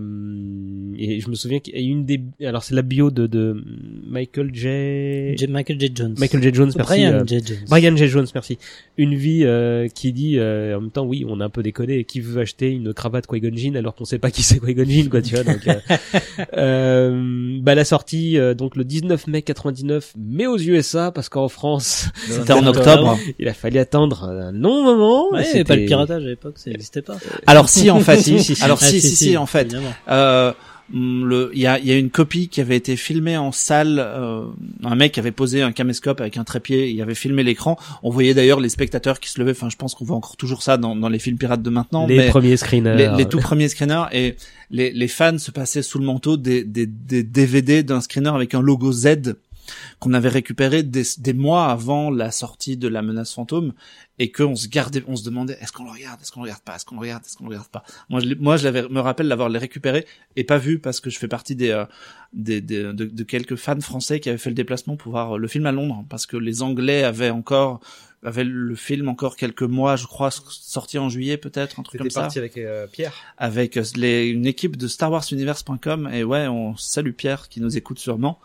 et 0.97 1.19
je 1.19 1.29
me 1.29 1.35
souviens 1.35 1.59
qu'il 1.59 1.75
y 1.75 1.77
a 1.77 1.81
une 1.81 2.05
des 2.05 2.21
alors 2.45 2.63
c'est 2.63 2.75
la 2.75 2.81
bio 2.83 3.09
de 3.11 3.27
de 3.27 3.63
Michael 4.05 4.42
J. 4.53 5.37
J- 5.37 5.47
Michael 5.47 5.79
J. 5.79 5.91
Jones. 5.93 6.15
Michael 6.17 6.41
J. 6.43 6.53
Jones, 6.53 6.71
merci. 6.75 6.89
Brian 6.93 7.13
euh, 7.13 7.23
J. 7.25 7.39
Jones. 7.45 7.57
Brian 7.69 7.95
J. 7.95 8.07
Jones, 8.07 8.27
merci. 8.33 8.57
Une 8.97 9.15
vie 9.15 9.41
euh, 9.43 9.87
qui 9.87 10.11
dit 10.13 10.37
euh, 10.39 10.77
en 10.77 10.81
même 10.81 10.91
temps 10.91 11.05
oui, 11.05 11.25
on 11.27 11.39
a 11.39 11.45
un 11.45 11.49
peu 11.49 11.63
déconné. 11.63 12.03
Qui 12.03 12.19
veut 12.21 12.41
acheter 12.41 12.69
une 12.71 12.93
cravate 12.93 13.27
Qui-Gon 13.27 13.55
Jinn 13.55 13.77
alors 13.77 13.95
qu'on 13.95 14.05
sait 14.05 14.19
pas 14.19 14.31
qui 14.31 14.43
c'est 14.43 14.59
Qui-Gon 14.59 14.85
Jinn, 14.85 15.09
quoi, 15.09 15.21
tu 15.21 15.35
vois. 15.35 15.43
Donc, 15.43 15.67
euh, 15.67 15.75
euh, 16.57 17.57
bah 17.61 17.75
la 17.75 17.85
sortie 17.85 18.37
euh, 18.37 18.53
donc 18.53 18.75
le 18.75 18.83
19 18.83 19.27
mai 19.27 19.41
99, 19.41 20.13
mais 20.17 20.47
aux 20.47 20.57
USA 20.57 21.11
parce 21.11 21.29
qu'en 21.29 21.47
France, 21.49 22.09
C'était 22.27 22.53
en 22.53 22.65
octobre. 22.65 23.17
il 23.39 23.47
a 23.47 23.53
fallu 23.53 23.77
attendre 23.79 24.23
un 24.25 24.51
long 24.51 24.83
moment. 24.83 25.31
Ouais, 25.31 25.63
pas 25.63 25.75
le 25.75 25.85
piratage 25.85 26.23
à 26.23 26.27
l'époque, 26.27 26.57
ça 26.57 26.69
n'existait 26.69 27.01
pas. 27.01 27.17
Alors 27.47 27.69
si 27.69 27.89
en 27.89 27.99
fait, 27.99 28.17
Si, 28.23 28.39
si, 28.39 28.55
si. 28.55 28.63
alors 28.63 28.79
Ah, 28.81 28.85
si, 28.85 29.01
si, 29.01 29.15
si, 29.15 29.37
en 29.37 29.45
fait, 29.45 29.73
le, 30.91 31.51
il 31.53 31.61
y 31.61 31.67
a, 31.67 31.79
y 31.79 31.91
a 31.91 31.97
une 31.97 32.09
copie 32.09 32.49
qui 32.49 32.61
avait 32.61 32.75
été 32.75 32.95
filmée 32.95 33.37
en 33.37 33.51
salle. 33.51 33.99
euh, 33.99 34.45
un 34.83 34.95
mec 34.95 35.17
avait 35.17 35.31
posé 35.31 35.61
un 35.61 35.71
caméscope 35.71 36.19
avec 36.21 36.37
un 36.37 36.43
trépied, 36.43 36.89
il 36.91 37.01
avait 37.01 37.15
filmé 37.15 37.43
l'écran. 37.43 37.77
On 38.03 38.09
voyait 38.09 38.33
d'ailleurs 38.33 38.59
les 38.59 38.69
spectateurs 38.69 39.19
qui 39.19 39.29
se 39.29 39.39
levaient. 39.39 39.51
Enfin, 39.51 39.69
je 39.69 39.77
pense 39.77 39.95
qu'on 39.95 40.05
voit 40.05 40.17
encore 40.17 40.37
toujours 40.37 40.61
ça 40.63 40.77
dans, 40.77 40.95
dans 40.95 41.09
les 41.09 41.19
films 41.19 41.37
pirates 41.37 41.61
de 41.61 41.69
maintenant. 41.69 42.05
les 42.07 42.17
mais 42.17 42.29
premiers 42.29 42.57
screeners. 42.57 42.95
les, 42.95 43.07
les 43.15 43.25
tout 43.29 43.39
premiers 43.39 43.69
screeners 43.69 44.05
et 44.11 44.35
les, 44.71 44.91
les 44.91 45.07
fans 45.07 45.37
se 45.37 45.51
passaient 45.51 45.83
sous 45.83 45.99
le 45.99 46.05
manteau 46.05 46.37
des, 46.37 46.63
des, 46.63 46.85
des 46.85 47.23
DVD 47.23 47.83
d'un 47.83 48.01
screener 48.01 48.29
avec 48.29 48.53
un 48.53 48.61
logo 48.61 48.91
Z 48.91 49.35
qu'on 49.99 50.13
avait 50.13 50.29
récupéré 50.29 50.83
des, 50.83 51.03
des 51.19 51.33
mois 51.33 51.67
avant 51.67 52.11
la 52.11 52.31
sortie 52.31 52.75
de 52.75 52.89
la 52.89 53.01
menace 53.01 53.33
fantôme 53.33 53.71
et 54.19 54.31
qu'on 54.31 54.55
se 54.55 54.67
gardait, 54.67 55.03
on 55.07 55.15
se 55.15 55.23
demandait 55.23 55.57
est-ce 55.59 55.71
qu'on 55.71 55.85
le 55.85 55.91
regarde, 55.91 56.21
est-ce 56.21 56.31
qu'on 56.31 56.41
le 56.41 56.45
regarde 56.45 56.61
pas, 56.61 56.75
est-ce 56.75 56.85
qu'on 56.85 56.95
le 56.95 57.01
regarde, 57.01 57.23
est-ce 57.25 57.35
qu'on 57.35 57.45
le 57.45 57.49
regarde 57.49 57.67
pas. 57.69 57.83
Moi, 58.09 58.19
je, 58.19 58.33
moi, 58.35 58.57
je 58.57 58.63
l'avais, 58.65 58.87
me 58.87 58.99
rappelle 58.99 59.27
l'avoir 59.27 59.49
les 59.49 59.57
récupéré 59.59 60.05
et 60.35 60.43
pas 60.43 60.59
vu 60.59 60.77
parce 60.79 60.99
que 60.99 61.09
je 61.09 61.17
fais 61.17 61.27
partie 61.27 61.55
des, 61.55 61.71
euh, 61.71 61.85
des, 62.31 62.61
des- 62.61 62.83
de, 62.93 63.05
de 63.05 63.23
quelques 63.23 63.55
fans 63.55 63.79
français 63.81 64.19
qui 64.19 64.29
avaient 64.29 64.37
fait 64.37 64.51
le 64.51 64.55
déplacement 64.55 64.97
pour 64.97 65.11
voir 65.13 65.37
le 65.39 65.47
film 65.47 65.65
à 65.65 65.71
Londres 65.71 66.05
parce 66.09 66.25
que 66.27 66.37
les 66.37 66.61
Anglais 66.61 67.03
avaient 67.03 67.31
encore 67.31 67.79
avaient 68.25 68.45
le 68.45 68.73
film 68.75 69.09
encore 69.09 69.35
quelques 69.35 69.63
mois, 69.63 69.97
je 69.97 70.05
crois, 70.05 70.31
sorti 70.31 70.97
en 70.97 71.09
juillet 71.09 71.35
peut-être, 71.35 71.79
un 71.81 71.83
truc 71.83 71.99
comme 71.99 72.09
ça 72.09 72.21
parti 72.21 72.39
avec 72.39 72.55
euh, 72.57 72.87
Pierre. 72.87 73.13
avec 73.37 73.75
euh, 73.75 73.83
les, 73.97 74.27
une 74.27 74.45
équipe 74.45 74.77
de 74.77 74.87
StarWarsUniverse.com 74.87 76.09
et 76.13 76.23
ouais, 76.23 76.47
on 76.47 76.75
salue 76.77 77.11
Pierre 77.11 77.49
qui 77.49 77.59
nous 77.61 77.75
écoute 77.75 77.99
sûrement. 77.99 78.39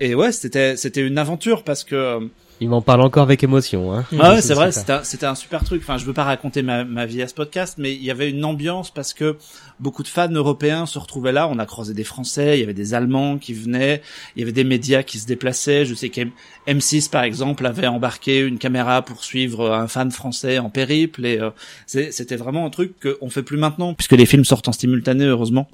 Et 0.00 0.14
ouais, 0.14 0.32
c'était 0.32 0.76
c'était 0.76 1.06
une 1.06 1.16
aventure 1.18 1.62
parce 1.64 1.84
que 1.84 1.94
euh, 1.94 2.20
Il 2.62 2.68
m'en 2.68 2.82
parle 2.82 3.00
encore 3.00 3.22
avec 3.22 3.42
émotion. 3.42 3.92
Hein. 3.94 4.04
ah 4.20 4.34
ouais, 4.34 4.42
C'est 4.42 4.52
vrai, 4.54 4.70
c'était 4.70 4.92
un, 4.92 5.02
c'était 5.02 5.24
un 5.26 5.34
super 5.34 5.64
truc. 5.64 5.80
Enfin, 5.82 5.96
je 5.96 6.04
veux 6.04 6.12
pas 6.12 6.24
raconter 6.24 6.60
ma, 6.62 6.84
ma 6.84 7.06
vie 7.06 7.22
à 7.22 7.26
ce 7.28 7.32
podcast, 7.32 7.76
mais 7.78 7.94
il 7.94 8.04
y 8.04 8.10
avait 8.10 8.28
une 8.28 8.44
ambiance 8.44 8.90
parce 8.90 9.14
que 9.14 9.38
beaucoup 9.78 10.02
de 10.02 10.08
fans 10.08 10.30
européens 10.30 10.84
se 10.84 10.98
retrouvaient 10.98 11.32
là. 11.32 11.48
On 11.48 11.58
a 11.58 11.64
croisé 11.64 11.94
des 11.94 12.04
Français, 12.04 12.58
il 12.58 12.60
y 12.60 12.62
avait 12.62 12.74
des 12.74 12.92
Allemands 12.92 13.38
qui 13.38 13.54
venaient, 13.54 14.02
il 14.36 14.40
y 14.40 14.42
avait 14.42 14.52
des 14.52 14.64
médias 14.64 15.02
qui 15.02 15.18
se 15.18 15.26
déplaçaient. 15.26 15.86
Je 15.86 15.94
sais 15.94 16.10
que 16.10 16.20
M6 16.68 17.08
par 17.08 17.22
exemple 17.22 17.64
avait 17.64 17.86
embarqué 17.86 18.40
une 18.40 18.58
caméra 18.58 19.00
pour 19.02 19.24
suivre 19.24 19.72
un 19.72 19.88
fan 19.88 20.10
français 20.10 20.58
en 20.58 20.68
périple 20.68 21.24
et 21.24 21.38
euh, 21.40 21.50
c'est- 21.86 22.12
c'était 22.12 22.36
vraiment 22.36 22.66
un 22.66 22.70
truc 22.70 22.92
qu'on 23.00 23.30
fait 23.30 23.42
plus 23.42 23.56
maintenant 23.56 23.94
puisque 23.94 24.12
les 24.12 24.26
films 24.26 24.44
sortent 24.44 24.68
en 24.68 24.72
simultané 24.72 25.24
heureusement. 25.24 25.66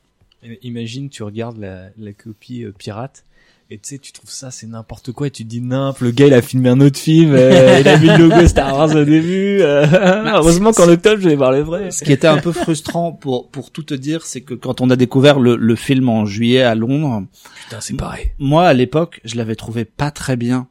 Imagine, 0.62 1.08
tu 1.10 1.24
regardes 1.24 1.58
la, 1.58 1.86
la 1.98 2.12
copie 2.12 2.62
euh, 2.62 2.72
pirate. 2.78 3.24
Et 3.68 3.78
tu 3.78 3.88
sais, 3.88 3.98
tu 3.98 4.12
trouves 4.12 4.30
ça, 4.30 4.52
c'est 4.52 4.68
n'importe 4.68 5.10
quoi. 5.10 5.26
Et 5.26 5.30
tu 5.32 5.42
te 5.42 5.48
dis, 5.48 5.60
nimp, 5.60 5.98
le 5.98 6.12
gars, 6.12 6.28
il 6.28 6.34
a 6.34 6.40
filmé 6.40 6.68
un 6.68 6.80
autre 6.80 7.00
film. 7.00 7.32
euh, 7.34 7.78
il 7.80 7.88
a 7.88 7.98
mis 7.98 8.06
le 8.06 8.28
logo 8.28 8.46
Star 8.46 8.72
Wars 8.72 8.94
au 8.94 9.04
début. 9.04 9.58
euh, 9.60 9.84
heureusement 10.34 10.70
qu'en 10.72 10.88
octobre, 10.88 11.20
je 11.20 11.28
vais 11.28 11.34
voir 11.34 11.50
le 11.50 11.62
vrai. 11.62 11.90
Ce 11.90 12.04
qui 12.04 12.12
était 12.12 12.28
un 12.28 12.38
peu 12.38 12.52
frustrant 12.52 13.10
pour 13.10 13.50
pour 13.50 13.72
tout 13.72 13.82
te 13.82 13.94
dire, 13.94 14.24
c'est 14.24 14.42
que 14.42 14.54
quand 14.54 14.80
on 14.80 14.88
a 14.90 14.94
découvert 14.96 15.40
le, 15.40 15.56
le 15.56 15.74
film 15.74 16.08
en 16.08 16.26
juillet 16.26 16.62
à 16.62 16.76
Londres, 16.76 17.24
Putain, 17.64 17.80
c'est 17.80 17.94
pareil. 17.94 18.30
moi 18.38 18.66
à 18.68 18.72
l'époque, 18.72 19.20
je 19.24 19.34
l'avais 19.36 19.56
trouvé 19.56 19.84
pas 19.84 20.12
très 20.12 20.36
bien, 20.36 20.68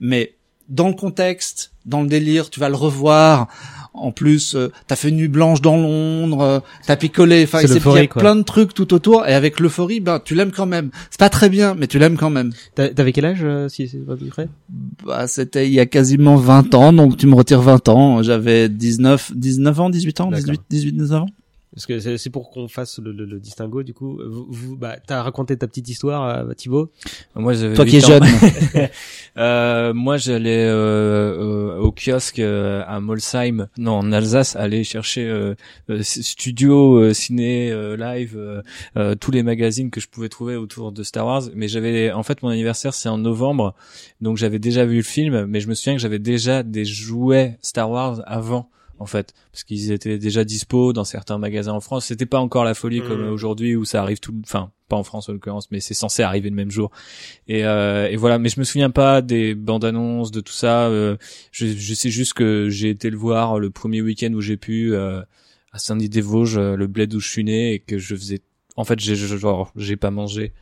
mais 0.00 0.36
dans 0.70 0.88
le 0.88 0.94
contexte, 0.94 1.72
dans 1.84 2.00
le 2.00 2.08
délire, 2.08 2.48
tu 2.48 2.58
vas 2.58 2.70
le 2.70 2.76
revoir. 2.76 3.48
En 3.92 4.12
plus, 4.12 4.54
euh, 4.54 4.70
t'as 4.86 4.94
fait 4.94 5.08
une 5.08 5.16
nuit 5.16 5.28
blanche 5.28 5.60
dans 5.60 5.76
Londres, 5.76 6.40
euh, 6.42 6.60
t'as 6.86 6.94
picolé, 6.96 7.42
enfin, 7.42 7.60
il 7.60 7.68
y 7.68 7.98
a 7.98 8.06
quoi. 8.06 8.20
plein 8.22 8.36
de 8.36 8.42
trucs 8.42 8.72
tout 8.72 8.94
autour, 8.94 9.26
et 9.26 9.34
avec 9.34 9.58
l'euphorie, 9.58 9.98
ben, 9.98 10.20
tu 10.24 10.34
l'aimes 10.36 10.52
quand 10.52 10.66
même. 10.66 10.90
C'est 11.10 11.18
pas 11.18 11.28
très 11.28 11.48
bien, 11.48 11.74
mais 11.74 11.88
tu 11.88 11.98
l'aimes 11.98 12.16
quand 12.16 12.30
même. 12.30 12.52
T'a- 12.76 12.88
T'avais 12.90 13.12
quel 13.12 13.24
âge 13.24 13.40
euh, 13.42 13.68
si 13.68 13.88
c'est 13.88 13.98
pas 13.98 14.16
plus 14.16 14.28
près? 14.28 14.48
Bah, 15.04 15.26
c'était 15.26 15.66
il 15.66 15.72
y 15.72 15.80
a 15.80 15.86
quasiment 15.86 16.36
20 16.36 16.74
ans, 16.74 16.92
donc 16.92 17.16
tu 17.16 17.26
me 17.26 17.34
retires 17.34 17.62
20 17.62 17.88
ans. 17.88 18.22
J'avais 18.22 18.68
19, 18.68 19.32
19 19.34 19.80
ans, 19.80 19.90
18 19.90 20.20
ans, 20.20 20.30
D'accord. 20.30 20.44
18, 20.46 20.60
18, 20.70 20.92
19 20.92 21.22
ans. 21.22 21.26
Parce 21.74 21.86
que 21.86 22.00
c'est 22.00 22.18
c'est 22.18 22.30
pour 22.30 22.50
qu'on 22.50 22.66
fasse 22.66 22.98
le, 22.98 23.12
le, 23.12 23.24
le 23.24 23.38
distinguo 23.38 23.82
du 23.84 23.94
coup. 23.94 24.18
Vous, 24.26 24.46
vous 24.50 24.76
bah, 24.76 24.96
t'as 25.06 25.22
raconté 25.22 25.56
ta 25.56 25.68
petite 25.68 25.88
histoire, 25.88 26.48
euh, 26.48 26.52
Thibaut? 26.54 26.90
Moi, 27.36 27.52
j'avais 27.52 27.74
Toi 27.74 27.84
qui 27.84 27.96
es 27.96 28.00
8 28.00 28.04
ans. 28.06 28.08
jeune. 28.08 28.88
Euh, 29.36 29.94
moi, 29.94 30.16
j'allais 30.16 30.66
euh, 30.66 31.76
euh, 31.76 31.78
au 31.78 31.92
kiosque 31.92 32.40
euh, 32.40 32.82
à 32.88 32.98
Molsheim, 32.98 33.68
non, 33.78 33.92
en 33.92 34.10
Alsace, 34.12 34.56
aller 34.56 34.82
chercher 34.82 35.28
euh, 35.28 35.54
euh, 35.88 36.02
studio, 36.02 36.96
euh, 36.96 37.14
ciné, 37.14 37.70
euh, 37.70 37.96
live, 37.96 38.34
euh, 38.36 38.60
euh, 38.96 39.14
tous 39.14 39.30
les 39.30 39.44
magazines 39.44 39.90
que 39.90 40.00
je 40.00 40.08
pouvais 40.08 40.28
trouver 40.28 40.56
autour 40.56 40.90
de 40.90 41.04
Star 41.04 41.26
Wars. 41.26 41.42
Mais 41.54 41.68
j'avais, 41.68 42.10
en 42.10 42.24
fait, 42.24 42.42
mon 42.42 42.48
anniversaire 42.48 42.92
c'est 42.92 43.08
en 43.08 43.18
novembre, 43.18 43.74
donc 44.20 44.36
j'avais 44.36 44.58
déjà 44.58 44.84
vu 44.84 44.96
le 44.96 45.02
film, 45.02 45.46
mais 45.46 45.60
je 45.60 45.68
me 45.68 45.74
souviens 45.74 45.94
que 45.94 46.00
j'avais 46.02 46.18
déjà 46.18 46.64
des 46.64 46.84
jouets 46.84 47.56
Star 47.62 47.88
Wars 47.88 48.22
avant. 48.26 48.68
En 49.00 49.06
fait, 49.06 49.32
parce 49.50 49.64
qu'ils 49.64 49.90
étaient 49.92 50.18
déjà 50.18 50.44
dispo 50.44 50.92
dans 50.92 51.04
certains 51.04 51.38
magasins 51.38 51.72
en 51.72 51.80
France. 51.80 52.04
C'était 52.06 52.26
pas 52.26 52.38
encore 52.38 52.64
la 52.64 52.74
folie 52.74 53.00
comme 53.00 53.22
Mhm. 53.24 53.32
aujourd'hui 53.32 53.74
où 53.74 53.84
ça 53.84 54.02
arrive 54.02 54.20
tout, 54.20 54.34
enfin 54.44 54.70
pas 54.88 54.96
en 54.96 55.04
France 55.04 55.28
en 55.28 55.32
l'occurrence, 55.32 55.70
mais 55.70 55.80
c'est 55.80 55.94
censé 55.94 56.22
arriver 56.22 56.50
le 56.50 56.56
même 56.56 56.70
jour. 56.70 56.90
Et, 57.48 57.64
euh, 57.64 58.08
et 58.10 58.16
voilà, 58.16 58.38
mais 58.38 58.48
je 58.50 58.60
me 58.60 58.64
souviens 58.64 58.90
pas 58.90 59.22
des 59.22 59.54
bandes 59.54 59.84
annonces, 59.84 60.30
de 60.32 60.40
tout 60.40 60.52
ça. 60.52 60.88
euh, 60.88 61.16
je, 61.50 61.66
je 61.66 61.94
sais 61.94 62.10
juste 62.10 62.34
que 62.34 62.68
j'ai 62.68 62.90
été 62.90 63.08
le 63.08 63.16
voir 63.16 63.58
le 63.58 63.70
premier 63.70 64.02
week-end 64.02 64.32
où 64.34 64.40
j'ai 64.40 64.56
pu 64.58 64.92
euh, 64.94 65.20
à 65.72 65.78
Saint-Denis-des-Vosges, 65.78 66.58
euh, 66.58 66.76
le 66.76 66.86
bled 66.86 67.14
où 67.14 67.20
je 67.20 67.28
suis 67.28 67.44
né, 67.44 67.72
et 67.74 67.78
que 67.78 67.98
je 67.98 68.14
faisais. 68.16 68.40
En 68.76 68.84
fait, 68.84 68.98
j'ai 69.00 69.14
genre 69.16 69.72
j'ai 69.76 69.96
pas 69.96 70.10
mangé. 70.10 70.52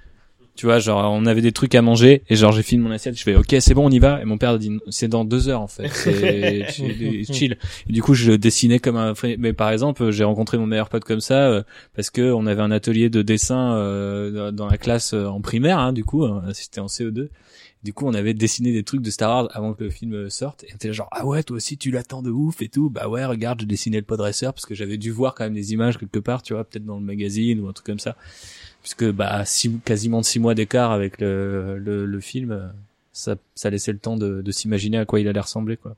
Tu 0.59 0.67
vois, 0.67 0.81
genre 0.81 1.13
on 1.13 1.25
avait 1.25 1.41
des 1.41 1.53
trucs 1.53 1.77
à 1.77 1.83
manger 1.83 2.25
et 2.29 2.35
genre 2.35 2.51
j'ai 2.51 2.65
fini 2.65 2.83
mon 2.83 2.91
assiette, 2.91 3.17
je 3.17 3.23
fais 3.23 3.37
ok 3.37 3.55
c'est 3.61 3.75
bon 3.75 3.87
on 3.87 3.91
y 3.91 4.01
va 4.01 4.21
et 4.21 4.25
mon 4.25 4.39
père 4.39 4.59
dit 4.59 4.77
c'est 4.91 5.07
dans 5.07 5.25
deux 5.25 5.49
heures 5.49 5.61
en 5.61 5.69
fait, 5.69 5.87
c'est 5.87 6.67
chill. 7.33 7.57
Et 7.89 7.93
du 7.93 8.03
coup 8.03 8.15
je 8.15 8.33
dessinais 8.33 8.81
comme 8.81 8.97
un 8.97 9.13
mais 9.39 9.53
par 9.53 9.71
exemple 9.71 10.11
j'ai 10.11 10.25
rencontré 10.25 10.59
mon 10.59 10.67
meilleur 10.67 10.89
pote 10.89 11.05
comme 11.05 11.21
ça 11.21 11.47
euh, 11.47 11.63
parce 11.95 12.11
que 12.11 12.33
on 12.33 12.45
avait 12.47 12.61
un 12.61 12.73
atelier 12.73 13.09
de 13.09 13.23
dessin 13.23 13.77
euh, 13.77 14.51
dans 14.51 14.67
la 14.67 14.79
classe 14.79 15.15
euh, 15.15 15.27
en 15.27 15.41
primaire 15.41 15.79
hein, 15.79 15.93
du 15.93 16.03
coup 16.03 16.25
hein, 16.25 16.43
c'était 16.55 16.81
en 16.81 16.87
CE2 16.87 17.29
du 17.85 17.93
coup, 17.93 18.09
on 18.09 18.15
avait 18.15 18.35
dessiné 18.35 18.73
des 18.73 18.83
trucs 18.83 19.03
de 19.03 19.11
Star 19.11 19.31
Wars 19.31 19.49
avant 19.53 19.73
que 19.73 19.85
le 19.85 19.91
film 19.91 20.29
sorte. 20.31 20.65
Et 20.65 20.73
était 20.75 20.93
genre, 20.93 21.09
ah 21.13 21.25
ouais, 21.25 21.45
toi 21.45 21.57
aussi, 21.57 21.79
tu 21.79 21.93
l'attends 21.93 22.23
de 22.23 22.31
ouf 22.31 22.61
et 22.61 22.69
tout. 22.69 22.91
Bah 22.91 23.09
ouais, 23.09 23.25
regarde, 23.25 23.61
j'ai 23.61 23.67
dessiné 23.67 23.99
le 23.99 24.05
podresseur 24.05 24.53
parce 24.53 24.67
que 24.67 24.75
j'avais 24.75 24.99
dû 24.99 25.13
voir 25.13 25.35
quand 25.35 25.45
même 25.45 25.55
des 25.55 25.73
images 25.73 25.97
quelque 25.97 26.19
part, 26.19 26.43
tu 26.43 26.55
vois, 26.55 26.65
peut-être 26.65 26.85
dans 26.85 26.99
le 26.99 27.05
magazine 27.05 27.61
ou 27.61 27.69
un 27.69 27.73
truc 27.73 27.87
comme 27.87 28.01
ça. 28.01 28.17
Puisque, 28.89 29.13
bah, 29.13 29.45
six, 29.45 29.71
quasiment 29.85 30.23
six 30.23 30.39
mois 30.39 30.55
d'écart 30.55 30.93
avec 30.93 31.21
le, 31.21 31.77
le, 31.77 32.07
le 32.07 32.21
film, 32.21 32.53
euh, 32.53 32.69
ça, 33.13 33.37
ça 33.55 33.69
laissait 33.69 33.93
le 33.93 33.99
temps 33.99 34.17
de, 34.17 34.41
de 34.41 34.51
s'imaginer 34.51 34.97
à 34.97 35.05
quoi 35.05 35.21
il 35.21 35.29
allait 35.29 35.39
ressembler, 35.39 35.77
quoi. 35.77 35.95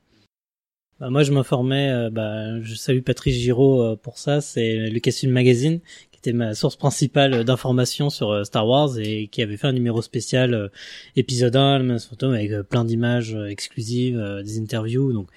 Bah, 0.99 1.09
moi, 1.09 1.23
je 1.23 1.31
m'informais. 1.33 1.89
euh, 1.89 2.11
bah, 2.11 2.61
je 2.62 2.75
salue 2.75 3.03
Patrice 3.03 3.37
Giraud 3.37 3.81
euh, 3.81 3.95
pour 3.95 4.19
ça. 4.19 4.41
C'est 4.41 4.89
Lucasfilm 4.91 5.31
Magazine 5.31 5.79
qui 6.11 6.19
était 6.19 6.33
ma 6.33 6.53
source 6.55 6.75
principale 6.75 7.45
d'informations 7.45 8.11
sur 8.11 8.45
Star 8.45 8.67
Wars 8.67 8.99
et 8.99 9.29
qui 9.29 9.41
avait 9.41 9.57
fait 9.57 9.69
un 9.69 9.73
numéro 9.73 10.03
spécial 10.03 10.73
épisode 11.15 11.55
1, 11.55 11.79
le 11.79 12.25
avec 12.35 12.69
plein 12.69 12.85
d'images 12.85 13.37
exclusives, 13.49 14.21
des 14.45 14.59
interviews, 14.59 15.12
donc 15.12 15.29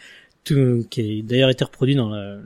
tout 0.43 0.85
qui 0.89 1.19
a 1.19 1.27
d'ailleurs 1.27 1.49
été 1.49 1.63
reproduit 1.63 1.95
dans 1.95 2.09
la, 2.09 2.37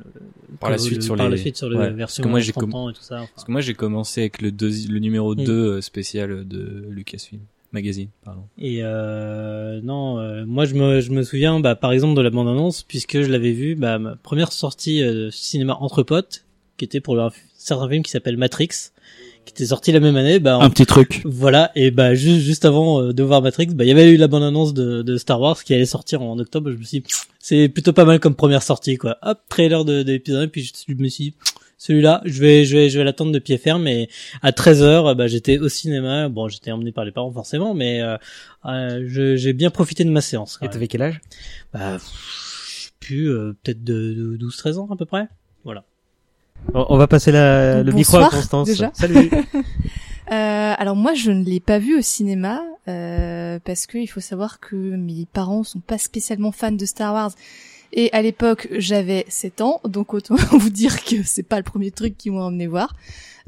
Par 0.59 0.69
la 0.69 0.75
le- 0.77 0.81
suite 0.81 1.01
sur 1.03 1.15
par 1.15 1.25
les- 1.29 1.35
la 1.35 1.41
suite 1.41 1.57
sur 1.57 1.69
la 1.69 1.79
ouais, 1.79 1.89
version 1.91 2.21
parce 2.23 2.27
que 2.27 2.27
moi, 2.29 2.39
j'ai 2.39 2.51
30 2.51 2.63
com- 2.65 2.75
ans 2.75 2.89
et 2.89 2.93
tout 2.93 3.01
ça. 3.01 3.21
enfin. 3.21 3.29
Parce 3.35 3.45
que 3.45 3.51
moi, 3.51 3.61
j'ai 3.61 3.73
commencé 3.73 4.21
avec 4.21 4.41
le, 4.41 4.51
deuxi- 4.51 4.89
le 4.89 4.99
numéro 4.99 5.33
Mm. 5.35 5.43
2 5.43 5.81
spécial 5.81 6.47
de 6.47 6.85
Lucasfilm 6.89 7.41
Magazine, 7.73 8.07
pardon. 8.23 8.43
Et 8.57 8.79
euh, 8.81 9.81
non, 9.83 10.19
euh, 10.19 10.45
moi 10.45 10.63
je 10.65 10.73
me, 10.75 11.01
je 11.01 11.11
me 11.11 11.21
souviens 11.23 11.59
bah, 11.59 11.75
par 11.75 11.91
exemple 11.91 12.15
de 12.15 12.21
la 12.21 12.29
bande-annonce 12.29 12.83
puisque 12.83 13.21
je 13.21 13.29
l'avais 13.29 13.51
vu, 13.51 13.75
bah, 13.75 13.99
ma 13.99 14.15
première 14.15 14.51
sortie 14.53 15.03
euh, 15.03 15.29
cinéma 15.31 15.75
entre 15.81 16.01
potes, 16.03 16.45
qui 16.77 16.85
était 16.85 17.01
pour 17.01 17.19
un 17.19 17.29
certain 17.57 17.89
film 17.89 18.03
qui 18.03 18.11
s'appelle 18.11 18.37
Matrix, 18.37 18.69
qui 19.47 19.53
était 19.53 19.65
sorti 19.65 19.91
la 19.91 19.99
même 19.99 20.15
année. 20.15 20.39
Bah, 20.39 20.59
Un 20.61 20.69
petit 20.69 20.85
truc. 20.85 21.21
Voilà, 21.25 21.71
et 21.75 21.89
bah 21.91 22.13
juste 22.13 22.41
juste 22.41 22.65
avant 22.65 23.01
euh, 23.01 23.13
de 23.13 23.23
voir 23.23 23.41
Matrix, 23.41 23.67
bah 23.67 23.83
il 23.83 23.87
y 23.87 23.91
avait 23.91 24.11
eu 24.11 24.17
la 24.17 24.27
bonne 24.27 24.43
annonce 24.43 24.73
de, 24.73 25.01
de 25.01 25.17
Star 25.17 25.41
Wars 25.41 25.63
qui 25.63 25.73
allait 25.73 25.85
sortir 25.85 26.21
en 26.21 26.37
octobre. 26.37 26.69
Je 26.71 26.77
me 26.77 26.83
suis, 26.83 26.99
dit, 27.01 27.07
c'est 27.39 27.69
plutôt 27.69 27.93
pas 27.93 28.05
mal 28.05 28.19
comme 28.19 28.35
première 28.35 28.61
sortie 28.63 28.97
quoi. 28.97 29.17
Hop, 29.23 29.39
trailer 29.49 29.83
de, 29.85 30.03
de 30.03 30.11
l'épisode, 30.11 30.43
et 30.43 30.47
puis 30.51 30.61
je, 30.63 30.71
je 30.87 30.93
me 30.93 31.07
suis, 31.07 31.23
dit, 31.31 31.33
celui-là, 31.79 32.21
je 32.25 32.41
vais 32.41 32.65
je 32.65 32.75
vais 32.77 32.89
je 32.89 32.97
vais 32.97 33.03
l'attendre 33.03 33.31
de 33.31 33.39
pied 33.39 33.57
ferme. 33.57 33.87
Et 33.87 34.09
à 34.41 34.51
13 34.51 34.83
h 34.83 35.15
bah 35.15 35.27
j'étais 35.27 35.57
au 35.59 35.69
cinéma. 35.69 36.27
Bon, 36.29 36.47
j'étais 36.47 36.71
emmené 36.71 36.91
par 36.91 37.05
les 37.05 37.11
parents 37.11 37.31
forcément, 37.31 37.73
mais 37.73 38.01
euh, 38.01 38.17
euh, 38.65 39.03
je- 39.07 39.35
j'ai 39.35 39.53
bien 39.53 39.69
profité 39.69 40.03
de 40.03 40.09
ma 40.09 40.21
séance. 40.21 40.57
quand 40.57 40.65
Et 40.65 40.69
t'avais 40.69 40.87
quel 40.87 41.01
âge? 41.03 41.21
Bah, 41.73 41.97
je 41.97 42.83
sais 42.85 42.89
plus, 42.99 43.29
euh, 43.29 43.55
peut-être 43.63 43.83
de, 43.83 44.13
de 44.13 44.37
12-13 44.37 44.77
ans 44.79 44.89
à 44.91 44.95
peu 44.97 45.05
près. 45.05 45.27
on, 45.65 45.73
on 46.73 46.97
va 46.97 47.07
passer 47.07 47.31
la, 47.31 47.83
le 47.83 47.91
micro 47.91 48.17
à 48.17 48.29
Constance. 48.29 48.67
déjà. 48.67 48.91
Salut. 48.93 49.29
Euh, 50.29 50.73
alors 50.77 50.97
moi, 50.97 51.13
je 51.13 51.31
ne 51.31 51.41
l'ai 51.41 51.61
pas 51.61 51.79
vu 51.79 51.97
au 51.97 52.01
cinéma 52.01 52.61
euh, 52.89 53.59
parce 53.63 53.85
que 53.85 53.97
il 53.97 54.07
faut 54.07 54.19
savoir 54.19 54.59
que 54.59 54.75
mes 54.75 55.25
parents 55.31 55.63
sont 55.63 55.79
pas 55.79 55.97
spécialement 55.97 56.51
fans 56.51 56.73
de 56.73 56.85
Star 56.85 57.13
Wars. 57.13 57.31
Et 57.93 58.11
à 58.11 58.21
l'époque, 58.21 58.67
j'avais 58.73 59.25
7 59.29 59.61
ans, 59.61 59.79
donc 59.85 60.13
autant 60.13 60.35
vous 60.51 60.69
dire 60.69 61.03
que 61.03 61.23
c'est 61.23 61.43
pas 61.43 61.55
le 61.55 61.63
premier 61.63 61.91
truc 61.91 62.17
qu'ils 62.17 62.33
m'ont 62.33 62.41
emmené 62.41 62.67
voir. 62.67 62.93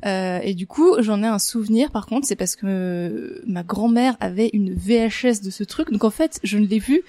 Euh, 0.06 0.40
et 0.42 0.54
du 0.54 0.68
coup, 0.68 0.96
j'en 1.00 1.24
ai 1.24 1.28
un 1.28 1.40
souvenir. 1.40 1.92
Par 1.92 2.06
contre, 2.06 2.26
c'est 2.26 2.36
parce 2.36 2.56
que 2.56 2.66
euh, 2.66 3.42
ma 3.46 3.64
grand-mère 3.64 4.16
avait 4.20 4.50
une 4.54 4.74
VHS 4.74 5.42
de 5.44 5.50
ce 5.50 5.64
truc. 5.64 5.92
Donc 5.92 6.04
en 6.04 6.10
fait, 6.10 6.40
je 6.44 6.58
ne 6.58 6.66
l'ai 6.66 6.80
vu 6.80 7.02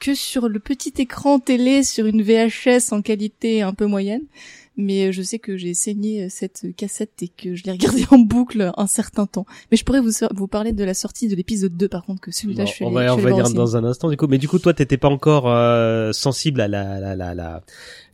que 0.00 0.14
sur 0.14 0.48
le 0.48 0.58
petit 0.58 0.92
écran 0.98 1.38
télé 1.38 1.82
sur 1.82 2.06
une 2.06 2.22
VHS 2.22 2.92
en 2.92 3.00
qualité 3.00 3.62
un 3.62 3.72
peu 3.72 3.86
moyenne. 3.86 4.22
Mais 4.76 5.06
euh, 5.08 5.12
je 5.12 5.22
sais 5.22 5.38
que 5.38 5.56
j'ai 5.56 5.72
saigné 5.72 6.24
euh, 6.24 6.26
cette 6.28 6.66
cassette 6.76 7.22
et 7.22 7.28
que 7.28 7.54
je 7.54 7.64
l'ai 7.64 7.72
regardée 7.72 8.04
en 8.10 8.18
boucle 8.18 8.72
un 8.76 8.86
certain 8.86 9.26
temps. 9.26 9.46
Mais 9.70 9.76
je 9.76 9.84
pourrais 9.84 10.00
vous, 10.00 10.10
vous 10.34 10.48
parler 10.48 10.72
de 10.72 10.84
la 10.84 10.94
sortie 10.94 11.28
de 11.28 11.36
l'épisode 11.36 11.76
2 11.76 11.88
par 11.88 12.04
contre, 12.04 12.20
que 12.20 12.30
celui-là 12.32 12.64
Bon, 12.64 12.68
je 12.68 12.74
suis 12.74 12.84
on 12.84 12.90
va, 12.90 13.14
au 13.14 13.18
cinéma. 13.18 13.48
dans 13.50 13.76
un 13.76 13.84
instant 13.84 14.08
du 14.08 14.16
coup. 14.16 14.26
Mais 14.26 14.38
du 14.38 14.48
coup, 14.48 14.58
toi, 14.58 14.74
t'étais 14.74 14.96
pas 14.96 15.08
encore 15.08 15.48
euh, 15.48 16.12
sensible 16.12 16.60
à 16.60 16.68
la, 16.68 16.98
la, 17.00 17.14
la, 17.14 17.34
la 17.34 17.62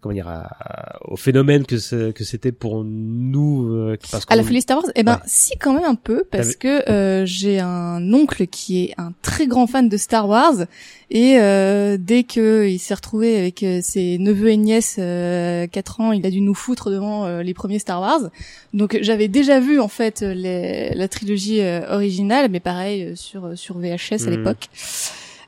comment 0.01 0.15
dire, 0.15 0.29
à- 0.29 0.99
au 1.05 1.17
phénomène 1.17 1.65
que 1.67 1.77
ce- 1.79 2.11
que 2.11 2.25
c'était 2.25 2.53
pour 2.53 2.85
nous, 2.85 3.69
euh, 3.75 3.97
parce 4.11 4.25
À 4.31 4.37
la 4.37 4.43
folie 4.43 4.63
Star 4.63 4.79
Wars 4.79 4.87
Eh 4.95 5.03
ben, 5.03 5.15
Ouais. 5.17 5.19
si 5.27 5.59
quand 5.59 5.75
même 5.75 5.85
un 5.85 5.95
peu, 5.95 6.25
parce 6.31 6.57
que 6.57 6.89
euh, 6.91 7.27
j'ai 7.27 7.61
un 7.61 8.13
oncle 8.15 8.47
qui 8.47 8.85
est 8.85 8.95
un 8.97 9.13
très 9.21 9.47
grand 9.47 9.67
fan 9.67 9.89
de 9.91 9.97
Star 9.99 10.27
Wars, 10.29 10.65
et 11.11 11.39
euh, 11.39 11.99
dès 12.01 12.23
que 12.25 12.67
il 12.67 12.79
s'est 12.79 12.95
retrouvé 12.95 13.37
avec 13.37 13.63
euh, 13.63 13.81
ses 13.83 14.17
neveux 14.19 14.49
et 14.51 14.57
nièces, 14.57 14.97
euh, 14.99 15.67
4 15.67 16.01
ans, 16.01 16.13
il 16.13 16.25
a 16.25 16.31
dû 16.31 16.41
nous 16.41 16.55
foutre 16.55 16.91
devant 16.91 17.27
euh, 17.27 17.43
les 17.43 17.53
premiers 17.53 17.79
Star 17.79 18.01
Wars. 18.01 18.31
Donc 18.73 18.97
j'avais 19.03 19.29
déjà 19.29 19.61
vu 19.61 19.81
en 19.81 19.89
fait 19.89 20.23
les- 20.23 20.95
la 20.95 21.09
trilogie 21.09 21.61
euh, 21.61 21.81
originale, 21.95 22.49
mais 22.51 22.61
pareil 22.61 23.13
sur 23.17 23.51
sur 23.59 23.79
VHS 23.79 24.23
à 24.27 24.31
Mhm. 24.31 24.37
l'époque. 24.37 24.69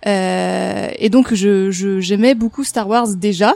Euh, 0.06 0.88
et 0.98 1.08
donc 1.10 1.32
je 1.32 1.70
je- 1.70 2.00
j'aimais 2.00 2.34
beaucoup 2.34 2.64
Star 2.64 2.88
Wars 2.88 3.14
déjà. 3.16 3.54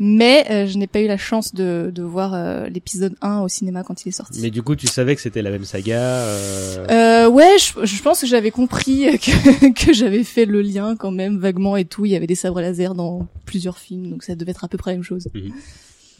Mais 0.00 0.44
euh, 0.50 0.66
je 0.66 0.76
n'ai 0.76 0.88
pas 0.88 1.00
eu 1.00 1.06
la 1.06 1.16
chance 1.16 1.54
de, 1.54 1.92
de 1.94 2.02
voir 2.02 2.34
euh, 2.34 2.66
l'épisode 2.68 3.14
1 3.22 3.40
au 3.40 3.48
cinéma 3.48 3.84
quand 3.84 4.04
il 4.04 4.08
est 4.08 4.12
sorti. 4.12 4.40
Mais 4.40 4.50
du 4.50 4.62
coup, 4.62 4.74
tu 4.74 4.88
savais 4.88 5.14
que 5.14 5.20
c'était 5.20 5.42
la 5.42 5.50
même 5.50 5.64
saga. 5.64 6.00
Euh... 6.00 6.86
Euh, 6.90 7.28
ouais, 7.28 7.56
je, 7.58 7.84
je 7.84 8.02
pense 8.02 8.20
que 8.20 8.26
j'avais 8.26 8.50
compris 8.50 9.18
que, 9.18 9.72
que 9.72 9.92
j'avais 9.92 10.24
fait 10.24 10.46
le 10.46 10.62
lien 10.62 10.96
quand 10.96 11.12
même 11.12 11.38
vaguement 11.38 11.76
et 11.76 11.84
tout. 11.84 12.04
Il 12.06 12.10
y 12.10 12.16
avait 12.16 12.26
des 12.26 12.34
sabres 12.34 12.60
laser 12.60 12.94
dans 12.94 13.28
plusieurs 13.46 13.78
films, 13.78 14.10
donc 14.10 14.24
ça 14.24 14.34
devait 14.34 14.50
être 14.50 14.64
à 14.64 14.68
peu 14.68 14.78
près 14.78 14.90
la 14.90 14.96
même 14.96 15.04
chose. 15.04 15.28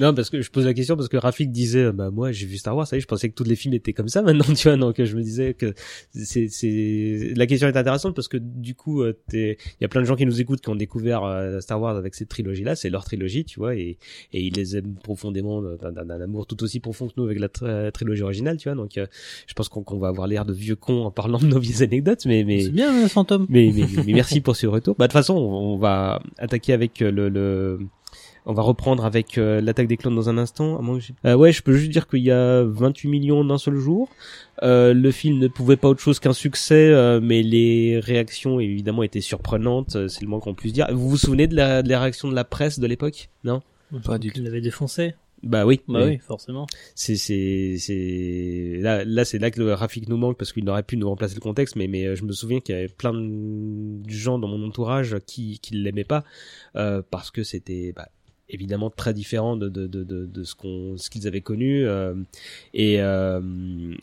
Non, 0.01 0.13
parce 0.15 0.31
que 0.31 0.41
je 0.41 0.51
pose 0.51 0.65
la 0.65 0.75
question 0.75 0.97
parce 0.97 1.09
que 1.09 1.17
Rafik 1.17 1.51
disait, 1.53 1.85
euh, 1.85 1.93
bah 1.93 2.11
moi 2.11 2.33
j'ai 2.33 2.47
vu 2.47 2.57
Star 2.57 2.77
Wars, 2.77 2.87
ça 2.87 2.97
y 2.97 2.99
est, 2.99 3.01
je 3.01 3.07
pensais 3.07 3.29
que 3.29 3.35
tous 3.35 3.45
les 3.45 3.57
films 3.57 3.75
étaient 3.75 3.93
comme 3.93 4.09
ça 4.09 4.23
maintenant, 4.23 4.45
tu 4.55 4.69
vois, 4.69 4.77
donc 4.77 4.99
euh, 5.01 5.05
je 5.05 5.17
me 5.17 5.23
disais 5.23 5.55
que 5.55 5.73
c'est, 6.13 6.49
c'est, 6.49 7.33
la 7.37 7.47
question 7.47 7.69
est 7.69 7.77
intéressante 7.77 8.15
parce 8.15 8.29
que 8.29 8.37
du 8.39 8.75
coup, 8.75 9.03
euh, 9.03 9.17
t'es- 9.29 9.57
il 9.81 9.83
y 9.83 9.85
a 9.85 9.89
plein 9.89 10.01
de 10.01 10.07
gens 10.07 10.17
qui 10.17 10.27
nous 10.27 10.41
écoutent 10.41 10.61
qui 10.61 10.69
ont 10.69 10.77
découvert 10.77 11.23
euh, 11.25 11.61
Star 11.61 11.81
Wars 11.81 11.97
avec 11.97 12.15
cette 12.15 12.29
trilogie-là, 12.29 12.77
c'est 12.77 12.91
leur 12.91 13.05
trilogie, 13.05 13.45
tu 13.45 13.59
vois, 13.61 13.77
et, 13.77 13.99
et 14.33 14.41
ils 14.43 14.53
les 14.55 14.77
aiment 14.77 14.95
profondément 15.03 15.63
d'un, 15.63 15.93
d'un- 15.93 16.21
amour 16.21 16.47
tout 16.47 16.63
aussi 16.63 16.81
profond 16.81 17.07
que 17.09 17.13
nous 17.17 17.25
avec 17.25 17.39
la 17.41 17.49
tri- 17.49 17.67
trilogie 17.93 18.23
originale, 18.23 18.57
tu 18.57 18.69
vois, 18.69 18.77
donc 18.77 18.99
euh, 18.99 19.07
je 19.47 19.55
pense 19.55 19.69
qu'on, 19.69 19.99
va 19.99 20.09
avoir 20.09 20.27
l'air 20.27 20.45
de 20.45 20.53
vieux 20.53 20.77
cons 20.77 21.05
en 21.05 21.11
parlant 21.11 21.39
de 21.39 21.47
nos 21.47 21.59
vieilles 21.59 21.83
anecdotes, 21.83 22.25
mais 22.27 22.45
mais 22.45 22.63
C'est 22.63 22.71
bien, 22.71 23.05
euh, 23.05 23.09
fantôme. 23.09 23.47
mais, 23.49 23.71
mais, 23.75 23.85
mais 24.07 24.13
merci 24.13 24.41
pour 24.41 24.57
ce 24.57 24.67
retour. 24.67 24.95
Bah, 24.99 25.07
de 25.07 25.13
toute 25.13 25.19
façon, 25.19 25.35
on 25.35 25.75
on 25.75 25.79
va 25.79 26.23
attaquer 26.39 26.73
avec 26.73 27.03
euh, 27.03 27.11
le, 27.11 27.29
le... 27.29 27.79
On 28.47 28.53
va 28.53 28.63
reprendre 28.63 29.05
avec 29.07 29.39
euh, 29.39 29.61
l'attaque 29.63 29.87
des 29.87 29.97
clones 29.97 30.15
dans 30.15 30.29
un 30.29 30.37
instant. 30.37 30.79
à 30.79 30.83
moins 30.83 30.99
que 30.99 31.03
j'ai- 31.05 31.15
Euh, 31.25 31.35
ouais, 31.35 31.51
je 31.53 31.63
peux 31.63 31.73
juste 31.73 31.91
dire 31.91 32.07
qu'il 32.07 32.23
y 32.23 32.31
a 32.31 32.63
28 32.63 33.09
millions 33.09 33.43
d'un 33.45 33.57
seul 33.59 33.77
jour. 33.77 34.11
Euh, 34.63 34.93
le 34.93 35.11
film 35.11 35.39
ne 35.39 35.49
pouvait 35.49 35.77
pas 35.79 35.89
autre 35.89 36.01
chose 36.03 36.21
qu'un 36.21 36.35
succès, 36.35 36.91
euh, 36.91 37.21
mais 37.23 37.43
les 37.43 37.99
réactions 38.01 38.61
évidemment 38.61 39.03
étaient 39.03 39.23
surprenantes. 39.23 39.97
euh, 39.97 40.09
C'est 40.09 40.21
le 40.23 40.29
moins 40.29 40.41
qu'on 40.41 40.55
puisse 40.55 40.75
dire. 40.75 40.87
Vous 40.93 41.09
vous 41.09 41.17
souvenez 41.17 41.47
de 41.47 41.57
la, 41.57 41.83
de 41.83 41.89
la 41.89 42.01
réaction 42.01 42.29
de 42.29 42.35
la 42.35 42.45
presse 42.45 42.79
de 42.79 42.87
l'époque? 42.87 43.31
Non? 43.45 43.63
Pas 44.05 44.19
du 44.19 44.31
Tu 44.31 44.43
l'avais 44.43 44.61
défoncé. 44.61 45.15
Bah 45.43 45.67
oui. 45.67 45.81
Bah 45.89 46.01
oui, 46.07 46.17
forcément. 46.19 46.67
c'est 46.95 47.17
c'est 47.17 47.77
c'est 47.79 48.79
là 48.81 49.05
là 49.05 49.27
c'est 49.27 49.39
là 49.39 49.51
que 49.51 49.61
le 49.61 49.75
Rafik 49.75 50.09
nous 50.09 50.17
manque 50.17 50.39
parce 50.39 50.55
qu'il 50.55 50.67
aurait 50.71 50.83
pu 50.83 50.97
nous 50.97 51.07
remplacer 51.07 51.35
le 51.35 51.41
contexte 51.43 51.77
mais 51.77 51.87
mais 51.87 52.07
euh, 52.07 52.17
je 52.17 52.25
me 52.25 52.33
souviens 52.33 52.61
qu'il 52.61 52.75
y 52.75 52.79
avait 52.79 52.89
plein 52.89 53.13
de 53.13 54.09
gens 54.09 54.39
dans 54.39 54.49
mon 54.49 54.67
entourage 54.67 55.17
qui 55.27 55.59
qui 55.61 55.75
l'aimaient 55.75 56.05
pas 56.05 56.25
euh, 56.77 57.03
parce 57.11 57.31
que 57.31 57.43
c'était 57.43 57.93
bah, 57.95 58.09
évidemment 58.49 58.91
très 58.91 59.15
différent 59.15 59.57
de 59.57 59.69
de 59.69 59.87
de 59.87 60.05
de, 60.05 60.45
ce 60.45 60.55
qu'on 60.55 60.97
ce 60.97 61.11
qu'ils 61.11 61.27
avaient 61.27 61.41
connu 61.41 61.87
euh, 61.87 62.15
et 62.73 63.01
euh, 63.01 63.41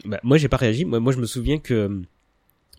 bah, 0.06 0.20
moi 0.24 0.38
j'ai 0.38 0.48
pas 0.50 0.58
réagi. 0.58 0.86
Moi 0.86 1.00
moi 1.00 1.14
je 1.14 1.20
me 1.20 1.26
souviens 1.26 1.60
que 1.60 2.02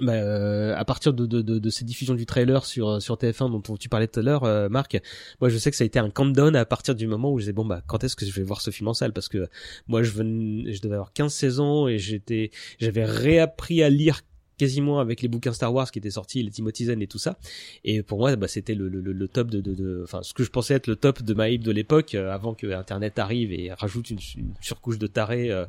bah, 0.01 0.15
euh, 0.15 0.75
à 0.77 0.85
partir 0.85 1.13
de, 1.13 1.27
de, 1.27 1.43
de, 1.43 1.59
de 1.59 1.71
ces 1.71 1.85
diffusions 1.85 2.15
du 2.15 2.27
trailer 2.27 2.65
sur 2.65 3.01
sur 3.01 3.17
TF1 3.17 3.63
dont 3.63 3.77
tu 3.77 3.89
parlais 3.89 4.09
tout 4.09 4.21
à 4.21 4.23
l'heure, 4.23 4.45
euh, 4.45 4.69
Marc, 4.69 5.01
moi 5.41 5.49
je 5.49 5.59
sais 5.59 5.71
que 5.71 5.77
ça 5.77 5.85
a 5.85 5.87
été 5.87 5.99
un 5.99 6.11
countdown 6.11 6.57
à 6.57 6.65
partir 6.65 6.95
du 6.95 7.07
moment 7.07 7.31
où 7.31 7.39
je 7.39 7.45
disais 7.45 7.53
bon 7.53 7.65
bah 7.65 7.83
quand 7.87 8.03
est-ce 8.03 8.17
que 8.17 8.27
je 8.27 8.33
vais 8.33 8.43
voir 8.43 8.61
ce 8.61 8.71
film 8.71 8.89
en 8.89 8.95
salle? 8.95 9.13
Parce 9.13 9.29
que 9.29 9.49
moi 9.87 10.03
je 10.03 10.11
venais, 10.11 10.73
je 10.73 10.81
devais 10.81 10.95
avoir 10.95 11.13
15-16 11.13 11.61
ans 11.61 11.89
et 11.89 11.99
j'étais 11.99 12.51
j'avais 12.81 13.05
réappris 13.05 13.83
à 13.83 13.91
lire 13.91 14.23
quasiment 14.63 15.01
avec 15.01 15.23
les 15.23 15.29
bouquins 15.29 15.53
Star 15.53 15.73
Wars 15.75 15.91
qui 15.91 15.99
étaient 15.99 16.11
sortis, 16.21 16.43
les 16.43 16.51
Timothy 16.51 16.85
Zahn 16.87 17.03
et 17.03 17.09
tout 17.09 17.19
ça. 17.19 17.37
Et 17.85 18.03
pour 18.03 18.19
moi, 18.19 18.37
bah, 18.37 18.47
c'était 18.47 18.75
le, 18.77 18.89
le, 18.89 19.01
le- 19.01 19.13
le 19.13 19.29
top 19.29 19.51
de, 19.51 19.61
de, 19.61 19.75
de- 19.75 20.01
enfin, 20.05 20.21
ce 20.23 20.33
que 20.35 20.45
je 20.45 20.51
pensais 20.51 20.75
être 20.75 20.87
le 20.87 20.97
top 20.97 21.23
de 21.23 21.35
ma 21.35 21.51
hype 21.51 21.65
de 21.65 21.73
l'époque, 21.73 22.15
euh, 22.15 22.31
avant 22.33 22.55
que 22.55 22.67
Internet 22.73 23.19
arrive 23.19 23.53
et 23.53 23.73
rajoute 23.73 24.11
une, 24.11 24.19
une 24.37 24.53
surcouche 24.61 24.99
de 24.99 25.09
tarés 25.09 25.51
euh, 25.51 25.67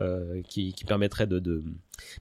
euh, 0.00 0.42
qui, 0.48 0.72
qui 0.74 0.84
permettrait 0.84 1.26
de, 1.26 1.38
de 1.38 1.62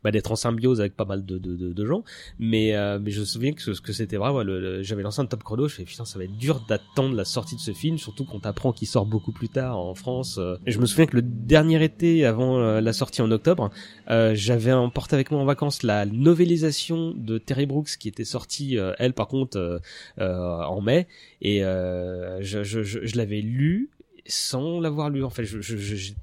bah, 0.04 0.12
d'être 0.12 0.32
en 0.32 0.36
symbiose 0.36 0.80
avec 0.80 0.96
pas 0.96 1.06
mal 1.06 1.26
de, 1.26 1.38
de, 1.38 1.56
de, 1.56 1.74
de 1.74 1.86
gens. 1.86 2.04
Mais, 2.40 2.76
euh, 2.76 3.00
mais 3.02 3.12
je 3.12 3.20
me 3.22 3.26
souviens 3.26 3.54
que, 3.54 3.62
ce- 3.62 3.82
que 3.82 3.94
c'était 3.94 4.18
vraiment, 4.18 4.44
le, 4.44 4.60
le- 4.60 4.84
j'avais 4.84 5.04
lancé 5.04 5.22
un 5.22 5.26
top 5.26 5.44
chrono, 5.44 5.68
je 5.68 5.76
fais 5.76 5.84
putain, 5.84 6.06
ça 6.06 6.18
va 6.20 6.26
être 6.26 6.38
dur 6.38 6.66
d'attendre 6.68 7.16
la 7.16 7.26
sortie 7.26 7.56
de 7.56 7.62
ce 7.62 7.72
film, 7.72 7.98
surtout 7.98 8.26
qu'on 8.26 8.40
t'apprend 8.40 8.72
qu'il 8.74 8.88
sort 8.88 9.06
beaucoup 9.06 9.32
plus 9.32 9.50
tard 9.50 9.78
en 9.78 9.94
France. 9.96 10.38
euh. 10.38 10.56
Et 10.66 10.72
je 10.72 10.80
me 10.80 10.86
souviens 10.86 11.06
que 11.06 11.16
le 11.16 11.22
dernier 11.22 11.84
été 11.84 12.26
avant 12.26 12.58
euh, 12.60 12.82
la 12.82 12.94
sortie 12.94 13.22
en 13.22 13.32
octobre, 13.32 13.70
euh, 14.10 14.34
j'avais 14.36 14.72
emporté 14.74 15.16
avec 15.16 15.32
moi 15.32 15.40
en 15.42 15.46
vacances 15.46 15.84
la 15.84 16.06
novélisation 16.06 17.12
de 17.16 17.38
Terry 17.38 17.66
Brooks 17.66 17.98
qui 18.00 18.08
était 18.08 18.26
sortie, 18.26 18.78
euh, 18.78 18.94
elle 19.00 19.14
par 19.14 19.28
contre, 19.28 19.80
euh, 20.20 20.64
en 20.64 20.82
mai, 20.82 21.08
et 21.42 21.60
je, 21.62 22.64
je, 22.64 22.84
je, 22.84 23.06
je 23.06 23.18
l'avais 23.18 23.42
lu 23.42 23.90
sans 24.26 24.80
l'avoir 24.80 25.10
lu. 25.10 25.24
En 25.24 25.30
fait, 25.30 25.44
je, 25.46 25.62
je, 25.62 25.78
je- 25.78 26.14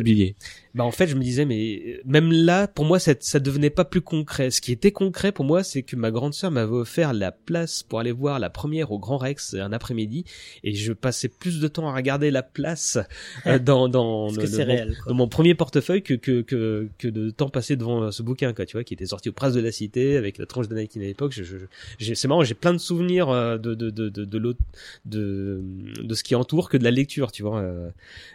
oublié. 0.00 0.34
Bah 0.74 0.84
en 0.84 0.90
fait 0.92 1.08
je 1.08 1.16
me 1.16 1.22
disais 1.22 1.44
mais 1.44 2.00
même 2.04 2.30
là 2.32 2.68
pour 2.68 2.84
moi 2.84 2.98
ça, 3.00 3.14
ça 3.18 3.40
devenait 3.40 3.70
pas 3.70 3.84
plus 3.84 4.00
concret. 4.00 4.50
Ce 4.50 4.60
qui 4.60 4.70
était 4.72 4.92
concret 4.92 5.32
pour 5.32 5.44
moi 5.44 5.64
c'est 5.64 5.82
que 5.82 5.96
ma 5.96 6.10
grande 6.10 6.32
sœur 6.34 6.50
m'avait 6.50 6.70
offert 6.72 7.12
la 7.12 7.32
place 7.32 7.82
pour 7.82 7.98
aller 8.00 8.12
voir 8.12 8.38
la 8.38 8.50
première 8.50 8.92
au 8.92 8.98
Grand 8.98 9.18
Rex 9.18 9.54
un 9.54 9.72
après-midi. 9.72 10.24
Et 10.62 10.74
je 10.74 10.92
passais 10.92 11.28
plus 11.28 11.58
de 11.60 11.66
temps 11.68 11.88
à 11.88 11.94
regarder 11.94 12.30
la 12.30 12.42
place 12.42 12.98
euh, 13.46 13.58
dans 13.58 13.88
dans 13.88 14.28
le- 14.30 14.64
réel. 14.64 14.96
dans 15.08 15.14
mon 15.14 15.26
premier 15.28 15.54
portefeuille 15.54 16.02
que 16.02 16.14
que 16.14 16.42
que 16.42 16.88
que 16.98 17.08
de 17.08 17.30
temps 17.30 17.48
passé 17.50 17.76
devant 17.76 18.02
euh, 18.04 18.10
ce 18.12 18.22
bouquin 18.22 18.52
quoi 18.52 18.64
tu 18.66 18.76
vois 18.76 18.84
qui 18.84 18.94
était 18.94 19.06
sorti 19.06 19.28
au 19.28 19.32
Prince 19.32 19.54
de 19.54 19.60
la 19.60 19.72
Cité 19.72 20.16
avec 20.16 20.38
la 20.38 20.46
tranche 20.46 20.68
d'Anakin 20.68 21.00
à 21.00 21.04
l'époque. 21.04 21.32
Je, 21.32 21.42
je, 21.98 22.14
c'est 22.14 22.28
marrant 22.28 22.44
j'ai 22.44 22.54
plein 22.54 22.72
de 22.72 22.78
souvenirs 22.78 23.28
euh, 23.28 23.58
de 23.58 23.74
de 23.74 23.90
de 23.90 24.08
de 24.08 24.24
de, 24.24 24.38
l'autre- 24.38 24.60
de 25.04 25.62
de 26.02 26.14
ce 26.14 26.22
qui 26.22 26.34
entoure 26.34 26.68
que 26.68 26.76
de 26.76 26.84
la 26.84 26.90
lecture 26.90 27.32
tu 27.32 27.42
vois 27.42 27.64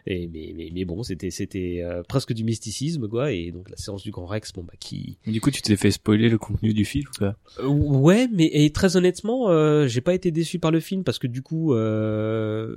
et 0.08 0.28
mais 0.28 0.54
mais, 0.56 0.70
mais 0.74 0.86
bon 0.86 1.04
c'était 1.04 1.32
c'était 1.32 1.82
euh, 1.84 2.04
presque 2.26 2.36
du 2.36 2.44
mysticisme 2.44 3.08
quoi 3.08 3.32
et 3.32 3.52
donc 3.52 3.70
la 3.70 3.78
séance 3.78 4.02
du 4.04 4.12
Grand 4.12 4.26
Rex 4.26 4.52
bon 4.54 4.64
bah 4.64 4.74
qui 4.80 5.18
du 5.28 5.42
coup, 5.42 5.52
tu 5.52 5.62
t'es 5.62 5.76
fait 5.76 5.92
spoiler 5.92 6.30
le 6.30 6.38
contenu 6.38 6.74
du 6.74 6.86
film 6.86 7.06
pas 7.20 7.36
euh, 7.60 7.68
ouais 7.68 8.28
mais 8.34 8.50
et 8.52 8.72
très 8.72 8.98
honnêtement 8.98 9.50
euh, 9.50 9.88
j'ai 9.88 10.02
pas 10.02 10.14
été 10.14 10.32
déçu 10.32 10.58
par 10.60 10.72
le 10.72 10.80
film 10.80 11.04
parce 11.04 11.20
que 11.20 11.28
du 11.28 11.42
coup 11.42 11.74
euh, 11.74 12.76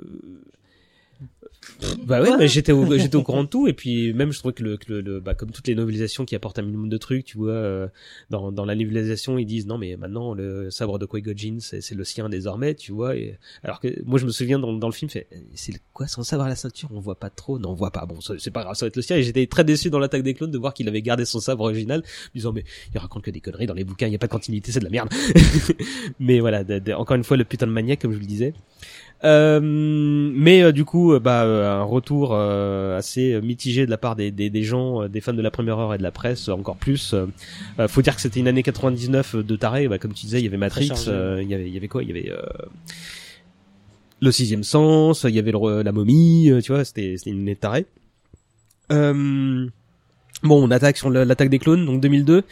Bah 2.07 2.21
ouais, 2.21 2.37
mais 2.39 2.49
j'étais 2.49 2.73
au, 2.73 2.97
j'étais 2.97 3.17
au 3.17 3.23
courant 3.23 3.45
de 3.45 3.49
tout 3.49 3.69
et 3.69 3.73
puis 3.73 4.13
même 4.13 4.33
je 4.33 4.39
trouvais 4.39 4.55
que 4.55 4.63
le, 4.65 4.77
que 4.77 4.93
le, 4.93 5.01
le- 5.01 5.21
bah 5.21 5.35
comme 5.35 5.51
toutes 5.51 5.67
les 5.69 5.75
novelisations 5.75 6.25
qui 6.25 6.35
apportent 6.35 6.59
un 6.59 6.63
minimum 6.63 6.89
de 6.89 6.97
trucs, 6.97 7.25
tu 7.25 7.37
vois, 7.39 7.53
euh, 7.53 7.89
dans 8.31 8.51
dans 8.51 8.65
la 8.65 8.75
novelisation 8.75 9.39
ils 9.39 9.45
disent 9.47 9.67
non 9.67 9.79
mais 9.79 9.97
maintenant 9.97 10.35
le 10.35 10.71
sabre 10.71 10.99
de 10.99 11.07
Qui-Gon 11.07 11.33
Jinn 11.37 11.61
c'est 11.61 11.81
c'est 11.81 11.95
le 11.95 12.03
sien 12.05 12.29
désormais, 12.29 12.75
tu 12.75 12.93
vois. 12.93 13.17
Et 13.17 13.39
alors 13.63 13.79
que 13.81 13.89
moi 14.05 14.19
je 14.19 14.27
me 14.27 14.31
souviens 14.31 14.59
dans 14.59 14.73
dans 14.73 14.89
le 14.89 14.93
film 14.93 15.11
fait 15.11 15.29
c'est 15.55 15.75
quoi 15.93 16.07
son 16.09 16.23
sabre 16.25 16.45
à 16.45 16.49
la 16.49 16.57
ceinture, 16.57 16.89
on 16.93 17.01
voit 17.01 17.19
pas 17.21 17.31
trop, 17.31 17.59
non 17.59 17.71
on 17.71 17.75
voit 17.75 17.91
pas. 17.93 18.07
Bon 18.07 18.17
c'est 18.21 18.51
pas 18.51 18.63
grave, 18.65 18.75
ça 18.75 18.87
va 18.87 18.89
être 18.89 18.97
le 18.97 19.03
sien. 19.03 19.17
Et 19.17 19.23
j'étais 19.23 19.47
très 19.47 19.65
déçu 19.65 19.91
dans 19.91 19.99
l'attaque 20.01 20.23
des 20.23 20.35
clones 20.35 20.51
de 20.51 20.59
voir 20.59 20.75
qu'il 20.75 20.89
avait 20.89 21.03
gardé 21.03 21.25
son 21.25 21.39
sabre 21.41 21.65
original, 21.65 22.03
disant 22.35 22.53
mais 22.53 22.65
il 22.93 22.99
raconte 22.99 23.23
que 23.23 23.31
des 23.31 23.41
conneries 23.41 23.67
dans 23.67 23.75
les 23.75 23.85
bouquins, 23.85 24.07
il 24.07 24.13
y 24.13 24.17
a 24.17 24.19
pas 24.19 24.27
de 24.27 24.33
continuité, 24.33 24.73
c'est 24.73 24.81
de 24.81 24.85
la 24.85 24.91
merde. 24.91 25.11
mais 26.19 26.41
voilà, 26.41 26.65
de- 26.65 26.79
de- 26.79 26.93
encore 26.93 27.17
une 27.17 27.25
fois 27.25 27.37
le 27.37 27.45
putain 27.45 27.67
de 27.67 27.73
maniaque 27.73 28.01
comme 28.03 28.13
je 28.13 28.19
le 28.19 28.27
disais. 28.27 28.55
Euh, 29.25 29.59
mais 29.61 30.63
euh, 30.63 30.71
du 30.73 30.85
coup, 30.85 31.13
euh, 31.13 31.19
bah, 31.19 31.43
euh, 31.45 31.81
un 31.81 31.83
retour 31.83 32.31
euh, 32.33 32.97
assez 32.97 33.41
mitigé 33.41 33.85
de 33.85 33.91
la 33.91 33.99
part 33.99 34.15
des, 34.15 34.31
des, 34.31 34.49
des 34.51 34.63
gens, 34.63 35.09
des 35.09 35.21
fans 35.21 35.33
de 35.33 35.43
la 35.43 35.51
première 35.51 35.79
heure 35.79 35.95
et 35.95 35.99
de 35.99 36.03
la 36.05 36.13
presse, 36.13 36.49
encore 36.49 36.77
plus. 36.77 37.15
Faut 37.89 38.03
dire 38.03 38.15
que 38.15 38.21
c'était 38.23 38.39
une 38.41 38.49
année 38.49 38.63
99 38.63 39.37
de 39.37 39.57
taré. 39.57 39.89
Bah, 39.89 39.99
comme 39.99 40.13
tu 40.13 40.27
disais, 40.27 40.39
il 40.41 40.45
y 40.45 40.49
avait 40.49 40.57
Matrix, 40.57 40.89
euh, 41.09 41.41
il 41.43 41.49
y 41.51 41.55
avait, 41.55 41.67
il 41.67 41.75
y 41.75 41.77
avait 41.77 41.89
quoi? 41.89 42.03
Il 42.03 42.09
y 42.09 42.13
avait 42.13 42.31
euh, 42.31 42.41
le 44.21 44.31
sixième 44.33 44.65
sens, 44.65 45.25
il 45.29 45.35
y 45.35 45.39
avait 45.39 45.53
le- 45.53 45.83
la 45.83 45.93
momie, 45.93 46.51
tu 46.63 46.73
vois, 46.73 46.85
c'était 46.85 47.15
une 47.27 47.41
année 47.41 47.55
de 47.55 47.61
taré. 47.61 47.87
Euh, 48.93 49.67
bon, 50.43 50.65
on 50.67 50.71
attaque 50.71 50.97
sur 50.97 51.11
l'attaque 51.11 51.51
des 51.51 51.59
clones, 51.59 51.85
donc 51.87 52.01
2002. 52.01 52.43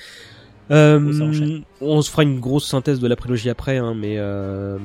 Euh, 0.71 1.61
on 1.81 2.03
se 2.03 2.11
fera 2.11 2.23
une 2.25 2.41
grosse 2.41 2.67
synthèse 2.67 2.99
de 3.01 3.07
la 3.07 3.17
prélogie 3.17 3.51
après, 3.51 3.79
hein, 3.79 3.95
mais 3.97 4.17
euh, 4.19 4.79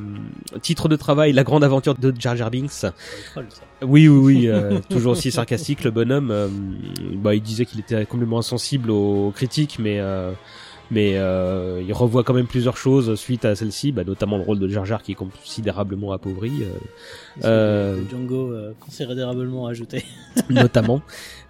titre 0.61 0.87
de 0.87 0.95
travail, 0.95 1.33
la 1.33 1.43
grande 1.43 1.63
aventure 1.63 1.95
de 1.95 2.13
Jar 2.19 2.35
Jar 2.35 2.51
Binks. 2.51 2.69
Troll, 3.31 3.45
ça. 3.49 3.61
Oui, 3.83 4.07
oui, 4.07 4.35
oui, 4.35 4.47
euh, 4.47 4.79
toujours 4.89 5.13
aussi 5.13 5.31
sarcastique 5.31 5.83
le 5.83 5.91
bonhomme. 5.91 6.29
euh, 6.31 6.47
bah, 7.15 7.33
il 7.33 7.41
disait 7.41 7.65
qu'il 7.65 7.79
était 7.79 8.05
complètement 8.05 8.39
insensible 8.39 8.91
aux 8.91 9.31
critiques, 9.35 9.77
mais 9.79 9.99
euh, 9.99 10.33
mais 10.91 11.13
euh, 11.15 11.81
il 11.87 11.93
revoit 11.93 12.23
quand 12.23 12.33
même 12.33 12.47
plusieurs 12.47 12.75
choses 12.77 13.15
suite 13.15 13.45
à 13.45 13.55
celle-ci, 13.55 13.91
bah, 13.93 14.03
notamment 14.03 14.37
le 14.37 14.43
rôle 14.43 14.59
de 14.59 14.67
Jar 14.67 14.85
Jar 14.85 15.01
qui 15.01 15.13
est 15.13 15.15
considérablement 15.15 16.11
appauvri, 16.11 16.51
euh, 16.61 17.45
Euh, 17.45 18.01
Django 18.11 18.51
euh, 18.51 18.73
considérablement 18.79 19.67
ajouté. 19.67 20.03
notamment. 20.49 21.01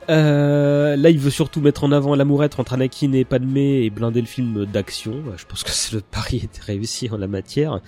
Euh, 0.09 0.95
là, 0.95 1.09
il 1.09 1.19
veut 1.19 1.29
surtout 1.29 1.61
mettre 1.61 1.83
en 1.83 1.91
avant 1.91 2.15
l'amourette 2.15 2.59
entre 2.59 2.73
Anakin 2.73 3.13
et 3.13 3.23
Padmé 3.23 3.83
et 3.83 3.89
blinder 3.89 4.19
le 4.21 4.27
film 4.27 4.65
d'action. 4.65 5.13
Je 5.37 5.45
pense 5.45 5.63
que 5.63 5.69
c'est 5.71 5.93
le 5.93 6.01
pari 6.01 6.37
était 6.43 6.61
réussi 6.61 7.09
en 7.09 7.17
la 7.17 7.27
matière. 7.27 7.79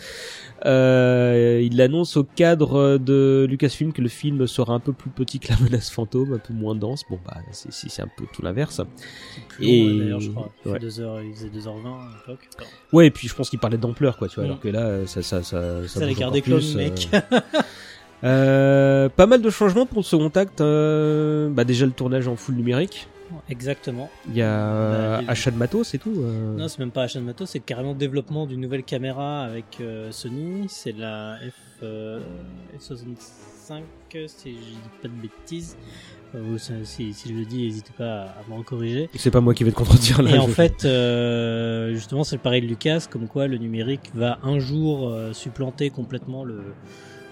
Euh, 0.66 1.60
il 1.64 1.82
annonce 1.82 2.16
au 2.16 2.24
cadre 2.24 2.98
de 2.98 3.46
Lucasfilm 3.50 3.92
que 3.92 4.02
le 4.02 4.08
film 4.08 4.48
sera 4.48 4.74
un 4.74 4.80
peu 4.80 4.94
plus 4.94 5.10
petit 5.10 5.40
que 5.40 5.50
la 5.52 5.60
menace 5.60 5.90
fantôme, 5.90 6.34
un 6.34 6.38
peu 6.38 6.54
moins 6.54 6.76
dense. 6.76 7.04
Bon, 7.10 7.20
bah, 7.26 7.38
c'est 7.52 8.02
un 8.02 8.10
peu 8.16 8.26
tout 8.32 8.42
l'inverse. 8.42 8.80
Et- 9.60 9.84
long, 9.86 9.98
d'ailleurs, 10.00 10.20
je 10.22 10.30
crois. 10.32 10.50
Il, 10.66 10.72
ouais. 10.72 10.80
deux 10.80 11.00
heures, 11.02 11.22
il 11.22 11.34
faisait 11.34 11.50
2h20 11.50 11.86
à 11.88 12.10
l'époque. 12.28 12.48
Ouais, 12.94 13.08
et 13.08 13.12
puis 13.12 13.28
je 13.28 13.36
pense 13.36 13.50
qu'il 13.50 13.60
parlait 13.60 13.78
d'ampleur, 13.78 14.18
quoi, 14.18 14.30
tu 14.30 14.36
vois, 14.36 14.44
Mm. 14.44 14.48
alors 14.48 14.60
que 14.62 14.68
là, 14.70 14.80
euh, 14.82 15.06
ça, 15.08 15.22
ça, 15.22 15.44
ça, 15.44 15.86
ça 15.88 16.06
des 16.06 16.42
clones, 16.42 16.60
plus, 16.60 16.76
euh. 16.76 16.78
mec. 16.78 17.10
Euh, 18.24 19.10
pas 19.10 19.26
mal 19.26 19.42
de 19.42 19.50
changements 19.50 19.86
pour 19.86 19.98
le 20.00 20.04
second 20.04 20.30
acte. 20.30 20.62
euh, 20.62 21.50
bah 21.50 21.64
déjà 21.66 21.86
le 21.86 21.92
tournage 21.92 22.28
en 22.28 22.36
full 22.36 22.56
numérique. 22.56 23.08
Exactement. 23.50 24.10
Il 24.30 24.36
y 24.36 24.42
a 24.44 24.48
Bah, 25.16 25.22
les- 25.22 25.30
achat 25.30 25.50
de 25.52 25.58
matos, 25.58 25.88
c'est 25.88 25.98
tout. 25.98 26.14
euh. 26.18 26.56
Non, 26.56 26.68
c'est 26.68 26.80
même 26.80 26.92
pas 26.92 27.04
achat 27.04 27.20
de 27.20 27.26
matos, 27.26 27.50
c'est 27.50 27.60
carrément 27.60 27.92
le 27.94 27.98
développement 27.98 28.46
d'une 28.46 28.62
nouvelle 28.62 28.84
caméra 28.84 29.44
avec 29.44 29.66
euh, 29.82 30.12
Sony. 30.12 30.66
C'est 30.70 30.96
la 30.96 31.38
F, 31.50 31.54
euh, 31.84 32.20
F65, 32.78 33.82
si 34.28 34.52
je 34.52 34.56
dis 34.56 34.78
pas 35.02 35.08
de 35.08 35.14
bêtises. 35.22 35.76
Euh, 36.36 36.54
ou 36.54 36.58
si, 36.58 37.14
si 37.14 37.30
je 37.30 37.34
le 37.34 37.46
dis, 37.46 37.64
n'hésitez 37.64 37.94
pas 37.98 38.24
à, 38.24 38.36
me 38.50 38.62
corriger. 38.64 39.10
C'est 39.16 39.32
pas 39.32 39.42
moi 39.42 39.54
qui 39.54 39.64
vais 39.64 39.72
te 39.72 39.76
contredire 39.78 40.22
là. 40.22 40.32
Et 40.36 40.40
en 40.40 40.48
fait, 40.48 40.86
euh, 40.86 41.94
justement, 41.94 42.24
c'est 42.24 42.36
le 42.38 42.42
pari 42.42 42.62
de 42.62 42.68
Lucas, 42.68 43.08
comme 43.10 43.28
quoi 43.28 43.48
le 43.48 43.58
numérique 43.58 44.12
va 44.16 44.40
un 44.44 44.60
jour 44.60 45.10
euh, 45.10 45.34
supplanter 45.34 45.90
complètement 45.90 46.44
le, 46.44 46.64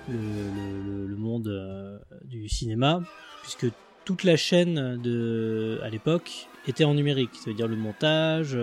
le, 0.10 0.16
le- 0.16 1.08
le- 1.08 1.16
monde 1.16 1.48
euh, 1.48 1.98
du 2.26 2.50
cinéma, 2.50 3.02
puisque 3.44 3.68
toute 4.06 4.24
la 4.24 4.36
chaîne 4.36 5.00
de, 5.02 5.80
à 5.84 5.90
l'époque 5.90 6.48
était 6.68 6.84
en 6.84 6.96
numérique, 6.96 7.30
ça 7.36 7.52
veut 7.52 7.56
dire 7.56 7.68
le 7.68 7.76
montage, 7.76 8.58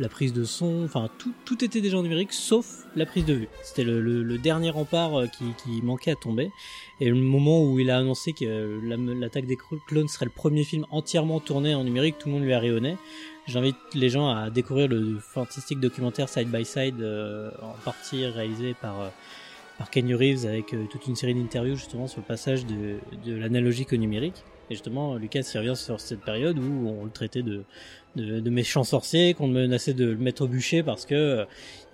la 0.00 0.08
prise 0.08 0.32
de 0.32 0.42
son, 0.44 0.84
enfin 0.84 1.08
tout, 1.18 1.32
tout 1.44 1.64
était 1.64 1.80
déjà 1.80 1.98
en 1.98 2.02
numérique 2.02 2.32
sauf 2.32 2.66
la 2.96 3.06
prise 3.06 3.24
de 3.24 3.34
vue. 3.34 3.48
C'était 3.62 3.84
le, 3.84 4.00
le- 4.00 4.22
le 4.24 4.38
dernier 4.38 4.70
rempart 4.70 5.20
euh, 5.20 5.26
qui, 5.28 5.44
qui 5.62 5.80
manquait 5.82 6.10
à 6.10 6.16
tomber. 6.16 6.50
Et 7.00 7.08
le 7.08 7.14
moment 7.14 7.62
où 7.64 7.78
il 7.78 7.90
a 7.90 7.98
annoncé 7.98 8.32
que 8.32 8.44
euh, 8.44 8.80
la- 8.84 8.96
l'attaque 9.14 9.46
des 9.46 9.56
clones 9.86 10.08
serait 10.08 10.26
le 10.26 10.32
premier 10.32 10.64
film 10.64 10.84
entièrement 10.90 11.38
tourné 11.40 11.74
en 11.74 11.84
numérique, 11.84 12.16
tout 12.18 12.28
le 12.28 12.34
monde 12.34 12.42
lui 12.44 12.52
a 12.52 12.58
rayonné. 12.58 12.96
J'invite 13.46 13.76
les 13.94 14.10
gens 14.10 14.28
à 14.28 14.50
découvrir 14.50 14.88
le 14.88 15.18
fantastique 15.20 15.78
documentaire 15.80 16.28
Side 16.28 16.48
by 16.50 16.64
Side, 16.64 17.00
euh, 17.00 17.50
en 17.62 17.72
partie 17.84 18.26
réalisé 18.26 18.74
par, 18.74 19.00
euh, 19.00 19.08
par 19.80 19.88
Kenny 19.88 20.12
Reeves 20.12 20.44
avec 20.44 20.74
euh, 20.74 20.84
toute 20.90 21.06
une 21.06 21.16
série 21.16 21.32
d'interviews 21.32 21.74
justement 21.74 22.06
sur 22.06 22.20
le 22.20 22.26
passage 22.26 22.66
de, 22.66 22.98
de 23.24 23.34
l'analogique 23.34 23.94
au 23.94 23.96
numérique. 23.96 24.44
Et 24.68 24.74
justement, 24.74 25.14
Lucas 25.14 25.40
revient 25.54 25.74
sur 25.74 25.98
cette 25.98 26.20
période 26.20 26.58
où 26.58 26.86
on 27.00 27.04
le 27.06 27.10
traitait 27.10 27.42
de, 27.42 27.64
de, 28.14 28.40
de 28.40 28.50
méchant 28.50 28.84
sorcier, 28.84 29.32
qu'on 29.32 29.48
menaçait 29.48 29.94
de 29.94 30.04
le 30.04 30.18
mettre 30.18 30.42
au 30.42 30.48
bûcher 30.48 30.82
parce 30.82 31.06
que 31.06 31.14
euh, 31.14 31.44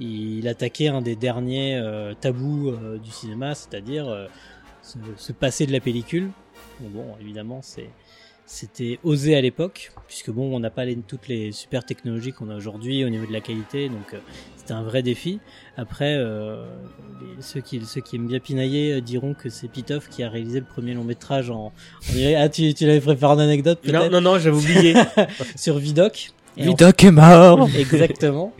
il 0.00 0.48
attaquait 0.48 0.88
un 0.88 1.00
des 1.00 1.14
derniers 1.14 1.76
euh, 1.76 2.12
tabous 2.20 2.72
du 3.04 3.10
cinéma, 3.12 3.54
c'est-à-dire 3.54 4.28
se, 4.82 4.98
se 5.16 5.32
passer 5.32 5.64
de 5.64 5.72
la 5.72 5.78
pellicule. 5.78 6.30
Bon 6.80 7.14
évidemment, 7.20 7.60
c'est 7.62 7.88
c'était 8.46 8.98
osé 9.02 9.34
à 9.36 9.40
l'époque, 9.40 9.90
puisque 10.06 10.30
bon, 10.30 10.54
on 10.54 10.60
n'a 10.60 10.70
pas 10.70 10.84
les, 10.84 10.94
toutes 10.96 11.26
les 11.28 11.50
super 11.52 11.84
technologies 11.84 12.32
qu'on 12.32 12.48
a 12.48 12.54
aujourd'hui 12.56 13.04
au 13.04 13.08
niveau 13.08 13.26
de 13.26 13.32
la 13.32 13.40
qualité, 13.40 13.88
donc 13.88 14.14
euh, 14.14 14.18
c'était 14.56 14.72
un 14.72 14.82
vrai 14.84 15.02
défi. 15.02 15.40
Après, 15.76 16.14
euh, 16.16 16.64
les- 17.20 17.42
ceux, 17.42 17.60
qui, 17.60 17.84
ceux 17.84 18.00
qui 18.00 18.16
aiment 18.16 18.28
bien 18.28 18.38
pinailler 18.38 18.92
euh, 18.94 19.00
diront 19.00 19.34
que 19.34 19.48
c'est 19.50 19.66
Pitoff 19.68 20.08
qui 20.08 20.22
a 20.22 20.28
réalisé 20.30 20.60
le 20.60 20.66
premier 20.66 20.94
long 20.94 21.02
métrage 21.04 21.50
en. 21.50 21.72
on 22.08 22.12
dirait- 22.12 22.36
ah, 22.36 22.48
tu, 22.48 22.72
tu 22.72 22.86
l'avais 22.86 23.00
préparé 23.00 23.34
une 23.34 23.40
anecdote 23.40 23.80
Non, 23.84 23.92
peut-être 24.00 24.12
non, 24.12 24.20
non, 24.20 24.38
j'avais 24.38 24.56
oublié. 24.56 24.94
sur 25.56 25.78
Vidoc. 25.78 26.30
En- 26.58 26.62
Vidoc 26.62 27.02
est 27.04 27.10
mort 27.10 27.68
Exactement. 27.76 28.52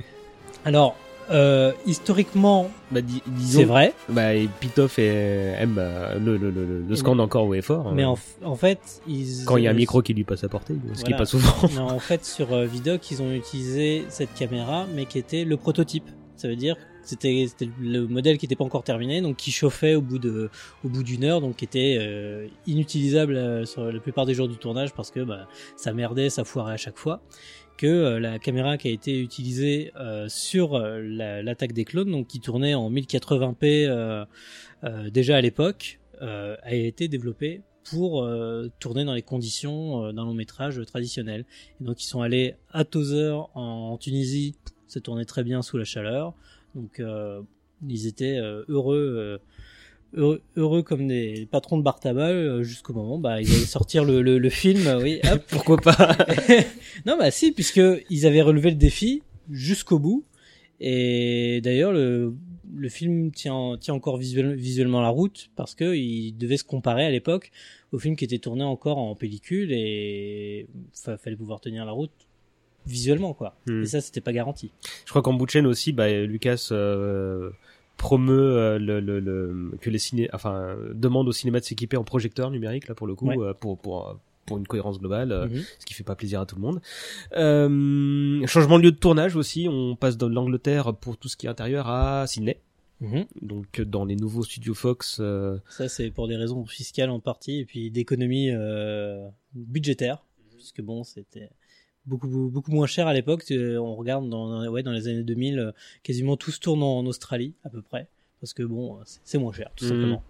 Alors, 0.65 0.97
euh, 1.31 1.73
historiquement, 1.87 2.71
bah, 2.91 3.01
dis- 3.01 3.23
disons, 3.27 3.59
c'est 3.61 3.65
vrai, 3.65 3.95
Bah, 4.09 4.35
et 4.35 4.49
Pitoff 4.61 4.99
et, 4.99 5.07
aime 5.59 5.77
euh, 5.79 6.19
le, 6.19 6.37
le, 6.37 6.51
le, 6.51 6.83
le 6.83 6.97
scande 6.97 7.21
encore 7.21 7.47
haut 7.47 7.55
et 7.55 7.63
fort. 7.63 7.93
mais 7.93 8.05
euh, 8.05 8.09
en, 8.09 8.19
en 8.45 8.55
fait, 8.57 8.79
ils. 9.09 9.45
quand 9.45 9.57
il 9.57 9.65
y 9.65 9.69
a 9.69 9.71
un 9.71 9.75
micro 9.75 10.03
qui 10.03 10.15
lui 10.15 10.25
passe 10.25 10.45
à 10.45 10.49
portée, 10.49 10.75
ce 10.95 11.05
qui 11.05 11.13
est 11.13 11.17
pas 11.17 11.27
souvent. 11.27 11.53
Non, 11.75 11.89
en 11.91 11.99
fait, 11.99 12.25
sur 12.25 12.53
euh, 12.53 12.67
Vidoc, 12.67 13.11
ils 13.11 13.23
ont 13.23 13.33
utilisé 13.33 14.05
cette 14.09 14.33
caméra, 14.35 14.87
mais 14.95 15.05
qui 15.07 15.19
était 15.19 15.45
le 15.45 15.57
prototype. 15.57 16.05
Ça 16.37 16.49
veut 16.49 16.57
dire 16.57 16.77
que 16.77 16.83
c'était 17.03 17.47
c'était 17.49 17.71
le 17.81 18.07
modèle 18.07 18.37
qui 18.37 18.45
n'était 18.45 18.57
pas 18.57 18.65
encore 18.65 18.83
terminé, 18.83 19.23
donc 19.23 19.37
qui 19.37 19.51
chauffait 19.51 19.95
au 19.95 20.03
bout 20.03 20.19
de 20.19 20.51
au 20.85 20.89
bout 20.89 21.03
d'une 21.03 21.25
heure, 21.25 21.41
donc 21.41 21.57
qui 21.57 21.65
était 21.65 21.97
euh, 21.99 22.47
inutilisable 22.67 23.37
euh, 23.37 23.65
sur 23.65 23.85
la 23.91 24.01
plupart 24.01 24.27
des 24.27 24.35
jours 24.35 24.47
du 24.49 24.57
tournage 24.59 24.93
parce 24.93 25.11
que 25.11 25.21
bah, 25.21 25.49
ça 25.77 25.93
merdait, 25.95 26.29
ça 26.29 26.45
foirait 26.45 26.75
à 26.75 26.77
chaque 26.77 26.99
fois. 26.99 27.21
Que 27.77 27.87
euh, 27.87 28.21
la 28.21 28.39
caméra 28.39 28.79
qui 28.79 28.89
a 28.89 28.91
été 28.91 29.21
utilisée 29.21 29.93
euh, 29.97 30.29
sur 30.29 30.75
euh, 30.75 31.03
la- 31.03 31.43
l'attaque 31.43 31.73
des 31.73 31.85
clones, 31.85 32.11
donc 32.11 32.27
qui 32.27 32.41
tournait 32.41 32.75
en 32.75 32.91
1080p 32.91 33.87
euh, 33.87 34.25
euh, 34.85 35.11
déjà 35.11 35.37
à 35.37 35.41
l'époque, 35.41 35.99
a 36.23 36.75
été 36.75 37.09
développée 37.09 37.61
pour 37.91 38.27
tourner 38.81 39.05
dans 39.05 39.13
les 39.13 39.21
conditions 39.21 40.11
d'un 40.15 40.25
long 40.25 40.33
métrage 40.33 40.81
traditionnel. 40.87 41.45
Et 41.79 41.85
donc 41.85 42.03
ils 42.03 42.07
sont 42.07 42.23
allés 42.23 42.55
à 42.73 42.85
Tozeur 42.87 43.51
en 43.55 43.99
Tunisie, 43.99 44.55
ça 44.87 45.01
tournait 45.01 45.27
très 45.27 45.45
bien 45.45 45.61
sous 45.61 45.77
la 45.77 45.85
chaleur. 45.85 46.33
Donc 46.75 47.03
ils 47.87 48.07
étaient 48.07 48.39
heureux, 48.69 49.39
heureux, 50.17 50.43
heureux 50.57 50.83
comme 50.83 51.07
des 51.07 51.47
patrons 51.51 51.79
de 51.79 51.83
bar 51.83 52.01
tabac 52.01 52.31
euh, 52.31 52.63
jusqu'au 52.63 52.93
moment 52.95 53.19
bah 53.19 53.41
ils 53.41 53.49
allaient 53.49 53.65
sortir 53.65 54.05
le, 54.05 54.23
le, 54.23 54.39
le 54.39 54.51
film, 54.51 54.87
euh, 54.87 55.01
oui, 55.03 55.21
hop. 55.31 55.43
Pourquoi 55.49 55.77
pas 55.77 56.17
non 57.07 57.17
bah 57.19 57.31
si 57.31 57.53
puisque 57.53 57.81
ils 58.11 58.27
avaient 58.27 58.43
relevé 58.43 58.71
le 58.71 58.77
défi 58.77 59.23
jusqu'au 59.51 59.99
bout. 59.99 60.25
Et 60.81 61.61
d'ailleurs 61.63 61.93
le 61.93 62.35
le 62.75 62.89
film 62.91 63.31
tient, 63.31 63.77
tient 63.81 63.95
encore 63.95 64.19
visuel- 64.19 64.55
visuellement 64.57 65.01
la 65.01 65.09
route 65.09 65.51
parce 65.57 65.75
que 65.75 65.95
il 65.95 66.33
devait 66.37 66.57
se 66.59 66.65
comparer 66.65 67.07
à 67.07 67.11
l'époque 67.11 67.51
au 67.93 67.99
film 67.99 68.17
qui 68.17 68.25
était 68.25 68.39
tourné 68.39 68.65
encore 68.65 68.99
en 68.99 69.15
pellicule 69.15 69.73
et 69.73 70.67
fa- 70.93 71.17
fallait 71.17 71.37
pouvoir 71.37 71.61
tenir 71.61 71.87
la 71.87 71.93
route 71.93 72.11
visuellement 72.87 73.33
quoi. 73.33 73.57
Hmm. 73.67 73.83
Et 73.83 73.87
ça 73.87 74.01
c'était 74.03 74.21
pas 74.21 74.33
garanti. 74.33 74.73
Je 75.07 75.11
crois 75.11 75.23
qu'en 75.23 75.33
bout 75.33 75.47
de 75.47 75.51
chaîne 75.51 75.67
aussi, 75.67 75.93
bah, 75.93 76.11
Lucas 76.25 76.69
euh, 76.73 77.51
promeut 77.97 78.57
euh, 78.57 78.79
le, 78.79 79.01
le, 79.01 79.21
le- 79.21 79.77
que 79.81 79.91
les 79.91 79.99
ciné, 79.99 80.29
enfin 80.33 80.77
demande 80.95 81.29
au 81.29 81.33
cinéma 81.33 81.61
de 81.61 81.65
s'équiper 81.65 81.97
en 81.97 82.05
projecteur 82.05 82.51
numérique 82.51 82.89
là 82.89 82.95
pour 82.95 83.07
le 83.07 83.15
coup, 83.15 83.27
Ouais. 83.29 83.39
euh, 83.39 83.55
pour 83.55 83.79
pour 83.79 84.19
pour 84.47 84.59
une 84.59 84.67
cohérence 84.67 85.01
globale, 85.01 85.33
euh, 85.33 85.49
Mhm. 85.49 85.63
ce 85.81 85.87
qui 85.87 85.93
fait 85.95 86.05
pas 86.05 86.15
plaisir 86.15 86.41
à 86.41 86.47
tout 86.47 86.55
le 86.55 86.63
monde. 86.63 86.81
Euh, 87.37 88.47
changement 88.47 88.79
de 88.79 88.85
lieu 88.85 88.93
de 88.93 88.97
tournage 88.97 89.37
aussi, 89.37 89.67
on 89.69 89.97
passe 89.97 90.17
de 90.17 90.27
l'Angleterre 90.27 90.95
pour 90.95 91.17
tout 91.17 91.29
ce 91.29 91.37
qui 91.37 91.47
est 91.47 91.49
intérieur 91.49 91.89
à 91.89 92.27
Sydney. 92.27 92.61
Mhm. 93.01 93.27
Donc 93.43 93.81
euh, 93.81 93.85
dans 93.85 94.05
les 94.05 94.17
nouveaux 94.17 94.43
studios 94.43 94.75
Fox, 94.75 95.19
euh, 95.21 95.59
Ça, 95.69 95.89
c'est 95.89 96.11
pour 96.11 96.29
des 96.29 96.37
raisons 96.37 96.65
fiscales 96.65 97.11
en 97.11 97.21
partie 97.21 97.59
et 97.61 97.65
puis 97.65 97.91
d'économie 97.91 98.51
euh, 98.51 99.27
budgétaire, 99.55 100.25
puisque 100.55 100.81
bon, 100.81 101.03
c'était 101.05 101.51
beaucoup 102.07 102.51
beaucoup 102.53 102.71
moins 102.73 102.87
cher 102.87 103.07
à 103.07 103.15
l'époque. 103.15 103.45
Euh, 103.51 103.79
On 103.79 103.95
regarde 103.97 104.29
dans 104.29 104.67
ouais 104.69 104.83
dans 104.83 104.93
les 104.93 105.09
années 105.09 105.23
2000, 105.25 105.59
euh, 105.59 105.73
quasiment 106.03 106.37
tout 106.37 106.51
se 106.51 106.61
tourne 106.61 106.83
en, 106.83 106.99
en 106.99 107.07
Australie 107.07 107.55
à 107.65 107.69
peu 107.71 107.83
près, 107.83 108.09
parce 108.41 108.55
que 108.55 108.63
bon, 108.63 108.99
c'est- 109.05 109.21
c'est 109.25 109.39
moins 109.39 109.53
cher 109.53 109.71
tout 109.77 109.85
Mhm. 109.85 109.91
simplement. 109.91 110.23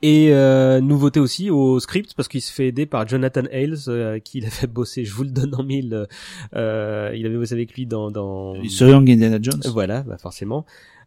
Et 0.00 0.28
euh, 0.32 0.80
nouveauté 0.80 1.18
aussi 1.18 1.50
au 1.50 1.80
script 1.80 2.14
parce 2.14 2.28
qu'il 2.28 2.40
se 2.40 2.52
fait 2.52 2.68
aider 2.68 2.86
par 2.86 3.08
Jonathan 3.08 3.42
Hales 3.50 3.76
euh, 3.88 4.20
qui 4.20 4.40
l'avait 4.40 4.68
bossé, 4.68 5.04
je 5.04 5.12
vous 5.12 5.24
le 5.24 5.30
donne 5.30 5.54
en 5.56 5.64
mille, 5.64 6.06
euh, 6.54 7.12
il 7.16 7.26
avait 7.26 7.36
bossé 7.36 7.54
avec 7.54 7.74
lui 7.74 7.84
dans... 7.84 8.12
dans... 8.12 8.54
Ce 8.68 8.84
Young 8.84 9.10
Indiana 9.10 9.38
Jones. 9.42 9.60
Voilà, 9.72 10.02
bah 10.04 10.16
forcément. 10.16 10.64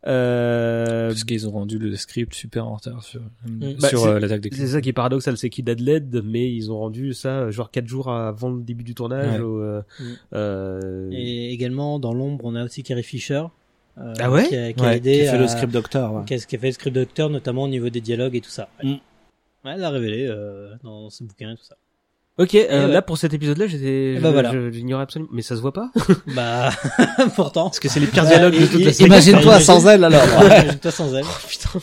Euh, 0.08 1.10
Parce 1.10 1.24
qu'ils 1.24 1.48
ont 1.48 1.52
rendu 1.52 1.78
le 1.78 1.96
script 1.96 2.34
super 2.34 2.68
en 2.68 2.76
retard 2.76 3.04
sur, 3.04 3.22
Bah, 3.46 3.88
sur 3.90 4.00
c'est- 4.02 4.08
euh, 4.08 4.20
l'attaque 4.20 4.42
des 4.42 4.50
c'est 4.52 4.68
ça 4.68 4.82
qui 4.82 4.90
est 4.90 4.94
paradoxal, 4.94 5.38
c'est 5.38 5.50
qu'il 5.52 5.70
a 5.70 5.76
de 5.76 5.84
l'aide, 5.84 6.22
mais 6.26 6.52
ils 6.52 6.72
ont 6.72 6.80
rendu 6.80 7.14
ça 7.14 7.42
euh, 7.42 7.52
genre 7.52 7.70
quatre 7.70 7.88
jours 7.88 8.10
avant 8.12 8.50
le 8.50 8.64
début 8.64 8.84
du 8.84 8.96
tournage. 8.96 9.40
Ouais. 9.40 9.46
euh, 9.46 9.82
Mm. 10.00 10.04
euh, 10.34 11.10
Et 11.12 11.52
également 11.52 12.00
dans 12.00 12.14
l'ombre, 12.14 12.46
on 12.46 12.56
a 12.56 12.64
aussi 12.64 12.82
Carrie 12.84 13.04
Fisher. 13.04 13.44
euh, 14.00 14.14
Ah 14.20 14.32
ouais 14.32 14.48
qui 14.48 14.56
a, 14.56 14.74
qui 14.74 14.82
a 14.82 14.86
Ouais, 14.88 14.98
aidé 14.98 15.12
qui 15.12 15.20
fait 15.20 15.28
à- 15.28 15.38
le 15.38 15.48
script 15.48 15.72
docteur. 15.74 16.14
ouais. 16.14 16.26
qui 16.26 16.34
a, 16.34 16.38
qui 16.40 16.56
a 16.56 16.60
fait 16.60 16.68
le 16.68 16.74
script 16.74 16.96
docteur, 16.96 17.30
notamment 17.30 17.64
au 17.64 17.68
niveau 17.68 17.90
des 17.90 18.02
dialogues 18.02 18.36
et 18.36 18.42
tout 18.42 18.50
ça. 18.50 18.70
Ouais. 18.84 18.90
Mm. 18.90 18.94
Ouais, 19.64 19.72
elle 19.76 19.82
l'a 19.82 19.90
révélé 19.92 20.26
euh, 20.28 20.74
dans 20.84 21.10
ses 21.12 21.24
bouquins 21.26 21.52
et 21.52 21.56
tout 21.56 21.64
ça. 21.64 21.76
Ok, 22.38 22.56
euh, 22.56 22.88
ouais. 22.88 22.94
là 22.94 23.02
pour 23.02 23.18
cet 23.18 23.34
épisode-là, 23.34 23.68
j'étais, 23.68 24.16
je- 24.16 24.22
ben 24.22 24.32
voilà. 24.32 24.52
j'ignorais 24.72 25.04
absolument, 25.04 25.30
mais 25.34 25.42
ça 25.42 25.56
se 25.56 25.62
voit 25.62 25.74
pas 25.74 25.92
bah, 26.36 26.70
pourtant. 27.36 27.66
parce 27.66 27.80
que 27.80 27.90
c'est 27.90 28.00
les 28.00 28.08
pires 28.08 28.26
dialogues 28.26 28.60
de 28.60 28.66
toute 28.66 28.84
la 28.86 28.94
série. 28.94 29.08
Imagine-toi 29.10 29.60
sans 29.60 29.86
elle 29.88 30.04
alors. 30.06 30.24
Imagine-toi 30.46 30.92
sans 30.92 31.14
elle. 31.14 31.26
Putain. 31.48 31.80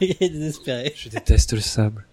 Il 0.00 0.16
est 0.20 0.28
désespéré. 0.28 0.92
Je 0.96 1.08
déteste 1.08 1.54
le 1.54 1.60
sable. 1.60 2.04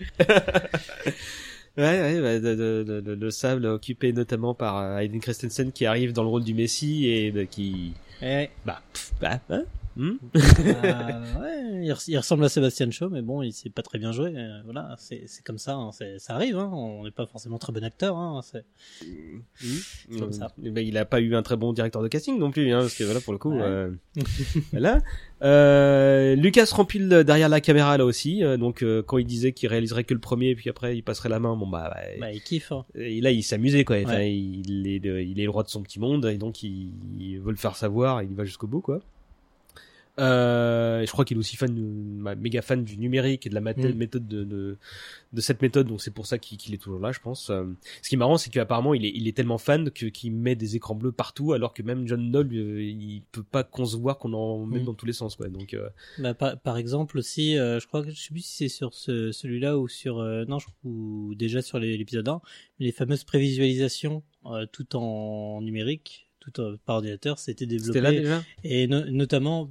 Ouais, 1.77 1.83
ouais, 2.01 2.21
bah, 2.21 2.39
de- 2.39 2.55
de- 2.55 2.83
de- 2.87 3.01
de- 3.01 3.13
le 3.13 3.31
sable 3.31 3.65
occupé 3.65 4.11
notamment 4.13 4.53
par 4.53 4.77
euh, 4.77 4.97
Hayden 4.97 5.19
Christensen 5.21 5.71
qui 5.71 5.85
arrive 5.85 6.11
dans 6.13 6.23
le 6.23 6.29
rôle 6.29 6.43
du 6.43 6.53
Messie 6.53 7.07
et 7.07 7.31
bah, 7.31 7.45
qui, 7.45 7.93
Ouais. 8.21 8.49
bah, 8.65 8.81
pff, 8.93 9.11
bah, 9.21 9.39
hein, 9.49 9.63
hmm. 9.95 10.11
Euh, 10.35 11.39
ouais, 11.39 11.85
il, 11.85 11.91
res- 11.91 12.05
il 12.07 12.17
ressemble 12.17 12.43
à 12.43 12.49
Sébastien 12.49 12.89
Shaw, 12.91 13.09
mais 13.09 13.21
bon, 13.21 13.41
il 13.41 13.51
sait 13.53 13.69
pas 13.69 13.81
très 13.81 13.97
bien 13.99 14.11
jouer. 14.11 14.33
euh, 14.35 14.61
voilà, 14.63 14.95
c'est 14.97 15.25
comme 15.43 15.57
ça, 15.57 15.75
hein, 15.75 15.91
ça 16.17 16.35
arrive. 16.35 16.57
Hein, 16.57 16.69
on 16.73 17.03
n'est 17.03 17.11
pas 17.11 17.25
forcément 17.25 17.57
très 17.57 17.73
bon 17.73 17.83
acteur. 17.83 18.17
Hein, 18.17 18.41
c'est- 18.43 18.65
Hmm. 19.03 20.19
Comme 20.19 20.31
ça. 20.31 20.51
Eh 20.63 20.69
ben, 20.71 20.85
il 20.85 20.97
a 20.97 21.05
pas 21.05 21.19
eu 21.21 21.35
un 21.35 21.41
très 21.43 21.55
bon 21.57 21.73
directeur 21.73 22.01
de 22.01 22.07
casting 22.07 22.37
non 22.39 22.51
plus, 22.51 22.71
hein, 22.71 22.79
parce 22.81 22.95
que 22.95 23.03
voilà 23.03 23.19
pour 23.21 23.33
le 23.33 23.39
coup. 23.39 23.51
Ouais. 23.53 23.61
euh, 23.61 23.91
voilà. 24.71 25.01
Euh, 25.43 26.35
Lucas 26.35 26.67
rempile 26.71 27.09
derrière 27.25 27.49
la 27.49 27.61
caméra 27.61 27.97
là 27.97 28.05
aussi. 28.05 28.41
donc 28.59 28.83
quand 29.07 29.17
il 29.17 29.25
disait 29.25 29.53
qu'il 29.53 29.69
réaliserait 29.69 30.03
que 30.03 30.13
le 30.13 30.19
premier, 30.19 30.55
puis 30.55 30.69
après 30.69 30.95
il 30.97 31.01
passerait 31.03 31.29
la 31.29 31.39
main, 31.39 31.55
bon 31.55 31.67
bah, 31.67 31.93
bah, 32.19 32.31
il 32.31 32.41
kiffe. 32.41 32.71
Hein. 32.71 32.85
et 32.95 33.21
là 33.21 33.31
il 33.31 33.43
s'amusait 33.43 33.83
quoi. 33.83 33.97
Enfin, 34.03 34.15
Ouais. 34.17 34.33
il 34.35 34.87
est 34.87 34.99
le, 35.03 35.21
il 35.23 35.39
est 35.39 35.43
le 35.45 35.49
roi 35.49 35.63
de 35.63 35.69
son 35.69 35.81
petit 35.81 35.99
monde 35.99 36.25
et 36.25 36.37
donc 36.37 36.63
il, 36.63 36.91
il 37.19 37.39
veut 37.39 37.51
le 37.51 37.57
faire 37.57 37.75
savoir. 37.75 38.21
Et 38.21 38.25
il 38.25 38.35
va 38.35 38.45
jusqu'au 38.45 38.67
bout 38.67 38.81
quoi. 38.81 38.99
Euh, 40.19 41.01
et 41.01 41.05
je 41.05 41.11
crois 41.11 41.23
qu'il 41.25 41.37
est 41.37 41.39
aussi 41.39 41.55
fan, 41.55 41.73
bah, 42.21 42.35
méga 42.35 42.61
fan 42.61 42.83
du 42.83 42.97
numérique 42.97 43.45
et 43.47 43.49
de 43.49 43.55
la 43.55 43.61
Mm. 43.61 43.93
méthode 43.95 44.27
de, 44.27 44.43
de, 44.43 44.77
de 45.33 45.41
cette 45.41 45.61
méthode, 45.61 45.87
donc 45.87 46.01
c'est 46.01 46.11
pour 46.11 46.27
ça 46.27 46.37
qu'il 46.37 46.73
est 46.73 46.77
toujours 46.77 46.99
là, 46.99 47.11
je 47.11 47.19
pense. 47.19 47.49
Euh, 47.49 47.63
ce 48.01 48.09
qui 48.09 48.15
est 48.15 48.17
marrant, 48.17 48.37
c'est 48.37 48.49
qu'apparemment 48.49 48.93
il 48.93 49.05
est, 49.05 49.11
il 49.15 49.27
est 49.27 49.35
tellement 49.35 49.57
fan 49.57 49.89
que 49.89 50.07
qu'il 50.07 50.33
met 50.33 50.55
des 50.55 50.75
écrans 50.75 50.95
bleus 50.95 51.11
partout, 51.13 51.53
alors 51.53 51.73
que 51.73 51.81
même 51.81 52.07
John 52.07 52.29
Knoll, 52.29 52.49
euh, 52.53 52.83
il 52.83 53.23
peut 53.31 53.43
pas 53.43 53.63
concevoir 53.63 54.17
qu'on 54.17 54.33
en 54.33 54.65
mette 54.65 54.81
Mm. 54.83 54.85
dans 54.85 54.93
tous 54.93 55.05
les 55.05 55.13
sens, 55.13 55.35
quoi. 55.35 55.47
Donc 55.47 55.73
euh, 55.73 55.87
Bah, 56.19 56.33
par, 56.33 56.59
par 56.59 56.77
exemple 56.77 57.17
aussi, 57.17 57.57
euh, 57.57 57.79
je 57.79 57.87
crois 57.87 58.03
que 58.03 58.11
je 58.11 58.19
sais 58.21 58.31
plus 58.33 58.41
si 58.45 58.55
c'est 58.55 58.69
sur 58.69 58.93
ce, 58.93 59.31
celui-là 59.31 59.77
ou 59.77 59.87
sur 59.87 60.19
euh, 60.19 60.43
non, 60.45 60.59
je, 60.59 60.67
ou 60.83 61.33
déjà 61.35 61.61
sur 61.61 61.79
l'épisode 61.79 62.27
1, 62.27 62.41
les 62.79 62.91
fameuses 62.91 63.23
prévisualisations 63.23 64.23
euh, 64.47 64.65
tout 64.71 64.95
en 64.95 65.61
numérique, 65.61 66.27
tout 66.39 66.59
en, 66.59 66.75
par 66.85 66.97
ordinateur, 66.97 67.39
c'était 67.39 67.65
développé 67.65 67.99
c'était 67.99 68.01
là 68.01 68.11
déjà? 68.11 68.43
et 68.63 68.87
no- 68.87 69.05
notamment 69.05 69.69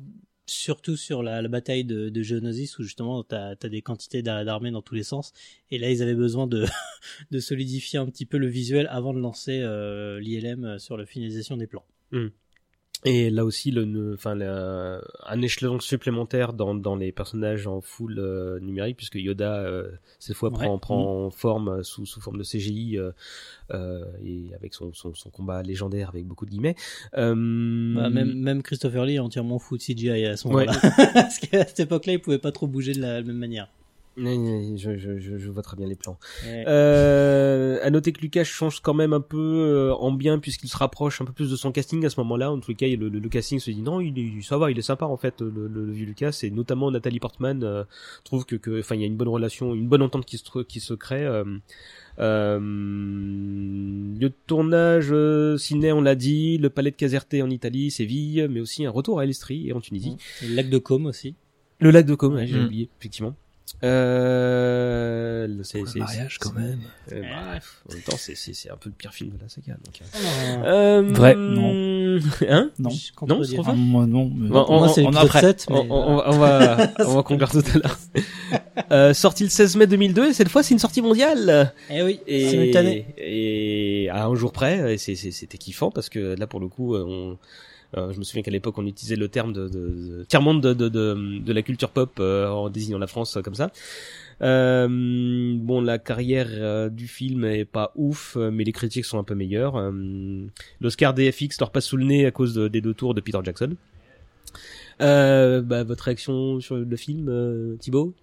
surtout 0.51 0.97
sur 0.97 1.23
la, 1.23 1.47
bataille 1.49 1.85
de, 1.85 2.09
de 2.09 2.23
Geonosis 2.23 2.79
où 2.79 2.83
justement 2.83 3.23
t'as 3.23 3.55
as 3.61 3.69
des 3.69 3.83
quantités 3.83 4.23
d'a- 4.23 4.45
d'armées 4.45 4.71
dans 4.71 4.83
tous 4.83 4.95
les 4.95 5.03
sens 5.03 5.33
et 5.71 5.79
là 5.79 5.91
ils 5.91 6.03
avaient 6.03 6.15
besoin 6.15 6.47
de 6.47 6.67
solidifier 7.41 7.99
un 7.99 8.07
petit 8.07 8.27
peu 8.27 8.37
le 8.37 8.49
visuel 8.49 8.87
avant 8.91 9.15
de 9.15 9.21
lancer 9.21 9.61
euh, 9.63 10.21
l'ILM 10.21 10.79
sur 10.79 10.97
la 10.97 11.07
finalisation 11.07 11.57
des 11.57 11.67
plans. 11.67 11.85
Et 13.07 13.31
là 13.31 13.47
aussi, 13.47 13.71
le, 13.71 14.13
enfin, 14.13 14.35
la- 14.35 15.01
un 15.27 15.41
échelon 15.41 15.81
supplémentaire 15.81 16.53
dans, 16.53 16.75
dans 16.75 16.97
les 16.97 17.13
personnages 17.13 17.67
en 17.67 17.81
full 17.81 18.19
euh, 18.19 18.61
numérique, 18.61 18.99
puisque 18.99 19.15
Yoda 19.15 19.55
euh, 19.61 19.91
cette 20.19 20.37
fois 20.37 20.51
Ouais. 20.51 20.57
prend, 20.59 20.79
prend 20.79 21.31
forme 21.31 21.69
euh, 21.69 21.83
sous, 21.83 22.05
sous 22.05 22.21
forme 22.21 22.37
de 22.39 22.45
CGI 22.45 22.99
euh, 22.99 23.13
euh, 23.73 24.05
et 24.23 24.55
avec 24.55 24.75
son, 24.75 24.93
son, 24.93 25.15
son 25.15 25.31
combat 25.31 25.63
légendaire 25.63 26.11
avec 26.11 26.27
beaucoup 26.27 26.45
de 26.45 26.51
guillemets. 26.51 26.77
Euh, 27.17 27.35
Bah, 27.95 28.11
même 28.11 28.35
même 28.35 28.63
Christopher 28.63 29.07
Lee 29.07 29.15
est 29.15 29.19
entièrement 29.21 29.59
fou 29.59 29.79
de 29.79 29.83
CGI 29.83 30.27
à 30.27 30.37
Ouais. 30.45 30.67
moment-là 30.67 30.79
parce 31.15 31.39
qu'à 31.39 31.65
cette 31.67 31.81
époque-là 31.81 32.13
il 32.15 32.21
pouvait 32.21 32.39
pas 32.39 32.53
trop 32.53 32.67
bouger 32.67 32.93
de 32.93 33.01
la 33.01 33.23
même 33.23 33.37
manière. 33.39 33.69
Je, 34.23 34.97
je, 34.99 35.19
je, 35.19 35.39
je 35.39 35.51
vois 35.51 35.63
très 35.63 35.77
bien 35.77 35.87
les 35.87 35.95
plans. 35.97 36.19
Ouais. 36.47 36.65
Euh, 36.69 37.79
à 37.83 37.91
noter 37.91 38.13
que 38.13 38.21
Lucas 38.21 38.45
change 38.45 38.81
quand 38.81 38.95
même 38.95 39.13
un 39.13 39.21
peu 39.21 39.39
euh, 39.39 39.95
en 39.95 40.13
bien 40.13 40.39
puisqu'il 40.39 40.69
se 40.69 40.77
rapproche 40.77 41.21
un 41.21 41.25
peu 41.25 41.33
plus 41.33 41.51
de 41.51 41.57
son 41.57 41.73
casting 41.73 42.05
à 42.05 42.11
ce 42.11 42.21
moment-là. 42.21 42.53
En 42.53 42.61
tout 42.61 42.75
cas, 42.75 42.87
le, 42.87 43.09
le, 43.09 43.19
le 43.19 43.29
casting 43.29 43.59
se 43.59 43.71
dit 43.71 43.83
non, 43.83 44.01
il 44.01 44.19
est, 44.19 44.43
ça 44.43 44.59
va, 44.59 44.71
il 44.71 44.79
est 44.79 44.83
sympa 44.83 45.07
en 45.07 45.17
fait, 45.17 45.41
le, 45.41 45.51
le, 45.51 45.69
le 45.87 45.93
vieux 45.93 46.07
Lucas. 46.07 46.39
Et 46.43 46.51
notamment 46.51 46.91
Nathalie 46.91 47.21
Portman 47.21 47.63
euh, 47.65 47.85
trouve 48.25 48.45
que, 48.45 48.57
que, 48.57 48.81
enfin, 48.81 48.95
il 48.95 49.01
y 49.01 49.05
a 49.05 49.07
une 49.07 49.17
bonne 49.17 49.29
relation, 49.29 49.75
une 49.75 49.89
bonne 49.89 50.03
entente 50.03 50.27
qui 50.27 50.37
se 50.39 50.63
qui 50.65 50.81
se 50.81 50.95
crée. 50.95 51.25
Euh, 51.25 51.45
euh, 52.19 52.59
lieu 54.19 54.29
de 54.29 54.35
tournage, 54.47 55.09
euh, 55.11 55.57
ciné, 55.57 55.93
on 55.93 56.01
l'a 56.03 56.15
dit, 56.15 56.59
le 56.59 56.69
palais 56.71 56.91
de 56.91 56.97
Caserta 56.97 57.39
en 57.43 57.51
Italie, 57.51 57.91
Séville, 57.91 58.47
mais 58.51 58.61
aussi 58.61 58.85
un 58.85 58.91
retour 58.91 59.21
à 59.21 59.25
Elstree 59.25 59.69
et 59.69 59.73
en 59.73 59.81
Tunisie. 59.81 60.17
Et 60.43 60.49
le 60.49 60.55
lac 60.55 60.69
de 60.69 60.79
Côme 60.79 61.07
aussi. 61.07 61.35
Le 61.79 61.91
lac 61.91 62.05
de 62.07 62.15
Côme, 62.15 62.35
ouais, 62.35 62.47
j'ai 62.47 62.59
Mm. 62.59 62.65
oublié, 62.67 62.89
effectivement. 62.99 63.35
Euh, 63.83 65.49
c'est, 65.63 65.85
c'est- 65.87 65.99
mariage, 65.99 66.39
c'est- 66.41 66.49
quand 66.49 66.55
même. 66.59 66.81
euh, 67.13 67.23
bref, 67.23 67.83
en 67.89 67.93
même 67.95 68.03
temps, 68.03 68.17
c'est, 68.19 68.35
c'est, 68.35 68.53
c'est 68.55 68.71
un 68.71 68.77
peu 68.77 68.89
le 68.91 68.95
pire 68.95 69.13
film 69.13 69.31
de 69.37 69.43
la 69.43 69.49
saga. 69.49 69.75
Donc, 69.85 70.01
euh. 70.01 70.65
Euh, 70.65 71.03
Euh, 71.03 71.13
Vrai, 71.13 71.35
non. 71.35 71.71
Hein? 72.49 72.71
Non. 72.79 72.91
Non, 73.27 73.43
c'est 73.45 73.55
trop 73.57 73.67
Ah, 73.69 73.73
moi 73.75 74.07
non. 74.07 74.31
mais- 74.35 74.49
Bon, 74.49 74.65
Pour 74.65 74.75
moi 74.79 74.89
on- 74.89 74.93
c'est 74.93 75.03
on 75.03 75.11
l'épisode 75.11 75.27
après. 75.27 75.41
7 75.41 75.67
on, 75.71 75.75
mais 75.75 75.87
on- 75.91 76.09
on 76.09 76.17
va, 76.17 76.29
on 76.29 76.39
va, 76.39 76.77
on 77.11 77.15
va 77.17 77.23
conclure 77.23 77.51
tout 77.51 77.63
à 77.75 77.79
l'heure. 77.79 77.99
Euh, 78.93 79.13
sorti 79.15 79.45
le 79.45 79.51
16 79.51 79.77
mai 79.77 79.87
2002, 79.87 80.31
et 80.31 80.33
cette 80.33 80.49
fois, 80.49 80.63
c'est 80.63 80.73
une 80.75 80.81
sortie 80.81 81.03
mondiale. 81.03 81.73
eh 81.91 82.03
oui, 82.03 82.19
Et, 82.27 82.49
simultané. 82.49 83.07
et 83.19 84.09
à 84.11 84.25
un 84.25 84.35
jour 84.35 84.53
près, 84.53 84.95
et 84.95 84.99
c'est, 84.99 85.15
c'est, 85.17 85.31
c'était 85.31 85.59
kiffant 85.59 85.91
parce 85.91 86.09
que 86.09 86.35
là, 86.37 86.47
pour 86.47 86.59
le 86.61 86.67
coup, 86.69 86.95
euh, 86.97 87.05
on, 87.07 87.39
je 87.95 88.19
me 88.19 88.23
souviens 88.25 88.43
qu'à 88.43 88.51
l'époque, 88.51 88.79
on 88.79 88.87
utilisait 88.87 89.17
le 89.17 89.29
terme 89.29 89.53
de, 89.53 89.69
de, 89.69 89.79
de 90.29 90.75
de, 90.75 90.89
de, 90.89 91.39
de, 91.41 91.53
la 91.53 91.63
culture 91.63 91.91
pop 91.91 92.13
euh, 92.21 92.49
en 92.49 92.71
désignant 92.71 92.99
la 92.99 93.07
France 93.07 93.37
euh, 93.37 93.43
comme 93.43 93.55
ça. 93.55 93.71
Euh, 94.43 94.89
bon, 95.59 95.81
la 95.83 95.99
carrière 95.99 96.49
euh, 96.51 96.89
du 96.89 97.07
film 97.09 97.45
est 97.45 97.65
pas 97.67 97.93
ouf, 97.97 98.37
euh, 98.37 98.51
mais 98.51 98.65
les 98.65 98.73
critiques 98.73 99.05
sont 99.05 99.19
un 99.19 99.25
peu 99.25 99.35
meilleures. 99.35 99.77
Euh, 99.77 99.91
L'Oscar 100.81 101.13
DFX 101.15 101.59
leur 101.61 101.71
passe 101.73 101.87
sous 101.87 101.97
le 101.97 102.05
nez 102.05 102.27
à 102.27 102.31
cause 102.31 102.55
de- 102.55 102.69
des 102.69 102.81
deux 102.81 102.95
tours 102.95 103.15
de 103.15 103.21
Peter 103.21 103.39
Jackson. 103.45 103.77
Euh, 105.01 105.61
bah, 105.63 105.85
votre 105.85 106.05
réaction 106.05 106.61
sur 106.61 106.77
le 106.77 106.97
film, 106.97 107.29
euh, 107.29 107.77
Thibaut? 107.77 108.15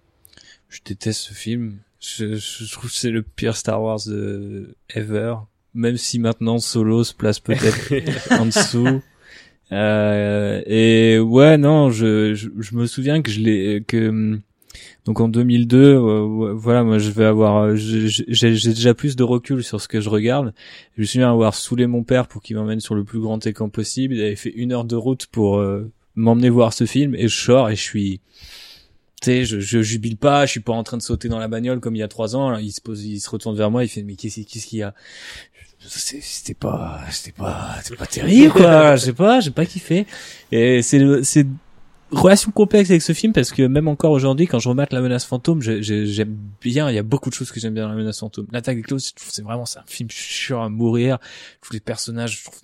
Je 0.68 0.80
déteste 0.84 1.20
ce 1.20 1.34
film. 1.34 1.78
Je, 2.00 2.36
je 2.36 2.72
trouve 2.72 2.90
que 2.90 2.96
c'est 2.96 3.10
le 3.10 3.22
pire 3.22 3.56
Star 3.56 3.82
Wars 3.82 4.00
ever. 4.94 5.34
Même 5.74 5.96
si 5.96 6.18
maintenant 6.18 6.58
Solo 6.58 7.04
se 7.04 7.14
place 7.14 7.38
peut-être 7.40 8.32
en 8.40 8.46
dessous. 8.46 9.02
Euh, 9.72 10.62
et 10.66 11.18
ouais, 11.18 11.58
non, 11.58 11.90
je, 11.90 12.34
je, 12.34 12.48
je 12.58 12.74
me 12.74 12.86
souviens 12.86 13.22
que 13.22 13.30
je 13.30 13.40
l'ai, 13.40 13.84
que 13.86 14.38
donc 15.08 15.20
en 15.20 15.28
2002, 15.28 15.78
euh, 15.78 16.52
voilà, 16.54 16.84
moi 16.84 16.98
je 16.98 17.10
vais 17.10 17.24
avoir, 17.24 17.62
euh, 17.62 17.76
j'ai 17.76 18.52
déjà 18.52 18.92
plus 18.92 19.16
de 19.16 19.22
recul 19.22 19.64
sur 19.64 19.80
ce 19.80 19.88
que 19.88 20.02
je 20.02 20.08
regarde. 20.10 20.52
Je 20.96 21.00
me 21.00 21.06
souviens 21.06 21.30
avoir 21.30 21.54
saoulé 21.54 21.86
mon 21.86 22.04
père 22.04 22.28
pour 22.28 22.42
qu'il 22.42 22.56
m'emmène 22.56 22.80
sur 22.80 22.94
le 22.94 23.04
plus 23.04 23.18
grand 23.18 23.44
écran 23.46 23.70
possible. 23.70 24.14
Il 24.14 24.20
avait 24.20 24.36
fait 24.36 24.52
une 24.54 24.70
heure 24.70 24.84
de 24.84 24.96
route 24.96 25.26
pour 25.26 25.56
euh, 25.56 25.90
m'emmener 26.14 26.50
voir 26.50 26.74
ce 26.74 26.84
film 26.84 27.14
et 27.14 27.28
je 27.28 27.40
sors 27.40 27.70
et 27.70 27.76
je 27.76 27.82
suis 27.82 28.20
tu 29.22 29.30
sais, 29.30 29.44
je, 29.44 29.58
je 29.58 29.82
jubile 29.82 30.16
pas, 30.16 30.46
je 30.46 30.50
suis 30.50 30.60
pas 30.60 30.74
en 30.74 30.84
train 30.84 30.96
de 30.96 31.02
sauter 31.02 31.28
dans 31.28 31.40
la 31.40 31.48
bagnole 31.48 31.80
comme 31.80 31.96
il 31.96 32.00
y 32.00 32.04
a 32.04 32.08
trois 32.08 32.36
ans. 32.36 32.56
Il 32.58 32.70
se 32.70 32.80
pose, 32.80 33.04
il 33.04 33.18
se 33.18 33.30
retourne 33.30 33.56
vers 33.56 33.70
moi, 33.70 33.84
il 33.84 33.88
fait 33.88 34.02
mais 34.02 34.14
qu'est-ce 34.14 34.42
qu'il 34.44 34.78
y 34.78 34.82
a? 34.82 34.94
C'était 35.80 36.54
pas, 36.54 37.00
c'était 37.10 37.32
pas, 37.32 37.76
c'était 37.82 37.96
pas 37.96 38.06
terrible 38.06 38.52
quoi. 38.52 38.96
Je 38.96 39.04
sais 39.04 39.12
pas, 39.12 39.40
j'ai 39.40 39.50
pas 39.50 39.64
kiffé. 39.64 40.06
Et 40.50 40.82
c'est 40.82 41.22
c'est 41.22 41.46
relation 42.10 42.50
complexe 42.50 42.90
avec 42.90 43.02
ce 43.02 43.12
film 43.12 43.32
parce 43.32 43.52
que 43.52 43.62
même 43.62 43.86
encore 43.86 44.12
aujourd'hui, 44.12 44.46
quand 44.46 44.58
je 44.58 44.68
remate 44.68 44.92
La 44.92 45.00
Menace 45.00 45.24
Fantôme, 45.24 45.62
j'aime 45.62 46.38
bien. 46.60 46.90
Il 46.90 46.94
y 46.94 46.98
a 46.98 47.02
beaucoup 47.02 47.30
de 47.30 47.34
choses 47.34 47.52
que 47.52 47.60
j'aime 47.60 47.74
bien 47.74 47.84
dans 47.84 47.90
La 47.90 47.96
Menace 47.96 48.18
Fantôme. 48.18 48.46
L'attaque 48.50 48.76
des 48.76 48.82
closes, 48.82 49.08
je 49.08 49.14
trouve 49.14 49.28
que 49.28 49.34
c'est 49.34 49.42
vraiment 49.42 49.66
c'est 49.66 49.78
un 49.78 49.84
film 49.86 50.10
chiant 50.10 50.62
à 50.62 50.68
mourir. 50.68 51.18
Trouve 51.60 51.74
les 51.74 51.80
personnages, 51.80 52.38
je 52.38 52.44
trouve 52.44 52.60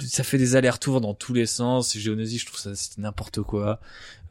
ça 0.00 0.22
fait 0.22 0.38
des 0.38 0.54
allers-retours 0.54 1.00
dans 1.00 1.14
tous 1.14 1.32
les 1.32 1.46
sens. 1.46 1.96
Geonosis, 1.96 2.42
je 2.42 2.46
trouve 2.46 2.60
ça 2.60 2.74
c'est 2.74 2.98
n'importe 2.98 3.42
quoi. 3.42 3.80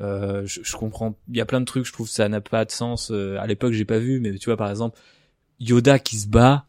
Euh, 0.02 0.46
je, 0.46 0.62
je 0.64 0.76
comprends. 0.76 1.16
Il 1.30 1.38
y 1.38 1.42
a 1.42 1.46
plein 1.46 1.60
de 1.60 1.66
trucs, 1.66 1.86
je 1.86 1.92
trouve 1.92 2.08
ça 2.08 2.30
n'a 2.30 2.42
pas 2.42 2.66
de 2.66 2.72
sens. 2.72 3.12
Euh, 3.12 3.38
à 3.40 3.48
l'époque, 3.48 3.74
j'ai 3.74 3.86
pas 3.86 4.00
vu, 4.00 4.20
mais 4.20 4.34
tu 4.38 4.46
vois, 4.46 4.58
par 4.58 4.70
exemple, 4.70 5.00
Yoda 5.60 6.00
qui 6.00 6.18
se 6.18 6.28
bat. 6.28 6.66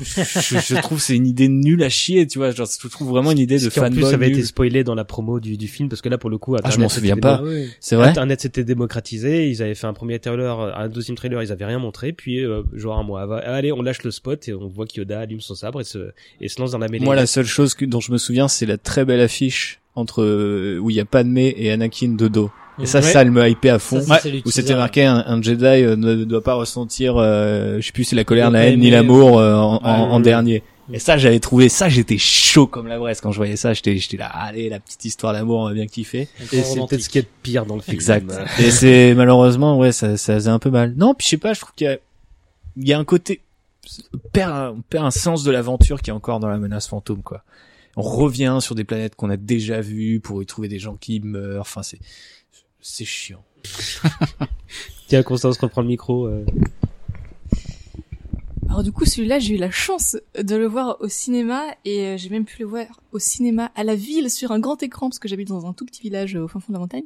Je, 0.00 0.58
je 0.58 0.80
trouve 0.80 1.00
c'est 1.00 1.14
une 1.16 1.26
idée 1.26 1.48
nulle 1.48 1.82
à 1.82 1.88
chier, 1.88 2.26
tu 2.26 2.38
vois. 2.38 2.50
Genre, 2.50 2.66
je 2.82 2.88
trouve 2.88 3.08
vraiment 3.08 3.30
une 3.32 3.38
idée 3.38 3.58
de 3.58 3.68
qui, 3.68 3.78
en 3.80 3.90
plus 3.90 4.00
fanboy. 4.00 4.14
avait 4.14 4.30
été 4.30 4.42
spoilé 4.42 4.84
dans 4.84 4.94
la 4.94 5.04
promo 5.04 5.40
du, 5.40 5.56
du 5.56 5.68
film 5.68 5.88
parce 5.88 6.00
que 6.02 6.08
là 6.08 6.18
pour 6.18 6.30
le 6.30 6.38
coup 6.38 6.54
Ah, 6.54 6.58
je 6.62 6.66
Internet 6.68 6.84
m'en 6.84 6.88
souviens 6.88 7.14
démo- 7.16 7.20
pas. 7.20 7.42
C'est 7.80 7.96
vrai. 7.96 8.08
Internet 8.08 8.40
s'était 8.40 8.64
démocratisé, 8.64 9.48
ils 9.50 9.62
avaient 9.62 9.74
fait 9.74 9.86
un 9.86 9.92
premier 9.92 10.18
trailer, 10.18 10.58
un 10.76 10.88
deuxième 10.88 11.16
trailer, 11.16 11.42
ils 11.42 11.52
avaient 11.52 11.64
rien 11.66 11.78
montré, 11.78 12.12
puis 12.12 12.44
euh, 12.44 12.62
genre 12.74 12.98
un 12.98 13.02
mois 13.02 13.22
avant, 13.22 13.36
allez, 13.36 13.72
on 13.72 13.82
lâche 13.82 14.02
le 14.02 14.10
spot 14.10 14.48
et 14.48 14.54
on 14.54 14.68
voit 14.68 14.86
qu'Yoda 14.86 15.20
allume 15.20 15.40
son 15.40 15.54
sabre 15.54 15.80
et 15.80 15.84
se, 15.84 16.10
et 16.40 16.48
se 16.48 16.60
lance 16.60 16.72
dans 16.72 16.78
la 16.78 16.88
mêlée. 16.88 17.04
Moi, 17.04 17.14
la 17.14 17.26
seule 17.26 17.46
chose 17.46 17.74
que, 17.74 17.84
dont 17.84 18.00
je 18.00 18.12
me 18.12 18.18
souviens, 18.18 18.48
c'est 18.48 18.66
la 18.66 18.78
très 18.78 19.04
belle 19.04 19.20
affiche 19.20 19.80
entre 19.94 20.22
euh, 20.22 20.78
où 20.80 20.90
il 20.90 20.96
y 20.96 21.00
a 21.00 21.04
Padmé 21.04 21.54
et 21.58 21.70
Anakin 21.70 22.14
de 22.16 22.28
dos. 22.28 22.50
Et 22.82 22.86
ça, 22.86 22.98
Ouais. 22.98 23.04
ça, 23.04 23.22
elle 23.22 23.30
me 23.30 23.48
hypait 23.48 23.70
à 23.70 23.78
fond. 23.78 24.00
Ça, 24.00 24.20
le 24.24 24.40
où 24.44 24.50
c'était 24.50 24.74
marqué 24.74 25.04
un, 25.04 25.22
un 25.26 25.40
Jedi 25.40 25.64
euh, 25.64 25.96
ne 25.96 26.24
doit 26.24 26.42
pas 26.42 26.54
ressentir, 26.54 27.14
euh, 27.16 27.76
je 27.80 27.86
sais 27.86 27.92
plus, 27.92 28.04
si 28.04 28.14
la 28.14 28.24
colère, 28.24 28.50
la 28.50 28.64
haine 28.66 28.80
ni 28.80 28.90
l'amour 28.90 29.38
euh, 29.38 29.54
en, 29.54 29.74
en- 29.76 29.78
Ouais, 29.82 30.10
en 30.12 30.16
ouais. 30.16 30.22
dernier. 30.22 30.62
Et 30.92 30.98
ça, 30.98 31.16
j'avais 31.16 31.38
trouvé 31.38 31.68
ça, 31.68 31.88
j'étais 31.88 32.18
chaud 32.18 32.66
comme 32.66 32.88
la 32.88 32.98
braise 32.98 33.20
quand 33.20 33.30
je 33.32 33.36
voyais 33.38 33.56
ça. 33.56 33.72
J'étais, 33.72 33.96
j'étais 33.96 34.16
là, 34.16 34.26
allez, 34.26 34.68
la 34.68 34.80
petite 34.80 35.04
histoire 35.04 35.32
d'amour, 35.32 35.60
on 35.60 35.68
va 35.68 35.72
bien 35.72 35.86
kiffer. 35.86 36.28
Encore 36.42 36.58
Et 36.58 36.62
c'est 36.62 36.80
peut-être 36.86 37.00
ce 37.02 37.08
qui 37.08 37.18
est 37.18 37.22
de 37.22 37.28
pire 37.42 37.64
dans 37.64 37.76
le 37.76 37.80
film. 37.82 37.94
Exact. 37.94 38.30
Et 38.58 38.70
c'est 38.70 39.14
malheureusement, 39.14 39.78
ouais, 39.78 39.92
ça, 39.92 40.16
ça 40.16 40.34
faisait 40.34 40.50
un 40.50 40.58
peu 40.58 40.70
mal. 40.70 40.92
Non, 40.96 41.14
puis 41.14 41.24
je 41.24 41.30
sais 41.30 41.36
pas, 41.38 41.54
je 41.54 41.60
trouve 41.60 41.72
qu'il 41.76 41.86
y 41.86 41.90
a, 41.90 41.96
il 42.76 42.88
y 42.88 42.92
a 42.92 42.98
un 42.98 43.04
côté, 43.04 43.40
on 44.12 44.18
perd, 44.32 44.50
un, 44.52 44.68
on 44.76 44.82
perd 44.82 45.06
un 45.06 45.10
sens 45.12 45.44
de 45.44 45.50
l'aventure 45.52 46.02
qui 46.02 46.10
est 46.10 46.12
encore 46.12 46.40
dans 46.40 46.48
la 46.48 46.58
menace 46.58 46.88
fantôme, 46.88 47.22
quoi. 47.22 47.42
On 47.96 48.02
revient 48.02 48.58
sur 48.60 48.74
des 48.74 48.84
planètes 48.84 49.14
qu'on 49.16 49.28
a 49.30 49.36
déjà 49.36 49.80
vues 49.82 50.18
pour 50.20 50.42
y 50.42 50.46
trouver 50.46 50.68
des 50.68 50.78
gens 50.78 50.96
qui 50.98 51.20
meurent. 51.20 51.60
Enfin, 51.60 51.82
c'est, 51.82 51.98
c'est 52.82 53.04
chiant. 53.04 53.44
Tiens, 55.06 55.22
Constance 55.22 55.56
reprend 55.58 55.82
le 55.82 55.88
micro. 55.88 56.26
euh. 56.26 56.44
Alors 58.68 58.82
du 58.82 58.92
coup, 58.92 59.04
celui-là, 59.04 59.38
j'ai 59.38 59.54
eu 59.54 59.58
la 59.58 59.70
chance 59.70 60.16
de 60.36 60.56
le 60.56 60.66
voir 60.66 60.96
au 61.00 61.08
cinéma 61.08 61.62
et 61.84 62.06
euh, 62.06 62.16
j'ai 62.16 62.28
même 62.28 62.44
pu 62.44 62.60
le 62.60 62.66
voir 62.66 62.86
au 63.12 63.18
cinéma 63.18 63.70
à 63.74 63.84
la 63.84 63.94
ville 63.94 64.30
sur 64.30 64.50
un 64.50 64.58
grand 64.58 64.82
écran 64.82 65.08
parce 65.08 65.18
que 65.18 65.28
j'habite 65.28 65.48
dans 65.48 65.66
un 65.66 65.72
tout 65.72 65.84
petit 65.84 66.02
village 66.02 66.34
euh, 66.36 66.44
au 66.44 66.48
fin 66.48 66.58
fond 66.58 66.72
de 66.72 66.74
la 66.74 66.80
montagne. 66.80 67.04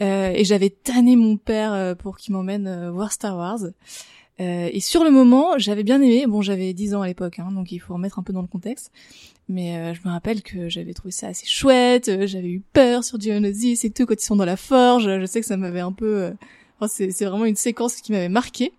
Et 0.00 0.44
j'avais 0.44 0.70
tanné 0.70 1.14
mon 1.14 1.36
père 1.36 1.94
pour 1.98 2.16
qu'il 2.16 2.32
m'emmène 2.32 2.88
voir 2.88 3.12
Star 3.12 3.36
Wars. 3.36 3.58
Et 4.38 4.80
sur 4.80 5.04
le 5.04 5.10
moment, 5.10 5.58
j'avais 5.58 5.82
bien 5.82 6.00
aimé. 6.00 6.24
Bon, 6.26 6.40
j'avais 6.40 6.72
10 6.72 6.94
ans 6.94 7.02
à 7.02 7.06
l'époque, 7.06 7.38
hein, 7.38 7.52
donc 7.52 7.70
il 7.70 7.80
faut 7.80 7.92
remettre 7.92 8.18
un 8.18 8.22
peu 8.22 8.32
dans 8.32 8.40
le 8.40 8.46
contexte. 8.46 8.92
Mais 9.50 9.76
euh, 9.76 9.94
je 9.94 10.00
me 10.06 10.12
rappelle 10.12 10.42
que 10.42 10.68
j'avais 10.68 10.94
trouvé 10.94 11.10
ça 11.10 11.26
assez 11.26 11.44
chouette. 11.44 12.08
euh, 12.08 12.24
j'avais 12.28 12.48
eu 12.48 12.62
peur 12.72 13.02
sur 13.02 13.20
Geonosis 13.20 13.84
et 13.84 13.90
tout 13.90 14.06
quand 14.06 14.14
ils 14.14 14.24
sont 14.24 14.36
dans 14.36 14.44
la 14.44 14.56
forge. 14.56 15.04
Je 15.06 15.26
sais 15.26 15.40
que 15.40 15.46
ça 15.46 15.56
m'avait 15.56 15.80
un 15.80 15.90
peu. 15.90 16.30
euh, 16.80 16.86
c'est 16.88 17.24
vraiment 17.24 17.46
une 17.46 17.56
séquence 17.56 17.96
qui 17.96 18.12
m'avait 18.12 18.28
marqué. 18.28 18.72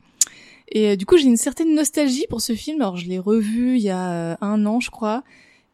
Et 0.69 0.91
euh, 0.91 0.95
du 0.95 1.05
coup, 1.05 1.17
j'ai 1.17 1.25
une 1.27 1.35
certaine 1.35 1.75
nostalgie 1.75 2.25
pour 2.29 2.39
ce 2.39 2.53
film. 2.55 2.81
Alors, 2.81 2.95
je 2.95 3.05
l'ai 3.09 3.19
revu 3.19 3.75
il 3.75 3.81
y 3.81 3.89
a 3.89 4.11
euh, 4.13 4.35
un 4.39 4.65
an, 4.65 4.79
je 4.79 4.89
crois. 4.89 5.23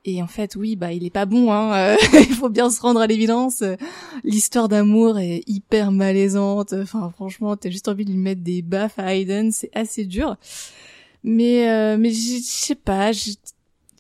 Et 0.03 0.23
en 0.23 0.27
fait, 0.27 0.55
oui, 0.55 0.75
bah, 0.75 0.91
il 0.93 1.05
est 1.05 1.11
pas 1.11 1.27
bon. 1.27 1.51
Hein. 1.51 1.75
euh, 1.75 1.95
il 2.19 2.33
faut 2.33 2.49
bien 2.49 2.71
se 2.71 2.81
rendre 2.81 2.99
à 2.99 3.05
l'évidence. 3.05 3.63
L'histoire 4.23 4.67
d'amour 4.67 5.19
est 5.19 5.43
hyper 5.45 5.91
malaisante. 5.91 6.73
Enfin, 6.73 7.11
franchement, 7.13 7.55
t'as 7.55 7.69
juste 7.69 7.87
envie 7.87 8.05
de 8.05 8.11
lui 8.11 8.17
mettre 8.17 8.41
des 8.41 8.63
baffes 8.63 8.97
à 8.97 9.13
Hayden. 9.13 9.51
C'est 9.51 9.69
assez 9.75 10.05
dur. 10.05 10.37
Mais, 11.23 11.97
mais 11.97 12.09
je 12.09 12.39
sais 12.41 12.73
pas. 12.75 13.11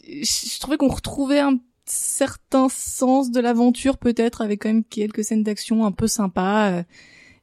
Je 0.07 0.59
trouvais 0.59 0.77
qu'on 0.77 0.87
retrouvait 0.89 1.39
un 1.39 1.59
certain 1.85 2.67
sens 2.69 3.31
de 3.31 3.39
l'aventure, 3.39 3.97
peut-être, 3.97 4.41
avec 4.41 4.61
quand 4.63 4.69
même 4.69 4.83
quelques 4.83 5.23
scènes 5.23 5.43
d'action 5.43 5.85
un 5.85 5.91
peu 5.91 6.07
sympas. 6.07 6.71
euh, 6.71 6.83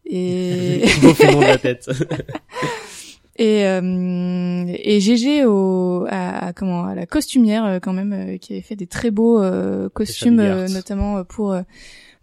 Et 0.07 0.83
de 1.03 1.41
la 1.41 1.59
tête. 1.59 1.89
et 3.37 3.65
euh, 3.67 4.65
et 4.79 5.01
GG 5.01 5.45
au 5.45 6.07
à, 6.09 6.47
à- 6.49 6.53
comment 6.53 6.85
à 6.85 6.95
la 6.95 7.05
costumière 7.07 7.65
euh, 7.65 7.79
quand 7.81 7.93
même 7.93 8.13
euh, 8.13 8.37
qui 8.39 8.53
avait 8.53 8.63
fait 8.63 8.77
des 8.77 8.87
très 8.87 9.11
beaux 9.11 9.43
euh, 9.43 9.89
costumes 9.89 10.41
notamment 10.73 11.25
pour 11.25 11.57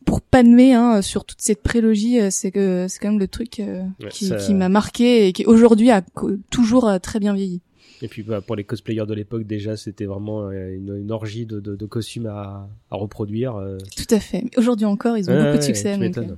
pour 0.06 0.22
Padmé 0.22 0.74
hein, 0.74 1.02
sur 1.02 1.26
toute 1.26 1.42
cette 1.42 1.62
prélogie 1.64 2.20
c'est 2.32 2.50
que 2.52 2.86
c'est 2.88 3.00
quand 3.00 3.10
même 3.10 3.20
le 3.20 3.28
truc 3.28 3.58
Ouais, 3.60 4.10
qui, 4.10 4.28
ça- 4.28 4.36
qui 4.36 4.54
m'a 4.54 4.70
marqué 4.70 5.28
et 5.28 5.34
qui 5.34 5.46
aujourd'hui 5.46 5.92
a 5.92 6.02
toujours 6.50 6.90
très 7.02 7.20
bien 7.20 7.34
vieilli. 7.34 7.62
Et 8.04 8.08
puis 8.08 8.24
bah, 8.24 8.42
pour 8.42 8.56
les 8.56 8.64
cosplayers 8.64 9.06
de 9.06 9.14
l'époque 9.14 9.44
déjà 9.46 9.78
c'était 9.78 10.06
vraiment 10.06 10.48
euh, 10.50 10.76
une, 10.76 10.98
une 10.98 11.12
orgie 11.12 11.46
de, 11.46 11.60
de, 11.60 11.76
de 11.76 11.86
costumes 11.86 12.26
à, 12.28 12.68
à 12.90 12.96
reproduire. 12.96 13.56
euh. 13.58 13.78
Tout 13.96 14.14
à 14.16 14.20
fait. 14.20 14.44
Aujourd'hui 14.58 14.86
encore 14.86 15.18
ils 15.18 15.30
ont 15.30 15.36
beaucoup 15.44 15.58
de 15.58 15.62
succès. 15.64 15.94
tu 15.94 16.00
donc, 16.00 16.18
m'étonnes. 16.18 16.38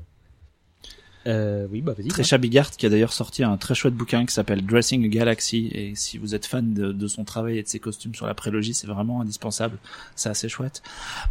Euh, 1.25 1.67
oui 1.71 1.81
bah 1.81 1.93
vas-y. 1.97 2.09
Trisha 2.09 2.37
Bigart 2.37 2.71
qui 2.71 2.85
a 2.85 2.89
d'ailleurs 2.89 3.13
sorti 3.13 3.45
un 3.45 3.55
très 3.55 3.75
chouette 3.75 3.93
bouquin 3.93 4.25
qui 4.25 4.33
s'appelle 4.33 4.61
Dressing 4.65 5.05
a 5.05 5.07
Galaxy 5.07 5.69
et 5.73 5.93
si 5.95 6.17
vous 6.17 6.35
êtes 6.35 6.45
fan 6.45 6.73
de, 6.73 6.91
de 6.91 7.07
son 7.07 7.23
travail 7.23 7.59
et 7.59 7.63
de 7.63 7.67
ses 7.69 7.79
costumes 7.79 8.13
sur 8.13 8.27
la 8.27 8.33
prélogie 8.33 8.73
c'est 8.73 8.87
vraiment 8.87 9.21
indispensable 9.21 9.77
c'est 10.17 10.27
assez 10.27 10.49
chouette 10.49 10.83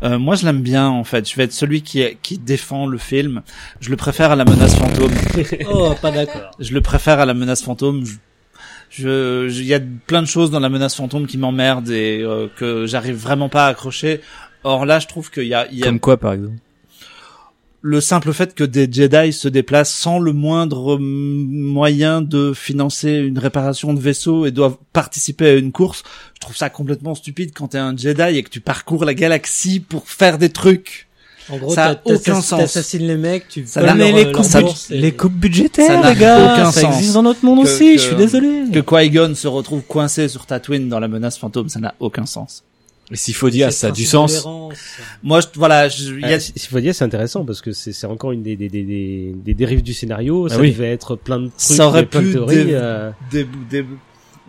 euh, 0.03 0.19
moi 0.19 0.35
je 0.35 0.47
l'aime 0.47 0.63
bien 0.63 0.89
en 0.89 1.05
fait 1.05 1.29
je 1.29 1.37
vais 1.37 1.45
être 1.45 1.53
celui 1.53 1.83
qui 1.83 2.03
qui 2.23 2.39
défend 2.39 2.87
le 2.87 2.97
film 2.97 3.43
je 3.81 3.91
le 3.91 3.97
préfère 3.99 4.31
à 4.31 4.37
la 4.37 4.47
menace 4.47 4.75
fantôme 4.77 5.13
Oh, 5.71 5.93
pas 6.01 6.11
d'accord. 6.11 6.53
je 6.59 6.73
le 6.73 6.81
préfère 6.81 7.21
à 7.21 7.27
la 7.27 7.35
menace 7.35 7.63
fantôme 7.63 8.07
je 8.07 8.15
je- 8.93 9.49
il 9.51 9.65
y 9.65 9.75
a 9.75 9.81
plein 10.07 10.23
de 10.23 10.27
choses 10.27 10.51
dans 10.51 10.61
la 10.61 10.69
menace 10.69 10.95
fantôme 10.95 11.27
qui 11.27 11.39
m'emmerdent 11.39 11.91
et 11.91 12.21
euh, 12.23 12.47
que 12.57 12.87
j'arrive 12.87 13.17
vraiment 13.17 13.49
pas 13.49 13.67
à 13.67 13.69
accrocher 13.71 14.21
or 14.65 14.87
là 14.87 14.99
je 15.01 15.07
trouve 15.09 15.31
qu'il 15.31 15.47
y 15.49 15.55
a, 15.55 15.67
il 15.73 15.79
y 15.79 15.83
a 15.83 15.87
Comme 15.87 15.99
quoi, 16.01 16.17
par 16.19 16.35
exemple 16.35 16.57
le 17.85 18.01
simple 18.01 18.33
fait 18.33 18.55
que 18.55 18.63
des 18.63 18.89
Jedi 18.91 19.33
se 19.33 19.49
déplacent 19.49 19.93
sans 19.93 20.21
le 20.21 20.33
moindre 20.33 20.99
moyen 21.01 22.23
de 22.23 22.53
financer 22.55 23.11
une 23.15 23.41
réparation 23.41 23.93
de 23.93 23.99
vaisseau 23.99 24.47
et 24.47 24.53
doivent 24.53 24.77
participer 24.93 25.49
à 25.49 25.55
une 25.55 25.73
course, 25.73 26.05
je 26.35 26.41
trouve 26.41 26.57
ça 26.57 26.71
complètement 26.71 27.17
stupide 27.17 27.51
quand 27.53 27.69
t'es 27.69 27.79
un 27.79 27.97
Jedi 27.97 28.39
et 28.39 28.43
que 28.45 28.51
tu 28.51 28.61
parcours 28.61 29.05
la 29.05 29.15
galaxie 29.15 29.81
pour 29.81 30.09
faire 30.09 30.39
des 30.39 30.51
trucs. 30.51 31.09
En 31.51 31.57
gros, 31.57 31.75
Ça 31.75 31.85
a 31.87 31.95
t'as- 31.95 32.01
t'as- 32.05 32.15
aucun 32.15 32.41
sens. 32.41 32.61
t'assassines 32.61 33.07
les 33.07 33.17
mecs, 33.17 33.49
tu 33.49 33.65
Ça 33.67 33.81
n'a- 33.83 33.95
leur- 33.95 34.15
les 34.15 34.25
leur 34.25 34.33
coupes- 34.33 34.45
ça- 34.45 34.61
Les 34.91 35.13
coupes 35.13 35.33
Ça 35.33 35.39
budgétaires, 35.39 36.01
n'a 36.01 36.13
les 36.15 36.21
gars, 36.21 36.53
aucun 36.55 36.71
ça 36.73 36.81
sens. 36.83 36.95
existe 36.97 37.15
dans 37.15 37.23
notre 37.23 37.45
monde 37.45 37.59
Que- 37.65 37.69
aussi. 37.69 37.93
que- 37.97 38.01
je 38.01 38.07
suis 38.07 38.17
désolé. 38.17 38.49
Que 38.73 38.79
Qui-Gon 38.81 39.35
se 39.35 39.49
retrouve 39.49 39.83
coincé 39.83 40.29
sur 40.29 40.47
Tatooine 40.47 40.89
dans 40.89 41.01
la 41.01 41.09
menace 41.09 41.37
fantôme, 41.39 41.69
ça 41.69 41.81
n'a 41.81 41.95
aucun 42.01 42.27
sens. 42.27 42.63
Et 43.11 43.17
s'il 43.17 43.35
faut 43.35 43.51
dire, 43.51 43.71
C'est 43.73 43.79
ça 43.81 43.87
a 43.89 43.91
du 43.91 44.07
sens. 44.07 44.47
Moi, 45.23 45.41
je, 45.41 45.47
voilà, 45.57 45.89
je- 45.89 46.15
y 46.15 46.25
a, 46.25 46.39
dire, 46.81 46.95
c'est 46.95 47.05
intéressant 47.05 47.45
parce 47.45 47.61
que 47.61 47.73
c'est 47.73 47.93
c'est 47.93 48.07
encore 48.07 48.33
une 48.33 48.43
des, 48.43 48.57
des, 48.57 48.69
des, 48.71 48.85
des, 48.85 49.35
dérives 49.55 49.83
du 49.83 49.93
scénario. 49.93 50.47
Ah 50.49 50.55
ça 50.55 50.61
oui. 50.61 50.71
devait 50.71 50.93
être 50.93 51.17
plein 51.17 51.39
de 51.41 51.47
trucs, 51.49 51.53
Ça 51.59 51.89
aurait 51.89 52.07
plein 52.07 52.23
de 52.23 52.27
pu 52.27 52.33
théories. 52.33 52.75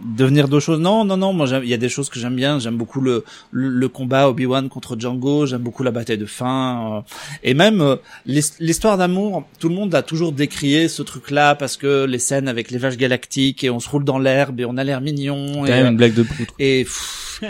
Devenir 0.03 0.47
d'autres 0.47 0.65
choses. 0.65 0.79
Non, 0.79 1.05
non, 1.05 1.17
non. 1.17 1.33
Moi, 1.33 1.47
il 1.63 1.69
y 1.69 1.73
a 1.73 1.77
des 1.77 1.89
choses 1.89 2.09
que 2.09 2.19
j'aime 2.19 2.35
bien. 2.35 2.59
J'aime 2.59 2.77
beaucoup 2.77 3.01
le, 3.01 3.23
le, 3.51 3.69
le 3.69 3.89
combat 3.89 4.29
Obi-Wan 4.29 4.69
contre 4.69 4.99
Django. 4.99 5.45
J'aime 5.45 5.61
beaucoup 5.61 5.83
la 5.83 5.91
bataille 5.91 6.17
de 6.17 6.25
fin. 6.25 6.97
euh, 6.97 7.01
et 7.43 7.53
même 7.53 7.81
euh, 7.81 7.95
l'his- 8.25 8.53
l'histoire 8.59 8.97
d'amour. 8.97 9.45
Tout 9.59 9.69
le 9.69 9.75
monde 9.75 9.93
a 9.95 10.01
toujours 10.01 10.31
décrié 10.31 10.87
ce 10.87 11.01
truc-là 11.01 11.55
parce 11.55 11.77
que 11.77 12.05
les 12.05 12.19
scènes 12.19 12.47
avec 12.47 12.71
les 12.71 12.77
vaches 12.77 12.97
galactiques 12.97 13.63
et 13.63 13.69
on 13.69 13.79
se 13.79 13.89
roule 13.89 14.03
dans 14.03 14.19
l'herbe 14.19 14.59
et 14.59 14.65
on 14.65 14.77
a 14.77 14.83
l'air 14.83 15.01
mignon. 15.01 15.53
Quand 15.61 15.65
Et, 15.65 15.71
même 15.71 15.87
une 15.87 15.97
blague 15.97 16.13
de 16.13 16.23
prout. 16.23 16.47
et 16.59 16.83
pff, 16.83 17.41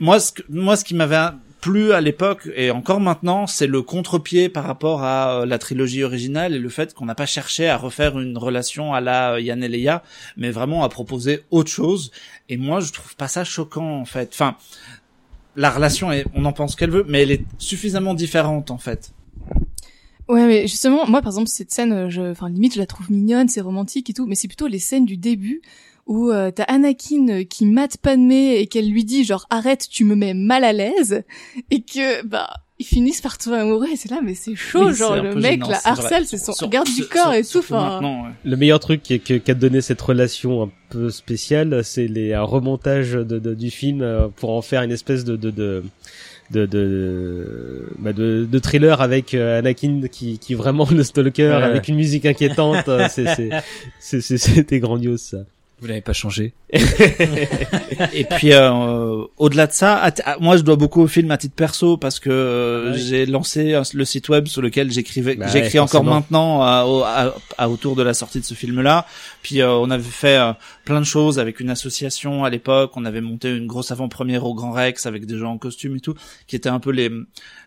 moi, 0.00 0.20
ce 0.20 0.32
que, 0.32 0.42
moi, 0.48 0.76
ce 0.76 0.84
qui 0.84 0.94
m'avait 0.94 1.16
plu 1.62 1.92
à 1.92 2.00
l'époque 2.00 2.50
et 2.56 2.72
encore 2.72 3.00
maintenant, 3.00 3.46
c'est 3.46 3.68
le 3.68 3.82
contre-pied 3.82 4.48
par 4.48 4.64
rapport 4.64 5.04
à 5.04 5.42
euh, 5.42 5.46
la 5.46 5.58
trilogie 5.58 6.02
originale 6.02 6.54
et 6.54 6.58
le 6.58 6.68
fait 6.68 6.92
qu'on 6.92 7.06
n'a 7.06 7.14
pas 7.14 7.24
cherché 7.24 7.68
à 7.68 7.76
refaire 7.78 8.18
une 8.18 8.36
relation 8.36 8.92
à 8.92 9.00
la 9.00 9.34
euh, 9.34 9.40
Yann 9.40 9.62
et 9.62 9.68
Leia, 9.68 10.02
mais 10.36 10.50
vraiment 10.50 10.82
à 10.82 10.88
proposer 10.88 11.44
autre 11.50 11.70
chose. 11.70 12.10
Et 12.48 12.56
moi, 12.56 12.80
je 12.80 12.92
trouve 12.92 13.14
pas 13.14 13.28
ça 13.28 13.44
choquant 13.44 14.00
en 14.00 14.04
fait. 14.04 14.30
Enfin, 14.34 14.56
la 15.54 15.70
relation 15.70 16.10
est, 16.10 16.26
on 16.34 16.44
en 16.44 16.52
pense 16.52 16.74
qu'elle 16.74 16.90
veut, 16.90 17.06
mais 17.08 17.22
elle 17.22 17.30
est 17.30 17.44
suffisamment 17.58 18.14
différente 18.14 18.72
en 18.72 18.78
fait. 18.78 19.12
Ouais, 20.28 20.46
mais 20.46 20.62
justement, 20.66 21.06
moi, 21.06 21.22
par 21.22 21.30
exemple, 21.30 21.48
cette 21.48 21.70
scène, 21.70 22.10
je, 22.10 22.22
enfin, 22.32 22.48
limite, 22.48 22.74
je 22.74 22.80
la 22.80 22.86
trouve 22.86 23.10
mignonne, 23.10 23.48
c'est 23.48 23.60
romantique 23.60 24.10
et 24.10 24.12
tout, 24.12 24.26
mais 24.26 24.34
c'est 24.34 24.48
plutôt 24.48 24.66
les 24.66 24.78
scènes 24.80 25.06
du 25.06 25.16
début 25.16 25.62
où 26.12 26.30
euh, 26.30 26.50
t'as 26.50 26.64
Anakin 26.64 27.28
euh, 27.30 27.44
qui 27.44 27.64
mate 27.64 27.96
Padmé 27.96 28.56
et 28.58 28.66
qu'elle 28.66 28.90
lui 28.90 29.04
dit 29.04 29.24
genre 29.24 29.46
arrête, 29.48 29.86
tu 29.90 30.04
me 30.04 30.14
mets 30.14 30.34
mal 30.34 30.62
à 30.62 30.72
l'aise, 30.74 31.22
et 31.70 31.80
que 31.80 32.22
bah 32.26 32.50
ils 32.78 32.84
finissent 32.84 33.20
par 33.20 33.38
tomber 33.38 33.58
amoureux 33.58 33.86
et 33.92 33.96
c'est 33.96 34.10
là, 34.10 34.20
mais 34.22 34.34
c'est 34.34 34.56
chaud, 34.56 34.88
Oui, 34.88 34.94
genre 34.94 35.14
le 35.16 35.34
mec 35.36 35.52
gênant, 35.52 35.68
la 35.70 35.80
harcèle, 35.84 36.26
c'est 36.26 36.36
son 36.36 36.52
Sur- 36.52 36.68
garde 36.68 36.88
du 36.92 37.04
corps 37.06 37.32
sur- 37.32 37.34
et 37.34 37.44
tout, 37.44 37.58
enfin. 37.58 38.00
ouais. 38.02 38.30
Le 38.44 38.56
meilleur 38.56 38.80
truc 38.80 39.02
qui, 39.02 39.20
qui, 39.20 39.40
qui 39.40 39.50
a 39.50 39.54
donné 39.54 39.80
cette 39.80 40.00
relation 40.02 40.64
un 40.64 40.70
peu 40.90 41.08
spéciale, 41.10 41.82
c'est 41.84 42.08
les 42.08 42.34
un 42.34 42.42
remontage 42.42 43.12
de, 43.12 43.38
de- 43.38 43.54
du 43.54 43.70
film 43.70 44.02
euh, 44.02 44.26
pour 44.34 44.50
en 44.50 44.62
faire 44.62 44.82
une 44.82 44.90
espèce 44.92 45.24
de 45.24 45.36
de 45.36 45.50
de 45.50 45.82
de, 46.50 46.66
de, 46.66 47.86
bah, 47.98 48.12
de, 48.12 48.46
de 48.50 48.58
thriller 48.58 49.00
avec 49.00 49.32
euh, 49.32 49.60
Anakin 49.60 50.02
qui, 50.10 50.38
qui 50.38 50.52
est 50.52 50.56
vraiment 50.56 50.86
le 50.90 51.02
stalker 51.02 51.46
Ouais. 51.48 51.52
avec 51.62 51.88
une 51.88 51.96
musique 51.96 52.26
inquiétante. 52.26 52.84
c'est 53.08 53.26
c'est 53.34 53.48
c'est 54.00 54.20
c'est- 54.20 54.38
c'était 54.38 54.80
grandiose 54.80 55.20
ça. 55.22 55.38
Vous 55.82 55.88
n'avez 55.88 56.00
pas 56.00 56.12
changé. 56.12 56.52
Et 56.72 58.24
puis 58.24 58.52
euh, 58.52 59.24
au-delà 59.36 59.66
de 59.66 59.72
ça, 59.72 60.10
moi 60.40 60.56
je 60.56 60.62
dois 60.62 60.76
beaucoup 60.76 61.02
au 61.02 61.06
film 61.06 61.30
à 61.30 61.36
titre 61.38 61.54
perso 61.54 61.96
parce 61.96 62.20
que 62.20 62.30
euh, 62.30 62.94
j'ai 62.94 63.26
lancé 63.26 63.74
un- 63.74 63.82
le 63.92 64.04
site 64.04 64.28
web 64.28 64.46
sur 64.46 64.62
lequel 64.62 64.90
j'écrivais, 64.92 65.34
Bah 65.34 65.46
j'écris 65.48 65.72
ouais, 65.74 65.78
encore 65.80 66.04
maintenant 66.04 66.62
à, 66.62 66.84
au- 66.86 67.02
à- 67.02 67.34
à 67.58 67.68
autour 67.68 67.96
de 67.96 68.02
la 68.02 68.14
sortie 68.14 68.38
de 68.40 68.44
ce 68.44 68.54
film-là. 68.54 69.06
Puis 69.42 69.60
euh, 69.60 69.72
on 69.72 69.90
avait 69.90 70.02
fait 70.02 70.38
euh, 70.38 70.52
plein 70.84 71.00
de 71.00 71.04
choses 71.06 71.38
avec 71.38 71.58
une 71.60 71.68
association 71.70 72.44
à 72.44 72.50
l'époque. 72.50 72.92
On 72.96 73.04
avait 73.04 73.20
monté 73.20 73.50
une 73.54 73.66
grosse 73.66 73.90
avant-première 73.90 74.44
au 74.44 74.54
Grand 74.54 74.70
Rex 74.72 75.06
avec 75.06 75.26
des 75.26 75.36
gens 75.36 75.52
en 75.52 75.58
costume 75.58 75.96
et 75.96 76.00
tout, 76.00 76.14
qui 76.46 76.56
étaient 76.56 76.68
un 76.68 76.80
peu 76.80 76.90
les 76.90 77.10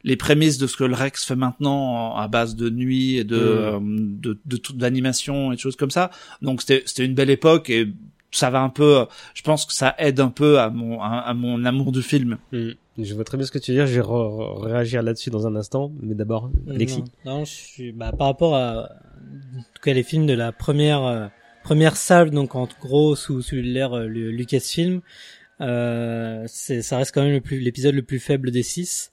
les 0.03 0.15
prémices 0.15 0.57
de 0.57 0.67
ce 0.67 0.77
que 0.77 0.83
le 0.85 0.95
Rex 0.95 1.25
fait 1.25 1.35
maintenant 1.35 2.13
en- 2.13 2.15
à 2.15 2.27
base 2.27 2.55
de 2.55 2.69
nuit 2.69 3.17
et 3.17 3.23
de 3.23 3.35
Mm. 3.35 3.39
euh, 3.39 3.79
de, 3.81 4.39
de, 4.45 4.57
toute 4.57 4.77
d'animation 4.77 5.51
et 5.51 5.55
de 5.55 5.59
choses 5.59 5.75
comme 5.75 5.91
ça. 5.91 6.11
Donc 6.41 6.61
c'était 6.61 6.83
c'était 6.85 7.05
une 7.05 7.13
belle 7.15 7.29
époque 7.29 7.69
et 7.69 7.87
ça 8.31 8.49
va 8.49 8.61
un 8.61 8.69
peu 8.69 8.99
euh, 8.99 9.05
je 9.33 9.41
pense 9.43 9.65
que 9.65 9.73
ça 9.73 9.95
aide 9.97 10.19
un 10.19 10.29
peu 10.29 10.59
à 10.59 10.69
mon 10.69 11.01
à, 11.01 11.07
à 11.19 11.33
mon 11.33 11.63
amour 11.65 11.91
du 11.91 12.01
film. 12.01 12.37
Hmm. 12.51 12.71
Je 12.97 13.13
vois 13.13 13.25
très 13.25 13.35
bien 13.37 13.45
ce 13.45 13.51
que 13.51 13.59
tu 13.59 13.71
veux 13.71 13.77
dire. 13.79 13.87
Je 13.87 13.95
vais 13.95 14.05
re- 14.07 14.57
réagir 14.61 15.03
là-dessus 15.03 15.29
dans 15.29 15.45
un 15.47 15.55
instant. 15.57 15.91
Mais 16.01 16.15
d'abord, 16.15 16.49
Alexis. 16.69 17.03
Non, 17.25 17.39
non, 17.39 17.45
je 17.45 17.51
suis 17.53 17.91
bah, 17.91 18.13
par 18.17 18.27
rapport 18.27 18.55
à 18.55 18.83
en 19.57 19.61
tout 19.73 19.81
cas 19.83 19.91
les 19.93 20.03
films 20.03 20.25
de 20.27 20.33
la 20.33 20.53
première 20.53 21.03
euh, 21.03 21.27
première 21.65 21.97
salve 21.97 22.29
donc 22.29 22.55
en 22.55 22.69
gros 22.79 23.15
sous 23.15 23.41
sous 23.41 23.55
l'ère 23.55 23.93
euh, 23.93 24.05
Lu- 24.07 24.31
Lucasfilm 24.31 25.01
euh, 25.61 26.43
c'est 26.47 26.81
ça 26.81 26.97
reste 26.97 27.11
quand 27.13 27.23
même 27.23 27.33
le 27.33 27.41
plus 27.41 27.59
l'épisode 27.59 27.95
le 27.95 28.03
plus 28.03 28.19
faible 28.19 28.51
des 28.51 28.63
six 28.63 29.11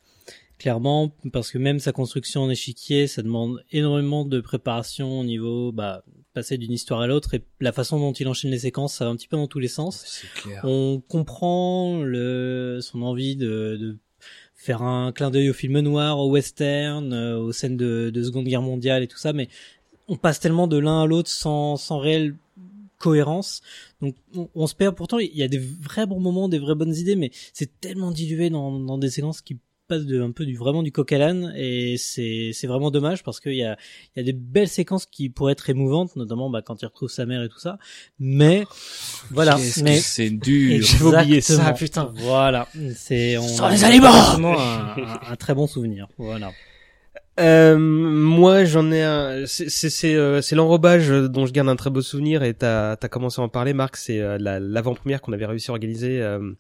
clairement 0.59 1.13
parce 1.33 1.51
que 1.51 1.59
même 1.59 1.79
sa 1.79 1.93
construction 1.93 2.43
en 2.43 2.51
échiquier 2.51 3.07
ça 3.07 3.23
demande 3.23 3.65
énormément 3.73 4.25
de 4.25 4.41
préparation 4.41 5.21
au 5.21 5.25
niveau 5.25 5.73
bah 5.73 6.05
passer 6.35 6.59
d'une 6.59 6.73
histoire 6.73 7.01
à 7.01 7.07
l'autre 7.07 7.35
et 7.35 7.43
la 7.61 7.73
façon 7.73 7.99
dont 7.99 8.13
il 8.13 8.29
enchaîne 8.29 8.51
les 8.51 8.61
séquences 8.61 8.95
ça 8.95 9.07
va 9.07 9.11
un 9.11 9.17
petit 9.17 9.29
peu 9.29 9.37
dans 9.37 9.49
tous 9.49 9.59
les 9.59 9.69
sens 9.69 10.23
clair. 10.35 10.61
on 10.65 11.03
comprend 11.09 12.03
le, 12.03 12.79
son 12.83 13.03
envie 13.03 13.35
de, 13.37 13.77
de 13.81 13.97
faire 14.55 14.83
un 14.83 15.11
clin 15.11 15.31
d'œil 15.33 15.51
au 15.51 15.53
film 15.53 15.81
noir, 15.81 16.19
au 16.21 16.31
western, 16.31 17.13
euh, 17.13 17.37
aux 17.37 17.51
scènes 17.51 17.77
de, 17.77 18.11
de 18.11 18.23
Seconde 18.23 18.47
Guerre 18.47 18.63
mondiale 18.63 19.03
et 19.03 19.09
tout 19.09 19.19
ça, 19.19 19.33
mais 19.33 19.49
on 20.13 20.17
passe 20.17 20.41
tellement 20.41 20.67
de 20.67 20.77
l'un 20.77 21.03
à 21.03 21.07
l'autre 21.07 21.31
sans, 21.31 21.77
sans 21.77 21.99
réelle 21.99 22.35
cohérence. 22.99 23.63
Donc 24.03 24.15
on, 24.37 24.49
on 24.55 24.67
se 24.67 24.75
perd. 24.75 24.95
Pourtant, 24.95 25.19
il 25.19 25.35
y 25.35 25.43
a 25.43 25.49
des 25.49 25.59
vrais 25.59 26.07
bons 26.07 26.21
moments, 26.21 26.51
des 26.51 26.59
vraies 26.59 26.75
bonnes 26.75 26.95
idées, 26.95 27.17
mais 27.17 27.31
c'est 27.55 27.81
tellement 27.81 28.11
dilué 28.11 28.51
dans, 28.51 28.79
dans 28.79 28.99
des 28.99 29.09
séquences 29.09 29.41
qui 29.41 29.57
passent 29.89 30.05
de 30.05 30.21
un 30.21 30.31
peu 30.31 30.45
du 30.45 30.55
vraiment 30.57 30.83
du 30.83 30.93
coq 30.93 31.11
à 31.13 31.19
l'âne 31.19 31.53
et 31.57 31.97
c'est 31.99 32.51
c'est 32.53 32.69
vraiment 32.69 32.91
dommage 32.93 33.25
parce 33.25 33.41
qu'il 33.41 33.57
y 33.57 33.65
a 33.65 33.77
il 34.15 34.21
y 34.21 34.21
a 34.21 34.23
des 34.23 34.33
belles 34.33 34.69
séquences 34.69 35.07
qui 35.07 35.29
pourraient 35.29 35.53
être 35.53 35.69
émouvantes 35.69 36.15
notamment 36.15 36.49
bah, 36.51 36.63
quand 36.63 36.81
il 36.81 36.87
retrouve 36.87 37.11
sa 37.11 37.27
mère 37.27 37.43
et 37.43 37.49
tout 37.49 37.59
ça 37.59 37.79
mais 38.21 38.65
voilà 39.33 39.59
mais 39.83 39.99
c'est 39.99 40.31
dur. 40.31 40.83
J'avais 40.87 41.05
oublié 41.05 41.41
ça, 41.41 41.73
putain. 41.73 42.13
Voilà, 42.15 42.69
c'est 42.95 43.37
on 43.39 43.49
Sur 43.49 43.69
les 43.69 43.83
aliments 43.83 44.13
vraiment 44.13 44.57
un, 44.57 44.95
un, 44.97 45.21
un 45.33 45.37
très 45.37 45.53
bon 45.55 45.67
souvenir. 45.67 46.07
Voilà. 46.17 46.53
Euh, 47.41 47.79
moi, 47.79 48.65
j'en 48.65 48.91
ai 48.93 49.03
un. 49.03 49.47
C'est 49.47 49.71
c'est 49.71 49.89
c'est 49.91 50.15
euh, 50.15 50.43
c'est 50.43 50.55
l'enrobage 50.55 51.09
dont 51.09 51.47
je 51.47 51.53
garde 51.53 51.69
un 51.69 51.77
très 51.77 51.89
beau 51.91 52.03
souvenir 52.03 52.43
et 52.43 52.53
t'as 52.53 52.97
t'as 52.97 53.09
commencé 53.09 53.41
à 53.41 53.45
en 53.45 53.49
parler, 53.49 53.73
Marc. 53.73 53.97
C'est 53.97 54.21
euh, 54.21 54.37
la- 54.39 54.61
l'avant-première 54.61 55.23
qu'on 55.23 55.33
avait 55.33 55.47
réussi 55.47 55.71
à 55.71 55.75
organiser. 55.75 56.21
euh, 56.21 56.53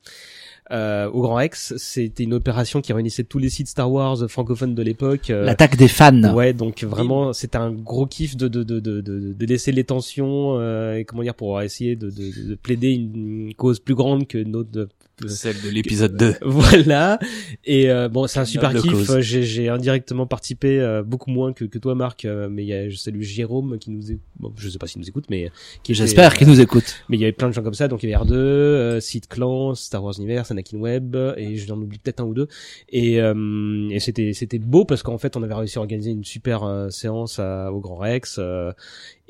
euh, 0.70 1.10
au 1.10 1.20
Grand 1.22 1.34
Rex, 1.34 1.74
c'était 1.76 2.22
une 2.22 2.32
opération 2.32 2.80
qui 2.80 2.92
réunissait 2.94 3.24
tous 3.24 3.38
les 3.38 3.50
sites 3.50 3.68
Star 3.68 3.92
Wars 3.92 4.16
francophones 4.30 4.74
de 4.74 4.82
l'époque. 4.82 5.28
euh, 5.28 5.44
L'attaque 5.44 5.76
des 5.76 5.88
fans. 5.88 6.32
Ouais, 6.34 6.54
donc 6.54 6.84
vraiment, 6.84 7.32
c'était 7.34 7.58
un 7.58 7.72
gros 7.72 8.06
kiff 8.06 8.36
de 8.36 8.48
de 8.48 8.62
de 8.62 8.80
de 8.80 9.00
de, 9.02 9.32
de 9.34 9.46
laisser 9.46 9.72
les 9.72 9.84
tensions 9.84 10.56
euh, 10.58 10.94
et 10.94 11.04
comment 11.04 11.22
dire 11.22 11.34
pour 11.34 11.60
essayer 11.60 11.96
de 11.96 12.08
de, 12.08 12.48
de 12.50 12.54
plaider 12.54 12.90
une, 12.92 13.52
cause 13.54 13.80
plus 13.80 13.94
grande 13.96 14.26
que 14.26 14.38
notre 14.38 14.88
Celle 15.28 15.60
de 15.60 15.68
l'épisode 15.68 16.16
2. 16.16 16.34
voilà. 16.42 17.18
Et 17.64 17.90
euh, 17.90 18.08
bon, 18.08 18.26
c'est 18.26 18.40
un 18.40 18.44
super 18.44 18.72
kiff. 18.74 19.18
J'ai, 19.20 19.42
j'ai 19.42 19.68
indirectement 19.68 20.26
participé, 20.26 20.80
euh, 20.80 21.02
beaucoup 21.02 21.30
moins 21.30 21.52
que, 21.52 21.64
que 21.64 21.78
toi, 21.78 21.94
Marc. 21.94 22.24
euh, 22.24 22.48
mais 22.50 22.62
il 22.64 22.68
y 22.68 22.72
a, 22.74 22.88
je 22.88 22.96
salue 22.96 23.22
Jérôme 23.22 23.78
qui 23.78 23.90
nous, 23.90 24.10
é... 24.12 24.18
bon, 24.38 24.52
je 24.56 24.68
sais 24.68 24.78
pas 24.78 24.86
s'il 24.86 25.00
nous 25.00 25.08
écoute, 25.08 25.24
mais 25.30 25.50
était, 25.84 25.94
J'espère 25.94 26.32
euh, 26.32 26.34
qu'ils 26.36 26.48
nous 26.48 26.60
écoutent. 26.60 26.96
Mais 27.08 27.16
il 27.16 27.20
y 27.20 27.24
avait 27.24 27.32
plein 27.32 27.48
de 27.48 27.54
gens 27.54 27.62
comme 27.62 27.74
ça. 27.74 27.88
Donc 27.88 28.02
il 28.02 28.10
y 28.10 28.14
avait 28.14 28.24
R2, 28.24 28.32
euh, 28.32 29.00
Sid 29.00 29.26
Clan, 29.28 29.74
Star 29.74 30.02
Wars 30.02 30.14
Universe, 30.18 30.50
Anakin 30.50 30.78
Web, 30.78 31.16
et 31.36 31.56
j'en 31.56 31.76
oublie 31.78 31.98
peut-être 31.98 32.20
un 32.20 32.24
ou 32.24 32.34
deux. 32.34 32.48
Et, 32.88 33.20
euh, 33.20 33.88
et 33.90 34.00
c'était, 34.00 34.32
c'était 34.32 34.58
beau 34.58 34.84
parce 34.84 35.02
qu'en 35.02 35.18
fait, 35.18 35.36
on 35.36 35.42
avait 35.42 35.54
réussi 35.54 35.78
à 35.78 35.80
organiser 35.80 36.10
une 36.10 36.24
super 36.24 36.64
euh, 36.64 36.90
séance 36.90 37.38
à- 37.38 37.72
au 37.72 37.80
Grand 37.80 37.96
Rex. 37.96 38.38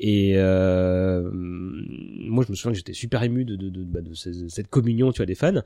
Euh, 0.03 0.07
et 0.07 0.33
euh, 0.37 1.29
moi, 1.33 2.43
je 2.45 2.51
me 2.51 2.55
souviens 2.55 2.71
que 2.71 2.77
j'étais 2.77 2.93
super 2.93 3.23
ému 3.23 3.45
de, 3.45 3.55
de, 3.55 3.69
de, 3.69 3.83
bah, 3.83 4.01
de 4.01 4.13
cette 4.13 4.67
communion, 4.67 5.11
tu 5.11 5.17
vois, 5.17 5.25
des 5.25 5.35
fans. 5.35 5.61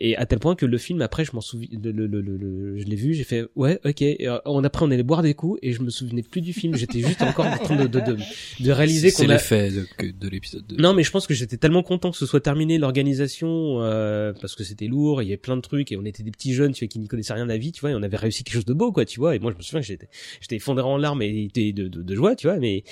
Et 0.00 0.16
à 0.16 0.26
tel 0.26 0.38
point 0.38 0.54
que 0.54 0.66
le 0.66 0.78
film, 0.78 1.02
après, 1.02 1.24
je 1.24 1.32
m'en 1.34 1.40
souviens, 1.40 1.68
le, 1.82 1.90
le, 1.92 2.20
le, 2.20 2.78
je 2.78 2.84
l'ai 2.84 2.96
vu, 2.96 3.14
j'ai 3.14 3.24
fait, 3.24 3.44
ouais, 3.56 3.80
ok. 3.84 4.02
Et, 4.02 4.28
euh, 4.28 4.38
on 4.46 4.64
après, 4.64 4.84
on 4.84 4.90
allait 4.90 5.02
boire 5.02 5.22
des 5.22 5.34
coups 5.34 5.58
et 5.62 5.72
je 5.72 5.82
me 5.82 5.90
souvenais 5.90 6.22
plus 6.22 6.40
du 6.40 6.52
film. 6.52 6.76
J'étais 6.76 7.00
juste 7.00 7.22
encore 7.22 7.46
en 7.46 7.58
train 7.58 7.76
de, 7.76 7.86
de, 7.86 8.00
de, 8.00 8.16
de 8.60 8.70
réaliser 8.70 9.10
C'est 9.10 9.24
qu'on 9.24 9.30
a. 9.30 9.34
l'effet 9.34 9.70
de, 9.70 10.28
l'épisode 10.28 10.66
2. 10.66 10.76
Non, 10.76 10.94
mais 10.94 11.02
je 11.02 11.10
pense 11.10 11.26
que 11.26 11.34
j'étais 11.34 11.56
tellement 11.56 11.82
content 11.82 12.10
que 12.10 12.16
ce 12.16 12.26
soit 12.26 12.40
terminé 12.40 12.78
l'organisation 12.78 13.82
euh, 13.82 14.32
parce 14.40 14.54
que 14.54 14.64
c'était 14.64 14.86
lourd, 14.86 15.22
il 15.22 15.26
y 15.26 15.28
avait 15.28 15.36
plein 15.36 15.56
de 15.56 15.62
trucs 15.62 15.92
et 15.92 15.96
on 15.96 16.04
était 16.04 16.22
des 16.22 16.30
petits 16.30 16.54
jeunes, 16.54 16.72
tu 16.72 16.84
vois, 16.84 16.88
qui 16.88 16.98
n'y 16.98 17.08
connaissaient 17.08 17.34
rien 17.34 17.44
de 17.44 17.50
la 17.50 17.58
vie, 17.58 17.72
tu 17.72 17.80
vois, 17.80 17.90
et 17.90 17.94
on 17.94 18.02
avait 18.02 18.16
réussi 18.16 18.44
quelque 18.44 18.54
chose 18.54 18.64
de 18.64 18.74
beau, 18.74 18.92
quoi, 18.92 19.04
tu 19.04 19.20
vois. 19.20 19.36
Et 19.36 19.38
moi, 19.38 19.52
je 19.52 19.56
me 19.56 19.62
souviens 19.62 19.80
que 19.80 19.86
j'étais, 19.86 20.08
j'étais 20.40 20.56
effondré 20.56 20.84
en 20.84 20.96
larmes 20.96 21.22
et 21.22 21.50
et 21.56 21.72
de, 21.72 21.88
de, 21.88 22.02
de 22.02 22.14
joie, 22.14 22.34
tu 22.36 22.46
vois. 22.46 22.56
Mais 22.58 22.84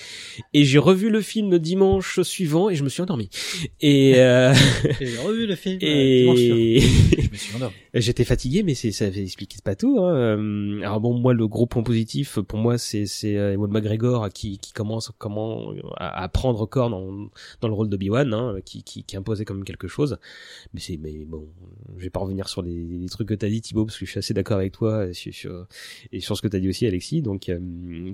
et 0.55 0.64
j'ai 0.64 0.78
revu 0.90 1.10
le 1.10 1.20
film 1.20 1.58
dimanche 1.58 2.20
suivant 2.22 2.68
et 2.70 2.74
je 2.74 2.82
me 2.84 2.88
suis 2.88 3.02
endormi. 3.02 3.28
Et 3.80 4.14
euh, 4.16 4.52
J'ai 5.00 5.18
revu 5.18 5.46
le 5.46 5.54
film. 5.54 5.78
euh, 5.82 6.20
dimanche 6.20 6.38
soir. 6.38 6.58
et 6.58 6.80
Je 7.22 7.30
me 7.30 7.36
suis 7.36 7.56
endormi. 7.56 7.74
J'étais 7.94 8.24
fatigué, 8.24 8.62
mais 8.62 8.74
ça 8.74 9.06
explique 9.06 9.56
pas 9.62 9.74
tout. 9.76 9.98
Hein. 10.00 10.14
Euh, 10.14 10.80
Alors 10.82 11.00
bon, 11.00 11.14
moi 11.14 11.32
le 11.34 11.46
gros 11.48 11.66
point 11.66 11.82
positif 11.82 12.38
pour 12.40 12.58
moi 12.58 12.78
c'est 12.78 13.06
c'est 13.06 13.36
euh, 13.36 13.54
Ewan 13.54 13.70
McGregor 13.70 14.28
qui 14.30 14.58
qui 14.58 14.72
commence 14.72 15.10
comment 15.18 15.72
à, 15.96 16.22
à 16.22 16.28
prendre 16.28 16.66
corps 16.66 16.90
dans 16.90 17.30
dans 17.60 17.68
le 17.68 17.74
rôle 17.74 17.88
de 17.88 17.94
Obi-Wan, 17.96 18.32
hein, 18.34 18.56
qui, 18.64 18.82
qui 18.82 19.04
qui 19.04 19.16
imposait 19.16 19.44
quand 19.44 19.54
même 19.54 19.64
quelque 19.64 19.88
chose. 19.88 20.18
Mais 20.74 20.80
c'est 20.80 20.96
mais 20.96 21.24
bon, 21.24 21.48
je 21.96 22.02
vais 22.04 22.10
pas 22.10 22.20
revenir 22.20 22.48
sur 22.48 22.62
les, 22.62 22.84
les 22.84 23.08
trucs 23.08 23.28
que 23.28 23.34
t'as 23.34 23.48
dit 23.48 23.60
Thibaut 23.60 23.84
parce 23.84 23.98
que 23.98 24.06
je 24.06 24.10
suis 24.10 24.18
assez 24.18 24.34
d'accord 24.34 24.58
avec 24.58 24.72
toi 24.72 25.06
et 25.06 25.12
sur, 25.12 25.32
sur- 25.34 25.66
et 26.12 26.20
sur 26.20 26.36
ce 26.36 26.42
que 26.42 26.48
t'as 26.48 26.58
dit 26.58 26.68
aussi 26.68 26.86
Alexis. 26.86 27.22
Donc 27.22 27.48
euh, 27.48 27.58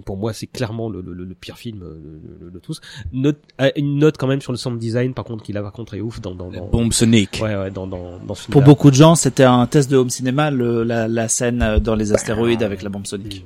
pour 0.04 0.16
moi 0.16 0.32
c'est 0.32 0.46
clairement 0.46 0.88
le, 0.88 1.00
le, 1.00 1.12
le 1.12 1.34
pire 1.34 1.58
film 1.58 1.82
euh, 1.82 2.50
tous. 2.66 2.80
Note, 3.12 3.38
euh, 3.60 3.70
une 3.76 3.98
note 3.98 4.16
quand 4.18 4.26
même 4.26 4.40
sur 4.40 4.52
le 4.52 4.58
sound 4.58 4.78
design 4.78 5.14
par 5.14 5.24
contre 5.24 5.42
qui 5.44 5.52
là 5.52 5.62
par 5.62 5.72
contre 5.72 5.94
est 5.94 6.00
ouf 6.00 6.20
dans 6.20 6.34
dans, 6.34 6.50
dans 6.50 6.66
Bombe 6.66 6.92
Sonic. 6.92 7.40
ouais 7.42 7.56
ouais 7.56 7.70
dans 7.70 7.86
dans 7.86 8.18
dans 8.26 8.34
ce 8.34 8.42
film. 8.42 8.52
Pour 8.52 8.62
beaucoup 8.62 8.90
de 8.90 8.96
gens, 8.96 9.14
c'était 9.14 9.44
un 9.44 9.66
test 9.66 9.90
de 9.90 9.96
home 9.96 10.10
cinéma, 10.10 10.50
le, 10.50 10.82
la, 10.84 11.08
la 11.08 11.28
scène 11.28 11.62
euh, 11.62 11.78
dans 11.78 11.94
les 11.94 12.12
astéroïdes 12.12 12.62
avec 12.62 12.82
la 12.82 12.88
bombe 12.90 13.06
sonique. 13.06 13.44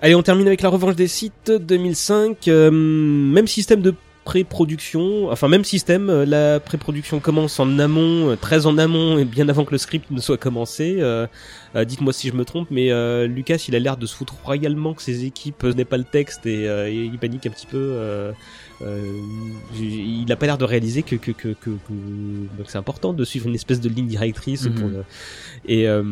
Allez, 0.00 0.14
on 0.14 0.22
termine 0.22 0.46
avec 0.46 0.62
la 0.62 0.68
revanche 0.68 0.94
des 0.94 1.08
sites 1.08 1.50
2005. 1.50 2.46
euh, 2.48 2.70
même 2.70 3.46
système 3.48 3.80
de 3.82 3.94
pré-production, 4.28 5.30
enfin 5.30 5.48
même 5.48 5.64
système. 5.64 6.10
euh, 6.10 6.26
la 6.26 6.60
pré-production 6.60 7.18
commence 7.18 7.58
en 7.60 7.78
amont, 7.78 8.30
euh, 8.30 8.36
très 8.36 8.66
en 8.66 8.76
amont 8.76 9.16
et 9.18 9.24
bien 9.24 9.48
avant 9.48 9.64
que 9.64 9.72
le 9.72 9.78
script 9.78 10.10
ne 10.10 10.20
soit 10.20 10.36
commencé. 10.36 10.98
Euh, 11.00 11.26
euh, 11.76 11.84
Dites-moi 11.86 12.12
si 12.12 12.28
je 12.28 12.34
me 12.34 12.44
trompe, 12.44 12.68
mais 12.70 12.92
euh, 12.92 13.26
Lucas, 13.26 13.64
il 13.68 13.74
a 13.74 13.78
l'air 13.78 13.96
de 13.96 14.04
se 14.06 14.14
foutre 14.14 14.34
royalement 14.44 14.92
que 14.92 15.00
ses 15.02 15.24
équipes 15.24 15.64
n'aient 15.64 15.86
pas 15.86 15.96
le 15.96 16.04
texte 16.04 16.44
et, 16.44 16.68
euh, 16.68 16.88
et 16.90 17.04
il 17.12 17.18
panique 17.18 17.46
un 17.46 17.50
petit 17.50 17.66
peu. 17.66 17.78
euh, 17.78 18.32
euh, 18.82 19.00
il 19.80 20.30
a 20.30 20.36
pas 20.36 20.46
l'air 20.46 20.58
de 20.58 20.64
réaliser 20.64 21.02
que 21.02 21.16
que 21.16 21.32
que, 21.32 21.48
que, 21.48 21.70
que- 21.70 22.62
que 22.64 22.70
c'est 22.70 22.78
important 22.78 23.12
de 23.14 23.24
suivre 23.24 23.48
une 23.48 23.54
espèce 23.54 23.80
de 23.80 23.88
ligne 23.88 24.06
directrice 24.06 24.66
Mhm. 24.66 24.74
pour 24.74 24.88
le- 24.88 25.04
et 25.66 25.88
euh, 25.88 26.02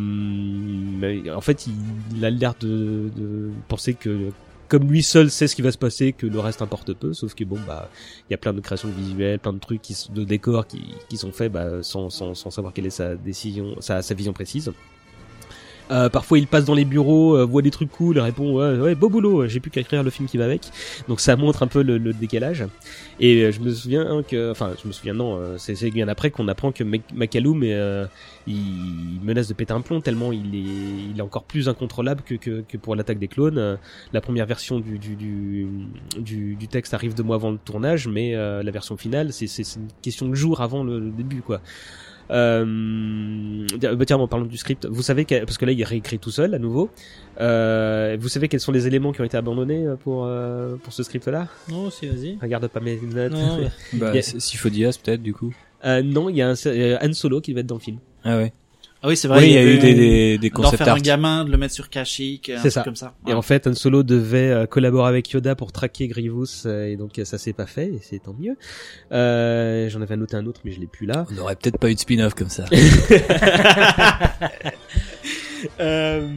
en 1.36 1.40
fait 1.42 1.66
il, 1.66 1.74
il 2.16 2.24
a 2.24 2.30
l'air 2.30 2.54
de, 2.60 3.10
de 3.16 3.50
penser 3.68 3.94
que 3.94 4.30
comme 4.68 4.90
lui 4.90 5.02
seul 5.02 5.30
sait 5.30 5.48
ce 5.48 5.56
qui 5.56 5.62
va 5.62 5.72
se 5.72 5.78
passer 5.78 6.12
que 6.12 6.26
le 6.26 6.38
reste 6.38 6.62
importe 6.62 6.92
peu 6.94 7.12
sauf 7.12 7.34
que 7.34 7.44
bon 7.44 7.58
bah 7.66 7.90
il 8.28 8.32
y 8.32 8.34
a 8.34 8.38
plein 8.38 8.52
de 8.52 8.60
créations 8.60 8.88
de 8.88 8.94
visuels 8.94 9.38
plein 9.38 9.52
de 9.52 9.58
trucs 9.58 9.82
de 10.10 10.24
décors 10.24 10.66
qui, 10.66 10.82
qui 11.08 11.16
sont 11.16 11.32
faits 11.32 11.52
bah, 11.52 11.82
sans, 11.82 12.10
sans, 12.10 12.34
sans 12.34 12.50
savoir 12.50 12.72
quelle 12.72 12.86
est 12.86 12.90
sa 12.90 13.14
décision 13.14 13.80
sa, 13.80 14.02
sa 14.02 14.14
vision 14.14 14.32
précise 14.32 14.72
euh, 15.90 16.08
parfois 16.08 16.38
il 16.38 16.46
passe 16.46 16.64
dans 16.64 16.74
les 16.74 16.84
bureaux, 16.84 17.36
euh, 17.36 17.44
voit 17.44 17.62
des 17.62 17.70
trucs 17.70 17.90
cool, 17.90 18.18
répond 18.18 18.54
ouais, 18.54 18.78
ouais 18.78 18.94
beau 18.94 19.08
boulot, 19.08 19.46
j'ai 19.46 19.60
plus 19.60 19.70
qu'à 19.70 19.80
écrire 19.80 20.02
le 20.02 20.10
film 20.10 20.28
qui 20.28 20.36
va 20.36 20.44
avec. 20.44 20.62
Donc 21.08 21.20
ça 21.20 21.36
montre 21.36 21.62
un 21.62 21.66
peu 21.66 21.82
le, 21.82 21.98
le 21.98 22.12
décalage. 22.12 22.64
Et 23.20 23.42
euh, 23.42 23.52
je 23.52 23.60
me 23.60 23.70
souviens 23.72 24.06
hein, 24.06 24.22
que, 24.22 24.50
enfin 24.50 24.72
je 24.82 24.88
me 24.88 24.92
souviens 24.92 25.14
non, 25.14 25.36
euh, 25.36 25.56
c'est 25.58 25.90
bien 25.90 26.08
après 26.08 26.30
qu'on 26.30 26.48
apprend 26.48 26.72
que 26.72 26.84
McCallum 26.84 27.64
il 28.48 29.20
menace 29.22 29.48
de 29.48 29.54
péter 29.54 29.72
un 29.72 29.80
plomb 29.80 30.00
tellement 30.00 30.32
il 30.32 30.54
est, 30.54 31.10
il 31.12 31.18
est 31.18 31.22
encore 31.22 31.44
plus 31.44 31.68
incontrôlable 31.68 32.22
que, 32.22 32.34
que, 32.34 32.62
que 32.66 32.76
pour 32.76 32.96
l'attaque 32.96 33.18
des 33.18 33.28
clones. 33.28 33.78
La 34.12 34.20
première 34.20 34.46
version 34.46 34.80
du, 34.80 34.98
du, 34.98 35.16
du, 35.16 36.56
du, 36.56 36.68
texte 36.68 36.94
arrive 36.94 37.14
deux 37.14 37.22
mois 37.22 37.36
avant 37.36 37.50
le 37.50 37.58
tournage, 37.58 38.08
mais 38.08 38.32
la 38.34 38.70
version 38.70 38.96
finale 38.96 39.32
c'est 39.32 39.46
une 39.76 39.88
question 40.02 40.28
de 40.28 40.34
jours 40.34 40.60
avant 40.60 40.84
le, 40.84 40.98
le 40.98 41.10
début 41.10 41.42
quoi. 41.42 41.60
Euh, 42.30 43.66
bah 43.96 44.04
tiens, 44.04 44.16
en 44.18 44.28
parlant 44.28 44.46
du 44.46 44.56
script, 44.56 44.86
vous 44.86 45.02
savez 45.02 45.24
que, 45.24 45.44
parce 45.44 45.58
que 45.58 45.64
là 45.64 45.72
il 45.72 45.80
est 45.80 45.84
réécrit 45.84 46.18
tout 46.18 46.30
seul 46.30 46.54
à 46.54 46.58
nouveau. 46.58 46.90
Euh, 47.40 48.16
vous 48.18 48.28
savez 48.28 48.48
quels 48.48 48.60
sont 48.60 48.72
les 48.72 48.86
éléments 48.86 49.12
qui 49.12 49.20
ont 49.20 49.24
été 49.24 49.36
abandonnés 49.36 49.86
euh, 49.86 49.96
pour 49.96 50.24
euh, 50.26 50.76
pour 50.76 50.92
ce 50.92 51.02
script-là? 51.02 51.48
Non, 51.70 51.90
si, 51.90 52.06
vas-y. 52.06 52.38
Regarde 52.40 52.66
pas 52.68 52.80
mes 52.80 52.98
notes. 53.00 53.32
Non. 53.32 53.60
Bah, 53.94 54.10
y 54.14 54.18
a- 54.18 54.22
c'est 54.22 54.40
Sifo-Dyas, 54.40 54.98
peut-être, 55.02 55.22
du 55.22 55.34
coup. 55.34 55.54
Euh, 55.84 56.02
non, 56.02 56.28
il 56.28 56.36
y 56.36 56.42
a 56.42 56.48
un, 56.48 56.54
euh, 56.66 56.98
Han 57.02 57.12
Solo 57.12 57.40
qui 57.40 57.52
va 57.52 57.60
être 57.60 57.66
dans 57.66 57.76
le 57.76 57.80
film. 57.80 57.98
Ah 58.24 58.36
ouais. 58.38 58.52
Ah 59.06 59.10
oui, 59.10 59.16
c'est 59.16 59.28
vrai. 59.28 59.38
oui, 59.38 59.46
il 59.46 59.52
y 59.52 59.56
a 59.58 59.62
eu 59.64 59.78
des, 59.78 59.94
des, 59.94 60.38
des 60.38 60.50
d'en 60.50 60.56
concept 60.56 60.78
faire 60.78 60.88
art. 60.88 60.96
un 60.96 61.00
gamin, 61.00 61.44
de 61.44 61.50
le 61.52 61.56
mettre 61.58 61.72
sur 61.74 61.88
Kashyyyk, 61.88 62.48
un 62.50 62.54
C'est 62.56 62.60
truc 62.62 62.72
ça. 62.72 62.82
comme 62.82 62.96
ça. 62.96 63.14
Et 63.28 63.34
en 63.34 63.42
fait, 63.42 63.68
Han 63.68 63.74
Solo 63.74 64.02
devait 64.02 64.50
euh, 64.50 64.66
collaborer 64.66 65.08
avec 65.08 65.30
Yoda 65.30 65.54
pour 65.54 65.70
traquer 65.70 66.08
Grievous, 66.08 66.66
euh, 66.66 66.88
et 66.88 66.96
donc 66.96 67.16
euh, 67.20 67.24
ça 67.24 67.38
s'est 67.38 67.52
pas 67.52 67.66
fait, 67.66 67.86
et 67.86 67.98
c'est 68.02 68.18
tant 68.18 68.34
mieux. 68.36 68.56
Euh, 69.12 69.88
J'en 69.90 70.00
avais 70.02 70.16
noté 70.16 70.34
un 70.36 70.44
autre, 70.46 70.62
mais 70.64 70.72
je 70.72 70.80
l'ai 70.80 70.88
plus 70.88 71.06
là. 71.06 71.24
On 71.30 71.34
n'aurait 71.34 71.54
peut-être 71.54 71.78
pas 71.78 71.88
eu 71.88 71.94
de 71.94 72.00
spin-off 72.00 72.34
comme 72.34 72.48
ça. 72.48 72.64
Euh, 75.80 76.28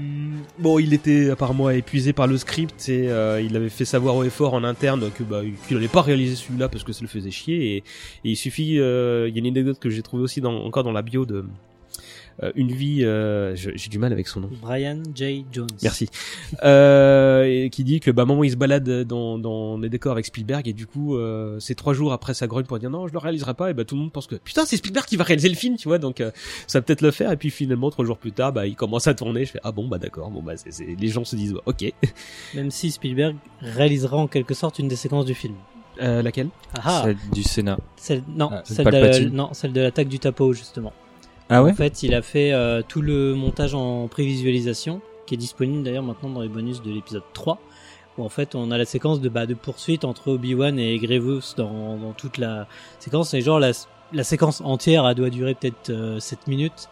bon, 0.58 0.80
il 0.80 0.94
était 0.94 1.30
apparemment 1.30 1.70
épuisé 1.70 2.14
par 2.14 2.26
le 2.26 2.38
script 2.38 2.88
et 2.90 3.10
euh, 3.10 3.42
il 3.42 3.56
avait 3.56 3.70
fait 3.70 3.86
savoir 3.86 4.16
au 4.16 4.24
effort 4.24 4.54
en 4.54 4.64
interne 4.64 5.12
que 5.12 5.24
bah 5.24 5.42
qu'il 5.68 5.78
allait 5.78 5.88
pas 5.90 6.02
réaliser 6.02 6.36
celui-là 6.36 6.68
parce 6.70 6.84
que 6.84 6.94
ça 6.94 7.02
le 7.02 7.08
faisait 7.08 7.30
chier 7.30 7.76
et, 7.76 7.78
et 7.78 7.84
il 8.24 8.36
suffit. 8.38 8.80
euh, 8.80 9.28
Il 9.30 9.36
y 9.36 9.38
a 9.38 9.40
une 9.40 9.48
anecdote 9.48 9.78
que 9.80 9.90
j'ai 9.90 10.02
trouvée 10.02 10.24
aussi 10.24 10.42
dans, 10.42 10.64
encore 10.64 10.84
dans 10.84 10.94
la 10.94 11.02
bio 11.02 11.26
de 11.26 11.46
une 12.56 12.72
vie. 12.72 13.04
euh, 13.04 13.56
je- 13.56 13.72
j'ai 13.76 13.90
du 13.90 14.00
mal 14.00 14.12
avec 14.14 14.28
son 14.28 14.40
nom. 14.42 14.50
Brian 14.62 15.00
J. 15.14 15.46
Jones. 15.52 15.68
Merci. 15.84 16.10
Euh, 16.64 17.44
et 17.44 17.70
qui 17.70 17.84
dit 17.84 18.00
que 18.00 18.12
bah 18.12 18.26
moment 18.26 18.44
il 18.44 18.52
se 18.52 18.56
balade 18.56 19.04
dans, 19.04 19.38
dans 19.38 19.78
les 19.78 19.90
décors 19.90 20.12
avec 20.14 20.26
Spielberg 20.26 20.68
et 20.68 20.74
du 20.74 20.88
coup 20.88 21.16
euh, 21.16 21.60
c'est 21.60 21.76
trois 21.76 21.94
jours 21.94 22.12
après 22.14 22.34
sa 22.34 22.48
grogne 22.48 22.66
pour 22.66 22.80
dire 22.80 22.90
non 22.90 23.08
je 23.08 23.14
le 23.14 23.20
réaliserai 23.20 23.54
pas 23.54 23.70
et 23.70 23.74
bah 23.74 23.86
tout 23.86 23.96
le 23.96 24.02
monde 24.02 24.12
pense 24.12 24.28
que 24.28 24.36
putain 24.36 24.66
c'est 24.66 24.78
Spielberg 24.78 25.06
qui 25.06 25.16
va 25.18 25.24
réaliser 25.24 25.50
le 25.50 25.56
film 25.56 25.78
tu 25.78 25.88
vois 25.88 25.98
donc 26.00 26.22
euh, 26.22 26.32
ça 26.68 26.80
va 26.80 26.84
peut-être 26.84 27.02
le 27.02 27.12
faire 27.12 27.32
et 27.32 27.38
puis 27.38 27.50
finalement 27.50 27.90
trois 27.92 28.06
jours 28.06 28.18
plus 28.18 28.32
tard 28.32 28.52
bah 28.54 28.68
il 28.68 28.76
commence 28.76 29.08
à 29.08 29.14
tourner 29.14 29.46
je 29.46 29.52
fais 29.52 29.60
ah 29.64 29.72
bon 29.72 29.88
bah 29.88 29.98
d'accord 29.98 30.30
bon 30.32 30.42
bah 30.42 30.54
c'est, 30.58 30.72
c'est- 30.72 30.96
les 31.00 31.08
gens 31.08 31.24
se 31.26 31.36
disent 31.36 31.54
bah, 31.54 31.62
ok 31.66 31.94
Même 32.56 32.72
si 32.72 32.92
Spielberg 32.92 33.36
réalisera 33.62 34.18
en 34.18 34.28
quelque 34.28 34.54
sorte 34.54 34.80
une 34.80 34.88
des 34.88 34.96
séquences 34.96 35.26
du 35.26 35.34
film. 35.36 35.54
euh, 36.02 36.22
laquelle? 36.22 36.50
Ah, 36.84 37.02
Celle 37.06 37.18
du 37.34 37.44
Sénat. 37.44 37.78
celle, 37.96 38.24
non, 38.28 38.50
Ah, 38.52 38.62
celle 38.66 38.86
de, 38.86 39.30
non, 39.30 39.50
celle 39.54 39.74
de 39.74 39.82
l'attaque 39.82 40.08
du 40.08 40.18
Tapo, 40.20 40.54
justement. 40.54 40.94
Ah 41.50 41.64
ouais 41.64 41.72
En 41.72 41.76
fait, 41.76 42.04
il 42.04 42.14
a 42.14 42.22
fait 42.22 42.52
euh, 42.54 42.82
tout 42.88 43.02
le 43.02 43.34
montage 43.34 43.74
en 43.76 44.08
prévisualisation, 44.08 45.02
qui 45.26 45.34
est 45.34 45.38
disponible 45.38 45.84
d'ailleurs 45.84 46.04
maintenant 46.04 46.30
dans 46.30 46.42
les 46.42 46.48
bonus 46.48 46.82
de 46.82 46.92
l'épisode 46.92 47.24
3, 47.34 47.60
où 48.18 48.24
en 48.24 48.30
fait 48.30 48.56
on 48.56 48.72
a 48.72 48.78
la 48.78 48.86
séquence 48.86 49.20
de, 49.22 49.30
bah, 49.30 49.46
de 49.46 49.54
poursuite 49.54 50.06
entre 50.06 50.32
Obi-Wan 50.32 50.78
et 50.80 50.98
Grievous 50.98 51.54
dans, 51.58 51.98
dans 51.98 52.12
toute 52.14 52.38
la 52.38 52.68
séquence, 53.00 53.34
et 53.34 53.42
genre 53.42 53.60
la, 53.60 53.72
la 54.14 54.24
séquence 54.24 54.62
entière 54.62 55.06
a 55.06 55.14
doit 55.14 55.30
durer 55.30 55.56
peut-être 55.56 55.90
euh, 55.90 56.20
7 56.20 56.48
minutes, 56.48 56.90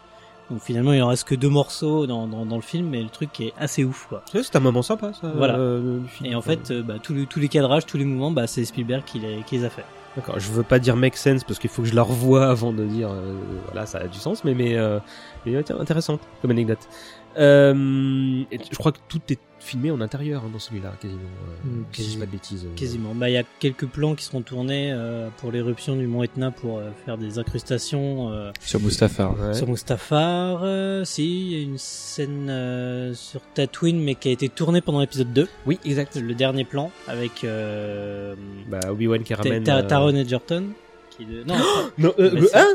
donc 0.50 0.60
finalement 0.60 0.92
il 0.92 1.02
en 1.02 1.08
reste 1.08 1.24
que 1.28 1.34
deux 1.34 1.50
morceaux 1.50 2.06
dans, 2.06 2.26
dans, 2.26 2.46
dans 2.46 2.56
le 2.56 2.62
film, 2.62 2.88
mais 2.88 3.02
le 3.02 3.10
truc 3.10 3.40
est 3.40 3.52
assez 3.58 3.84
ouf 3.84 4.06
quoi. 4.08 4.22
c'est, 4.32 4.42
c'est 4.42 4.56
un 4.56 4.60
moment 4.60 4.82
sympa 4.82 5.12
ça 5.12 5.30
Voilà. 5.36 5.56
euh, 5.58 6.00
film. 6.06 6.32
Et 6.32 6.34
en 6.34 6.42
fait, 6.42 6.70
euh, 6.70 6.82
bah, 6.82 6.94
tous, 7.02 7.14
les, 7.14 7.26
tous 7.26 7.38
les 7.38 7.48
cadrages, 7.48 7.86
tous 7.86 7.98
les 7.98 8.04
mouvements, 8.04 8.30
bah, 8.30 8.46
c'est 8.46 8.64
Spielberg 8.64 9.02
qui 9.04 9.18
les, 9.18 9.42
qui 9.46 9.58
les 9.58 9.64
a 9.64 9.70
fait. 9.70 9.84
D'accord, 10.16 10.40
je 10.40 10.50
veux 10.50 10.62
pas 10.62 10.78
dire 10.78 10.96
make 10.96 11.16
sense 11.16 11.44
parce 11.44 11.58
qu'il 11.58 11.70
faut 11.70 11.82
que 11.82 11.88
je 11.88 11.94
la 11.94 12.02
revoie 12.02 12.46
avant 12.50 12.72
de 12.72 12.84
dire 12.84 13.10
euh, 13.10 13.38
voilà 13.66 13.86
ça 13.86 13.98
a 13.98 14.08
du 14.08 14.18
sens 14.18 14.42
mais 14.44 14.54
mais, 14.54 14.76
euh, 14.76 14.98
mais 15.44 15.56
ouais, 15.56 15.62
tiens, 15.62 15.78
intéressant 15.78 16.18
comme 16.40 16.50
anecdote. 16.50 16.88
Euh, 17.36 18.44
je 18.50 18.76
crois 18.78 18.92
que 18.92 18.98
tout 19.08 19.20
est 19.28 19.38
filmé 19.60 19.90
en 19.90 20.00
intérieur 20.00 20.42
hein, 20.44 20.50
dans 20.52 20.58
celui-là 20.58 20.92
quasiment. 21.00 21.20
Euh, 21.20 21.68
Mm, 21.68 21.84
si 21.92 22.02
je 22.02 22.06
dis 22.06 22.08
quasi- 22.14 22.18
pas 22.20 22.26
de 22.26 22.30
bêtises. 22.30 22.64
euh. 22.64 22.74
Quasiment. 22.76 23.14
Bah, 23.14 23.28
il 23.28 23.32
y 23.32 23.36
a 23.36 23.42
quelques 23.58 23.86
plans 23.86 24.14
qui 24.14 24.24
seront 24.24 24.42
tournés 24.42 24.90
euh, 24.92 25.28
pour 25.38 25.50
l'éruption 25.52 25.96
du 25.96 26.06
mont 26.06 26.22
Etna 26.22 26.50
pour 26.50 26.78
euh, 26.78 26.90
faire 27.04 27.18
des 27.18 27.38
incrustations 27.38 28.30
euh, 28.30 28.50
Sur 28.60 28.80
Mustafar. 28.80 29.38
Ouais. 29.38 29.54
sur 29.54 29.68
Mustafar. 29.68 30.60
Euh, 30.62 31.04
si, 31.04 31.46
il 31.46 31.52
y 31.52 31.60
a 31.60 31.62
une 31.62 31.78
scène 31.78 32.48
euh, 32.50 33.14
sur 33.14 33.40
Tatooine, 33.54 34.00
mais 34.00 34.14
qui 34.14 34.28
a 34.28 34.32
été 34.32 34.48
tournée 34.48 34.80
pendant 34.80 35.00
l'épisode 35.00 35.32
2. 35.32 35.48
Oui, 35.66 35.78
exact. 35.84 36.16
Le 36.16 36.34
dernier 36.34 36.64
plan 36.64 36.90
avec 37.06 37.44
euh, 37.44 38.34
Bah 38.68 38.80
Obi-Wan 38.90 39.22
qui 39.22 39.34
ramène. 39.34 39.64
Ta- 39.64 39.82
Taron 39.82 40.14
Egerton. 40.14 40.64
Qui 41.10 41.24
de... 41.26 41.42
Non, 41.44 41.56
Non, 41.98 42.12
le 42.18 42.46
c'est- 42.46 42.56
1 42.56 42.66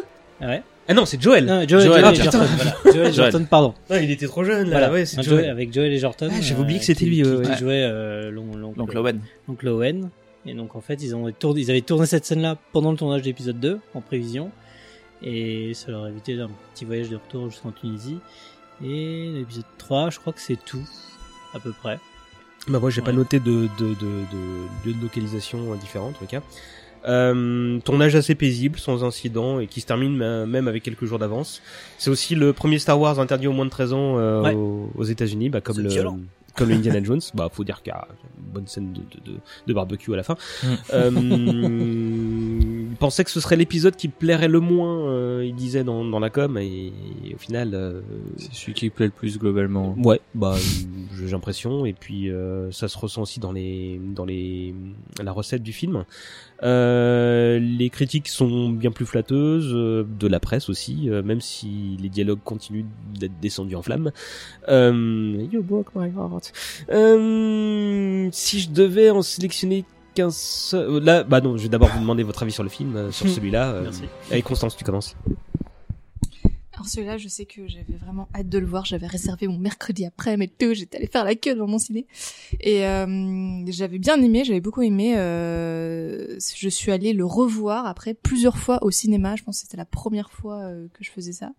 ah 0.41 0.47
ouais. 0.47 0.63
Ah 0.87 0.93
non, 0.93 1.05
c'est 1.05 1.21
Joel. 1.21 1.45
Non, 1.45 1.65
Joel, 1.67 1.85
Joel 1.85 2.01
Joel 2.01 2.13
Egerton. 2.13 2.41
Egerton. 2.41 2.55
voilà. 2.83 2.93
Joel 2.97 3.07
Egerton, 3.07 3.45
pardon. 3.49 3.73
Ah, 3.89 3.99
il 4.01 4.11
était 4.11 4.27
trop 4.27 4.43
jeune 4.43 4.69
là. 4.69 4.79
Voilà. 4.79 4.91
Ouais, 4.91 5.05
c'est 5.05 5.23
Joel. 5.23 5.39
Joel- 5.39 5.49
avec 5.49 5.73
Joel 5.73 5.93
Egerton. 5.93 6.29
Ah, 6.31 6.41
j'avais 6.41 6.59
oublié 6.61 6.79
que 6.79 6.83
euh, 6.83 6.87
c'était 6.87 7.05
lui, 7.05 7.21
Qui, 7.21 7.23
ouais, 7.23 7.41
qui 7.43 7.49
ouais. 7.51 7.57
jouait 7.57 7.83
euh, 7.83 8.31
l'on- 8.31 8.55
l'oncle- 8.57 8.77
Donc 8.77 8.93
Lowen. 8.93 9.19
donc 9.47 9.63
Lowen. 9.63 10.09
Et 10.45 10.53
donc 10.53 10.75
en 10.75 10.81
fait, 10.81 11.01
ils 11.01 11.15
ont 11.15 11.31
tourné, 11.31 11.61
ils 11.61 11.71
avaient 11.71 11.79
tourné 11.81 12.05
cette 12.05 12.25
scène-là 12.25 12.57
pendant 12.73 12.91
le 12.91 12.97
tournage 12.97 13.21
de 13.21 13.27
l'épisode 13.27 13.59
2 13.61 13.79
en 13.93 14.01
prévision, 14.01 14.51
et 15.21 15.73
ça 15.73 15.89
leur 15.89 16.03
a 16.03 16.09
évité 16.09 16.37
un 16.39 16.49
petit 16.73 16.83
voyage 16.83 17.09
de 17.09 17.15
retour 17.15 17.49
jusqu'en 17.49 17.71
Tunisie. 17.71 18.17
Et 18.83 19.29
l'épisode 19.33 19.63
3, 19.77 20.09
je 20.09 20.19
crois 20.19 20.33
que 20.33 20.41
c'est 20.41 20.57
tout, 20.65 20.83
à 21.53 21.59
peu 21.59 21.71
près. 21.71 21.97
Bah 22.67 22.79
moi 22.79 22.89
j'ai 22.89 23.01
pas 23.01 23.11
Ouais. 23.11 23.17
noté 23.17 23.39
de 23.39 23.67
de 23.77 23.87
de 23.87 23.93
de, 23.95 24.85
lieux 24.85 24.93
de 24.93 25.01
localisation 25.01 25.71
euh, 25.71 25.75
différents 25.77 26.07
en 26.09 26.11
tout 26.11 26.25
cas. 26.25 26.41
Euh, 27.07 27.79
tournage 27.81 28.15
assez 28.15 28.33
paisible, 28.35 28.79
sans 28.79 29.03
incident 29.03 29.59
et 29.59 29.67
qui 29.67 29.81
se 29.81 29.85
termine 29.85 30.15
même 30.45 30.67
avec 30.67 30.83
quelques 30.83 31.05
jours 31.05 31.19
d'avance. 31.19 31.61
C'est 31.97 32.09
aussi 32.09 32.35
le 32.35 32.53
premier 32.53 32.79
Star 32.79 32.99
Wars 32.99 33.19
interdit 33.19 33.47
aux 33.47 33.51
moins 33.53 33.65
de 33.65 33.69
13 33.71 33.93
ans 33.93 34.17
euh, 34.17 34.41
Ouais. 34.41 34.53
aux, 34.53 34.89
aux 34.95 35.03
États-Unis, 35.03 35.49
bah, 35.49 35.59
comme 35.61 35.79
le 35.79 35.89
violent. 35.89 36.17
comme 36.55 36.69
le 36.69 36.75
Indiana 36.75 37.03
Jones. 37.03 37.19
Bah 37.33 37.49
faut 37.51 37.63
dire 37.63 37.81
qu'il 37.81 37.91
y 37.91 37.95
a 37.95 38.07
une 38.37 38.51
bonne 38.53 38.67
scène 38.67 38.93
de, 38.93 38.99
de, 38.99 39.31
de, 39.33 39.37
de 39.67 39.73
barbecue 39.73 40.13
à 40.13 40.17
la 40.17 40.23
fin. 40.23 40.35
Mm. 40.63 40.67
Euh, 40.93 41.09
il 42.91 42.95
pensait 42.97 43.23
que 43.23 43.31
ce 43.31 43.39
serait 43.39 43.55
l'épisode 43.55 43.95
qui 43.95 44.07
plairait 44.07 44.47
le 44.47 44.59
moins, 44.59 45.07
euh, 45.09 45.43
il 45.45 45.55
disait 45.55 45.83
dans, 45.83 46.05
dans 46.05 46.19
la 46.19 46.29
com 46.29 46.57
et, 46.57 46.91
au 47.33 47.37
final. 47.37 47.71
euh, 47.73 48.01
C'est 48.37 48.53
celui 48.53 48.73
qui 48.73 48.89
plaît 48.89 49.05
le 49.07 49.11
plus 49.11 49.37
globalement. 49.39 49.95
Ouais, 50.03 50.21
bah 50.35 50.55
j'ai 51.17 51.31
l'impression 51.31 51.85
et 51.85 51.93
puis 51.93 52.29
euh, 52.29 52.71
ça 52.71 52.87
se 52.87 52.97
ressent 52.97 53.21
aussi 53.23 53.39
dans 53.39 53.51
les 53.51 53.99
dans 54.15 54.25
les 54.25 54.73
la 55.21 55.31
recette 55.31 55.63
du 55.63 55.73
film. 55.73 56.05
Euh, 56.63 57.59
les 57.59 57.89
critiques 57.89 58.27
sont 58.29 58.69
bien 58.69 58.91
plus 58.91 59.05
flatteuses 59.05 59.71
euh, 59.73 60.05
de 60.19 60.27
la 60.27 60.39
presse 60.39 60.69
aussi, 60.69 61.09
euh, 61.09 61.21
même 61.21 61.41
si 61.41 61.97
les 62.01 62.09
dialogues 62.09 62.39
continuent 62.43 62.85
d'être 63.19 63.37
descendus 63.41 63.75
en 63.75 63.81
flammes. 63.81 64.11
Euh, 64.69 65.45
you 65.51 65.61
broke 65.61 65.93
my 65.95 66.07
heart. 66.07 66.53
Euh, 66.89 68.29
si 68.31 68.59
je 68.61 68.69
devais 68.69 69.09
en 69.09 69.21
sélectionner 69.21 69.83
qu'un 70.15 70.29
seul, 70.31 71.03
là, 71.03 71.23
bah 71.23 71.41
non, 71.41 71.57
je 71.57 71.63
vais 71.63 71.69
d'abord 71.69 71.89
vous 71.89 71.99
demander 71.99 72.23
votre 72.23 72.43
avis 72.43 72.51
sur 72.51 72.63
le 72.63 72.69
film, 72.69 72.95
euh, 72.95 73.11
sur 73.11 73.27
celui-là. 73.27 73.71
euh, 73.73 73.81
Merci. 73.83 74.03
Allez 74.31 74.41
Constance, 74.41 74.77
tu 74.77 74.83
commences. 74.83 75.15
Alors 76.83 76.91
celui-là, 76.91 77.17
je 77.17 77.29
sais 77.29 77.45
que 77.45 77.65
j'avais 77.65 77.95
vraiment 77.97 78.27
hâte 78.35 78.49
de 78.49 78.57
le 78.57 78.65
voir. 78.65 78.83
J'avais 78.83 79.07
réservé 79.07 79.47
mon 79.47 79.57
mercredi 79.57 80.05
après, 80.05 80.35
mais 80.35 80.47
tout, 80.47 80.73
j'étais 80.73 80.97
allée 80.97 81.07
faire 81.07 81.23
la 81.23 81.33
queue 81.33 81.53
devant 81.53 81.65
mon 81.65 81.79
ciné. 81.79 82.05
Et 82.59 82.85
euh, 82.85 83.63
j'avais 83.67 83.99
bien 83.99 84.21
aimé, 84.21 84.43
j'avais 84.43 84.59
beaucoup 84.59 84.81
aimé. 84.81 85.13
Euh, 85.15 86.37
je 86.37 86.67
suis 86.67 86.91
allée 86.91 87.13
le 87.13 87.23
revoir 87.23 87.85
après 87.85 88.13
plusieurs 88.13 88.57
fois 88.57 88.83
au 88.83 88.91
cinéma. 88.91 89.37
Je 89.37 89.43
pense 89.43 89.59
que 89.59 89.61
c'était 89.61 89.77
la 89.77 89.85
première 89.85 90.29
fois 90.29 90.57
euh, 90.57 90.87
que 90.91 91.05
je 91.05 91.11
faisais 91.11 91.31
ça. 91.31 91.53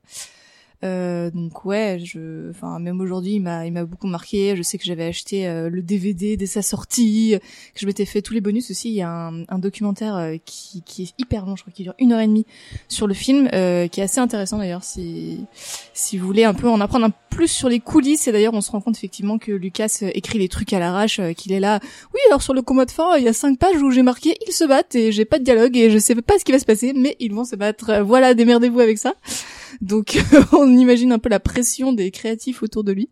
Euh, 0.84 1.30
donc 1.30 1.64
ouais, 1.64 1.98
je, 2.02 2.50
enfin 2.50 2.78
même 2.78 3.00
aujourd'hui, 3.00 3.34
il 3.34 3.40
m'a, 3.40 3.66
il 3.66 3.72
m'a 3.72 3.84
beaucoup 3.84 4.06
marqué. 4.06 4.54
Je 4.56 4.62
sais 4.62 4.78
que 4.78 4.84
j'avais 4.84 5.06
acheté 5.06 5.48
euh, 5.48 5.70
le 5.70 5.82
DVD 5.82 6.36
dès 6.36 6.46
sa 6.46 6.62
sortie, 6.62 7.36
que 7.74 7.80
je 7.80 7.86
m'étais 7.86 8.04
fait 8.04 8.22
tous 8.22 8.34
les 8.34 8.40
bonus 8.40 8.70
aussi. 8.70 8.90
Il 8.90 8.94
y 8.94 9.02
a 9.02 9.10
un, 9.10 9.44
un 9.48 9.58
documentaire 9.58 10.16
euh, 10.16 10.36
qui, 10.44 10.82
qui 10.82 11.04
est 11.04 11.14
hyper 11.18 11.46
long, 11.46 11.56
je 11.56 11.62
crois 11.62 11.72
qu'il 11.72 11.84
dure 11.84 11.94
une 11.98 12.12
heure 12.12 12.20
et 12.20 12.26
demie 12.26 12.46
sur 12.88 13.06
le 13.06 13.14
film, 13.14 13.48
euh, 13.52 13.88
qui 13.88 14.00
est 14.00 14.04
assez 14.04 14.20
intéressant 14.20 14.58
d'ailleurs 14.58 14.84
si 14.84 15.46
si 15.94 16.18
vous 16.18 16.26
voulez 16.26 16.44
un 16.44 16.54
peu 16.54 16.68
en 16.68 16.80
apprendre 16.80 17.06
un 17.06 17.12
plus 17.34 17.48
sur 17.48 17.68
les 17.68 17.80
coulisses. 17.80 18.26
Et 18.28 18.32
d'ailleurs, 18.32 18.54
on 18.54 18.60
se 18.60 18.70
rend 18.70 18.80
compte 18.80 18.96
effectivement 18.96 19.38
que 19.38 19.52
Lucas 19.52 19.98
euh, 20.02 20.10
écrit 20.14 20.38
les 20.38 20.48
trucs 20.48 20.72
à 20.72 20.78
l'arrache, 20.78 21.18
euh, 21.18 21.32
qu'il 21.32 21.52
est 21.52 21.60
là. 21.60 21.80
Oui, 22.14 22.20
alors 22.28 22.42
sur 22.42 22.54
le 22.54 22.62
commode 22.62 22.90
fin, 22.90 23.16
il 23.16 23.24
y 23.24 23.28
a 23.28 23.32
cinq 23.32 23.58
pages 23.58 23.82
où 23.82 23.90
j'ai 23.90 24.02
marqué 24.02 24.36
ils 24.46 24.52
se 24.52 24.64
battent 24.64 24.94
et 24.94 25.12
j'ai 25.12 25.24
pas 25.24 25.38
de 25.38 25.44
dialogue 25.44 25.76
et 25.76 25.90
je 25.90 25.98
sais 25.98 26.14
pas 26.14 26.38
ce 26.38 26.44
qui 26.44 26.52
va 26.52 26.58
se 26.58 26.64
passer, 26.64 26.92
mais 26.94 27.16
ils 27.20 27.32
vont 27.32 27.44
se 27.44 27.56
battre. 27.56 28.00
Voilà, 28.02 28.34
démerdez-vous 28.34 28.80
avec 28.80 28.98
ça. 28.98 29.14
Donc, 29.80 30.18
on 30.52 30.68
imagine 30.76 31.12
un 31.12 31.18
peu 31.18 31.28
la 31.28 31.40
pression 31.40 31.92
des 31.92 32.10
créatifs 32.10 32.62
autour 32.62 32.84
de 32.84 32.92
lui. 32.92 33.08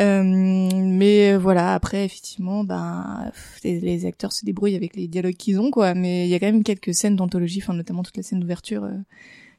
Euh, 0.00 0.22
mais 0.22 1.36
voilà, 1.36 1.74
après 1.74 2.04
effectivement, 2.04 2.62
ben 2.62 3.32
les 3.64 4.04
acteurs 4.04 4.32
se 4.32 4.44
débrouillent 4.44 4.76
avec 4.76 4.94
les 4.96 5.08
dialogues 5.08 5.36
qu'ils 5.36 5.58
ont, 5.58 5.70
quoi. 5.70 5.94
Mais 5.94 6.26
il 6.26 6.30
y 6.30 6.34
a 6.34 6.38
quand 6.38 6.46
même 6.46 6.62
quelques 6.62 6.94
scènes 6.94 7.16
d'anthologie, 7.16 7.60
enfin 7.62 7.74
notamment 7.74 8.02
toute 8.02 8.16
la 8.16 8.22
scène 8.22 8.40
d'ouverture, 8.40 8.84
euh, 8.84 8.92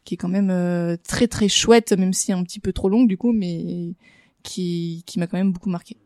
qui 0.04 0.14
est 0.14 0.18
quand 0.18 0.30
même 0.30 0.52
euh, 0.52 0.98
très 1.08 1.28
très 1.28 1.48
chouette, 1.48 1.94
même 1.94 2.14
si 2.14 2.32
un 2.32 2.44
petit 2.44 2.60
peu 2.60 2.74
trop 2.74 2.90
longue 2.90 3.08
du 3.08 3.18
coup, 3.18 3.32
mais 3.32 3.96
qui 4.44 5.04
qui 5.08 5.20
m'a 5.20 5.28
quand 5.28 5.38
même 5.38 5.52
beaucoup 5.52 5.70
marqué. 5.70 5.98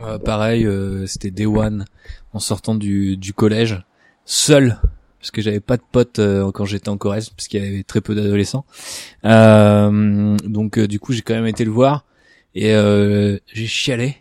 Euh, 0.00 0.18
pareil, 0.18 0.66
euh, 0.66 1.06
c'était 1.06 1.30
Day 1.30 1.46
One 1.46 1.84
en 2.32 2.38
sortant 2.38 2.74
du, 2.74 3.16
du 3.16 3.32
collège, 3.32 3.82
seul, 4.24 4.80
parce 5.24 5.30
que 5.30 5.40
j'avais 5.40 5.60
pas 5.60 5.78
de 5.78 5.82
potes 5.90 6.18
euh, 6.18 6.52
quand 6.52 6.66
j'étais 6.66 6.90
en 6.90 6.98
Corrèze, 6.98 7.30
parce 7.30 7.48
qu'il 7.48 7.64
y 7.64 7.66
avait 7.66 7.82
très 7.82 8.02
peu 8.02 8.14
d'adolescents. 8.14 8.66
Euh, 9.24 10.36
donc 10.44 10.76
euh, 10.76 10.86
du 10.86 11.00
coup, 11.00 11.14
j'ai 11.14 11.22
quand 11.22 11.32
même 11.32 11.46
été 11.46 11.64
le 11.64 11.70
voir 11.70 12.04
et 12.54 12.74
euh, 12.74 13.38
j'ai 13.50 13.66
chialé. 13.66 14.18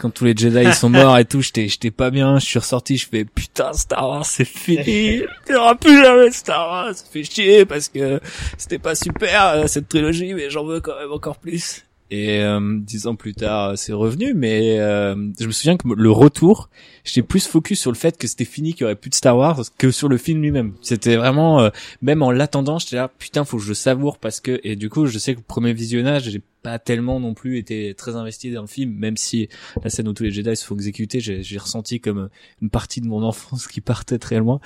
quand 0.00 0.10
tous 0.10 0.24
les 0.24 0.34
Jedi 0.36 0.62
ils 0.64 0.74
sont 0.74 0.88
morts 0.88 1.16
et 1.18 1.24
tout, 1.24 1.40
j'étais 1.40 1.68
j'étais 1.68 1.92
pas 1.92 2.10
bien, 2.10 2.40
je 2.40 2.46
suis 2.46 2.58
ressorti, 2.58 2.96
je 2.96 3.06
fais 3.06 3.24
putain 3.24 3.72
Star 3.74 4.08
Wars 4.08 4.26
c'est 4.26 4.44
fini, 4.44 5.22
il 5.48 5.52
y 5.52 5.54
aura 5.54 5.76
plus 5.76 6.02
jamais 6.02 6.32
Star 6.32 6.66
Wars, 6.68 6.94
ça 6.96 7.04
fait 7.08 7.22
chier 7.22 7.64
parce 7.64 7.88
que 7.88 8.20
c'était 8.58 8.80
pas 8.80 8.96
super 8.96 9.46
euh, 9.46 9.66
cette 9.68 9.88
trilogie, 9.88 10.34
mais 10.34 10.50
j'en 10.50 10.64
veux 10.64 10.80
quand 10.80 10.98
même 10.98 11.12
encore 11.12 11.38
plus. 11.38 11.84
Et 12.10 12.40
euh, 12.40 12.78
dix 12.80 13.06
ans 13.06 13.14
plus 13.14 13.34
tard, 13.34 13.78
c'est 13.78 13.92
revenu, 13.92 14.34
mais 14.34 14.80
euh, 14.80 15.14
je 15.38 15.46
me 15.46 15.52
souviens 15.52 15.76
que 15.76 15.86
le 15.88 16.10
retour, 16.10 16.68
j'étais 17.04 17.22
plus 17.22 17.46
focus 17.46 17.80
sur 17.80 17.92
le 17.92 17.96
fait 17.96 18.18
que 18.18 18.26
c'était 18.26 18.44
fini, 18.44 18.72
qu'il 18.72 18.82
y 18.82 18.84
aurait 18.84 18.96
plus 18.96 19.10
de 19.10 19.14
Star 19.14 19.36
Wars, 19.36 19.60
que 19.78 19.92
sur 19.92 20.08
le 20.08 20.16
film 20.16 20.42
lui-même. 20.42 20.74
C'était 20.82 21.14
vraiment, 21.14 21.60
euh, 21.60 21.70
même 22.02 22.22
en 22.22 22.32
l'attendant, 22.32 22.80
j'étais 22.80 22.96
là, 22.96 23.08
putain, 23.08 23.44
faut 23.44 23.58
que 23.58 23.62
je 23.62 23.74
savoure 23.74 24.18
parce 24.18 24.40
que, 24.40 24.60
et 24.64 24.74
du 24.74 24.90
coup, 24.90 25.06
je 25.06 25.18
sais 25.18 25.34
que 25.34 25.38
le 25.38 25.44
premier 25.44 25.72
visionnage, 25.72 26.30
j'ai 26.30 26.42
pas 26.62 26.80
tellement 26.80 27.20
non 27.20 27.32
plus 27.32 27.58
été 27.58 27.94
très 27.94 28.16
investi 28.16 28.50
dans 28.50 28.62
le 28.62 28.66
film, 28.66 28.92
même 28.92 29.16
si 29.16 29.48
la 29.82 29.88
scène 29.88 30.08
où 30.08 30.12
tous 30.12 30.24
les 30.24 30.32
Jedi 30.32 30.56
se 30.56 30.66
font 30.66 30.74
exécuter, 30.74 31.20
j'ai 31.20 31.58
ressenti 31.58 32.00
comme 32.00 32.28
une 32.60 32.70
partie 32.70 33.00
de 33.00 33.06
mon 33.06 33.22
enfance 33.30 33.68
qui 33.68 33.80
partait 33.80 34.18
très 34.18 34.38
loin. 34.38 34.60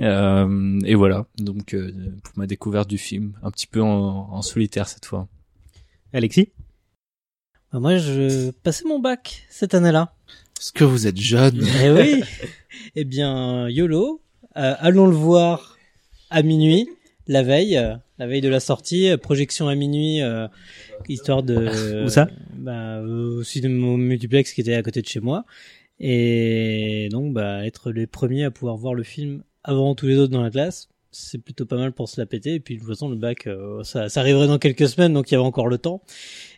Euh, 0.00 0.78
et 0.84 0.94
voilà, 0.94 1.26
donc 1.38 1.74
euh, 1.74 1.90
pour 2.22 2.34
ma 2.36 2.46
découverte 2.46 2.88
du 2.88 2.98
film, 2.98 3.32
un 3.42 3.50
petit 3.50 3.66
peu 3.66 3.82
en 3.82 4.40
solitaire 4.42 4.86
cette 4.88 5.06
fois. 5.06 5.26
Alexis? 6.12 6.52
Bah, 7.74 7.80
moi, 7.80 7.96
je 7.98 8.52
passais 8.62 8.84
mon 8.84 9.00
bac 9.00 9.42
cette 9.50 9.74
année-là. 9.74 10.14
Est-ce 10.60 10.70
que 10.70 10.84
vous 10.84 11.08
êtes 11.08 11.16
jeune 11.16 11.60
Eh 11.82 11.90
oui. 11.90 12.22
eh 12.94 13.04
bien, 13.04 13.68
YOLO, 13.68 14.20
euh, 14.56 14.74
allons 14.78 15.08
le 15.08 15.16
voir 15.16 15.76
à 16.30 16.44
minuit, 16.44 16.88
la 17.26 17.42
veille, 17.42 17.76
euh, 17.76 17.96
la 18.18 18.28
veille 18.28 18.42
de 18.42 18.48
la 18.48 18.60
sortie, 18.60 19.08
euh, 19.08 19.16
projection 19.16 19.66
à 19.66 19.74
minuit, 19.74 20.22
euh, 20.22 20.46
histoire 21.08 21.42
de. 21.42 22.04
Où 22.04 22.08
ça 22.08 22.28
Bah, 22.56 22.98
euh, 22.98 23.38
au 23.38 23.42
cinéma 23.42 23.96
multiplex 23.96 24.52
qui 24.52 24.60
était 24.60 24.74
à 24.76 24.82
côté 24.84 25.02
de 25.02 25.08
chez 25.08 25.18
moi, 25.18 25.44
et 25.98 27.08
donc 27.10 27.32
bah 27.32 27.66
être 27.66 27.90
les 27.90 28.06
premiers 28.06 28.44
à 28.44 28.52
pouvoir 28.52 28.76
voir 28.76 28.94
le 28.94 29.02
film 29.02 29.42
avant 29.64 29.96
tous 29.96 30.06
les 30.06 30.16
autres 30.16 30.32
dans 30.32 30.44
la 30.44 30.50
classe. 30.50 30.90
C'est 31.10 31.38
plutôt 31.38 31.66
pas 31.66 31.76
mal 31.76 31.92
pour 31.92 32.08
se 32.08 32.20
la 32.20 32.26
péter. 32.26 32.54
Et 32.54 32.60
puis 32.60 32.74
de 32.74 32.80
toute 32.80 32.88
façon, 32.88 33.08
le 33.08 33.16
bac, 33.16 33.46
euh, 33.46 33.82
ça, 33.84 34.08
ça 34.08 34.20
arriverait 34.20 34.48
dans 34.48 34.58
quelques 34.58 34.88
semaines, 34.88 35.12
donc 35.12 35.30
il 35.30 35.34
y 35.34 35.36
avait 35.36 35.44
encore 35.44 35.68
le 35.68 35.78
temps. 35.78 36.02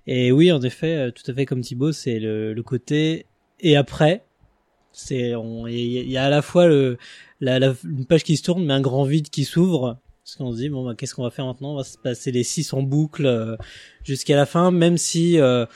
Et 0.07 0.31
oui, 0.33 0.53
en 0.53 0.63
effet, 0.63 0.97
euh, 0.97 1.11
tout 1.11 1.29
à 1.31 1.35
fait 1.35 1.47
comme 1.47 1.61
Thibaut, 1.63 1.93
c'est 1.93 2.19
le, 2.19 2.55
le 2.55 2.63
côté 2.63 3.27
et 3.61 3.77
après. 3.77 4.25
C'est, 4.93 5.35
on- 5.35 5.67
il 5.67 6.09
y, 6.11 6.17
a- 6.17 6.25
à 6.25 6.31
la 6.31 6.43
fois 6.43 6.67
le, 6.69 6.97
la, 7.41 7.59
la- 7.59 7.75
une 7.85 8.07
page 8.07 8.25
qui 8.25 8.37
se 8.37 8.43
tourne, 8.43 8.65
mais 8.65 8.73
un 8.75 8.81
grand 8.81 9.05
vide 9.05 9.29
qui 9.29 9.45
s'ouvre. 9.45 9.99
Parce 10.25 10.37
qu'on 10.37 10.53
se 10.53 10.57
dit 10.57 10.69
bon, 10.71 10.85
bah, 10.85 10.95
qu'est-ce 10.97 11.15
qu'on 11.15 11.23
va 11.23 11.31
faire 11.31 11.47
maintenant? 11.47 11.73
On 11.75 11.77
va 11.77 11.85
se 11.85 11.99
passer 11.99 12.33
les 12.33 12.43
six 12.45 12.73
en 12.73 12.83
boucle 12.83 13.27
euh, 13.27 13.57
jusqu'à 14.05 14.35
la 14.37 14.47
fin, 14.47 14.71
même 14.71 14.97
si 14.97 15.39
euh, 15.39 15.67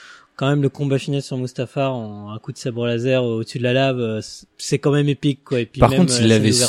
quand 0.41 0.49
même 0.49 0.63
le 0.63 0.71
combat 0.71 0.99
final 0.99 1.21
sur 1.21 1.37
Mustafar 1.37 1.95
en 1.95 2.33
un 2.33 2.39
coup 2.39 2.51
de 2.51 2.57
sabre 2.57 2.87
laser 2.87 3.23
au-dessus 3.23 3.59
de 3.59 3.63
la 3.63 3.75
lave, 3.75 4.01
euh, 4.01 4.21
c'est 4.57 4.79
quand 4.79 4.91
même 4.91 5.07
épique 5.11 5.45
quoi. 5.45 5.61
Et 5.61 5.67
puis 5.67 5.81
Par 5.81 5.91
même, 5.91 5.99
contre, 5.99 6.15
euh, 6.15 6.23
il 6.23 6.29
la 6.29 6.37
avait 6.37 6.49
euh, 6.63 6.67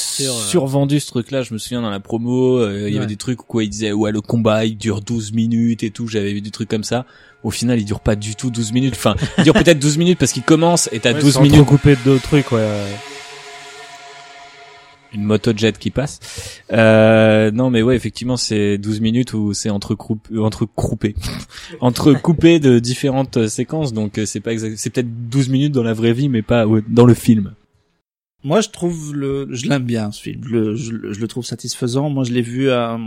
survendu 0.49 0.99
ce 0.99 1.07
truc-là. 1.07 1.41
Je 1.41 1.53
me 1.53 1.57
souviens 1.57 1.81
dans 1.81 1.89
la 1.89 2.01
promo, 2.01 2.57
euh, 2.59 2.81
il 2.81 2.89
y 2.89 2.91
Ouais. 2.91 2.97
avait 2.97 3.07
des 3.07 3.15
trucs 3.15 3.41
où 3.43 3.45
quoi, 3.45 3.63
il 3.63 3.69
disait 3.69 3.93
ouais 3.93 4.11
le 4.11 4.19
combat 4.19 4.65
il 4.65 4.75
dure 4.77 4.99
12 4.99 5.31
minutes 5.31 5.83
et 5.83 5.89
tout. 5.89 6.05
J'avais 6.05 6.33
vu 6.33 6.41
des 6.41 6.51
trucs 6.51 6.67
comme 6.67 6.83
ça. 6.83 7.05
Au 7.43 7.49
final, 7.49 7.79
il 7.79 7.85
dure 7.85 8.01
pas 8.01 8.17
du 8.17 8.35
tout 8.35 8.51
12 8.51 8.73
minutes. 8.73 8.95
Enfin, 8.97 9.15
il 9.37 9.45
dure 9.45 9.53
peut-être 9.63 9.79
12 9.79 9.97
minutes 9.97 10.19
parce 10.19 10.33
qu'il 10.33 10.43
commence 10.43 10.89
et 10.91 10.99
t'as 10.99 11.13
12 11.13 11.39
minutes 11.39 11.65
coupé 11.65 11.95
d'autres 12.03 12.23
trucs, 12.23 12.51
ouais. 12.51 12.67
Une 15.13 15.23
moto 15.23 15.51
jet 15.55 15.77
qui 15.77 15.91
passe. 15.91 16.19
Euh, 16.71 17.51
non, 17.51 17.69
mais 17.69 17.81
ouais, 17.81 17.95
effectivement, 17.95 18.37
c'est 18.37 18.77
12 18.77 19.01
minutes 19.01 19.33
où 19.33 19.53
c'est 19.53 19.69
entre 19.69 19.97
entre 20.37 20.65
croupé, 20.65 21.15
entre 21.81 22.13
coupé 22.13 22.59
de 22.59 22.79
différentes 22.79 23.37
euh, 23.37 23.47
séquences. 23.47 23.93
Donc 23.93 24.17
euh, 24.17 24.25
c'est 24.25 24.39
pas 24.39 24.51
exact, 24.53 24.77
c'est 24.77 24.89
peut-être 24.89 25.29
12 25.29 25.49
minutes 25.49 25.73
dans 25.73 25.83
la 25.83 25.93
vraie 25.93 26.13
vie, 26.13 26.29
mais 26.29 26.41
pas 26.41 26.65
ouais, 26.65 26.81
dans 26.87 27.05
le 27.05 27.13
film. 27.13 27.53
Moi, 28.43 28.61
je 28.61 28.69
trouve 28.69 29.15
le, 29.15 29.47
je 29.51 29.67
l'aime 29.67 29.83
bien 29.83 30.11
ce 30.11 30.19
film. 30.19 30.41
Le- 30.49 30.75
je, 30.75 30.91
le- 30.93 31.13
je 31.13 31.19
le 31.19 31.27
trouve 31.27 31.45
satisfaisant. 31.45 32.09
Moi, 32.09 32.23
je 32.23 32.31
l'ai 32.31 32.41
vu 32.41 32.69
euh, 32.69 32.97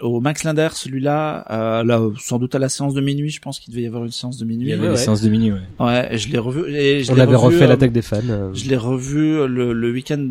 au 0.00 0.20
Max 0.20 0.42
Linder, 0.42 0.68
celui-là, 0.72 1.46
euh, 1.50 1.84
là, 1.84 2.00
sans 2.18 2.40
doute 2.40 2.56
à 2.56 2.58
la 2.58 2.68
séance 2.68 2.92
de 2.94 3.00
minuit. 3.00 3.30
Je 3.30 3.40
pense 3.40 3.60
qu'il 3.60 3.72
devait 3.72 3.84
y 3.84 3.86
avoir 3.86 4.04
une 4.04 4.10
séance 4.10 4.36
de 4.38 4.44
Il 4.44 4.48
minuit. 4.48 4.68
y 4.70 4.72
avait 4.72 4.82
ouais, 4.82 4.88
ouais. 4.90 4.96
séances 4.96 5.20
de 5.22 5.28
minuit. 5.28 5.52
Ouais. 5.52 5.60
Ouais, 5.78 6.14
et 6.14 6.18
je 6.18 6.28
l'ai 6.28 6.38
revu. 6.38 6.68
Et 6.74 7.04
je 7.04 7.12
On 7.12 7.14
l'ai 7.14 7.20
avait 7.20 7.36
revu, 7.36 7.54
refait 7.56 7.66
euh, 7.66 7.68
l'attaque 7.68 7.92
des 7.92 8.02
fans. 8.02 8.18
euh. 8.28 8.50
Je 8.52 8.68
l'ai 8.68 8.76
revu 8.76 9.46
le, 9.46 9.72
le 9.72 9.92
week-end 9.92 10.26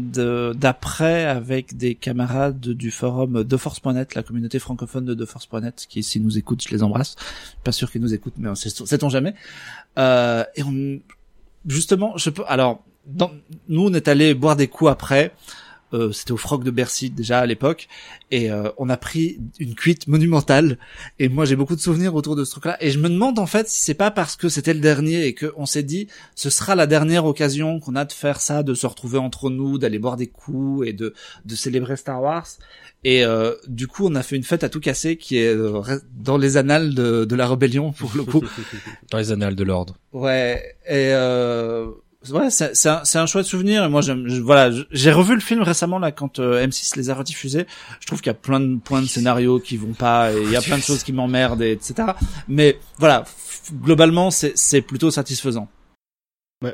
d'après 0.55 1.23
avec 1.25 1.77
des 1.77 1.95
camarades 1.95 2.59
du 2.59 2.91
forum 2.91 3.43
DeForce.net, 3.45 4.13
la 4.15 4.23
communauté 4.23 4.59
francophone 4.59 5.05
de 5.05 5.13
DeForce.net, 5.13 5.85
qui 5.87 6.03
s'ils 6.03 6.21
nous 6.23 6.37
écoutent, 6.37 6.63
je 6.67 6.69
les 6.73 6.83
embrasse. 6.83 7.15
Pas 7.63 7.71
sûr 7.71 7.89
qu'ils 7.89 8.01
nous 8.01 8.13
écoutent, 8.13 8.33
mais 8.37 8.49
on 8.49 8.55
sait- 8.55 8.69
sait-on 8.69 9.07
jamais. 9.09 9.35
Euh, 9.97 10.43
et 10.55 10.63
on, 10.63 10.99
justement, 11.65 12.17
je 12.17 12.29
peux. 12.29 12.43
Alors, 12.47 12.83
dans, 13.05 13.31
nous, 13.67 13.87
on 13.87 13.93
est 13.93 14.07
allé 14.07 14.33
boire 14.33 14.55
des 14.55 14.67
coups 14.67 14.91
après. 14.91 15.33
Euh, 15.91 16.11
C'était 16.11 16.33
au 16.33 16.37
Frog 16.37 16.63
de 16.63 16.69
Bercy 16.69 17.09
déjà 17.09 17.39
à 17.39 17.47
l'époque, 17.47 17.87
et 18.29 18.51
euh, 18.51 18.69
on 18.77 18.89
a 18.89 18.97
pris 18.97 19.39
une 19.57 19.73
cuite 19.73 20.07
monumentale. 20.07 20.77
Et 21.17 21.29
moi, 21.29 21.45
j'ai 21.45 21.55
beaucoup 21.55 21.75
de 21.75 21.81
souvenirs 21.81 22.13
autour 22.13 22.35
de 22.35 22.43
ce 22.43 22.51
truc-là. 22.51 22.77
Et 22.79 22.91
je 22.91 22.99
me 22.99 23.09
demande 23.09 23.39
en 23.39 23.47
fait 23.47 23.67
si 23.67 23.81
c'est 23.81 23.95
pas 23.95 24.11
parce 24.11 24.35
que 24.35 24.49
c'était 24.49 24.75
le 24.75 24.81
dernier 24.81 25.25
et 25.25 25.33
que 25.33 25.51
on 25.57 25.65
s'est 25.65 25.81
dit 25.81 26.07
ce 26.35 26.51
sera 26.51 26.75
la 26.75 26.85
dernière 26.85 27.25
occasion 27.25 27.79
qu'on 27.79 27.95
a 27.95 28.05
de 28.05 28.11
faire 28.11 28.39
ça, 28.39 28.61
de 28.61 28.75
se 28.75 28.85
retrouver 28.85 29.17
entre 29.17 29.49
nous, 29.49 29.79
d'aller 29.79 29.97
boire 29.97 30.15
des 30.15 30.27
coups 30.27 30.87
et 30.87 30.93
de 30.93 31.15
de 31.45 31.55
célébrer 31.55 31.97
Star 31.97 32.21
Wars. 32.21 32.45
Et 33.03 33.23
euh, 33.23 33.55
du 33.67 33.87
coup, 33.87 34.05
on 34.07 34.13
a 34.13 34.21
fait 34.21 34.35
une 34.35 34.43
fête 34.43 34.63
à 34.63 34.69
tout 34.69 34.81
casser 34.81 35.17
qui 35.17 35.37
est 35.37 35.47
euh, 35.47 35.81
dans 36.15 36.37
les 36.37 36.57
annales 36.57 36.93
de, 36.93 37.25
de 37.25 37.35
la 37.35 37.47
rébellion 37.47 37.93
pour 37.93 38.11
le 38.15 38.25
coup. 38.25 38.43
Dans 39.09 39.17
les 39.17 39.31
annales 39.31 39.55
de 39.55 39.63
l'ordre. 39.63 39.95
Ouais, 40.13 40.75
et 40.85 41.13
euh, 41.13 41.87
ouais, 42.31 42.49
c'est 42.49 42.89
un, 42.89 43.01
un 43.13 43.25
chouette 43.25 43.45
souvenir. 43.45 43.83
Et 43.83 43.89
moi, 43.89 44.01
j'aime, 44.01 44.27
voilà, 44.39 44.75
j'ai 44.91 45.11
revu 45.11 45.33
le 45.35 45.39
film 45.41 45.61
récemment 45.61 45.99
là 45.99 46.11
quand 46.11 46.39
euh, 46.39 46.65
M6 46.65 46.97
les 46.97 47.09
a 47.09 47.15
rediffusés. 47.15 47.65
Je 47.99 48.07
trouve 48.07 48.19
qu'il 48.19 48.29
y 48.29 48.35
a 48.35 48.35
plein 48.35 48.59
de 48.59 48.77
points 48.77 49.01
de 49.01 49.07
scénario 49.07 49.59
qui 49.59 49.77
vont 49.77 49.93
pas, 49.93 50.33
et 50.33 50.41
il 50.41 50.51
y 50.51 50.55
a 50.55 50.61
plein 50.61 50.77
de 50.77 50.83
choses 50.83 51.03
qui 51.03 51.13
m'emmerdent, 51.13 51.61
et 51.61 51.71
etc. 51.71 52.09
Mais 52.47 52.79
voilà, 52.97 53.23
globalement, 53.73 54.31
c'est 54.31 54.81
plutôt 54.81 55.11
satisfaisant. 55.11 55.69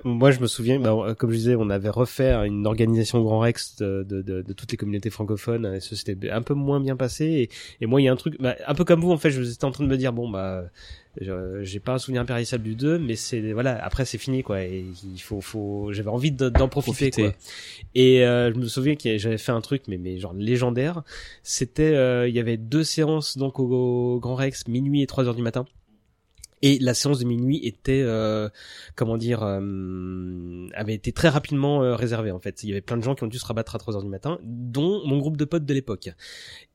Moi, 0.04 0.32
je 0.32 0.40
me 0.40 0.48
souviens, 0.48 0.80
bah, 0.80 1.14
comme 1.16 1.30
je 1.30 1.36
disais, 1.36 1.56
on 1.56 1.70
avait 1.70 1.90
refait 1.90 2.34
une 2.48 2.66
organisation 2.66 3.22
Grand 3.22 3.38
Rex 3.38 3.76
de, 3.76 4.02
de, 4.02 4.24
de, 4.24 4.42
de 4.42 4.54
toutes 4.54 4.72
les 4.72 4.78
communautés 4.78 5.12
francophones. 5.12 5.76
Et 5.76 5.80
ça 5.80 5.96
s'était 5.96 6.32
un 6.32 6.42
peu 6.42 6.56
moins 6.56 6.80
bien 6.80 6.96
passé. 6.96 7.26
Et, 7.26 7.50
et 7.82 7.86
moi, 7.86 8.02
il 8.02 8.06
y 8.06 8.08
a 8.08 8.12
un 8.12 8.16
truc, 8.16 8.36
bah, 8.42 8.56
un 8.66 8.74
peu 8.74 8.84
comme 8.84 9.02
vous, 9.02 9.12
en 9.12 9.18
fait, 9.18 9.30
je 9.30 9.44
étais 9.44 9.64
en 9.64 9.70
train 9.70 9.84
de 9.84 9.90
me 9.90 9.98
dire, 9.98 10.12
bon, 10.12 10.28
bah, 10.28 10.64
j'ai 11.20 11.80
pas 11.80 11.94
un 11.94 11.98
souvenir 11.98 12.22
impérissable 12.22 12.64
du 12.64 12.76
2, 12.76 13.00
mais 13.00 13.16
c'est, 13.16 13.54
voilà, 13.54 13.84
après, 13.84 14.06
c'est 14.06 14.18
fini, 14.18 14.44
quoi. 14.44 14.62
Et 14.64 14.86
il 15.14 15.20
faut, 15.22 15.42
faut, 15.42 15.90
j'avais 15.92 16.10
envie 16.10 16.32
de- 16.32 16.50
d'en 16.50 16.68
profiter, 16.68 17.10
Profiter. 17.12 17.32
quoi. 17.32 17.34
Et 17.96 18.26
euh, 18.26 18.52
je 18.54 18.60
me 18.60 18.66
souviens 18.68 18.96
que 18.96 19.18
j'avais 19.18 19.38
fait 19.38 19.52
un 19.52 19.62
truc, 19.62 19.84
mais, 19.88 19.98
mais 19.98 20.18
genre 20.20 20.34
légendaire. 20.34 21.04
C'était, 21.44 21.94
euh, 21.96 22.28
il 22.28 22.36
y 22.36 22.40
avait 22.40 22.58
deux 22.58 22.84
séances, 22.84 23.38
donc, 23.38 23.60
au, 23.60 23.66
au 24.16 24.20
Grand 24.20 24.36
Rex, 24.36 24.68
minuit 24.68 25.02
et 25.02 25.08
3 25.08 25.26
heures 25.28 25.36
du 25.36 25.42
matin. 25.42 25.66
Et 26.66 26.80
la 26.80 26.96
séance 26.96 27.20
de 27.20 27.26
minuit 27.26 27.60
était, 27.64 28.02
euh, 28.04 28.50
comment 28.96 29.18
dire, 29.18 29.44
euh, 29.44 30.68
avait 30.74 30.96
été 30.96 31.12
très 31.12 31.30
rapidement 31.30 31.84
euh, 31.84 31.96
réservée 31.96 32.32
en 32.32 32.40
fait. 32.40 32.64
Il 32.64 32.70
y 32.70 32.72
avait 32.72 32.82
plein 32.82 32.98
de 32.98 33.04
gens 33.04 33.14
qui 33.14 33.24
ont 33.24 33.28
dû 33.28 33.38
se 33.38 33.46
rabattre 33.46 33.76
à 33.76 33.78
3 33.78 33.96
heures 33.96 34.02
du 34.02 34.10
matin, 34.10 34.40
dont 34.42 35.06
mon 35.06 35.20
groupe 35.20 35.38
de 35.38 35.46
potes 35.46 35.66
de 35.66 35.74
l'époque. 35.76 36.10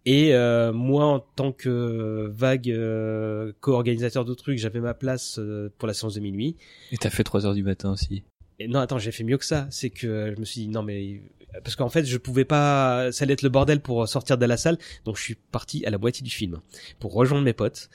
Et 0.06 0.32
euh, 0.32 0.72
moi, 0.72 1.06
en 1.06 1.18
tant 1.18 1.50
que 1.50 2.30
vague 2.32 2.70
euh, 2.70 3.52
co-organisateur 3.58 4.24
de 4.24 4.32
trucs, 4.32 4.58
j'avais 4.58 4.78
ma 4.78 4.94
place 4.94 5.40
euh, 5.40 5.72
pour 5.76 5.88
la 5.88 5.94
séance 5.94 6.14
de 6.14 6.20
minuit. 6.20 6.56
Et 6.92 6.96
t'as 6.96 7.10
fait 7.10 7.24
3 7.24 7.46
heures 7.46 7.54
du 7.54 7.64
matin 7.64 7.90
aussi. 7.90 8.22
Et 8.60 8.68
non, 8.68 8.78
attends, 8.78 9.00
j'ai 9.00 9.10
fait 9.10 9.24
mieux 9.24 9.38
que 9.38 9.44
ça. 9.44 9.66
C'est 9.70 9.90
que 9.90 10.32
je 10.36 10.38
me 10.38 10.44
suis 10.44 10.60
dit 10.60 10.68
non 10.68 10.84
mais 10.84 11.20
parce 11.64 11.74
qu'en 11.74 11.88
fait, 11.88 12.04
je 12.04 12.16
pouvais 12.16 12.44
pas, 12.44 13.10
ça 13.10 13.24
allait 13.24 13.32
être 13.32 13.42
le 13.42 13.48
bordel 13.48 13.80
pour 13.80 14.06
sortir 14.06 14.38
de 14.38 14.46
la 14.46 14.56
salle, 14.56 14.78
donc 15.04 15.16
je 15.16 15.22
suis 15.22 15.34
parti 15.34 15.84
à 15.84 15.90
la 15.90 15.98
moitié 15.98 16.22
du 16.22 16.30
film 16.30 16.60
pour 17.00 17.12
rejoindre 17.12 17.44
mes 17.44 17.52
potes, 17.52 17.90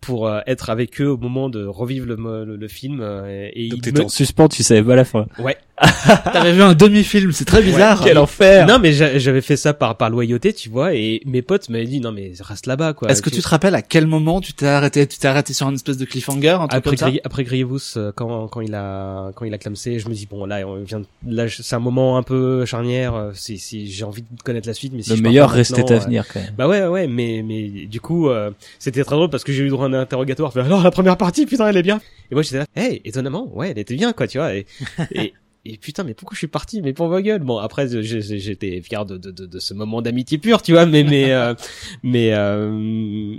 pour 0.00 0.26
euh, 0.28 0.40
être 0.46 0.70
avec 0.70 1.00
eux 1.00 1.08
au 1.08 1.16
moment 1.16 1.48
de 1.48 1.64
revivre 1.66 2.06
le, 2.06 2.16
le, 2.44 2.56
le 2.56 2.68
film. 2.68 3.00
euh, 3.02 3.48
et 3.54 3.68
Donc 3.68 3.78
ils 3.78 3.82
t'étais 3.82 4.00
me- 4.00 4.04
en 4.06 4.08
suspens, 4.08 4.48
tu 4.48 4.62
savais 4.62 4.82
pas 4.82 4.96
la 4.96 5.04
fin. 5.04 5.26
Ouais. 5.38 5.56
T'avais 6.32 6.52
vu 6.52 6.60
un 6.62 6.74
demi-film, 6.74 7.32
c'est 7.32 7.46
très 7.46 7.62
bizarre. 7.62 8.02
Quel 8.04 8.18
enfer 8.18 8.66
Non, 8.66 8.78
mais 8.78 8.92
j'a- 8.92 9.18
j'avais 9.18 9.40
fait 9.40 9.56
ça 9.56 9.72
par 9.72 9.96
par 9.96 10.10
loyauté, 10.10 10.52
tu 10.52 10.68
vois, 10.68 10.94
et 10.94 11.22
mes 11.24 11.40
potes 11.40 11.70
m'avaient 11.70 11.86
dit 11.86 12.00
non 12.00 12.12
mais 12.12 12.32
reste 12.40 12.66
là-bas 12.66 12.92
quoi. 12.92 13.08
Est-ce 13.10 13.22
que 13.22 13.30
tu 13.30 13.40
te 13.40 13.48
rappelles 13.48 13.74
à 13.74 13.80
quel 13.80 14.06
moment 14.06 14.42
tu 14.42 14.52
t'es 14.52 14.66
arrêté 14.66 15.06
Tu 15.06 15.18
t'es 15.18 15.28
arrêté 15.28 15.54
sur 15.54 15.68
une 15.68 15.76
espèce 15.76 15.96
de 15.96 16.04
cliffhanger, 16.04 16.48
un 16.50 16.68
truc 16.68 16.72
après 16.86 16.96
comme 16.96 17.12
ça? 17.14 17.20
Après 17.24 17.44
Grievous 17.44 17.78
euh, 17.96 18.12
quand 18.14 18.46
quand 18.48 18.60
il 18.60 18.74
a 18.74 19.30
quand 19.34 19.46
il 19.46 19.54
a 19.54 19.58
clamsé, 19.58 19.98
je 19.98 20.08
me 20.10 20.14
dis 20.14 20.26
bon 20.30 20.44
là 20.44 20.66
on 20.68 20.82
vient 20.82 21.00
là 21.26 21.46
c'est 21.48 21.74
un 21.76 21.80
moment 21.80 22.18
un 22.18 22.22
peu 22.22 22.66
charnière, 22.66 23.14
euh, 23.14 23.30
si 23.32 23.56
si 23.58 23.90
j'ai 23.90 24.04
envie 24.04 24.20
de 24.22 24.42
connaître 24.44 24.68
la 24.68 24.74
suite, 24.74 24.92
mais 24.94 25.00
si 25.02 25.16
Le 25.16 25.22
meilleur 25.22 25.48
restait 25.50 25.90
à 25.92 25.98
venir 25.98 26.26
quand 26.30 26.40
même. 26.40 26.52
Bah 26.58 26.68
ouais 26.68 26.86
ouais 26.88 27.06
mais 27.06 27.42
mais 27.42 27.68
du 27.86 28.02
coup 28.02 28.28
euh, 28.28 28.50
c'était 28.78 29.02
très 29.02 29.16
drôle 29.16 29.30
parce 29.30 29.44
que 29.44 29.52
j'ai 29.52 29.64
eu 29.64 29.70
droit 29.70 29.86
à 29.86 29.88
un 29.94 30.00
interrogatoire. 30.00 30.52
Fait, 30.52 30.60
alors 30.60 30.82
la 30.82 30.90
première 30.90 31.16
partie 31.16 31.46
putain 31.46 31.68
elle 31.68 31.76
est 31.76 31.82
bien. 31.82 32.00
Et 32.30 32.34
moi 32.34 32.42
j'étais 32.42 32.58
là, 32.58 32.66
hey 32.76 33.00
étonnamment 33.04 33.48
ouais 33.54 33.70
elle 33.70 33.78
était 33.78 33.94
bien 33.94 34.12
quoi 34.12 34.26
tu 34.26 34.38
vois 34.38 34.54
et 34.54 34.66
et 35.12 35.34
et 35.66 35.76
putain, 35.76 36.04
mais 36.04 36.14
pourquoi 36.14 36.34
je 36.34 36.38
suis 36.38 36.46
parti 36.46 36.80
Mais 36.80 36.94
pour 36.94 37.08
vos 37.08 37.20
gueules? 37.20 37.42
Bon, 37.42 37.58
après, 37.58 37.86
j'étais 38.02 38.80
fier 38.80 39.04
de, 39.04 39.18
de, 39.18 39.30
de, 39.30 39.44
de 39.44 39.58
ce 39.58 39.74
moment 39.74 40.00
d'amitié 40.00 40.38
pure, 40.38 40.62
tu 40.62 40.72
vois. 40.72 40.86
Mais 40.86 41.04
mais 41.04 41.32
euh, 41.32 41.54
mais 42.02 42.32
euh, 42.32 42.70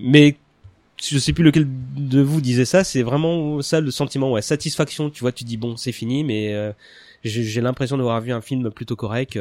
mais 0.04 0.36
je 1.02 1.18
sais 1.18 1.34
plus 1.34 1.44
lequel 1.44 1.68
de 1.96 2.22
vous 2.22 2.40
disait 2.40 2.66
ça, 2.66 2.84
c'est 2.84 3.02
vraiment 3.02 3.62
ça 3.64 3.82
le 3.82 3.90
sentiment, 3.90 4.32
ouais, 4.32 4.44
satisfaction. 4.44 5.10
Tu 5.10 5.22
vois, 5.22 5.32
tu 5.32 5.44
dis 5.46 5.58
bon, 5.58 5.78
c'est 5.78 5.92
fini, 5.92 6.24
mais 6.24 6.54
euh, 6.54 6.72
j'ai 7.24 7.44
j'ai 7.44 7.62
l'impression 7.62 7.98
d'avoir 7.98 8.22
vu 8.22 8.32
un 8.32 8.42
film 8.42 8.70
plutôt 8.70 8.96
correct. 8.96 9.40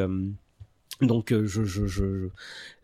Euh, 1.02 1.06
donc 1.06 1.32
euh, 1.32 1.46
je, 1.46 1.64
je, 1.64 1.86
je 1.86 2.28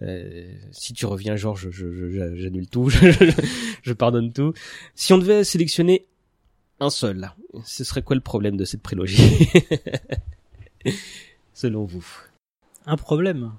euh, 0.02 0.52
si 0.72 0.92
tu 0.92 1.06
reviens 1.06 1.36
Georges, 1.36 1.68
je, 1.70 1.90
je, 1.90 2.10
je- 2.10 2.36
j'annule 2.36 2.68
tout, 2.68 2.88
je, 3.82 3.92
pardonne 3.92 4.32
tout. 4.32 4.52
Si 4.94 5.12
on 5.12 5.18
devait 5.18 5.44
sélectionner 5.44 6.06
un 6.80 6.90
seul, 6.90 7.30
ce 7.64 7.84
serait 7.84 8.02
quoi 8.02 8.14
le 8.16 8.20
problème 8.22 8.56
de 8.56 8.64
cette 8.64 8.82
prélogie 8.82 9.48
Selon 11.54 11.84
vous 11.84 12.06
Un 12.86 12.96
problème 12.96 13.52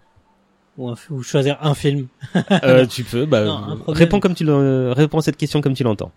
ou, 0.78 0.90
un, 0.90 0.96
ou 1.10 1.24
choisir 1.24 1.58
un 1.62 1.74
film. 1.74 2.08
euh, 2.64 2.86
Tu 2.86 3.04
peux, 3.04 3.26
bah, 3.26 3.44
Non, 3.46 3.84
réponds 3.88 4.20
comme 4.20 4.36
tu 4.36 4.44
le, 4.44 4.92
réponds 4.92 5.18
à 5.18 5.22
cette 5.24 5.38
question 5.38 5.62
comme 5.62 5.74
tu 5.74 5.84
l'entends. 5.84 6.12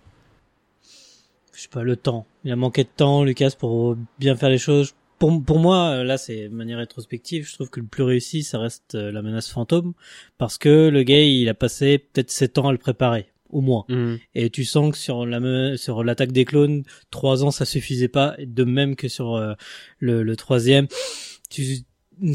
Je 1.55 1.63
sais 1.63 1.69
pas 1.69 1.83
le 1.83 1.97
temps. 1.97 2.27
Il 2.45 2.53
a 2.53 2.57
manqué 2.57 2.85
de 2.85 2.89
temps, 2.95 3.25
Lucas, 3.25 3.53
pour 3.59 3.97
bien 4.19 4.37
faire 4.37 4.49
les 4.51 4.59
choses. 4.59 4.95
Pour, 5.21 5.45
pour 5.45 5.59
moi, 5.61 5.91
euh, 5.91 6.03
là, 6.05 6.19
c'est 6.19 6.49
de 6.49 6.55
manière 6.55 6.79
rétrospective. 6.79 7.47
Je 7.47 7.55
trouve 7.55 7.71
que 7.71 7.79
le 7.79 7.87
plus 7.87 8.03
réussi, 8.03 8.43
ça 8.43 8.59
reste 8.59 8.97
euh, 8.97 9.13
la 9.13 9.23
menace 9.23 9.49
fantôme, 9.49 9.93
parce 10.39 10.59
que 10.59 10.89
le 10.89 11.03
gars, 11.05 11.23
il 11.23 11.49
a 11.49 11.55
passé 11.55 11.99
peut-être 11.99 12.31
sept 12.31 12.59
ans 12.59 12.69
à 12.69 12.73
le 12.73 12.79
préparer, 12.79 13.27
au 13.51 13.61
moins. 13.61 13.85
Et 14.35 14.51
tu 14.51 14.65
sens 14.65 14.91
que 14.93 14.99
sur 14.99 15.27
la 15.27 15.77
sur 15.77 16.03
l'attaque 16.05 16.33
des 16.33 16.45
clones, 16.45 16.85
trois 17.11 17.45
ans 17.45 17.51
ça 17.51 17.65
suffisait 17.67 18.09
pas. 18.09 18.35
De 18.39 18.65
même 18.65 18.97
que 18.97 19.09
sur 19.09 19.37
euh, 19.37 19.53
le, 19.99 20.23
le 20.23 20.37
troisième, 20.37 20.89
tu 21.51 21.85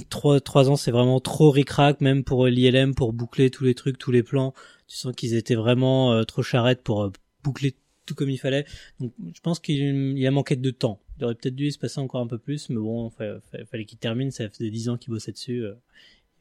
trois 0.10 0.40
trois 0.40 0.70
ans 0.70 0.76
c'est 0.76 0.92
vraiment 0.92 1.20
trop 1.20 1.52
ricrac 1.52 2.02
même 2.02 2.24
pour 2.24 2.48
l'ILM 2.48 2.96
pour 2.96 3.14
boucler 3.14 3.50
tous 3.50 3.64
les 3.64 3.76
trucs, 3.76 3.98
tous 3.98 4.12
les 4.12 4.24
plans. 4.24 4.54
Tu 4.88 4.98
sens 4.98 5.16
qu'ils 5.16 5.34
étaient 5.34 5.56
vraiment 5.56 6.14
euh, 6.14 6.24
trop 6.24 6.44
charrettes 6.44 6.84
pour 6.84 7.04
euh, 7.04 7.12
boucler 7.44 7.76
tout 8.06 8.14
comme 8.14 8.30
il 8.30 8.38
fallait. 8.38 8.66
Donc 9.00 9.12
je 9.34 9.42
pense 9.42 9.60
qu'il 9.60 10.18
il 10.18 10.28
a 10.28 10.32
manqué 10.32 10.56
de 10.56 10.72
temps. 10.72 11.00
Il 11.18 11.26
aurait 11.26 11.36
peut-être 11.36 11.56
dû 11.56 11.72
se 11.72 11.80
passer 11.80 12.00
encore 12.00 12.22
un 12.22 12.28
peu 12.28 12.38
plus, 12.38 12.70
mais 12.70 12.76
bon, 12.76 13.10
fa- 13.10 13.40
fa- 13.52 13.66
fallait 13.66 13.86
qu'il 13.86 13.98
termine. 13.98 14.32
Ça 14.32 14.50
faisait 14.50 14.70
dix 14.70 14.90
ans 14.90 14.98
qu'il 14.98 15.12
bossait 15.14 15.32
dessus. 15.32 15.64
euh, 15.64 15.74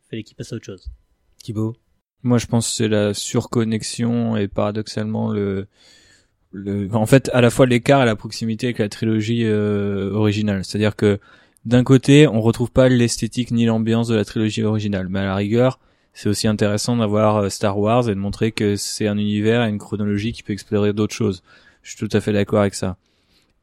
il 0.05 0.11
fallait 0.11 0.23
qu'il 0.23 0.37
passe 0.37 0.53
à 0.53 0.57
autre 0.57 0.65
chose. 0.67 0.89
Thibaut? 1.43 1.77
Moi, 2.23 2.39
je 2.39 2.47
pense 2.47 2.69
que 2.69 2.75
c'est 2.75 2.89
la 2.89 3.15
surconnexion 3.15 4.37
et 4.37 4.49
paradoxalement 4.49 5.31
le, 5.31 5.67
le, 6.53 6.89
en 6.95 7.07
fait, 7.07 7.31
à 7.35 7.41
la 7.41 7.51
fois 7.51 7.67
l'écart 7.67 8.03
et 8.03 8.07
la 8.07 8.17
proximité 8.17 8.67
avec 8.69 8.79
la 8.79 8.89
trilogie 8.89 9.45
euh, 9.45 10.11
originale. 10.13 10.65
C'est-à-dire 10.65 10.97
que 10.97 11.21
d'un 11.65 11.85
côté, 11.85 12.27
on 12.27 12.41
retrouve 12.41 12.71
pas 12.71 12.89
l'esthétique 12.89 13.51
ni 13.51 13.67
l'ambiance 13.67 14.09
de 14.09 14.15
la 14.15 14.25
trilogie 14.25 14.63
originale, 14.63 15.09
mais 15.09 15.21
à 15.21 15.25
la 15.25 15.35
rigueur, 15.37 15.79
c'est 16.15 16.29
aussi 16.29 16.47
intéressant 16.49 16.97
d'avoir 16.97 17.37
euh, 17.37 17.49
Star 17.49 17.79
Wars 17.79 18.09
et 18.09 18.15
de 18.15 18.21
montrer 18.21 18.53
que 18.53 18.77
c'est 18.77 19.07
un 19.07 19.19
univers 19.19 19.65
et 19.65 19.69
une 19.69 19.79
chronologie 19.79 20.33
qui 20.33 20.43
peut 20.43 20.53
explorer 20.53 20.93
d'autres 20.93 21.15
choses. 21.15 21.43
Je 21.83 21.91
suis 21.97 22.09
tout 22.09 22.17
à 22.17 22.21
fait 22.21 22.33
d'accord 22.33 22.61
avec 22.61 22.75
ça. 22.75 22.97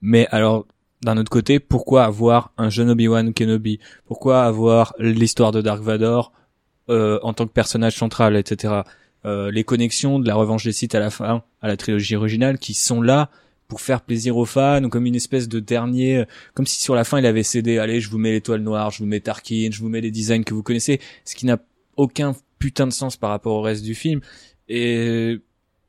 Mais 0.02 0.28
alors, 0.32 0.68
d'un 1.04 1.18
autre 1.18 1.30
côté, 1.30 1.60
pourquoi 1.60 2.04
avoir 2.04 2.54
un 2.58 2.70
jeune 2.70 2.90
Obi-Wan 2.90 3.34
Kenobi? 3.34 3.80
Pourquoi 4.06 4.44
avoir 4.44 4.94
l'histoire 5.00 5.52
de 5.52 5.62
Dark 5.62 5.82
Vador 5.82 6.32
euh, 6.90 7.20
en 7.24 7.34
tant 7.34 7.48
que 7.48 7.52
personnage 7.52 7.96
central, 7.96 8.36
etc. 8.36 8.82
Euh, 9.26 9.52
les 9.52 9.64
connexions 9.64 10.20
de 10.20 10.28
la 10.28 10.36
revanche 10.36 10.64
des 10.64 10.72
Sith 10.72 10.96
à 10.96 11.00
la 11.00 11.10
fin, 11.10 11.44
à 11.62 11.68
la 11.68 11.78
trilogie 11.78 12.16
originale, 12.16 12.58
qui 12.60 12.74
sont 12.74 13.02
là 13.02 13.30
pour 13.68 13.82
faire 13.82 14.02
plaisir 14.02 14.36
aux 14.36 14.46
fans, 14.46 14.84
ou 14.84 14.90
comme 14.90 15.06
une 15.06 15.16
espèce 15.16 15.48
de 15.48 15.60
dernier, 15.60 16.26
comme 16.54 16.68
si 16.68 16.82
sur 16.82 16.94
la 16.94 17.04
fin 17.04 17.20
il 17.20 17.26
avait 17.26 17.44
cédé, 17.44 17.78
allez, 17.78 18.02
je 18.02 18.10
vous 18.10 18.18
mets 18.18 18.32
l'étoile 18.32 18.62
noire, 18.62 18.92
je 18.92 19.00
vous 19.00 19.06
mets 19.06 19.22
Tarkin, 19.22 19.70
je 19.72 19.80
vous 19.80 19.88
mets 19.88 20.02
les 20.02 20.12
designs 20.12 20.44
que 20.44 20.54
vous 20.54 20.64
connaissez, 20.64 21.00
ce 21.24 21.36
qui 21.36 21.46
n'a 21.46 21.58
aucun 21.96 22.36
putain 22.60 22.86
de 22.86 22.92
sens 22.92 23.16
par 23.16 23.30
rapport 23.30 23.56
au 23.56 23.62
reste 23.62 23.84
du 23.84 23.96
film. 23.96 24.20
Et 24.68 25.40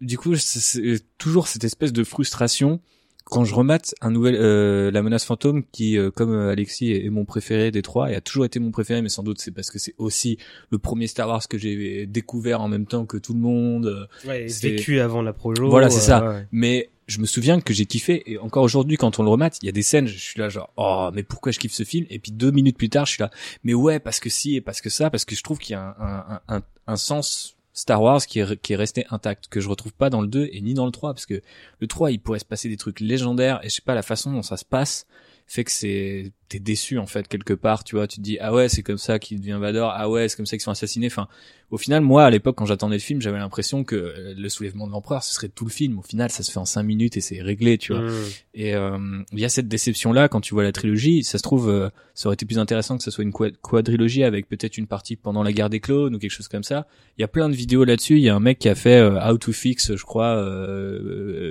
du 0.00 0.18
coup, 0.18 0.36
c'est 0.36 1.00
toujours 1.18 1.48
cette 1.48 1.64
espèce 1.64 1.92
de 1.92 2.04
frustration 2.04 2.80
quand 3.24 3.44
je 3.44 3.54
remate 3.54 3.94
un 4.00 4.10
nouvel 4.10 4.36
euh, 4.36 4.90
la 4.90 5.02
menace 5.02 5.24
fantôme 5.24 5.62
qui 5.72 5.96
euh, 5.98 6.10
comme 6.10 6.32
euh, 6.32 6.50
Alexis 6.50 6.92
est, 6.92 7.04
est 7.06 7.10
mon 7.10 7.24
préféré 7.24 7.70
des 7.70 7.82
trois 7.82 8.10
et 8.10 8.14
a 8.14 8.20
toujours 8.20 8.44
été 8.44 8.58
mon 8.60 8.70
préféré 8.70 9.00
mais 9.02 9.08
sans 9.08 9.22
doute 9.22 9.40
c'est 9.40 9.50
parce 9.52 9.70
que 9.70 9.78
c'est 9.78 9.94
aussi 9.98 10.38
le 10.70 10.78
premier 10.78 11.06
Star 11.06 11.28
Wars 11.28 11.46
que 11.48 11.58
j'ai 11.58 12.06
découvert 12.06 12.60
en 12.60 12.68
même 12.68 12.86
temps 12.86 13.06
que 13.06 13.16
tout 13.16 13.32
le 13.34 13.40
monde 13.40 13.86
euh, 13.86 14.28
Ouais, 14.28 14.46
vécu 14.62 15.00
avant 15.00 15.22
la 15.22 15.32
projo. 15.32 15.68
Voilà, 15.70 15.88
c'est 15.90 16.00
ça. 16.00 16.28
ouais. 16.28 16.46
mais 16.52 16.90
je 17.08 17.18
me 17.20 17.26
souviens 17.26 17.60
que 17.60 17.74
j'ai 17.74 17.84
kiffé 17.86 18.22
et 18.30 18.38
encore 18.38 18.62
aujourd'hui 18.62 18.96
quand 18.96 19.18
on 19.18 19.22
le 19.24 19.28
remate 19.28 19.58
il 19.62 19.66
y 19.66 19.68
a 19.68 19.72
des 19.72 19.82
scènes 19.82 20.06
je 20.06 20.16
suis 20.18 20.38
là 20.40 20.48
genre 20.48 20.70
oh 20.76 21.10
mais 21.12 21.22
pourquoi 21.22 21.50
je 21.52 21.58
kiffe 21.58 21.72
ce 21.72 21.82
film? 21.84 22.06
Et 22.10 22.18
puis 22.18 22.32
deux 22.32 22.50
minutes 22.52 22.78
plus 22.78 22.88
tard 22.88 23.06
je 23.06 23.12
suis 23.12 23.20
là 23.22 23.30
mais 23.64 23.74
ouais 23.74 23.98
parce 23.98 24.20
que 24.20 24.30
si 24.30 24.54
et 24.56 24.60
parce 24.60 24.80
que 24.80 24.88
ça 24.90 25.10
parce 25.10 25.24
que 25.24 25.34
je 25.34 25.42
trouve 25.42 25.58
qu'il 25.58 25.72
y 25.74 25.76
a 25.76 25.96
un, 25.98 26.34
un, 26.48 26.56
un, 26.56 26.62
un 26.86 26.96
sens 26.96 27.56
Star 27.82 28.00
Wars 28.00 28.24
qui 28.24 28.38
est, 28.38 28.76
resté 28.76 29.06
intact 29.10 29.48
que 29.48 29.60
je 29.60 29.68
retrouve 29.68 29.92
pas 29.92 30.08
dans 30.08 30.20
le 30.20 30.28
2 30.28 30.50
et 30.52 30.60
ni 30.60 30.72
dans 30.72 30.86
le 30.86 30.92
3 30.92 31.14
parce 31.14 31.26
que 31.26 31.42
le 31.80 31.86
3 31.88 32.12
il 32.12 32.20
pourrait 32.20 32.38
se 32.38 32.44
passer 32.44 32.68
des 32.68 32.76
trucs 32.76 33.00
légendaires 33.00 33.58
et 33.64 33.68
je 33.68 33.74
sais 33.74 33.82
pas 33.82 33.96
la 33.96 34.02
façon 34.02 34.30
dont 34.30 34.42
ça 34.42 34.56
se 34.56 34.64
passe 34.64 35.04
fait 35.52 35.64
que 35.64 35.70
c'est 35.70 36.32
t'es 36.48 36.58
déçu 36.60 36.96
en 36.96 37.04
fait 37.04 37.28
quelque 37.28 37.52
part 37.52 37.84
tu 37.84 37.94
vois 37.94 38.06
tu 38.06 38.16
te 38.16 38.22
dis 38.22 38.38
ah 38.40 38.54
ouais 38.54 38.70
c'est 38.70 38.82
comme 38.82 38.96
ça 38.96 39.18
qu'il 39.18 39.38
devient 39.38 39.58
Vador 39.60 39.92
ah 39.94 40.08
ouais 40.08 40.26
c'est 40.28 40.36
comme 40.36 40.46
ça 40.46 40.56
qu'ils 40.56 40.62
sont 40.62 40.70
assassinés 40.70 41.08
enfin 41.08 41.28
au 41.70 41.76
final 41.76 42.00
moi 42.00 42.24
à 42.24 42.30
l'époque 42.30 42.56
quand 42.56 42.64
j'attendais 42.64 42.96
le 42.96 43.02
film 43.02 43.20
j'avais 43.20 43.36
l'impression 43.36 43.84
que 43.84 43.94
euh, 43.94 44.34
le 44.34 44.48
soulèvement 44.48 44.86
de 44.86 44.92
l'empereur 44.92 45.22
ce 45.22 45.34
serait 45.34 45.50
tout 45.50 45.66
le 45.66 45.70
film. 45.70 45.98
Au 45.98 46.02
final 46.02 46.30
ça 46.30 46.42
se 46.42 46.50
fait 46.50 46.58
en 46.58 46.64
cinq 46.64 46.84
minutes 46.84 47.18
et 47.18 47.20
c'est 47.20 47.42
réglé 47.42 47.76
tu 47.76 47.92
vois. 47.92 48.00
Mm. 48.00 48.14
et 48.54 48.74
euh, 48.74 49.22
il 49.32 49.40
y 49.40 49.44
a 49.44 49.50
cette 49.50 49.68
déception 49.68 50.14
là 50.14 50.28
quand 50.28 50.40
tu 50.40 50.54
vois 50.54 50.62
la 50.62 50.72
trilogie 50.72 51.22
ça 51.22 51.36
se 51.36 51.42
trouve 51.42 51.68
euh, 51.68 51.90
ça 52.14 52.28
aurait 52.28 52.34
été 52.34 52.46
plus 52.46 52.58
intéressant 52.58 52.96
que 52.96 53.04
ce 53.04 53.10
soit 53.10 53.24
une 53.24 53.32
quad- 53.32 53.58
quadrilogie 53.60 54.24
avec 54.24 54.48
peut-être 54.48 54.78
une 54.78 54.86
partie 54.86 55.16
pendant 55.16 55.42
la 55.42 55.52
guerre 55.52 55.68
des 55.68 55.80
clones 55.80 56.14
ou 56.14 56.18
quelque 56.18 56.30
chose 56.30 56.48
comme 56.48 56.64
ça. 56.64 56.86
Il 57.18 57.20
y 57.20 57.24
a 57.24 57.28
plein 57.28 57.50
de 57.50 57.54
vidéos 57.54 57.84
là-dessus. 57.84 58.16
Il 58.16 58.22
y 58.22 58.30
a 58.30 58.34
un 58.34 58.40
mec 58.40 58.58
qui 58.58 58.70
a 58.70 58.74
fait 58.74 58.96
euh, 58.96 59.20
How 59.22 59.36
to 59.36 59.52
Fix 59.52 59.94
je 59.94 60.04
crois 60.04 60.32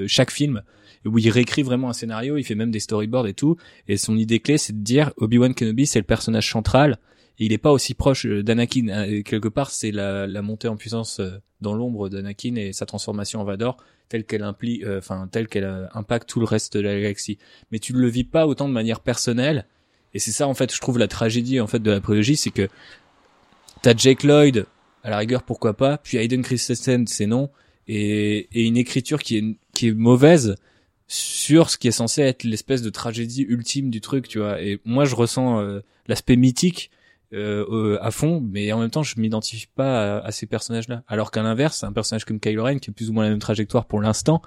chaque 0.07 0.31
film 0.31 0.63
où 1.05 1.17
il 1.17 1.29
réécrit 1.29 1.63
vraiment 1.63 1.89
un 1.89 1.93
scénario 1.93 2.37
il 2.37 2.43
fait 2.43 2.55
même 2.55 2.71
des 2.71 2.79
storyboards 2.79 3.27
et 3.27 3.33
tout. 3.33 3.57
Et 3.87 3.97
son 3.97 4.17
idée 4.17 4.39
clé 4.39 4.57
c'est 4.57 4.73
de 4.73 4.83
dire 4.83 5.11
Obi-Wan 5.17 5.53
Kenobi 5.53 5.85
c'est 5.85 5.99
le 5.99 6.05
personnage 6.05 6.49
central. 6.49 6.99
Et 7.39 7.45
il 7.45 7.53
est 7.53 7.57
pas 7.57 7.71
aussi 7.71 7.93
proche 7.93 8.25
euh, 8.25 8.43
d'Anakin. 8.43 8.89
Euh, 8.89 9.21
quelque 9.23 9.47
part 9.47 9.71
c'est 9.71 9.91
la, 9.91 10.27
montée 10.41 10.67
en 10.67 10.75
puissance 10.75 11.19
euh, 11.19 11.31
dans 11.61 11.73
l'ombre 11.73 12.09
d'Anakin 12.09 12.55
et 12.55 12.73
sa 12.73 12.85
transformation 12.85 13.41
en 13.41 13.43
Vador 13.43 13.77
telle 14.09 14.25
qu'elle 14.25 14.43
implique 14.43 14.83
enfin 14.97 15.29
telle 15.31 15.47
qu'elle 15.47 15.89
impacte 15.93 16.27
tout 16.27 16.39
le 16.39 16.45
reste 16.45 16.75
de 16.75 16.81
la 16.81 16.99
galaxie. 16.99 17.37
Mais 17.71 17.79
tu 17.79 17.93
ne 17.93 17.99
le 17.99 18.07
vis 18.07 18.25
pas 18.25 18.45
autant 18.45 18.67
de 18.67 18.73
manière 18.73 18.99
personnelle. 18.99 19.65
Et 20.13 20.19
c'est 20.19 20.31
ça 20.31 20.47
en 20.47 20.53
fait 20.53 20.73
je 20.73 20.81
trouve 20.81 20.97
la 20.97 21.07
tragédie 21.07 21.61
en 21.61 21.67
fait 21.67 21.79
de 21.79 21.91
la 21.91 22.01
prélogie 22.01 22.35
c'est 22.35 22.51
que 22.51 22.67
t'as 23.81 23.95
Jake 23.95 24.23
Lloyd 24.23 24.65
à 25.03 25.09
la 25.09 25.17
rigueur 25.17 25.43
pourquoi 25.43 25.75
pas 25.75 25.97
puis 25.97 26.17
Hayden 26.17 26.41
Christensen 26.41 27.07
c'est 27.07 27.25
non. 27.25 27.49
Et, 27.87 28.47
et 28.51 28.67
une 28.67 28.77
écriture 28.77 29.23
qui 29.23 29.37
est 29.37 29.55
qui 29.73 29.87
est 29.87 29.93
mauvaise 29.93 30.57
sur 31.11 31.69
ce 31.69 31.77
qui 31.77 31.89
est 31.89 31.91
censé 31.91 32.21
être 32.21 32.43
l'espèce 32.43 32.81
de 32.81 32.89
tragédie 32.89 33.43
ultime 33.43 33.89
du 33.89 33.99
truc 33.99 34.27
tu 34.27 34.39
vois. 34.39 34.61
Et 34.61 34.79
moi 34.85 35.03
je 35.03 35.15
ressens 35.15 35.59
euh, 35.59 35.81
l'aspect 36.07 36.37
mythique 36.37 36.89
euh, 37.33 37.97
à 38.01 38.11
fond 38.11 38.41
mais 38.41 38.71
en 38.71 38.79
même 38.79 38.89
temps 38.89 39.03
je 39.03 39.19
m'identifie 39.19 39.67
pas 39.75 40.19
à, 40.19 40.31
ces 40.31 40.45
personnages 40.45 40.87
là 40.87 41.03
alors 41.07 41.31
qu'à 41.31 41.43
l'inverse 41.43 41.83
un 41.83 41.91
personnage 41.91 42.23
comme 42.23 42.39
Kylo 42.39 42.63
Ren 42.63 42.79
qui 42.79 42.89
a 42.89 42.93
plus 42.93 43.09
ou 43.09 43.13
moins 43.13 43.23
la 43.23 43.29
même 43.29 43.39
trajectoire 43.39 43.85
pour 43.85 44.01
l'instant 44.01 44.41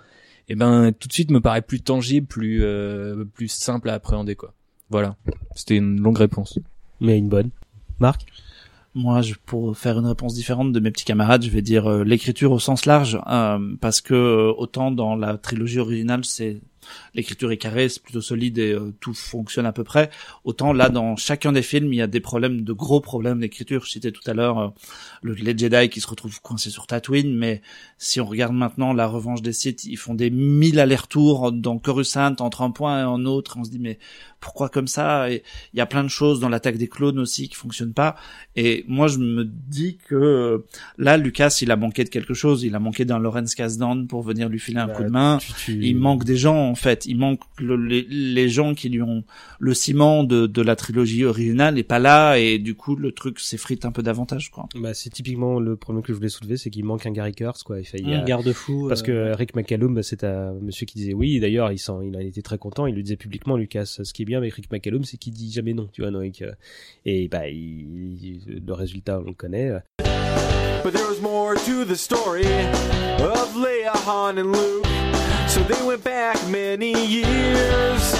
et 0.48 0.54
ben 0.54 0.92
tout 0.98 1.08
de 1.08 1.12
suite 1.12 1.30
me 1.30 1.40
paraît 1.40 1.62
plus 1.62 1.82
tangible 1.82 2.26
plus 2.26 2.62
euh, 2.62 3.24
plus 3.24 3.48
simple 3.48 3.90
à 3.90 3.94
appréhender 3.94 4.34
quoi. 4.34 4.54
Voilà. 4.90 5.16
C'était 5.54 5.76
une 5.76 6.00
longue 6.00 6.18
réponse. 6.18 6.58
Mais 7.00 7.18
une 7.18 7.28
bonne. 7.28 7.50
Marc? 7.98 8.26
Moi, 8.94 9.22
je, 9.22 9.34
pour 9.44 9.76
faire 9.76 9.98
une 9.98 10.06
réponse 10.06 10.34
différente 10.34 10.72
de 10.72 10.78
mes 10.78 10.92
petits 10.92 11.04
camarades, 11.04 11.42
je 11.42 11.50
vais 11.50 11.62
dire 11.62 11.90
euh, 11.90 12.04
l'écriture 12.04 12.52
au 12.52 12.60
sens 12.60 12.86
large, 12.86 13.18
euh, 13.26 13.58
parce 13.80 14.00
que 14.00 14.14
euh, 14.14 14.54
autant 14.56 14.92
dans 14.92 15.16
la 15.16 15.36
trilogie 15.36 15.80
originale, 15.80 16.24
c'est 16.24 16.60
l'écriture 17.14 17.50
est 17.52 17.56
carrée, 17.56 17.88
c'est 17.88 18.02
plutôt 18.02 18.20
solide 18.20 18.58
et 18.58 18.72
euh, 18.72 18.92
tout 19.00 19.14
fonctionne 19.14 19.66
à 19.66 19.72
peu 19.72 19.84
près. 19.84 20.10
Autant 20.44 20.72
là, 20.72 20.88
dans 20.88 21.16
chacun 21.16 21.52
des 21.52 21.62
films, 21.62 21.92
il 21.92 21.96
y 21.96 22.02
a 22.02 22.06
des 22.06 22.20
problèmes, 22.20 22.62
de 22.62 22.72
gros 22.72 23.00
problèmes 23.00 23.40
d'écriture. 23.40 23.84
Je 23.84 23.90
citais 23.90 24.12
tout 24.12 24.28
à 24.28 24.34
l'heure 24.34 24.58
euh, 24.58 24.68
le, 25.22 25.34
les 25.34 25.56
Jedi 25.56 25.88
qui 25.88 26.00
se 26.00 26.06
retrouvent 26.06 26.40
coincés 26.40 26.70
sur 26.70 26.86
Tatooine, 26.86 27.34
mais 27.36 27.62
si 27.98 28.20
on 28.20 28.26
regarde 28.26 28.54
maintenant 28.54 28.92
la 28.92 29.06
revanche 29.06 29.42
des 29.42 29.52
Sith, 29.52 29.84
ils 29.84 29.96
font 29.96 30.14
des 30.14 30.30
mille 30.30 30.78
allers-retours 30.80 31.52
dans 31.52 31.78
Coruscant 31.78 32.34
entre 32.40 32.62
un 32.62 32.70
point 32.70 32.98
et 33.00 33.02
un 33.02 33.24
autre. 33.24 33.56
On 33.58 33.64
se 33.64 33.70
dit 33.70 33.78
mais 33.78 33.98
pourquoi 34.40 34.68
comme 34.68 34.88
ça? 34.88 35.30
Et 35.30 35.42
il 35.72 35.78
y 35.78 35.80
a 35.80 35.86
plein 35.86 36.04
de 36.04 36.08
choses 36.08 36.38
dans 36.40 36.48
l'attaque 36.50 36.76
des 36.76 36.88
clones 36.88 37.18
aussi 37.18 37.48
qui 37.48 37.54
fonctionnent 37.56 37.94
pas. 37.94 38.14
Et 38.56 38.84
moi, 38.88 39.08
je 39.08 39.18
me 39.18 39.44
dis 39.44 39.96
que 40.06 40.14
euh, 40.14 40.58
là, 40.98 41.16
Lucas, 41.16 41.58
il 41.62 41.70
a 41.70 41.76
manqué 41.76 42.04
de 42.04 42.10
quelque 42.10 42.34
chose. 42.34 42.62
Il 42.62 42.74
a 42.74 42.78
manqué 42.78 43.04
d'un 43.06 43.18
Lawrence 43.18 43.54
Kasdan 43.54 44.06
pour 44.06 44.22
venir 44.22 44.48
lui 44.50 44.58
filer 44.58 44.78
un 44.80 44.86
Bah, 44.86 44.92
coup 44.94 45.04
de 45.04 45.08
main. 45.08 45.38
tu, 45.40 45.52
tu- 45.54 45.84
Il 45.86 45.96
manque 45.96 46.24
des 46.24 46.36
gens, 46.36 46.73
en 46.74 46.76
fait. 46.76 47.06
Il 47.06 47.18
manque 47.18 47.38
le- 47.58 47.76
les, 47.76 48.02
les 48.10 48.48
gens 48.48 48.74
qui 48.74 48.88
lui 48.88 49.00
ont 49.00 49.22
le 49.60 49.74
ciment 49.74 50.24
de, 50.24 50.48
de 50.48 50.60
la 50.60 50.74
trilogie 50.74 51.24
originale 51.24 51.76
n'est 51.76 51.84
pas 51.84 52.00
là. 52.00 52.36
Et 52.38 52.58
du 52.58 52.74
coup, 52.74 52.96
le 52.96 53.12
truc 53.12 53.38
s'effrite 53.38 53.84
un 53.84 53.92
peu 53.92 54.02
davantage, 54.02 54.50
quoi. 54.50 54.66
Bah, 54.74 54.92
c'est 54.92 55.10
typiquement 55.10 55.60
le 55.60 55.76
problème 55.76 56.02
que 56.02 56.12
je 56.12 56.16
voulais 56.16 56.28
soulever, 56.28 56.56
c'est 56.56 56.70
qu'il 56.70 56.84
manque 56.84 57.06
un 57.06 57.12
Gary 57.12 57.32
Kurtz, 57.32 57.62
quoi. 57.62 57.78
Il 57.78 57.84
fait, 57.84 57.98
il 58.00 58.08
y 58.10 58.14
a- 58.14 58.20
Un 58.20 58.24
garde-fou. 58.24 58.86
Parce 58.88 59.02
euh, 59.08 59.32
que 59.32 59.36
Rick 59.36 59.54
McCallum, 59.54 59.94
bah, 59.94 60.02
c'est 60.02 60.24
un 60.24 60.54
monsieur 60.54 60.84
qui 60.86 60.98
disait 60.98 61.14
oui. 61.14 61.38
D'ailleurs, 61.38 61.70
il 61.70 61.78
s'en, 61.78 62.00
il 62.00 62.16
a 62.16 62.22
été 62.22 62.42
très 62.42 62.58
content. 62.58 62.86
Il 62.86 62.96
le 62.96 63.02
disait 63.02 63.16
publiquement, 63.16 63.56
Lucas. 63.56 63.84
Ce 64.02 64.12
qui 64.12 64.22
est 64.22 64.26
bien 64.26 64.38
avec 64.38 64.52
Rick 64.54 64.72
McCallum, 64.72 65.04
c'est 65.04 65.16
qu'il 65.16 65.32
dit 65.32 65.52
jamais 65.52 65.74
non, 65.74 65.88
tu 65.92 66.02
vois, 66.02 66.10
donc, 66.10 66.42
euh, 66.42 66.50
et 67.06 67.28
bah, 67.28 67.48
il- 67.48 68.62
le 68.66 68.72
résultat, 68.72 69.20
on 69.20 69.24
le 69.24 69.32
connaît. 69.34 69.70
But 70.84 70.92
there 70.92 71.06
was 71.08 71.20
more 71.22 71.54
to 71.54 71.84
the 71.84 71.94
story 71.96 72.44
of 72.44 73.56
Leia, 73.56 73.92
Han, 74.06 74.36
and 74.38 74.52
Luke. 74.52 75.23
So 75.54 75.62
they 75.62 75.86
went 75.86 76.02
back 76.02 76.36
many 76.48 77.06
years. 77.06 78.12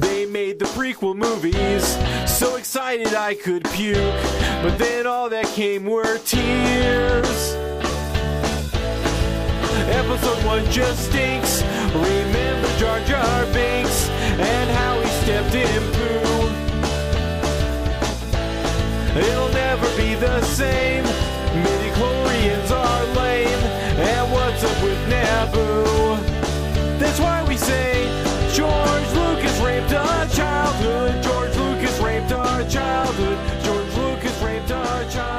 They 0.00 0.24
made 0.24 0.58
the 0.58 0.64
prequel 0.72 1.14
movies. 1.14 1.84
So 2.26 2.56
excited 2.56 3.08
I 3.14 3.34
could 3.34 3.64
puke. 3.72 3.98
But 4.62 4.78
then 4.78 5.06
all 5.06 5.28
that 5.28 5.44
came 5.48 5.84
were 5.84 6.16
tears. 6.24 7.54
Episode 9.92 10.42
1 10.46 10.70
just 10.70 11.10
stinks. 11.10 11.62
Remember 11.92 12.68
Jar 12.78 12.98
Jar 13.00 13.44
Binks 13.52 14.08
and 14.08 14.70
how 14.70 14.98
he 15.02 15.08
stepped 15.22 15.54
in 15.54 15.82
poo. 15.92 16.48
It'll 19.20 19.52
never 19.52 19.86
be 19.98 20.14
the 20.14 20.40
same. 20.40 21.04
Midi 21.62 21.90
chlorians 21.90 22.70
are 22.70 22.83
up 24.64 24.82
with 24.82 24.98
Naboo? 25.08 26.18
That's 26.98 27.18
why 27.20 27.44
we 27.48 27.56
say 27.56 28.06
George 28.54 29.08
Lucas 29.14 29.60
raped 29.60 29.92
our 29.92 30.26
childhood. 30.28 31.22
George 31.22 31.54
Lucas 31.56 32.00
raped 32.00 32.32
our 32.32 32.62
childhood. 32.68 33.38
George 33.64 33.94
Lucas 33.96 34.42
raped 34.44 34.70
our 34.72 35.04
childhood. 35.10 35.34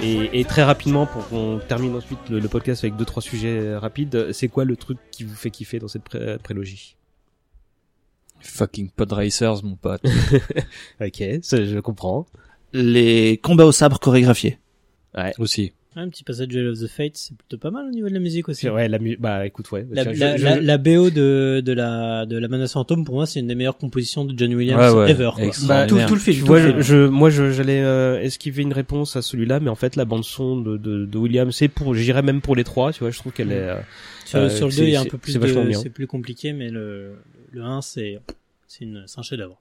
Et, 0.00 0.40
et 0.40 0.44
très 0.44 0.62
rapidement, 0.62 1.06
pour 1.06 1.26
qu'on 1.28 1.58
termine 1.66 1.96
ensuite 1.96 2.20
le, 2.30 2.38
le 2.38 2.48
podcast 2.48 2.84
avec 2.84 2.96
deux 2.96 3.04
trois 3.04 3.22
sujets 3.22 3.76
rapides, 3.76 4.32
c'est 4.32 4.48
quoi 4.48 4.64
le 4.64 4.76
truc 4.76 4.98
qui 5.10 5.24
vous 5.24 5.34
fait 5.34 5.50
kiffer 5.50 5.78
dans 5.80 5.88
cette 5.88 6.04
pré- 6.04 6.38
prélogie? 6.42 6.94
Fucking 8.40 8.90
pod 8.90 9.12
racers, 9.12 9.64
mon 9.64 9.74
pote. 9.74 10.02
Ok, 11.00 11.22
ça, 11.42 11.64
je 11.64 11.78
comprends. 11.80 12.26
Les 12.72 13.38
combats 13.42 13.64
au 13.66 13.72
sabre 13.72 13.98
chorégraphiés. 13.98 14.58
Aussi. 15.38 15.72
Un 15.96 16.08
petit 16.10 16.22
passage 16.22 16.46
de 16.48 16.70
of 16.70 16.78
the 16.78 16.86
Fates, 16.86 17.16
c'est 17.16 17.36
plutôt 17.36 17.58
pas 17.58 17.70
mal 17.72 17.86
au 17.86 17.90
niveau 17.90 18.08
de 18.08 18.14
la 18.14 18.20
musique 18.20 18.48
aussi. 18.48 18.68
Ouais, 18.68 18.86
la 18.88 19.00
mu- 19.00 19.16
bah 19.18 19.44
écoute, 19.46 19.68
ouais. 19.72 19.84
La, 19.90 20.04
Je- 20.04 20.20
la, 20.20 20.36
je- 20.36 20.44
la, 20.44 20.60
la 20.60 20.78
BO 20.78 21.10
de, 21.10 21.60
de 21.64 21.72
la 21.72 22.24
de 22.24 22.38
la 22.38 22.46
menace 22.46 22.74
fantôme 22.74 23.04
pour 23.04 23.16
moi 23.16 23.26
c'est 23.26 23.40
une 23.40 23.48
des 23.48 23.56
meilleures 23.56 23.78
compositions 23.78 24.24
de 24.24 24.38
John 24.38 24.54
Williams 24.54 24.94
Ouais, 24.94 25.00
ouais, 25.00 25.10
ever. 25.10 25.30
quoi. 25.34 25.44
extraordinaire. 25.44 26.06
tout, 26.06 26.10
tout 26.10 26.14
le 26.14 26.20
film. 26.20 26.46
Tout 26.46 26.52
le 26.54 26.60
je, 26.60 26.66
film. 26.68 26.80
je- 26.82 27.06
moi, 27.08 27.30
je- 27.30 27.50
j'allais 27.50 27.80
euh, 27.82 28.20
esquiver 28.20 28.62
une 28.62 28.72
réponse 28.74 29.16
à 29.16 29.22
celui-là, 29.22 29.58
mais 29.58 29.70
en 29.70 29.74
fait, 29.74 29.96
la 29.96 30.04
bande 30.04 30.24
son 30.24 30.60
de, 30.60 30.76
de, 30.76 31.04
de 31.04 31.18
William, 31.18 31.50
c'est 31.50 31.68
pour, 31.68 31.94
j'irais 31.94 32.22
même 32.22 32.42
pour 32.42 32.54
les 32.54 32.64
trois, 32.64 32.92
tu 32.92 33.00
vois. 33.00 33.10
Je 33.10 33.18
trouve 33.18 33.32
qu'elle 33.32 33.50
est. 33.50 33.56
euh, 33.56 33.80
sur, 34.24 34.38
euh, 34.38 34.48
sur 34.50 34.66
le 34.66 34.72
c'est- 34.72 34.80
2 34.82 34.86
il 34.86 34.92
y 34.92 34.96
a 34.96 35.00
un 35.00 35.04
peu 35.06 35.18
plus 35.18 35.34
de 35.36 35.72
c'est 35.72 35.90
plus 35.90 36.06
compliqué 36.06 36.52
mais 36.52 36.68
le 36.70 37.14
le 37.50 37.62
1 37.62 37.80
c'est 37.80 38.20
c'est 38.68 38.84
une 38.84 39.02
c'est 39.06 39.18
un 39.18 39.22
chef-d'œuvre. 39.22 39.58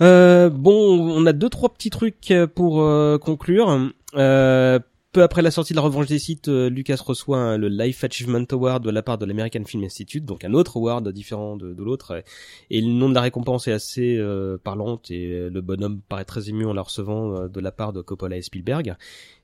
Euh, 0.00 0.50
bon, 0.50 0.98
on 0.98 1.26
a 1.26 1.32
deux 1.32 1.48
trois 1.48 1.68
petits 1.72 1.90
trucs 1.90 2.30
euh, 2.30 2.46
pour 2.46 2.82
euh, 2.82 3.18
conclure. 3.18 3.90
Euh, 4.14 4.78
peu 5.12 5.22
après 5.22 5.42
la 5.42 5.50
sortie 5.50 5.72
de 5.72 5.76
la 5.76 5.82
Revanche 5.82 6.06
des 6.06 6.18
sites, 6.18 6.48
euh, 6.48 6.68
Lucas 6.68 6.98
reçoit 7.04 7.38
hein, 7.38 7.58
le 7.58 7.68
Life 7.68 8.02
Achievement 8.02 8.44
Award 8.50 8.82
de 8.82 8.90
la 8.90 9.02
part 9.02 9.18
de 9.18 9.26
l'American 9.26 9.64
Film 9.64 9.84
Institute, 9.84 10.24
donc 10.24 10.44
un 10.44 10.54
autre 10.54 10.78
award 10.78 11.08
différent 11.10 11.56
de, 11.56 11.72
de 11.72 11.82
l'autre. 11.82 12.22
Et 12.70 12.80
le 12.80 12.88
nom 12.88 13.08
de 13.08 13.14
la 13.14 13.20
récompense 13.20 13.68
est 13.68 13.72
assez 13.72 14.16
euh, 14.16 14.58
parlante 14.58 15.10
et 15.10 15.50
le 15.50 15.60
bonhomme 15.60 16.00
paraît 16.08 16.24
très 16.24 16.48
ému 16.48 16.64
en 16.64 16.72
la 16.72 16.82
recevant 16.82 17.34
euh, 17.34 17.48
de 17.48 17.60
la 17.60 17.72
part 17.72 17.92
de 17.92 18.00
Coppola 18.00 18.36
et 18.36 18.42
Spielberg. 18.42 18.96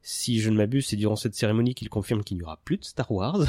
Si 0.02 0.40
je 0.40 0.48
ne 0.48 0.56
m'abuse, 0.56 0.86
c'est 0.86 0.96
durant 0.96 1.16
cette 1.16 1.34
cérémonie 1.34 1.74
qu'il 1.74 1.88
confirme 1.88 2.22
qu'il 2.22 2.36
n'y 2.36 2.42
aura 2.42 2.58
plus 2.64 2.78
de 2.78 2.84
Star 2.84 3.10
Wars. 3.10 3.40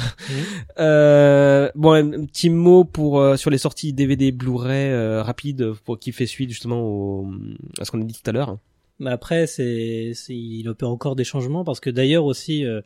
Euh, 0.78 1.70
bon, 1.74 1.92
un 1.92 2.24
petit 2.26 2.48
mot 2.48 2.84
pour 2.84 3.20
euh, 3.20 3.36
sur 3.36 3.50
les 3.50 3.58
sorties 3.58 3.92
DVD 3.92 4.32
Blu-ray 4.32 4.90
euh, 4.90 5.22
rapides 5.22 5.72
pour 5.84 5.98
qui 5.98 6.12
fait 6.12 6.26
suite 6.26 6.48
justement 6.50 6.80
au, 6.80 7.28
à 7.78 7.84
ce 7.84 7.90
qu'on 7.90 8.00
a 8.00 8.04
dit 8.04 8.14
tout 8.14 8.28
à 8.28 8.32
l'heure. 8.32 8.56
Mais 9.00 9.10
après 9.10 9.46
c'est 9.46 10.12
c'est 10.14 10.36
il 10.36 10.68
opère 10.68 10.90
encore 10.90 11.16
des 11.16 11.24
changements 11.24 11.64
parce 11.64 11.80
que 11.80 11.90
d'ailleurs 11.90 12.24
aussi 12.24 12.64
euh, 12.64 12.80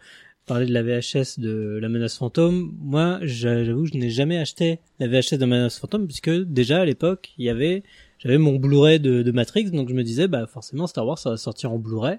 parler 0.47 0.65
de 0.67 0.73
la 0.73 0.83
VHS 0.83 1.39
de 1.39 1.79
la 1.83 1.89
menace 1.89 2.17
fantôme, 2.17 2.73
moi 2.81 3.19
j'a- 3.23 3.65
j'avoue 3.65 3.87
je 3.87 3.95
n'ai 3.95 4.11
jamais 4.11 4.39
acheté 4.39 4.79
la 5.01 5.09
VHS 5.09 5.35
de 5.35 5.41
la 5.41 5.47
menace 5.47 5.79
fantôme 5.79 6.07
puisque 6.07 6.31
déjà 6.31 6.81
à 6.81 6.85
l'époque 6.85 7.33
il 7.39 7.45
y 7.45 7.49
avait 7.51 7.83
j'avais 8.19 8.39
mon 8.39 8.57
Blu-ray 8.57 9.01
de, 9.01 9.23
de 9.23 9.31
Matrix 9.33 9.71
donc 9.71 9.89
je 9.89 9.95
me 9.95 10.03
disais 10.05 10.29
bah 10.29 10.47
forcément 10.47 10.87
Star 10.87 11.07
Wars 11.07 11.19
ça 11.19 11.31
va 11.31 11.37
sortir 11.37 11.73
en 11.73 11.79
Blu-ray 11.79 12.17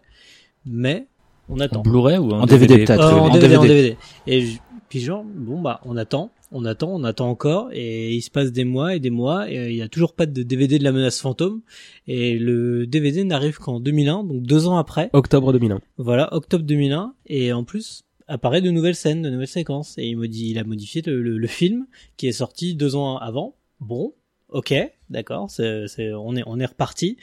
mais 0.66 1.08
on 1.48 1.60
attend. 1.60 1.80
En 1.80 1.84
Blu-ray 1.84 2.18
ou 2.18 2.32
en, 2.32 2.42
En 2.42 2.46
DVD, 2.48 2.84
peut-être. 2.86 3.00
Euh, 3.00 3.12
en, 3.12 3.28
en 3.28 3.34
DVD, 3.34 3.56
en 3.58 3.62
DVD. 3.62 3.82
DVD. 3.84 3.98
Et 4.28 4.42
je- 4.42 4.58
puis 4.90 5.00
genre, 5.00 5.24
bon 5.24 5.62
bah, 5.62 5.80
on 5.86 5.96
attend, 5.98 6.32
on 6.52 6.64
attend, 6.66 6.94
on 6.94 7.04
attend 7.04 7.30
encore, 7.30 7.70
et 7.74 8.14
il 8.14 8.22
se 8.22 8.30
passe 8.32 8.52
des 8.52 8.64
mois 8.66 8.96
et 8.96 9.00
des 9.00 9.10
mois, 9.10 9.50
et 9.52 9.58
euh, 9.58 9.70
il 9.70 9.76
y 9.76 9.82
a 9.82 9.88
toujours 9.90 10.14
pas 10.14 10.26
de 10.26 10.44
DVD 10.44 10.78
de 10.80 10.84
la 10.84 10.92
menace 10.92 11.20
fantôme, 11.20 11.62
et 12.08 12.38
le 12.38 12.86
DVD 12.88 13.24
n'arrive 13.24 13.58
qu'en 13.58 13.80
2001, 13.80 14.24
donc 14.24 14.44
deux 14.44 14.68
ans 14.68 14.78
après, 14.78 15.10
Octobre 15.14 15.52
2001. 15.54 15.82
voilà, 15.98 16.34
octobre 16.34 16.64
2001, 16.64 17.14
et 17.28 17.52
en 17.54 17.64
plus 17.64 18.04
apparaît 18.28 18.62
de 18.62 18.72
nouvelles 18.72 18.96
scènes, 18.96 19.22
de 19.22 19.30
nouvelles 19.30 19.48
séquences, 19.48 19.98
et 19.98 20.06
il, 20.08 20.18
modi- 20.18 20.50
il 20.52 20.58
a 20.60 20.64
modifié 20.64 21.02
le, 21.06 21.22
le- 21.22 21.38
le 21.38 21.48
film 21.48 21.86
qui 22.18 22.28
est 22.28 22.32
sorti 22.32 22.74
deux 22.76 22.96
ans 22.96 23.18
avant. 23.18 23.56
Bon, 23.80 24.14
ok, 24.50 24.74
d'accord, 25.10 25.50
c'est, 25.52 25.88
c'est, 25.88 26.12
on 26.14 26.36
est, 26.36 26.44
on 26.46 26.60
est 26.60 26.66
reparti, 26.66 27.18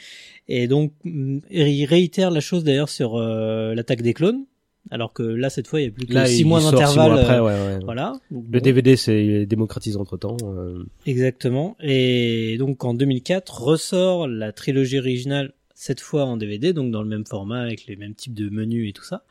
et 0.48 0.66
donc 0.68 0.92
mm, 1.04 1.38
il 1.50 1.84
réitère 1.86 2.30
la 2.30 2.40
chose 2.40 2.62
d'ailleurs 2.64 2.88
sur 2.88 3.16
euh, 3.16 3.74
l'attaque 3.74 4.02
des 4.02 4.14
clones, 4.14 4.44
alors 4.90 5.12
que 5.12 5.22
là 5.22 5.48
cette 5.50 5.66
fois 5.68 5.80
il 5.80 5.84
y 5.84 5.88
a 5.88 5.90
plus 5.90 6.06
que 6.06 6.12
Là, 6.14 6.26
six 6.26 6.40
il 6.40 6.46
mois 6.46 6.60
sort 6.60 6.72
d'intervalle. 6.72 7.18
après, 7.20 7.36
euh, 7.36 7.42
ouais, 7.44 7.74
ouais. 7.76 7.84
Voilà. 7.84 8.12
Donc, 8.30 8.44
Le 8.50 8.58
bon, 8.58 8.64
DVD 8.64 8.96
c'est 8.96 9.46
démocratisé 9.46 9.96
entre 9.96 10.16
temps. 10.16 10.36
euh, 10.44 10.84
Exactement. 11.06 11.76
Et 11.82 12.56
donc 12.58 12.84
en 12.84 12.94
2004 12.94 13.62
ressort 13.62 14.26
la 14.28 14.52
trilogie 14.52 14.98
originale 14.98 15.52
cette 15.74 16.00
fois 16.00 16.24
en 16.26 16.36
DVD, 16.36 16.72
donc 16.72 16.90
dans 16.92 17.02
le 17.02 17.08
même 17.08 17.26
format 17.26 17.60
avec 17.60 17.86
les 17.86 17.96
mêmes 17.96 18.14
types 18.14 18.34
de 18.34 18.48
menus 18.50 18.88
et 18.90 18.92
tout 18.92 19.02
ça. 19.04 19.24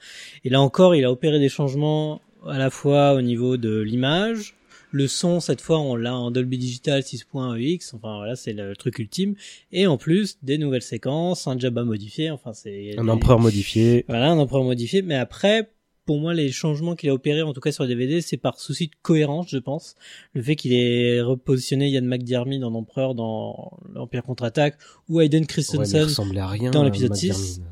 Et 0.43 0.49
là 0.49 0.59
encore, 0.61 0.95
il 0.95 1.05
a 1.05 1.11
opéré 1.11 1.39
des 1.39 1.47
changements 1.49 2.21
à 2.47 2.57
la 2.57 2.69
fois 2.69 3.13
au 3.13 3.21
niveau 3.21 3.55
de 3.57 3.79
l'image, 3.79 4.55
le 4.91 5.07
son 5.07 5.39
cette 5.39 5.61
fois 5.61 5.79
on 5.79 5.95
l'a 5.95 6.15
en 6.15 6.31
Dolby 6.31 6.57
Digital 6.57 7.01
6.ex, 7.01 7.93
enfin 7.93 8.17
voilà 8.17 8.35
c'est 8.35 8.53
le 8.53 8.75
truc 8.75 8.99
ultime, 8.99 9.35
et 9.71 9.87
en 9.87 9.97
plus 9.97 10.37
des 10.43 10.57
nouvelles 10.57 10.81
séquences, 10.81 11.47
un 11.47 11.57
Jabba 11.57 11.83
modifié, 11.83 12.31
enfin 12.31 12.53
c'est 12.53 12.95
un 12.97 13.03
des- 13.03 13.09
empereur 13.09 13.39
modifié. 13.39 14.05
voilà, 14.07 14.31
un 14.31 14.37
empereur 14.37 14.63
modifié. 14.63 15.01
Mais 15.01 15.15
après, 15.15 15.69
pour 16.05 16.19
moi, 16.19 16.33
les 16.33 16.51
changements 16.51 16.95
qu'il 16.95 17.09
a 17.09 17.13
opérés, 17.13 17.43
en 17.43 17.53
tout 17.53 17.61
cas 17.61 17.71
sur 17.71 17.83
le 17.83 17.89
DVD, 17.89 18.21
c'est 18.21 18.35
par 18.37 18.59
souci 18.59 18.87
de 18.87 18.91
cohérence, 19.01 19.47
je 19.49 19.59
pense. 19.59 19.95
Le 20.33 20.41
fait 20.41 20.55
qu'il 20.55 20.73
ait 20.73 21.21
repositionné 21.21 21.89
Ian 21.89 22.01
McDiarmid 22.01 22.63
en 22.63 22.73
empereur 22.73 23.13
dans 23.15 23.77
l'Empire 23.93 24.23
contre-attaque 24.23 24.77
ou 25.07 25.21
Hayden 25.21 25.45
Christensen. 25.45 26.03
ressemblait 26.03 26.39
à 26.41 26.47
rien. 26.47 26.71
dans 26.71 26.83
l'épisode 26.83 27.11
Matt 27.11 27.19
6. 27.19 27.59
Damon. 27.59 27.69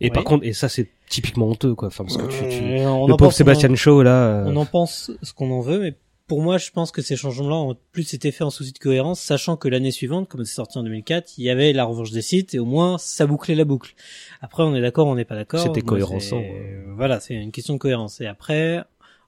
Et 0.00 0.10
par 0.10 0.24
contre, 0.24 0.44
et 0.44 0.52
ça 0.52 0.68
c'est 0.68 0.88
typiquement 1.08 1.48
honteux 1.48 1.74
quoi. 1.76 1.88
Enfin 1.88 2.04
parce 2.04 2.16
que 2.16 2.24
tu, 2.26 2.38
tu... 2.58 2.62
Euh, 2.64 3.06
le 3.06 3.16
pauvre 3.16 3.32
Sébastien 3.32 3.72
Shaw 3.74 4.02
là. 4.02 4.42
euh, 4.42 4.44
On 4.48 4.56
en 4.56 4.66
pense 4.66 5.10
ce 5.22 5.32
qu'on 5.32 5.50
en 5.52 5.60
veut, 5.60 5.78
mais 5.80 5.94
pour 6.32 6.40
moi, 6.40 6.56
je 6.56 6.70
pense 6.70 6.92
que 6.92 7.02
ces 7.02 7.14
changements-là 7.14 7.56
ont 7.56 7.76
plus 7.92 8.14
été 8.14 8.32
faits 8.32 8.40
en 8.46 8.48
souci 8.48 8.72
de 8.72 8.78
cohérence, 8.78 9.20
sachant 9.20 9.58
que 9.58 9.68
l'année 9.68 9.90
suivante, 9.90 10.30
comme 10.30 10.46
c'est 10.46 10.54
sorti 10.54 10.78
en 10.78 10.82
2004, 10.82 11.36
il 11.36 11.44
y 11.44 11.50
avait 11.50 11.74
la 11.74 11.84
revanche 11.84 12.10
des 12.10 12.22
sites 12.22 12.54
et 12.54 12.58
au 12.58 12.64
moins 12.64 12.96
ça 12.96 13.26
bouclait 13.26 13.54
la 13.54 13.66
boucle. 13.66 13.92
Après, 14.40 14.62
on 14.62 14.74
est 14.74 14.80
d'accord, 14.80 15.08
on 15.08 15.14
n'est 15.14 15.26
pas 15.26 15.34
d'accord. 15.34 15.60
C'était 15.60 15.82
cohérent, 15.82 16.20
c'est- 16.20 16.34
euh. 16.34 16.84
Voilà, 16.96 17.20
c'est 17.20 17.34
une 17.34 17.52
question 17.52 17.74
de 17.74 17.78
cohérence. 17.78 18.22
Et 18.22 18.26
après, 18.26 18.82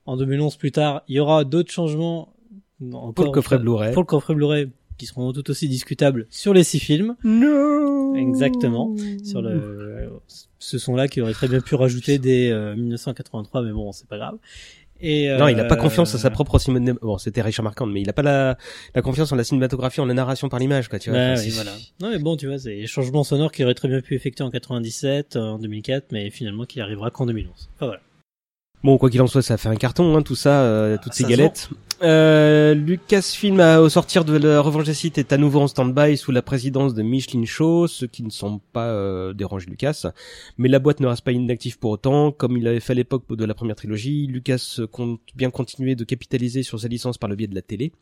en 0.07 0.17
2011 0.17 0.57
plus 0.57 0.73
tard, 0.73 1.03
il 1.09 1.17
y 1.17 1.21
aura 1.21 1.45
d'autres 1.45 1.71
changements. 1.71 2.33
Encore 2.91 3.13
pour 3.13 3.25
le 3.27 3.31
coffret 3.33 3.59
Blu-ray. 3.59 3.93
Pour 3.93 4.03
le 4.03 4.07
coffret 4.07 4.35
Blu-ray, 4.35 4.71
qui 4.97 5.05
seront 5.05 5.31
tout 5.35 5.51
aussi 5.51 5.69
discutables 5.69 6.27
sur 6.31 6.55
les 6.55 6.65
six 6.65 6.79
films. 6.81 7.17
Non. 7.23 8.15
Exactement. 8.15 8.95
Sur 9.25 9.43
le, 9.43 10.09
ce 10.59 10.79
son-là 10.79 11.09
qui 11.09 11.21
aurait 11.21 11.33
très 11.35 11.49
bien 11.49 11.61
pu 11.61 11.75
rajouter 11.75 12.19
dès 12.19 12.51
euh, 12.51 12.75
1983, 12.77 13.63
mais 13.63 13.73
bon, 13.73 13.93
c'est 13.93 14.09
pas 14.09 14.17
grave. 14.17 14.39
Et 15.01 15.29
Non, 15.37 15.49
il 15.49 15.59
a 15.61 15.65
pas 15.65 15.75
euh, 15.75 15.79
confiance 15.79 16.15
à 16.15 16.19
sa 16.19 16.31
propre 16.31 16.59
cinématographie. 16.59 17.05
Bon, 17.05 17.19
c'était 17.19 17.43
Richard 17.43 17.65
Marquand, 17.65 17.87
mais 17.87 18.01
il 18.01 18.09
a 18.09 18.13
pas 18.13 18.23
la, 18.23 18.57
la 18.95 19.03
confiance 19.03 19.31
en 19.33 19.37
la 19.37 19.45
cinématographie, 19.45 20.01
en 20.01 20.07
la 20.07 20.15
narration 20.15 20.49
par 20.49 20.61
l'image, 20.61 20.89
quoi, 20.89 20.99
tu 20.99 21.11
vois. 21.11 21.19
Ouais, 21.19 21.33
Enfin, 21.33 21.43
oui, 21.43 21.51
c'est- 21.51 21.55
voilà. 21.63 21.73
Non, 22.01 22.11
mais 22.11 22.19
bon, 22.19 22.37
tu 22.37 22.47
vois, 22.47 22.59
c'est 22.59 22.75
des 22.77 22.87
changements 22.87 23.25
sonores 23.25 23.53
qu'il 23.53 23.65
aurait 23.65 23.75
très 23.75 23.89
bien 23.89 24.01
pu 24.01 24.15
effectuer 24.15 24.45
en 24.45 24.51
97, 24.51 25.37
euh, 25.37 25.41
en 25.41 25.59
2004, 25.59 26.13
mais 26.13 26.31
finalement 26.31 26.65
qui 26.65 26.81
arrivera 26.81 27.11
qu'en 27.11 27.27
2011. 27.27 27.51
Enfin, 27.77 27.87
voilà. 27.87 28.01
Bon, 28.85 28.99
quoi 28.99 29.09
qu'il 29.09 29.23
en 29.23 29.27
soit, 29.27 29.41
ça 29.41 29.57
fait 29.57 29.71
un 29.71 29.77
carton, 29.77 30.15
hein, 30.15 30.21
tout 30.23 30.35
ça, 30.35 30.61
euh, 30.61 30.99
toutes 31.03 31.13
Ah, 31.15 31.17
ces 31.17 31.25
galettes. 31.25 31.71
Euh, 32.03 32.75
Lucasfilm, 32.75 33.59
à- 33.59 33.81
au 33.81 33.89
sortir 33.89 34.27
de 34.27 34.37
la 34.37 34.61
Revanche 34.61 34.85
des 34.85 34.93
sites, 34.93 35.17
est 35.17 35.33
à 35.33 35.39
nouveau 35.39 35.61
en 35.61 35.69
stand-by 35.69 36.19
sous 36.19 36.33
la 36.33 36.43
présidence 36.43 36.93
de 36.93 37.03
Micheline 37.03 37.47
Shaw, 37.47 37.87
ce 37.89 38.05
qui 38.05 38.23
ne 38.23 38.29
semble 38.29 38.61
pas 38.75 38.89
euh, 38.89 39.33
déranger 39.33 39.71
Lucas. 39.71 40.05
Mais 40.59 40.69
la 40.69 40.81
boîte 40.81 41.01
ne 41.01 41.07
reste 41.07 41.25
pas 41.25 41.33
inactive 41.33 41.79
pour 41.79 41.93
autant. 41.93 42.31
Comme 42.31 42.59
il 42.59 42.69
avait 42.69 42.81
fait 42.81 42.93
à 42.93 42.97
l'époque 42.97 43.25
de 43.35 43.45
la 43.47 43.55
première 43.55 43.77
trilogie, 43.77 44.27
Lucas 44.27 44.77
compte 44.93 45.21
bien 45.35 45.49
continuer 45.49 45.95
de 45.95 46.05
capitaliser 46.05 46.63
sur 46.63 46.79
sa 46.79 46.89
licence 46.89 47.17
par 47.17 47.31
le 47.31 47.37
biais 47.37 47.47
de 47.49 47.55
la 47.55 47.63
télé. 47.63 47.93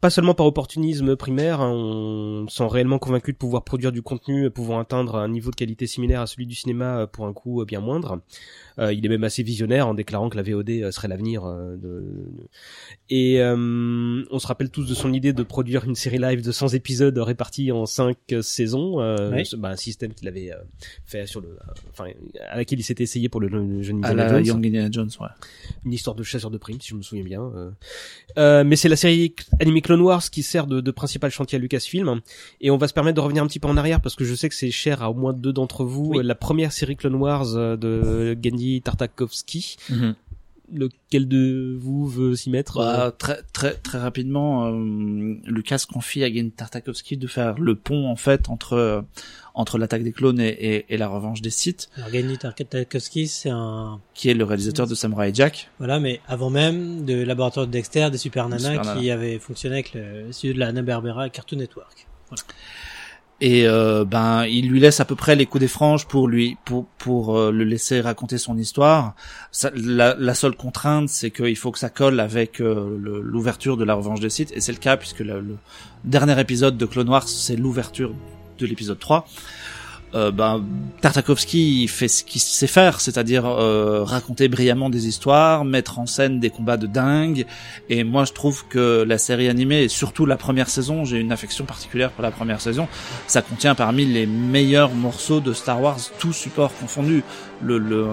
pas 0.00 0.08
seulement 0.08 0.32
par 0.32 0.46
opportunisme 0.46 1.14
primaire, 1.14 1.60
hein, 1.60 1.70
on 1.74 2.48
sont 2.48 2.68
réellement 2.68 2.98
convaincus 2.98 3.34
de 3.34 3.38
pouvoir 3.38 3.64
produire 3.64 3.92
du 3.92 4.00
contenu 4.00 4.48
pouvant 4.48 4.78
atteindre 4.78 5.16
un 5.16 5.28
niveau 5.28 5.50
de 5.50 5.56
qualité 5.56 5.86
similaire 5.86 6.22
à 6.22 6.26
celui 6.26 6.46
du 6.46 6.54
cinéma 6.54 7.00
euh, 7.00 7.06
pour 7.06 7.26
un 7.26 7.34
coût 7.34 7.60
euh, 7.60 7.66
bien 7.66 7.80
moindre. 7.80 8.18
Euh, 8.80 8.92
il 8.92 9.04
est 9.04 9.08
même 9.08 9.24
assez 9.24 9.42
visionnaire 9.42 9.86
en 9.88 9.94
déclarant 9.94 10.30
que 10.30 10.36
la 10.36 10.42
VOD 10.42 10.70
euh, 10.70 10.90
serait 10.90 11.08
l'avenir. 11.08 11.44
euh, 11.44 11.76
de... 11.76 12.02
Et 13.10 13.40
euh, 13.40 14.22
on 14.30 14.38
se 14.38 14.46
rappelle 14.46 14.70
tous 14.70 14.84
de 14.88 14.94
son 14.94 15.12
idée 15.12 15.32
de 15.32 15.42
produire 15.42 15.84
une 15.84 15.94
série 15.94 16.18
live 16.18 16.42
de 16.44 16.52
100 16.52 16.68
épisodes 16.74 17.16
répartis 17.18 17.72
en 17.72 17.84
5 17.86 18.16
saisons, 18.40 19.00
euh, 19.00 19.30
Oui. 19.32 19.42
bah, 19.58 19.68
un 19.70 19.76
système 19.76 20.14
qu'il 20.14 20.28
avait 20.28 20.50
fait 21.04 21.26
sur 21.26 21.40
le, 21.40 21.56
enfin, 21.90 22.10
à 22.48 22.56
laquelle 22.56 22.78
il 22.78 22.82
s'était 22.84 23.02
essayé 23.02 23.28
pour 23.28 23.40
le, 23.40 23.48
le 23.48 23.82
jeune 23.82 24.04
Indiana 24.04 24.28
Jones 24.28 24.46
Young 24.46 24.66
Indiana 24.66 24.88
Jones, 24.90 25.10
ouais. 25.20 25.26
une 25.84 25.92
histoire 25.92 26.16
de 26.16 26.22
chasseur 26.22 26.50
de 26.50 26.58
primes, 26.58 26.80
si 26.80 26.88
je 26.90 26.94
me 26.94 27.02
souviens 27.02 27.24
bien. 27.24 27.50
mais 28.64 28.76
c'est 28.76 28.88
la 28.88 28.96
série 28.96 29.34
animée 29.60 29.82
Clone 29.82 30.00
Wars 30.00 30.22
qui 30.30 30.42
sert 30.42 30.66
de, 30.66 30.80
de 30.80 30.90
principal 30.90 31.30
chantier 31.30 31.56
à 31.56 31.60
Lucasfilm. 31.60 32.20
Et 32.60 32.70
on 32.70 32.76
va 32.76 32.88
se 32.88 32.92
permettre 32.94 33.16
de 33.16 33.20
revenir 33.20 33.42
un 33.42 33.46
petit 33.46 33.60
peu 33.60 33.68
en 33.68 33.76
arrière 33.76 34.00
parce 34.00 34.14
que 34.14 34.24
je 34.24 34.34
sais 34.34 34.48
que 34.48 34.54
c'est 34.54 34.70
cher 34.70 35.02
à 35.02 35.10
au 35.10 35.14
moins 35.14 35.32
deux 35.32 35.52
d'entre 35.52 35.84
vous. 35.84 36.12
Oui. 36.14 36.24
La 36.24 36.34
première 36.34 36.72
série 36.72 36.96
Clone 36.96 37.16
Wars 37.16 37.46
de 37.76 38.34
Tartakovsky. 38.78 39.76
Mhm. 39.90 40.14
Lequel 40.72 41.26
de 41.26 41.76
vous 41.80 42.06
veut 42.06 42.36
s'y 42.36 42.48
mettre 42.48 42.78
Bah, 42.78 43.12
très 43.18 43.40
très 43.52 43.74
très 43.74 43.98
rapidement, 43.98 44.66
euh, 44.66 45.34
Lucas 45.44 45.82
confie 45.92 46.22
à 46.22 46.32
Gen 46.32 46.52
Tartakovsky 46.52 47.16
de 47.16 47.26
faire 47.26 47.58
le 47.58 47.74
pont 47.74 48.06
en 48.08 48.14
fait 48.14 48.48
entre 48.48 48.74
euh, 48.74 49.02
entre 49.54 49.78
l'attaque 49.78 50.04
des 50.04 50.12
clones 50.12 50.38
et, 50.40 50.46
et, 50.50 50.86
et 50.88 50.96
la 50.96 51.08
revanche 51.08 51.42
des 51.42 51.50
Sith, 51.50 51.90
Alors 51.96 52.10
Genndy 52.10 52.38
Tartakovsky, 52.38 53.26
c'est 53.26 53.50
un 53.50 54.00
qui 54.14 54.30
est 54.30 54.34
le 54.34 54.44
réalisateur 54.44 54.86
de 54.86 54.94
Samurai 54.94 55.32
Jack. 55.34 55.68
voilà, 55.78 55.98
mais 55.98 56.20
avant 56.28 56.50
même 56.50 57.04
de 57.04 57.20
laboratoire 57.20 57.66
de 57.66 57.72
Dexter, 57.72 58.08
des 58.12 58.18
Super 58.18 58.48
Nana 58.48 58.74
Super 58.80 58.96
qui 58.96 59.10
avait 59.10 59.40
fonctionné 59.40 59.74
avec 59.74 59.92
le 59.94 60.30
studio 60.30 60.54
de 60.54 60.60
la 60.60 60.68
Hanna 60.68 60.82
Barbera 60.82 61.30
Cartoon 61.30 61.58
Network. 61.58 62.06
Et 63.42 63.66
euh, 63.66 64.04
ben, 64.04 64.44
il 64.44 64.68
lui 64.68 64.80
laisse 64.80 65.00
à 65.00 65.06
peu 65.06 65.14
près 65.14 65.34
les 65.34 65.46
coups 65.46 65.60
des 65.60 65.68
franges 65.68 66.06
pour 66.06 66.28
lui, 66.28 66.58
pour 66.66 66.84
pour 66.98 67.38
euh, 67.38 67.50
le 67.50 67.64
laisser 67.64 68.02
raconter 68.02 68.36
son 68.36 68.58
histoire. 68.58 69.14
La, 69.74 70.14
la 70.18 70.34
seule 70.34 70.54
contrainte, 70.54 71.08
c'est 71.08 71.30
qu'il 71.30 71.56
faut 71.56 71.70
que 71.70 71.78
ça 71.78 71.88
colle 71.88 72.20
avec 72.20 72.60
euh, 72.60 72.98
l'ouverture 73.22 73.78
de 73.78 73.84
la 73.84 73.94
Revanche 73.94 74.20
des 74.20 74.28
Sith, 74.28 74.52
et 74.54 74.60
c'est 74.60 74.72
le 74.72 74.78
cas 74.78 74.98
puisque 74.98 75.20
le, 75.20 75.40
le 75.40 75.56
dernier 76.04 76.38
épisode 76.38 76.76
de 76.76 76.84
Clone 76.84 77.08
Wars, 77.08 77.26
c'est 77.26 77.56
l'ouverture 77.56 78.12
de 78.58 78.66
l'épisode 78.66 78.98
3. 78.98 79.26
Euh, 80.14 80.30
ben, 80.32 80.64
Tartakovsky 81.00 81.82
il 81.82 81.88
fait 81.88 82.08
ce 82.08 82.24
qu'il 82.24 82.40
sait 82.40 82.66
faire, 82.66 83.00
c'est-à-dire 83.00 83.46
euh, 83.46 84.02
raconter 84.02 84.48
brillamment 84.48 84.90
des 84.90 85.06
histoires, 85.06 85.64
mettre 85.64 85.98
en 85.98 86.06
scène 86.06 86.40
des 86.40 86.50
combats 86.50 86.76
de 86.76 86.86
dingue. 86.86 87.46
Et 87.88 88.02
moi, 88.02 88.24
je 88.24 88.32
trouve 88.32 88.64
que 88.68 89.04
la 89.06 89.18
série 89.18 89.48
animée, 89.48 89.84
et 89.84 89.88
surtout 89.88 90.26
la 90.26 90.36
première 90.36 90.68
saison, 90.68 91.04
j'ai 91.04 91.18
une 91.18 91.32
affection 91.32 91.64
particulière 91.64 92.10
pour 92.10 92.22
la 92.22 92.32
première 92.32 92.60
saison. 92.60 92.88
Ça 93.28 93.42
contient 93.42 93.74
parmi 93.74 94.04
les 94.04 94.26
meilleurs 94.26 94.92
morceaux 94.92 95.40
de 95.40 95.52
Star 95.52 95.80
Wars, 95.80 95.98
tous 96.18 96.32
supports 96.32 96.72
confondus. 96.78 97.22
Le, 97.62 97.78
le 97.78 98.06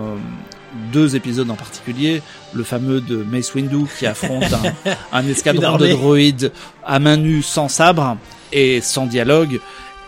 deux 0.92 1.16
épisodes 1.16 1.50
en 1.50 1.56
particulier, 1.56 2.22
le 2.53 2.64
fameux 2.64 3.01
de 3.01 3.17
Mace 3.17 3.56
Windu 3.56 3.85
qui 3.98 4.06
affronte 4.06 4.51
un, 4.53 4.92
un 5.11 5.27
escadron 5.27 5.77
de 5.77 5.88
droïdes 5.88 6.51
à 6.85 7.00
main 7.00 7.17
nue, 7.17 7.42
sans 7.42 7.69
sabre 7.69 8.17
et 8.51 8.82
sans 8.82 9.06
dialogue. 9.06 9.59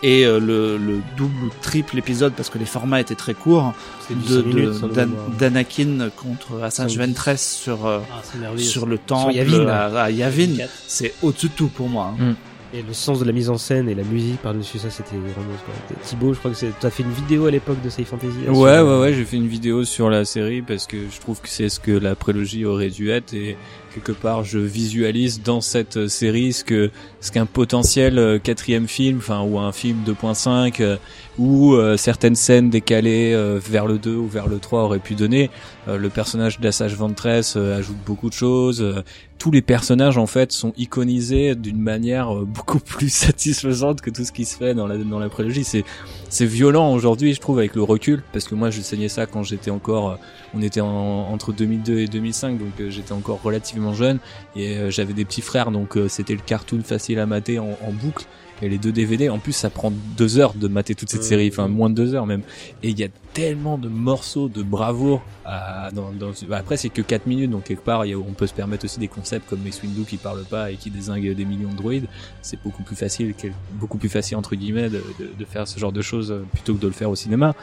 Et 0.02 0.24
euh, 0.24 0.40
le, 0.40 0.78
le 0.78 1.00
double 1.16 1.44
ou 1.46 1.50
triple 1.60 1.98
épisode 1.98 2.32
parce 2.34 2.48
que 2.48 2.56
les 2.58 2.64
formats 2.64 3.00
étaient 3.00 3.14
très 3.14 3.34
courts 3.34 3.74
C'est 4.08 4.18
du 4.18 4.28
de, 4.32 4.40
de- 4.42 5.10
d'Anakin 5.38 6.08
contre 6.16 6.60
dix. 6.86 6.96
Ventress 6.96 7.56
sur 7.56 7.86
euh, 7.86 8.00
Ah, 8.10 8.22
sur 8.56 8.86
le 8.86 8.98
temple 8.98 9.34
Yavin. 9.34 9.66
à, 9.68 10.02
à 10.04 10.10
Yavin. 10.10 10.56
C'est 10.86 11.14
au-dessus 11.22 11.48
de 11.48 11.52
tout 11.54 11.68
pour 11.68 11.88
moi. 11.88 12.14
hein. 12.20 12.34
Et 12.72 12.82
le 12.82 12.92
sens 12.94 13.18
de 13.18 13.24
la 13.24 13.32
mise 13.32 13.50
en 13.50 13.58
scène 13.58 13.88
et 13.88 13.96
la 13.96 14.04
musique 14.04 14.40
par-dessus 14.42 14.78
ça, 14.78 14.90
c'était 14.90 15.16
vraiment 15.16 15.56
quoi. 15.66 15.96
Thibaut, 16.04 16.32
je 16.34 16.38
crois 16.38 16.52
que 16.52 16.56
c'est- 16.56 16.70
t'as 16.78 16.88
fait 16.90 17.02
une 17.02 17.10
vidéo 17.10 17.46
à 17.46 17.50
l'époque 17.50 17.82
de 17.82 17.90
Safe 17.90 18.06
Fantasy. 18.06 18.28
là, 18.46 18.52
Ouais, 18.52 18.76
sur- 18.76 18.86
ouais, 18.86 19.00
ouais, 19.00 19.12
j'ai 19.12 19.24
fait 19.24 19.38
une 19.38 19.48
vidéo 19.48 19.82
sur 19.84 20.08
la 20.08 20.24
série 20.24 20.62
parce 20.62 20.86
que 20.86 20.96
je 21.12 21.20
trouve 21.20 21.40
que 21.40 21.48
c'est 21.48 21.68
ce 21.68 21.80
que 21.80 21.90
la 21.90 22.14
prélogie 22.14 22.64
aurait 22.64 22.90
dû 22.90 23.10
être 23.10 23.34
et 23.34 23.56
quelque 23.94 24.12
part 24.12 24.44
je 24.44 24.58
visualise 24.58 25.42
dans 25.42 25.60
cette 25.60 26.08
série 26.08 26.52
ce 26.52 26.64
que 26.64 26.90
ce 27.20 27.30
qu'un 27.30 27.46
potentiel 27.46 28.18
euh, 28.18 28.38
quatrième 28.38 28.88
film, 28.88 29.18
enfin 29.18 29.42
ou 29.42 29.58
un 29.58 29.72
film 29.72 29.98
2.5 30.06 30.80
euh, 30.80 30.96
où 31.38 31.74
euh, 31.74 31.96
certaines 31.96 32.34
scènes 32.34 32.70
décalées 32.70 33.32
euh, 33.34 33.58
vers 33.62 33.86
le 33.86 33.98
2 33.98 34.14
ou 34.14 34.26
vers 34.26 34.46
le 34.46 34.58
3 34.58 34.82
auraient 34.84 34.98
pu 34.98 35.14
donner. 35.14 35.50
Euh, 35.88 35.96
le 35.96 36.10
personnage 36.10 36.60
d'Assage 36.60 36.94
Ventress 36.94 37.56
euh, 37.56 37.78
ajoute 37.78 37.96
beaucoup 38.04 38.28
de 38.28 38.34
choses. 38.34 39.02
tous 39.38 39.50
les 39.50 39.62
personnages 39.62 40.18
en 40.18 40.26
fait 40.26 40.52
sont 40.52 40.74
iconisés 40.76 41.54
d'une 41.54 41.80
manière 41.80 42.34
beaucoup 42.34 42.78
plus 42.78 43.08
satisfaisante 43.12 44.02
que 44.02 44.10
tout 44.10 44.24
ce 44.24 44.32
qui 44.32 44.44
se 44.44 44.56
fait 44.56 44.74
dans 44.74 44.86
la 44.86 44.98
dans 44.98 45.18
la 45.18 45.28
prélogie. 45.28 45.64
C'est 45.64 45.84
c'est 46.28 46.46
violent 46.46 46.92
aujourd'hui, 46.92 47.34
je 47.34 47.40
trouve, 47.40 47.58
avec 47.58 47.74
le 47.74 47.82
recul, 47.82 48.22
parce 48.32 48.46
que 48.46 48.54
moi, 48.54 48.70
je 48.70 48.80
saignais 48.82 49.08
ça 49.08 49.26
quand 49.26 49.42
j'étais 49.42 49.72
encore, 49.72 50.16
on 50.54 50.62
était 50.62 50.80
en, 50.80 50.88
entre 50.88 51.52
2002 51.52 51.98
et 52.00 52.06
2005, 52.08 52.58
donc 52.58 52.68
euh, 52.80 52.90
j'étais 52.90 53.12
encore 53.12 53.40
relativement 53.42 53.92
jeune, 53.94 54.18
et 54.56 54.76
euh, 54.76 54.90
j'avais 54.90 55.12
des 55.12 55.24
petits 55.24 55.42
frères, 55.42 55.70
donc 55.70 55.96
euh, 55.96 56.08
c'était 56.08 56.34
le 56.34 56.40
cartoon 56.44 56.82
facile 56.82 57.18
à 57.18 57.26
mater 57.26 57.58
en, 57.58 57.76
en 57.86 57.92
boucle, 57.92 58.26
et 58.62 58.68
les 58.68 58.76
deux 58.76 58.92
DVD. 58.92 59.30
En 59.30 59.38
plus, 59.38 59.52
ça 59.54 59.70
prend 59.70 59.90
deux 60.18 60.38
heures 60.38 60.52
de 60.52 60.68
mater 60.68 60.94
toute 60.94 61.08
cette 61.08 61.22
série, 61.24 61.48
enfin 61.50 61.66
moins 61.66 61.88
de 61.88 61.94
deux 61.94 62.14
heures 62.14 62.26
même. 62.26 62.42
Et 62.82 62.90
il 62.90 62.98
y 63.00 63.04
a 63.04 63.08
tellement 63.32 63.78
de 63.78 63.88
morceaux 63.88 64.50
de 64.50 64.62
bravoure. 64.62 65.22
À, 65.46 65.90
dans, 65.92 66.10
dans, 66.12 66.30
bah, 66.46 66.58
après, 66.58 66.76
c'est 66.76 66.90
que 66.90 67.00
4 67.00 67.24
minutes, 67.26 67.50
donc 67.50 67.64
quelque 67.64 67.82
part, 67.82 68.04
y 68.04 68.12
a- 68.12 68.18
on 68.18 68.34
peut 68.34 68.46
se 68.46 68.52
permettre 68.52 68.84
aussi 68.84 69.00
des 69.00 69.08
concepts 69.08 69.48
comme 69.48 69.60
Mace 69.64 69.82
Windu 69.82 70.02
qui 70.04 70.18
parle 70.18 70.44
pas 70.44 70.70
et 70.70 70.76
qui 70.76 70.90
désingue 70.90 71.32
des 71.34 71.44
millions 71.46 71.70
de 71.70 71.74
droïdes. 71.76 72.04
C'est 72.42 72.62
beaucoup 72.62 72.82
plus 72.82 72.96
facile, 72.96 73.34
beaucoup 73.72 73.96
plus 73.96 74.10
facile 74.10 74.36
entre 74.36 74.54
guillemets 74.54 74.90
de, 74.90 75.02
de, 75.18 75.30
de 75.38 75.44
faire 75.46 75.66
ce 75.66 75.78
genre 75.80 75.92
de 75.92 76.02
choses 76.02 76.30
euh, 76.30 76.44
plutôt 76.52 76.74
que 76.74 76.80
de 76.82 76.86
le 76.86 76.92
faire 76.92 77.08
au 77.08 77.16
cinéma. 77.16 77.54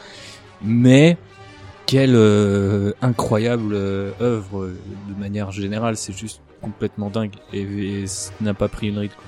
Mais 0.63 1.17
quelle 1.87 2.15
euh, 2.15 2.91
incroyable 3.01 3.73
euh, 3.73 4.11
œuvre 4.21 4.63
euh, 4.65 4.77
de 5.09 5.19
manière 5.19 5.51
générale, 5.51 5.97
c'est 5.97 6.13
juste 6.15 6.41
complètement 6.61 7.09
dingue 7.09 7.33
et, 7.53 7.61
et 7.61 8.07
ça 8.07 8.31
n'a 8.41 8.53
pas 8.53 8.67
pris 8.67 8.89
une 8.89 8.97
ride. 8.99 9.11
quoi. 9.15 9.23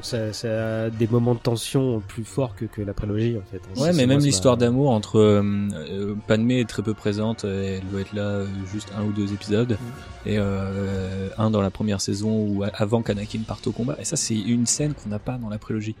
Ça, 0.00 0.32
ça 0.32 0.84
a 0.84 0.90
des 0.90 1.08
moments 1.08 1.34
de 1.34 1.40
tension 1.40 2.00
plus 2.06 2.22
forts 2.22 2.54
que, 2.54 2.66
que 2.66 2.80
la 2.82 2.92
prélogie 2.94 3.36
en 3.36 3.42
fait. 3.50 3.60
Ouais, 3.82 3.92
mais 3.92 4.06
même 4.06 4.20
l'histoire 4.20 4.56
d'amour 4.56 4.90
entre 4.90 5.18
euh, 5.18 6.14
Padmé 6.28 6.60
est 6.60 6.68
très 6.68 6.84
peu 6.84 6.94
présente, 6.94 7.42
elle 7.44 7.82
doit 7.90 8.02
être 8.02 8.12
là 8.12 8.44
juste 8.72 8.92
un 8.96 9.02
ou 9.02 9.10
deux 9.12 9.32
épisodes, 9.32 9.76
et 10.24 10.38
euh, 10.38 11.28
un 11.36 11.50
dans 11.50 11.62
la 11.62 11.70
première 11.70 12.00
saison 12.00 12.46
ou 12.46 12.62
avant 12.74 13.02
qu'Anakin 13.02 13.40
parte 13.40 13.66
au 13.66 13.72
combat. 13.72 13.96
Et 13.98 14.04
ça, 14.04 14.14
c'est 14.14 14.36
une 14.38 14.66
scène 14.66 14.94
qu'on 14.94 15.08
n'a 15.08 15.18
pas 15.18 15.36
dans 15.36 15.48
la 15.48 15.58
prélogie. 15.58 15.96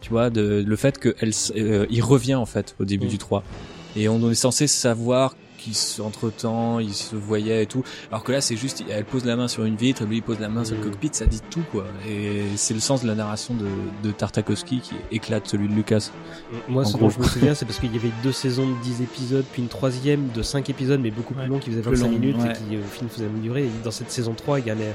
Tu 0.00 0.10
vois, 0.10 0.30
de, 0.30 0.62
le 0.64 0.76
fait 0.76 1.00
qu'il 1.00 1.32
il 1.90 2.02
revient 2.04 2.36
en 2.36 2.46
fait 2.46 2.76
au 2.78 2.84
début 2.84 3.06
Mm. 3.06 3.10
du 3.10 3.18
3. 3.18 3.42
Et 3.96 4.08
on 4.08 4.30
est 4.30 4.34
censé 4.36 4.68
savoir 4.68 5.34
qu'ils 5.72 6.02
entre 6.02 6.30
temps 6.30 6.78
ils 6.78 6.94
se 6.94 7.16
voyaient 7.16 7.62
et 7.62 7.66
tout. 7.66 7.82
Alors 8.10 8.24
que 8.24 8.32
là 8.32 8.40
c'est 8.40 8.56
juste 8.56 8.82
elle 8.88 9.04
pose 9.04 9.24
la 9.24 9.36
main 9.36 9.48
sur 9.48 9.64
une 9.64 9.76
vitre 9.76 10.04
lui 10.04 10.16
il 10.18 10.22
pose 10.22 10.38
la 10.40 10.48
main 10.48 10.64
sur 10.64 10.74
le 10.76 10.80
Mm. 10.80 10.84
cockpit 10.84 11.10
ça 11.12 11.26
dit 11.26 11.40
tout 11.50 11.62
quoi. 11.72 11.84
Et 12.08 12.42
c'est 12.56 12.74
le 12.74 12.80
sens 12.80 13.02
de 13.02 13.06
la 13.06 13.14
narration 13.14 13.54
de, 13.54 13.66
de 14.06 14.12
Tartakovsky 14.12 14.80
qui 14.80 14.94
éclate 15.10 15.46
celui 15.46 15.68
de 15.68 15.74
Lucas. 15.74 16.10
Moi, 16.68 16.82
En 16.82 16.86
ce 16.86 16.96
dont 16.96 17.08
je 17.10 17.18
me 17.18 17.24
souviens, 17.28 17.54
c'est 17.54 17.64
parce 17.66 17.78
qu'il 17.78 17.92
y 17.92 17.98
avait 17.98 18.10
deux 18.22 18.32
saisons 18.32 18.66
de 18.68 18.74
10 18.82 19.02
épisodes, 19.02 19.44
puis 19.52 19.62
une 19.62 19.68
troisième 19.68 20.28
de 20.34 20.42
5 20.42 20.68
épisodes, 20.70 21.00
mais 21.00 21.10
beaucoup 21.10 21.34
plus 21.34 21.42
Ouais. 21.42 21.48
long, 21.48 21.58
qui 21.58 21.70
faisait 21.70 21.82
Plus 21.82 21.96
25 22.00 22.04
long, 22.06 22.18
minutes 22.18 22.36
ouais. 22.38 22.50
et 22.50 22.52
qui, 22.54 22.76
euh, 22.76 22.80
au 22.80 22.96
film, 22.96 23.08
faisait 23.10 23.26
durée. 23.42 23.64
Et 23.64 23.70
dans 23.84 23.90
cette 23.90 24.10
saison 24.10 24.34
3, 24.34 24.60
il 24.60 24.66
y 24.66 24.70
a, 24.70 24.74
euh, 24.74 24.92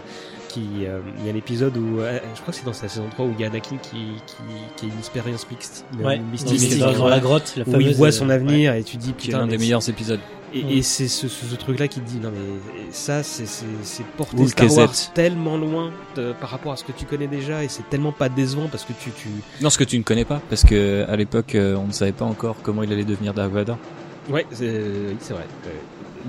il 0.58 1.26
y 1.26 1.30
a 1.30 1.34
un 1.34 1.36
épisode 1.36 1.76
où, 1.78 2.00
euh, 2.00 2.20
je 2.36 2.42
crois 2.42 2.52
que 2.54 2.60
c'est 2.60 2.66
dans 2.66 2.74
sa 2.74 2.88
saison 2.88 3.06
3, 3.12 3.26
où 3.26 3.34
il 3.38 3.42
y 3.42 3.44
a 3.44 3.48
Anakin 3.48 3.78
qui, 3.78 3.98
qui, 4.26 4.36
qui 4.78 4.86
a 4.86 4.90
une 4.94 5.00
expérience 5.00 5.46
mixte, 5.50 5.86
Ouais, 6.02 6.20
mystique, 6.32 6.80
dans, 6.80 6.94
dans 6.94 7.08
la 7.08 7.20
grotte, 7.20 7.54
la 7.58 7.64
où 7.68 7.72
fameuse, 7.72 7.88
il 7.88 7.96
voit 7.96 8.12
son 8.12 8.30
euh, 8.30 8.34
avenir, 8.36 8.74
et 8.74 8.84
tu 8.84 8.98
dis, 8.98 9.14
qui 9.14 9.28
est 9.28 9.32
putain, 9.32 9.40
l'un 9.40 9.48
des 9.48 9.58
meilleurs 9.58 9.88
épisodes 9.90 10.20
Et, 10.56 10.64
Mm. 10.64 10.70
et 10.70 10.82
c'est 10.84 11.08
ce, 11.08 11.28
ce, 11.28 11.46
ce 11.48 11.56
truc-là 11.56 11.88
qui 11.88 12.00
te 12.00 12.08
dit, 12.08 12.20
non 12.20 12.30
mais 12.32 12.60
ça, 12.92 13.24
c'est 13.24 13.48
c'est- 13.48 13.66
c'est 13.82 14.06
porter 14.06 14.38
Ou 14.40 14.48
Star 14.48 14.72
Wars 14.78 14.94
tellement 15.16 15.58
loin 15.58 15.92
de- 16.16 16.34
par 16.40 16.50
rapport 16.52 16.74
à 16.74 16.76
ce 16.78 16.84
que 16.84 16.92
tu 16.92 17.06
connais 17.06 17.26
déjà, 17.28 17.64
et 17.64 17.68
c'est 17.70 17.90
tellement 17.90 18.12
pas 18.12 18.30
décevant 18.30 18.68
parce 18.70 18.84
que 18.84 18.94
tu... 18.94 19.10
tu... 19.12 19.30
Non, 19.62 19.70
ce 19.72 19.78
que 19.80 19.84
tu 19.84 19.98
ne 19.98 20.04
connais 20.04 20.26
pas, 20.26 20.42
parce 20.50 20.64
que 20.64 21.06
à 21.10 21.16
l'époque, 21.16 21.56
euh, 21.56 21.76
on 21.76 21.88
ne 21.88 21.92
savait 21.92 22.12
pas 22.12 22.26
encore 22.26 22.58
comment 22.62 22.84
il 22.84 22.92
allait 22.94 23.04
devenir 23.04 23.34
Dark 23.34 23.52
Vador. 23.52 23.78
Ouais, 24.30 24.46
c'est 24.52 24.68
oui, 24.70 25.16
c'est 25.20 25.34
vrai. 25.34 25.46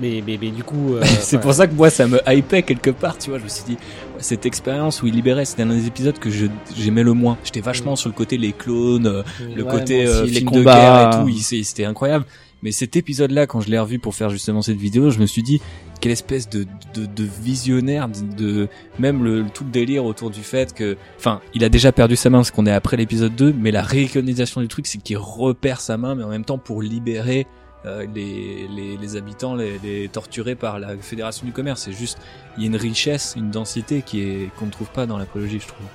Mais, 0.01 0.21
mais, 0.27 0.37
mais 0.41 0.49
du 0.49 0.63
coup... 0.63 0.95
euh, 0.95 1.03
c'est 1.21 1.39
pour 1.39 1.53
ça 1.53 1.67
que 1.67 1.73
moi, 1.73 1.89
ça 1.89 2.05
me 2.07 2.19
hypait 2.27 2.63
quelque 2.63 2.89
part, 2.89 3.17
tu 3.17 3.29
vois. 3.29 3.39
Je 3.39 3.45
me 3.45 3.49
suis 3.49 3.63
dit, 3.63 3.77
cette 4.17 4.45
expérience 4.45 5.01
où 5.01 5.07
il 5.07 5.13
libérait, 5.13 5.45
c'était 5.45 5.61
un 5.63 5.67
des 5.67 5.87
épisodes 5.87 6.17
que 6.19 6.29
je- 6.29 6.47
j'aimais 6.75 7.03
le 7.03 7.13
moins. 7.13 7.37
J'étais 7.45 7.61
vachement 7.61 7.95
sur 7.95 8.09
le 8.09 8.15
côté 8.15 8.37
les 8.37 8.51
clones, 8.51 9.05
euh, 9.07 9.23
le 9.55 9.63
Ouais, 9.63 9.71
côté 9.71 10.05
euh, 10.05 10.23
les 10.25 10.31
film 10.33 10.45
de 10.51 10.57
combats. 10.57 10.73
guerre 11.13 11.21
et 11.29 11.31
tout. 11.33 11.39
C'était 11.63 11.85
incroyable. 11.85 12.25
Mais 12.65 12.71
cet 12.71 12.95
épisode-là, 12.95 13.45
quand 13.45 13.61
je 13.61 13.69
l'ai 13.69 13.77
revu 13.77 13.99
pour 13.99 14.15
faire 14.15 14.31
justement 14.31 14.63
cette 14.63 14.77
vidéo, 14.79 15.11
je 15.11 15.19
me 15.19 15.27
suis 15.27 15.43
dit, 15.43 15.61
quelle 16.01 16.11
espèce 16.11 16.49
de, 16.49 16.65
de, 16.95 17.05
de 17.05 17.23
visionnaire, 17.23 18.09
de, 18.09 18.35
de- 18.35 18.67
même 18.97 19.23
le, 19.23 19.45
tout 19.53 19.63
le 19.63 19.69
délire 19.69 20.03
autour 20.03 20.31
du 20.31 20.41
fait 20.41 20.73
que, 20.73 20.97
enfin, 21.15 21.41
il 21.53 21.63
a 21.63 21.69
déjà 21.69 21.91
perdu 21.91 22.15
sa 22.15 22.31
main 22.31 22.39
parce 22.39 22.49
qu'on 22.49 22.65
est 22.65 22.71
après 22.71 22.97
l'épisode 22.97 23.35
2, 23.35 23.53
mais 23.53 23.69
la 23.69 23.83
réiconisation 23.83 24.61
du 24.61 24.67
truc, 24.67 24.87
c'est 24.87 24.97
qu'il 24.97 25.17
repère 25.19 25.79
sa 25.79 25.95
main, 25.97 26.15
mais 26.15 26.23
en 26.23 26.29
même 26.29 26.43
temps 26.43 26.57
pour 26.57 26.81
libérer 26.81 27.45
euh, 27.85 28.07
les, 28.15 28.67
les, 28.75 28.97
les 28.97 29.15
habitants, 29.15 29.53
les, 29.53 29.77
les 29.83 30.09
torturés 30.09 30.55
par 30.55 30.79
la 30.79 30.97
Fédération 30.97 31.45
du 31.45 31.51
commerce. 31.53 31.83
C'est 31.83 31.93
juste, 31.93 32.17
il 32.57 32.63
y 32.63 32.65
a 32.65 32.69
une 32.69 32.77
richesse, 32.77 33.35
une 33.37 33.51
densité 33.51 34.01
qui 34.01 34.21
est 34.21 34.49
qu'on 34.57 34.65
ne 34.65 34.71
trouve 34.71 34.89
pas 34.89 35.05
dans 35.05 35.19
la 35.19 35.25
prélogie, 35.25 35.59
je 35.59 35.67
trouve. 35.67 35.85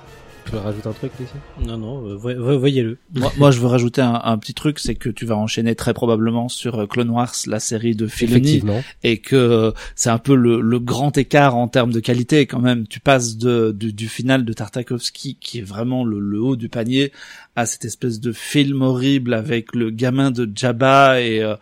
Tu 0.45 0.53
veux 0.53 0.57
rajouter 0.59 0.87
un 0.89 0.93
truc, 0.93 1.11
Lucie 1.19 1.31
Non, 1.65 1.77
non, 1.77 2.07
euh, 2.09 2.15
voy- 2.15 2.33
voy- 2.35 2.57
voyez-le. 2.57 2.97
moi, 3.13 3.31
moi, 3.37 3.51
je 3.51 3.59
veux 3.59 3.67
rajouter 3.67 4.01
un, 4.01 4.19
un 4.23 4.37
petit 4.37 4.53
truc, 4.53 4.79
c'est 4.79 4.95
que 4.95 5.07
tu 5.07 5.25
vas 5.25 5.37
enchaîner 5.37 5.75
très 5.75 5.93
probablement 5.93 6.49
sur 6.49 6.79
euh, 6.81 6.87
Clone 6.87 7.09
Wars, 7.09 7.33
la 7.47 7.59
série 7.59 7.95
de 7.95 8.07
Filoni, 8.07 8.35
Effectivement. 8.39 8.83
et 9.03 9.19
que 9.19 9.35
euh, 9.35 9.71
c'est 9.95 10.09
un 10.09 10.17
peu 10.17 10.35
le, 10.35 10.59
le 10.59 10.79
grand 10.79 11.17
écart 11.17 11.55
en 11.55 11.67
termes 11.67 11.93
de 11.93 11.99
qualité 11.99 12.47
quand 12.47 12.59
même. 12.59 12.87
Tu 12.87 12.99
passes 12.99 13.37
de, 13.37 13.71
du, 13.71 13.93
du 13.93 14.09
final 14.09 14.43
de 14.43 14.51
Tartakovsky, 14.51 15.37
qui 15.39 15.59
est 15.59 15.63
vraiment 15.63 16.03
le, 16.03 16.19
le 16.19 16.41
haut 16.41 16.55
du 16.57 16.67
panier, 16.69 17.11
à 17.55 17.65
cette 17.65 17.85
espèce 17.85 18.19
de 18.19 18.31
film 18.33 18.81
horrible 18.81 19.33
avec 19.33 19.73
le 19.75 19.89
gamin 19.89 20.31
de 20.31 20.49
Jabba 20.53 21.21
et 21.21 21.41
euh, 21.43 21.55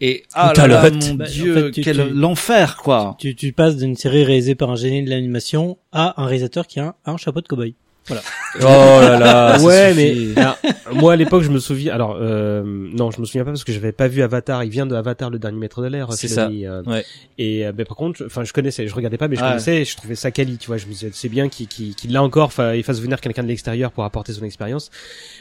et 0.00 0.24
ah 0.34 0.52
là 0.56 0.90
mon 0.90 1.14
Bah, 1.14 1.24
en 1.24 1.30
dieu, 1.30 1.54
fait, 1.54 1.70
tu- 1.70 1.80
quel 1.82 2.08
tu- 2.08 2.12
l'enfer 2.14 2.76
quoi. 2.78 3.16
Tu, 3.18 3.34
tu 3.36 3.52
passes 3.52 3.76
d'une 3.76 3.94
série 3.96 4.24
réalisée 4.24 4.54
par 4.54 4.70
un 4.70 4.76
génie 4.76 5.02
de 5.04 5.08
l'animation 5.10 5.78
à 5.92 6.20
un 6.20 6.26
réalisateur 6.26 6.66
qui 6.66 6.80
a 6.80 6.94
un, 7.06 7.12
un 7.12 7.16
chapeau 7.16 7.40
de 7.40 7.46
cowboy. 7.46 7.74
Oh 8.10 8.62
là 8.64 9.18
là. 9.18 9.58
ça 9.58 9.64
ouais, 9.64 9.94
mais 9.94 10.38
alors, 10.40 10.58
moi 10.92 11.12
à 11.14 11.16
l'époque, 11.16 11.42
je 11.42 11.50
me 11.50 11.58
souviens. 11.58 11.94
Alors 11.94 12.16
euh, 12.20 12.62
non, 12.64 13.10
je 13.10 13.20
me 13.20 13.24
souviens 13.26 13.44
pas 13.44 13.50
parce 13.50 13.64
que 13.64 13.72
j'avais 13.72 13.92
pas 13.92 14.08
vu 14.08 14.22
Avatar. 14.22 14.62
Il 14.64 14.70
vient 14.70 14.86
de 14.86 14.94
Avatar, 14.94 15.30
le 15.30 15.38
dernier 15.38 15.58
maître 15.58 15.82
de 15.82 15.88
l'air. 15.88 16.12
C'est 16.12 16.28
Filoni, 16.28 16.66
euh, 16.66 16.82
Ouais. 16.84 17.04
Et 17.38 17.66
euh, 17.66 17.72
ben, 17.72 17.84
par 17.86 17.96
contre, 17.96 18.24
enfin, 18.26 18.44
je 18.44 18.52
connaissais, 18.52 18.86
je 18.86 18.94
regardais 18.94 19.16
pas, 19.18 19.28
mais 19.28 19.36
je 19.36 19.40
Ouais. 19.42 19.48
connaissais. 19.48 19.82
et 19.82 19.84
Je 19.84 19.96
trouvais 19.96 20.14
ça 20.14 20.30
quali, 20.30 20.58
tu 20.58 20.66
vois. 20.66 20.76
Je 20.76 20.86
me 20.86 20.92
disais, 20.92 21.10
c'est 21.12 21.28
bien 21.28 21.48
qu'il 21.48 21.66
qu'il 21.66 21.94
qu'il 21.94 22.12
l'a 22.12 22.22
encore, 22.22 22.46
enfin, 22.46 22.74
il 22.74 22.82
fasse 22.84 23.00
venir 23.00 23.20
quelqu'un 23.20 23.42
de 23.42 23.48
l'extérieur 23.48 23.90
pour 23.90 24.04
apporter 24.04 24.32
son 24.32 24.44
expérience. 24.44 24.90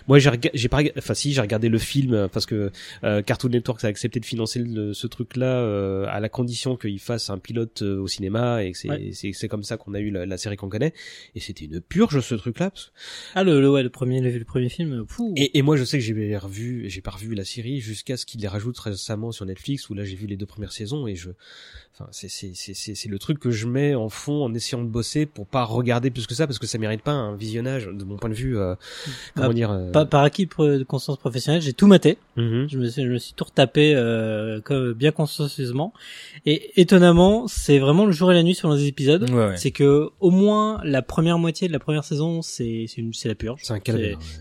Moi, 0.08 0.20
j'ai 0.20 0.32
j'ai 0.54 0.70
pas, 0.70 0.80
enfin, 0.98 1.14
si, 1.14 1.34
j'ai 1.34 1.42
regardé 1.42 1.70
le 1.70 1.78
film 1.78 2.14
euh, 2.14 2.28
parce 2.28 2.46
que 2.46 2.72
euh, 3.04 3.22
Cartoon 3.22 3.50
Network 3.50 3.84
a 3.84 3.88
accepté 3.88 4.20
de 4.20 4.26
financer 4.26 4.60
le- 4.60 4.94
ce 4.94 5.08
truc-là 5.08 5.46
euh, 5.46 6.06
à 6.10 6.20
la 6.20 6.30
condition 6.30 6.76
qu'il 6.78 7.00
fasse 7.00 7.30
un 7.30 7.38
pilote 7.38 7.82
au 7.82 8.08
cinéma 8.08 8.64
et 8.64 8.72
que 8.72 8.78
c'est 8.78 8.90
Ouais. 8.90 9.10
c'est 9.14 9.32
c'est 9.34 9.48
comme 9.48 9.64
ça 9.64 9.78
qu'on 9.78 9.94
a 9.94 10.00
eu 10.00 10.12
la, 10.12 10.26
la 10.26 10.38
série 10.38 10.56
qu'on 10.56 10.70
connaît. 10.70 10.94
Et 11.36 11.40
c'était 11.40 11.66
une 11.66 11.80
purge 11.82 12.20
ce 12.22 12.36
parce 12.54 12.92
Ah, 13.36 13.44
le, 13.44 13.60
le, 13.60 13.70
ouais, 13.72 13.84
le 13.84 13.90
premier, 13.90 14.22
le, 14.22 14.30
le 14.38 14.46
premier 14.46 14.70
film, 14.70 15.06
fou. 15.08 15.34
et, 15.36 15.58
et 15.58 15.62
moi, 15.62 15.76
je 15.78 15.84
sais 15.84 15.98
que 16.00 16.04
j'ai 16.04 16.38
revu, 16.38 16.90
j'ai 16.90 17.02
pas 17.02 17.12
revu 17.12 17.36
la 17.36 17.46
série 17.46 17.80
jusqu'à 17.80 18.18
ce 18.18 18.26
qu'ils 18.26 18.42
les 18.42 18.48
rajoutent 18.48 18.78
récemment 18.80 19.32
sur 19.32 19.46
Netflix, 19.46 19.90
où 19.90 19.94
là 19.94 20.04
j'ai 20.06 20.16
vu 20.16 20.28
les 20.28 20.38
deux 20.38 20.46
premières 20.46 20.72
saisons 20.72 21.08
et 21.08 21.16
je, 21.16 21.30
enfin, 21.94 22.08
c'est 22.12 22.28
c'est 22.30 22.52
c'est 22.56 22.74
c'est 22.74 22.96
c'est 22.96 23.10
le 23.10 23.20
truc 23.20 23.40
que 23.40 23.52
je 23.52 23.68
mets 23.68 23.96
en 23.96 24.10
fond 24.10 24.44
en 24.44 24.54
essayant 24.54 24.82
de 24.84 24.88
bosser 24.90 25.26
pour 25.26 25.46
pas 25.48 25.64
regarder 25.64 26.10
plus 26.12 26.28
que 26.28 26.34
ça 26.36 26.48
parce 26.48 26.60
que 26.60 26.68
ça 26.68 26.78
mérite 26.78 27.02
pas 27.02 27.12
un 27.12 27.36
visionnage 27.36 27.86
de 27.88 28.04
mon 28.04 28.18
point 28.18 28.30
de 28.30 28.36
vue. 28.36 28.58
Euh, 28.58 28.76
comment 29.36 29.50
Ah, 29.50 29.54
dire 29.54 29.72
euh, 29.72 29.92
Par, 29.92 30.08
par 30.10 30.24
acquis 30.24 30.46
de 30.48 30.84
conscience 30.84 31.18
professionnelle, 31.18 31.62
j'ai 31.62 31.74
tout 31.74 31.88
maté. 31.88 32.18
mhm. 32.38 32.68
Je 32.70 32.78
me 32.78 32.90
suis, 32.90 33.04
je 33.04 33.08
me 33.10 33.18
suis 33.18 33.34
tout 33.34 33.44
retapé 33.46 33.94
euh, 33.96 34.60
comme 34.62 34.94
bien 34.94 35.12
consciencieusement. 35.12 35.94
Et 36.46 36.80
étonnamment, 36.82 37.48
c'est 37.48 37.80
vraiment 37.80 38.06
le 38.06 38.12
jour 38.12 38.32
et 38.32 38.36
la 38.36 38.44
nuit 38.44 38.56
sur 38.56 38.74
les 38.74 38.86
épisodes. 38.88 39.30
Ouais, 39.30 39.48
ouais. 39.50 39.58
C'est 39.58 39.72
que 39.72 40.10
au 40.20 40.32
moins 40.32 40.82
la 40.84 41.02
première 41.02 41.38
moitié 41.38 41.68
de 41.68 41.74
la 41.74 41.80
première 41.80 42.04
saison, 42.04 42.42
c'est 42.42 42.86
c'est 42.88 43.02
une- 43.02 43.14
c'est 43.14 43.28
la 43.30 43.36
purge. 43.36 43.62
C'est 43.64 43.74
un 43.74 43.80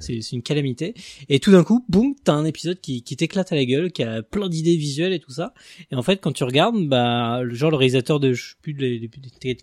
c'est 0.00 0.32
une 0.32 0.42
calamité. 0.42 0.94
Et 1.28 1.38
tout 1.40 1.50
d'un 1.52 1.64
coup, 1.64 1.84
boum, 1.88 2.14
t'as 2.24 2.32
un 2.32 2.44
épisode 2.44 2.80
qui, 2.80 3.02
qui 3.02 3.16
t'éclate 3.16 3.52
à 3.52 3.56
la 3.56 3.64
gueule, 3.64 3.92
qui 3.92 4.02
a 4.02 4.22
plein 4.22 4.48
d'idées 4.48 4.76
visuelles 4.76 5.12
et 5.12 5.18
tout 5.20 5.30
ça. 5.30 5.52
Et 5.90 5.94
en 5.94 6.02
fait, 6.02 6.16
quand 6.20 6.32
tu 6.32 6.44
regardes, 6.44 6.76
bah, 6.88 7.41
le 7.42 7.54
genre 7.54 7.70
le 7.70 7.76
réalisateur 7.76 8.20
de 8.20 8.32
je 8.32 8.50
sais 8.50 8.54
plus 8.62 8.74
de, 8.74 9.08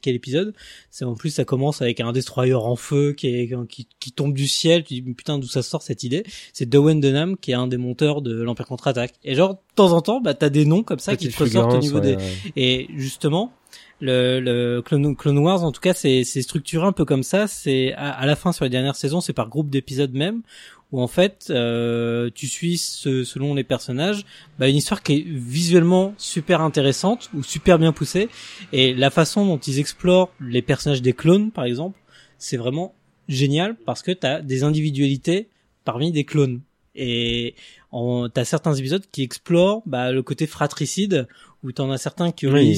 quel 0.01 0.15
épisode, 0.15 0.53
c'est 0.91 1.05
en 1.05 1.15
plus 1.15 1.29
ça 1.29 1.45
commence 1.45 1.81
avec 1.81 1.99
un 1.99 2.11
destroyer 2.11 2.53
en 2.53 2.75
feu 2.75 3.13
qui 3.13 3.27
est 3.27 3.67
qui, 3.67 3.87
qui 3.99 4.11
tombe 4.11 4.33
du 4.33 4.47
ciel. 4.47 4.83
Tu 4.83 4.95
dis 4.95 5.01
putain 5.01 5.39
d'où 5.39 5.47
ça 5.47 5.61
sort 5.61 5.81
cette 5.81 6.03
idée? 6.03 6.23
C'est 6.53 6.67
Dowen 6.67 6.99
Dunham 6.99 7.37
qui 7.37 7.51
est 7.51 7.55
un 7.55 7.67
des 7.67 7.77
monteurs 7.77 8.21
de 8.21 8.41
l'Empire 8.41 8.67
contre-attaque. 8.67 9.13
Et 9.23 9.35
genre 9.35 9.55
de 9.55 9.59
temps 9.75 9.91
en 9.93 10.01
temps, 10.01 10.21
bah 10.21 10.33
t'as 10.33 10.49
des 10.49 10.65
noms 10.65 10.83
comme 10.83 10.99
ça 10.99 11.15
qui 11.15 11.29
te 11.29 11.43
ressortent 11.43 11.73
au 11.73 11.79
niveau 11.79 11.99
ouais, 11.99 12.15
des 12.15 12.15
ouais. 12.15 12.53
et 12.55 12.87
justement, 12.95 13.53
le, 14.01 14.39
le 14.39 14.81
Clone, 14.81 15.15
Clone 15.15 15.37
Wars, 15.39 15.63
en 15.63 15.71
tout 15.71 15.81
cas, 15.81 15.93
c'est 15.93 16.23
c'est 16.23 16.41
structuré 16.41 16.85
un 16.85 16.91
peu 16.91 17.05
comme 17.05 17.23
ça. 17.23 17.47
C'est 17.47 17.93
à, 17.93 18.11
à 18.11 18.25
la 18.25 18.35
fin 18.35 18.51
sur 18.51 18.63
les 18.63 18.69
dernières 18.69 18.95
saisons, 18.95 19.21
c'est 19.21 19.33
par 19.33 19.49
groupe 19.49 19.69
d'épisodes 19.69 20.13
même, 20.13 20.41
où 20.91 21.01
en 21.01 21.07
fait, 21.07 21.47
euh, 21.51 22.29
tu 22.33 22.47
suis 22.47 22.77
ce- 22.77 23.23
selon 23.23 23.53
les 23.53 23.63
personnages, 23.63 24.25
bah, 24.57 24.67
une 24.67 24.75
histoire 24.77 25.03
qui 25.03 25.13
est 25.13 25.23
visuellement 25.27 26.13
super 26.17 26.61
intéressante 26.61 27.29
ou 27.35 27.43
super 27.43 27.77
bien 27.77 27.91
poussée, 27.91 28.29
et 28.73 28.93
la 28.93 29.09
façon 29.09 29.45
dont 29.45 29.57
ils 29.59 29.79
explorent 29.79 30.31
les 30.41 30.61
personnages 30.61 31.01
des 31.01 31.13
clones, 31.13 31.51
par 31.51 31.65
exemple, 31.65 31.99
c'est 32.37 32.57
vraiment 32.57 32.95
génial 33.27 33.75
parce 33.85 34.01
que 34.01 34.11
t'as 34.11 34.41
des 34.41 34.63
individualités 34.63 35.47
parmi 35.85 36.11
des 36.11 36.23
clones. 36.23 36.61
Et 36.95 37.55
t'as 38.33 38.45
certains 38.45 38.73
épisodes 38.73 39.05
qui 39.11 39.21
explorent 39.21 39.83
bah, 39.85 40.11
le 40.11 40.23
côté 40.23 40.47
fratricide, 40.47 41.27
où 41.63 41.71
t'en 41.71 41.91
as 41.91 41.97
certains 41.97 42.31
qui 42.31 42.47
Oui. 42.47 42.75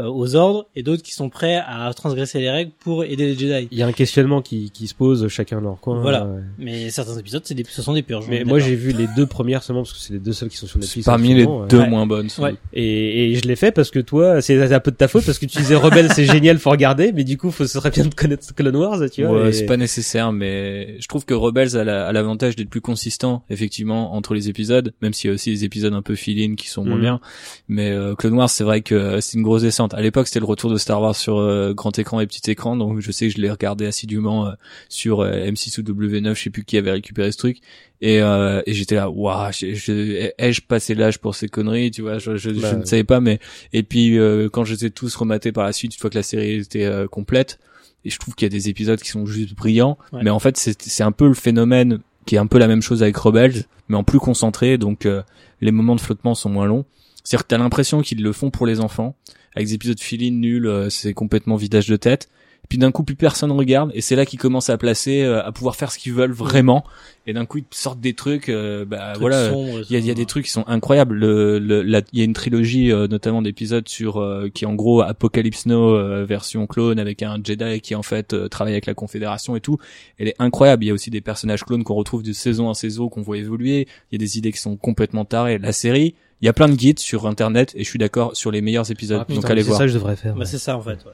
Euh, 0.00 0.08
aux 0.08 0.34
ordres 0.34 0.66
et 0.76 0.82
d'autres 0.82 1.02
qui 1.02 1.14
sont 1.14 1.28
prêts 1.28 1.56
à 1.66 1.92
transgresser 1.94 2.40
les 2.40 2.50
règles 2.50 2.72
pour 2.80 3.04
aider 3.04 3.26
les 3.26 3.34
Jedi. 3.38 3.68
Il 3.70 3.78
y 3.78 3.82
a 3.82 3.86
un 3.86 3.92
questionnement 3.92 4.42
qui 4.42 4.70
qui 4.70 4.86
se 4.86 4.94
pose 4.94 5.28
chacun 5.28 5.60
dans 5.60 5.70
leur 5.70 5.80
coin. 5.80 6.00
Voilà. 6.00 6.24
ouais. 6.26 6.40
Mais 6.58 6.90
certains 6.90 7.16
épisodes, 7.18 7.42
c'est 7.44 7.54
des, 7.54 7.64
ce 7.68 7.82
sont 7.82 7.92
des 7.94 8.02
purges. 8.02 8.26
Mais 8.28 8.44
moi 8.44 8.58
j'ai 8.58 8.74
vu 8.76 8.92
les 8.92 9.06
deux 9.16 9.26
premières 9.26 9.62
seulement 9.62 9.82
parce 9.82 9.92
que 9.92 9.98
c'est 9.98 10.12
les 10.14 10.18
deux 10.18 10.32
seules 10.32 10.48
qui 10.48 10.56
sont 10.56 10.66
sur 10.66 10.78
Netflix. 10.78 11.04
Parmi 11.06 11.34
les 11.34 11.46
deux 11.68 11.78
ouais. 11.78 11.88
moins 11.88 12.06
bonnes. 12.06 12.28
Ouais. 12.38 12.54
Et, 12.72 13.30
et 13.32 13.34
je 13.36 13.42
l'ai 13.46 13.56
fait 13.56 13.72
parce 13.72 13.90
que 13.90 13.98
toi, 13.98 14.40
c'est 14.42 14.72
un 14.72 14.80
peu 14.80 14.90
de 14.90 14.96
ta 14.96 15.08
faute 15.08 15.24
parce 15.24 15.38
que 15.38 15.46
tu 15.46 15.58
disais 15.58 15.74
Rebelle 15.74 16.08
c'est 16.12 16.24
génial, 16.24 16.58
faut 16.58 16.70
regarder, 16.70 17.12
mais 17.12 17.24
du 17.24 17.36
coup, 17.36 17.50
faut, 17.50 17.64
ce 17.66 17.72
serait 17.78 17.90
bien 17.90 18.04
de 18.06 18.14
connaître 18.14 18.54
Clone 18.54 18.76
Wars, 18.76 18.98
tu 19.12 19.24
vois. 19.24 19.42
Ouais, 19.44 19.48
et- 19.50 19.52
c'est 19.52 19.66
pas 19.66 19.76
nécessaire, 19.76 20.32
mais 20.32 20.96
je 21.00 21.06
trouve 21.08 21.24
que 21.24 21.34
Rebels 21.34 21.76
a 21.76 21.84
la- 21.84 22.06
a 22.06 22.12
l'avantage 22.12 22.56
d'être 22.56 22.70
plus 22.70 22.80
consistant, 22.80 23.42
effectivement, 23.50 24.14
entre 24.14 24.34
les 24.34 24.48
épisodes, 24.48 24.92
même 25.02 25.12
s'il 25.12 25.28
y 25.28 25.30
a 25.30 25.34
aussi 25.34 25.50
des 25.50 25.64
épisodes 25.64 25.92
un 25.94 26.02
peu 26.02 26.14
fill-in 26.14 26.54
qui 26.54 26.68
sont 26.68 26.84
moins 26.84 26.96
Mhm. 26.96 27.00
bien. 27.00 27.20
Mais 27.68 27.90
euh, 27.90 28.14
Clone 28.14 28.34
Wars, 28.34 28.50
c'est 28.50 28.64
vrai 28.64 28.80
que 28.80 28.94
euh, 28.94 29.20
c'est 29.20 29.36
une 29.36 29.42
grosse 29.44 29.62
descente. 29.62 29.89
À 29.92 30.00
l'époque, 30.02 30.26
c'était 30.28 30.40
le 30.40 30.46
retour 30.46 30.70
de 30.70 30.76
Star 30.78 31.00
Wars 31.02 31.16
sur 31.16 31.38
euh, 31.38 31.72
grand 31.74 31.98
écran 31.98 32.20
et 32.20 32.26
petit 32.26 32.50
écran, 32.50 32.76
donc 32.76 33.00
je 33.00 33.10
sais 33.10 33.28
que 33.28 33.34
je 33.34 33.40
l'ai 33.40 33.50
regardé 33.50 33.86
assidûment 33.86 34.46
euh, 34.46 34.52
sur 34.88 35.20
euh, 35.20 35.32
M6 35.50 35.80
ou 35.80 35.82
W9, 35.82 36.34
je 36.34 36.42
sais 36.44 36.50
plus 36.50 36.64
qui 36.64 36.76
avait 36.76 36.92
récupéré 36.92 37.32
ce 37.32 37.38
truc. 37.38 37.58
Et, 38.00 38.20
euh, 38.22 38.62
et 38.66 38.72
j'étais 38.72 38.94
là, 38.94 39.10
waouh, 39.10 39.50
je- 39.52 39.74
je- 39.74 40.30
ai-je 40.38 40.60
passé 40.62 40.94
l'âge 40.94 41.18
pour 41.18 41.34
ces 41.34 41.48
conneries, 41.48 41.90
tu 41.90 42.02
vois, 42.02 42.18
je, 42.18 42.36
je, 42.36 42.54
je 42.54 42.60
Bah, 42.60 42.72
ne 42.74 42.84
savais 42.84 43.04
pas, 43.04 43.20
mais 43.20 43.40
et 43.72 43.82
puis 43.82 44.18
euh, 44.18 44.48
quand 44.48 44.64
ai 44.64 44.90
tous 44.90 45.14
rematés 45.16 45.52
par 45.52 45.64
la 45.64 45.72
suite, 45.72 45.94
une 45.94 46.00
fois 46.00 46.08
que 46.10 46.16
la 46.18 46.22
série 46.22 46.52
était 46.54 46.84
euh, 46.84 47.06
complète, 47.08 47.58
et 48.04 48.10
je 48.10 48.18
trouve 48.18 48.34
qu'il 48.34 48.46
y 48.46 48.50
a 48.50 48.56
des 48.56 48.68
épisodes 48.68 49.00
qui 49.00 49.10
sont 49.10 49.26
juste 49.26 49.54
brillants, 49.54 49.98
Ouais. 50.12 50.20
mais 50.22 50.30
en 50.30 50.38
fait 50.38 50.56
c'est 50.56 50.80
c'est 50.82 51.02
un 51.02 51.12
peu 51.12 51.26
le 51.28 51.34
phénomène 51.34 51.98
qui 52.26 52.36
est 52.36 52.38
un 52.38 52.46
peu 52.46 52.58
la 52.58 52.68
même 52.68 52.80
chose 52.82 53.02
avec 53.02 53.16
Rebels, 53.16 53.64
mais 53.88 53.96
en 53.96 54.04
plus 54.04 54.18
concentré, 54.20 54.78
donc 54.78 55.04
euh, 55.04 55.22
les 55.60 55.72
moments 55.72 55.96
de 55.96 56.00
flottement 56.00 56.34
sont 56.34 56.48
moins 56.48 56.66
longs. 56.66 56.84
C'est-à-dire 57.24 57.44
que 57.44 57.48
t'as 57.48 57.58
l'impression 57.58 58.00
qu'ils 58.00 58.22
le 58.22 58.32
font 58.32 58.50
pour 58.50 58.66
les 58.66 58.80
enfants, 58.80 59.14
avec 59.54 59.68
des 59.68 59.74
épisodes 59.74 60.00
fill 60.00 60.38
nuls, 60.38 60.66
euh, 60.66 60.90
c'est 60.90 61.14
complètement 61.14 61.56
vidage 61.56 61.88
de 61.88 61.96
tête. 61.96 62.28
Puis 62.68 62.78
d'un 62.78 62.92
coup 62.92 63.02
plus 63.02 63.16
personne 63.16 63.50
regarde, 63.50 63.90
et 63.94 64.00
c'est 64.00 64.14
là 64.14 64.24
qu'ils 64.24 64.38
commencent 64.38 64.70
à 64.70 64.78
placer, 64.78 65.22
euh, 65.22 65.42
à 65.44 65.50
pouvoir 65.50 65.74
faire 65.74 65.90
ce 65.90 65.98
qu'ils 65.98 66.12
veulent 66.12 66.30
vraiment. 66.30 66.84
Et 67.26 67.32
d'un 67.32 67.44
coup 67.44 67.58
ils 67.58 67.64
te 67.64 67.74
sortent 67.74 67.98
des 68.00 68.12
trucs, 68.14 68.48
euh, 68.48 68.84
bah 68.84 69.08
Trucs 69.14 69.22
voilà. 69.22 69.50
Il 69.88 69.92
y 69.92 69.96
a, 69.96 69.98
il 69.98 70.06
y 70.06 70.10
a 70.10 70.14
des 70.14 70.26
trucs 70.26 70.44
qui 70.44 70.52
sont 70.52 70.62
incroyables. 70.68 71.16
Le, 71.16 71.58
le- 71.58 71.82
la- 71.82 72.02
il 72.12 72.18
y 72.20 72.22
a 72.22 72.24
une 72.24 72.32
trilogie 72.34 72.92
euh, 72.92 73.08
notamment 73.08 73.42
d'épisodes 73.42 73.88
sur 73.88 74.18
euh, 74.18 74.50
qui 74.54 74.64
est 74.64 74.66
en 74.68 74.74
gros 74.76 75.00
Apocalypse 75.00 75.66
Now 75.66 75.96
euh, 75.96 76.24
version 76.24 76.68
clone 76.68 77.00
avec 77.00 77.24
un 77.24 77.38
Jedi 77.42 77.80
qui 77.80 77.96
en 77.96 78.02
fait 78.04 78.34
euh, 78.34 78.46
travaille 78.46 78.74
avec 78.74 78.86
la 78.86 78.94
Confédération 78.94 79.56
et 79.56 79.60
tout. 79.60 79.78
Elle 80.18 80.28
est 80.28 80.36
incroyable. 80.38 80.84
Il 80.84 80.88
y 80.88 80.90
a 80.90 80.94
aussi 80.94 81.10
des 81.10 81.22
personnages 81.22 81.64
clones 81.64 81.82
qu'on 81.82 81.94
retrouve 81.94 82.22
de 82.22 82.32
saison 82.32 82.68
en 82.68 82.74
saison 82.74 83.08
qu'on 83.08 83.22
voit 83.22 83.38
évoluer. 83.38 83.88
Il 84.12 84.14
y 84.14 84.16
a 84.16 84.18
des 84.18 84.38
idées 84.38 84.52
qui 84.52 84.60
sont 84.60 84.76
complètement 84.76 85.24
tarées. 85.24 85.58
La 85.58 85.72
série, 85.72 86.14
il 86.42 86.46
y 86.46 86.48
a 86.48 86.52
plein 86.52 86.68
de 86.68 86.74
guides 86.74 86.98
sur 86.98 87.26
internet 87.26 87.72
et 87.74 87.84
je 87.84 87.88
suis 87.88 87.98
d'accord 87.98 88.36
sur 88.36 88.50
les 88.50 88.60
meilleurs 88.60 88.90
épisodes. 88.90 89.18
Ah, 89.20 89.24
putain, 89.24 89.40
donc 89.40 89.50
allez 89.50 89.62
c'est 89.62 89.68
voir. 89.68 89.78
ça 89.78 89.84
que 89.84 89.88
je 89.88 89.94
devrais 89.94 90.16
faire. 90.16 90.34
Bah, 90.34 90.40
ouais. 90.40 90.46
c'est 90.46 90.58
ça 90.58 90.76
en 90.76 90.80
fait. 90.82 90.90
Ouais, 91.04 91.12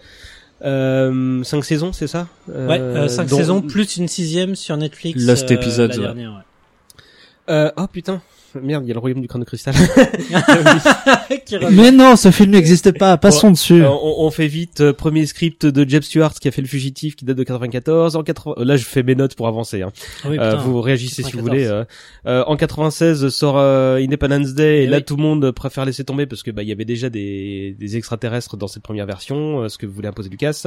Euh, 0.65 1.43
cinq 1.43 1.65
saisons, 1.65 1.93
c'est 1.93 2.07
ça? 2.07 2.29
Ouais 2.49 2.79
euh, 2.81 3.09
cinq 3.09 3.29
dont- 3.29 3.37
saisons 3.37 3.61
plus 3.63 3.97
une 3.99 4.09
sixième 4.09 4.55
sur 4.55 4.77
Netflix. 4.77 5.23
Lost 5.23 5.51
euh, 5.51 5.55
Episodes, 5.55 5.91
la 5.91 5.97
ouais. 5.97 6.03
dernière, 6.03 6.31
ouais. 6.33 7.03
Euh, 7.51 7.71
oh 7.77 7.87
putain, 7.93 8.23
merde, 8.61 8.85
il 8.85 8.89
y 8.89 8.91
a 8.91 8.95
le 8.95 9.01
royaume 9.01 9.21
du 9.21 9.29
crâne 9.29 9.43
de 9.43 9.47
cristal. 9.47 9.75
Qui 11.47 11.57
revient. 11.57 11.75
Mais 11.77 11.91
non, 11.91 12.17
ce 12.17 12.31
film 12.31 12.51
n'existe 12.51 12.97
pas, 12.99 13.17
passons 13.19 13.51
dessus. 13.51 13.83
Euh, 13.83 13.89
on, 13.91 14.25
on 14.27 14.31
fait 14.31 14.47
vite. 14.49 14.81
euh, 14.81 14.93
premier 14.93 15.27
script 15.27 15.67
de 15.67 15.89
Jeb 15.89 16.03
Stewart 16.03 16.33
qui 16.35 16.49
a 16.49 16.51
fait 16.51 16.63
Le 16.63 16.69
Fugitif, 16.69 17.17
qui 17.17 17.25
date 17.25 17.37
de 17.37 17.43
94. 17.45 18.17
En 18.17 18.23
80... 18.23 18.55
euh, 18.59 18.65
Là, 18.65 18.77
je 18.77 18.85
fais 18.85 19.03
mes 19.03 19.15
notes 19.15 19.35
pour 19.35 19.49
avancer. 19.49 19.83
Hein. 19.83 19.93
Ah 20.25 20.29
oui, 20.31 20.39
Euh, 20.39 20.51
putain. 20.53 20.63
vous 20.63 20.81
réagissez 20.81 21.23
si 21.23 21.33
vous 21.33 21.39
94. 21.39 21.49
voulez. 21.49 21.67
euh. 21.67 21.85
Euh, 22.27 22.45
en 22.47 22.57
96 22.57 23.29
sort 23.29 23.59
euh, 23.59 23.97
Independence 23.97 24.55
Day 24.55 24.81
et, 24.81 24.83
Eh 24.85 24.87
là 24.87 24.99
oui. 24.99 25.05
tout 25.05 25.17
le 25.17 25.23
monde 25.23 25.51
préfère 25.53 25.85
laisser 25.85 26.05
tomber 26.05 26.27
parce 26.27 26.43
que 26.43 26.51
bah 26.51 26.63
il 26.63 26.69
y 26.69 26.73
avait 26.73 26.85
déjà 26.85 27.09
des, 27.11 27.77
des 27.79 27.97
extraterrestres 27.97 28.57
dans 28.57 28.69
cette 28.69 28.83
première 28.83 29.07
version, 29.07 29.63
euh, 29.63 29.69
ce 29.69 29.79
que 29.79 29.87
voulait 29.87 30.09
imposer 30.09 30.29
Lucas. 30.29 30.65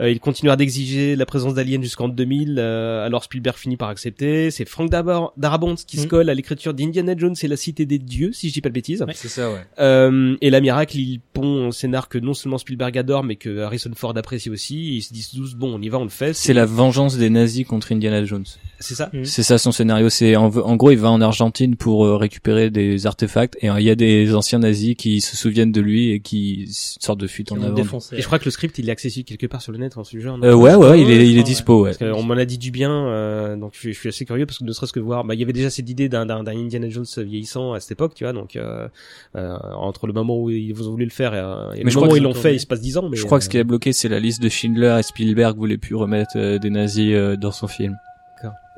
Euh, 0.00 0.10
il 0.10 0.20
continuera 0.20 0.56
d'exiger 0.56 1.16
la 1.16 1.26
présence 1.26 1.54
d'aliens 1.54 1.80
jusqu'en 1.82 2.08
2000. 2.08 2.56
euh, 2.58 3.06
alors 3.06 3.24
Spielberg 3.24 3.56
finit 3.56 3.76
par 3.76 3.88
accepter. 3.88 4.50
C'est 4.50 4.68
Frank 4.68 4.90
Darab- 4.90 5.30
Darabont 5.36 5.74
qui 5.76 5.96
se 5.98 6.04
Mm. 6.06 6.08
colle 6.08 6.30
à 6.30 6.34
l'écriture 6.34 6.74
d'Indiana 6.74 7.14
Jones 7.16 7.34
et 7.42 7.48
la 7.48 7.56
Cité 7.56 7.86
des 7.86 7.98
Dieux, 7.98 8.32
si 8.32 8.48
je 8.48 8.54
dis 8.54 8.60
pas 8.60 8.68
de 8.68 8.74
bêtises. 8.74 9.02
Ouais. 9.02 9.12
C'est 9.14 9.28
ça, 9.28 9.50
ouais. 9.50 9.60
Euh, 9.96 10.36
et 10.40 10.50
la 10.50 10.60
miracle, 10.60 10.96
il 10.96 11.20
pond 11.32 11.68
un 11.68 11.70
scénar 11.70 12.08
que 12.08 12.18
non 12.18 12.34
seulement 12.34 12.58
Spielberg 12.58 12.96
adore, 12.98 13.24
mais 13.24 13.36
que 13.36 13.60
Harrison 13.60 13.90
Ford 13.94 14.14
apprécie 14.16 14.50
aussi. 14.50 14.96
Ils 14.96 15.02
se 15.02 15.12
disent 15.12 15.30
tous 15.30 15.54
bon, 15.54 15.74
on 15.74 15.82
y 15.82 15.88
va, 15.88 15.98
on 15.98 16.04
le 16.04 16.08
fait. 16.10 16.32
C'est 16.34 16.52
la 16.54 16.66
vengeance 16.66 17.16
des 17.16 17.30
nazis 17.30 17.66
contre 17.66 17.92
Indiana 17.92 18.24
Jones. 18.24 18.44
c'est 18.80 18.94
ça. 18.94 19.10
Mm. 19.12 19.24
C'est 19.24 19.42
ça 19.42 19.58
son 19.58 19.72
scénario. 19.72 20.08
C'est 20.08 20.36
en, 20.36 20.46
en 20.46 20.76
gros, 20.76 20.90
il 20.90 20.98
va 20.98 21.10
en 21.10 21.20
Argentine 21.20 21.76
pour 21.76 22.04
euh, 22.04 22.16
récupérer 22.16 22.70
des 22.70 23.06
artefacts 23.06 23.56
et 23.60 23.70
euh, 23.70 23.80
il 23.80 23.84
y 23.86 23.90
a 23.90 23.94
des 23.94 24.34
anciens 24.34 24.58
nazis 24.58 24.94
qui 24.96 25.20
se 25.20 25.36
souviennent 25.36 25.72
de 25.72 25.80
lui 25.80 26.10
et 26.10 26.20
qui 26.20 26.66
sortent 26.70 27.20
de 27.20 27.26
fuite 27.26 27.48
Qui 27.48 27.54
en 27.54 27.62
avant. 27.62 27.74
défoncé. 27.74 28.16
Et 28.16 28.20
je 28.20 28.26
crois 28.26 28.38
que 28.38 28.44
le 28.44 28.50
script, 28.50 28.78
il 28.78 28.88
est 28.88 28.92
accessible 28.92 29.26
quelque 29.26 29.46
part 29.46 29.62
sur 29.62 29.72
le 29.72 29.78
net 29.78 29.96
en 29.96 30.04
ce 30.04 30.18
genre. 30.18 30.38
non 30.38 30.46
Euh, 30.46 30.54
ouais, 30.54 30.74
ouais, 30.74 31.00
il 31.00 31.10
est, 31.10 31.28
il 31.28 31.38
est 31.38 31.42
dispo, 31.42 31.82
ouais. 31.82 31.92
Parce 31.98 32.12
qu'on 32.12 32.22
m'en 32.22 32.34
a 32.34 32.44
dit 32.44 32.58
du 32.58 32.70
bien, 32.70 32.90
euh, 33.08 33.56
donc 33.56 33.72
je 33.74 33.78
suis, 33.80 33.92
je 33.94 33.98
suis 33.98 34.08
assez 34.08 34.24
curieux 34.24 34.46
parce 34.46 34.58
que 34.58 34.64
ne 34.64 34.72
serait-ce 34.72 34.92
que 34.92 35.00
voir, 35.00 35.24
bah 35.24 35.34
il 35.34 35.40
y 35.40 35.42
avait 35.42 35.52
déjà 35.52 35.70
cette 35.70 35.88
idée 35.88 36.08
d'un 36.08 36.26
d'un 36.26 36.42
d'un 36.42 36.56
Indiana 36.56 36.88
Jones 36.88 37.04
vieillissant 37.18 37.72
à 37.72 37.80
cette 37.80 37.92
époque, 37.92 38.14
tu 38.14 38.24
vois, 38.24 38.32
donc 38.32 38.56
euh, 38.56 38.88
euh, 39.36 39.56
entre 39.86 40.06
le 40.06 40.12
moment 40.12 40.38
où 40.40 40.50
ils 40.50 40.72
ont 40.82 40.90
voulu 40.90 41.04
le 41.04 41.10
faire 41.10 41.34
et, 41.34 41.38
euh, 41.38 41.72
et 41.72 41.78
Mais 41.78 41.84
le 41.84 41.90
je 41.90 41.94
moment 41.96 42.06
crois 42.06 42.14
où 42.14 42.16
ils 42.16 42.20
qu'ils 42.20 42.24
l'ont 42.24 42.30
ont 42.30 42.34
fait, 42.34 42.54
il 42.54 42.60
se 42.60 42.66
passe 42.66 42.80
dix 42.80 42.96
ans. 42.98 43.08
Mais 43.08 43.16
Je 43.16 43.24
crois 43.24 43.38
que 43.38 43.44
euh, 43.44 43.46
ce 43.46 43.50
qui 43.50 43.58
a 43.58 43.64
bloqué, 43.64 43.92
c'est 43.92 44.08
la 44.08 44.20
liste 44.20 44.42
de 44.42 44.48
Schindler 44.48 44.96
et 44.98 45.02
Spielberg 45.02 45.56
voulait 45.56 45.78
plus 45.78 45.94
remettre 45.94 46.32
euh, 46.36 46.58
des 46.58 46.70
nazis 46.70 47.12
euh, 47.14 47.36
dans 47.36 47.52
son 47.52 47.68
film. 47.68 47.96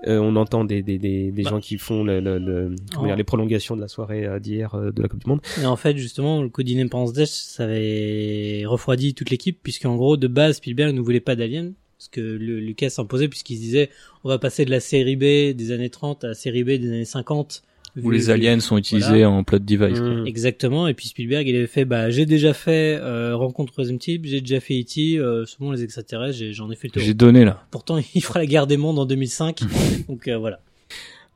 euh, 0.07 0.19
on 0.21 0.37
entend 0.37 0.65
des 0.65 0.81
des 0.85 0.97
des, 0.99 1.33
des 1.33 1.43
Bah. 1.43 1.51
gens 1.51 1.61
qui 1.61 1.77
font 1.77 2.05
le, 2.05 2.21
le, 2.21 2.39
le- 2.39 2.75
comment 2.93 3.03
Oh. 3.03 3.07
dire, 3.07 3.17
les 3.17 3.25
prolongations 3.25 3.75
de 3.75 3.81
la 3.81 3.89
soirée 3.89 4.27
euh, 4.27 4.39
d'hier 4.39 4.73
euh, 4.77 4.93
de 4.93 5.03
la 5.03 5.09
Coupe 5.09 5.25
du 5.25 5.29
Monde. 5.29 5.41
Et 5.61 5.67
en 5.67 5.75
fait, 5.75 5.97
justement, 5.97 6.41
le 6.41 6.49
coup 6.51 6.63
d'Independence 6.63 7.13
Day, 7.13 7.27
ça 7.27 7.65
avait 7.65 8.63
refroidi 8.65 9.15
toute 9.15 9.31
l'équipe, 9.31 9.59
puisqu'en 9.63 9.97
gros, 9.97 10.17
de 10.17 10.29
base, 10.29 10.57
Spielberg 10.59 10.95
ne 10.95 11.01
voulait 11.01 11.19
pas 11.19 11.35
d'Alien, 11.35 11.73
ce 11.99 12.09
que 12.09 12.21
le, 12.21 12.61
Lucas 12.61 12.95
imposait, 12.99 13.27
puisqu'il 13.27 13.57
se 13.57 13.61
disait, 13.63 13.91
on 14.23 14.29
va 14.29 14.39
passer 14.39 14.65
de 14.65 14.71
la 14.71 14.79
série 14.79 15.17
B 15.17 15.57
des 15.57 15.73
années 15.73 15.91
30 15.91 16.23
à 16.23 16.29
la 16.29 16.35
série 16.35 16.63
B 16.63 16.69
des 16.81 16.87
années 16.89 17.05
50. 17.05 17.63
Où 18.03 18.11
les 18.11 18.31
aliens 18.31 18.61
sont 18.61 18.77
utilisés 18.79 19.09
Voilà. 19.09 19.31
en 19.31 19.45
plot 19.45 19.59
device. 19.59 19.99
quoi. 19.99 20.09
Mm. 20.09 20.27
Exactement, 20.27 20.87
et 20.89 20.95
puis 20.95 21.09
Spielberg, 21.09 21.47
il 21.49 21.57
avait 21.57 21.67
fait, 21.67 21.85
bah, 21.85 22.11
j'ai 22.11 22.27
déjà 22.27 22.53
fait 22.55 22.99
euh, 23.01 23.35
Rencontre 23.37 23.73
troisième 23.73 23.99
type, 23.99 24.25
j'ai 24.27 24.41
déjà 24.41 24.61
fait 24.61 24.79
E.T., 24.81 25.19
euh, 25.19 25.45
selon 25.47 25.73
les 25.73 25.83
extraterrestres, 25.83 26.37
j'ai- 26.39 26.53
j'en 26.53 26.71
ai 26.71 26.77
fait 26.77 26.89
le 26.89 26.93
tour. 26.93 27.03
J'ai 27.03 27.15
donné 27.15 27.45
là. 27.45 27.65
Pourtant, 27.71 27.99
il 28.15 28.23
fera 28.23 28.39
la 28.41 28.47
guerre 28.47 28.67
des 28.67 28.77
mondes 28.77 28.99
en 28.99 29.07
2005, 29.07 29.61
donc 30.09 30.29
euh, 30.29 30.37
voilà. 30.39 30.61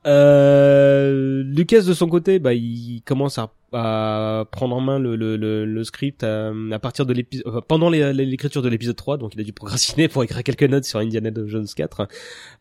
Euh, 0.07 1.43
Lucas 1.45 1.83
de 1.83 1.93
son 1.95 2.09
côté, 2.09 2.39
bah, 2.39 2.55
il 2.55 3.03
commence 3.05 3.39
à, 3.39 3.51
à 3.73 4.45
prendre 4.51 4.77
en 4.77 4.81
main 4.81 4.99
le, 4.99 5.17
le, 5.17 5.37
le, 5.37 5.65
le 5.65 5.85
script 5.85 6.23
euh, 6.25 6.71
à, 6.73 6.79
partir 6.79 7.07
de 7.07 7.13
l'épisode, 7.13 7.47
enfin, 7.49 7.63
pendant 7.67 7.89
l'écriture 7.91 8.63
de 8.63 8.69
l'épisode 8.69 8.97
3, 8.97 9.17
donc 9.19 9.33
il 9.35 9.41
a 9.41 9.45
dû 9.45 9.53
procrastiner 9.53 10.09
pour 10.09 10.23
écrire 10.25 10.43
quelques 10.43 10.63
notes 10.65 10.85
sur 10.85 10.99
Indiana 10.99 11.31
Jones 11.47 11.67
4. 11.75 12.09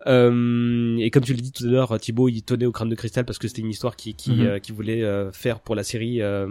Euh, 0.07 0.97
et 0.97 1.09
comme 1.11 1.23
tu 1.23 1.33
l'as 1.33 1.41
dit 1.41 1.51
tout 1.51 1.65
à 1.65 1.67
l'heure, 1.67 1.99
Thibaut, 1.99 2.29
il 2.29 2.41
tenait 2.43 2.65
au 2.65 2.71
crâne 2.71 2.89
de 2.89 2.95
cristal 2.95 3.25
parce 3.25 3.37
que 3.37 3.47
c'était 3.47 3.61
une 3.61 3.69
histoire 3.69 3.95
qui 3.95 4.13
qui, 4.13 4.31
Mhm. 4.31 4.41
euh, 4.41 4.59
qui 4.59 4.71
voulait 4.71 5.03
euh, 5.03 5.31
faire 5.31 5.59
pour 5.59 5.75
la 5.75 5.83
série 5.83 6.21
euh, 6.21 6.47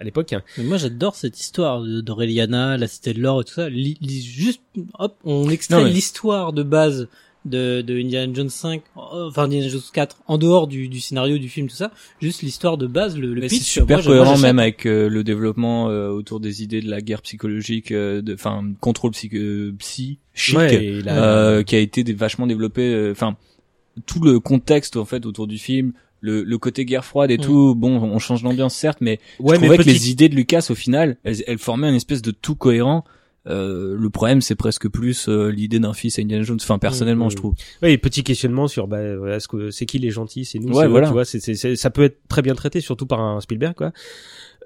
à 0.00 0.04
l'époque. 0.04 0.34
Moi, 0.58 0.76
j'adore 0.76 1.14
cette 1.14 1.38
histoire 1.38 1.82
d'Aureliana, 1.82 2.76
la 2.76 2.86
cité 2.86 3.14
de 3.14 3.20
l'or 3.20 3.40
et 3.40 3.44
tout 3.44 3.54
ça. 3.54 3.68
Li- 3.68 3.98
li- 4.00 4.22
juste, 4.22 4.62
hop, 4.98 5.16
on 5.24 5.48
extrait 5.50 5.84
l'histoire 5.90 6.52
de 6.52 6.62
base 6.62 7.08
de, 7.48 7.82
de 7.82 7.98
Indiana 7.98 8.32
Jones 8.34 8.48
5, 8.50 8.82
euh, 8.96 9.28
enfin 9.28 9.44
Indiana 9.44 9.68
Jones 9.68 9.80
4, 9.92 10.16
en 10.26 10.38
dehors 10.38 10.66
du, 10.66 10.88
du 10.88 11.00
scénario 11.00 11.38
du 11.38 11.48
film, 11.48 11.68
tout 11.68 11.76
ça. 11.76 11.90
Juste 12.20 12.42
l'histoire 12.42 12.76
de 12.78 12.86
base, 12.86 13.16
le, 13.18 13.34
le 13.34 13.40
Mais 13.40 13.48
pitch. 13.48 13.58
c'est 13.62 13.80
super 13.80 13.98
moi, 13.98 14.06
cohérent 14.06 14.32
moi, 14.32 14.40
même 14.42 14.58
avec 14.58 14.86
euh, 14.86 15.08
le 15.08 15.24
développement 15.24 15.88
euh, 15.90 16.08
autour 16.10 16.40
des 16.40 16.62
idées 16.62 16.80
de 16.80 16.90
la 16.90 17.00
guerre 17.00 17.22
psychologique, 17.22 17.92
euh, 17.92 18.22
de, 18.22 18.34
enfin 18.34 18.62
contrôle 18.80 19.10
psy, 19.12 19.30
euh, 19.34 19.72
psy 19.78 20.18
chic, 20.34 20.56
Ouais, 20.56 21.02
a- 21.08 21.62
qui 21.64 21.74
a 21.76 21.78
été 21.80 22.02
vachement 22.12 22.46
développé. 22.46 22.82
euh, 22.82 23.12
Enfin 23.12 23.36
tout 24.06 24.20
le 24.20 24.38
contexte 24.38 24.96
en 24.96 25.04
fait 25.04 25.26
autour 25.26 25.46
du 25.46 25.58
film. 25.58 25.92
Le, 26.20 26.42
le 26.42 26.58
côté 26.58 26.84
guerre 26.84 27.04
froide 27.04 27.30
et 27.30 27.38
Mm. 27.38 27.42
tout, 27.42 27.74
bon, 27.76 28.00
on 28.00 28.18
change 28.18 28.42
d'ambiance 28.42 28.74
certes, 28.74 28.98
mais 29.00 29.20
ouais, 29.38 29.54
je 29.54 29.60
trouvais 29.60 29.78
que 29.78 29.84
les 29.84 30.10
idées 30.10 30.28
de 30.28 30.34
Lucas 30.34 30.66
au 30.70 30.74
final, 30.74 31.16
elles, 31.22 31.44
elles 31.46 31.58
formaient 31.58 31.88
une 31.88 31.94
espèce 31.94 32.22
de 32.22 32.32
tout 32.32 32.56
cohérent. 32.56 33.04
Euh, 33.48 33.96
le 33.98 34.10
problème, 34.10 34.40
c'est 34.40 34.54
presque 34.54 34.88
plus 34.88 35.28
euh, 35.28 35.48
l'idée 35.50 35.78
d'un 35.80 35.94
fils 35.94 36.18
à 36.18 36.22
Indiana 36.22 36.42
Jones. 36.44 36.58
Enfin, 36.60 36.78
personnellement, 36.78 37.26
Mm, 37.26 37.30
je 37.30 37.34
mm. 37.34 37.38
trouve. 37.38 37.54
Et 37.82 37.98
petit 37.98 38.22
questionnement 38.22 38.68
sur 38.68 38.88
bah 38.88 39.16
voilà, 39.16 39.36
est-ce 39.36 39.48
que 39.48 39.70
c'est 39.70 39.86
qui 39.86 39.98
les 39.98 40.10
gentils, 40.10 40.44
c'est 40.44 40.58
nous, 40.58 40.74
Ouais, 40.76 40.86
voilà. 40.86 41.06
tu 41.06 41.12
vois, 41.12 41.24
c'est- 41.24 41.76
ça 41.76 41.90
peut 41.90 42.02
être 42.02 42.18
très 42.28 42.42
bien 42.42 42.54
traité 42.54 42.80
surtout 42.80 43.06
par 43.06 43.20
un 43.20 43.40
Spielberg 43.40 43.74
quoi. 43.74 43.92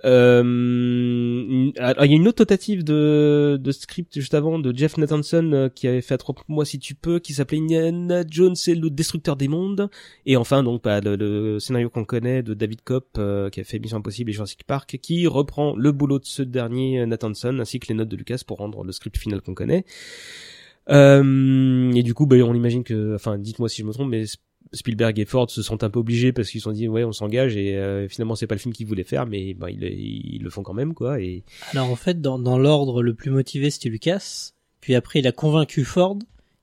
Euh, 0.04 1.70
alors, 1.78 2.04
il 2.04 2.10
y 2.10 2.14
a 2.14 2.16
une 2.16 2.26
autre 2.26 2.44
tentative 2.44 2.82
de 2.82 3.58
de 3.60 3.72
script 3.72 4.12
juste 4.14 4.34
avant 4.34 4.58
de 4.58 4.76
Jeff 4.76 4.96
Nathanson 4.96 5.52
euh, 5.52 5.68
qui 5.68 5.86
avait 5.86 6.00
fait 6.00 6.14
Attrape-moi 6.14 6.64
si 6.64 6.78
tu 6.78 6.94
peux 6.94 7.20
qui 7.20 7.34
s'appelait 7.34 7.58
Indiana 7.58 8.24
Jones 8.28 8.56
et 8.66 8.74
le 8.74 8.90
destructeur 8.90 9.36
des 9.36 9.48
mondes 9.48 9.88
et 10.26 10.36
enfin 10.36 10.62
donc 10.62 10.82
bah, 10.82 11.00
le, 11.00 11.16
le 11.16 11.60
scénario 11.60 11.88
qu'on 11.88 12.04
connaît 12.04 12.42
de 12.42 12.54
David 12.54 12.82
Kopp 12.82 13.16
euh, 13.18 13.48
qui 13.50 13.60
a 13.60 13.64
fait 13.64 13.78
Mission 13.78 13.98
Impossible 13.98 14.30
et 14.30 14.32
Jurassic 14.32 14.64
Park 14.64 14.98
qui 15.00 15.26
reprend 15.26 15.76
le 15.76 15.92
boulot 15.92 16.18
de 16.18 16.26
ce 16.26 16.42
dernier 16.42 17.00
euh, 17.00 17.06
Nathanson 17.06 17.58
ainsi 17.60 17.78
que 17.78 17.88
les 17.88 17.94
notes 17.94 18.08
de 18.08 18.16
Lucas 18.16 18.42
pour 18.46 18.58
rendre 18.58 18.82
le 18.84 18.92
script 18.92 19.16
final 19.16 19.40
qu'on 19.40 19.54
connaît. 19.54 19.84
Euh, 20.90 21.92
et 21.92 22.02
du 22.02 22.14
coup, 22.14 22.26
bah, 22.26 22.36
on 22.36 22.54
imagine 22.54 22.82
que, 22.84 23.14
enfin, 23.14 23.38
dites-moi 23.38 23.68
si 23.68 23.82
je 23.82 23.86
me 23.86 23.92
trompe, 23.92 24.10
mais 24.10 24.24
Spielberg 24.72 25.18
et 25.18 25.24
Ford 25.24 25.50
se 25.50 25.62
sont 25.62 25.84
un 25.84 25.90
peu 25.90 26.00
obligés 26.00 26.32
parce 26.32 26.48
qu'ils 26.48 26.60
se 26.60 26.64
sont 26.64 26.72
dit, 26.72 26.88
ouais, 26.88 27.04
on 27.04 27.12
s'engage 27.12 27.56
et 27.56 27.76
euh, 27.76 28.08
finalement 28.08 28.34
c'est 28.34 28.46
pas 28.46 28.54
le 28.54 28.60
film 28.60 28.74
qu'ils 28.74 28.86
voulaient 28.86 29.04
faire, 29.04 29.26
mais 29.26 29.54
bah, 29.54 29.70
ils, 29.70 29.82
ils 29.82 30.42
le 30.42 30.50
font 30.50 30.62
quand 30.62 30.74
même, 30.74 30.94
quoi. 30.94 31.20
Et 31.20 31.44
Alors 31.72 31.90
en 31.90 31.96
fait, 31.96 32.20
dans, 32.20 32.38
dans 32.38 32.58
l'ordre 32.58 33.02
le 33.02 33.14
plus 33.14 33.30
motivé, 33.30 33.70
c'était 33.70 33.88
Lucas. 33.88 34.52
Puis 34.80 34.94
après, 34.94 35.20
il 35.20 35.26
a 35.26 35.32
convaincu 35.32 35.84
Ford, 35.84 36.18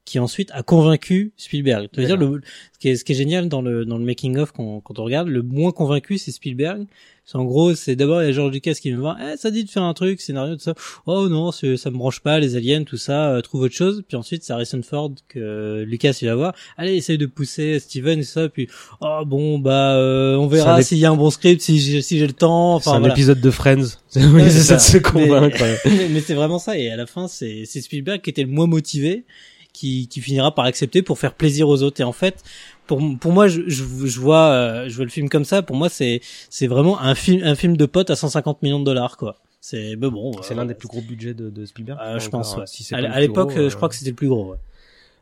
qui 0.10 0.18
ensuite 0.20 0.50
a 0.54 0.64
convaincu 0.64 1.32
Spielberg. 1.38 1.88
Ça 1.94 2.02
veut 2.02 2.08
dire 2.08 2.18
le, 2.18 2.42
ce 2.74 2.80
qui 2.80 2.90
est, 2.90 2.96
ce 2.96 3.06
qui 3.06 3.12
est 3.12 3.16
génial 3.16 3.48
dans 3.48 3.62
le 3.62 3.86
dans 3.86 3.98
le 4.00 4.06
making 4.06 4.38
of 4.38 4.52
quand, 4.52 4.80
quand 4.82 4.98
on 4.98 5.04
regarde, 5.04 5.28
le 5.28 5.44
moins 5.44 5.72
convaincu 5.72 6.18
c'est 6.18 6.32
Spielberg. 6.32 6.86
C'est 7.26 7.38
en 7.38 7.46
gros, 7.46 7.76
c'est 7.76 7.96
d'abord 7.96 8.24
il 8.24 8.26
y 8.26 8.30
a 8.30 8.32
George 8.32 8.52
Lucas 8.52 8.74
qui 8.82 8.92
me 8.92 9.00
va, 9.04 9.16
eh, 9.22 9.38
ça 9.38 9.52
dit 9.52 9.64
de 9.64 9.70
faire 9.70 9.84
un 9.84 9.94
truc, 9.94 10.20
scénario 10.20 10.56
tout 10.56 10.64
ça. 10.64 10.74
Oh 11.06 11.30
non, 11.30 11.52
c'est- 11.52 11.78
ça 11.78 11.92
me 11.92 11.98
branche 11.98 12.22
pas, 12.22 12.40
les 12.40 12.56
aliens, 12.56 12.84
tout 12.84 12.98
ça, 12.98 13.30
euh, 13.36 13.42
trouve 13.42 13.62
autre 13.62 13.76
chose. 13.76 14.02
Puis 14.08 14.18
ensuite, 14.18 14.42
c'est 14.44 14.52
Harrison 14.52 14.82
Ford 14.82 15.12
que 15.28 15.84
Lucas 15.88 16.18
il 16.24 16.28
va 16.28 16.34
voir. 16.34 16.56
Allez, 16.76 16.96
essaye 16.96 17.20
de 17.20 17.28
pousser 17.28 17.78
Steven 17.80 18.18
et 18.18 18.24
ça. 18.24 18.50
Puis 18.50 18.68
oh 19.02 19.22
bon 19.28 19.60
bah 19.60 19.94
euh, 19.96 20.38
on 20.38 20.48
verra 20.48 20.82
s'il 20.82 20.98
y 20.98 21.06
a 21.06 21.12
un 21.12 21.16
bon 21.16 21.30
script, 21.30 21.62
si 21.62 21.80
j'ai 21.80 22.02
si 22.02 22.18
j'ai 22.18 22.26
le 22.26 22.34
temps. 22.34 22.80
c'est 22.80 22.90
un 22.90 22.98
voilà. 22.98 23.14
épisode 23.14 23.42
de 23.42 23.52
Friends. 23.52 23.86
oui, 24.16 24.44
c'est 24.50 24.64
ça 24.64 24.78
de 24.78 24.82
se 24.82 24.98
Mais- 24.98 25.04
convaincre. 25.04 25.58
mais, 25.86 26.10
mais 26.10 26.22
c'est 26.22 26.34
vraiment 26.34 26.58
ça. 26.58 26.80
Et 26.80 26.90
à 26.90 26.96
la 26.96 27.06
fin, 27.06 27.28
c'est 27.28 27.66
c'est 27.66 27.82
Spielberg 27.82 28.22
qui 28.22 28.32
était 28.32 28.42
le 28.42 28.50
moins 28.50 28.66
motivé, 28.66 29.24
qui, 29.74 30.08
qui 30.08 30.22
finira 30.22 30.54
par 30.54 30.66
accepter 30.66 31.02
pour 31.02 31.20
faire 31.20 31.34
plaisir 31.34 31.68
aux 31.70 31.84
autres. 31.84 32.02
Et 32.02 32.04
en 32.04 32.12
fait, 32.12 32.44
pour, 32.88 33.02
pour 33.20 33.32
moi, 33.32 33.48
je, 33.48 33.62
je, 33.68 33.84
je 33.84 34.20
vois, 34.20 34.48
euh, 34.48 34.90
je 34.90 34.96
vois 34.96 35.06
le 35.06 35.12
film 35.12 35.30
comme 35.30 35.46
ça. 35.46 35.62
Pour 35.62 35.76
moi, 35.76 35.90
c'est 35.90 36.22
c'est 36.50 36.68
vraiment 36.68 37.00
un 37.00 37.16
film, 37.16 37.44
un 37.44 37.56
film 37.56 37.78
de 37.78 37.86
potes 37.86 38.10
à 38.10 38.16
150 38.16 38.62
millions 38.64 38.80
de 38.80 38.86
dollars, 38.86 39.18
quoi. 39.18 39.38
C'est 39.62 39.96
mais 39.98 40.10
bon. 40.10 40.32
C'est 40.42 40.54
euh, 40.54 40.58
l'un 40.58 40.66
des 40.66 40.74
plus 40.74 40.88
gros 40.88 41.02
budgets 41.02 41.34
de, 41.34 41.50
de 41.50 41.66
Spielberg. 41.66 42.00
euh, 42.02 42.20
je 42.20 42.30
pense. 42.30 42.56
Ouais. 42.56 42.64
si 42.66 42.94
à 42.94 42.98
à 42.98 43.20
l'époque, 43.20 43.54
je 43.56 43.76
crois 43.76 43.90
que 43.90 43.96
c'était 43.96 44.12
le 44.12 44.16
plus 44.16 44.30
gros. 44.30 44.52
Ouais. 44.52 44.58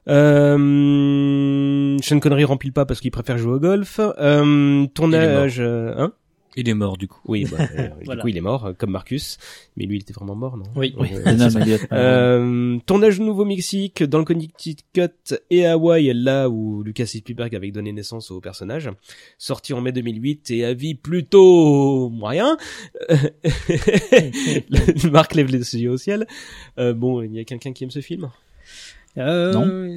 Euh, 0.10 1.98
Sean 2.02 2.20
Connery 2.20 2.44
remplit 2.46 2.72
pas 2.72 2.86
parce 2.86 3.02
qu'il 3.02 3.12
préfère 3.12 3.38
jouer 3.38 3.54
au 3.54 3.60
golf. 3.60 4.00
Euh, 4.00 4.86
tournage, 4.94 5.58
euh, 5.60 5.94
hein 5.98 6.14
Il 6.60 6.68
est 6.68 6.74
mort 6.74 6.98
du 6.98 7.08
coup. 7.08 7.20
Oui, 7.26 7.46
bah, 7.50 7.58
euh, 7.78 7.90
Voilà. 8.04 8.20
du 8.20 8.24
coup 8.24 8.28
il 8.30 8.36
est 8.38 8.42
mort, 8.42 8.66
euh, 8.66 8.74
comme 8.78 8.90
Marcus. 8.92 9.38
Mais 9.78 9.86
lui, 9.86 9.98
il 9.98 10.02
était 10.02 10.12
vraiment 10.14 10.36
mort, 10.36 10.58
non? 10.58 10.66
Oui. 10.76 10.94
Oui. 10.98 11.10
a- 11.26 11.96
Euh, 11.96 12.78
tournage 12.86 13.20
au 13.20 13.24
Nouveau-Mexique, 13.24 14.04
dans 14.04 14.18
le 14.20 14.26
Connecticut 14.26 15.36
et 15.52 15.66
Hawaï, 15.68 16.12
là 16.14 16.50
où 16.50 16.82
Lucas 16.84 17.06
Spielberg 17.06 17.56
avaient 17.56 17.72
donné 17.72 17.92
naissance 17.94 18.32
au 18.32 18.42
personnage. 18.42 18.90
Sorti 19.38 19.72
en 19.74 19.82
mai 19.82 19.92
2008 19.92 20.52
et 20.52 20.66
avis 20.66 20.96
plutôt 20.96 22.10
moyen. 22.10 22.58
Marc 25.12 25.36
lève 25.36 25.48
les 25.52 25.76
yeux 25.76 25.92
au 25.92 25.98
ciel. 25.98 26.28
Euh, 26.80 26.94
bon, 26.94 27.22
il 27.22 27.34
y 27.34 27.40
a 27.40 27.44
quelqu'un 27.44 27.72
qui 27.72 27.84
aime 27.84 27.92
ce 27.92 28.02
film? 28.02 28.30
Euh, 29.18 29.54
Non. 29.54 29.96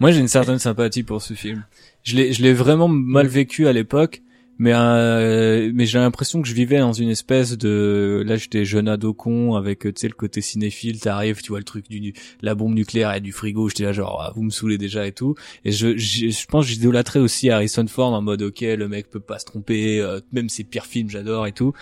Moi, 0.00 0.10
j'ai 0.10 0.20
une 0.20 0.28
certaine 0.28 0.58
sympathie 0.58 1.02
pour 1.02 1.22
ce 1.22 1.34
film. 1.34 1.64
Je 2.02 2.16
l'ai, 2.16 2.32
je 2.32 2.42
l'ai 2.42 2.52
vraiment 2.52 2.88
mal 2.88 3.26
vécu 3.26 3.66
à 3.66 3.72
l'époque, 3.72 4.22
mais 4.58 4.72
euh, 4.74 5.70
mais 5.74 5.86
j'ai 5.86 5.98
l'impression 5.98 6.40
que 6.40 6.48
je 6.48 6.54
vivais 6.54 6.78
dans 6.78 6.92
une 6.92 7.10
espèce 7.10 7.56
de 7.58 8.22
là 8.26 8.36
j'étais 8.36 8.64
jeune 8.64 8.88
ado 8.88 9.12
con 9.12 9.54
avec 9.54 9.80
tu 9.80 9.92
sais 9.94 10.08
le 10.08 10.14
côté 10.14 10.40
cinéphile, 10.40 11.00
t'arrives, 11.00 11.42
tu 11.42 11.50
vois 11.50 11.58
le 11.58 11.64
truc 11.64 11.88
du 11.88 12.14
la 12.40 12.54
bombe 12.54 12.74
nucléaire 12.74 13.14
et 13.14 13.20
du 13.20 13.32
frigo, 13.32 13.68
j'étais 13.68 13.84
là 13.84 13.92
genre 13.92 14.22
ah, 14.22 14.32
vous 14.34 14.42
me 14.42 14.50
saoulez 14.50 14.78
déjà 14.78 15.06
et 15.06 15.12
tout. 15.12 15.34
Et 15.64 15.72
je 15.72 15.96
je, 15.96 16.28
je 16.28 16.46
pense 16.46 16.66
j'idolâtrais 16.66 17.20
aussi 17.20 17.50
Harrison 17.50 17.86
Ford 17.86 18.12
en 18.12 18.22
mode 18.22 18.42
ok 18.42 18.60
le 18.60 18.88
mec 18.88 19.10
peut 19.10 19.20
pas 19.20 19.38
se 19.38 19.44
tromper, 19.44 20.00
euh, 20.00 20.20
même 20.32 20.48
ses 20.48 20.64
pires 20.64 20.86
films 20.86 21.10
j'adore 21.10 21.46
et 21.46 21.52
tout. 21.52 21.72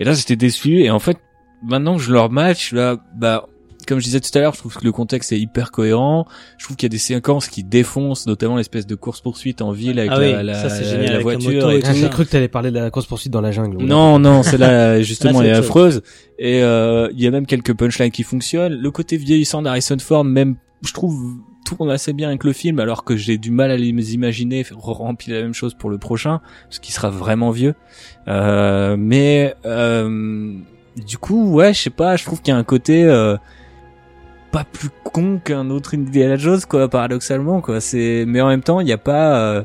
Et 0.00 0.04
là 0.04 0.12
j'étais 0.12 0.36
déçu 0.36 0.80
et 0.80 0.90
en 0.90 0.98
fait 0.98 1.18
maintenant 1.62 1.96
que 1.96 2.02
je 2.02 2.12
leur 2.12 2.30
match 2.30 2.72
là 2.72 3.02
bah 3.16 3.48
comme 3.88 3.98
je 3.98 4.04
disais 4.04 4.20
tout 4.20 4.30
à 4.34 4.40
l'heure, 4.40 4.52
je 4.52 4.58
trouve 4.58 4.76
que 4.76 4.84
le 4.84 4.92
contexte 4.92 5.32
est 5.32 5.40
hyper 5.40 5.70
cohérent. 5.70 6.26
Je 6.58 6.64
trouve 6.64 6.76
qu'il 6.76 6.84
y 6.84 6.90
a 6.90 6.94
des 6.94 6.98
séquences 6.98 7.48
qui 7.48 7.64
défoncent, 7.64 8.26
notamment 8.26 8.56
l'espèce 8.56 8.86
de 8.86 8.94
course 8.94 9.20
poursuite 9.22 9.62
en 9.62 9.72
ville 9.72 9.98
avec 9.98 10.10
Ah 10.12 10.20
la, 10.20 10.38
oui, 10.38 10.44
la, 10.44 10.54
ça, 10.54 10.68
c'est 10.68 10.84
génial, 10.84 11.06
la 11.06 11.10
avec 11.12 11.22
voiture. 11.22 11.70
et 11.70 11.80
tout 11.80 11.90
J'ai 11.94 12.10
cru 12.10 12.26
que 12.26 12.30
t'allais 12.30 12.48
parler 12.48 12.70
de 12.70 12.78
la 12.78 12.90
course 12.90 13.06
poursuite 13.06 13.32
dans 13.32 13.40
la 13.40 13.50
jungle. 13.50 13.82
non, 13.82 14.18
non, 14.18 14.42
celle-là 14.42 15.00
justement 15.02 15.32
Là, 15.32 15.38
c'est 15.38 15.44
elle 15.46 15.54
est 15.54 15.58
affreuse. 15.58 16.02
Et 16.38 16.62
euh, 16.62 17.08
il 17.12 17.20
y 17.20 17.26
a 17.26 17.30
même 17.30 17.46
quelques 17.46 17.74
punchlines 17.74 18.10
qui 18.10 18.22
fonctionnent. 18.22 18.74
Le 18.74 18.90
côté 18.90 19.16
vieillissant 19.16 19.62
d'Harrison 19.62 19.98
Ford, 19.98 20.24
même 20.24 20.56
je 20.82 20.92
trouve 20.92 21.38
tourne 21.64 21.90
assez 21.90 22.12
bien 22.12 22.28
avec 22.28 22.44
le 22.44 22.52
film, 22.52 22.78
alors 22.78 23.04
que 23.04 23.16
j'ai 23.16 23.36
du 23.36 23.50
mal 23.50 23.70
à 23.70 23.76
les 23.76 24.14
imaginer 24.14 24.64
remplir 24.72 25.36
la 25.36 25.42
même 25.42 25.54
chose 25.54 25.74
pour 25.74 25.90
le 25.90 25.98
prochain, 25.98 26.40
parce 26.64 26.78
qu'il 26.78 26.94
sera 26.94 27.10
vraiment 27.10 27.50
vieux. 27.50 27.74
Euh, 28.26 28.96
mais 28.98 29.54
euh, 29.66 30.54
du 31.06 31.18
coup, 31.18 31.52
ouais, 31.52 31.74
je 31.74 31.82
sais 31.82 31.90
pas, 31.90 32.16
je 32.16 32.24
trouve 32.24 32.40
qu'il 32.40 32.52
y 32.52 32.56
a 32.56 32.58
un 32.58 32.64
côté 32.64 33.04
euh, 33.04 33.36
pas 34.50 34.64
plus 34.64 34.90
con 35.04 35.38
qu'un 35.38 35.70
autre 35.70 35.94
Indiana 35.94 36.36
Jones, 36.36 36.60
quoi, 36.68 36.88
paradoxalement, 36.88 37.60
quoi. 37.60 37.80
C'est, 37.80 38.24
mais 38.26 38.40
en 38.40 38.48
même 38.48 38.62
temps, 38.62 38.80
il 38.80 38.84
n'y 38.84 38.92
a 38.92 38.98
pas 38.98 39.38
euh, 39.38 39.62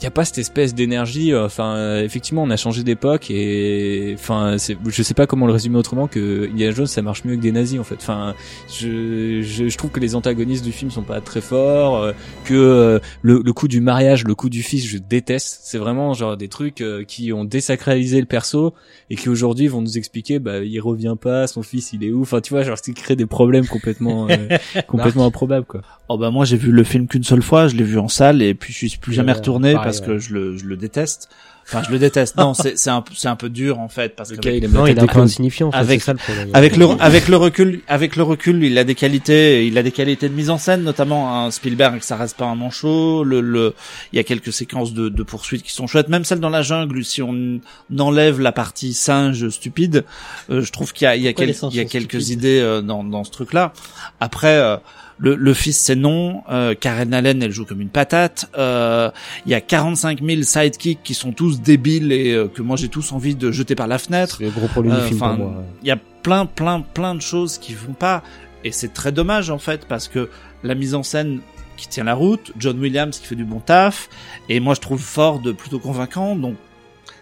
il 0.00 0.04
y 0.04 0.06
a 0.06 0.10
pas 0.10 0.24
cette 0.24 0.38
espèce 0.38 0.74
d'énergie 0.74 1.32
euh, 1.32 1.46
enfin 1.46 1.74
euh, 1.76 2.04
effectivement 2.04 2.42
on 2.42 2.50
a 2.50 2.56
changé 2.56 2.84
d'époque 2.84 3.30
et 3.30 4.14
enfin 4.18 4.56
c'est 4.58 4.76
je 4.86 5.02
sais 5.02 5.14
pas 5.14 5.26
comment 5.26 5.46
le 5.46 5.52
résumer 5.52 5.76
autrement 5.76 6.06
que 6.06 6.48
Indiana 6.52 6.74
Jones 6.74 6.86
ça 6.86 7.02
marche 7.02 7.24
mieux 7.24 7.36
que 7.36 7.40
des 7.40 7.52
nazis 7.52 7.80
en 7.80 7.84
fait. 7.84 7.96
Enfin 7.96 8.34
je, 8.68 9.42
je, 9.42 9.68
je 9.68 9.76
trouve 9.76 9.90
que 9.90 10.00
les 10.00 10.14
antagonistes 10.14 10.64
du 10.64 10.72
film 10.72 10.90
sont 10.90 11.02
pas 11.02 11.20
très 11.20 11.40
forts 11.40 11.96
euh, 11.96 12.12
que 12.44 12.54
euh, 12.54 12.98
le, 13.22 13.42
le 13.44 13.52
coup 13.52 13.68
du 13.68 13.80
mariage 13.80 14.24
le 14.24 14.34
coup 14.34 14.48
du 14.48 14.62
fils 14.62 14.86
je 14.86 14.98
déteste. 14.98 15.60
C'est 15.64 15.78
vraiment 15.78 16.14
genre 16.14 16.36
des 16.36 16.48
trucs 16.48 16.80
euh, 16.80 17.04
qui 17.04 17.32
ont 17.32 17.44
désacralisé 17.44 18.20
le 18.20 18.26
perso 18.26 18.74
et 19.10 19.16
qui 19.16 19.28
aujourd'hui 19.28 19.66
vont 19.68 19.80
nous 19.80 19.98
expliquer 19.98 20.38
bah 20.38 20.58
il 20.58 20.80
revient 20.80 21.16
pas 21.20 21.46
son 21.46 21.62
fils 21.62 21.92
il 21.92 22.04
est 22.04 22.12
où 22.12 22.22
enfin 22.22 22.40
tu 22.40 22.54
vois 22.54 22.62
genre 22.62 22.76
c'est 22.80 22.92
crée 22.92 23.16
des 23.16 23.26
problèmes 23.26 23.66
complètement 23.66 24.28
euh, 24.30 24.58
complètement 24.86 25.26
improbables 25.26 25.66
quoi. 25.66 25.82
Oh 26.10 26.16
bah 26.16 26.30
moi 26.30 26.44
j'ai 26.46 26.56
vu 26.56 26.72
le 26.72 26.84
film 26.84 27.06
qu'une 27.06 27.22
seule 27.22 27.42
fois, 27.42 27.68
je 27.68 27.76
l'ai 27.76 27.84
vu 27.84 27.98
en 27.98 28.08
salle 28.08 28.40
et 28.40 28.54
puis 28.54 28.72
je 28.72 28.86
suis 28.86 28.98
plus 28.98 29.12
jamais 29.12 29.32
retourné 29.32 29.74
pareil, 29.74 29.87
parce 29.88 30.00
ouais. 30.00 30.06
que 30.06 30.18
je 30.18 30.34
le 30.34 30.56
je 30.56 30.64
le 30.66 30.76
déteste. 30.76 31.28
Enfin 31.70 31.82
je 31.86 31.90
le 31.92 31.98
déteste. 31.98 32.36
Non 32.36 32.54
c'est 32.54 32.78
c'est 32.78 32.88
un 32.88 33.04
c'est 33.14 33.28
un 33.28 33.36
peu 33.36 33.50
dur 33.50 33.78
en 33.78 33.88
fait 33.90 34.16
parce 34.16 34.30
Le 34.30 34.38
que 34.38 34.48
il 34.48 34.64
aime 34.64 34.70
Non, 34.72 34.86
il 34.86 34.96
est 34.96 35.00
un 35.00 35.04
de 35.04 35.10
peu 35.12 35.18
insignifiant. 35.18 35.68
en 35.68 35.72
fait, 35.72 35.76
Avec- 35.76 36.00
ça 36.00 36.12
le 36.14 36.18
problème. 36.18 36.48
avec 36.54 36.76
le 36.78 36.86
avec 36.98 37.28
le 37.28 37.36
recul 37.36 37.82
avec 37.88 38.16
le 38.16 38.22
recul 38.22 38.64
il 38.64 38.78
a 38.78 38.84
des 38.84 38.94
qualités 38.94 39.66
il 39.66 39.76
a 39.76 39.82
des 39.82 39.92
qualités 39.92 40.30
de 40.30 40.34
mise 40.34 40.48
en 40.48 40.56
scène 40.56 40.82
notamment 40.82 41.44
un 41.44 41.50
Spielberg 41.50 42.00
ça 42.00 42.16
reste 42.16 42.38
pas 42.38 42.46
un 42.46 42.54
manchot 42.54 43.22
le 43.22 43.42
le 43.42 43.74
il 44.14 44.16
y 44.16 44.18
a 44.18 44.24
quelques 44.24 44.50
séquences 44.52 44.94
de 44.94 45.10
de 45.10 45.22
poursuites 45.22 45.62
qui 45.62 45.72
sont 45.72 45.86
chouettes 45.86 46.08
même 46.08 46.24
celle 46.24 46.40
dans 46.40 46.48
la 46.48 46.62
jungle 46.62 47.04
si 47.04 47.20
on 47.20 47.60
enlève 47.98 48.40
la 48.40 48.52
partie 48.52 48.94
singe 48.94 49.50
stupide 49.50 50.04
euh, 50.48 50.62
je 50.62 50.72
trouve 50.72 50.94
qu'il 50.94 51.04
y 51.04 51.08
a 51.08 51.16
il 51.16 51.22
y 51.22 51.28
a, 51.28 51.34
quel- 51.34 51.50
il 51.70 51.76
y 51.76 51.80
a 51.80 51.84
quelques 51.84 52.12
stupides 52.22 52.30
idées 52.30 52.60
euh, 52.60 52.80
dans 52.80 53.04
dans 53.04 53.24
ce 53.24 53.30
truc 53.30 53.52
là 53.52 53.74
après 54.20 54.56
euh, 54.56 54.78
le, 55.18 55.34
le 55.34 55.54
fils 55.54 55.76
c'est 55.78 55.96
non, 55.96 56.42
euh, 56.50 56.74
Karen 56.74 57.12
Allen 57.12 57.42
elle 57.42 57.50
joue 57.52 57.64
comme 57.64 57.80
une 57.80 57.88
patate. 57.88 58.48
Euh, 58.56 59.10
Il 59.46 59.50
y 59.52 59.54
a 59.54 59.60
45 59.60 60.22
000 60.22 60.42
sidekicks 60.42 61.02
qui 61.02 61.14
sont 61.14 61.32
tous 61.32 61.60
débiles 61.60 62.12
et 62.12 62.32
euh, 62.32 62.48
que 62.48 62.62
moi 62.62 62.76
j'ai 62.76 62.88
tous 62.88 63.12
envie 63.12 63.34
de 63.34 63.50
jeter 63.50 63.74
par 63.74 63.86
la 63.88 63.98
fenêtre. 63.98 64.36
C'est 64.38 64.44
le 64.44 64.50
gros 64.50 64.68
problème 64.68 64.94
du 64.94 65.00
Euh, 65.00 65.06
film 65.06 65.18
pour 65.18 65.26
enfin, 65.28 65.36
moi. 65.36 65.64
Il 65.82 65.88
y 65.88 65.90
a 65.90 65.98
plein, 66.22 66.46
plein, 66.46 66.80
plein 66.80 67.14
de 67.14 67.20
choses 67.22 67.58
qui 67.58 67.74
vont 67.74 67.94
pas, 67.94 68.22
et 68.64 68.72
c'est 68.72 68.92
très 68.92 69.12
dommage 69.12 69.50
en 69.50 69.58
fait 69.58 69.86
parce 69.86 70.08
que 70.08 70.30
la 70.62 70.74
mise 70.74 70.94
en 70.94 71.02
scène 71.02 71.40
qui 71.76 71.88
tient 71.88 72.04
la 72.04 72.14
route, 72.14 72.52
John 72.58 72.78
Williams 72.80 73.18
qui 73.18 73.26
fait 73.26 73.36
du 73.36 73.44
bon 73.44 73.60
taf, 73.60 74.08
et 74.48 74.58
moi 74.60 74.74
je 74.74 74.80
trouve 74.80 75.00
Ford 75.00 75.40
plutôt 75.56 75.78
convaincant, 75.78 76.34
donc 76.36 76.56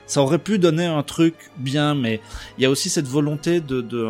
ça 0.06 0.22
aurait 0.22 0.38
pu 0.38 0.58
donner 0.58 0.86
un 0.86 1.02
truc 1.02 1.34
bien, 1.58 1.94
mais 1.94 2.20
il 2.56 2.62
y 2.62 2.64
a 2.66 2.70
aussi 2.70 2.88
cette 2.88 3.08
volonté 3.08 3.60
de, 3.60 3.80
de 3.80 4.08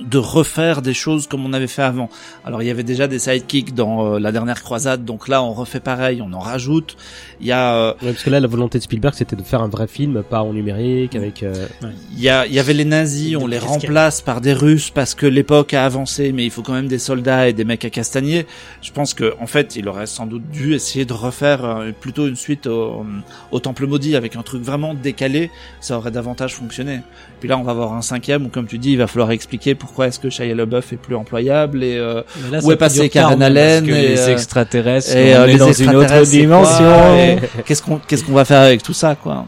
de 0.00 0.18
refaire 0.18 0.82
des 0.82 0.94
choses 0.94 1.26
comme 1.26 1.44
on 1.44 1.52
avait 1.52 1.66
fait 1.66 1.82
avant. 1.82 2.08
Alors 2.44 2.62
il 2.62 2.66
y 2.66 2.70
avait 2.70 2.82
déjà 2.82 3.06
des 3.06 3.18
sidekicks 3.18 3.74
dans 3.74 4.14
euh, 4.14 4.18
la 4.18 4.32
dernière 4.32 4.62
croisade, 4.62 5.04
donc 5.04 5.28
là 5.28 5.42
on 5.42 5.52
refait 5.52 5.80
pareil, 5.80 6.22
on 6.22 6.32
en 6.32 6.38
rajoute. 6.40 6.96
Il 7.40 7.46
y 7.46 7.52
a 7.52 7.74
euh, 7.74 7.90
Ouais, 8.02 8.12
parce 8.12 8.22
que 8.22 8.30
là, 8.30 8.40
la 8.40 8.46
volonté 8.46 8.78
de 8.78 8.82
Spielberg, 8.82 9.14
c'était 9.14 9.36
de 9.36 9.42
faire 9.42 9.62
un 9.62 9.68
vrai 9.68 9.86
film, 9.86 10.22
pas 10.22 10.42
en 10.42 10.52
numérique, 10.52 11.14
avec. 11.16 11.42
euh, 11.42 11.66
Il 12.12 12.20
y, 12.20 12.28
a, 12.28 12.46
il 12.46 12.52
y 12.52 12.58
avait 12.58 12.74
les 12.74 12.84
nazis, 12.84 13.36
on 13.36 13.46
les 13.46 13.58
remplace 13.58 14.20
par 14.20 14.40
des 14.40 14.52
Russes 14.52 14.90
parce 14.90 15.14
que 15.14 15.26
l'époque 15.26 15.72
a 15.74 15.84
avancé, 15.84 16.32
mais 16.32 16.44
il 16.44 16.50
faut 16.50 16.62
quand 16.62 16.72
même 16.72 16.88
des 16.88 16.98
soldats 16.98 17.48
et 17.48 17.52
des 17.52 17.64
mecs 17.64 17.84
à 17.84 17.90
castagner. 17.90 18.46
Je 18.82 18.90
pense 18.92 19.14
que 19.14 19.34
en 19.40 19.46
fait, 19.46 19.76
il 19.76 19.88
aurait 19.88 20.06
sans 20.06 20.26
doute 20.26 20.48
dû 20.50 20.74
essayer 20.74 21.04
de 21.04 21.12
refaire 21.12 21.64
euh, 21.64 21.90
plutôt 21.98 22.26
une 22.26 22.36
suite 22.36 22.66
au, 22.66 23.04
au 23.52 23.60
Temple 23.60 23.86
maudit 23.86 24.16
avec 24.16 24.36
un 24.36 24.42
truc 24.42 24.62
vraiment 24.62 24.94
décalé. 24.94 25.50
Ça 25.80 25.96
aurait 25.96 26.10
davantage 26.10 26.54
fonctionné. 26.54 27.00
Puis 27.40 27.48
là, 27.48 27.56
on 27.58 27.62
va 27.62 27.72
avoir 27.72 27.94
un 27.94 28.02
cinquième 28.02 28.46
où, 28.46 28.48
comme 28.48 28.66
tu 28.66 28.78
dis, 28.78 28.92
il 28.92 28.98
va 28.98 29.06
falloir 29.06 29.30
expliquer 29.30 29.74
pourquoi 29.90 30.06
est-ce 30.06 30.20
que 30.20 30.30
Shia 30.30 30.54
LaBeouf 30.54 30.92
est 30.92 30.96
plus 30.96 31.16
employable 31.16 31.82
et 31.82 31.96
euh, 31.96 32.22
là, 32.52 32.60
où 32.62 32.70
est 32.70 32.76
passé 32.76 33.08
Karen. 33.08 33.42
Allen 33.42 33.84
et, 33.84 33.90
les 33.90 34.20
euh, 34.20 34.32
extraterrestres 34.32 35.16
et, 35.16 35.36
on 35.36 35.40
euh, 35.40 35.46
est 35.46 35.52
les 35.54 35.58
dans 35.58 35.72
une 35.72 35.96
autre 35.96 36.22
dimension 36.22 37.36
Qu'est-ce 37.66 37.82
qu'on 37.82 37.98
qu'est-ce 37.98 38.22
qu'on 38.22 38.34
va 38.34 38.44
faire 38.44 38.60
avec 38.60 38.84
tout 38.84 38.92
ça, 38.92 39.16
quoi? 39.16 39.46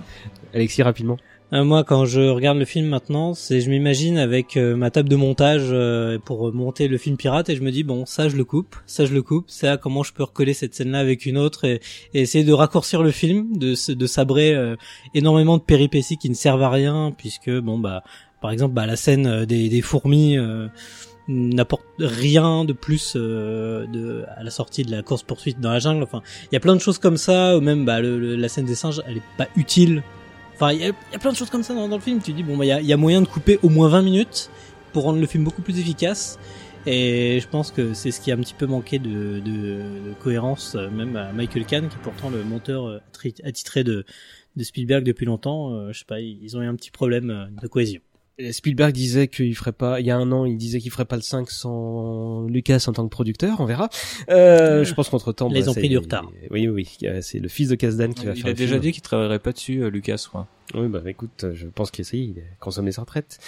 Alexis, 0.53 0.83
rapidement. 0.83 1.17
Euh, 1.53 1.65
moi, 1.65 1.85
quand 1.85 2.07
je 2.07 2.21
regarde 2.21 2.57
le 2.57 2.65
film 2.65 2.87
maintenant, 2.87 3.35
c'est 3.35 3.61
je 3.61 3.69
m'imagine 3.69 4.17
avec 4.17 4.57
euh, 4.57 4.75
ma 4.75 4.91
table 4.91 5.11
de 5.11 5.17
montage 5.17 5.67
euh, 5.71 6.19
pour 6.19 6.51
monter 6.55 6.89
le 6.89 6.97
film 6.97 7.19
pirate 7.19 7.51
et 7.51 7.57
je 7.57 7.63
me 7.63 7.71
dis 7.71 7.85
bon, 7.85 8.07
ça 8.07 8.31
je 8.31 8.37
le 8.37 8.45
coupe, 8.45 8.75
ça 8.87 9.05
je 9.05 9.13
le 9.13 9.23
coupe, 9.23 9.51
ça 9.51 9.77
comment 9.77 10.03
je 10.03 10.15
peux 10.15 10.23
recoller 10.23 10.55
cette 10.55 10.75
scène-là 10.75 10.99
avec 10.99 11.27
une 11.27 11.37
autre 11.37 11.67
et, 11.67 11.81
et 12.15 12.23
essayer 12.23 12.45
de 12.45 12.53
raccourcir 12.55 13.03
le 13.03 13.11
film, 13.11 13.55
de 13.59 13.75
de 13.93 14.07
sabrer 14.07 14.55
euh, 14.55 14.77
énormément 15.15 15.59
de 15.59 15.63
péripéties 15.63 16.17
qui 16.17 16.31
ne 16.31 16.35
servent 16.35 16.63
à 16.63 16.71
rien 16.71 17.13
puisque 17.17 17.51
bon 17.51 17.79
bah 17.79 18.03
par 18.43 18.51
exemple 18.51 18.75
bah 18.75 18.85
la 18.87 18.97
scène 18.97 19.27
euh, 19.27 19.47
des, 19.47 19.69
des 19.71 19.81
fourmis 19.81 20.37
euh, 20.37 20.69
n'apporte 21.29 21.85
rien 21.99 22.65
de 22.65 22.73
plus 22.73 23.15
euh, 23.17 23.87
de 23.87 24.25
à 24.37 24.43
la 24.43 24.51
sortie 24.51 24.83
de 24.83 24.91
la 24.91 25.03
course 25.03 25.23
poursuite 25.23 25.61
dans 25.61 25.71
la 25.71 25.79
jungle. 25.79 26.03
Enfin, 26.03 26.21
il 26.51 26.55
y 26.55 26.57
a 26.57 26.61
plein 26.61 26.75
de 26.75 26.81
choses 26.81 26.99
comme 26.99 27.17
ça 27.17 27.57
ou 27.57 27.61
même 27.61 27.85
bah 27.85 28.01
le, 28.01 28.19
le- 28.19 28.37
la 28.37 28.49
scène 28.49 28.67
des 28.67 28.75
singes, 28.75 29.01
elle 29.07 29.19
est 29.19 29.23
pas 29.39 29.49
utile 29.57 30.03
Enfin, 30.55 30.73
il 30.73 30.81
y, 30.81 30.85
a- 30.85 31.19
plein 31.19 31.33
de 31.33 31.37
choses 31.37 31.49
comme 31.51 31.63
ça 31.63 31.75
dans, 31.75 31.89
dans 31.89 31.97
le 31.97 32.03
film. 32.03 32.21
Tu 32.21 32.33
dis 32.33 32.43
bon, 32.43 32.57
bah 32.57 32.65
il 32.65 32.69
y 32.69 32.73
a, 32.73 32.81
y 32.81 32.93
a 32.93 32.97
moyen 32.97 33.23
de 33.23 33.27
couper 33.27 33.59
au 33.63 33.69
moins 33.69 33.89
20 33.89 34.03
minutes 34.03 34.51
pour 34.93 35.05
rendre 35.05 35.19
le 35.19 35.27
film 35.27 35.43
beaucoup 35.45 35.63
plus 35.63 35.79
efficace. 35.81 36.39
Et 36.87 37.39
je 37.41 37.49
pense 37.49 37.71
que 37.71 37.95
c'est 37.95 38.11
ce 38.11 38.21
qui 38.21 38.31
a 38.31 38.35
un 38.35 38.39
petit 38.39 38.55
peu 38.55 38.67
manqué 38.67 38.99
de, 38.99 39.41
de, 39.41 39.41
de 39.41 40.13
cohérence, 40.23 40.75
euh, 40.77 40.91
même 40.91 41.17
à 41.17 41.33
Michael 41.33 41.65
Kahn, 41.65 41.89
qui 41.89 41.95
est 41.97 42.03
pourtant 42.03 42.29
le 42.31 42.45
monteur 42.45 42.87
euh, 42.87 42.99
attitré 43.45 43.83
de, 43.83 44.05
de 44.57 44.63
Spielberg 44.65 45.05
depuis 45.05 45.25
longtemps. 45.27 45.91
Je 45.93 45.99
sais 45.99 46.05
pas, 46.05 46.21
ils 46.21 46.57
ont 46.57 46.63
eu 46.63 46.67
un 46.67 46.75
petit 46.77 46.91
problème 46.91 47.49
de 47.61 47.67
cohésion. 47.67 48.01
Spielberg 48.51 48.93
disait 48.93 49.29
qu'il 49.29 49.55
ferait 49.55 49.73
pas, 49.73 50.01
il 50.01 50.07
y 50.07 50.11
a 50.11 50.17
un 50.17 50.33
an, 50.33 50.45
il 50.45 50.57
disait 50.57 50.81
qu'il 50.81 50.91
ferait 50.91 51.05
pas 51.05 51.17
le 51.17 51.23
5 51.23 51.51
sans 51.51 52.47
Lucas 52.49 52.85
en 52.89 52.93
tant 52.93 53.05
que 53.05 53.11
producteur, 53.11 53.61
on 53.61 53.67
verra. 53.67 53.89
Euh, 54.31 54.85
je 54.85 54.95
pense 54.95 55.09
qu'entre 55.11 55.33
temps, 55.33 55.51
Ils 55.51 55.69
ont 55.69 55.75
pris 55.75 55.89
du 55.89 55.99
retard. 55.99 56.31
Oui, 56.51 56.67
oui, 56.67 56.87
oui. 57.03 57.09
Euh, 57.09 57.21
C'est 57.23 57.39
le 57.39 57.49
fils 57.49 57.69
de 57.69 57.75
Kasdan 57.75 58.13
qui 58.15 58.27
va 58.27 58.33
il 58.33 58.39
faire 58.39 58.47
a 58.47 58.49
le 58.51 58.55
déjà 58.55 58.71
film. 58.73 58.81
dit 58.81 58.93
qu'il 58.93 59.03
travaillerait 59.03 59.39
pas 59.39 59.53
dessus 59.53 59.83
euh, 59.83 59.91
Lucas 59.91 60.23
crois 60.29 60.49
Oui, 60.75 60.89
bah 60.89 61.01
écoute, 61.07 61.45
euh, 61.45 61.53
je 61.55 61.67
pense 61.67 61.91
qu'il 61.91 62.03
essaye, 62.03 62.35
il 62.37 62.41
a 62.41 62.43
consommé 62.59 62.91
sa 62.93 63.03
retraite. 63.03 63.39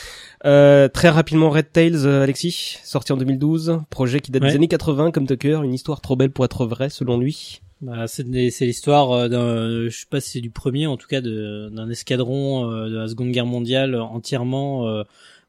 Euh, 0.45 0.89
très 0.89 1.09
rapidement, 1.09 1.51
Red 1.51 1.73
Tails, 1.73 2.05
euh, 2.07 2.23
Alexis, 2.23 2.79
sorti 2.85 3.13
en 3.13 3.17
2012, 3.17 3.81
projet 3.91 4.21
qui 4.21 4.31
date 4.33 4.43
Ouais. 4.43 4.51
des 4.51 4.55
années 4.57 4.69
80 4.69 5.11
comme 5.13 5.27
Tucker, 5.27 5.61
une 5.65 5.73
histoire 5.75 6.01
trop 6.03 6.15
belle 6.17 6.31
pour 6.31 6.45
être 6.45 6.67
vraie 6.67 6.91
selon 6.91 7.19
lui. 7.19 7.63
Bah, 7.81 8.07
c'est 8.07 8.23
l'histoire 8.23 9.11
euh, 9.13 9.29
d'un, 9.29 9.89
je 9.89 9.97
sais 9.97 10.07
pas 10.09 10.21
si 10.21 10.31
c'est 10.31 10.41
du 10.41 10.51
premier, 10.51 10.87
en 10.87 10.97
tout 10.97 11.09
cas 11.09 11.21
d'un 11.21 11.91
escadron 11.91 12.71
euh, 12.71 12.89
de 12.89 12.97
la 12.97 13.09
Seconde 13.09 13.31
Guerre 13.31 13.47
mondiale 13.47 13.95
entièrement 13.97 14.89
euh, 14.89 15.03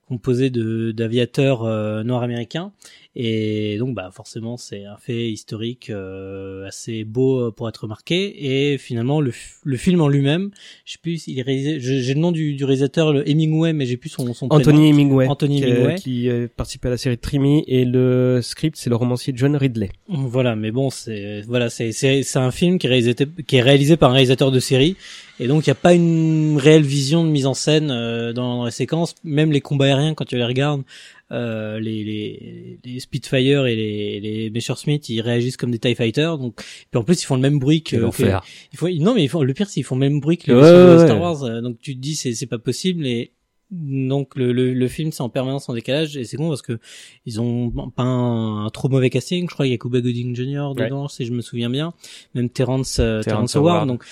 composé 0.07 0.49
d'aviateurs 0.49 1.63
euh, 1.63 2.03
nord-américains. 2.03 2.71
Et 3.15 3.77
donc, 3.77 3.95
bah, 3.95 4.09
forcément, 4.11 4.57
c'est 4.57 4.85
un 4.85 4.97
fait 4.97 5.31
historique 5.31 5.89
euh, 5.89 6.67
assez 6.67 7.03
beau 7.03 7.39
euh, 7.39 7.51
pour 7.51 7.69
être 7.69 7.87
marqué. 7.87 8.71
Et 8.73 8.77
finalement, 8.77 9.21
le, 9.21 9.31
le 9.63 9.77
film 9.77 10.01
en 10.01 10.07
lui-même, 10.07 10.51
je 10.85 10.93
sais 10.93 10.99
plus, 11.01 11.19
s'il 11.19 11.39
est 11.39 11.41
réalisé. 11.41 11.79
J'ai 11.79 12.13
le 12.13 12.19
nom 12.19 12.31
du, 12.31 12.55
du 12.55 12.65
réalisateur, 12.65 13.13
le 13.13 13.27
Hemingway, 13.29 13.73
mais 13.73 13.85
j'ai 13.85 13.97
plus 13.97 14.09
son, 14.09 14.33
son 14.33 14.47
prénom. 14.47 14.61
Anthony 14.61 14.89
Hemingway, 14.89 15.27
Anthony 15.27 15.61
qui, 15.61 15.63
Hemingway. 15.67 15.95
qui 15.95 16.29
euh, 16.29 16.47
participait 16.55 16.87
à 16.87 16.91
la 16.91 16.97
série 16.97 17.15
de 17.15 17.21
Trimy 17.21 17.63
et 17.67 17.85
le 17.85 18.39
script, 18.41 18.75
c'est 18.77 18.89
le 18.89 18.95
romancier 18.95 19.33
John 19.35 19.55
Ridley. 19.55 19.91
Voilà, 20.09 20.55
mais 20.55 20.71
bon, 20.71 20.89
c'est 20.89 21.41
voilà, 21.47 21.69
c'est 21.69 21.91
c'est 21.91 22.23
c'est 22.23 22.39
un 22.39 22.51
film 22.51 22.79
qui 22.79 22.87
est 22.87 22.89
réalisé 22.89 23.15
qui 23.47 23.55
est 23.55 23.61
réalisé 23.61 23.97
par 23.97 24.11
un 24.11 24.13
réalisateur 24.13 24.51
de 24.51 24.59
série, 24.59 24.95
et 25.39 25.47
donc 25.47 25.65
il 25.65 25.69
y 25.69 25.71
a 25.71 25.75
pas 25.75 25.93
une 25.93 26.57
réelle 26.57 26.83
vision 26.83 27.23
de 27.23 27.29
mise 27.29 27.45
en 27.45 27.53
scène 27.53 27.89
euh, 27.91 28.33
dans, 28.33 28.57
dans 28.57 28.65
les 28.65 28.71
séquences. 28.71 29.15
Même 29.23 29.51
les 29.51 29.61
combats 29.61 29.85
aériens, 29.85 30.13
quand 30.13 30.25
tu 30.25 30.35
les 30.35 30.45
regardes, 30.45 30.83
euh, 31.31 31.79
les, 31.79 32.03
les 32.03 32.79
les 32.85 32.99
Spitfire 32.99 33.65
et 33.65 33.75
les 33.75 34.19
les 34.19 34.49
Messerschmitt, 34.51 35.09
ils 35.09 35.21
réagissent 35.21 35.57
comme 35.57 35.71
des 35.71 35.79
Tie 35.79 35.95
Fighters. 35.95 36.37
Donc, 36.37 36.55
puis 36.91 36.99
en 36.99 37.03
plus 37.03 37.21
ils 37.21 37.25
font 37.25 37.35
le 37.35 37.41
même 37.41 37.57
bruit 37.59 37.81
que, 37.81 37.91
Quel 37.91 37.99
que- 38.01 38.05
enfer. 38.05 38.43
ils 38.73 38.77
font, 38.77 38.87
non 38.99 39.15
mais 39.15 39.23
ils 39.23 39.29
font, 39.29 39.41
le 39.41 39.53
pire 39.53 39.67
c'est 39.67 39.75
qu'ils 39.75 39.83
font 39.85 39.95
le 39.95 40.01
même 40.07 40.19
bruit 40.19 40.37
que 40.37 40.51
les 40.51 40.57
Ouais, 40.57 40.61
ouais, 40.97 41.03
Star. 41.05 41.19
Wars. 41.19 41.43
euh, 41.43 41.61
Donc 41.61 41.79
tu 41.79 41.95
te 41.95 41.99
dis 41.99 42.15
c'est 42.15 42.33
c'est 42.33 42.45
pas 42.45 42.59
possible 42.59 43.07
et 43.07 43.31
donc 43.71 44.35
le, 44.35 44.53
le, 44.53 44.73
le 44.75 44.87
film 44.87 45.11
c'est 45.11 45.23
en 45.23 45.29
permanence 45.29 45.67
en 45.69 45.73
décalage 45.73 46.15
et 46.15 46.23
c'est 46.23 46.37
con 46.37 46.49
parce 46.49 46.61
que 46.61 46.77
ils 47.25 47.41
ont 47.41 47.71
pas 47.95 48.03
un, 48.03 48.65
un 48.65 48.69
trop 48.69 48.89
mauvais 48.89 49.09
casting. 49.09 49.47
Je 49.49 49.53
crois 49.53 49.65
qu'il 49.65 49.71
y 49.71 49.75
a 49.75 49.79
Cuba 49.79 50.01
Gooding 50.01 50.35
Jr. 50.35 50.73
dedans 50.77 51.07
si 51.07 51.25
je 51.25 51.31
me 51.33 51.41
souviens 51.41 51.71
bien, 51.71 51.93
même 52.35 52.49
Terrence 52.49 52.97
euh, 52.99 53.21
Terrence. 53.23 53.55
Howard. 53.55 53.87
Donc 53.87 54.03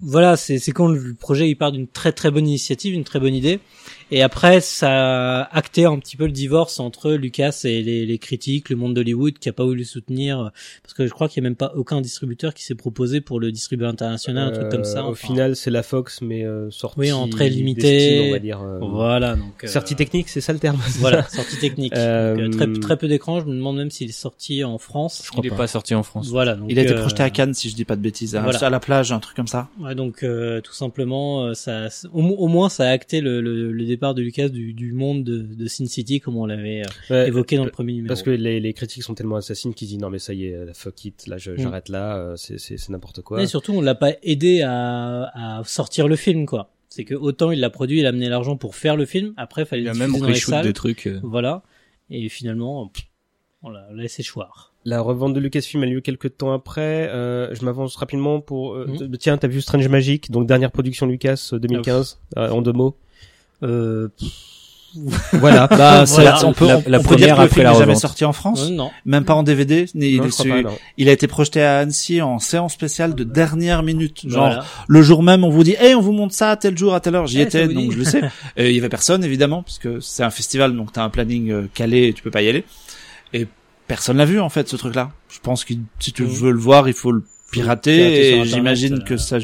voilà, 0.00 0.36
c'est 0.36 0.58
c'est 0.58 0.72
quand 0.72 0.88
le 0.88 1.14
projet 1.14 1.48
il 1.48 1.54
part 1.54 1.70
d'une 1.72 1.86
très 1.86 2.12
très 2.12 2.30
bonne 2.32 2.46
initiative, 2.48 2.92
une 2.94 3.04
très 3.04 3.20
bonne 3.20 3.34
idée 3.34 3.60
Et 4.12 4.22
après, 4.22 4.60
ça 4.60 5.40
a 5.40 5.56
acté 5.56 5.84
un 5.84 5.98
petit 5.98 6.16
peu 6.16 6.26
le 6.26 6.32
divorce 6.32 6.78
entre 6.78 7.10
Lucas 7.12 7.62
et 7.64 7.82
les, 7.82 8.06
les 8.06 8.18
critiques, 8.18 8.70
le 8.70 8.76
monde 8.76 8.94
d'Hollywood 8.94 9.38
qui 9.38 9.48
a 9.48 9.52
pas 9.52 9.64
voulu 9.64 9.80
le 9.80 9.84
soutenir, 9.84 10.38
euh, 10.40 10.48
parce 10.84 10.94
que 10.94 11.06
je 11.06 11.12
crois 11.12 11.28
qu'il 11.28 11.42
y 11.42 11.46
a 11.46 11.48
même 11.48 11.56
pas 11.56 11.72
aucun 11.74 12.00
distributeur 12.00 12.54
qui 12.54 12.62
s'est 12.64 12.76
proposé 12.76 13.20
pour 13.20 13.40
le 13.40 13.50
distribuer 13.50 13.86
international, 13.86 14.48
un 14.48 14.52
truc 14.52 14.68
comme 14.70 14.84
ça. 14.84 15.00
Euh, 15.00 15.06
Au 15.08 15.10
Enfin, 15.10 15.26
final, 15.26 15.56
c'est 15.56 15.70
la 15.72 15.82
Fox, 15.82 16.20
mais 16.22 16.44
euh, 16.44 16.70
sortie 16.70 17.00
Oui, 17.00 17.12
en 17.12 17.28
très 17.28 17.48
limité. 17.48 18.26
on 18.28 18.32
va 18.32 18.38
dire. 18.38 18.60
euh, 18.62 18.78
Voilà, 18.80 19.34
donc. 19.34 19.64
euh, 19.64 19.66
Sortie 19.66 19.96
technique, 19.96 20.28
c'est 20.28 20.40
ça 20.40 20.52
le 20.52 20.60
terme. 20.60 20.78
Voilà, 21.00 21.24
sortie 21.24 21.56
technique. 21.58 21.92
Donc, 21.94 22.56
très, 22.56 22.72
très 22.80 22.96
peu 22.96 23.08
d'écrans. 23.08 23.40
Je 23.40 23.46
me 23.46 23.54
demande 23.54 23.76
même 23.76 23.90
s'il 23.90 24.08
est 24.08 24.12
sorti 24.12 24.62
en 24.62 24.78
France. 24.78 25.28
Il 25.36 25.46
est 25.46 25.50
pas 25.50 25.66
sorti 25.66 25.94
en 25.96 26.02
France. 26.04 26.28
Voilà. 26.28 26.54
Donc, 26.54 26.68
Il 26.70 26.78
a 26.78 26.82
été 26.82 26.92
euh, 26.94 27.00
projeté 27.00 27.22
à 27.24 27.30
Cannes, 27.30 27.54
si 27.54 27.68
je 27.70 27.74
dis 27.74 27.84
pas 27.84 27.96
de 27.96 28.02
bêtises, 28.02 28.36
hein, 28.36 28.42
voilà. 28.44 28.58
à 28.64 28.70
la 28.70 28.78
plage, 28.80 29.10
un 29.10 29.18
truc 29.18 29.34
comme 29.34 29.48
ça. 29.48 29.68
Ouais, 29.80 29.94
donc 29.96 30.22
euh, 30.22 30.60
tout 30.60 30.72
simplement, 30.74 31.52
ça, 31.54 31.88
au 32.12 32.46
moins, 32.48 32.68
ça 32.68 32.84
a 32.84 32.90
acté 32.90 33.20
le, 33.20 33.40
le, 33.40 33.72
le 33.72 33.95
départ 33.96 34.14
de 34.14 34.22
Lucas 34.22 34.48
du, 34.48 34.72
du 34.72 34.92
monde 34.92 35.24
de, 35.24 35.38
de 35.42 35.66
Sin 35.66 35.86
City, 35.86 36.20
comme 36.20 36.36
on 36.36 36.46
l'avait 36.46 36.82
euh, 36.82 36.84
Ouais, 37.10 37.28
évoqué 37.28 37.56
dans 37.56 37.64
le 37.64 37.68
euh, 37.68 37.72
premier 37.72 37.92
numéro. 37.92 38.08
Parce 38.08 38.22
que 38.22 38.30
les, 38.30 38.60
les 38.60 38.72
critiques 38.72 39.02
sont 39.02 39.14
tellement 39.14 39.36
assassines 39.36 39.74
qu'ils 39.74 39.88
disent 39.88 39.98
non 39.98 40.10
mais 40.10 40.18
ça 40.18 40.32
y 40.34 40.46
est, 40.46 40.74
fuck 40.74 41.04
it, 41.04 41.26
là 41.26 41.36
Mm. 41.36 41.58
j'arrête 41.58 41.88
là, 41.88 42.16
euh, 42.16 42.36
c'est 42.36 42.88
n'importe 42.88 43.22
quoi. 43.22 43.42
Et 43.42 43.46
surtout, 43.46 43.72
on 43.72 43.80
l'a 43.80 43.94
pas 43.94 44.12
aidé 44.22 44.62
à, 44.62 45.58
à 45.58 45.62
sortir 45.64 46.08
le 46.08 46.16
film, 46.16 46.46
quoi. 46.46 46.70
C'est 46.88 47.04
que 47.04 47.14
autant 47.14 47.50
il 47.50 47.60
l'a 47.60 47.68
produit, 47.70 48.00
il 48.00 48.06
a 48.06 48.10
amené 48.10 48.28
l'argent 48.28 48.56
pour 48.56 48.74
faire 48.74 48.96
le 48.96 49.04
film. 49.04 49.34
Après, 49.36 49.62
il 49.62 49.66
fallait 49.66 49.82
Il 49.82 49.86
le 49.86 49.90
a 49.90 49.94
même 49.94 50.12
dans 50.18 50.26
les 50.26 50.32
reshoot 50.32 50.50
salles. 50.50 50.64
des 50.64 50.72
trucs. 50.72 51.08
Voilà. 51.22 51.62
Et 52.10 52.28
finalement, 52.28 52.90
on 53.62 53.70
l'a 53.70 53.88
laissé 53.94 54.22
choir. 54.22 54.72
La 54.84 55.00
revente 55.00 55.34
de 55.34 55.40
Lucasfilm 55.40 55.82
a 55.82 55.86
lieu 55.86 56.00
quelques 56.00 56.36
temps 56.36 56.52
après. 56.52 57.08
Euh, 57.10 57.52
je 57.54 57.64
m'avance 57.64 57.96
rapidement 57.96 58.40
pour. 58.40 58.74
euh, 58.76 58.86
t- 58.96 59.18
Tiens, 59.18 59.36
t'as 59.36 59.48
vu 59.48 59.60
Strange 59.60 59.88
Magic, 59.88 60.30
donc 60.30 60.46
dernière 60.46 60.70
production 60.70 61.06
Lucas 61.06 61.50
euh, 61.52 61.58
2015, 61.58 62.20
euh, 62.36 62.50
en 62.50 62.62
deux 62.62 62.72
mots. 62.72 62.96
Euh, 63.62 64.08
voilà. 65.34 65.66
Bah, 65.70 66.06
c'est- 66.06 66.22
Voilà. 66.22 66.46
on 66.46 66.52
peut, 66.52 66.66
La- 66.66 66.78
on- 66.78 66.82
la 66.86 66.98
on 66.98 67.02
peut 67.02 67.08
première 67.08 67.26
dire 67.26 67.36
que 67.36 67.40
le 67.40 67.44
après 67.44 67.54
film 67.54 67.64
la 67.64 67.72
n'est 67.72 67.78
jamais 67.78 67.94
sorti 67.96 68.24
en 68.24 68.32
France. 68.32 68.66
euh, 68.66 68.70
non. 68.70 68.90
Même 69.04 69.24
pas 69.24 69.34
en 69.34 69.42
DVD. 69.42 69.86
ni- 69.94 70.16
Non, 70.18 70.24
il, 70.96 71.04
pas, 71.04 71.10
a 71.10 71.12
été 71.12 71.26
projeté 71.26 71.62
à 71.62 71.78
Annecy 71.80 72.22
en 72.22 72.38
séance 72.38 72.72
spéciale 72.72 73.14
de 73.14 73.24
dernière 73.24 73.82
minute. 73.82 74.22
Genre, 74.28 74.46
Voilà. 74.46 74.64
le 74.88 75.02
jour 75.02 75.22
même, 75.22 75.44
on 75.44 75.50
vous 75.50 75.64
dit, 75.64 75.76
hey, 75.78 75.94
on 75.94 76.00
vous 76.00 76.12
montre 76.12 76.34
ça 76.34 76.50
à 76.50 76.56
tel 76.56 76.76
jour, 76.78 76.94
à 76.94 77.00
telle 77.00 77.14
heure. 77.14 77.26
J'y 77.26 77.40
Eh, 77.40 77.42
étais, 77.42 77.68
donc 77.68 77.92
je 77.92 77.98
le 77.98 78.04
sais. 78.04 78.22
Et 78.56 78.70
il 78.70 78.76
y 78.76 78.78
avait 78.78 78.88
personne, 78.88 79.22
évidemment, 79.24 79.62
parce 79.62 79.78
que 79.78 80.00
c'est 80.00 80.22
un 80.22 80.30
festival, 80.30 80.74
donc 80.74 80.92
t'as 80.92 81.02
un 81.02 81.10
planning 81.10 81.50
euh, 81.50 81.68
calé 81.74 82.08
et 82.08 82.12
tu 82.14 82.22
peux 82.22 82.30
pas 82.30 82.42
y 82.42 82.48
aller. 82.48 82.64
Et 83.34 83.46
personne 83.86 84.16
l'a 84.16 84.24
vu, 84.24 84.40
en 84.40 84.48
fait, 84.48 84.68
ce 84.68 84.76
truc-là. 84.76 85.10
Je 85.28 85.38
pense 85.40 85.64
que 85.64 85.74
si 85.98 86.12
tu 86.12 86.22
Mhm. 86.22 86.28
veux 86.28 86.52
le 86.52 86.58
voir, 86.58 86.88
il 86.88 86.94
faut 86.94 87.12
le 87.12 87.22
pirater. 87.52 88.38
et 88.40 88.44
j'imagine 88.46 88.94
euh. 88.94 89.04
que 89.04 89.16
ça, 89.18 89.36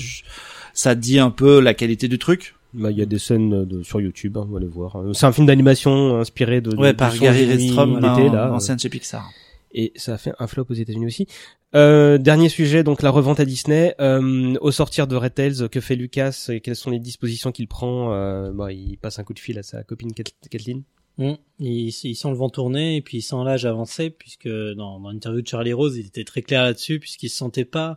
ça 0.73 0.95
dit 0.95 1.19
un 1.19 1.31
peu 1.31 1.61
la 1.61 1.75
qualité 1.75 2.09
du 2.09 2.19
truc. 2.19 2.55
Bah, 2.75 2.91
il 2.91 2.99
y 2.99 3.03
a 3.03 3.07
des 3.07 3.19
scènes 3.19 3.65
de, 3.65 3.83
sur 3.83 4.01
YouTube, 4.01 4.37
hein, 4.39 4.47
on 4.49 4.53
va 4.55 4.61
les 4.61 4.67
voir. 4.67 4.97
C'est 5.15 5.27
un 5.27 5.33
film 5.33 5.47
d'animation 5.47 6.19
inspiré 6.19 6.61
de, 6.61 6.71
de 6.71 6.77
Ouais, 6.77 6.91
du 6.93 6.97
par 6.97 7.17
Gary 7.19 7.47
d'été, 7.47 7.79
un- 7.79 8.33
là. 8.33 8.53
ancien 8.53 8.77
de 8.77 8.81
chez 8.81 8.89
Pixar. 8.89 9.31
et 9.75 9.93
ça 9.97 10.15
a 10.15 10.19
fait 10.19 10.33
un 10.39 10.47
flop 10.47 10.67
aux 10.71 10.75
États-Unis 10.75 11.07
aussi. 11.07 11.27
Euh, 11.75 12.19
dernier 12.19 12.49
sujet, 12.51 12.83
donc 12.85 13.03
la 13.03 13.11
revente 13.11 13.41
à 13.41 13.45
Disney. 13.45 13.95
Euh, 14.01 14.55
au 14.61 14.71
sortir 14.71 15.07
de 15.07 15.17
Red 15.17 15.35
Tails, 15.35 15.69
que 15.71 15.81
fait 15.81 15.97
Lucas 15.97 16.47
et 16.51 16.61
quelles 16.61 16.77
sont 16.77 16.91
les 16.91 16.99
dispositions 16.99 17.53
qu'il 17.53 17.67
prend 17.69 18.13
euh, 18.13 18.53
bah, 18.53 18.73
Il 18.73 18.97
passe 18.99 19.19
un 19.19 19.25
coup 19.25 19.33
de 19.35 19.39
fil 19.39 19.59
à 19.59 19.63
sa 19.63 19.83
copine 19.83 20.13
Kat- 20.13 20.25
Kathleen. 20.51 20.83
Mm. 21.19 21.33
Il, 21.61 21.89
il 21.89 22.15
sent 22.15 22.29
le 22.29 22.35
vent 22.37 22.49
tourner 22.51 22.97
et 22.97 23.03
puis 23.03 23.19
il 23.19 23.23
sent 23.23 23.37
l'âge 23.45 23.65
avancer 23.67 24.09
puisque 24.11 24.49
dans, 24.49 24.99
dans 25.01 25.11
l'interview 25.11 25.43
de 25.43 25.47
Charlie 25.47 25.73
Rose, 25.75 25.97
il 25.99 26.07
était 26.07 26.25
très 26.25 26.41
clair 26.43 26.63
là-dessus 26.63 26.99
puisqu'il 27.01 27.29
se 27.29 27.37
sentait 27.37 27.67
pas 27.67 27.97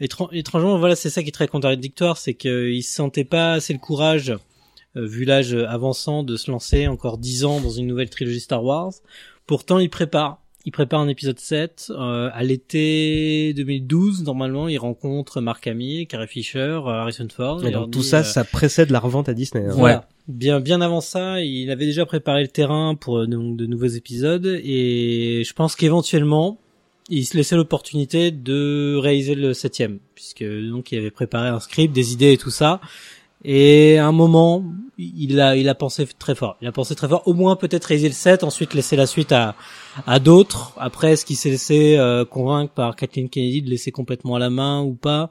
étrangement 0.00 0.78
voilà 0.78 0.96
c'est 0.96 1.10
ça 1.10 1.22
qui 1.22 1.28
est 1.28 1.32
très 1.32 1.48
contradictoire 1.48 2.16
c'est 2.16 2.34
qu'il 2.34 2.82
se 2.82 2.94
sentait 2.94 3.24
pas 3.24 3.52
assez 3.52 3.72
le 3.72 3.78
courage 3.78 4.34
euh, 4.96 5.06
vu 5.06 5.24
l'âge 5.24 5.54
avançant 5.54 6.22
de 6.22 6.36
se 6.36 6.50
lancer 6.50 6.88
encore 6.88 7.18
dix 7.18 7.44
ans 7.44 7.60
dans 7.60 7.70
une 7.70 7.86
nouvelle 7.86 8.10
trilogie 8.10 8.40
Star 8.40 8.64
Wars. 8.64 8.92
Pourtant 9.46 9.78
il 9.78 9.88
prépare 9.88 10.40
il 10.66 10.72
prépare 10.72 11.00
un 11.00 11.08
épisode 11.08 11.38
7 11.38 11.90
euh, 11.90 12.28
à 12.32 12.42
l'été 12.42 13.54
2012 13.54 14.24
normalement 14.24 14.68
il 14.68 14.78
rencontre 14.78 15.40
Mark 15.40 15.66
Hamill, 15.66 16.06
Carrie 16.06 16.26
Fisher, 16.26 16.80
Harrison 16.84 17.28
Ford. 17.34 17.64
Et 17.64 17.70
donc 17.70 17.90
tout 17.90 18.00
dit, 18.00 18.06
ça, 18.06 18.18
euh, 18.18 18.24
ça 18.24 18.44
précède 18.44 18.90
la 18.90 19.00
revente 19.00 19.28
à 19.28 19.34
Disney. 19.34 19.64
hein. 19.66 19.72
voilà. 19.74 20.08
Bien, 20.28 20.60
bien 20.60 20.80
avant 20.80 21.00
ça, 21.00 21.40
il 21.40 21.70
avait 21.70 21.86
déjà 21.86 22.06
préparé 22.06 22.42
le 22.42 22.48
terrain 22.48 22.94
pour 22.94 23.18
euh, 23.18 23.26
donc, 23.26 23.56
de 23.56 23.66
nouveaux 23.66 23.86
épisodes 23.86 24.46
et 24.46 25.42
je 25.46 25.52
pense 25.54 25.76
qu'éventuellement, 25.76 26.58
il 27.10 27.26
se 27.26 27.36
laissait 27.36 27.56
l'opportunité 27.56 28.30
de 28.30 28.96
réaliser 28.96 29.34
le 29.34 29.52
septième, 29.52 29.98
puisque 30.14 30.44
donc 30.44 30.92
il 30.92 30.98
avait 30.98 31.10
préparé 31.10 31.48
un 31.48 31.60
script, 31.60 31.92
des 31.92 32.12
idées 32.12 32.32
et 32.32 32.38
tout 32.38 32.50
ça. 32.50 32.80
Et 33.44 33.98
à 33.98 34.06
un 34.06 34.12
moment, 34.12 34.64
il 34.98 35.40
a, 35.40 35.56
il 35.56 35.68
a 35.68 35.74
pensé 35.74 36.06
très 36.06 36.34
fort. 36.34 36.56
Il 36.60 36.68
a 36.68 36.72
pensé 36.72 36.94
très 36.94 37.08
fort. 37.08 37.22
Au 37.26 37.32
moins 37.32 37.56
peut-être 37.56 37.86
réaliser 37.86 38.08
le 38.08 38.14
7, 38.14 38.44
ensuite 38.44 38.74
laisser 38.74 38.96
la 38.96 39.06
suite 39.06 39.32
à, 39.32 39.54
à 40.06 40.18
d'autres. 40.18 40.74
Après, 40.76 41.12
est-ce 41.12 41.24
qu'il 41.24 41.36
s'est 41.36 41.50
laissé 41.50 41.96
euh, 41.96 42.24
convaincre 42.24 42.72
par 42.74 42.96
Kathleen 42.96 43.30
Kennedy 43.30 43.62
de 43.62 43.70
laisser 43.70 43.92
complètement 43.92 44.34
à 44.34 44.38
la 44.38 44.50
main 44.50 44.82
ou 44.82 44.94
pas? 44.94 45.30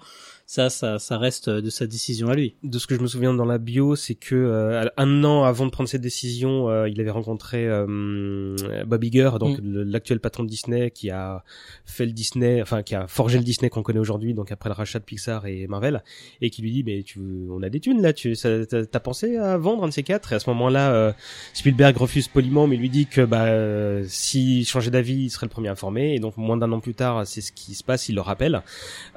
Ça, 0.52 0.72
ça, 0.72 0.98
ça 0.98 1.20
reste 1.20 1.48
de 1.48 1.70
sa 1.70 1.86
décision 1.86 2.30
à 2.30 2.34
lui. 2.36 2.56
de 2.64 2.80
ce 2.80 2.88
que 2.88 2.96
je 2.96 3.02
me 3.02 3.06
souviens 3.06 3.36
dans 3.36 3.46
la 3.46 3.60
bio, 3.60 3.96
c'est 3.96 4.16
que 4.16 4.34
euh, 4.34 4.84
un 4.98 5.24
an 5.24 5.44
avant 5.44 5.68
de 5.68 5.70
prendre 5.70 5.88
cette 5.88 6.02
décision, 6.02 6.70
euh, 6.72 6.90
il 6.90 7.00
avait 7.00 7.12
rencontré 7.12 7.68
euh, 7.68 8.56
Bob 8.88 9.04
Iger, 9.04 9.30
donc 9.40 9.60
Mm. 9.60 9.84
l'actuel 9.84 10.20
patron 10.20 10.44
de 10.44 10.50
Disney, 10.50 10.90
qui 10.90 11.12
a 11.12 11.44
fait 11.86 12.08
le 12.08 12.14
Disney, 12.14 12.64
enfin 12.64 12.82
qui 12.82 12.96
a 12.96 13.06
forgé 13.08 13.38
le 13.38 13.44
Disney 13.44 13.70
qu'on 13.70 13.84
connaît 13.84 14.00
aujourd'hui, 14.00 14.34
donc 14.34 14.52
après 14.52 14.70
le 14.70 14.74
rachat 14.74 14.98
de 14.98 15.04
Pixar 15.04 15.46
et 15.46 15.68
Marvel, 15.68 16.02
et 16.42 16.50
qui 16.50 16.64
lui 16.64 16.72
dit 16.72 16.84
mais 16.84 17.04
tu, 17.04 17.20
on 17.52 17.62
a 17.62 17.70
des 17.70 17.80
thunes 17.80 18.02
là, 18.02 18.12
tu, 18.12 18.34
ça- 18.34 18.66
t'as 18.66 19.00
pensé 19.00 19.38
à 19.38 19.56
vendre 19.60 19.84
un 19.84 19.88
de 19.90 19.94
ces 19.94 20.02
quatre? 20.02 20.34
Et 20.34 20.36
à 20.36 20.40
ce 20.40 20.50
moment-là, 20.50 20.92
euh, 20.94 21.12
Spielberg 21.54 21.96
refuse 21.96 22.28
poliment, 22.28 22.66
mais 22.66 22.76
lui 22.76 22.90
dit 22.90 23.06
que 23.06 23.22
bah 23.22 23.46
euh, 23.46 24.04
s'il 24.08 24.66
changeait 24.66 24.90
d'avis, 24.90 25.26
il 25.26 25.30
serait 25.30 25.46
le 25.46 25.52
premier 25.52 25.70
informé, 25.70 26.16
et 26.16 26.20
donc 26.20 26.38
moins 26.38 26.58
d'un 26.58 26.72
an 26.72 26.80
plus 26.80 26.96
tard, 26.96 27.28
c'est 27.28 27.42
ce 27.42 27.52
qui 27.52 27.76
se 27.76 27.84
passe, 27.84 28.10
il 28.10 28.16
le 28.16 28.22
rappelle. 28.22 28.64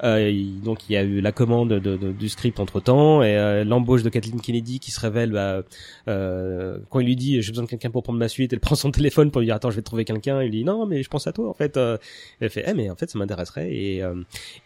Euh, 0.03 0.29
il- 0.29 0.61
donc 0.61 0.87
il 0.89 0.93
y 0.93 0.97
a 0.97 1.03
eu 1.03 1.22
la 1.23 1.31
commande 1.31 1.69
de, 1.73 1.95
de- 1.97 2.11
du 2.11 2.29
script 2.29 2.59
entre 2.59 2.79
temps 2.81 3.23
et 3.23 3.35
euh, 3.37 3.63
l'embauche 3.63 4.03
de 4.03 4.09
Kathleen 4.09 4.41
Kennedy 4.41 4.79
qui 4.79 4.91
se 4.91 4.99
révèle 4.99 5.31
bah, 5.31 5.63
euh, 6.07 6.77
quand 6.89 6.99
il 6.99 7.05
lui 7.07 7.15
dit 7.15 7.41
j'ai 7.41 7.51
besoin 7.51 7.63
de 7.65 7.69
quelqu'un 7.69 7.89
pour 7.91 8.03
prendre 8.03 8.19
ma 8.19 8.27
suite 8.27 8.53
elle 8.53 8.59
prend 8.67 8.75
son 8.75 8.91
téléphone 8.91 9.31
pour 9.31 9.39
lui 9.41 9.47
dire 9.47 9.55
attends 9.55 9.71
je 9.71 9.77
vais 9.77 9.81
trouver 9.81 10.05
quelqu'un. 10.05 10.41
Il 10.43 10.51
lui 10.51 10.57
dit 10.59 10.63
non 10.65 10.85
mais 10.85 11.01
je 11.01 11.09
pense 11.09 11.25
à 11.25 11.31
toi 11.31 11.49
en 11.49 11.53
fait. 11.53 11.77
Euh, 11.77 11.97
elle 12.41 12.49
fait 12.49 12.65
eh 12.67 12.73
mais 12.73 12.89
en 12.89 12.95
fait 12.95 13.09
ça 13.09 13.17
m'intéresserait. 13.17 13.73
Et 13.73 14.03
euh, 14.03 14.15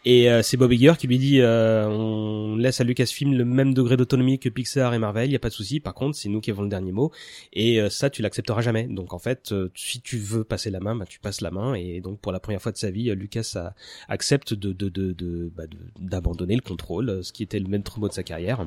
et 0.03 0.29
euh, 0.31 0.41
c'est 0.41 0.57
Bob 0.57 0.73
Iger 0.73 0.93
qui 0.97 1.07
lui 1.07 1.19
dit 1.19 1.39
on 1.43 2.55
laisse 2.57 2.81
à 2.81 2.83
Lucasfilm 2.83 3.33
le 3.33 3.45
même 3.45 3.73
degré 3.73 3.95
d'autonomie 3.95 4.39
que 4.39 4.49
Pixar 4.49 4.93
et 4.93 4.99
Marvel 4.99 5.29
il 5.29 5.33
y 5.33 5.35
a 5.35 5.39
pas 5.39 5.49
de 5.49 5.53
souci. 5.53 5.79
Par 5.79 5.93
contre 5.93 6.17
c'est 6.17 6.29
nous 6.29 6.41
qui 6.41 6.51
avons 6.51 6.63
le 6.63 6.69
dernier 6.69 6.91
mot. 6.91 7.11
Et 7.53 7.79
ça 7.89 8.09
tu 8.09 8.21
l'accepteras 8.21 8.61
jamais. 8.61 8.87
Donc 8.87 9.13
en 9.13 9.19
fait 9.19 9.53
si 9.75 10.01
tu 10.01 10.17
veux 10.17 10.43
passer 10.43 10.71
la 10.71 10.79
main 10.79 10.95
bah 10.95 11.05
tu 11.07 11.19
passes 11.19 11.41
la 11.41 11.51
main. 11.51 11.75
Et 11.75 12.01
donc 12.01 12.19
pour 12.19 12.31
la 12.31 12.39
première 12.39 12.61
fois 12.61 12.71
de 12.71 12.77
sa 12.77 12.89
vie 12.89 13.13
Lucas 13.15 13.55
accepte 14.07 14.53
de 14.53 14.73
de 14.73 14.89
de 14.89 15.13
de- 15.13 15.51
bah, 15.55 15.63
d'abandonner 16.47 16.55
le 16.55 16.61
contrôle, 16.61 17.09
euh, 17.09 17.21
ce 17.23 17.31
qui 17.33 17.43
était 17.43 17.59
le 17.59 17.67
maître 17.67 17.99
mot 17.99 18.07
de 18.07 18.13
sa 18.13 18.23
carrière. 18.23 18.65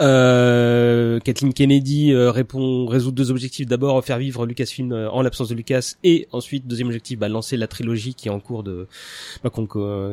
Euh, 0.00 1.18
Kathleen 1.20 1.52
Kennedy 1.52 2.14
euh, 2.14 2.30
répond 2.30 2.86
résout 2.86 3.12
deux 3.12 3.30
objectifs 3.30 3.66
d'abord 3.66 4.02
faire 4.02 4.16
vivre 4.16 4.46
Lucasfilm 4.46 4.92
euh, 4.92 5.10
en 5.10 5.20
l'absence 5.20 5.50
de 5.50 5.54
Lucas 5.54 5.96
et 6.04 6.26
ensuite 6.32 6.66
deuxième 6.66 6.86
objectif 6.88 7.18
bah, 7.18 7.28
lancer 7.28 7.58
la 7.58 7.66
trilogie 7.66 8.14
qui 8.14 8.28
est 8.28 8.30
en 8.30 8.40
cours 8.40 8.62
de 8.62 8.86
bah, 9.44 9.50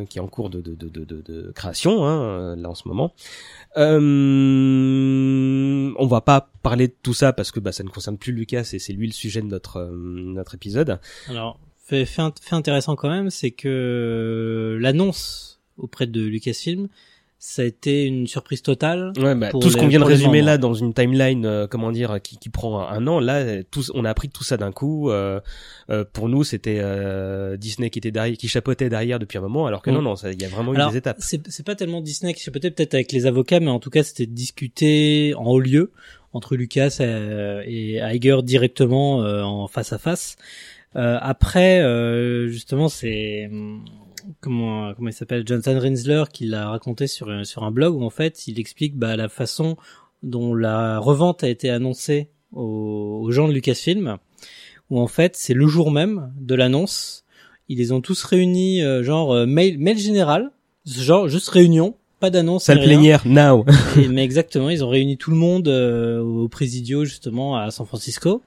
qui 0.10 0.18
est 0.18 0.22
en 0.22 0.28
cours 0.28 0.50
de 0.50 0.60
de 0.60 0.76
de 0.76 0.90
de, 0.90 1.06
de- 1.06 1.54
création 1.56 2.06
hein, 2.06 2.58
là 2.58 2.70
en 2.70 2.76
ce 2.76 2.86
moment. 2.86 3.14
Euh, 3.78 3.94
on 5.98 6.06
va 6.08 6.20
pas 6.20 6.50
parler 6.64 6.90
de 6.90 6.96
tout 7.02 7.14
ça 7.14 7.32
parce 7.32 7.52
que 7.52 7.62
bah, 7.62 7.72
ça 7.72 7.86
ne 7.86 7.90
concerne 7.90 8.18
plus 8.18 8.34
Lucas 8.34 8.70
et 8.74 8.80
c'est 8.80 8.92
lui 8.92 9.08
le 9.08 9.14
sujet 9.14 9.42
de 9.42 9.48
notre 9.48 9.90
notre 9.90 10.56
épisode. 10.56 11.00
Alors, 11.30 11.62
fait, 11.86 12.04
fait, 12.06 12.34
fait 12.42 12.56
intéressant 12.56 12.98
quand 12.98 13.10
même, 13.10 13.30
c'est 13.30 13.52
que 13.52 14.78
l'annonce 14.82 15.57
auprès 15.78 16.08
de 16.08 16.22
Lucasfilm, 16.22 16.88
ça 17.40 17.62
a 17.62 17.66
été 17.66 18.04
une 18.06 18.26
surprise 18.26 18.64
totale. 18.64 19.14
Ouais, 19.20 19.36
bah, 19.36 19.50
pour 19.50 19.60
tout 19.62 19.70
ce 19.70 19.78
qu'on 19.78 19.88
vient 19.88 20.00
de 20.00 20.06
résumer 20.06 20.42
là 20.42 20.58
dans 20.58 20.74
une 20.74 20.92
timeline, 20.96 21.46
euh, 21.46 21.68
comment 21.68 21.92
dire, 21.92 22.20
qui, 22.22 22.38
qui 22.40 22.50
prend 22.50 22.80
un, 22.82 22.92
un 22.98 23.06
an, 23.08 23.20
là, 23.20 23.62
tous, 23.70 23.92
on 23.94 24.06
a 24.06 24.10
appris 24.10 24.28
tout 24.30 24.44
ça 24.44 24.58
d'un 24.58 24.72
coup. 24.72 25.12
euh, 25.12 25.40
euh, 25.92 26.04
pour 26.12 26.30
nous, 26.30 26.44
c'était 26.44 26.80
euh, 26.82 27.56
Disney 27.56 27.92
qui 27.92 28.00
était 28.00 28.10
derrière, 28.10 28.36
qui 28.38 28.48
chapeautait 28.48 28.90
derrière 28.90 29.20
depuis 29.20 29.38
un 29.38 29.42
moment, 29.42 29.68
alors 29.68 29.84
que 29.84 29.92
Mm. 29.92 29.94
non, 29.94 30.02
non, 30.02 30.16
ça- 30.16 30.32
il 30.32 30.42
y 30.42 30.46
a 30.46 30.48
vraiment 30.50 30.74
eu 30.74 30.90
des 30.90 30.98
étapes. 30.98 31.18
c'est 31.20 31.64
pas 31.66 31.76
tellement 31.76 32.02
Disney 32.02 32.34
qui 32.34 32.50
peut-être 32.50 32.74
peut-être 32.76 32.96
avec 32.96 33.12
les 33.12 33.28
avocats, 33.28 33.60
mais 33.60 33.70
en 33.70 33.80
tout 33.80 33.92
cas, 33.92 34.02
c'était 34.04 34.26
discuté 34.26 35.34
en 35.36 35.46
haut 35.46 35.60
lieu 35.60 35.92
entre 36.34 36.56
Lucas 36.56 36.98
euh, 37.02 37.62
et 37.68 38.00
Iger 38.00 38.40
directement 38.44 39.24
euh, 39.24 39.44
en 39.44 39.68
face 39.68 39.94
à 39.94 40.00
face. 40.00 40.38
Euh, 40.96 41.20
après, 41.22 41.82
euh, 41.82 42.48
justement, 42.48 42.90
c'est 42.90 43.48
comment 44.42 44.94
comment 44.94 45.10
il 45.10 45.14
s'appelle 45.14 45.48
Jonathan 45.48 45.80
Rinsler 45.80 46.24
qui 46.32 46.46
l'a 46.46 46.70
raconté 46.70 47.08
sur 47.08 47.30
un- 47.30 47.44
sur 47.44 47.64
un 47.64 47.72
blog 47.72 47.96
où 47.96 48.04
en 48.04 48.10
fait 48.10 48.48
il 48.48 48.60
explique 48.60 48.96
bah, 48.96 49.16
la 49.16 49.30
façon 49.30 49.78
dont 50.24 50.56
la 50.56 51.00
revente 51.00 51.44
a 51.44 51.50
été 51.50 51.70
annoncée 51.70 52.30
aux, 52.52 53.28
gens 53.32 53.48
de 53.48 53.54
Lucasfilm, 53.54 54.18
où 54.90 55.00
en 55.00 55.08
fait 55.08 55.36
c'est 55.36 55.54
le 55.54 55.68
jour 55.68 55.92
même 55.92 56.34
de 56.40 56.56
l'annonce, 56.56 57.26
ils 57.68 57.78
les 57.78 57.92
ont 57.92 58.02
tous 58.02 58.24
réunis 58.24 58.82
euh, 58.82 59.04
genre 59.04 59.34
euh, 59.34 59.46
mail 59.46 59.78
mail 59.78 59.98
général, 59.98 60.52
genre 60.86 61.28
juste 61.28 61.50
réunion 61.50 61.96
pas 62.20 62.30
d'annonce. 62.30 62.66
Salle 62.66 62.82
plénière, 62.82 63.24
now. 63.26 63.66
Et- 63.98 64.08
mais 64.10 64.24
exactement, 64.24 64.70
ils 64.70 64.84
ont 64.84 64.90
réuni 64.90 65.18
tout 65.18 65.32
le 65.32 65.38
monde 65.38 65.68
euh, 65.68 66.20
au 66.22 66.48
Presidio 66.48 67.06
justement 67.06 67.58
à 67.58 67.70
San 67.72 67.86
Francisco 67.86 68.42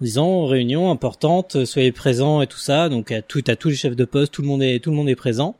en 0.00 0.04
disant 0.04 0.46
réunion 0.46 0.90
importante, 0.90 1.64
soyez 1.64 1.92
présents 1.92 2.42
et 2.42 2.46
tout 2.46 2.58
ça. 2.58 2.88
Donc 2.88 3.10
à 3.12 3.22
tout 3.22 3.42
à 3.48 3.56
tous 3.56 3.68
les 3.68 3.74
chefs 3.74 3.96
de 3.96 4.04
poste, 4.04 4.32
tout 4.32 4.42
le 4.42 4.48
monde 4.48 4.62
est 4.62 4.78
tout 4.82 4.90
le 4.90 4.96
monde 4.96 5.08
est 5.08 5.16
présent. 5.16 5.56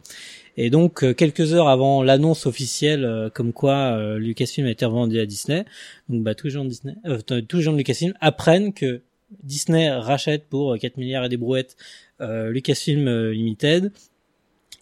Et 0.59 0.71
donc 0.71 1.05
euh, 1.05 1.13
quelques 1.13 1.53
heures 1.53 1.69
avant 1.69 2.03
l'annonce 2.03 2.47
officielle 2.47 3.05
euh, 3.05 3.29
comme 3.29 3.53
quoi 3.53 3.75
euh, 3.75 4.19
Lucasfilm 4.19 4.67
a 4.67 4.71
été 4.71 4.85
revendu 4.87 5.19
à 5.21 5.27
Disney, 5.27 5.65
donc 6.09 6.23
bah 6.23 6.35
tous 6.35 6.47
les 6.47 6.53
gens 6.55 6.65
de 6.65 6.71
Disney, 6.71 6.95
euh, 7.07 7.19
tous 7.47 7.57
les 7.59 7.63
gens 7.63 7.73
de 7.73 7.77
Lucasfilm 7.77 8.15
apprennent 8.21 8.73
que 8.73 9.03
Disney 9.43 9.91
rachète 9.91 10.45
pour 10.49 10.73
euh, 10.73 10.79
4 10.79 10.97
milliards 10.97 11.25
et 11.27 11.29
des 11.29 11.37
brouettes 11.37 11.77
euh, 12.23 12.51
Lucasfilm 12.51 13.07
euh, 13.07 13.33
Limited 13.35 13.93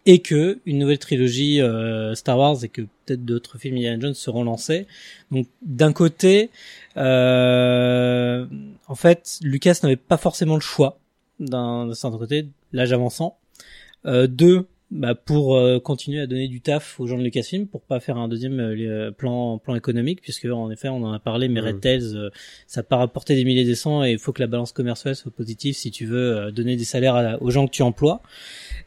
et 0.06 0.20
que 0.20 0.60
une 0.66 0.78
nouvelle 0.78 0.98
trilogie 0.98 1.60
euh, 1.60 2.14
Star 2.14 2.38
Wars 2.38 2.62
et 2.62 2.68
que 2.68 2.82
peut-être 2.82 3.24
d'autres 3.24 3.58
films 3.58 3.76
Indiana 3.76 4.00
Jones 4.00 4.14
seront 4.14 4.44
lancés. 4.44 4.86
Donc 5.30 5.46
d'un 5.62 5.92
côté, 5.92 6.50
euh, 6.96 8.46
en 8.86 8.94
fait, 8.94 9.38
Lucas 9.42 9.78
n'avait 9.82 9.96
pas 9.96 10.16
forcément 10.16 10.54
le 10.54 10.60
choix 10.60 10.98
d'un 11.40 11.92
certain 11.94 12.18
côté, 12.18 12.48
l'âge 12.72 12.92
avançant. 12.92 13.38
Euh, 14.06 14.26
deux, 14.26 14.66
bah, 14.94 15.16
pour 15.16 15.56
euh, 15.56 15.80
continuer 15.80 16.20
à 16.20 16.28
donner 16.28 16.46
du 16.46 16.60
taf 16.60 17.00
aux 17.00 17.08
gens 17.08 17.18
de 17.18 17.24
Lucasfilm 17.24 17.66
pour 17.66 17.82
pas 17.82 17.98
faire 17.98 18.16
un 18.16 18.28
deuxième 18.28 18.60
euh, 18.60 19.10
plan 19.10 19.58
plan 19.58 19.74
économique 19.74 20.20
puisque 20.22 20.44
en 20.44 20.70
effet 20.70 20.88
on 20.88 21.02
en 21.02 21.12
a 21.12 21.18
parlé 21.18 21.48
mais. 21.48 21.60
Red 21.64 21.80
Tails 21.80 22.14
euh, 22.14 22.30
ça 22.66 22.80
n'a 22.80 22.84
pas 22.84 22.96
rapporté 22.96 23.34
des 23.34 23.44
milliers 23.44 23.64
des 23.64 23.74
cents 23.74 24.04
et 24.04 24.12
il 24.12 24.18
faut 24.18 24.32
que 24.32 24.40
la 24.40 24.46
balance 24.46 24.72
commerciale 24.72 25.16
soit 25.16 25.32
positive 25.32 25.74
si 25.74 25.90
tu 25.90 26.06
veux 26.06 26.36
euh, 26.36 26.50
donner 26.52 26.76
des 26.76 26.84
salaires 26.84 27.16
à 27.16 27.42
aux 27.42 27.50
gens 27.50 27.66
que 27.66 27.72
tu 27.72 27.82
emploies 27.82 28.22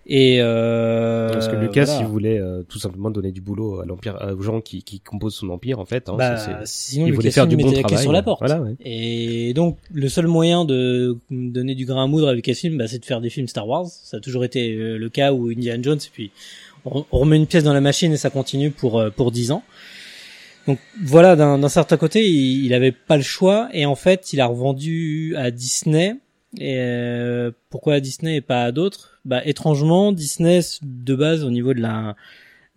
et 0.10 0.38
euh, 0.40 1.30
Parce 1.34 1.50
que 1.50 1.56
Lucas, 1.58 1.84
voilà. 1.84 2.02
il 2.02 2.08
voulait 2.08 2.40
euh, 2.40 2.64
tout 2.64 2.80
simplement 2.80 3.10
donner 3.12 3.34
du 3.34 3.42
boulot 3.42 3.82
à 3.82 3.86
l'empire, 3.86 4.18
euh, 4.22 4.36
aux 4.36 4.42
gens 4.42 4.62
qui, 4.62 4.82
qui 4.82 5.02
composent 5.02 5.36
son 5.36 5.50
empire, 5.50 5.80
en 5.80 5.86
fait. 5.86 6.08
Hein, 6.08 6.16
bah, 6.18 6.38
Ça, 6.38 6.62
sinon 6.64 7.08
il 7.08 7.14
voulait 7.14 7.30
faire 7.30 7.46
du 7.46 7.58
bon 7.58 7.70
la 7.70 7.82
travail. 7.82 8.02
sur 8.02 8.14
la 8.14 8.24
porte 8.24 8.40
Voilà, 8.40 8.62
ouais. 8.62 8.76
et 8.80 9.54
donc, 9.54 9.78
le 9.92 10.08
seul 10.08 10.28
moyen 10.28 10.64
de 10.64 11.18
donner 11.30 11.76
du 11.76 11.86
grain 11.86 12.06
à 12.06 12.08
moudre 12.08 12.30
à 12.30 12.34
Lucasfilm, 12.34 12.78
bah, 12.78 12.88
c'est 12.88 13.00
de 13.00 13.06
faire 13.06 13.20
des 13.20 13.30
films 13.30 13.48
Star 13.50 13.68
Wars. 13.68 13.86
Ça 13.88 14.18
a 14.18 14.20
toujours 14.22 14.46
été 14.46 14.76
euh, 14.76 14.98
le 14.98 15.10
cas 15.10 15.34
où 15.34 15.50
Indiana 15.50 15.82
Jones, 15.84 15.97
et 16.06 16.10
puis 16.12 16.32
on, 16.86 17.06
remet 17.12 17.38
une 17.38 17.48
pièce 17.48 17.64
dans 17.64 17.74
la 17.74 17.82
machine 17.82 18.12
et 18.14 18.18
ça 18.18 18.30
continue 18.30 18.72
pour 18.72 19.00
euh, 19.00 19.10
pour 19.10 19.32
dix 19.32 19.52
ans. 19.52 19.64
Donc 20.68 20.80
voilà, 21.02 21.36
d'un 21.38 21.70
certain 21.70 21.96
côté, 21.96 22.28
il, 22.28 22.66
il 22.66 22.74
avait 22.74 22.92
pas 22.92 23.16
le 23.16 23.24
choix 23.24 23.70
et 23.72 23.86
en 23.86 23.96
fait, 23.96 24.34
il 24.34 24.42
a 24.42 24.48
revendu 24.48 25.34
à 25.38 25.50
Disney. 25.50 26.16
Et 26.60 26.76
euh, 26.78 27.52
pourquoi 27.70 27.96
à 27.96 28.00
Disney 28.00 28.38
et 28.38 28.42
pas 28.42 28.64
à 28.64 28.72
d'autres? 28.72 29.20
Bah 29.24 29.42
étrangement, 29.46 30.12
Disney 30.12 30.60
de 30.82 31.16
base 31.16 31.44
au 31.44 31.52
niveau 31.52 31.74
de 31.74 31.82
la 31.82 32.16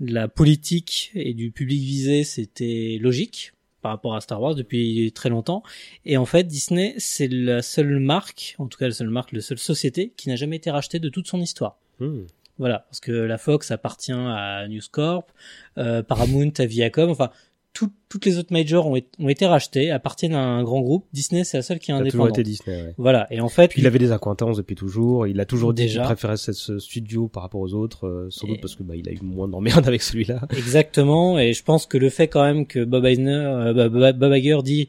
de 0.00 0.14
la 0.14 0.28
politique 0.28 1.10
et 1.14 1.34
du 1.34 1.50
public 1.50 1.80
visé, 1.80 2.24
c'était 2.24 2.98
logique 3.00 3.52
par 3.82 3.92
rapport 3.92 4.14
à 4.14 4.20
Star 4.20 4.40
Wars 4.40 4.54
depuis 4.54 5.12
très 5.14 5.28
longtemps. 5.28 5.62
Et 6.04 6.16
en 6.16 6.26
fait, 6.26 6.44
Disney, 6.44 6.94
c'est 6.98 7.28
la 7.28 7.62
seule 7.62 7.98
marque, 7.98 8.54
en 8.58 8.66
tout 8.66 8.78
cas 8.78 8.86
la 8.86 8.94
seule 8.94 9.10
marque, 9.10 9.32
la 9.32 9.40
seule 9.40 9.58
société 9.58 10.12
qui 10.16 10.28
n'a 10.28 10.36
jamais 10.36 10.56
été 10.56 10.70
rachetée 10.70 10.98
de 10.98 11.08
toute 11.08 11.26
son 11.26 11.40
histoire. 11.40 11.78
Hmm. 11.98 12.22
Voilà, 12.60 12.84
parce 12.88 13.00
que 13.00 13.10
la 13.10 13.38
Fox 13.38 13.72
appartient 13.72 14.12
à 14.12 14.68
News 14.68 14.80
Corp, 14.92 15.32
euh, 15.78 16.02
Paramount 16.04 16.52
à 16.58 16.66
Viacom, 16.66 17.10
enfin 17.10 17.30
tout- 17.72 17.90
toutes 18.08 18.26
les 18.26 18.36
autres 18.36 18.52
majors 18.52 18.86
ont, 18.88 18.96
été- 18.96 19.08
ont 19.20 19.28
été 19.28 19.46
rachetées, 19.46 19.90
appartiennent 19.92 20.34
à 20.34 20.42
un 20.42 20.62
grand 20.64 20.80
groupe. 20.80 21.06
Disney, 21.12 21.44
c'est 21.44 21.56
la 21.56 21.62
seule 21.62 21.78
qui 21.78 21.90
est 21.90 21.94
Ça 21.94 22.00
a 22.00 22.04
toujours 22.04 22.24
indépendante. 22.26 22.38
été 22.40 22.42
Disney, 22.50 22.82
ouais. 22.82 22.94
Voilà, 22.98 23.28
et 23.30 23.40
en 23.40 23.48
fait, 23.48 23.68
Puis 23.68 23.80
il 23.80 23.86
avait 23.86 23.98
des 24.00 24.10
accointances 24.12 24.56
depuis 24.56 24.74
toujours. 24.74 25.26
Il 25.28 25.38
a 25.40 25.44
toujours 25.46 25.72
dit 25.72 25.86
qu'il 25.86 26.00
préférait 26.02 26.36
ce, 26.36 26.78
studio 26.80 27.28
par 27.28 27.44
rapport 27.44 27.60
aux 27.60 27.72
autres, 27.74 28.06
euh, 28.08 28.26
sans 28.30 28.46
Et- 28.46 28.50
doute 28.50 28.60
parce 28.60 28.74
que 28.76 28.82
bah 28.82 28.94
il 28.96 29.08
a 29.08 29.12
eu 29.12 29.20
moins 29.22 29.48
d'emmerdes 29.48 29.86
avec 29.88 30.02
celui-là. 30.02 30.40
Exactement, 30.56 31.38
et 31.38 31.52
je 31.54 31.62
pense 31.62 31.86
que 31.86 31.96
le 31.96 32.10
fait 32.10 32.28
quand 32.28 32.42
même 32.42 32.66
que 32.66 32.84
Bob 32.84 33.06
Eisner, 33.06 33.30
euh, 33.32 33.72
Bob, 33.72 33.92
Bob- 33.92 34.18
Bob 34.18 34.32
Iger 34.34 34.58
dit, 34.64 34.88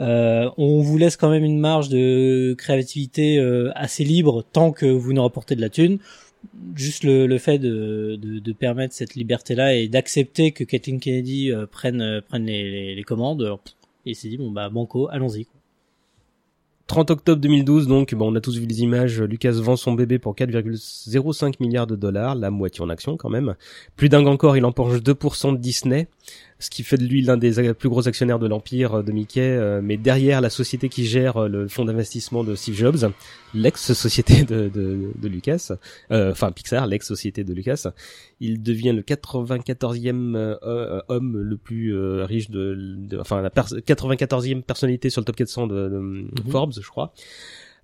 euh, 0.00 0.50
on 0.58 0.80
vous 0.80 0.98
laisse 0.98 1.16
quand 1.16 1.30
même 1.30 1.44
une 1.44 1.58
marge 1.60 1.88
de 1.88 2.54
créativité 2.58 3.38
euh, 3.38 3.70
assez 3.76 4.04
libre 4.04 4.44
tant 4.52 4.72
que 4.72 4.86
vous 4.86 5.12
nous 5.12 5.22
rapportez 5.22 5.54
de 5.56 5.60
la 5.60 5.68
thune. 5.70 5.98
Juste 6.74 7.04
le, 7.04 7.26
le 7.26 7.38
fait 7.38 7.58
de, 7.58 8.16
de, 8.16 8.52
permettre 8.52 8.94
cette 8.94 9.14
liberté-là 9.16 9.74
et 9.74 9.88
d'accepter 9.88 10.52
que 10.52 10.64
Kathleen 10.64 11.00
Kennedy 11.00 11.52
euh, 11.52 11.66
prenne 11.66 12.00
euh, 12.00 12.20
prenne 12.20 12.46
les, 12.46 12.94
les, 12.94 13.02
commandes, 13.02 13.42
euh, 13.42 13.56
il 14.04 14.14
s'est 14.14 14.28
dit 14.28 14.36
bon 14.36 14.50
bah 14.52 14.68
banco, 14.68 15.08
allons-y. 15.10 15.46
quoi. 15.46 15.58
30 16.88 17.10
octobre 17.10 17.40
2012, 17.42 17.86
donc, 17.86 18.14
bon, 18.14 18.32
on 18.32 18.34
a 18.34 18.40
tous 18.40 18.56
vu 18.56 18.64
les 18.64 18.80
images. 18.80 19.20
Lucas 19.20 19.52
vend 19.52 19.76
son 19.76 19.92
bébé 19.92 20.18
pour 20.18 20.34
4,05 20.34 21.56
milliards 21.60 21.86
de 21.86 21.96
dollars, 21.96 22.34
la 22.34 22.50
moitié 22.50 22.82
en 22.82 22.88
action 22.88 23.18
quand 23.18 23.28
même. 23.28 23.56
Plus 23.96 24.08
dingue 24.08 24.26
encore, 24.26 24.56
il 24.56 24.64
empoche 24.64 25.02
2% 25.02 25.52
de 25.52 25.58
Disney, 25.58 26.08
ce 26.60 26.70
qui 26.70 26.82
fait 26.82 26.96
de 26.96 27.04
lui 27.04 27.22
l'un 27.22 27.36
des 27.36 27.72
plus 27.74 27.88
gros 27.88 28.08
actionnaires 28.08 28.38
de 28.40 28.48
l'empire 28.48 28.94
euh, 28.98 29.02
de 29.02 29.12
Mickey. 29.12 29.40
euh, 29.40 29.80
mais 29.82 29.96
derrière 29.96 30.40
la 30.40 30.50
société 30.50 30.88
qui 30.88 31.06
gère 31.06 31.36
euh, 31.36 31.48
le 31.48 31.68
fonds 31.68 31.84
d'investissement 31.84 32.42
de 32.44 32.54
Steve 32.56 32.74
Jobs, 32.74 33.12
l'ex-société 33.54 34.44
de, 34.44 34.68
de, 34.68 35.10
de 35.16 35.28
Lucas, 35.28 35.72
euh, 36.10 36.32
enfin 36.32 36.50
Pixar, 36.52 36.86
l'ex-société 36.86 37.44
de 37.44 37.52
Lucas, 37.54 37.86
il 38.40 38.62
devient 38.62 38.92
le 38.92 39.02
94e 39.02 40.34
euh, 40.36 40.56
euh, 40.62 41.00
homme 41.08 41.36
le 41.38 41.56
plus 41.56 41.94
euh, 41.94 42.24
riche 42.24 42.50
de, 42.50 42.74
de- 42.78 43.18
enfin 43.18 43.40
la 43.42 43.50
pers- 43.50 43.74
94e 43.86 44.62
personnalité 44.62 45.10
sur 45.10 45.20
le 45.20 45.24
top 45.26 45.36
400 45.36 45.66
de, 45.66 45.88
de 45.88 46.50
Forbes, 46.50 46.74
je 46.80 46.88
crois. 46.88 47.12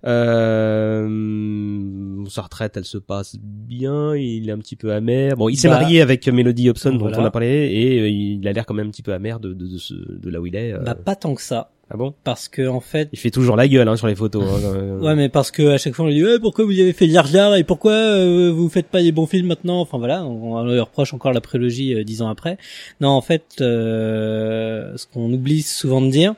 Euh, 0.05 2.23
sa 2.29 2.41
retraite, 2.43 2.77
elle 2.77 2.85
se 2.85 2.97
passe 2.97 3.37
bien. 3.41 4.15
Il 4.15 4.49
est 4.49 4.51
un 4.51 4.57
petit 4.57 4.75
peu 4.75 4.91
amer. 4.93 5.35
Bon, 5.35 5.49
il 5.49 5.57
s'est 5.57 5.67
Bah, 5.69 5.79
marié 5.79 6.01
avec 6.01 6.27
Melody 6.27 6.69
Hobson, 6.69 6.91
dont 6.93 6.99
voilà. 6.99 7.19
on 7.21 7.25
a 7.25 7.31
parlé, 7.31 7.69
et 7.71 7.99
euh, 8.01 8.09
il 8.09 8.47
a 8.47 8.53
l'air 8.53 8.65
quand 8.65 8.73
même 8.73 8.87
un 8.87 8.91
petit 8.91 9.03
peu 9.03 9.13
amer 9.13 9.39
de 9.39 9.53
de, 9.53 9.67
de, 9.67 9.77
ce- 9.77 9.93
de 9.93 10.29
là 10.29 10.41
où 10.41 10.45
il 10.47 10.55
est. 10.55 10.73
euh. 10.73 10.79
Bah 10.79 10.95
pas 10.95 11.15
tant 11.15 11.35
que 11.35 11.41
ça, 11.41 11.71
ah 11.89 11.97
bon? 11.97 12.13
Parce 12.23 12.47
que 12.47 12.67
en 12.67 12.79
fait 12.79 13.09
Il 13.13 13.19
fait 13.19 13.31
toujours 13.31 13.55
la 13.55 13.67
gueule 13.67 13.87
hein, 13.87 13.95
sur 13.95 14.07
les 14.07 14.15
photos. 14.15 14.43
hein. 14.43 14.99
Ouais, 15.01 15.15
mais 15.15 15.29
parce 15.29 15.51
que 15.51 15.69
à 15.69 15.77
chaque 15.77 15.93
fois 15.93 16.05
on 16.05 16.09
lui 16.09 16.15
dit 16.15 16.23
pourquoi 16.41 16.65
vous 16.65 16.71
y 16.71 16.81
avez 16.81 16.93
fait 16.93 17.07
Jar 17.07 17.55
et 17.55 17.63
pourquoi 17.63 17.93
euh, 17.93 18.51
vous 18.51 18.69
faites 18.69 18.87
pas 18.87 19.01
des 19.03 19.11
bons 19.11 19.27
films 19.27 19.47
maintenant? 19.47 19.79
Enfin 19.81 19.97
voilà, 19.97 20.25
on, 20.25 20.55
on 20.57 20.65
lui 20.65 20.79
reproche 20.79 21.13
encore 21.13 21.33
la 21.33 21.41
prélogie 21.41 21.93
euh, 21.93 22.03
dix 22.03 22.21
ans 22.21 22.29
après. 22.29 22.57
Non, 23.01 23.09
en 23.09 23.21
fait, 23.21 23.43
euh, 23.61 24.93
ce 24.97 25.05
qu'on 25.07 25.31
oublie 25.31 25.61
souvent 25.61 26.01
de 26.01 26.09
dire, 26.09 26.33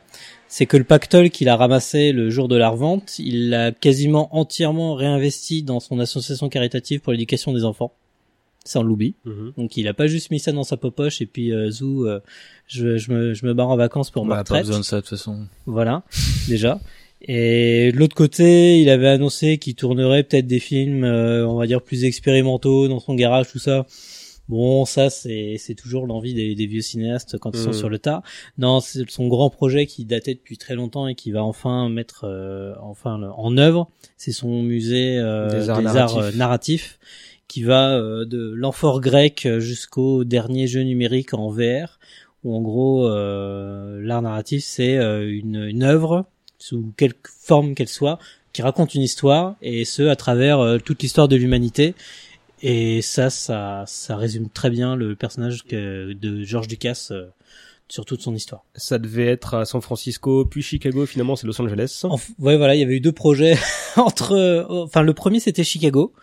c'est 0.49 0.65
que 0.65 0.77
le 0.77 0.83
pactole 0.83 1.29
qu'il 1.29 1.49
a 1.49 1.55
ramassé 1.55 2.11
le 2.11 2.29
jour 2.29 2.47
de 2.47 2.55
la 2.55 2.69
revente, 2.69 3.19
il 3.19 3.49
l'a 3.49 3.71
quasiment 3.71 4.35
entièrement 4.35 4.95
réinvesti 4.95 5.63
dans 5.63 5.79
son 5.79 5.99
association 5.99 6.49
caritative 6.49 7.01
pour 7.01 7.11
l'éducation 7.13 7.53
des 7.53 7.63
enfants. 7.63 7.93
Ça 8.65 8.79
on 8.79 8.83
l'oublie. 8.83 9.15
Donc 9.57 9.77
il 9.77 9.87
a 9.87 9.93
pas 9.93 10.07
juste 10.07 10.29
mis 10.29 10.39
ça 10.39 10.51
dans 10.51 10.63
sa 10.65 10.75
poche 10.75 11.21
et 11.21 11.25
puis 11.25 11.53
euh, 11.53 11.71
zou, 11.71 12.05
euh, 12.05 12.19
je, 12.67 12.97
je, 12.97 13.11
me, 13.13 13.33
je 13.33 13.45
me 13.45 13.53
barre 13.53 13.69
en 13.69 13.77
vacances 13.77 14.11
pour 14.11 14.25
ma 14.25 14.35
Bah, 14.37 14.43
pas 14.43 14.55
retraite. 14.55 14.65
besoin 14.65 14.79
de 14.79 14.83
ça 14.85 14.97
de 14.97 15.01
toute 15.01 15.09
façon. 15.11 15.47
Voilà, 15.65 16.03
déjà. 16.49 16.79
Et 17.21 17.91
de 17.93 17.97
l'autre 17.97 18.15
côté, 18.15 18.79
il 18.81 18.89
avait 18.89 19.07
annoncé 19.07 19.57
qu'il 19.57 19.73
tournerait 19.75 20.23
peut-être 20.23 20.47
des 20.47 20.59
films, 20.59 21.03
euh, 21.03 21.47
on 21.47 21.55
va 21.55 21.65
dire 21.65 21.81
plus 21.81 22.03
expérimentaux 22.03 22.87
dans 22.89 22.99
son 22.99 23.15
garage, 23.15 23.47
tout 23.51 23.57
ça. 23.59 23.85
Bon, 24.49 24.85
ça 24.85 25.09
c'est 25.09 25.55
c'est 25.59 25.75
toujours 25.75 26.07
l'envie 26.07 26.33
des, 26.33 26.55
des 26.55 26.65
vieux 26.67 26.81
cinéastes 26.81 27.37
quand 27.37 27.51
ils 27.53 27.59
sont 27.61 27.67
Mhm. 27.69 27.73
sur 27.75 27.89
le 27.89 27.99
tas. 27.99 28.23
Non, 28.57 28.79
c'est 28.79 29.09
son 29.09 29.27
grand 29.27 29.49
projet 29.49 29.85
qui 29.85 30.05
datait 30.05 30.35
depuis 30.35 30.57
très 30.57 30.75
longtemps 30.75 31.07
et 31.07 31.15
qui 31.15 31.31
va 31.31 31.43
enfin 31.43 31.89
mettre 31.89 32.23
euh, 32.23 32.73
enfin 32.81 33.17
le- 33.17 33.29
en 33.31 33.57
œuvre. 33.57 33.89
C'est 34.15 34.31
son 34.31 34.63
musée 34.63 35.17
euh, 35.17 35.49
Des 35.51 35.69
arts 35.69 35.81
narratifs. 35.81 36.17
euh, 36.17 36.31
narratifs 36.37 36.99
qui 37.49 37.63
va 37.63 37.97
euh, 37.97 38.25
de 38.25 38.53
l'amphore 38.55 39.01
grec 39.01 39.47
jusqu'au 39.59 40.23
dernier 40.23 40.67
jeu 40.67 40.81
numérique 40.81 41.33
en 41.33 41.49
VR 41.49 41.99
où 42.43 42.55
en 42.55 42.61
gros 42.61 43.05
euh, 43.07 43.99
l'art 44.01 44.21
narratif 44.21 44.63
c'est 44.63 44.97
euh, 44.97 45.29
une, 45.29 45.55
une 45.67 45.83
œuvre 45.83 46.25
sous 46.59 46.91
quelque 46.97 47.29
forme 47.41 47.73
qu'elle 47.75 47.87
soit 47.89 48.17
qui 48.53 48.61
raconte 48.61 48.95
une 48.95 49.01
histoire 49.01 49.55
et 49.61 49.85
ce 49.85 50.03
à 50.03 50.15
travers 50.15 50.77
toute 50.83 51.01
l'histoire 51.03 51.27
de 51.27 51.35
l'humanité 51.35 51.93
et 52.61 53.01
ça 53.01 53.29
ça 53.29 53.83
ça 53.87 54.15
résume 54.17 54.49
très 54.49 54.69
bien 54.69 54.95
le 54.95 55.15
personnage 55.15 55.63
que, 55.63 56.13
de 56.13 56.43
George 56.43 56.67
Lucas 56.67 57.07
euh, 57.11 57.27
sur 57.89 58.03
toute 58.05 58.21
son 58.21 58.35
histoire. 58.35 58.63
Ça 58.75 58.97
devait 58.99 59.27
être 59.27 59.53
à 59.53 59.65
San 59.65 59.81
Francisco, 59.81 60.43
puis 60.45 60.61
Chicago. 60.61 61.05
Finalement, 61.05 61.35
c'est 61.35 61.47
Los 61.47 61.61
Angeles. 61.61 62.01
Enf- 62.03 62.31
ouais 62.39 62.57
voilà, 62.57 62.75
il 62.75 62.79
y 62.79 62.83
avait 62.83 62.95
eu 62.97 62.99
deux 62.99 63.11
projets 63.13 63.57
entre 63.95 64.33
euh, 64.33 64.65
enfin 64.83 65.01
le 65.03 65.13
premier 65.13 65.39
c'était 65.39 65.63
Chicago. 65.63 66.13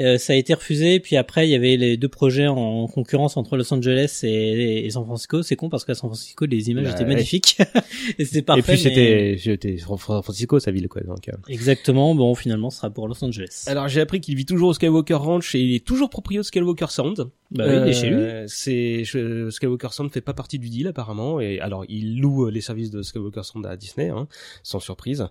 Euh, 0.00 0.18
ça 0.18 0.32
a 0.32 0.36
été 0.36 0.54
refusé, 0.54 0.98
puis 1.00 1.16
après 1.16 1.46
il 1.46 1.50
y 1.50 1.54
avait 1.54 1.76
les 1.76 1.96
deux 1.96 2.08
projets 2.08 2.46
en 2.46 2.86
concurrence 2.86 3.36
entre 3.36 3.56
Los 3.56 3.72
Angeles 3.74 4.20
et, 4.22 4.86
et 4.86 4.90
San 4.90 5.04
Francisco. 5.04 5.42
C'est 5.42 5.56
con 5.56 5.68
parce 5.68 5.84
qu'à 5.84 5.94
San 5.94 6.08
Francisco 6.10 6.46
les 6.46 6.70
images 6.70 6.84
Bah, 6.84 6.90
étaient 6.92 7.00
ouais. 7.02 7.08
magnifiques 7.14 7.58
et 8.18 8.24
c'était 8.24 8.42
parfait. 8.42 8.60
Et 8.60 8.62
puis 8.62 8.72
mais- 8.72 9.36
c'était, 9.36 9.36
c'était 9.42 9.76
San 9.78 9.98
Francisco, 9.98 10.58
sa 10.58 10.70
ville, 10.70 10.88
quoi. 10.88 11.02
Donc. 11.02 11.28
euh. 11.28 11.32
Exactement, 11.48 12.14
bon 12.14 12.34
finalement 12.34 12.70
ce 12.70 12.78
sera 12.78 12.90
pour 12.90 13.08
Los 13.08 13.22
Angeles. 13.22 13.64
Alors 13.66 13.88
j'ai 13.88 14.00
appris 14.00 14.20
qu'il 14.20 14.36
vit 14.36 14.46
toujours 14.46 14.70
au 14.70 14.74
Skywalker 14.74 15.14
Ranch 15.14 15.54
et 15.54 15.60
il 15.60 15.74
est 15.74 15.84
toujours 15.84 16.08
proprio 16.10 16.40
de 16.40 16.46
Skywalker 16.46 16.86
Sound. 16.90 17.28
Bah 17.52 17.64
oui, 17.66 17.74
il 17.82 17.88
est 17.88 17.92
chez 17.92 18.08
lui. 18.10 18.16
Euh, 18.16 18.44
C'est 18.46 19.04
je- 19.04 19.50
Skywalker 19.50 19.88
Sound 19.92 20.10
fait 20.12 20.20
pas 20.20 20.34
partie 20.34 20.58
du 20.58 20.68
deal 20.68 20.86
apparemment 20.86 21.40
et 21.40 21.58
alors 21.60 21.84
il 21.88 22.20
loue 22.20 22.46
euh, 22.46 22.50
les 22.50 22.60
services 22.60 22.90
de 22.90 23.02
Skywalker 23.02 23.42
Sound 23.42 23.66
à 23.66 23.76
Disney, 23.76 24.10
hein, 24.10 24.28
sans 24.62 24.80
surprise. 24.80 25.26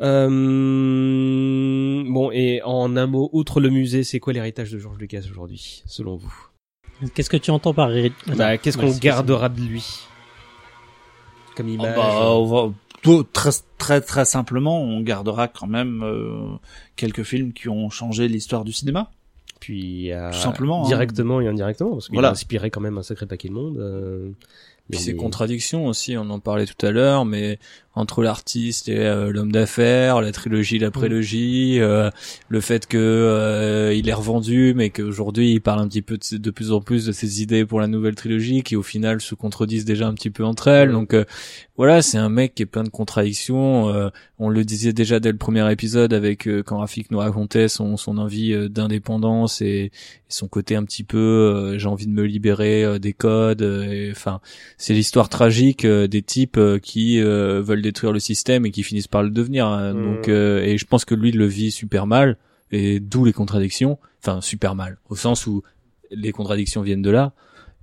Euh, 0.00 2.04
bon 2.08 2.30
et 2.32 2.62
en 2.62 2.96
un 2.96 3.06
mot, 3.06 3.30
outre 3.32 3.60
le 3.60 3.70
musée, 3.70 4.04
c'est 4.04 4.20
quoi 4.20 4.32
l'héritage 4.32 4.70
de 4.70 4.78
George 4.78 4.98
Lucas 4.98 5.22
aujourd'hui, 5.30 5.82
selon 5.86 6.16
vous? 6.16 6.34
Qu'est-ce 7.14 7.30
que 7.30 7.36
tu 7.36 7.50
entends 7.50 7.74
par 7.74 7.90
Bah, 8.36 8.56
qu'est-ce 8.58 8.78
qu'on 8.78 8.90
gardera 8.96 9.48
de 9.48 9.60
lui? 9.60 9.84
Comme 11.56 11.68
Ah 11.68 11.72
image. 11.72 11.96
bah, 11.96 12.30
on 12.30 12.44
va- 12.46 12.72
tout- 13.02 13.24
très, 13.24 13.50
très 13.78 14.00
très 14.00 14.24
simplement, 14.24 14.80
on 14.82 15.00
gardera 15.00 15.48
quand 15.48 15.66
même 15.66 16.02
euh, 16.02 16.56
quelques 16.96 17.22
films 17.22 17.52
qui 17.52 17.68
ont 17.68 17.90
changé 17.90 18.28
l'histoire 18.28 18.64
du 18.64 18.72
cinéma. 18.72 19.10
Puis 19.66 20.12
euh, 20.12 20.30
tout 20.30 20.38
simplement, 20.38 20.84
hein. 20.84 20.86
directement 20.86 21.40
et 21.40 21.48
indirectement 21.48 21.90
parce 21.94 22.06
qu'il 22.06 22.14
Voilà. 22.14 22.28
a 22.28 22.30
inspiré 22.30 22.70
quand 22.70 22.80
même 22.80 22.98
un 22.98 23.02
sacré 23.02 23.26
paquet 23.26 23.48
de 23.48 23.52
monde. 23.52 23.78
Euh, 23.78 24.28
Puis 24.28 24.36
mais- 24.90 24.96
ces 24.98 25.16
contradictions 25.16 25.86
aussi, 25.86 26.16
on 26.16 26.30
en 26.30 26.38
parlait 26.38 26.66
tout 26.66 26.86
à 26.86 26.92
l'heure, 26.92 27.24
mais 27.24 27.58
entre 27.96 28.22
l'artiste 28.22 28.90
et 28.90 28.98
euh, 28.98 29.32
l'homme 29.32 29.50
d'affaires, 29.50 30.20
la 30.20 30.30
trilogie, 30.30 30.78
la 30.78 30.90
prélogie, 30.90 31.80
euh, 31.80 32.10
le 32.50 32.60
fait 32.60 32.86
que 32.86 32.98
euh, 32.98 33.94
il 33.94 34.08
est 34.08 34.12
revendu, 34.12 34.74
mais 34.76 34.90
qu'aujourd'hui 34.90 35.52
il 35.52 35.60
parle 35.60 35.80
un 35.80 35.88
petit 35.88 36.02
peu 36.02 36.18
de, 36.32 36.50
plus 36.50 36.72
en 36.72 36.82
plus 36.82 37.06
de 37.06 37.12
ses 37.12 37.42
idées 37.42 37.64
pour 37.64 37.80
la 37.80 37.86
nouvelle 37.86 38.14
trilogie, 38.14 38.62
qui 38.62 38.76
au 38.76 38.82
final 38.82 39.22
se 39.22 39.34
contredisent 39.34 39.86
déjà 39.86 40.06
un 40.06 40.14
petit 40.14 40.28
peu 40.28 40.44
entre 40.44 40.68
elles. 40.68 40.92
Donc 40.92 41.14
euh, 41.14 41.24
voilà, 41.78 42.02
c'est 42.02 42.18
un 42.18 42.28
mec 42.28 42.54
qui 42.54 42.62
est 42.62 42.66
plein 42.66 42.84
de 42.84 42.90
contradictions. 42.90 43.88
euh, 43.88 44.10
on 44.38 44.50
le 44.50 44.64
disait 44.64 44.92
déjà 44.92 45.18
dès 45.18 45.32
le 45.32 45.38
premier 45.38 45.70
épisode 45.72 46.12
avec 46.12 46.46
quand 46.66 46.78
Rafik 46.78 47.10
nous 47.10 47.18
racontait 47.18 47.68
son 47.68 47.96
son 47.96 48.18
envie 48.18 48.68
d'indépendance 48.68 49.62
et, 49.62 49.66
et 49.66 49.90
son 50.28 50.46
côté 50.46 50.76
un 50.76 50.84
petit 50.84 51.04
peu 51.04 51.76
j'ai 51.78 51.88
envie 51.88 52.06
de 52.06 52.12
me 52.12 52.24
libérer 52.24 52.98
des 52.98 53.14
codes. 53.14 53.62
Enfin, 54.10 54.40
c'est 54.76 54.92
l'histoire 54.92 55.30
tragique 55.30 55.86
des 55.86 56.22
types 56.22 56.60
qui 56.82 57.18
veulent 57.20 57.80
détruire 57.86 58.12
le 58.12 58.18
système 58.20 58.66
et 58.66 58.70
qui 58.70 58.82
finissent 58.82 59.08
par 59.08 59.22
le 59.22 59.30
devenir. 59.30 59.66
hein. 59.66 59.94
Mhm. 59.94 60.04
Donc, 60.04 60.28
euh, 60.28 60.62
et 60.62 60.78
je 60.78 60.84
pense 60.84 61.04
que 61.04 61.14
lui 61.14 61.32
le 61.32 61.46
vit 61.46 61.70
super 61.70 62.06
mal 62.06 62.36
et 62.70 63.00
d'où 63.00 63.24
les 63.24 63.32
contradictions. 63.32 63.98
Enfin, 64.22 64.40
super 64.40 64.74
mal 64.74 64.98
au 65.08 65.16
sens 65.16 65.46
où 65.46 65.62
les 66.10 66.32
contradictions 66.32 66.82
viennent 66.82 67.02
de 67.02 67.10
là. 67.10 67.32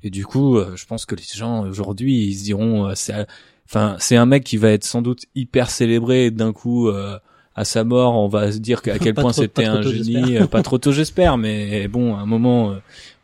Et 0.04 0.10
du 0.10 0.26
coup, 0.26 0.58
euh, 0.58 0.76
je 0.76 0.86
pense 0.86 1.06
que 1.06 1.16
les 1.16 1.24
gens 1.34 1.66
aujourd'hui, 1.66 2.26
ils 2.28 2.36
se 2.36 2.44
diront, 2.44 2.88
euh, 2.88 2.92
c'est, 2.96 3.26
enfin, 3.66 3.96
c'est 4.00 4.18
un 4.18 4.26
mec 4.26 4.44
qui 4.44 4.58
va 4.58 4.70
être 4.72 4.84
sans 4.84 5.02
doute 5.02 5.24
hyper 5.36 5.70
célébré 5.70 6.26
et 6.26 6.32
d'un 6.32 6.54
coup. 6.54 6.90
euh, 6.90 7.18
à 7.56 7.66
sa 7.66 7.84
mort, 7.84 8.16
on 8.16 8.28
va 8.28 8.52
se 8.52 8.58
dire 8.58 8.82
qu'à 8.82 8.98
quel 9.04 9.14
point 9.14 9.32
c'était 9.32 9.66
un 9.66 9.82
tôt, 9.82 9.92
génie, 9.92 10.40
pas 10.50 10.64
trop 10.64 10.80
tôt 10.80 10.92
j'espère, 10.92 11.38
mais 11.38 11.88
bon, 11.88 12.16
à 12.16 12.22
un 12.22 12.26
moment, 12.26 12.74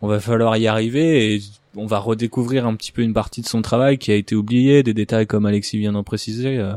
on 0.03 0.08
va 0.08 0.19
falloir 0.19 0.56
y 0.56 0.67
arriver 0.67 1.33
et 1.33 1.41
on 1.75 1.85
va 1.85 1.99
redécouvrir 1.99 2.65
un 2.65 2.75
petit 2.75 2.91
peu 2.91 3.01
une 3.01 3.14
partie 3.14 3.41
de 3.41 3.48
son 3.48 3.61
travail 3.61 3.98
qui 3.98 4.11
a 4.11 4.15
été 4.15 4.35
oubliée, 4.35 4.83
des 4.83 4.93
détails 4.93 5.27
comme 5.27 5.45
Alexis 5.45 5.77
vient 5.77 5.91
d'en 5.93 6.03
préciser. 6.03 6.57
euh, 6.57 6.73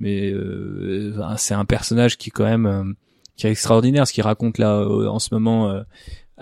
mais 0.00 0.30
euh, 0.32 1.14
c'est 1.36 1.54
un 1.54 1.64
personnage 1.64 2.18
qui 2.18 2.30
quand 2.30 2.44
même 2.44 2.66
euh, 2.66 2.84
qui 3.36 3.46
est 3.46 3.50
extraordinaire, 3.50 4.06
ce 4.06 4.12
qu'il 4.12 4.24
raconte 4.24 4.58
là 4.58 4.76
euh, 4.80 5.08
en 5.08 5.18
ce 5.20 5.34
moment 5.34 5.82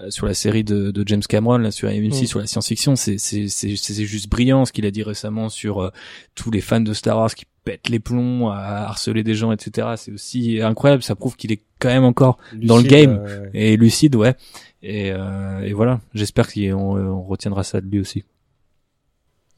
sur 0.09 0.25
la 0.27 0.33
série 0.33 0.65
de, 0.65 0.91
de 0.91 1.05
James 1.07 1.23
Cameron, 1.29 1.59
là 1.59 1.71
sur 1.71 1.87
AMC 1.89 2.23
Mm. 2.23 2.27
sur 2.27 2.39
la 2.41 2.47
science-fiction, 2.47 2.97
c'est 2.97 3.19
c'est 3.19 3.49
c'est 3.49 3.77
c'est 3.77 4.05
juste 4.07 4.31
brillant 4.31 4.65
ce 4.65 4.73
qu'il 4.73 4.87
a 4.87 4.91
dit 4.91 5.03
récemment 5.03 5.51
sur 5.51 5.83
euh, 5.83 5.91
tous 6.35 6.51
les 6.51 6.63
fans 6.63 6.81
de 6.81 6.95
Star 6.95 7.19
Wars 7.19 7.35
qui 7.35 7.45
pètent 7.65 7.89
les 7.89 8.01
plombs 8.01 8.49
à 8.51 8.89
harceler 8.89 9.23
des 9.23 9.35
gens, 9.35 9.53
etc. 9.53 9.89
C'est 9.97 10.13
aussi 10.13 10.61
incroyable, 10.61 11.03
ça 11.03 11.15
prouve 11.15 11.37
qu'il 11.37 11.53
est 11.53 11.63
quand 11.79 11.89
même 11.89 12.05
encore 12.05 12.39
dans 12.55 12.77
le 12.77 12.83
game. 12.85 13.23
euh, 13.27 13.49
et 13.55 13.77
lucide, 13.77 14.17
ouais. 14.17 14.35
Et, 14.83 15.13
euh, 15.13 15.61
et 15.61 15.73
voilà, 15.73 16.01
j'espère 16.15 16.53
qu'on 16.53 16.73
on 16.73 17.23
retiendra 17.23 17.63
ça 17.63 17.81
de 17.81 17.87
lui 17.87 18.01
aussi. 18.01 18.25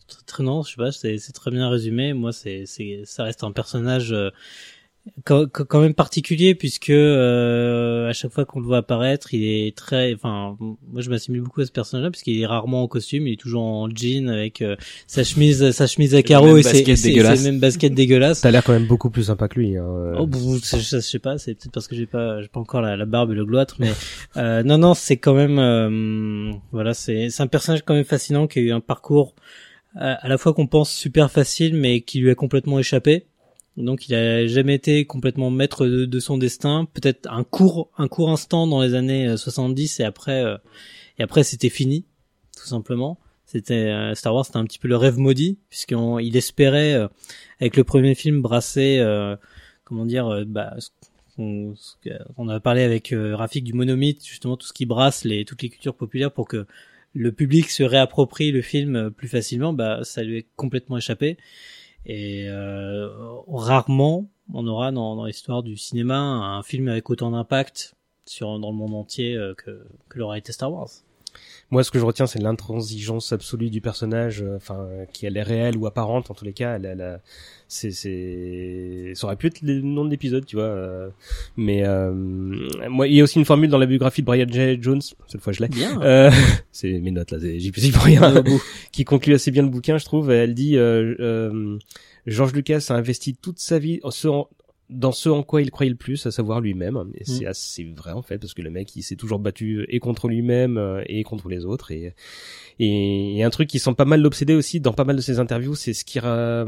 Très, 0.07 0.23
très 0.26 0.42
non, 0.42 0.62
je 0.62 0.70
sais 0.70 0.76
pas, 0.76 0.92
c'est 0.92 1.16
c'est 1.18 1.33
très 1.33 1.50
bien 1.50 1.68
résumé. 1.70 2.12
Moi, 2.12 2.33
c'est 2.33 2.65
c'est 2.66 3.02
ça 3.05 3.24
reste 3.24 3.42
un 3.42 3.52
personnage 3.52 4.12
euh, 4.12 4.31
quand, 5.24 5.47
quand 5.50 5.81
même 5.81 5.94
particulier 5.94 6.55
puisque 6.55 6.91
euh, 6.91 8.08
à 8.08 8.12
chaque 8.12 8.33
fois 8.33 8.44
qu'on 8.44 8.60
le 8.60 8.66
voit 8.66 8.78
apparaître, 8.78 9.34
il 9.34 9.44
est 9.44 9.76
très, 9.76 10.15
enfin, 10.15 10.57
moi 10.60 11.02
je 11.02 11.10
m'assimile 11.10 11.42
beaucoup 11.42 11.60
à 11.60 11.66
ce 11.66 11.73
personnage-là 11.73 12.10
puisqu'il 12.10 12.41
est 12.41 12.47
rarement 12.47 12.83
en 12.83 12.89
costume, 12.89 13.26
il 13.26 13.34
est 13.34 13.41
toujours 13.41 13.62
en 13.62 13.89
jean 13.91 14.28
avec 14.28 14.62
euh, 14.62 14.76
sa 15.07 15.23
chemise, 15.23 15.70
sa 15.73 15.86
chemise 15.86 16.15
à 16.15 16.23
carreaux 16.23 16.57
et 16.57 16.62
ses, 16.62 16.84
mêmes 17.44 17.60
baskets 17.60 17.94
dégueulasses. 17.94 18.41
T'as 18.41 18.50
l'air 18.50 18.65
quand 18.65 18.73
même 18.73 18.86
beaucoup 18.86 19.10
plus 19.10 19.24
sympa 19.24 19.49
que 19.49 19.60
lui. 19.60 19.76
Hein. 19.76 20.15
Oh, 20.18 20.26
bon, 20.26 20.57
je, 20.57 20.76
je 20.78 21.00
sais 21.00 21.18
pas, 21.18 21.36
c'est 21.39 21.55
peut-être 21.55 21.73
parce 21.73 21.86
que 21.86 21.97
j'ai 21.97 22.07
pas, 22.07 22.41
j'ai 22.41 22.49
pas 22.49 22.60
encore 22.60 22.81
la, 22.81 22.97
la 22.97 23.05
barbe 23.05 23.33
et 23.33 23.34
le 23.34 23.44
gloître, 23.44 23.76
mais 23.78 23.92
euh, 24.36 24.62
non, 24.62 24.78
non, 24.78 24.94
c'est 24.94 25.18
quand 25.18 25.34
même, 25.34 25.58
euh, 25.58 26.52
voilà, 26.73 26.94
c'est, 26.94 27.28
c'est 27.31 27.42
un 27.42 27.47
personnage 27.47 27.83
quand 27.84 27.94
même 27.94 28.05
fascinant 28.05 28.47
qui 28.47 28.58
a 28.58 28.62
eu 28.62 28.73
un 28.73 28.81
parcours 28.81 29.34
euh, 29.97 30.15
à 30.18 30.28
la 30.28 30.39
fois 30.39 30.55
qu'on 30.55 30.66
pense 30.66 30.91
super 30.91 31.31
facile, 31.31 31.76
mais 31.76 32.00
qui 32.00 32.18
lui 32.18 32.31
a 32.31 32.34
complètement 32.34 32.78
échappé. 32.78 33.26
Donc, 33.76 34.08
il 34.08 34.14
a 34.14 34.46
jamais 34.46 34.74
été 34.74 35.04
complètement 35.04 35.50
maître 35.50 35.86
de, 35.86 36.20
son 36.20 36.38
destin. 36.38 36.86
Peut-être 36.92 37.28
un 37.30 37.44
court, 37.44 37.90
un 37.98 38.08
court 38.08 38.30
instant 38.30 38.66
dans 38.66 38.82
les 38.82 38.94
années 38.94 39.26
euh, 39.26 39.36
70 39.36 40.00
et 40.00 40.04
après, 40.04 40.44
euh, 40.44 40.56
et 41.18 41.22
après 41.22 41.42
c'était 41.42 41.70
fini, 41.70 42.04
tout 42.56 42.66
simplement. 42.66 43.18
C'était 43.46 43.90
euh, 43.90 44.14
Star 44.14 44.34
Wars, 44.34 44.46
c'était 44.46 44.58
un 44.58 44.64
petit 44.64 44.78
peu 44.78 44.88
le 44.88 44.96
rêve 44.96 45.18
maudit 45.18 45.58
puisqu'il 45.68 46.36
espérait 46.36 46.94
euh, 46.94 47.08
avec 47.60 47.76
le 47.76 47.84
premier 47.84 48.14
film 48.14 48.42
brasser, 48.42 48.98
euh, 48.98 49.36
comment 49.84 50.06
dire, 50.06 50.26
euh, 50.26 50.44
bah, 50.44 50.74
ce 50.78 50.88
qu'on 51.36 51.74
on 52.36 52.48
a 52.48 52.60
parlé 52.60 52.82
avec 52.82 53.12
euh, 53.12 53.36
Rafik 53.36 53.64
du 53.64 53.72
monomythe, 53.72 54.24
justement 54.24 54.56
tout 54.56 54.66
ce 54.66 54.72
qui 54.72 54.86
brasse 54.86 55.24
les 55.24 55.44
toutes 55.44 55.62
les 55.62 55.68
cultures 55.68 55.94
populaires 55.94 56.32
pour 56.32 56.48
que 56.48 56.66
le 57.12 57.32
public 57.32 57.70
se 57.70 57.82
réapproprie 57.82 58.50
le 58.50 58.62
film 58.62 58.96
euh, 58.96 59.10
plus 59.10 59.28
facilement, 59.28 59.72
bah 59.72 60.00
ça 60.02 60.22
lui 60.22 60.38
est 60.38 60.46
complètement 60.56 60.96
échappé. 60.96 61.36
Et 62.07 62.47
euh, 62.49 63.08
rarement 63.49 64.26
on 64.52 64.66
aura 64.66 64.92
dans, 64.92 65.24
l'histoire 65.24 65.62
du 65.62 65.76
cinéma 65.76 66.18
un 66.18 66.62
film 66.62 66.89
avec 66.89 67.08
autant 67.08 67.31
d'impact 67.31 67.94
sur 68.26 68.58
dans 68.58 68.70
le 68.70 68.76
monde 68.76 68.94
entier 68.94 69.36
euh, 69.36 69.55
que 69.55 69.86
que 70.08 70.18
l'aura 70.18 70.39
été 70.39 70.52
Star 70.52 70.73
Wars. 70.73 70.91
Moi, 71.74 71.82
ce 71.82 71.90
que 71.90 71.98
je 71.98 72.04
retiens, 72.04 72.26
c'est 72.28 72.38
l'intransigeance 72.40 73.32
absolue 73.32 73.68
du 73.68 73.80
personnage, 73.80 74.42
euh, 74.42 74.54
enfin, 74.58 74.78
euh, 74.78 75.04
qui 75.12 75.26
elle 75.26 75.36
est 75.36 75.42
réelle 75.42 75.76
ou 75.76 75.86
apparente, 75.88 76.30
en 76.30 76.34
tous 76.34 76.44
les 76.44 76.52
cas, 76.52 76.76
elle, 76.76 76.84
elle 76.86 77.00
a- 77.02 77.20
c'est, 77.66 77.90
c'est, 77.90 79.10
ça 79.16 79.26
aurait 79.26 79.34
pu 79.34 79.48
être 79.48 79.60
le 79.62 79.80
nom 79.80 80.04
de 80.04 80.10
l'épisode, 80.10 80.46
tu 80.46 80.54
vois. 80.54 80.66
euh, 80.66 81.08
mais 81.56 81.84
euh, 81.84 82.12
moi, 82.88 83.08
il 83.08 83.14
y 83.16 83.20
a 83.20 83.24
aussi 83.24 83.40
une 83.40 83.44
formule 83.44 83.68
dans 83.70 83.78
la 83.78 83.86
biographie 83.86 84.20
de 84.22 84.26
Brian 84.26 84.46
J. 84.48 84.78
Jones, 84.80 85.02
cette 85.26 85.40
fois 85.40 85.52
je 85.52 85.62
l'ai. 85.62 85.68
Bien. 85.68 86.00
Euh, 86.00 86.30
c'est 86.70 86.92
mes 87.00 87.10
notes 87.10 87.32
là, 87.32 87.38
j'y 87.40 87.58
j'y 87.74 87.90
peux 87.90 87.98
rien. 87.98 88.44
qui 88.92 89.04
conclut 89.04 89.34
assez 89.34 89.50
bien 89.50 89.64
le 89.64 89.68
bouquin, 89.68 89.98
je 89.98 90.04
trouve. 90.04 90.30
Elle 90.30 90.54
dit 90.54 90.76
euh, 90.76 91.16
euh, 91.18 91.76
George 92.28 92.52
Lucas 92.52 92.86
a 92.90 92.94
investi 92.94 93.34
toute 93.34 93.58
sa 93.58 93.80
vie 93.80 93.98
en- 94.04 94.48
dans 94.90 95.12
ce 95.12 95.28
en 95.28 95.42
quoi 95.42 95.62
il 95.62 95.70
croyait 95.70 95.90
le 95.90 95.96
plus, 95.96 96.26
à 96.26 96.30
savoir 96.30 96.60
lui-même. 96.60 97.02
Et 97.14 97.24
c'est 97.24 97.46
assez 97.46 97.84
vrai 97.84 98.12
en 98.12 98.22
fait, 98.22 98.38
parce 98.38 98.54
que 98.54 98.62
le 98.62 98.70
mec, 98.70 98.94
il 98.96 99.02
s'est 99.02 99.16
toujours 99.16 99.38
battu 99.38 99.86
et 99.88 99.98
contre 99.98 100.28
lui-même 100.28 100.76
euh, 100.76 101.02
et 101.06 101.22
contre 101.24 101.48
les 101.48 101.64
autres. 101.64 101.90
Et, 101.90 102.14
et, 102.78 103.38
et 103.38 103.44
un 103.44 103.50
truc 103.50 103.68
qui 103.68 103.78
semble 103.78 103.96
pas 103.96 104.04
mal 104.04 104.20
l'obséder 104.20 104.54
aussi 104.54 104.80
dans 104.80 104.92
pas 104.92 105.04
mal 105.04 105.16
de 105.16 105.20
ses 105.20 105.38
interviews, 105.40 105.74
c'est 105.74 105.94
ce 105.94 106.04
qui, 106.04 106.18
ra- 106.18 106.66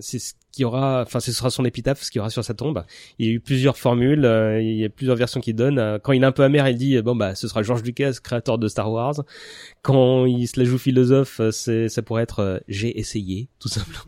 c'est 0.00 0.18
ce 0.18 0.32
qui 0.50 0.64
aura, 0.64 1.02
enfin, 1.02 1.20
ce 1.20 1.32
sera 1.32 1.50
son 1.50 1.64
épitaphe, 1.64 2.02
ce 2.02 2.10
qu'il 2.10 2.18
y 2.18 2.20
aura 2.20 2.30
sur 2.30 2.44
sa 2.44 2.54
tombe. 2.54 2.84
Il 3.18 3.26
y 3.26 3.30
a 3.30 3.32
eu 3.32 3.40
plusieurs 3.40 3.76
formules, 3.76 4.24
euh, 4.24 4.60
il 4.60 4.76
y 4.76 4.84
a 4.84 4.88
plusieurs 4.88 5.16
versions 5.16 5.40
qu'il 5.40 5.54
donne. 5.54 5.78
Euh, 5.78 5.98
Quand 5.98 6.12
il 6.12 6.22
est 6.22 6.26
un 6.26 6.32
peu 6.32 6.42
amer, 6.44 6.68
il 6.68 6.76
dit 6.76 7.00
bon 7.02 7.16
bah, 7.16 7.34
ce 7.34 7.48
sera 7.48 7.62
George 7.62 7.82
Lucas, 7.82 8.14
créateur 8.22 8.58
de 8.58 8.68
Star 8.68 8.90
Wars. 8.90 9.22
Quand 9.82 10.26
il 10.26 10.46
se 10.46 10.58
la 10.58 10.64
joue 10.64 10.78
philosophe, 10.78 11.40
euh, 11.40 11.88
ça 11.88 12.02
pourrait 12.02 12.22
être 12.22 12.40
euh, 12.40 12.58
j'ai 12.68 12.98
essayé, 12.98 13.48
tout 13.58 13.68
simplement. 13.68 14.04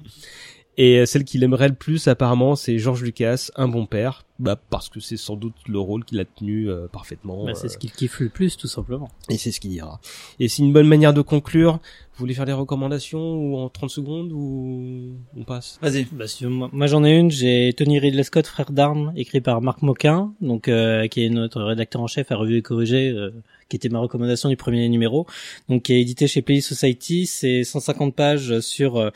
Et 0.77 0.99
euh, 0.99 1.07
celle 1.07 1.25
qu'il 1.25 1.43
aimerait 1.45 1.69
le 1.69 1.75
plus, 1.75 2.09
apparemment, 2.09 2.57
c'est 2.57 2.79
George 2.79 3.03
Lucas, 3.03 3.51
un 3.57 3.69
bon 3.69 3.87
père, 3.87 4.25
bah 4.41 4.61
parce 4.71 4.89
que 4.89 4.99
c'est 4.99 5.17
sans 5.17 5.37
doute 5.37 5.55
le 5.69 5.79
rôle 5.79 6.05
qu'il 6.05 6.19
a 6.19 6.25
tenu 6.25 6.69
euh, 6.69 6.89
parfaitement. 6.89 7.45
Bah, 7.45 7.53
euh, 7.53 7.55
c'est 7.55 7.69
ce 7.69 7.79
qu'il 7.79 7.93
kiffe 7.93 8.19
le 8.19 8.29
plus, 8.29 8.57
tout 8.57 8.67
simplement. 8.67 9.09
et 9.29 9.39
c'est 9.39 9.53
ce 9.53 9.61
qu'il 9.61 9.71
dira. 9.71 10.01
Et 10.41 10.49
c'est 10.49 10.63
une 10.63 10.73
bonne 10.73 10.89
manière 10.89 11.15
de 11.15 11.23
conclure. 11.23 11.75
Vous 11.75 12.21
voulez 12.21 12.35
faire 12.35 12.45
des 12.45 12.53
recommandations 12.53 13.35
ou 13.37 13.57
en 13.57 13.69
30 13.69 13.91
secondes 13.91 14.33
ou 14.33 15.17
on 15.37 15.45
passe? 15.45 15.79
Vas-y. 15.83 16.07
Bah, 16.11 16.27
si 16.27 16.47
moi, 16.47 16.69
moi, 16.73 16.87
j'en 16.87 17.05
ai 17.05 17.17
une, 17.17 17.31
j'ai 17.31 17.73
Tony 17.77 17.99
Ridley 17.99 18.23
Scott, 18.25 18.47
frère 18.47 18.73
d'armes, 18.73 19.13
écrit 19.17 19.41
par 19.41 19.61
Marc 19.63 19.83
Moquin, 19.83 20.33
donc 20.41 20.69
euh, 20.69 21.07
qui 21.07 21.25
est 21.25 21.31
notre 21.31 21.63
rédacteur 21.63 22.03
en 22.03 22.07
chef 22.09 22.33
à 22.33 22.37
Revue 22.37 22.57
et 22.57 22.63
Corrigé, 22.63 23.11
euh, 23.11 23.31
qui 23.69 23.77
était 23.77 23.89
ma 23.89 23.99
recommandation 23.99 24.49
du 24.49 24.57
premier 24.57 24.89
numéro, 24.89 25.27
donc 25.69 25.85
qui 25.85 25.95
est 25.95 26.01
édité 26.01 26.27
chez 26.27 26.43
Play 26.43 26.61
Society. 26.61 27.27
C'est 27.27 27.65
150 27.65 28.15
pages 28.15 28.61
sur 28.61 28.97
euh, 28.97 29.11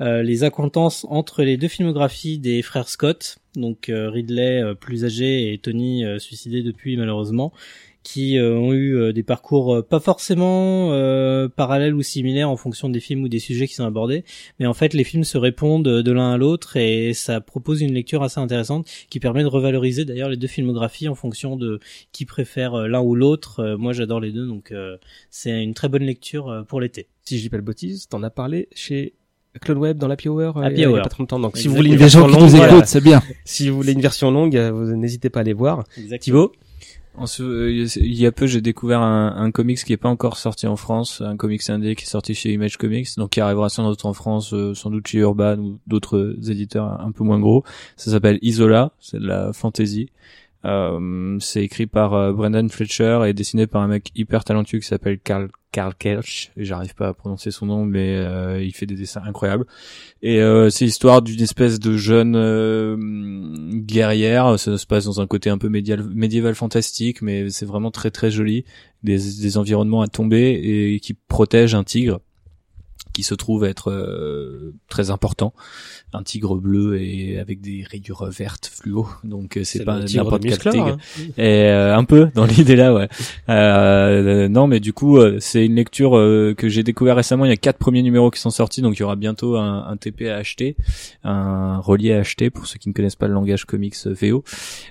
euh, 0.00 0.22
les 0.22 0.44
acquaintances 0.44 1.06
entre 1.08 1.42
les 1.42 1.56
deux 1.56 1.68
filmographies 1.68 2.38
des 2.38 2.62
frères 2.62 2.88
Scott, 2.88 3.38
donc 3.54 3.88
euh, 3.88 4.10
Ridley 4.10 4.74
plus 4.80 5.04
âgé 5.04 5.52
et 5.52 5.58
Tony 5.58 6.04
suicidé 6.18 6.62
depuis 6.62 6.96
malheureusement 6.96 7.52
qui 8.04 8.38
euh, 8.38 8.54
ont 8.54 8.72
eu 8.72 8.96
euh, 8.96 9.12
des 9.12 9.24
parcours 9.24 9.76
euh, 9.76 9.82
pas 9.82 9.98
forcément 9.98 10.92
euh, 10.92 11.48
parallèles 11.48 11.94
ou 11.94 12.02
similaires 12.02 12.48
en 12.48 12.56
fonction 12.56 12.88
des 12.88 13.00
films 13.00 13.24
ou 13.24 13.28
des 13.28 13.40
sujets 13.40 13.66
qui 13.66 13.74
sont 13.74 13.86
abordés, 13.86 14.24
mais 14.60 14.66
en 14.66 14.74
fait 14.74 14.94
les 14.94 15.02
films 15.02 15.24
se 15.24 15.38
répondent 15.38 15.88
de 15.88 16.12
l'un 16.12 16.32
à 16.32 16.36
l'autre 16.36 16.76
et 16.76 17.14
ça 17.14 17.40
propose 17.40 17.80
une 17.80 17.94
lecture 17.94 18.22
assez 18.22 18.38
intéressante 18.38 18.86
qui 19.10 19.18
permet 19.18 19.42
de 19.42 19.48
revaloriser 19.48 20.04
d'ailleurs 20.04 20.28
les 20.28 20.36
deux 20.36 20.46
filmographies 20.46 21.08
en 21.08 21.16
fonction 21.16 21.56
de 21.56 21.80
qui 22.12 22.26
préfère 22.26 22.86
l'un 22.86 23.00
ou 23.00 23.16
l'autre. 23.16 23.74
Moi 23.78 23.92
j'adore 23.92 24.20
les 24.20 24.30
deux 24.30 24.46
donc 24.46 24.70
euh, 24.70 24.96
c'est 25.30 25.62
une 25.62 25.74
très 25.74 25.88
bonne 25.88 26.04
lecture 26.04 26.64
pour 26.68 26.80
l'été. 26.80 27.08
Si 27.24 27.38
je 27.38 27.42
dis 27.42 27.48
pas 27.48 27.56
le 27.56 27.62
bêtise, 27.62 28.06
t'en 28.08 28.22
as 28.22 28.30
parlé 28.30 28.68
chez 28.74 29.14
Claude 29.60 29.78
Web 29.78 29.98
dans 29.98 30.08
l'Happy 30.08 30.28
Hour 30.28 30.58
euh, 30.58 30.62
Happy 30.62 30.76
il 30.76 30.80
y 30.80 30.84
a 30.84 31.00
pas 31.00 31.08
trop 31.08 31.22
longtemps. 31.22 31.38
Donc 31.38 31.56
si 31.56 31.68
vous 31.68 31.76
voulez 31.76 31.90
une 31.90 31.96
version 31.96 32.26
longue, 32.26 32.50
c'est 32.84 33.00
bien. 33.00 33.22
si 33.44 33.68
vous 33.68 33.76
voulez 33.76 33.92
une 33.92 34.00
version 34.00 34.30
longue, 34.30 34.56
euh, 34.56 34.72
vous 34.72 34.96
n'hésitez 34.96 35.30
pas 35.30 35.40
à 35.40 35.42
aller 35.42 35.52
voir. 35.52 35.84
Exactement. 35.96 36.18
Thibaut? 36.18 36.52
Il 37.38 38.14
y 38.14 38.26
a 38.26 38.32
peu, 38.32 38.46
j'ai 38.46 38.60
découvert 38.60 39.00
un, 39.00 39.50
comics 39.52 39.82
qui 39.84 39.92
est 39.92 39.96
pas 39.96 40.08
encore 40.08 40.36
sorti 40.36 40.66
en 40.66 40.76
France, 40.76 41.22
un 41.24 41.36
comics 41.36 41.68
indé 41.70 41.94
qui 41.94 42.04
est 42.04 42.08
sorti 42.08 42.34
chez 42.34 42.52
Image 42.52 42.76
Comics, 42.76 43.08
donc 43.16 43.30
qui 43.30 43.40
arrivera 43.40 43.68
sans 43.68 43.88
doute 43.88 44.04
en 44.04 44.12
France, 44.12 44.52
euh, 44.52 44.74
sans 44.74 44.90
doute 44.90 45.06
chez 45.06 45.18
Urban 45.18 45.58
ou 45.58 45.78
d'autres 45.86 46.36
éditeurs 46.48 47.00
un 47.00 47.12
peu 47.12 47.22
moins 47.22 47.38
gros. 47.38 47.64
Ça 47.96 48.10
s'appelle 48.10 48.38
Isola, 48.42 48.92
c'est 48.98 49.20
de 49.20 49.26
la 49.26 49.52
fantasy. 49.52 50.10
Euh, 50.64 51.36
c'est 51.40 51.62
écrit 51.62 51.86
par 51.86 52.14
euh, 52.14 52.32
Brendan 52.32 52.68
Fletcher 52.70 53.20
et 53.26 53.34
dessiné 53.34 53.66
par 53.66 53.82
un 53.82 53.88
mec 53.88 54.10
hyper 54.14 54.44
talentueux 54.44 54.78
qui 54.78 54.86
s'appelle 54.86 55.18
Carl 55.18 55.48
Carl 55.72 55.94
Kelch. 55.94 56.52
J'arrive 56.56 56.94
pas 56.94 57.08
à 57.08 57.14
prononcer 57.14 57.50
son 57.50 57.66
nom, 57.66 57.84
mais 57.84 58.16
euh, 58.16 58.62
il 58.62 58.72
fait 58.72 58.86
des 58.86 58.94
dessins 58.94 59.22
incroyables. 59.26 59.66
Et 60.22 60.38
c'est 60.70 60.84
l'histoire 60.84 61.20
d'une 61.20 61.42
espèce 61.42 61.80
de 61.80 61.96
jeune 61.96 63.80
guerrière. 63.84 64.58
Ça 64.58 64.78
se 64.78 64.86
passe 64.86 65.04
dans 65.04 65.20
un 65.20 65.26
côté 65.26 65.50
un 65.50 65.58
peu 65.58 65.68
médiéval 65.68 66.54
fantastique, 66.54 67.22
mais 67.22 67.50
c'est 67.50 67.66
vraiment 67.66 67.90
très 67.90 68.10
très 68.10 68.30
joli. 68.30 68.64
Des, 69.02 69.18
des 69.18 69.58
environnements 69.58 70.00
à 70.00 70.06
tomber 70.06 70.52
et 70.94 71.00
qui 71.00 71.12
protège 71.12 71.74
un 71.74 71.84
tigre 71.84 72.20
qui 73.14 73.22
se 73.22 73.34
trouve 73.34 73.64
être 73.64 73.90
euh, 73.90 74.74
très 74.88 75.10
important, 75.10 75.54
un 76.12 76.22
tigre 76.22 76.56
bleu 76.56 77.00
et 77.00 77.38
avec 77.38 77.62
des 77.62 77.84
rayures 77.90 78.26
vertes 78.26 78.70
fluo. 78.72 79.06
Donc 79.24 79.56
euh, 79.56 79.64
c'est 79.64 79.84
pas 79.84 80.00
n'importe 80.00 80.42
quel 80.42 80.58
tigre. 80.58 80.86
hein. 80.88 80.98
Et 81.38 81.64
euh, 81.70 81.96
un 81.96 82.04
peu 82.04 82.28
dans 82.34 82.44
l'idée 82.52 82.76
là, 82.76 82.92
ouais. 82.92 83.08
Euh, 83.48 84.48
non, 84.48 84.66
mais 84.66 84.80
du 84.80 84.92
coup, 84.92 85.18
euh, 85.18 85.38
c'est 85.40 85.64
une 85.64 85.76
lecture 85.76 86.16
euh, 86.16 86.54
que 86.56 86.68
j'ai 86.68 86.82
découvert 86.82 87.16
récemment. 87.16 87.44
Il 87.44 87.48
y 87.48 87.52
a 87.52 87.56
quatre 87.56 87.78
premiers 87.78 88.02
numéros 88.02 88.30
qui 88.30 88.40
sont 88.40 88.50
sortis, 88.50 88.82
donc 88.82 88.96
il 88.96 89.00
y 89.00 89.02
aura 89.02 89.16
bientôt 89.16 89.56
un, 89.56 89.86
un 89.86 89.96
TP 89.96 90.28
à 90.28 90.36
acheter, 90.36 90.76
un 91.22 91.78
relié 91.78 92.12
à 92.12 92.18
acheter 92.18 92.50
pour 92.50 92.66
ceux 92.66 92.78
qui 92.78 92.88
ne 92.88 92.94
connaissent 92.94 93.16
pas 93.16 93.28
le 93.28 93.34
langage 93.34 93.64
comics 93.64 93.96
VO. 94.06 94.44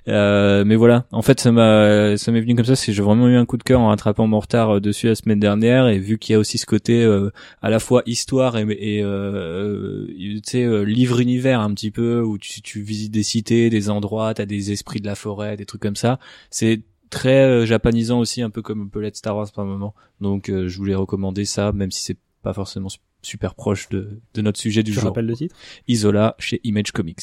Euh, 0.07 0.63
mais 0.65 0.75
voilà, 0.75 1.05
en 1.11 1.21
fait, 1.21 1.39
ça 1.39 1.51
m'a, 1.51 2.17
ça 2.17 2.31
m'est 2.31 2.41
venu 2.41 2.55
comme 2.55 2.65
ça. 2.65 2.75
C'est 2.75 2.93
j'ai 2.93 3.01
vraiment 3.03 3.27
eu 3.27 3.35
un 3.35 3.45
coup 3.45 3.57
de 3.57 3.63
cœur 3.63 3.81
en 3.81 3.89
rattrapant 3.89 4.27
mon 4.27 4.39
retard 4.39 4.79
dessus 4.81 5.07
la 5.07 5.15
semaine 5.15 5.39
dernière, 5.39 5.87
et 5.87 5.99
vu 5.99 6.17
qu'il 6.17 6.33
y 6.33 6.35
a 6.35 6.39
aussi 6.39 6.57
ce 6.57 6.65
côté 6.65 7.03
euh, 7.03 7.31
à 7.61 7.69
la 7.69 7.79
fois 7.79 8.01
histoire 8.13 8.57
et, 8.57 8.61
et 8.79 9.03
euh, 9.03 10.07
euh, 10.07 10.07
tu 10.15 10.41
sais 10.45 10.63
euh, 10.63 10.83
livre 10.83 11.19
univers 11.19 11.59
un 11.59 11.73
petit 11.73 11.91
peu 11.91 12.21
où 12.21 12.37
tu, 12.37 12.61
tu 12.61 12.81
visites 12.81 13.11
des 13.11 13.23
cités, 13.23 13.69
des 13.69 13.89
endroits, 13.89 14.33
t'as 14.33 14.45
des 14.45 14.71
esprits 14.71 15.01
de 15.01 15.05
la 15.05 15.15
forêt, 15.15 15.57
des 15.57 15.65
trucs 15.65 15.81
comme 15.81 15.97
ça. 15.97 16.19
C'est 16.49 16.81
très 17.09 17.43
euh, 17.43 17.65
japonisant 17.65 18.19
aussi, 18.19 18.41
un 18.41 18.49
peu 18.49 18.61
comme 18.61 18.89
peut 18.89 19.01
l'être 19.01 19.17
Star 19.17 19.35
Wars 19.35 19.51
par 19.51 19.65
moment. 19.65 19.93
Donc 20.21 20.49
euh, 20.49 20.67
je 20.69 20.77
voulais 20.77 20.95
recommander 20.95 21.45
ça, 21.45 21.71
même 21.73 21.91
si 21.91 22.01
c'est 22.03 22.17
pas 22.41 22.53
forcément 22.53 22.89
su- 22.89 22.99
super 23.21 23.53
proche 23.55 23.89
de, 23.89 24.19
de 24.33 24.41
notre 24.41 24.59
sujet 24.59 24.83
du 24.83 24.91
Tu 24.91 24.99
jour. 24.99 25.09
rappelles 25.09 25.25
le 25.27 25.35
titre? 25.35 25.55
Isola 25.87 26.35
chez 26.39 26.59
Image 26.63 26.91
Comics. 26.91 27.21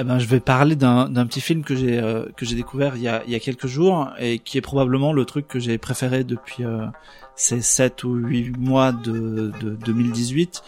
Eh 0.00 0.04
ben, 0.04 0.20
je 0.20 0.26
vais 0.26 0.38
parler 0.38 0.76
d'un 0.76 1.26
petit 1.26 1.40
film 1.40 1.64
que 1.64 1.74
j'ai 1.74 1.98
euh, 1.98 2.26
que 2.36 2.46
j'ai 2.46 2.54
découvert 2.54 2.94
il 2.94 3.02
y 3.02 3.08
a 3.08 3.24
il 3.26 3.32
y 3.32 3.34
a 3.34 3.40
quelques 3.40 3.66
jours 3.66 4.10
et 4.20 4.38
qui 4.38 4.56
est 4.56 4.60
probablement 4.60 5.12
le 5.12 5.24
truc 5.24 5.48
que 5.48 5.58
j'ai 5.58 5.76
préféré 5.76 6.22
depuis 6.22 6.64
euh, 6.64 6.86
ces 7.34 7.62
sept 7.62 8.04
ou 8.04 8.14
huit 8.14 8.56
mois 8.56 8.92
de, 8.92 9.50
de 9.60 9.70
2018. 9.74 10.62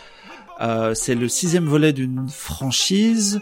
Euh, 0.60 0.92
c'est 0.94 1.14
le 1.14 1.28
sixième 1.28 1.64
volet 1.64 1.92
d'une 1.92 2.28
franchise 2.28 3.40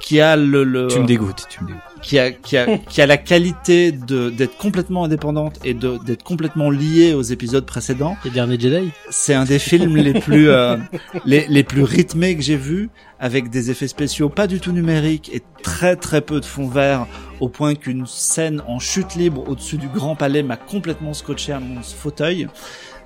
qui 0.00 0.20
a 0.20 0.36
le, 0.36 0.64
le 0.64 0.86
Tu 0.88 1.00
me 1.00 1.06
dégoûtes, 1.06 1.46
tu 1.48 1.62
me 1.62 1.68
dégoûtes. 1.68 1.82
qui 2.02 2.18
a 2.18 2.30
qui 2.30 2.56
a 2.56 2.78
qui 2.88 3.00
a 3.00 3.06
la 3.06 3.16
qualité 3.16 3.90
de 3.90 4.30
d'être 4.30 4.56
complètement 4.56 5.04
indépendante 5.04 5.58
et 5.64 5.74
de 5.74 5.98
d'être 6.04 6.22
complètement 6.22 6.70
liée 6.70 7.14
aux 7.14 7.22
épisodes 7.22 7.64
précédents. 7.64 8.16
Les 8.24 8.30
derniers 8.30 8.60
Jedi. 8.60 8.90
C'est 9.10 9.34
un 9.34 9.44
des 9.44 9.58
films 9.58 9.96
les 9.96 10.20
plus 10.20 10.50
euh, 10.50 10.76
les, 11.24 11.46
les 11.48 11.64
plus 11.64 11.82
rythmés 11.82 12.36
que 12.36 12.42
j'ai 12.42 12.56
vus, 12.56 12.90
avec 13.18 13.50
des 13.50 13.70
effets 13.70 13.88
spéciaux 13.88 14.28
pas 14.28 14.46
du 14.46 14.60
tout 14.60 14.72
numériques 14.72 15.30
et 15.34 15.42
très 15.62 15.96
très 15.96 16.20
peu 16.20 16.38
de 16.40 16.44
fond 16.44 16.68
vert, 16.68 17.06
au 17.40 17.48
point 17.48 17.74
qu'une 17.74 18.06
scène 18.06 18.62
en 18.66 18.78
chute 18.78 19.14
libre 19.14 19.48
au-dessus 19.48 19.78
du 19.78 19.88
Grand 19.88 20.16
Palais 20.16 20.42
m'a 20.42 20.56
complètement 20.56 21.14
scotché 21.14 21.52
à 21.52 21.60
mon 21.60 21.82
fauteuil. 21.82 22.46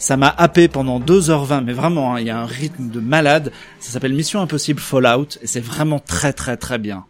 Ça 0.02 0.16
m'a 0.16 0.34
happé 0.36 0.66
pendant 0.66 0.98
2h20, 0.98 1.62
mais 1.62 1.72
vraiment, 1.72 2.16
hein, 2.16 2.20
il 2.20 2.26
y 2.26 2.30
a 2.30 2.36
un 2.36 2.44
rythme 2.44 2.88
de 2.88 2.98
malade. 2.98 3.52
Ça 3.78 3.92
s'appelle 3.92 4.14
Mission 4.14 4.40
Impossible 4.40 4.80
Fallout, 4.80 5.38
et 5.40 5.46
c'est 5.46 5.60
vraiment 5.60 6.00
très 6.00 6.32
très 6.32 6.56
très 6.56 6.80
bien. 6.80 7.04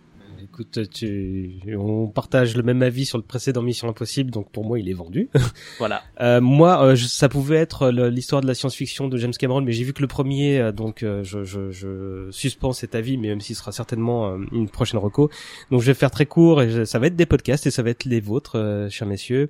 Écoute, 0.53 0.81
tu... 0.93 1.51
on 1.79 2.09
partage 2.09 2.55
le 2.59 2.63
même 2.63 2.83
avis 2.83 3.07
sur 3.07 3.17
le 3.17 3.25
précédent 3.25 3.63
Mission 3.63 3.89
Impossible, 3.89 4.31
donc 4.31 4.51
pour 4.53 4.67
moi 4.67 4.79
il 4.79 4.87
est 4.91 4.93
vendu. 4.95 5.31
Voilà. 5.79 6.03
Euh, 6.21 6.43
moi, 6.43 6.85
euh, 6.85 6.95
je- 6.95 7.07
ça 7.07 7.31
pouvait 7.31 7.57
être 7.57 7.89
l'histoire 7.91 8.43
de 8.43 8.47
la 8.47 8.53
science-fiction 8.55 9.09
de 9.09 9.17
James 9.17 9.33
Cameron, 9.33 9.63
mais 9.63 9.73
j'ai 9.73 9.83
vu 9.85 9.95
que 9.95 10.03
le 10.03 10.09
premier, 10.09 10.59
euh, 10.59 10.71
donc 10.71 11.03
euh, 11.03 11.25
je, 11.25 11.43
je, 11.45 11.71
je 11.71 12.29
suspends 12.31 12.73
cet 12.75 12.95
avis, 12.95 13.17
mais 13.17 13.29
même 13.29 13.41
s'il 13.41 13.57
sera 13.57 13.73
certainement 13.73 14.29
euh, 14.29 14.39
une 14.53 14.69
prochaine 14.69 15.01
reco. 15.01 15.31
Donc 15.71 15.81
je 15.81 15.87
vais 15.87 15.95
faire 15.95 16.11
très 16.11 16.27
court, 16.27 16.61
et 16.61 16.69
je- 16.71 16.85
ça 16.85 16.99
va 16.99 17.07
être 17.07 17.17
des 17.17 17.25
podcasts 17.27 17.67
et 17.67 17.71
ça 17.71 17.83
va 17.83 17.89
être 17.89 18.05
les 18.05 18.21
vôtres, 18.21 18.57
euh, 18.59 18.91
chers 18.91 19.09
messieurs. 19.09 19.49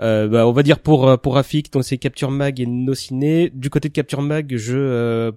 Euh, 0.00 0.28
bah, 0.28 0.46
on 0.46 0.52
va 0.52 0.62
dire 0.62 0.78
pour 0.78 1.18
pour 1.20 1.34
Rafik, 1.34 1.72
donc 1.72 1.82
c'est 1.84 1.98
Capture 1.98 2.30
Mag 2.30 2.60
et 2.60 2.66
No 2.66 2.94
Ciné. 2.94 3.50
Du 3.52 3.70
côté 3.70 3.88
de 3.88 3.94
Capture 3.94 4.22
Mag, 4.22 4.54
je 4.56 4.76
euh, 4.78 5.32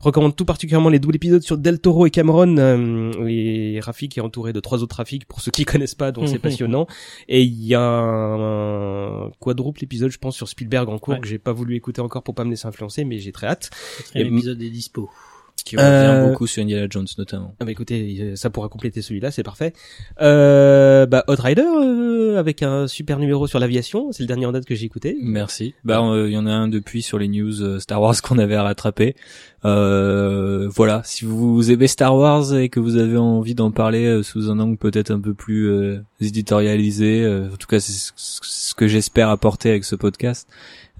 recommande 0.00 0.36
tout 0.36 0.44
particulièrement 0.44 0.88
les 0.88 1.00
doubles 1.00 1.16
épisodes 1.16 1.42
sur 1.42 1.58
Del 1.58 1.80
Toro 1.80 2.06
et 2.06 2.10
Cameron. 2.10 2.56
euh, 2.58 3.12
et 3.26 3.80
Rafik 3.80 4.16
est 4.16 4.20
entouré 4.20 4.51
de 4.52 4.60
trois 4.60 4.82
autres 4.82 4.96
Rafik 4.96 5.24
pour 5.26 5.40
ceux 5.40 5.50
qui 5.50 5.64
connaissent 5.66 5.94
pas, 5.94 6.12
donc 6.12 6.28
c'est 6.28 6.38
passionnant. 6.38 6.86
Et 7.28 7.42
il 7.42 7.64
y 7.64 7.74
a 7.74 7.80
un, 7.80 9.30
quadruple 9.40 9.84
épisode, 9.84 10.10
je 10.10 10.18
pense, 10.18 10.36
sur 10.36 10.48
Spielberg 10.48 10.88
en 10.88 10.98
cours 10.98 11.14
Ouais. 11.14 11.20
que 11.20 11.26
j'ai 11.26 11.38
pas 11.38 11.52
voulu 11.52 11.76
écouter 11.76 12.00
encore 12.00 12.22
pour 12.22 12.34
pas 12.34 12.44
me 12.44 12.50
laisser 12.50 12.66
influencer, 12.66 13.04
mais 13.04 13.18
j'ai 13.18 13.32
très 13.32 13.46
hâte. 13.48 13.70
Quatrième 13.98 14.26
Et- 14.34 14.36
épisode 14.36 14.62
est 14.62 14.70
dispo. 14.70 15.10
Qui 15.64 15.76
revient 15.76 15.86
Euh, 15.88 16.28
beaucoup 16.28 16.46
sur 16.48 16.62
Indiana 16.62 16.86
Jones 16.90 17.06
notamment. 17.18 17.54
Ah 17.60 17.64
bah 17.64 17.70
écoutez, 17.70 18.32
ça 18.36 18.50
pourra 18.50 18.68
compléter 18.68 19.00
celui-là, 19.00 19.30
c'est 19.30 19.44
parfait. 19.44 19.72
Euh, 20.20 21.06
bah 21.06 21.24
Hot 21.28 21.36
Rider 21.38 21.62
euh, 21.62 22.36
avec 22.38 22.62
un 22.64 22.88
super 22.88 23.18
numéro 23.20 23.46
sur 23.46 23.58
l'aviation, 23.60 24.10
c'est 24.10 24.24
le 24.24 24.26
dernier 24.26 24.44
en 24.46 24.52
date 24.52 24.64
que 24.64 24.74
j'ai 24.74 24.86
écouté. 24.86 25.16
Merci. 25.22 25.74
Bah, 25.84 26.00
euh, 26.02 26.26
il 26.28 26.32
y 26.32 26.36
en 26.36 26.46
a 26.46 26.50
un 26.50 26.66
depuis 26.68 27.00
sur 27.02 27.18
les 27.18 27.28
news 27.28 27.62
euh, 27.62 27.78
Star 27.78 28.02
Wars 28.02 28.20
qu'on 28.22 28.38
avait 28.38 28.56
à 28.56 28.64
rattraper. 28.64 29.14
Euh, 29.64 30.68
voilà. 30.68 31.02
Si 31.04 31.24
vous 31.24 31.70
aimez 31.70 31.86
Star 31.86 32.16
Wars 32.16 32.54
et 32.56 32.68
que 32.68 32.80
vous 32.80 32.96
avez 32.96 33.16
envie 33.16 33.54
d'en 33.54 33.70
parler 33.70 34.22
sous 34.24 34.50
un 34.50 34.58
angle 34.58 34.76
peut-être 34.76 35.10
un 35.12 35.20
peu 35.20 35.34
plus 35.34 35.68
euh, 35.70 36.00
éditorialisé, 36.20 37.22
euh, 37.22 37.46
en 37.52 37.56
tout 37.56 37.68
cas 37.68 37.78
c'est 37.80 37.92
ce- 37.92 38.12
ce 38.42 38.74
que 38.74 38.88
j'espère 38.88 39.28
apporter 39.28 39.70
avec 39.70 39.84
ce 39.84 39.94
podcast. 39.94 40.48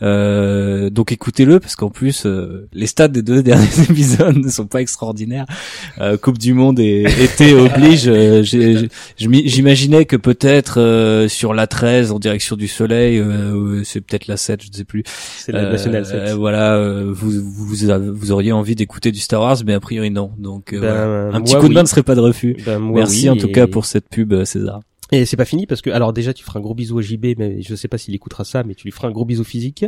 Euh, 0.03 0.91
donc 0.91 1.13
écoutez-le 1.13 1.61
parce 1.61 1.77
qu'en 1.77 1.91
plus 1.91 2.27
euh, 2.27 2.67
les 2.73 2.87
stats 2.87 3.07
des 3.09 3.23
deux 3.23 3.41
derniers 3.43 3.67
épisodes 3.91 4.37
ne 4.37 4.49
sont 4.49 4.67
pas 4.67 4.81
extraordinaires. 4.81 5.47
Euh, 6.01 6.17
coupe 6.17 6.39
du 6.39 6.55
Monde 6.55 6.81
et 6.81 7.05
été 7.23 7.55
oblige. 7.55 8.09
euh, 8.09 8.43
J'imaginais 9.19 10.05
que 10.05 10.17
peut-être 10.17 10.81
euh, 10.81 11.29
sur 11.29 11.55
la 11.55 11.67
13 11.67 12.11
en 12.13 12.19
direction 12.19 12.57
du 12.57 12.69
soleil, 12.69 13.23
c'est 13.85 14.01
peut-être 14.01 14.27
la 14.27 14.37
7, 14.37 14.63
je 14.65 14.69
ne 14.71 14.75
sais 14.75 14.85
plus. 14.85 15.05
C'est 15.07 15.53
la 15.53 15.71
nationale 15.71 16.05
7. 16.07 16.15
euh, 16.15 16.35
voilà, 16.35 16.75
euh, 16.77 17.13
vous, 17.13 17.31
vous 17.31 17.67
vous 18.15 18.33
auriez 18.33 18.53
envie 18.53 18.75
d'écouter 18.75 19.13
du 19.13 19.21
Star 19.21 19.41
Wars, 19.41 19.57
mais 19.67 19.75
a 19.75 19.81
priori 19.81 20.11
non. 20.11 20.31
Donc 20.39 20.73
euh, 20.73 20.81
Ben, 20.81 20.89
voilà. 21.31 21.37
un 21.37 21.41
petit 21.43 21.55
coup 21.57 21.69
de 21.69 21.75
main 21.75 21.83
ne 21.83 21.89
serait 21.89 22.03
pas 22.03 22.15
de 22.15 22.21
refus. 22.21 22.57
Ben, 22.67 22.79
Merci 22.81 23.25
oui, 23.25 23.31
en 23.31 23.37
tout 23.37 23.49
et- 23.49 23.53
cas 23.53 23.67
pour 23.67 23.85
cette 23.87 24.09
pub, 24.09 24.45
César. 24.45 24.81
Et 25.13 25.27
c'est 25.27 25.37
pas 25.37 25.45
fini 25.45 25.67
parce 25.67 25.83
que 25.83 25.91
alors 25.91 26.15
déjà 26.15 26.33
tu 26.33 26.43
feras 26.43 26.59
un 26.59 26.63
gros 26.63 26.75
bisou 26.75 26.99
à 26.99 27.03
JB, 27.03 27.35
mais 27.37 27.61
je 27.61 27.75
sais 27.75 27.87
pas 27.87 27.99
s'il 27.99 28.15
écoutera 28.15 28.45
ça, 28.45 28.65
mais 28.65 28.75
tu 28.75 28.85
lui 28.85 28.93
feras 28.93 29.09
un 29.09 29.11
gros 29.13 29.27
bisou 29.27 29.45
physique. 29.45 29.85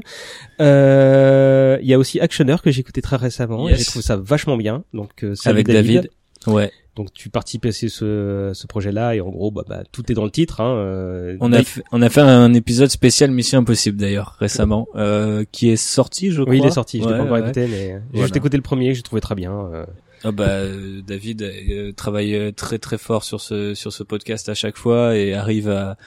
Euh, 0.61 1.79
Il 1.81 1.89
y 1.89 1.95
a 1.95 1.99
aussi 1.99 2.21
Actioner 2.21 2.57
que 2.63 2.71
j'ai 2.71 2.81
écouté 2.81 3.01
très 3.01 3.17
récemment 3.17 3.69
et 3.69 3.75
j'ai 3.75 3.85
trouvé 3.85 4.03
ça 4.03 4.17
vachement 4.17 4.59
bien. 4.59 4.85
Donc 4.93 5.25
euh, 5.25 5.35
Avec 5.47 5.67
David. 5.67 6.11
Ouais. 6.47 6.71
Donc 6.97 7.13
tu 7.13 7.29
participes 7.29 7.67
à 7.67 7.73
ce, 7.73 7.89
ce 8.55 8.67
projet-là 8.69 9.17
et 9.17 9.21
en 9.21 9.29
gros 9.31 9.51
bah, 9.51 9.65
bah, 9.69 9.83
tout 9.91 10.11
est 10.13 10.15
dans 10.15 10.25
le 10.25 10.31
titre. 10.31 10.61
Hein, 10.61 10.77
euh, 10.77 11.37
On 11.41 11.53
a, 11.53 11.63
fait, 11.65 11.83
on 11.91 12.01
a 12.03 12.09
fait 12.09 12.21
un 12.21 12.55
épisode 12.55 12.89
spécial 12.91 13.31
Mission 13.33 13.59
Impossible 13.61 13.97
d'ailleurs 13.99 14.37
récemment, 14.39 14.87
euh, 14.95 15.45
qui 15.51 15.71
est 15.71 15.77
sorti, 15.77 16.31
je 16.31 16.43
crois. 16.43 16.53
Oui, 16.53 16.61
il 16.63 16.67
est 16.67 16.71
sorti. 16.71 17.01
Je 17.01 17.05
l'ai 17.07 17.11
Ouais, 17.13 17.19
pas 17.19 17.25
encore 17.25 17.35
ouais. 17.35 17.41
écouté, 17.43 17.63
mais 17.67 17.77
j'ai 17.89 17.99
Voilà. 18.13 18.27
juste 18.27 18.37
écouté 18.37 18.57
le 18.57 18.63
premier 18.63 18.91
que 18.91 18.95
j'ai 18.95 19.03
trouvé 19.03 19.21
très 19.21 19.35
bien. 19.35 19.53
euh. 19.73 19.85
Ah 20.27 20.33
bah 20.33 20.45
euh, 20.49 21.03
David 21.07 21.43
euh, 21.43 21.93
travaille 21.93 22.35
euh, 22.35 22.51
très 22.51 22.79
très 22.79 22.97
fort 22.97 23.25
sur 23.25 23.43
ce 23.43 23.75
sur 23.75 23.93
ce 23.93 24.03
podcast 24.03 24.49
à 24.49 24.55
chaque 24.55 24.79
fois 24.79 25.17
et 25.19 25.35
arrive 25.35 25.69
à 25.69 25.99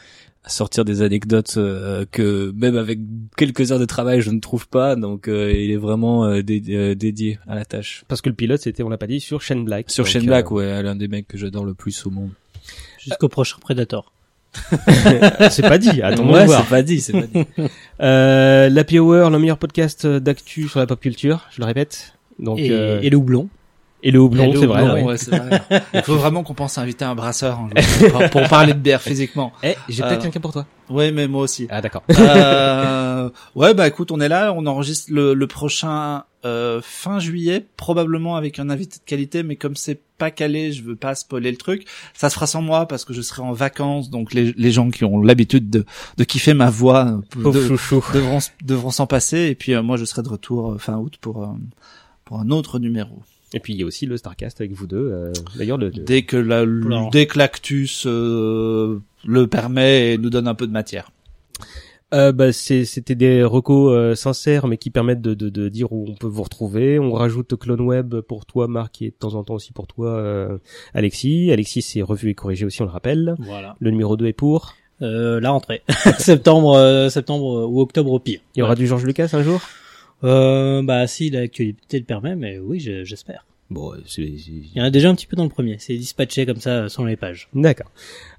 sortir 0.47 0.85
des 0.85 1.01
anecdotes 1.01 1.55
euh, 1.57 2.05
que 2.11 2.51
même 2.55 2.77
avec 2.77 2.99
quelques 3.35 3.71
heures 3.71 3.79
de 3.79 3.85
travail 3.85 4.21
je 4.21 4.29
ne 4.31 4.39
trouve 4.39 4.67
pas 4.67 4.95
donc 4.95 5.27
euh, 5.27 5.51
il 5.53 5.71
est 5.71 5.75
vraiment 5.77 6.25
euh, 6.25 6.41
dé- 6.41 6.63
euh, 6.69 6.95
dédié 6.95 7.39
à 7.47 7.55
la 7.55 7.65
tâche. 7.65 8.03
Parce 8.07 8.21
que 8.21 8.29
le 8.29 8.35
pilote 8.35 8.61
c'était, 8.61 8.83
on 8.83 8.89
l'a 8.89 8.97
pas 8.97 9.07
dit, 9.07 9.19
sur 9.19 9.41
Shane 9.41 9.63
Black. 9.65 9.89
Sur 9.91 10.03
Donc, 10.03 10.11
Shane 10.13 10.23
euh, 10.23 10.27
Black, 10.27 10.51
ouais, 10.51 10.81
l'un 10.83 10.95
des 10.95 11.07
mecs 11.07 11.27
que 11.27 11.37
j'adore 11.37 11.65
le 11.65 11.73
plus 11.73 12.05
au 12.05 12.09
monde. 12.09 12.29
Jusqu'au 12.99 13.29
prochain 13.29 13.57
Predator. 13.61 14.11
c'est 15.51 15.61
pas 15.61 15.77
dit. 15.77 16.01
Attends, 16.01 16.29
ouais, 16.31 16.45
voir. 16.45 16.63
c'est 16.63 16.69
pas 16.69 16.81
dit, 16.81 16.99
c'est 17.01 17.13
pas 17.13 17.27
dit. 17.27 17.45
Euh, 18.01 18.69
l'Happy 18.69 18.99
Hour, 18.99 19.29
le 19.29 19.39
meilleur 19.39 19.57
podcast 19.57 20.05
d'actu 20.05 20.67
sur 20.67 20.79
la 20.79 20.85
pop 20.87 20.99
culture. 20.99 21.47
Je 21.51 21.59
le 21.61 21.65
répète. 21.65 22.13
Donc 22.39 22.59
et, 22.59 22.71
euh, 22.71 22.99
et 23.01 23.09
le 23.09 23.17
houblon. 23.17 23.49
Et 24.03 24.11
le 24.11 24.19
houblon, 24.19 24.51
c'est 24.53 24.65
vrai. 24.67 24.83
ouais. 24.91 25.03
ouais, 25.03 25.17
c'est 25.17 25.35
vrai. 25.35 25.61
Il 25.93 26.01
faut 26.03 26.17
vraiment 26.17 26.43
qu'on 26.43 26.53
pense 26.53 26.77
à 26.77 26.81
inviter 26.81 27.03
un 27.03 27.15
brasseur 27.15 27.59
un 27.59 27.69
jour, 27.81 28.09
pour, 28.11 28.29
pour 28.29 28.47
parler 28.47 28.73
de 28.73 28.79
bière 28.79 29.01
physiquement. 29.01 29.51
Eh, 29.63 29.73
j'ai 29.89 30.03
Euh, 30.03 30.07
peut-être 30.09 30.21
quelqu'un 30.21 30.39
pour 30.39 30.53
toi. 30.53 30.67
Ouais, 30.89 31.11
mais 31.11 31.27
moi 31.27 31.41
aussi. 31.41 31.67
Ah 31.71 31.81
d'accord. 31.81 32.03
Euh, 32.17 33.29
ouais, 33.55 33.73
bah 33.73 33.87
écoute, 33.87 34.11
on 34.11 34.19
est 34.19 34.29
là, 34.29 34.53
on 34.55 34.65
enregistre 34.67 35.11
le, 35.11 35.33
le 35.33 35.47
prochain 35.47 36.23
euh, 36.45 36.79
fin 36.83 37.19
juillet, 37.19 37.65
probablement 37.75 38.35
avec 38.35 38.59
un 38.59 38.69
invité 38.69 38.97
de 38.99 39.03
qualité, 39.03 39.41
mais 39.43 39.55
comme 39.55 39.75
c'est 39.75 39.99
pas 40.17 40.31
calé, 40.31 40.71
je 40.71 40.83
veux 40.83 40.95
pas 40.95 41.15
spoiler 41.15 41.51
le 41.51 41.57
truc. 41.57 41.85
Ça 42.13 42.29
se 42.29 42.35
fera 42.35 42.47
sans 42.47 42.61
moi 42.61 42.87
parce 42.87 43.03
que 43.03 43.13
je 43.13 43.21
serai 43.21 43.41
en 43.41 43.51
vacances, 43.53 44.09
donc 44.09 44.33
les, 44.33 44.53
les 44.55 44.71
gens 44.71 44.89
qui 44.91 45.03
ont 45.05 45.21
l'habitude 45.21 45.69
de, 45.69 45.85
de 46.17 46.23
kiffer 46.23 46.53
ma 46.53 46.69
voix 46.69 47.07
euh, 47.35 47.51
de- 47.51 47.67
chouchou. 47.67 48.03
devront, 48.13 48.39
devront 48.63 48.91
s'en 48.91 49.07
passer, 49.07 49.47
et 49.47 49.55
puis 49.55 49.73
euh, 49.73 49.81
moi 49.81 49.97
je 49.97 50.05
serai 50.05 50.21
de 50.21 50.29
retour 50.29 50.73
euh, 50.73 50.77
fin 50.77 50.97
août 50.97 51.15
pour 51.19 51.43
euh, 51.43 51.47
pour 52.25 52.39
un 52.39 52.49
autre 52.49 52.77
numéro. 52.79 53.21
Et 53.57 53.59
puis 53.59 53.73
il 53.73 53.79
y 53.79 53.83
a 53.83 53.87
aussi 53.87 54.05
le 54.05 54.17
Starcast 54.17 54.61
avec 54.61 54.71
vous 54.73 54.85
deux. 54.85 54.97
euh, 55.11 55.33
D'ailleurs, 55.57 55.79
le, 55.79 55.87
le- 55.87 56.03
Dès 56.03 56.21
que 56.21 56.37
la, 56.37 56.59
Alors. 56.59 57.09
dès 57.09 57.25
que 57.25 57.39
l'actus 57.39 58.03
euh, 58.05 58.99
le 59.25 59.47
permet 59.47 60.13
et 60.13 60.17
nous 60.19 60.29
donne 60.29 60.47
un 60.47 60.53
peu 60.53 60.67
de 60.67 60.71
matière. 60.71 61.09
Euh, 62.13 62.31
bah, 62.31 62.53
c'est- 62.53 62.85
c'était 62.85 63.15
des 63.15 63.43
recos 63.43 63.91
euh, 63.93 64.13
sincères, 64.15 64.67
mais 64.67 64.77
qui 64.77 64.91
permettent 64.91 65.21
de, 65.21 65.33
de, 65.33 65.49
de 65.49 65.69
dire 65.69 65.91
où 65.91 66.05
on 66.07 66.13
peut 66.13 66.27
vous 66.27 66.43
retrouver. 66.43 66.99
On 66.99 67.11
rajoute 67.13 67.55
Clone 67.57 67.81
Web 67.81 68.21
pour 68.21 68.45
toi, 68.45 68.67
Marc, 68.67 69.01
et 69.01 69.09
de 69.09 69.15
temps 69.15 69.33
en 69.33 69.43
temps 69.43 69.55
aussi 69.55 69.73
pour 69.73 69.87
toi, 69.87 70.09
euh, 70.11 70.57
Alexis. 70.93 71.51
Alexis, 71.51 71.81
c'est 71.81 72.03
revu 72.03 72.29
et 72.29 72.35
corrigé 72.35 72.63
aussi, 72.65 72.81
on 72.83 72.85
le 72.85 72.91
rappelle. 72.91 73.33
Voilà. 73.39 73.75
Le 73.79 73.89
numéro 73.89 74.15
2 74.17 74.27
est 74.27 74.33
pour. 74.33 74.75
Euh, 75.01 75.39
la 75.41 75.49
rentrée. 75.49 75.81
septembre, 76.19 76.75
euh, 76.77 77.09
septembre 77.09 77.67
ou 77.69 77.81
octobre 77.81 78.11
au 78.11 78.19
pire. 78.19 78.39
Il 78.55 78.59
y 78.59 78.61
aura 78.61 78.75
du 78.75 78.85
George 78.87 79.03
Lucas 79.03 79.29
un 79.33 79.41
jour? 79.41 79.59
Euh, 80.23 80.81
bah 80.83 81.05
si 81.07 81.29
l'actualité 81.29 81.99
le 81.99 82.05
permet, 82.05 82.35
mais 82.35 82.57
oui, 82.57 82.79
je- 82.79 83.03
j'espère. 83.03 83.45
Bon, 83.69 83.93
euh, 83.93 83.97
c'est... 84.05 84.21
Il 84.23 84.71
y 84.75 84.81
en 84.81 84.85
a 84.85 84.89
déjà 84.89 85.09
un 85.09 85.15
petit 85.15 85.27
peu 85.27 85.35
dans 85.35 85.43
le 85.43 85.49
premier. 85.49 85.75
C'est 85.79 85.95
dispatché 85.97 86.45
comme 86.45 86.61
ça 86.61 86.69
euh, 86.83 86.89
sur 86.89 87.03
les 87.05 87.15
pages. 87.17 87.49
D'accord. 87.53 87.91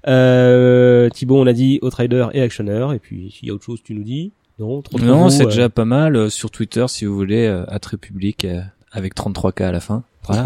Euh, 0.07 1.09
Thibaut, 1.09 1.39
on 1.41 1.47
a 1.47 1.53
dit 1.53 1.79
Outrider 1.81 2.27
et 2.33 2.41
Actioner, 2.41 2.87
et 2.95 2.99
puis 2.99 3.31
s'il 3.31 3.47
y 3.47 3.51
a 3.51 3.53
autre 3.53 3.65
chose, 3.65 3.79
tu 3.83 3.93
nous 3.93 4.03
dis 4.03 4.31
Non, 4.57 4.81
Non, 4.99 5.29
c'est 5.29 5.43
euh, 5.43 5.49
déjà 5.49 5.69
pas 5.69 5.85
mal. 5.85 6.15
euh, 6.15 6.29
Sur 6.29 6.49
Twitter, 6.51 6.85
si 6.87 7.05
vous 7.05 7.15
voulez, 7.15 7.45
euh, 7.45 7.63
at 7.67 7.79
République, 7.85 8.45
euh, 8.45 8.61
avec 8.91 9.15
33K 9.15 9.63
à 9.65 9.71
la 9.71 9.79
fin. 9.79 10.03
Voilà. 10.23 10.45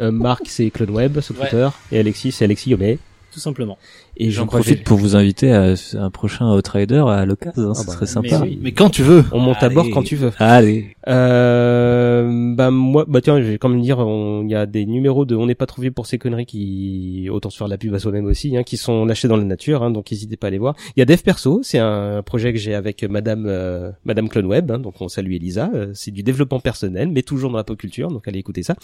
euh, 0.00 0.10
Marc, 0.10 0.44
c'est 0.46 0.70
Clone 0.70 0.90
Web 0.90 1.20
sur 1.20 1.34
Ouais. 1.38 1.48
Twitter, 1.48 1.68
et 1.92 1.98
Alexis, 1.98 2.32
c'est 2.32 2.44
Alexis 2.44 2.70
Yomé. 2.70 2.98
Tout 3.32 3.40
simplement. 3.40 3.78
Et 4.26 4.30
J'en 4.30 4.42
je 4.42 4.46
profite 4.48 4.84
pour 4.84 4.98
vous 4.98 5.16
inviter 5.16 5.52
à 5.52 5.74
un 5.94 6.10
prochain 6.10 6.54
Outrider 6.54 7.02
à 7.08 7.24
l'occasion, 7.26 7.70
hein, 7.70 7.72
Ah 7.74 7.80
ce 7.80 7.86
bah, 7.86 7.92
serait 7.92 8.06
sympa. 8.06 8.38
mais 8.40 8.48
oui. 8.50 8.58
Mais 8.62 8.72
quand 8.72 8.90
tu 8.90 9.02
veux. 9.02 9.24
On 9.32 9.40
monte 9.40 9.62
à 9.62 9.68
bord 9.68 9.86
quand 9.92 10.02
tu 10.02 10.16
veux. 10.16 10.30
Allez. 10.38 10.94
Euh, 11.08 12.54
bah 12.54 12.70
moi, 12.70 13.04
bah 13.08 13.20
tiens, 13.20 13.40
je 13.40 13.46
vais 13.48 13.58
quand 13.58 13.68
même 13.68 13.80
dire, 13.82 13.98
on- 13.98 14.42
il 14.44 14.50
y 14.50 14.54
a 14.54 14.66
des 14.66 14.86
numéros 14.86 15.24
de 15.24 15.34
On 15.34 15.46
n'est 15.46 15.54
pas 15.56 15.66
trouvé 15.66 15.90
pour 15.90 16.06
ces 16.06 16.18
conneries 16.18 16.46
qui, 16.46 17.28
autant 17.30 17.50
se 17.50 17.56
faire 17.56 17.68
la 17.68 17.78
pub 17.78 17.92
à 17.94 17.98
soi-même 17.98 18.26
aussi, 18.26 18.56
hein, 18.56 18.62
qui 18.62 18.76
sont 18.76 19.04
lâchés 19.04 19.26
dans 19.28 19.36
la 19.36 19.44
nature, 19.44 19.82
hein, 19.82 19.90
donc 19.90 20.10
n'hésitez 20.10 20.36
pas 20.36 20.46
à 20.46 20.50
les 20.50 20.58
voir. 20.58 20.74
Il 20.96 21.00
y 21.00 21.02
a 21.02 21.04
Dev 21.06 21.18
Perso, 21.22 21.60
c'est 21.62 21.78
un 21.78 22.22
projet 22.22 22.52
que 22.52 22.58
j'ai 22.58 22.74
avec 22.74 23.02
Madame 23.02 23.46
euh, 23.48 23.90
Madame 24.04 24.28
Clone 24.28 24.46
Web, 24.46 24.70
hein, 24.70 24.78
donc 24.78 24.94
on 25.00 25.08
salue 25.08 25.32
Elisa. 25.32 25.70
euh, 25.74 25.90
c'est 25.94 26.10
du 26.12 26.22
développement 26.22 26.60
personnel, 26.60 27.08
mais 27.10 27.22
toujours 27.22 27.50
dans 27.50 27.56
la 27.56 27.64
pop 27.64 27.76
culture, 27.76 28.08
donc 28.10 28.28
allez 28.28 28.38
écouter 28.38 28.62
ça. 28.62 28.76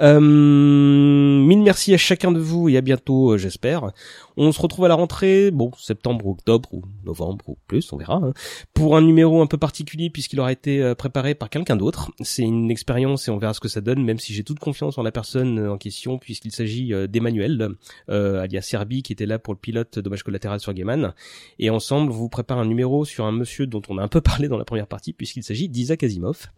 Euh, 0.00 0.18
mille 0.20 1.62
merci 1.62 1.94
à 1.94 1.98
chacun 1.98 2.32
de 2.32 2.40
vous 2.40 2.68
et 2.68 2.76
à 2.76 2.80
bientôt, 2.80 3.32
euh, 3.32 3.38
j'espère. 3.38 3.92
On 4.36 4.50
se 4.50 4.60
retrouve 4.60 4.71
à 4.80 4.88
la 4.88 4.94
rentrée, 4.94 5.50
bon, 5.50 5.70
septembre, 5.78 6.26
octobre 6.26 6.68
ou 6.72 6.82
novembre 7.04 7.48
ou 7.48 7.56
plus, 7.66 7.92
on 7.92 7.96
verra, 7.96 8.16
hein, 8.16 8.32
pour 8.74 8.96
un 8.96 9.02
numéro 9.02 9.40
un 9.40 9.46
peu 9.46 9.58
particulier 9.58 10.10
puisqu'il 10.10 10.40
aura 10.40 10.52
été 10.52 10.82
euh, 10.82 10.94
préparé 10.94 11.34
par 11.34 11.50
quelqu'un 11.50 11.76
d'autre. 11.76 12.10
C'est 12.20 12.42
une 12.42 12.70
expérience 12.70 13.28
et 13.28 13.30
on 13.30 13.38
verra 13.38 13.54
ce 13.54 13.60
que 13.60 13.68
ça 13.68 13.80
donne, 13.80 14.02
même 14.04 14.18
si 14.18 14.32
j'ai 14.34 14.44
toute 14.44 14.58
confiance 14.58 14.98
en 14.98 15.02
la 15.02 15.12
personne 15.12 15.58
euh, 15.58 15.72
en 15.72 15.78
question 15.78 16.18
puisqu'il 16.18 16.52
s'agit 16.52 16.92
euh, 16.92 17.06
d'Emmanuel, 17.06 17.70
euh, 18.08 18.42
alias 18.42 18.62
Serbi, 18.62 19.02
qui 19.02 19.12
était 19.12 19.26
là 19.26 19.38
pour 19.38 19.54
le 19.54 19.58
pilote 19.58 19.98
Dommage 19.98 20.22
collatéral 20.22 20.60
sur 20.60 20.72
Gaiman. 20.72 21.14
Et 21.58 21.70
ensemble, 21.70 22.10
vous 22.12 22.28
prépare 22.28 22.58
un 22.58 22.66
numéro 22.66 23.04
sur 23.04 23.24
un 23.24 23.32
monsieur 23.32 23.66
dont 23.66 23.82
on 23.88 23.98
a 23.98 24.02
un 24.02 24.08
peu 24.08 24.20
parlé 24.22 24.48
dans 24.48 24.58
la 24.58 24.64
première 24.64 24.86
partie 24.86 25.12
puisqu'il 25.12 25.42
s'agit 25.42 25.68
d'Isaac 25.68 26.02
Asimov. 26.02 26.48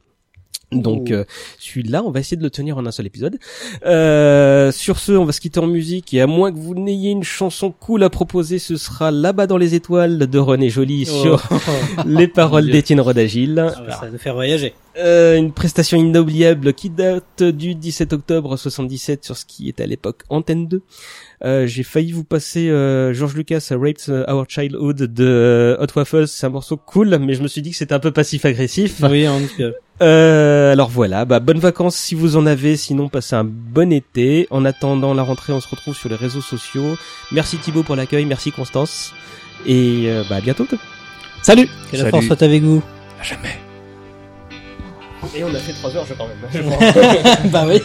Donc 0.83 1.11
euh, 1.11 1.25
celui-là, 1.59 2.03
on 2.05 2.11
va 2.11 2.21
essayer 2.21 2.37
de 2.37 2.43
le 2.43 2.51
tenir 2.51 2.79
en 2.79 2.87
un 2.87 2.91
seul 2.91 3.07
épisode. 3.07 3.39
Euh, 3.85 4.73
sur 4.73 4.99
ce, 4.99 5.13
on 5.13 5.25
va 5.25 5.33
se 5.33 5.41
quitter 5.41 5.61
en 5.61 5.67
musique 5.67 6.15
et 6.15 6.21
à 6.21 6.27
moins 6.27 6.53
que 6.53 6.59
vous 6.59 6.75
n'ayez 6.75 7.11
une 7.11 7.25
chanson 7.25 7.71
cool 7.71 8.03
à 8.03 8.11
proposer, 8.11 8.59
ce 8.59 8.77
sera 8.77 9.11
là-bas 9.11 9.47
dans 9.47 9.59
les 9.59 9.75
étoiles 9.75 10.19
de 10.19 10.39
René 10.39 10.71
Joly 10.71 11.07
sur 11.07 11.49
les 12.07 12.29
paroles 12.29 12.71
d'Étienne 12.71 13.01
Rodagil. 13.01 13.59
Ah 13.59 13.75
ça 13.91 14.07
va 14.07 14.11
nous 14.11 14.19
faire 14.19 14.35
voyager. 14.35 14.75
Euh, 14.97 15.37
une 15.37 15.53
prestation 15.53 15.99
inoubliable 15.99 16.73
qui 16.73 16.89
date 16.89 17.43
du 17.43 17.75
17 17.75 18.13
octobre 18.13 18.57
77 18.57 19.25
sur 19.25 19.37
ce 19.37 19.45
qui 19.45 19.69
était 19.69 19.83
à 19.83 19.87
l'époque 19.87 20.23
Antenne 20.29 20.69
2. 20.69 20.83
Euh, 21.45 21.67
j'ai 21.67 21.83
failli 21.83 22.13
vous 22.13 22.25
passer 22.25 22.71
euh, 22.71 23.13
George 23.13 23.35
Lucas 23.35 23.69
Raped 23.71 24.09
Our 24.29 24.47
Childhood 24.49 24.97
de 24.97 25.25
euh, 25.25 25.77
Hot 25.79 25.89
Waffles, 25.95 26.27
c'est 26.27 26.47
un 26.47 26.51
morceau 26.51 26.79
cool, 26.79 27.19
mais 27.19 27.35
je 27.35 27.43
me 27.43 27.49
suis 27.49 27.61
dit 27.61 27.73
que 27.73 27.77
c'était 27.77 27.93
un 27.93 28.01
peu 28.01 28.13
passif-agressif. 28.13 29.03
Oui, 29.03 29.27
petit 29.27 29.57
peu. 29.59 29.75
Euh, 30.03 30.73
alors 30.73 30.89
voilà, 30.89 31.25
bah 31.25 31.39
bonnes 31.39 31.61
vacances 31.61 31.95
si 31.95 32.17
vous 32.17 32.37
en 32.37 32.47
avez, 32.47 32.77
sinon 32.77 33.09
passez 33.09 33.37
un 33.37 33.45
bon 33.45 33.93
été. 33.93 34.49
En 34.51 34.65
attendant 34.65 35.15
la 35.15 35.23
rentrée, 35.23 35.53
on 35.53 35.61
se 35.61 35.69
retrouve 35.69 35.95
sur 35.95 36.09
les 36.09 36.17
réseaux 36.17 36.41
sociaux. 36.41 36.97
Merci 37.31 37.59
Thibaut 37.59 37.85
pour 37.85 37.95
l'accueil, 37.95 38.25
merci 38.25 38.51
Constance, 38.51 39.15
et 39.67 40.07
euh, 40.07 40.25
bah 40.29 40.37
à 40.37 40.41
bientôt. 40.41 40.67
Salut 41.43 41.69
Que 41.93 41.97
la 41.97 42.11
force 42.11 42.27
soit 42.27 42.43
avec 42.43 42.65
vous. 42.65 42.83
À 43.21 43.23
jamais. 43.23 43.57
Et 45.37 45.45
on 45.45 45.55
a 45.55 45.59
fait 45.59 45.73
3 45.73 45.97
heures, 45.97 46.07
je 46.07 46.15
quand 46.15 46.27
même. 46.27 46.39
bah 47.53 47.65
oui. 47.69 47.81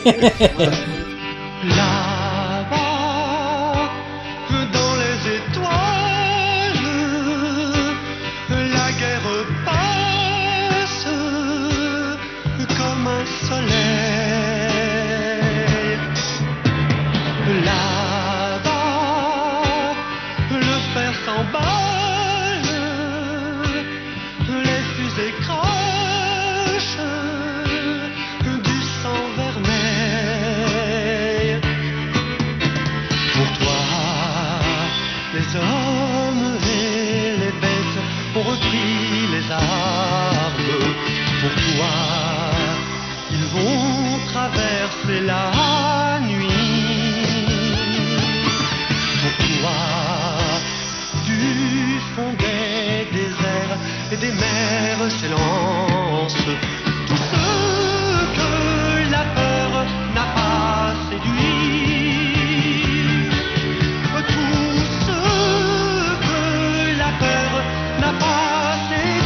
Traverser 45.09 45.25
la 45.25 46.19
nuit. 46.19 46.47
Pour 49.21 49.33
toi, 49.45 49.79
du 51.25 51.99
fond 52.15 52.31
des 52.37 53.07
déserts 53.17 53.77
et 54.11 54.17
des 54.17 54.31
mers 54.31 55.11
s'élance 55.11 56.45
tout 57.07 57.17
ce 57.17 57.45
que 58.37 58.51
la 59.11 59.23
peur 59.35 59.69
n'a 60.15 60.27
pas 60.35 60.93
séduit. 61.09 62.29
Tout 64.27 64.79
ce 65.05 65.19
que 66.27 66.41
la 66.97 67.11
peur 67.23 67.51
n'a 68.01 68.13
pas 68.13 68.77
séduit. 68.89 69.19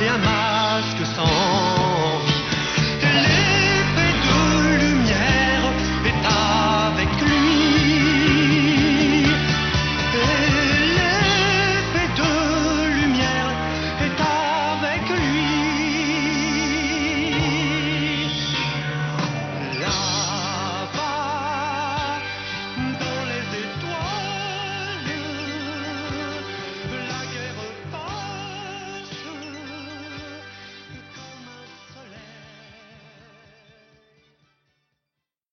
de 0.00 0.08
amar. 0.08 0.39